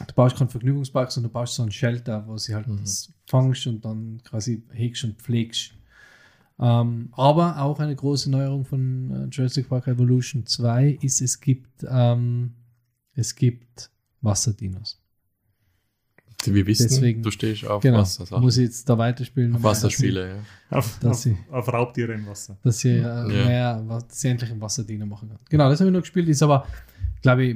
Du 0.08 0.14
baust 0.16 0.38
keinen 0.38 0.50
Vergnügungspark, 0.50 1.12
sondern 1.12 1.30
du 1.30 1.34
baust 1.34 1.56
so 1.56 1.64
ein 1.64 1.72
Shelter, 1.72 2.26
wo 2.28 2.38
sie 2.38 2.56
halt 2.56 2.68
Mhm. 2.68 2.78
das 2.80 3.12
fangst 3.28 3.68
und 3.68 3.86
dann 3.86 4.22
quasi 4.24 4.64
hegst 4.72 5.04
und 5.04 5.22
pflegst. 5.22 5.74
Ähm, 6.60 7.10
aber 7.14 7.60
auch 7.62 7.80
eine 7.80 7.96
große 7.96 8.30
Neuerung 8.30 8.64
von 8.66 9.12
äh, 9.12 9.28
Jurassic 9.36 9.70
Park 9.70 9.88
Evolution 9.88 10.46
2 10.46 10.98
ist, 11.02 11.22
es 11.22 11.40
gibt, 11.42 11.86
ähm, 11.90 12.54
es 13.16 13.36
gibt 13.36 13.92
Wasserdinos. 14.22 15.03
Wir 16.48 16.66
wissen, 16.66 16.88
Deswegen- 16.90 17.22
du 17.24 17.32
stehst 17.32 17.66
auf 17.66 17.82
Genau. 17.84 18.00
Wasser. 18.00 18.40
Muss 18.40 18.58
ich 18.58 18.64
jetzt 18.66 18.90
da 18.90 18.98
weiterspielen? 18.98 19.56
auf 19.56 19.64
Wasserspiele, 19.64 20.30
ja. 20.30 20.78
Auf, 20.78 20.98
Dass 21.00 21.12
auf, 21.12 21.18
sie- 21.18 21.38
auf 21.52 21.68
Raubtiere 21.72 22.14
im 22.14 22.26
Wasser. 22.26 22.58
dass 22.64 22.80
sie 22.80 22.90
äh, 22.98 23.02
Ja. 23.02 23.24
mehr, 23.28 23.84
was, 23.88 24.08
dass 24.08 24.22
sie 24.22 24.30
endlich 24.30 24.50
im 24.52 24.60
Wasser 24.62 24.84
dienen 24.84 25.08
machen 25.10 25.30
kann. 25.30 25.40
Genau, 25.50 25.70
das 25.70 25.80
habe 25.80 25.90
ich 25.90 25.94
noch 25.94 26.02
gespielt, 26.02 26.28
ist 26.30 26.42
aber, 26.44 26.66
glaube 27.22 27.46
ich, 27.46 27.56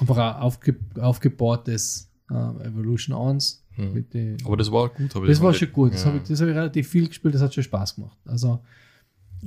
einfach 0.00 0.16
ein 0.16 0.42
aufge, 0.42 0.76
aufgebautes 1.00 2.10
äh, 2.30 2.34
Evolution 2.66 3.16
1. 3.16 3.58
Hm. 3.74 3.92
Mit 3.94 4.12
den, 4.12 4.36
Aber 4.44 4.56
das 4.58 4.70
war 4.70 4.88
gut. 4.90 5.14
Das 5.26 5.40
war 5.40 5.54
schon 5.54 5.72
gut. 5.72 5.94
Das 5.94 6.02
ja. 6.02 6.08
habe 6.08 6.18
ich, 6.18 6.24
das 6.24 6.40
hab 6.42 6.48
ich 6.48 6.54
relativ 6.54 6.88
viel 6.88 7.08
gespielt, 7.08 7.34
das 7.34 7.40
hat 7.40 7.54
schon 7.54 7.62
Spaß 7.64 7.94
gemacht. 7.94 8.18
Also, 8.26 8.60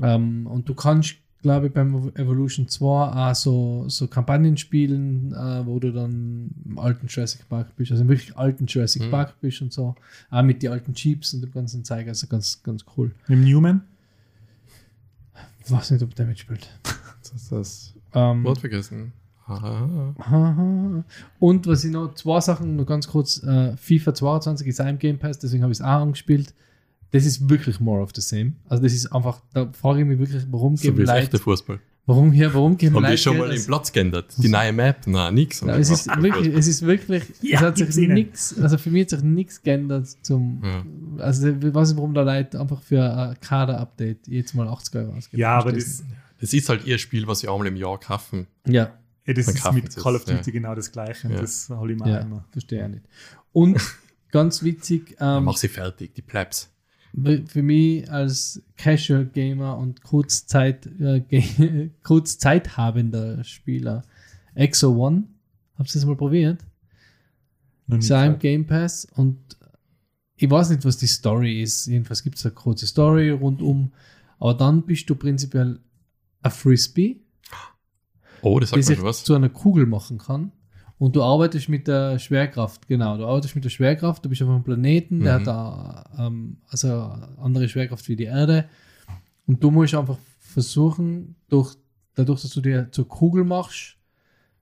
ähm, 0.01 0.47
und 0.47 0.67
du 0.67 0.73
kannst, 0.73 1.15
glaube 1.45 1.67
ich, 1.67 1.73
beim 1.73 2.11
Evolution 2.15 2.67
2 2.67 2.85
auch 2.85 3.35
so, 3.35 3.85
so 3.87 4.07
Kampagnen 4.07 4.57
spielen, 4.57 5.31
äh, 5.31 5.65
wo 5.65 5.77
du 5.79 5.93
dann 5.93 6.49
im 6.65 6.79
alten 6.79 7.05
Jurassic 7.07 7.47
Park 7.47 7.75
bist, 7.75 7.91
also 7.91 8.01
im 8.03 8.09
wirklich 8.09 8.35
alten 8.35 8.65
Jurassic 8.65 9.03
Mhm. 9.03 9.11
Park 9.11 9.39
bist 9.41 9.61
und 9.61 9.71
so. 9.71 9.93
Auch 10.31 10.41
mit 10.43 10.63
den 10.63 10.71
alten 10.71 10.93
Jeeps 10.95 11.33
und 11.35 11.41
dem 11.41 11.51
ganzen 11.51 11.83
Zeug, 11.83 12.07
also 12.07 12.25
ganz, 12.27 12.63
ganz 12.63 12.83
cool. 12.97 13.11
Mit 13.27 13.37
dem 13.37 13.43
Newman? 13.45 13.81
Ich 15.63 15.71
weiß 15.71 15.91
nicht, 15.91 16.03
ob 16.03 16.15
der 16.15 16.25
mitspielt. 16.25 16.67
Das, 17.31 17.49
das 17.49 17.93
Ähm, 18.13 18.43
Wort 18.43 18.59
vergessen. 18.59 19.11
Und 21.39 21.67
was 21.67 21.83
ich 21.83 21.91
noch, 21.91 22.13
zwei 22.15 22.39
Sachen 22.39 22.75
noch 22.75 22.85
ganz 22.85 23.07
kurz, 23.07 23.41
äh, 23.43 23.75
FIFA 23.77 24.13
22 24.13 24.67
ist 24.67 24.81
auch 24.81 24.87
im 24.87 24.97
Game 24.99 25.17
Pass, 25.19 25.39
deswegen 25.39 25.63
habe 25.63 25.71
ich 25.73 25.79
es 25.79 25.85
auch 25.85 26.01
angespielt. 26.01 26.53
Das 27.15 27.25
ist 27.25 27.49
wirklich 27.49 27.79
more 27.79 28.01
of 28.01 28.11
the 28.15 28.21
same. 28.21 28.53
Also 28.69 28.83
das 28.83 28.93
ist 28.93 29.07
einfach, 29.11 29.41
da 29.53 29.69
frage 29.71 30.01
ich 30.01 30.05
mich 30.05 30.19
wirklich, 30.19 30.43
warum 30.51 30.75
So 30.77 30.83
geben 30.83 31.05
Leute, 31.05 31.37
Fußball. 31.39 31.79
warum 32.05 32.31
hier, 32.31 32.53
warum 32.53 32.77
geben 32.77 32.95
Haben 32.95 33.03
die 33.03 33.09
Leute 33.11 33.17
schon 33.21 33.37
Geld 33.37 33.47
mal 33.47 33.55
den 33.55 33.65
Platz 33.65 33.91
geändert? 33.91 34.33
Die 34.37 34.47
neue 34.49 34.73
Map? 34.73 34.97
Na, 35.07 35.31
nix. 35.31 35.61
Ja, 35.61 35.77
es 35.77 35.89
ist 35.89 36.07
wirklich, 36.21 36.53
es 36.53 36.67
ist 36.67 36.81
wirklich, 36.85 37.23
Ja, 37.41 37.59
es 37.59 37.65
hat 37.65 37.77
sich 37.93 38.07
nichts, 38.09 38.59
also 38.59 38.77
für 38.77 38.91
mich 38.91 39.03
hat 39.03 39.09
sich 39.11 39.23
nichts 39.23 39.61
geändert 39.63 40.07
zum, 40.21 40.61
Ja. 40.63 41.23
also 41.23 41.47
ich 41.49 41.73
weiß 41.73 41.89
nicht, 41.89 41.97
warum 41.97 42.13
da 42.13 42.21
Leute 42.23 42.59
einfach 42.59 42.81
für 42.81 43.01
ein 43.03 43.39
Kader-Update 43.39 44.27
jetzt 44.27 44.53
mal 44.53 44.67
80 44.67 44.95
Euro 44.95 45.13
ausgeben. 45.13 45.39
Ja, 45.41 45.57
aber 45.57 45.71
das, 45.73 46.03
Das 46.41 46.53
ist 46.53 46.67
halt 46.69 46.85
ihr 46.85 46.97
Spiel, 46.97 47.25
was 47.27 47.39
sie 47.39 47.47
einmal 47.47 47.67
im 47.67 47.75
Jahr 47.77 47.99
kaufen. 47.99 48.47
Ja, 48.67 48.91
Ey, 49.27 49.33
das 49.33 49.47
Man 49.47 49.55
ist 49.55 49.71
mit 49.73 49.87
es 49.89 49.95
Call 49.95 50.15
of 50.15 50.25
Duty 50.25 50.51
genau 50.51 50.75
das 50.75 50.91
Gleiche. 50.91 51.27
Und 51.27 51.33
Ja. 51.33 51.41
das 51.41 51.67
hole 51.69 51.93
ich 51.93 51.99
mir 51.99 52.07
Ja, 52.09 52.17
immer. 52.19 52.45
verstehe 52.51 52.83
ich 52.85 52.91
nicht. 52.91 53.05
Und 53.53 53.79
ganz 54.31 54.61
witzig, 54.61 55.15
ähm, 55.19 55.45
Mach 55.45 55.57
sie 55.57 55.67
fertig, 55.67 56.13
die 56.13 56.21
Plebs. 56.21 56.69
Für 57.47 57.63
mich 57.63 58.11
als 58.11 58.61
Casual 58.77 59.25
Gamer 59.25 59.77
und 59.77 60.03
Kurzzeit, 60.03 60.85
äh, 60.99 61.89
kurzzeithabender 62.03 63.43
Spieler, 63.43 64.03
Exo 64.53 64.95
One, 64.95 65.23
ihr 65.77 65.85
das 65.85 66.05
mal 66.05 66.15
probiert? 66.15 66.65
Ist 67.87 68.09
ja 68.09 68.25
im. 68.25 68.39
Game 68.39 68.65
Pass 68.65 69.05
und 69.15 69.37
ich 70.37 70.49
weiß 70.49 70.71
nicht, 70.71 70.83
was 70.83 70.97
die 70.97 71.07
Story 71.07 71.61
ist. 71.61 71.85
Jedenfalls 71.85 72.23
gibt 72.23 72.37
es 72.37 72.45
eine 72.45 72.53
kurze 72.53 72.87
Story 72.87 73.29
rundum, 73.29 73.93
aber 74.39 74.53
dann 74.53 74.81
bist 74.81 75.09
du 75.09 75.15
prinzipiell 75.15 75.79
ein 76.41 76.51
Frisbee, 76.51 77.21
Oh, 78.45 78.59
das 78.59 78.69
sagt 78.69 78.87
mir 78.89 79.01
was. 79.01 79.23
zu 79.23 79.33
einer 79.33 79.49
Kugel 79.49 79.87
machen 79.87 80.19
kann. 80.19 80.51
Und 80.97 81.15
du 81.15 81.23
arbeitest 81.23 81.67
mit 81.67 81.87
der 81.87 82.17
Schwerkraft, 82.19 82.87
genau. 82.87 83.17
Du 83.17 83.25
arbeitest 83.25 83.55
mit 83.55 83.65
der 83.65 83.69
Schwerkraft, 83.69 84.23
du 84.23 84.29
bist 84.29 84.41
auf 84.41 84.49
einem 84.49 84.63
Planeten, 84.63 85.19
der 85.19 85.33
Mhm. 85.35 85.39
hat 85.39 85.47
da, 85.47 86.05
ähm, 86.17 86.57
also 86.69 86.87
eine 86.87 87.37
andere 87.39 87.67
Schwerkraft 87.67 88.07
wie 88.07 88.15
die 88.15 88.23
Erde. 88.25 88.65
Und 89.45 89.61
du 89.63 89.71
musst 89.71 89.93
einfach 89.93 90.17
versuchen, 90.39 91.35
durch, 91.49 91.75
dadurch, 92.15 92.41
dass 92.41 92.51
du 92.51 92.61
dir 92.61 92.87
zur 92.91 93.07
Kugel 93.07 93.43
machst, 93.43 93.97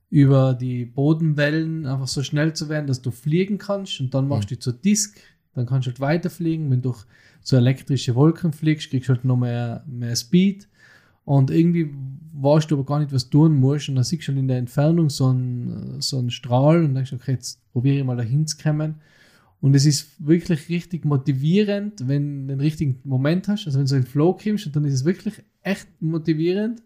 über 0.09 0.53
die 0.53 0.85
Bodenwellen 0.85 1.85
einfach 1.85 2.07
so 2.07 2.21
schnell 2.23 2.53
zu 2.53 2.69
werden, 2.69 2.87
dass 2.87 3.01
du 3.01 3.09
fliegen 3.11 3.57
kannst 3.57 3.99
und 3.99 4.13
dann 4.13 4.27
machst 4.27 4.49
du 4.51 4.55
die 4.55 4.59
zur 4.59 4.73
Disk, 4.73 5.19
dann 5.55 5.65
kannst 5.65 5.87
du 5.87 5.91
halt 5.91 5.99
weiterfliegen. 5.99 6.69
Wenn 6.69 6.81
du 6.81 6.89
durch 6.91 7.05
so 7.41 7.57
elektrische 7.57 8.13
Wolken 8.15 8.53
fliegst, 8.53 8.89
kriegst 8.89 9.09
du 9.09 9.13
halt 9.13 9.25
noch 9.25 9.37
mehr, 9.37 9.83
mehr 9.87 10.15
Speed. 10.15 10.67
Und 11.25 11.51
irgendwie 11.51 11.89
weißt 12.33 12.69
du 12.69 12.75
aber 12.75 12.85
gar 12.85 12.99
nicht, 12.99 13.13
was 13.13 13.29
du 13.29 13.39
tun 13.47 13.59
musst. 13.59 13.89
Und 13.89 13.95
dann 13.95 14.03
siehst 14.03 14.23
du 14.23 14.25
schon 14.25 14.37
in 14.37 14.47
der 14.47 14.57
Entfernung 14.57 15.09
so 15.09 15.27
einen, 15.27 16.01
so 16.01 16.17
einen 16.19 16.31
Strahl 16.31 16.83
und 16.83 16.95
denkst, 16.95 17.13
okay, 17.13 17.33
jetzt 17.33 17.59
probiere 17.71 17.97
ich 17.97 18.03
mal 18.03 18.17
dahin 18.17 18.45
zu 18.47 18.57
kommen. 18.57 18.95
Und 19.61 19.75
es 19.75 19.85
ist 19.85 20.09
wirklich 20.25 20.67
richtig 20.69 21.05
motivierend, 21.05 22.05
wenn 22.07 22.47
du 22.47 22.53
den 22.53 22.59
richtigen 22.59 22.99
Moment 23.05 23.47
hast. 23.47 23.65
Also 23.65 23.79
wenn 23.79 23.85
du 23.85 23.89
so 23.89 23.95
in 23.95 24.01
den 24.01 24.07
Flow 24.09 24.33
kommst, 24.33 24.65
und 24.65 24.75
dann 24.75 24.83
ist 24.83 24.93
es 24.93 25.05
wirklich 25.05 25.35
echt 25.61 25.87
motivierend 26.01 26.81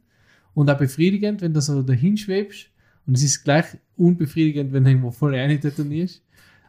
und 0.53 0.69
auch 0.69 0.77
befriedigend, 0.77 1.41
wenn 1.41 1.53
du 1.53 1.61
so 1.61 1.81
dahin 1.81 2.17
schwebst. 2.17 2.67
Und 3.07 3.15
es 3.15 3.23
ist 3.23 3.43
gleich 3.43 3.65
unbefriedigend, 3.95 4.73
wenn 4.73 4.83
du 4.83 4.89
irgendwo 4.91 5.09
voll 5.11 5.33
rein 5.33 5.59
detonierst. 5.59 6.21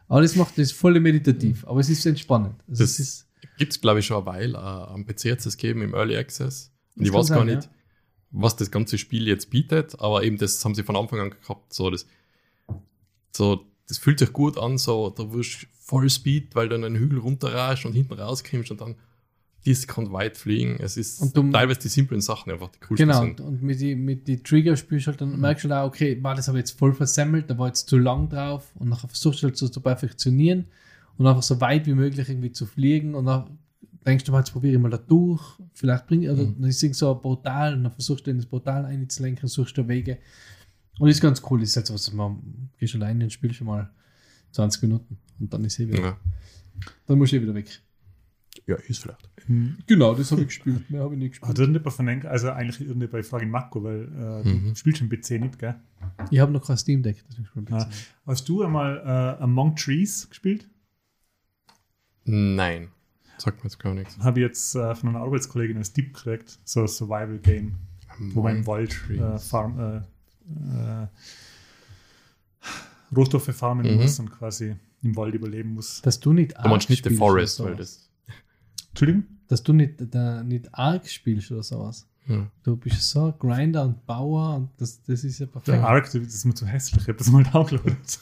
Aber 0.07 0.21
das 0.21 0.35
macht 0.35 0.57
das 0.57 0.71
voll 0.71 0.99
meditativ. 0.99 1.67
Aber 1.67 1.79
es 1.81 1.89
ist 1.89 2.03
entspannend. 2.07 2.55
Also 2.67 2.83
Das- 2.83 2.97
es 2.97 3.25
Gibt 3.59 3.73
es, 3.73 3.81
glaube 3.81 3.99
ich, 3.99 4.05
schon 4.05 4.17
eine 4.17 4.25
Weile 4.25 4.53
äh, 4.53 4.93
am 4.93 5.05
PC 5.05 5.25
jetzt 5.25 5.45
das 5.45 5.57
geben 5.57 5.81
im 5.81 5.93
Early 5.93 6.15
Access. 6.15 6.71
Und 6.99 7.07
Das 7.07 7.07
ich 7.07 7.11
kann 7.11 7.19
weiß 7.21 7.27
sein, 7.27 7.37
gar 7.39 7.47
ja. 7.47 7.55
nicht, 7.55 7.69
was 8.31 8.55
das 8.55 8.69
ganze 8.69 8.97
Spiel 8.99 9.27
jetzt 9.27 9.49
bietet, 9.49 9.99
aber 9.99 10.23
eben 10.23 10.37
das 10.37 10.63
haben 10.63 10.75
sie 10.75 10.83
von 10.83 10.95
Anfang 10.95 11.19
an 11.19 11.31
gehabt. 11.31 11.73
So, 11.73 11.89
das, 11.89 12.05
so, 13.35 13.65
das 13.87 13.97
fühlt 13.97 14.19
sich 14.19 14.33
gut 14.33 14.57
an, 14.57 14.77
so, 14.77 15.09
da 15.09 15.31
wirst 15.33 15.63
du 15.63 15.67
voll 15.79 16.09
Speed, 16.09 16.55
weil 16.55 16.69
du 16.69 16.75
einen 16.75 16.95
Hügel 16.95 17.19
runterrascht 17.19 17.85
und 17.85 17.93
hinten 17.93 18.13
rauskommst 18.13 18.69
und 18.71 18.81
dann 18.81 18.95
discount 19.65 20.11
weit 20.13 20.37
fliegen. 20.37 20.77
Es 20.79 20.95
ist 20.95 21.35
du- 21.35 21.51
teilweise 21.51 21.79
die 21.81 21.87
simplen 21.89 22.21
Sachen 22.21 22.51
einfach 22.51 22.69
die 22.69 22.79
coolsten 22.79 23.07
Genau, 23.07 23.21
sind. 23.21 23.41
und, 23.41 23.47
und 23.47 23.63
mit 23.63 23.79
die, 23.81 23.95
mit 23.95 24.27
die 24.27 24.41
Trigger 24.41 24.77
spielst 24.77 25.07
du 25.07 25.11
halt, 25.11 25.21
dann 25.21 25.39
merkst 25.39 25.65
du 25.65 25.69
halt 25.69 25.81
auch, 25.83 25.87
okay, 25.87 26.21
war 26.23 26.35
das 26.35 26.47
aber 26.49 26.59
jetzt 26.59 26.77
voll 26.77 26.93
versemmelt, 26.93 27.49
da 27.49 27.57
war 27.57 27.67
jetzt 27.67 27.89
zu 27.89 27.97
lang 27.97 28.29
drauf 28.29 28.71
und 28.75 28.89
nachher 28.89 29.07
versuchst 29.07 29.41
du 29.41 29.47
halt 29.47 29.57
so 29.57 29.67
zu 29.67 29.81
perfektionieren 29.81 30.65
und 31.17 31.27
einfach 31.27 31.43
so 31.43 31.59
weit 31.59 31.87
wie 31.87 31.93
möglich 31.93 32.29
irgendwie 32.29 32.51
zu 32.51 32.65
fliegen 32.65 33.15
und 33.15 33.25
dann 33.25 33.58
denkst 34.05 34.23
du 34.23 34.31
mal, 34.31 34.39
jetzt 34.39 34.51
probiere 34.51 34.73
ich 34.75 34.79
mal 34.79 34.89
da 34.89 34.97
durch, 34.97 35.41
vielleicht 35.73 36.07
bringt, 36.07 36.27
also 36.27 36.43
Mhm. 36.45 36.61
dann 36.61 36.69
ist 36.69 36.81
irgend 36.83 36.95
so 36.95 37.13
ein 37.13 37.21
Portal 37.21 37.73
und 37.75 37.83
dann 37.83 37.91
versuchst 37.91 38.25
du 38.25 38.31
in 38.31 38.37
das 38.37 38.45
Portal 38.45 38.85
einzulenken, 38.85 39.47
suchst 39.47 39.77
du 39.77 39.87
Wege 39.87 40.19
und 40.99 41.09
ist 41.09 41.21
ganz 41.21 41.41
cool, 41.49 41.61
ist 41.61 41.75
jetzt 41.75 41.93
was, 41.93 42.11
man 42.13 42.69
gehst 42.77 42.95
allein 42.95 43.19
ins 43.21 43.33
Spiel 43.33 43.53
schon 43.53 43.67
mal 43.67 43.89
20 44.51 44.81
Minuten 44.83 45.17
und 45.39 45.53
dann 45.53 45.63
ist 45.65 45.79
eh 45.79 45.87
wieder, 45.87 45.99
Ja. 46.01 46.17
dann 47.07 47.17
musst 47.17 47.31
du 47.33 47.37
eh 47.37 47.41
wieder 47.41 47.53
weg. 47.53 47.81
ja, 48.67 48.75
ist 48.87 48.99
vielleicht. 49.01 49.29
Genau, 49.87 50.13
das 50.15 50.31
habe 50.31 50.41
ich 50.41 50.47
gespielt, 50.47 50.89
mehr 50.91 51.01
habe 51.01 51.13
ich 51.15 51.19
nicht 51.19 51.33
Hat 51.35 51.41
gespielt. 51.41 51.59
irgendjemand 51.59 51.93
von 51.95 52.05
den, 52.05 52.25
also 52.25 52.49
eigentlich 52.51 52.79
irgendjemand 52.81 53.11
bei 53.11 53.23
Frage 53.23 53.45
Marco, 53.45 53.83
weil 53.83 54.03
äh, 54.03 54.47
Mhm. 54.47 54.69
du 54.69 54.75
spielst 54.75 54.99
schon 54.99 55.09
PC 55.09 55.39
nicht, 55.39 55.57
gell? 55.59 55.75
Ich 56.31 56.39
habe 56.39 56.51
noch 56.51 56.65
kein 56.65 56.77
Steam 56.77 57.01
Deck, 57.03 57.23
Ah. 57.71 57.87
Hast 58.25 58.47
du 58.49 58.63
einmal 58.63 58.97
äh, 59.39 59.43
Among 59.43 59.75
Trees 59.75 60.27
gespielt? 60.29 60.67
Nein. 62.25 62.89
Sagt 63.39 63.59
mir 63.63 63.69
jetzt 63.69 63.79
gar 63.79 63.93
nichts. 63.93 64.17
Habe 64.19 64.39
ich 64.39 64.45
jetzt 64.45 64.75
äh, 64.75 64.93
von 64.95 65.09
einer 65.09 65.19
Arbeitskollegin 65.19 65.77
als 65.77 65.93
Tipp 65.93 66.13
gekriegt, 66.13 66.59
so 66.65 66.81
ein 66.81 66.87
Survival-Game, 66.87 67.75
wo 68.33 68.41
man 68.43 68.57
im 68.57 68.67
Wald 68.67 68.95
äh, 69.09 69.37
farm, 69.39 69.79
äh, 69.79 69.97
äh, 71.03 71.07
Rohstoffe 73.15 73.55
farmen 73.55 73.85
Mhm. 73.91 74.01
muss 74.01 74.19
und 74.19 74.29
quasi 74.31 74.75
im 75.01 75.15
Wald 75.15 75.33
überleben 75.33 75.73
muss. 75.73 76.01
Dass 76.01 76.19
du 76.19 76.33
nicht 76.33 76.53
Du 76.61 76.69
meinst 76.69 76.89
nicht 76.89 77.03
The 77.03 77.09
spielst 77.09 77.19
Forest, 77.19 77.59
oder 77.61 77.69
weil 77.69 77.75
sowas. 77.77 78.09
das. 78.27 78.85
Entschuldigung? 78.89 79.23
dass 79.47 79.63
du 79.63 79.73
nicht, 79.73 79.95
da, 80.13 80.43
nicht 80.43 80.71
Ark 80.75 81.07
spielst 81.09 81.51
oder 81.51 81.63
sowas. 81.63 82.07
Ja. 82.27 82.45
Du 82.61 82.75
bist 82.77 83.01
so 83.09 83.33
Grinder 83.39 83.81
und 83.83 84.05
Bauer 84.05 84.57
und 84.57 84.69
das, 84.77 85.01
das 85.01 85.23
ist 85.23 85.39
ja 85.39 85.47
Der 85.47 85.53
perfekt. 85.53 85.83
Ark, 85.83 86.03
das 86.05 86.13
ist 86.15 86.45
mir 86.45 86.53
zu 86.53 86.67
hässlich. 86.67 87.01
Ich 87.01 87.07
habe 87.07 87.17
das 87.17 87.31
mal 87.31 87.41
downloadet. 87.51 88.19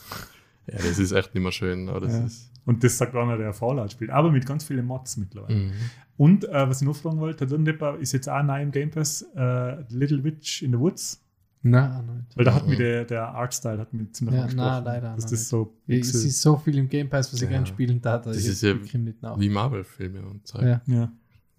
ja, 0.67 0.77
das 0.77 0.99
ist 0.99 1.11
echt 1.11 1.33
nicht 1.35 1.43
mehr 1.43 1.51
schön. 1.51 1.89
Aber 1.89 1.99
das 1.99 2.13
Ja. 2.13 2.25
ist. 2.25 2.49
Und 2.67 2.83
das 2.83 2.97
sagt 2.97 3.15
einer, 3.15 3.37
der 3.37 3.53
Fallout 3.53 3.93
spielt. 3.93 4.11
Aber 4.11 4.29
mit 4.29 4.45
ganz 4.45 4.63
vielen 4.65 4.85
Mods 4.85 5.17
mittlerweile. 5.17 5.55
Mhm. 5.55 5.71
Und 6.17 6.43
äh, 6.45 6.69
was 6.69 6.81
ich 6.81 6.87
noch 6.87 6.95
fragen 6.95 7.17
wollte, 7.19 7.47
der 7.47 7.57
Dipper 7.59 7.97
ist 7.97 8.11
jetzt 8.11 8.27
auch 8.29 8.43
neu 8.43 8.61
im 8.61 8.71
Game 8.71 8.91
Pass, 8.91 9.25
äh, 9.35 9.81
Little 9.89 10.23
Witch 10.23 10.61
in 10.63 10.73
the 10.73 10.77
Woods. 10.79 11.23
Nein. 11.63 12.25
Weil 12.35 12.45
da 12.45 12.53
hat 12.53 12.67
mich 12.67 12.77
der, 12.77 13.05
der 13.05 13.27
Artstyle 13.29 13.79
hat 13.79 13.93
mich 13.93 14.11
ziemlich 14.13 14.35
Ja, 14.35 14.41
angesprochen. 14.43 14.67
nein, 14.67 14.83
leider 14.83 15.15
Dass 15.15 15.25
das 15.25 15.49
so 15.49 15.73
Es 15.87 16.13
ist 16.13 16.41
so 16.41 16.55
viel 16.57 16.77
im 16.77 16.87
Game 16.87 17.09
Pass, 17.09 17.31
was 17.31 17.39
ich 17.39 17.43
Ja. 17.43 17.49
gerne 17.49 17.65
spielen 17.65 18.01
darf. 18.01 18.23
Das 18.25 18.37
ist 18.37 18.61
ja 18.61 18.73
nicht 18.73 19.21
nach. 19.21 19.39
Wie 19.39 19.49
Marvel-Filme 19.49 20.21
und 20.25 20.45
Zeug. 20.45 20.63
Ja, 20.63 20.81
ja. 20.87 21.11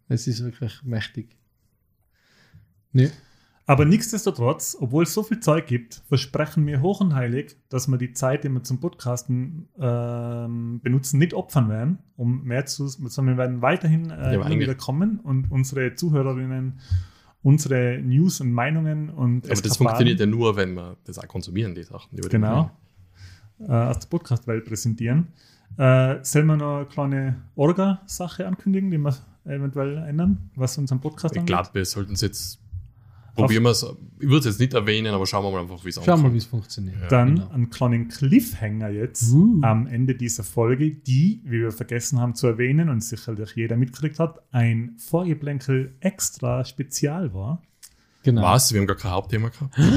es 0.08 0.26
ist 0.26 0.44
wirklich 0.44 0.82
mächtig. 0.84 1.36
Nee. 2.92 3.10
Aber 3.68 3.84
nichtsdestotrotz, 3.84 4.78
obwohl 4.80 5.02
es 5.02 5.12
so 5.12 5.22
viel 5.22 5.40
Zeug 5.40 5.66
gibt, 5.66 6.02
versprechen 6.08 6.66
wir 6.66 6.80
hoch 6.80 7.02
und 7.02 7.14
heilig, 7.14 7.56
dass 7.68 7.86
wir 7.86 7.98
die 7.98 8.12
Zeit, 8.12 8.44
die 8.44 8.48
wir 8.48 8.62
zum 8.64 8.80
Podcasten 8.80 9.68
ähm, 9.78 10.80
benutzen, 10.82 11.18
nicht 11.18 11.34
opfern 11.34 11.68
werden, 11.68 11.98
um 12.16 12.44
mehr 12.44 12.64
zu, 12.64 12.88
sondern 12.88 13.36
wir 13.36 13.38
werden 13.38 13.60
weiterhin 13.60 14.10
äh, 14.10 14.34
immer 14.34 14.48
wieder 14.48 14.74
kommen 14.74 15.20
und 15.20 15.50
unsere 15.50 15.94
Zuhörerinnen 15.94 16.80
unsere 17.42 18.00
News 18.02 18.40
und 18.40 18.52
Meinungen 18.52 19.10
und 19.10 19.44
Aber 19.44 19.48
das 19.48 19.60
Eskapaden, 19.60 19.76
funktioniert 19.76 20.20
ja 20.20 20.26
nur, 20.26 20.56
wenn 20.56 20.74
wir 20.74 20.96
das 21.04 21.18
auch 21.18 21.28
konsumieren, 21.28 21.74
die 21.74 21.84
Sachen. 21.84 22.16
Den 22.16 22.28
genau 22.28 22.70
äh, 23.60 23.70
aus 23.70 23.98
der 23.98 24.08
Podcast-Welt 24.08 24.64
präsentieren. 24.64 25.28
Äh, 25.76 26.16
sollen 26.22 26.46
wir 26.46 26.56
noch 26.56 26.76
eine 26.78 26.86
kleine 26.86 27.36
Orga-Sache 27.54 28.46
ankündigen, 28.46 28.90
die 28.90 28.98
wir 28.98 29.14
eventuell 29.44 29.98
ändern, 29.98 30.50
was 30.56 30.78
unseren 30.78 31.00
Podcast 31.00 31.34
Ich 31.34 31.40
angeht? 31.40 31.54
glaube, 31.54 31.70
wir 31.74 31.84
sollten 31.84 32.14
es 32.14 32.22
jetzt. 32.22 32.60
Probieren 33.42 33.62
wir 33.62 33.70
es. 33.70 33.82
Ich 34.20 34.26
würde 34.28 34.38
es 34.38 34.44
jetzt 34.46 34.60
nicht 34.60 34.74
erwähnen, 34.74 35.14
aber 35.14 35.26
schauen 35.26 35.44
wir 35.44 35.50
mal 35.50 35.60
einfach, 35.62 35.84
wie 35.84 35.88
es 35.90 35.94
Schau 35.94 36.02
mal, 36.06 36.12
ankommt. 36.14 36.34
wie 36.34 36.38
es 36.38 36.44
funktioniert. 36.44 36.96
Ja. 37.02 37.08
Dann 37.08 37.36
genau. 37.36 37.48
einen 37.50 37.70
kleinen 37.70 38.08
Cliffhanger 38.08 38.90
jetzt 38.90 39.32
Uh. 39.32 39.60
am 39.62 39.86
Ende 39.86 40.14
dieser 40.14 40.44
Folge, 40.44 40.90
die, 40.90 41.40
wie 41.44 41.60
wir 41.60 41.72
vergessen 41.72 42.18
haben 42.20 42.34
zu 42.34 42.46
erwähnen 42.46 42.88
und 42.88 43.02
sicherlich 43.02 43.54
jeder 43.54 43.76
mitgekriegt 43.76 44.18
hat, 44.18 44.40
ein 44.52 44.96
Vorgeplänkel 44.98 45.94
extra 46.00 46.64
Spezial 46.64 47.32
war. 47.32 47.62
Genau. 48.24 48.42
Was? 48.42 48.72
Wir 48.72 48.80
haben 48.80 48.86
gar 48.86 48.96
kein 48.96 49.12
Hauptthema 49.12 49.48
gehabt? 49.48 49.74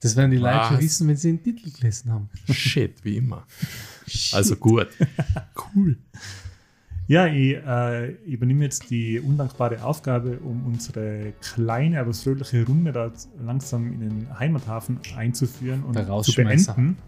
Das 0.00 0.14
werden 0.14 0.30
die 0.30 0.36
Leute 0.36 0.64
schon 0.68 0.78
wissen, 0.78 1.08
wenn 1.08 1.16
sie 1.16 1.32
den 1.32 1.42
Titel 1.42 1.72
gelesen 1.72 2.12
haben. 2.12 2.28
Shit, 2.50 3.04
wie 3.04 3.16
immer. 3.16 3.44
Also 4.32 4.54
gut. 4.56 4.86
cool. 5.74 5.98
Ja, 7.08 7.26
ich 7.26 7.56
äh, 7.56 8.10
übernehme 8.26 8.64
jetzt 8.64 8.90
die 8.90 9.18
undankbare 9.18 9.82
Aufgabe, 9.82 10.38
um 10.40 10.66
unsere 10.66 11.32
kleine, 11.40 12.00
aber 12.00 12.12
fröhliche 12.12 12.66
Runde 12.66 12.92
da 12.92 13.10
langsam 13.42 13.90
in 13.94 14.00
den 14.00 14.38
Heimathafen 14.38 15.00
einzuführen 15.16 15.84
und 15.84 15.94
zu 16.22 16.34
beenden. 16.34 16.98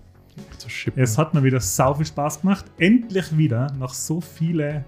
Es 0.96 1.18
hat 1.18 1.34
mir 1.34 1.44
wieder 1.44 1.60
sau 1.60 1.92
viel 1.92 2.06
Spaß 2.06 2.40
gemacht. 2.40 2.64
Endlich 2.78 3.36
wieder, 3.36 3.70
nach 3.78 3.92
so 3.92 4.22
vielen 4.22 4.86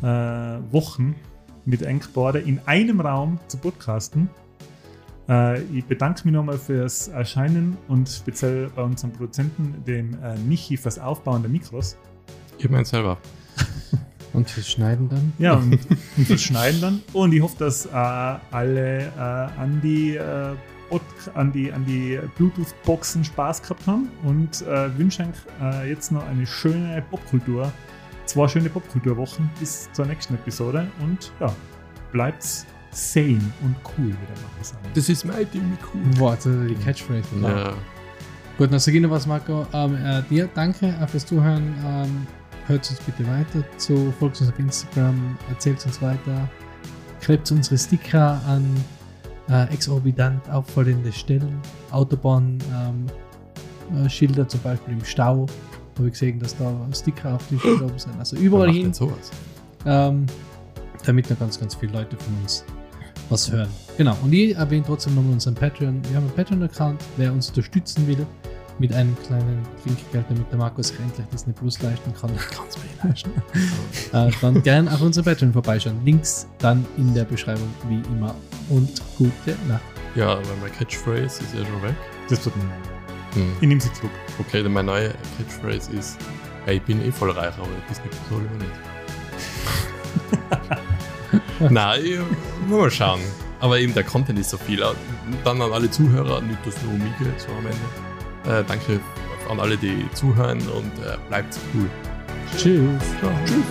äh, 0.00 0.06
Wochen 0.06 1.16
mit 1.64 1.82
Enkborde 1.82 2.38
in 2.38 2.60
einem 2.64 3.00
Raum 3.00 3.40
zu 3.48 3.56
podcasten. 3.56 4.30
Äh, 5.28 5.60
ich 5.76 5.84
bedanke 5.86 6.22
mich 6.24 6.34
nochmal 6.34 6.58
fürs 6.58 7.08
Erscheinen 7.08 7.76
und 7.88 8.08
speziell 8.08 8.70
bei 8.76 8.82
unserem 8.82 9.12
Produzenten, 9.12 9.82
dem 9.84 10.16
äh, 10.22 10.38
Michi, 10.38 10.76
fürs 10.76 11.00
Aufbauen 11.00 11.42
der 11.42 11.50
Mikros. 11.50 11.96
Ich 12.58 12.70
meine 12.70 12.84
selber. 12.84 13.18
Und 14.32 14.50
fürs 14.50 14.70
Schneiden 14.70 15.08
dann? 15.08 15.32
Ja, 15.38 15.54
und, 15.54 15.78
und 16.16 16.26
fürs 16.26 16.42
Schneiden 16.42 16.80
dann. 16.80 17.02
Und 17.12 17.32
ich 17.32 17.42
hoffe, 17.42 17.56
dass 17.58 17.86
äh, 17.86 17.90
alle 17.90 19.06
äh, 19.06 19.60
an 19.60 19.80
die, 19.82 20.16
äh, 20.16 20.54
an 21.34 21.52
die, 21.52 21.72
an 21.72 21.84
die 21.84 22.18
Bluetooth-Boxen 22.36 23.24
Spaß 23.24 23.62
gehabt 23.62 23.86
haben 23.86 24.08
und 24.24 24.62
äh, 24.62 24.98
wünsche 24.98 25.22
euch 25.22 25.28
äh, 25.62 25.88
jetzt 25.90 26.12
noch 26.12 26.26
eine 26.26 26.46
schöne 26.46 27.02
Popkultur, 27.10 27.72
zwei 28.26 28.48
schöne 28.48 28.68
Popkulturwochen 28.68 29.48
bis 29.58 29.90
zur 29.92 30.06
nächsten 30.06 30.34
Episode 30.34 30.86
und 31.00 31.32
ja, 31.40 31.54
bleibt 32.12 32.66
sane 32.90 33.40
und 33.62 33.74
cool 33.96 34.08
wieder 34.08 34.42
machen 34.42 34.62
sagen. 34.62 34.86
Das 34.94 35.08
ist 35.08 35.24
mein 35.24 35.50
Ding, 35.50 35.78
cool. 35.94 36.02
Boah, 36.18 36.36
das 36.36 36.46
ist 36.46 36.70
die 36.70 36.74
Catchphrase. 36.74 37.28
Ja. 37.42 37.72
Gut, 38.58 38.70
dann 38.70 38.78
sag 38.78 38.94
ich 38.94 39.00
noch 39.00 39.10
was, 39.10 39.26
Marco. 39.26 39.66
Ähm, 39.72 39.96
äh, 39.96 40.22
dir 40.28 40.48
danke 40.54 40.94
auch 41.02 41.08
fürs 41.08 41.24
Zuhören. 41.24 41.74
Ähm, 41.84 42.26
hört 42.66 42.88
uns 42.90 43.00
bitte 43.00 43.26
weiter 43.26 43.64
zu, 43.76 44.12
folgt 44.18 44.40
uns 44.40 44.50
auf 44.50 44.58
Instagram, 44.58 45.36
erzählt 45.48 45.84
uns 45.84 46.00
weiter, 46.00 46.48
klebt 47.20 47.50
unsere 47.50 47.78
Sticker 47.78 48.40
an 48.46 48.64
äh, 49.48 49.72
exorbitant 49.72 50.48
auffallende 50.50 51.12
Stellen, 51.12 51.60
Autobahn, 51.90 52.58
ähm, 52.74 53.06
äh, 54.06 54.46
zum 54.46 54.60
Beispiel 54.60 54.94
im 54.94 55.04
Stau. 55.04 55.46
Habe 55.98 56.06
ich 56.06 56.12
gesehen, 56.12 56.38
dass 56.38 56.56
da 56.56 56.74
Sticker 56.94 57.34
auf 57.34 57.46
die 57.50 57.58
Schilder 57.58 57.86
oben 57.86 57.98
sind. 57.98 58.18
Also 58.18 58.36
überall 58.36 58.70
hin, 58.70 58.94
sowas? 58.94 59.30
ähm, 59.84 60.26
damit 61.04 61.28
noch 61.28 61.38
ganz, 61.38 61.58
ganz 61.58 61.74
viele 61.74 61.92
Leute 61.92 62.16
von 62.16 62.34
uns 62.42 62.64
was 63.28 63.50
hören. 63.50 63.68
Genau, 63.96 64.16
und 64.22 64.32
ich 64.32 64.56
erwähne 64.56 64.84
trotzdem 64.86 65.14
nochmal 65.14 65.32
unseren 65.32 65.54
Patreon. 65.54 66.00
Wir 66.08 66.16
haben 66.16 66.24
einen 66.26 66.34
Patreon-Account, 66.34 67.00
wer 67.16 67.32
uns 67.32 67.48
unterstützen 67.48 68.06
will 68.06 68.26
mit 68.82 68.92
einem 68.92 69.16
kleinen 69.24 69.62
Trinkgeld, 69.80 70.26
damit 70.28 70.50
der 70.50 70.58
Markus 70.58 70.88
sich 70.88 70.98
endlich 70.98 71.24
Disney 71.28 71.52
Plus 71.52 71.80
leisten 71.80 72.12
kann. 72.20 72.32
Du 72.52 72.80
mir 72.80 73.10
leisten. 73.10 73.30
äh, 74.12 74.30
dann 74.40 74.60
gern 74.64 74.88
auf 74.88 75.00
unserem 75.00 75.24
Patreon 75.24 75.52
vorbeischauen. 75.52 76.04
Links 76.04 76.48
dann 76.58 76.84
in 76.96 77.14
der 77.14 77.24
Beschreibung 77.24 77.72
wie 77.88 78.02
immer. 78.12 78.34
Und 78.70 79.00
gute 79.16 79.56
Nacht. 79.68 79.82
Ja, 80.16 80.32
aber 80.32 80.42
mein 80.60 80.72
Catchphrase 80.72 81.44
ist 81.44 81.54
ja 81.54 81.64
schon 81.64 81.82
weg. 81.82 81.94
Das 82.28 82.42
tut 82.42 82.56
mir 82.56 82.64
leid. 82.64 82.88
Hm. 83.34 83.52
Ich 83.60 83.68
nehme 83.68 83.80
sie 83.80 83.92
zurück. 83.92 84.10
Okay, 84.40 84.64
dann 84.64 84.72
meine 84.72 84.90
neue 84.90 85.14
Catchphrase 85.38 85.92
ist, 85.92 86.18
hey, 86.64 86.78
ich 86.78 86.82
bin 86.82 87.00
eh 87.04 87.12
voll 87.12 87.30
reich, 87.30 87.54
aber 87.56 87.68
Disney 87.88 88.08
Plus 88.08 88.20
soll 88.30 88.42
ich 88.52 88.58
nicht. 91.60 91.72
Nein, 91.72 92.04
ich, 92.04 92.18
mal 92.68 92.90
schauen. 92.90 93.20
Aber 93.60 93.78
eben 93.78 93.94
der 93.94 94.02
Content 94.02 94.40
ist 94.40 94.50
so 94.50 94.58
viel. 94.58 94.84
Dann 95.44 95.62
an 95.62 95.72
alle 95.72 95.88
Zuhörer, 95.88 96.40
nicht 96.40 96.58
das 96.66 96.82
nur 96.82 96.94
um 96.94 96.98
mich 96.98 97.16
geht, 97.18 97.40
so 97.40 97.52
am 97.52 97.64
Ende. 97.64 98.11
Äh, 98.46 98.64
danke 98.66 99.00
an 99.48 99.60
alle, 99.60 99.76
die 99.76 100.08
zuhören 100.14 100.60
und 100.68 100.92
äh, 101.04 101.16
bleibt 101.28 101.58
cool. 101.74 101.88
Tschüss. 102.56 103.02
Ciao. 103.20 103.32
Tschüss. 103.44 103.64